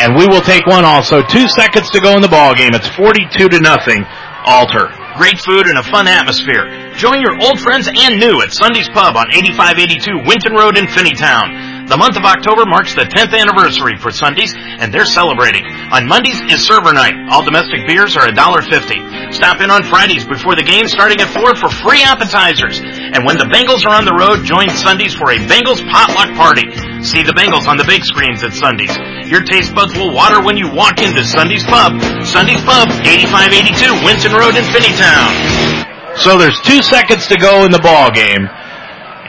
and 0.00 0.16
we 0.16 0.26
will 0.26 0.40
take 0.40 0.64
one 0.66 0.84
also. 0.84 1.20
Two 1.20 1.46
seconds 1.46 1.90
to 1.90 2.00
go 2.00 2.16
in 2.16 2.22
the 2.22 2.32
ball 2.32 2.54
game. 2.54 2.72
It's 2.72 2.88
42 2.88 3.48
to 3.48 3.60
nothing. 3.60 4.04
Alter. 4.48 4.88
Great 5.20 5.36
food 5.38 5.68
and 5.68 5.76
a 5.76 5.84
fun 5.84 6.08
atmosphere. 6.08 6.96
Join 6.96 7.20
your 7.20 7.36
old 7.44 7.60
friends 7.60 7.84
and 7.84 8.18
new 8.18 8.40
at 8.40 8.52
Sunday's 8.52 8.88
Pub 8.88 9.16
on 9.16 9.28
8582 9.28 10.24
Winton 10.24 10.56
Road 10.56 10.80
in 10.80 10.88
Finneytown. 10.88 11.69
The 11.90 11.98
month 11.98 12.14
of 12.14 12.22
October 12.22 12.70
marks 12.70 12.94
the 12.94 13.02
10th 13.02 13.34
anniversary 13.34 13.98
for 13.98 14.14
Sundays, 14.14 14.54
and 14.54 14.94
they're 14.94 15.10
celebrating. 15.10 15.66
On 15.90 16.06
Mondays 16.06 16.38
is 16.46 16.62
server 16.62 16.94
night. 16.94 17.18
All 17.34 17.42
domestic 17.42 17.82
beers 17.82 18.14
are 18.14 18.30
$1.50. 18.30 19.34
Stop 19.34 19.58
in 19.58 19.74
on 19.74 19.82
Fridays 19.82 20.22
before 20.22 20.54
the 20.54 20.62
game 20.62 20.86
starting 20.86 21.18
at 21.18 21.34
4 21.34 21.58
for 21.58 21.66
free 21.82 22.06
appetizers. 22.06 22.78
And 22.78 23.26
when 23.26 23.42
the 23.42 23.50
Bengals 23.50 23.82
are 23.90 23.98
on 23.98 24.06
the 24.06 24.14
road, 24.14 24.46
join 24.46 24.70
Sundays 24.70 25.18
for 25.18 25.34
a 25.34 25.42
Bengals 25.50 25.82
potluck 25.90 26.30
party. 26.38 26.70
See 27.02 27.26
the 27.26 27.34
Bengals 27.34 27.66
on 27.66 27.74
the 27.74 27.82
big 27.90 28.06
screens 28.06 28.46
at 28.46 28.54
Sundays. 28.54 28.94
Your 29.26 29.42
taste 29.42 29.74
buds 29.74 29.90
will 29.98 30.14
water 30.14 30.46
when 30.46 30.54
you 30.54 30.70
walk 30.70 31.02
into 31.02 31.26
Sunday's 31.26 31.66
Pub. 31.66 31.98
Sunday's 32.22 32.62
Pub, 32.62 32.86
8582 33.02 34.06
Winton 34.06 34.30
Road 34.38 34.54
in 34.54 34.62
Finneytown. 34.70 36.22
So 36.22 36.38
there's 36.38 36.62
two 36.62 36.86
seconds 36.86 37.26
to 37.26 37.34
go 37.34 37.66
in 37.66 37.74
the 37.74 37.82
ball 37.82 38.14
game. 38.14 38.46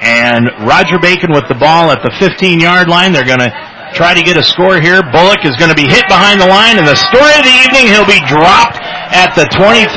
And 0.02 0.50
Roger 0.66 0.98
Bacon 0.98 1.30
with 1.30 1.46
the 1.46 1.54
ball 1.54 1.94
at 1.94 2.02
the 2.02 2.10
15 2.18 2.60
yard 2.60 2.90
line. 2.90 3.14
They're 3.14 3.28
going 3.28 3.46
to 3.46 3.54
try 3.94 4.18
to 4.18 4.24
get 4.26 4.36
a 4.36 4.42
score 4.42 4.82
here. 4.82 5.06
Bullock 5.14 5.46
is 5.46 5.54
going 5.62 5.70
to 5.70 5.78
be 5.78 5.86
hit 5.86 6.10
behind 6.10 6.42
the 6.42 6.50
line. 6.50 6.82
And 6.82 6.90
the 6.90 6.98
story 6.98 7.34
of 7.38 7.46
the 7.46 7.56
evening, 7.62 7.86
he'll 7.94 8.10
be 8.10 8.20
dropped 8.26 8.82
at 9.14 9.38
the 9.38 9.46
23, 9.54 9.94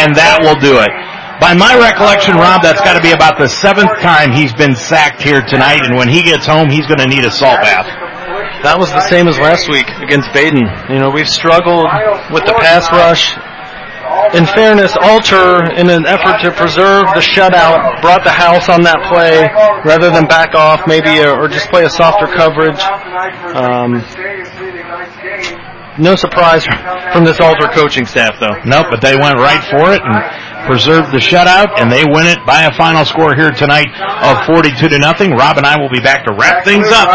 and 0.00 0.16
that 0.16 0.40
will 0.40 0.56
do 0.56 0.80
it. 0.80 0.88
By 1.36 1.52
my 1.52 1.74
recollection, 1.76 2.38
Rob, 2.38 2.62
that's 2.62 2.80
got 2.80 2.94
to 2.96 3.02
be 3.02 3.12
about 3.12 3.36
the 3.36 3.50
seventh 3.50 3.92
time 4.00 4.32
he's 4.32 4.54
been 4.54 4.78
sacked 4.78 5.20
here 5.20 5.42
tonight. 5.42 5.84
And 5.84 6.00
when 6.00 6.08
he 6.08 6.22
gets 6.22 6.46
home, 6.46 6.70
he's 6.70 6.86
going 6.86 7.02
to 7.02 7.10
need 7.10 7.26
a 7.26 7.34
salt 7.34 7.60
bath. 7.60 7.84
That 8.62 8.78
was 8.78 8.88
the 8.94 9.02
same 9.10 9.26
as 9.26 9.36
last 9.42 9.68
week 9.68 9.90
against 10.00 10.30
Badin. 10.30 10.70
You 10.88 11.02
know, 11.02 11.10
we've 11.10 11.28
struggled 11.28 11.84
with 12.30 12.46
the 12.46 12.54
pass 12.56 12.86
rush 12.94 13.34
in 14.34 14.46
fairness, 14.46 14.96
Alter, 15.00 15.64
in 15.76 15.90
an 15.90 16.06
effort 16.06 16.40
to 16.42 16.50
preserve 16.52 17.04
the 17.14 17.20
shutout, 17.20 18.00
brought 18.00 18.24
the 18.24 18.32
house 18.32 18.68
on 18.68 18.82
that 18.82 19.00
play 19.12 19.48
rather 19.84 20.10
than 20.10 20.24
back 20.26 20.54
off, 20.54 20.86
maybe, 20.86 21.20
or 21.20 21.48
just 21.48 21.68
play 21.68 21.84
a 21.84 21.90
softer 21.90 22.26
coverage. 22.26 22.80
Um, 23.56 24.00
no 25.98 26.16
surprise 26.16 26.64
from 27.12 27.24
this 27.24 27.40
Alter 27.40 27.68
coaching 27.68 28.06
staff, 28.06 28.36
though. 28.40 28.56
Nope, 28.64 28.86
but 28.90 29.00
they 29.00 29.16
went 29.16 29.36
right 29.36 29.62
for 29.68 29.92
it, 29.92 30.00
and 30.00 30.16
preserved 30.66 31.12
the 31.12 31.22
shutout, 31.22 31.80
and 31.80 31.90
they 31.90 32.04
win 32.04 32.26
it 32.26 32.38
by 32.46 32.64
a 32.64 32.72
final 32.74 33.04
score 33.04 33.34
here 33.34 33.50
tonight 33.50 33.90
of 34.22 34.46
42 34.46 34.88
to 34.88 34.98
nothing. 34.98 35.32
Rob 35.32 35.58
and 35.58 35.66
I 35.66 35.80
will 35.80 35.90
be 35.90 36.00
back 36.00 36.24
to 36.26 36.32
wrap 36.34 36.64
things 36.64 36.88
up 36.90 37.08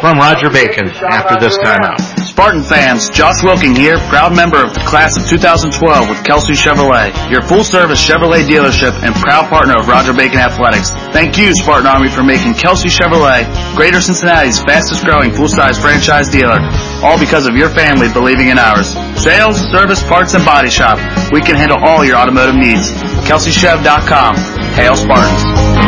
from 0.00 0.18
Roger 0.18 0.50
Bacon 0.50 0.88
after 1.10 1.38
this 1.40 1.56
timeout. 1.58 1.98
Spartan 2.28 2.62
fans, 2.62 3.08
Josh 3.08 3.42
Wilking 3.42 3.74
here, 3.74 3.96
proud 4.12 4.36
member 4.36 4.62
of 4.62 4.74
the 4.74 4.84
class 4.84 5.16
of 5.16 5.26
2012 5.28 6.08
with 6.08 6.22
Kelsey 6.24 6.52
Chevrolet, 6.52 7.14
your 7.30 7.40
full 7.40 7.64
service 7.64 7.96
Chevrolet 7.96 8.44
dealership 8.44 8.92
and 9.02 9.14
proud 9.14 9.48
partner 9.48 9.78
of 9.78 9.88
Roger 9.88 10.12
Bacon 10.12 10.38
Athletics. 10.38 10.90
Thank 11.16 11.38
you, 11.38 11.54
Spartan 11.54 11.86
Army, 11.86 12.10
for 12.10 12.22
making 12.22 12.54
Kelsey 12.54 12.88
Chevrolet 12.88 13.48
Greater 13.74 14.00
Cincinnati's 14.00 14.60
fastest 14.60 15.04
growing 15.04 15.32
full 15.32 15.48
size 15.48 15.78
franchise 15.78 16.28
dealer. 16.28 16.60
All 17.06 17.20
because 17.20 17.46
of 17.46 17.54
your 17.54 17.70
family 17.70 18.08
believing 18.12 18.48
in 18.48 18.58
ours. 18.58 18.88
Sales, 19.14 19.60
service, 19.70 20.02
parts, 20.02 20.34
and 20.34 20.44
body 20.44 20.70
shop. 20.70 20.98
We 21.30 21.40
can 21.40 21.54
handle 21.54 21.78
all 21.78 22.04
your 22.04 22.16
automotive 22.16 22.56
needs. 22.56 22.90
KelseyChev.com. 23.22 24.34
Hail 24.74 24.96
Spartans. 24.96 25.44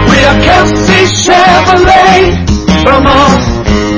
We 0.06 0.18
are 0.22 0.38
Kelsey 0.46 1.02
Chevrolet. 1.18 2.46
From 2.84 3.04
our 3.04 3.34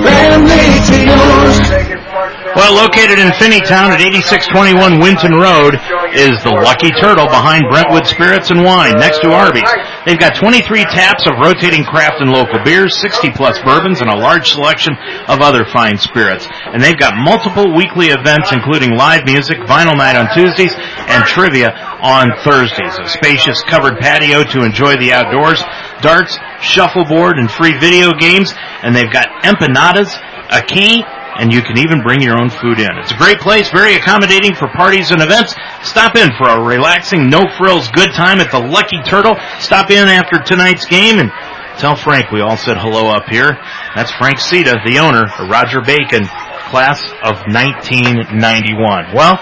family 0.00 0.64
to 0.88 0.96
yours. 1.04 2.09
Well, 2.20 2.76
located 2.76 3.16
in 3.16 3.32
Finneytown 3.40 3.96
at 3.96 4.04
8621 4.04 5.00
Winton 5.00 5.32
Road 5.40 5.80
is 6.12 6.36
the 6.44 6.52
Lucky 6.52 6.92
Turtle 7.00 7.24
behind 7.32 7.64
Brentwood 7.72 8.04
Spirits 8.04 8.52
and 8.52 8.60
Wine, 8.60 9.00
next 9.00 9.24
to 9.24 9.32
Arby's. 9.32 9.64
They've 10.04 10.20
got 10.20 10.36
23 10.36 10.84
taps 10.92 11.24
of 11.24 11.40
rotating 11.40 11.80
craft 11.80 12.20
and 12.20 12.28
local 12.28 12.60
beers, 12.60 12.92
60 13.00 13.32
plus 13.32 13.56
bourbons, 13.64 14.04
and 14.04 14.12
a 14.12 14.20
large 14.20 14.52
selection 14.52 14.92
of 15.32 15.40
other 15.40 15.64
fine 15.64 15.96
spirits. 15.96 16.44
And 16.50 16.82
they've 16.84 16.98
got 16.98 17.16
multiple 17.16 17.72
weekly 17.72 18.12
events, 18.12 18.52
including 18.52 18.92
live 18.92 19.24
music, 19.24 19.56
vinyl 19.64 19.96
night 19.96 20.20
on 20.20 20.28
Tuesdays, 20.36 20.76
and 21.08 21.24
trivia 21.24 21.72
on 22.04 22.28
Thursdays. 22.44 23.00
A 23.00 23.08
spacious 23.08 23.64
covered 23.64 23.96
patio 23.96 24.44
to 24.44 24.60
enjoy 24.60 25.00
the 25.00 25.16
outdoors, 25.16 25.64
darts, 26.04 26.36
shuffleboard, 26.60 27.40
and 27.40 27.48
free 27.48 27.78
video 27.80 28.12
games. 28.12 28.52
And 28.84 28.92
they've 28.92 29.12
got 29.12 29.28
empanadas, 29.40 30.12
a 30.52 30.60
key, 30.60 31.00
and 31.40 31.50
you 31.50 31.62
can 31.62 31.78
even 31.78 32.02
bring 32.02 32.20
your 32.20 32.38
own 32.38 32.50
food 32.50 32.78
in. 32.78 32.92
It's 33.00 33.12
a 33.12 33.16
great 33.16 33.40
place, 33.40 33.70
very 33.72 33.96
accommodating 33.96 34.54
for 34.54 34.68
parties 34.76 35.10
and 35.10 35.22
events. 35.22 35.56
Stop 35.82 36.14
in 36.14 36.28
for 36.36 36.46
a 36.46 36.60
relaxing, 36.60 37.30
no 37.30 37.48
frills 37.56 37.88
good 37.90 38.12
time 38.12 38.40
at 38.40 38.52
the 38.52 38.60
Lucky 38.60 39.00
Turtle. 39.08 39.34
Stop 39.58 39.90
in 39.90 40.06
after 40.06 40.38
tonight's 40.38 40.84
game 40.84 41.18
and 41.18 41.32
tell 41.80 41.96
Frank 41.96 42.30
we 42.30 42.42
all 42.42 42.58
said 42.58 42.76
hello 42.76 43.08
up 43.08 43.24
here. 43.32 43.56
That's 43.96 44.12
Frank 44.12 44.38
Sita, 44.38 44.76
the 44.84 44.98
owner, 44.98 45.24
of 45.24 45.48
Roger 45.48 45.80
Bacon, 45.80 46.28
class 46.68 47.00
of 47.24 47.40
1991. 47.48 49.16
Well, 49.16 49.40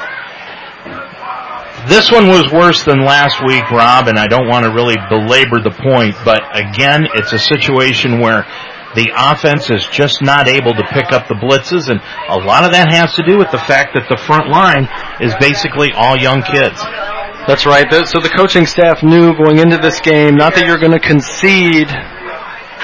this 1.91 2.13
one 2.13 2.29
was 2.29 2.53
worse 2.53 2.85
than 2.85 3.03
last 3.03 3.43
week, 3.45 3.71
Rob, 3.71 4.07
and 4.07 4.19
I 4.19 4.29
don't 4.29 4.47
want 4.47 4.65
to 4.67 4.71
really 4.71 4.97
belabor 5.09 5.59
the 5.59 5.75
point, 5.75 6.15
but 6.25 6.43
again, 6.55 7.07
it's 7.15 7.33
a 7.33 7.39
situation 7.39 8.21
where 8.21 8.47
the 8.95 9.13
offense 9.13 9.69
is 9.71 9.85
just 9.93 10.23
not 10.23 10.49
able 10.49 10.73
to 10.73 10.85
pick 10.93 11.13
up 11.13 11.29
the 11.29 11.35
blitzes, 11.35 11.91
and 11.91 12.01
a 12.29 12.41
lot 12.41 12.65
of 12.65 12.73
that 12.73 12.89
has 12.91 13.15
to 13.17 13.23
do 13.23 13.37
with 13.37 13.51
the 13.51 13.61
fact 13.61 13.93
that 13.93 14.09
the 14.09 14.17
front 14.17 14.49
line 14.49 14.89
is 15.21 15.35
basically 15.37 15.93
all 15.93 16.17
young 16.17 16.41
kids. 16.41 16.81
That's 17.49 17.65
right. 17.65 17.89
So 18.09 18.21
the 18.21 18.33
coaching 18.33 18.67
staff 18.67 19.03
knew 19.03 19.33
going 19.37 19.59
into 19.59 19.79
this 19.79 20.01
game, 20.01 20.37
not 20.37 20.55
that 20.55 20.67
you're 20.67 20.81
going 20.81 20.93
to 20.93 21.01
concede 21.01 21.89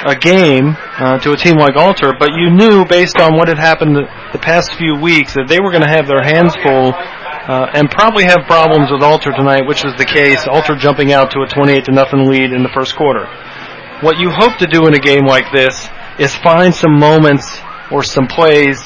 a 0.04 0.16
game 0.16 0.76
uh, 1.00 1.16
to 1.20 1.32
a 1.32 1.36
team 1.36 1.56
like 1.56 1.76
Alter, 1.76 2.12
but 2.18 2.32
you 2.36 2.52
knew 2.52 2.84
based 2.84 3.16
on 3.20 3.36
what 3.36 3.48
had 3.48 3.58
happened 3.58 3.96
the, 3.96 4.40
past 4.44 4.74
few 4.76 4.96
weeks 4.96 5.32
that 5.32 5.48
they 5.48 5.60
were 5.60 5.70
going 5.70 5.84
to 5.84 5.88
have 5.88 6.04
their 6.04 6.20
hands 6.20 6.52
full 6.60 6.92
uh, 6.92 7.72
and 7.72 7.88
probably 7.88 8.24
have 8.24 8.44
problems 8.44 8.92
with 8.92 9.00
Alter 9.00 9.32
tonight, 9.32 9.64
which 9.64 9.84
was 9.84 9.96
the 9.96 10.04
case. 10.04 10.44
Alter 10.48 10.76
jumping 10.76 11.12
out 11.12 11.30
to 11.32 11.40
a 11.40 11.48
28 11.48 11.84
to 11.84 11.92
nothing 11.92 12.28
lead 12.28 12.52
in 12.52 12.62
the 12.62 12.72
first 12.74 12.96
quarter. 12.96 13.24
What 14.04 14.18
you 14.18 14.28
hope 14.28 14.58
to 14.58 14.66
do 14.66 14.84
in 14.88 14.92
a 14.92 15.00
game 15.00 15.24
like 15.24 15.48
this 15.52 15.88
is 16.18 16.34
find 16.36 16.74
some 16.74 16.98
moments 16.98 17.60
or 17.90 18.02
some 18.02 18.26
plays 18.26 18.80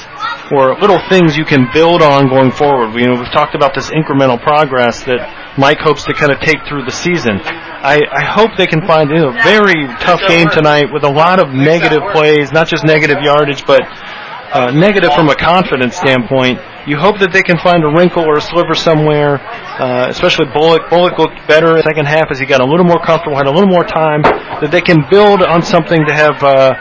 or 0.51 0.75
little 0.79 0.99
things 1.09 1.37
you 1.37 1.45
can 1.45 1.67
build 1.73 2.01
on 2.01 2.27
going 2.27 2.51
forward. 2.51 2.93
You 2.99 3.07
know, 3.07 3.19
we've 3.19 3.31
talked 3.31 3.55
about 3.55 3.73
this 3.73 3.89
incremental 3.89 4.41
progress 4.41 5.03
that 5.03 5.55
Mike 5.57 5.79
hopes 5.79 6.03
to 6.05 6.13
kind 6.13 6.31
of 6.31 6.39
take 6.39 6.57
through 6.67 6.85
the 6.85 6.91
season. 6.91 7.39
I, 7.39 8.01
I 8.11 8.23
hope 8.25 8.51
they 8.57 8.67
can 8.67 8.85
find 8.85 9.09
you 9.09 9.17
know, 9.17 9.29
a 9.29 9.43
very 9.43 9.87
tough 10.01 10.21
game 10.27 10.49
tonight 10.51 10.91
with 10.91 11.03
a 11.03 11.09
lot 11.09 11.39
of 11.39 11.53
negative 11.53 12.01
plays, 12.11 12.51
not 12.51 12.67
just 12.67 12.83
negative 12.83 13.17
yardage, 13.21 13.65
but 13.65 13.81
uh, 14.51 14.71
negative 14.71 15.13
from 15.13 15.29
a 15.29 15.35
confidence 15.35 15.95
standpoint. 15.95 16.59
You 16.87 16.97
hope 16.97 17.19
that 17.19 17.31
they 17.31 17.43
can 17.43 17.59
find 17.61 17.83
a 17.83 17.91
wrinkle 17.93 18.25
or 18.25 18.37
a 18.37 18.41
sliver 18.41 18.73
somewhere, 18.73 19.37
uh, 19.77 20.07
especially 20.09 20.49
Bullock. 20.51 20.89
Bullock 20.89 21.19
looked 21.19 21.37
better 21.47 21.77
in 21.77 21.77
the 21.77 21.83
second 21.83 22.07
half 22.07 22.31
as 22.31 22.39
he 22.39 22.45
got 22.45 22.59
a 22.59 22.65
little 22.65 22.85
more 22.85 22.99
comfortable, 23.05 23.37
had 23.37 23.45
a 23.45 23.53
little 23.53 23.69
more 23.69 23.85
time, 23.85 24.23
that 24.23 24.69
they 24.71 24.81
can 24.81 25.05
build 25.09 25.43
on 25.43 25.61
something 25.61 26.01
to 26.07 26.13
have 26.13 26.41
uh, 26.41 26.73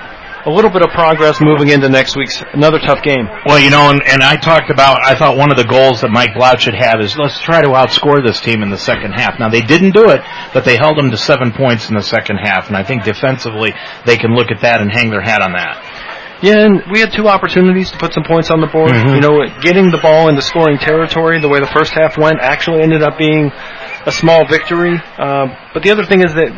a 0.46 0.50
little 0.50 0.70
bit 0.70 0.82
of 0.82 0.90
progress 0.90 1.40
moving 1.40 1.68
into 1.68 1.88
next 1.88 2.16
week's 2.16 2.42
another 2.52 2.78
tough 2.78 3.02
game. 3.02 3.26
Well, 3.46 3.58
you 3.58 3.70
know, 3.70 3.90
and, 3.90 4.02
and 4.06 4.22
I 4.22 4.36
talked 4.36 4.70
about, 4.70 4.98
I 5.02 5.14
thought 5.14 5.36
one 5.36 5.50
of 5.50 5.56
the 5.56 5.64
goals 5.64 6.00
that 6.02 6.10
Mike 6.10 6.34
Blount 6.34 6.60
should 6.60 6.74
have 6.74 7.00
is 7.00 7.16
let's 7.16 7.40
try 7.40 7.60
to 7.60 7.68
outscore 7.68 8.24
this 8.24 8.40
team 8.40 8.62
in 8.62 8.70
the 8.70 8.78
second 8.78 9.12
half. 9.12 9.38
Now, 9.38 9.48
they 9.48 9.60
didn't 9.62 9.94
do 9.94 10.10
it, 10.10 10.20
but 10.54 10.64
they 10.64 10.76
held 10.76 10.96
them 10.96 11.10
to 11.10 11.16
seven 11.16 11.52
points 11.52 11.88
in 11.88 11.96
the 11.96 12.02
second 12.02 12.38
half, 12.38 12.68
and 12.68 12.76
I 12.76 12.84
think 12.84 13.04
defensively 13.04 13.72
they 14.06 14.16
can 14.16 14.34
look 14.34 14.50
at 14.50 14.62
that 14.62 14.80
and 14.80 14.90
hang 14.90 15.10
their 15.10 15.22
hat 15.22 15.42
on 15.42 15.52
that. 15.52 16.06
Yeah, 16.40 16.62
and 16.62 16.82
we 16.92 17.00
had 17.00 17.12
two 17.12 17.26
opportunities 17.26 17.90
to 17.90 17.98
put 17.98 18.14
some 18.14 18.22
points 18.22 18.50
on 18.50 18.60
the 18.60 18.68
board. 18.68 18.92
Mm-hmm. 18.92 19.14
You 19.14 19.20
know, 19.20 19.60
getting 19.60 19.90
the 19.90 19.98
ball 19.98 20.28
into 20.28 20.40
scoring 20.40 20.78
territory, 20.78 21.40
the 21.40 21.48
way 21.48 21.58
the 21.58 21.70
first 21.74 21.92
half 21.92 22.16
went, 22.16 22.38
actually 22.40 22.82
ended 22.82 23.02
up 23.02 23.18
being 23.18 23.50
a 24.06 24.12
small 24.12 24.46
victory. 24.46 24.94
Uh, 25.18 25.48
but 25.74 25.82
the 25.82 25.90
other 25.90 26.04
thing 26.04 26.22
is 26.22 26.32
that 26.34 26.54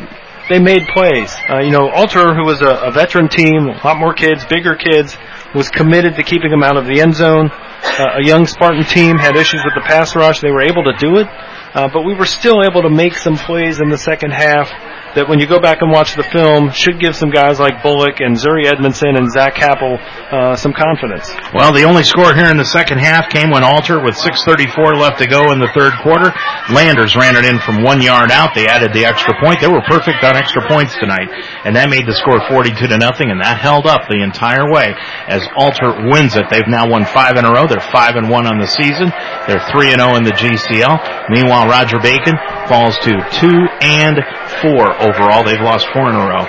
they 0.49 0.59
made 0.59 0.83
plays. 0.93 1.35
Uh, 1.49 1.59
you 1.59 1.71
know, 1.71 1.89
Alter, 1.89 2.33
who 2.33 2.45
was 2.45 2.61
a, 2.61 2.89
a 2.89 2.91
veteran 2.91 3.29
team, 3.29 3.67
a 3.67 3.81
lot 3.83 3.97
more 3.97 4.13
kids, 4.13 4.45
bigger 4.45 4.75
kids, 4.75 5.17
was 5.53 5.69
committed 5.69 6.15
to 6.15 6.23
keeping 6.23 6.49
them 6.49 6.63
out 6.63 6.77
of 6.77 6.85
the 6.85 7.01
end 7.01 7.15
zone. 7.15 7.49
Uh, 7.51 8.19
a 8.19 8.23
young 8.23 8.45
Spartan 8.45 8.85
team 8.85 9.17
had 9.17 9.35
issues 9.35 9.61
with 9.65 9.73
the 9.75 9.81
pass 9.81 10.15
rush. 10.15 10.39
They 10.39 10.51
were 10.51 10.61
able 10.61 10.83
to 10.83 10.93
do 10.97 11.17
it, 11.17 11.27
uh, 11.73 11.89
but 11.91 12.03
we 12.03 12.13
were 12.13 12.25
still 12.25 12.63
able 12.63 12.81
to 12.83 12.89
make 12.89 13.15
some 13.15 13.35
plays 13.35 13.79
in 13.79 13.89
the 13.89 13.97
second 13.97 14.31
half 14.31 14.69
that 15.15 15.27
when 15.27 15.39
you 15.39 15.47
go 15.47 15.59
back 15.59 15.81
and 15.81 15.91
watch 15.91 16.15
the 16.15 16.23
film 16.23 16.71
should 16.71 16.99
give 16.99 17.15
some 17.15 17.29
guys 17.29 17.59
like 17.59 17.83
Bullock 17.83 18.19
and 18.19 18.35
Zuri 18.35 18.65
Edmondson 18.65 19.15
and 19.15 19.31
Zach 19.31 19.55
Kappel 19.55 19.99
uh, 20.31 20.55
some 20.55 20.73
confidence. 20.73 21.27
Well, 21.53 21.73
the 21.73 21.83
only 21.83 22.03
score 22.03 22.33
here 22.33 22.47
in 22.47 22.57
the 22.57 22.67
second 22.67 22.99
half 22.99 23.29
came 23.29 23.51
when 23.51 23.63
Alter, 23.63 23.99
with 23.99 24.15
6:34 24.15 24.95
left 24.95 25.19
to 25.19 25.27
go 25.27 25.51
in 25.51 25.59
the 25.59 25.71
third 25.75 25.93
quarter, 26.01 26.31
Landers 26.71 27.15
ran 27.15 27.35
it 27.35 27.43
in 27.43 27.59
from 27.59 27.83
one 27.83 28.01
yard 28.01 28.31
out. 28.31 28.55
They 28.55 28.67
added 28.67 28.93
the 28.93 29.05
extra 29.05 29.35
point. 29.43 29.59
They 29.59 29.67
were 29.67 29.83
perfect 29.87 30.23
on 30.23 30.35
extra 30.35 30.63
points 30.67 30.95
tonight, 30.95 31.27
and 31.65 31.75
that 31.75 31.89
made 31.89 32.07
the 32.07 32.15
score 32.15 32.39
42 32.47 32.87
to 32.87 32.97
nothing, 32.97 33.31
and 33.31 33.41
that 33.43 33.59
held 33.59 33.85
up 33.87 34.07
the 34.07 34.23
entire 34.23 34.71
way 34.71 34.95
as 35.27 35.43
Alter 35.55 36.07
wins 36.07 36.35
it. 36.35 36.47
They've 36.49 36.67
now 36.67 36.87
won 36.87 37.05
five 37.05 37.35
in 37.35 37.43
a 37.43 37.51
row. 37.51 37.67
They're 37.67 37.83
five 37.91 38.15
and 38.15 38.29
one 38.29 38.47
on 38.47 38.59
the 38.59 38.67
season. 38.67 39.11
They're 39.47 39.63
three 39.75 39.91
and 39.91 39.99
zero 39.99 40.15
in 40.15 40.23
the 40.23 40.35
GCL. 40.35 41.29
Meanwhile, 41.29 41.67
Roger 41.67 41.99
Bacon 41.99 42.35
falls 42.67 42.95
to 43.03 43.11
two 43.35 43.59
and 43.83 44.15
four 44.59 44.91
overall. 44.99 45.43
They've 45.43 45.61
lost 45.61 45.87
four 45.93 46.09
in 46.09 46.15
a 46.15 46.25
row 46.25 46.45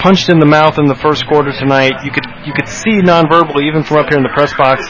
Punched 0.00 0.28
in 0.28 0.38
the 0.38 0.46
mouth 0.46 0.78
in 0.78 0.86
the 0.86 0.94
first 0.94 1.26
quarter 1.26 1.50
tonight. 1.50 2.04
You 2.04 2.12
could 2.12 2.26
you 2.44 2.52
could 2.52 2.68
see 2.68 3.02
non-verbally, 3.02 3.66
even 3.66 3.82
from 3.82 3.98
up 3.98 4.08
here 4.08 4.18
in 4.18 4.22
the 4.22 4.30
press 4.30 4.54
box, 4.54 4.86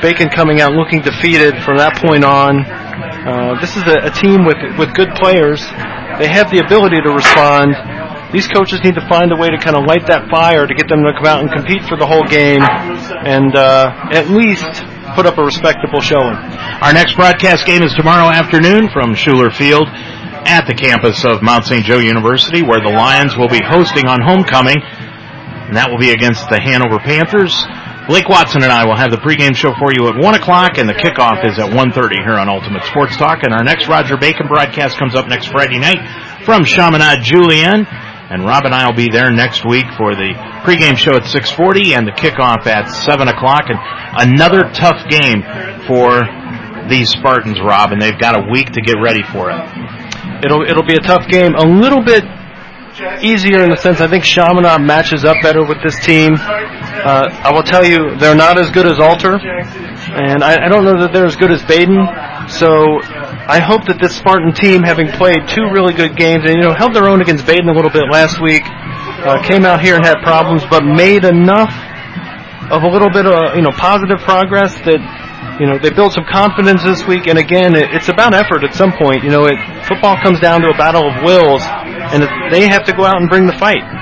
Bacon 0.00 0.30
coming 0.30 0.60
out 0.60 0.72
looking 0.72 1.02
defeated 1.02 1.60
from 1.62 1.76
that 1.76 1.98
point 2.00 2.24
on. 2.24 2.64
Uh, 2.64 3.60
this 3.60 3.76
is 3.76 3.84
a, 3.84 4.08
a 4.08 4.12
team 4.14 4.46
with 4.46 4.58
with 4.78 4.94
good 4.94 5.10
players. 5.18 5.60
They 6.18 6.28
have 6.30 6.50
the 6.50 6.62
ability 6.64 7.02
to 7.02 7.10
respond. 7.12 7.74
These 8.32 8.48
coaches 8.48 8.80
need 8.80 8.94
to 8.96 9.04
find 9.08 9.28
a 9.30 9.36
way 9.36 9.52
to 9.52 9.58
kind 9.60 9.76
of 9.76 9.84
light 9.84 10.08
that 10.08 10.30
fire 10.32 10.66
to 10.66 10.74
get 10.74 10.88
them 10.88 11.04
to 11.04 11.12
come 11.12 11.28
out 11.28 11.44
and 11.44 11.52
compete 11.52 11.84
for 11.84 12.00
the 12.00 12.06
whole 12.06 12.24
game, 12.24 12.64
and 12.64 13.52
uh, 13.52 14.14
at 14.16 14.32
least 14.32 14.64
put 15.14 15.26
up 15.26 15.36
a 15.36 15.44
respectable 15.44 16.00
showing. 16.00 16.38
Our 16.80 16.92
next 16.96 17.14
broadcast 17.14 17.66
game 17.66 17.82
is 17.82 17.92
tomorrow 17.92 18.32
afternoon 18.32 18.88
from 18.88 19.12
Schueler 19.14 19.52
Field 19.52 19.84
at 20.44 20.66
the 20.66 20.74
campus 20.74 21.24
of 21.24 21.42
Mount 21.42 21.64
St. 21.64 21.84
Joe 21.84 21.98
University, 21.98 22.62
where 22.62 22.80
the 22.80 22.90
Lions 22.92 23.36
will 23.36 23.48
be 23.48 23.60
hosting 23.62 24.06
on 24.06 24.20
homecoming, 24.20 24.78
and 24.78 25.76
that 25.76 25.90
will 25.90 25.98
be 25.98 26.10
against 26.10 26.48
the 26.50 26.60
Hanover 26.60 26.98
Panthers. 26.98 27.54
Blake 28.10 28.28
Watson 28.28 28.66
and 28.66 28.72
I 28.72 28.84
will 28.84 28.98
have 28.98 29.14
the 29.14 29.22
pregame 29.22 29.54
show 29.54 29.70
for 29.78 29.94
you 29.94 30.10
at 30.10 30.18
1 30.18 30.34
o'clock, 30.34 30.76
and 30.76 30.88
the 30.88 30.98
kickoff 30.98 31.46
is 31.46 31.54
at 31.58 31.70
1.30 31.70 32.18
here 32.26 32.34
on 32.34 32.50
Ultimate 32.50 32.82
Sports 32.90 33.16
Talk. 33.16 33.46
And 33.46 33.54
our 33.54 33.62
next 33.62 33.86
Roger 33.86 34.16
Bacon 34.18 34.48
broadcast 34.48 34.98
comes 34.98 35.14
up 35.14 35.28
next 35.28 35.54
Friday 35.54 35.78
night 35.78 36.02
from 36.42 36.64
Chaminade 36.64 37.22
Julienne. 37.22 37.86
And 37.86 38.44
Rob 38.44 38.64
and 38.66 38.74
I 38.74 38.86
will 38.86 38.96
be 38.96 39.08
there 39.08 39.30
next 39.30 39.62
week 39.64 39.86
for 39.96 40.16
the 40.16 40.34
pregame 40.66 40.98
show 40.98 41.14
at 41.14 41.30
6.40 41.30 41.94
and 41.94 42.02
the 42.08 42.12
kickoff 42.12 42.66
at 42.66 42.90
7 42.90 43.28
o'clock. 43.28 43.70
And 43.70 43.78
another 44.34 44.66
tough 44.74 45.06
game 45.06 45.46
for 45.86 46.26
these 46.88 47.10
Spartans, 47.10 47.60
Rob, 47.62 47.92
and 47.92 48.02
they've 48.02 48.18
got 48.18 48.34
a 48.34 48.50
week 48.50 48.72
to 48.72 48.82
get 48.82 48.96
ready 48.98 49.22
for 49.22 49.50
it. 49.50 50.01
It'll 50.42 50.62
it'll 50.62 50.86
be 50.86 50.94
a 50.94 51.04
tough 51.06 51.28
game. 51.28 51.54
A 51.54 51.64
little 51.64 52.02
bit 52.02 52.24
easier 53.22 53.62
in 53.64 53.70
the 53.70 53.78
sense 53.80 54.00
I 54.00 54.08
think 54.08 54.24
Chaminade 54.24 54.82
matches 54.82 55.24
up 55.24 55.36
better 55.42 55.64
with 55.64 55.78
this 55.82 55.98
team. 56.04 56.34
Uh, 56.36 57.28
I 57.30 57.50
will 57.52 57.62
tell 57.62 57.84
you, 57.84 58.16
they're 58.18 58.36
not 58.36 58.58
as 58.58 58.70
good 58.70 58.86
as 58.86 59.00
Alter, 59.00 59.40
and 59.40 60.44
I, 60.44 60.66
I 60.66 60.68
don't 60.68 60.84
know 60.84 61.00
that 61.00 61.12
they're 61.12 61.26
as 61.26 61.36
good 61.36 61.50
as 61.50 61.62
Badin. 61.62 61.96
So 62.50 63.00
I 63.48 63.60
hope 63.60 63.86
that 63.86 63.98
this 64.00 64.16
Spartan 64.16 64.52
team, 64.52 64.82
having 64.82 65.08
played 65.08 65.48
two 65.48 65.70
really 65.72 65.94
good 65.94 66.16
games, 66.16 66.44
and 66.44 66.54
you 66.56 66.62
know 66.62 66.74
held 66.74 66.94
their 66.94 67.08
own 67.08 67.22
against 67.22 67.46
Badin 67.46 67.70
a 67.70 67.74
little 67.74 67.90
bit 67.90 68.04
last 68.10 68.40
week, 68.42 68.62
uh, 68.66 69.42
came 69.42 69.64
out 69.64 69.80
here 69.80 69.96
and 69.96 70.04
had 70.04 70.22
problems, 70.22 70.62
but 70.68 70.84
made 70.84 71.24
enough 71.24 71.72
of 72.70 72.82
a 72.82 72.88
little 72.88 73.10
bit 73.10 73.26
of 73.26 73.56
you 73.56 73.62
know 73.62 73.72
positive 73.72 74.18
progress 74.20 74.74
that 74.82 75.00
you 75.58 75.66
know, 75.66 75.78
they 75.78 75.90
build 75.90 76.12
some 76.12 76.24
confidence 76.24 76.82
this 76.82 77.06
week, 77.06 77.26
and 77.26 77.38
again, 77.38 77.74
it, 77.74 77.94
it's 77.94 78.08
about 78.08 78.34
effort 78.34 78.64
at 78.64 78.74
some 78.74 78.92
point. 78.92 79.22
You 79.22 79.30
know, 79.30 79.44
it, 79.46 79.58
football 79.86 80.16
comes 80.22 80.40
down 80.40 80.62
to 80.62 80.70
a 80.70 80.76
battle 80.76 81.06
of 81.06 81.22
wills, 81.22 81.62
and 82.12 82.22
they 82.52 82.66
have 82.68 82.84
to 82.84 82.92
go 82.92 83.04
out 83.04 83.20
and 83.20 83.28
bring 83.28 83.46
the 83.46 83.56
fight. 83.56 84.01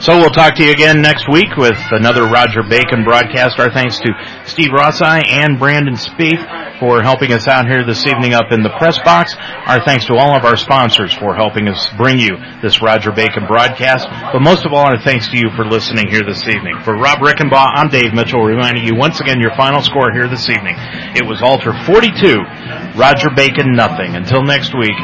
So 0.00 0.16
we'll 0.16 0.32
talk 0.32 0.54
to 0.54 0.64
you 0.64 0.70
again 0.70 1.02
next 1.02 1.28
week 1.28 1.58
with 1.58 1.76
another 1.90 2.24
Roger 2.24 2.62
Bacon 2.64 3.04
broadcast. 3.04 3.60
Our 3.60 3.70
thanks 3.70 4.00
to 4.00 4.08
Steve 4.46 4.72
Rossi 4.72 5.04
and 5.04 5.58
Brandon 5.58 5.92
Spieth 5.92 6.80
for 6.80 7.02
helping 7.02 7.34
us 7.34 7.46
out 7.46 7.68
here 7.68 7.84
this 7.84 8.06
evening 8.06 8.32
up 8.32 8.46
in 8.50 8.62
the 8.62 8.72
press 8.80 8.98
box. 9.04 9.36
Our 9.36 9.84
thanks 9.84 10.06
to 10.06 10.16
all 10.16 10.34
of 10.34 10.46
our 10.46 10.56
sponsors 10.56 11.12
for 11.12 11.36
helping 11.36 11.68
us 11.68 11.86
bring 11.98 12.18
you 12.18 12.32
this 12.62 12.80
Roger 12.80 13.12
Bacon 13.12 13.44
broadcast. 13.46 14.08
But 14.32 14.40
most 14.40 14.64
of 14.64 14.72
all, 14.72 14.88
our 14.88 14.98
thanks 15.04 15.28
to 15.28 15.36
you 15.36 15.52
for 15.54 15.66
listening 15.66 16.08
here 16.08 16.24
this 16.24 16.48
evening. 16.48 16.80
For 16.80 16.96
Rob 16.96 17.18
Rickenbaugh, 17.18 17.76
I'm 17.76 17.90
Dave 17.90 18.14
Mitchell 18.14 18.40
reminding 18.40 18.86
you 18.86 18.96
once 18.96 19.20
again 19.20 19.38
your 19.38 19.54
final 19.54 19.82
score 19.82 20.12
here 20.16 20.28
this 20.28 20.48
evening. 20.48 20.76
It 21.12 21.28
was 21.28 21.42
Alter 21.42 21.76
42, 21.84 22.96
Roger 22.96 23.28
Bacon 23.36 23.76
nothing. 23.76 24.16
Until 24.16 24.44
next 24.44 24.72
week, 24.72 24.96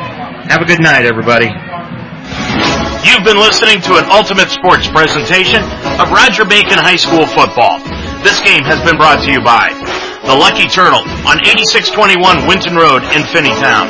have 0.49 0.62
a 0.62 0.65
good 0.65 0.81
night 0.81 1.05
everybody. 1.05 1.52
You've 3.05 3.25
been 3.25 3.36
listening 3.36 3.81
to 3.91 3.97
an 3.99 4.05
Ultimate 4.10 4.49
Sports 4.50 4.89
presentation 4.89 5.62
of 6.00 6.10
Roger 6.10 6.44
Bacon 6.44 6.78
High 6.78 6.97
School 6.97 7.26
football. 7.26 7.78
This 8.25 8.41
game 8.41 8.65
has 8.65 8.81
been 8.83 8.97
brought 8.97 9.23
to 9.25 9.31
you 9.31 9.41
by 9.44 9.70
The 10.26 10.34
Lucky 10.34 10.66
Turtle 10.66 11.05
on 11.28 11.39
8621 11.44 12.47
Winton 12.49 12.75
Road 12.75 13.02
in 13.15 13.23
Finneytown. 13.28 13.86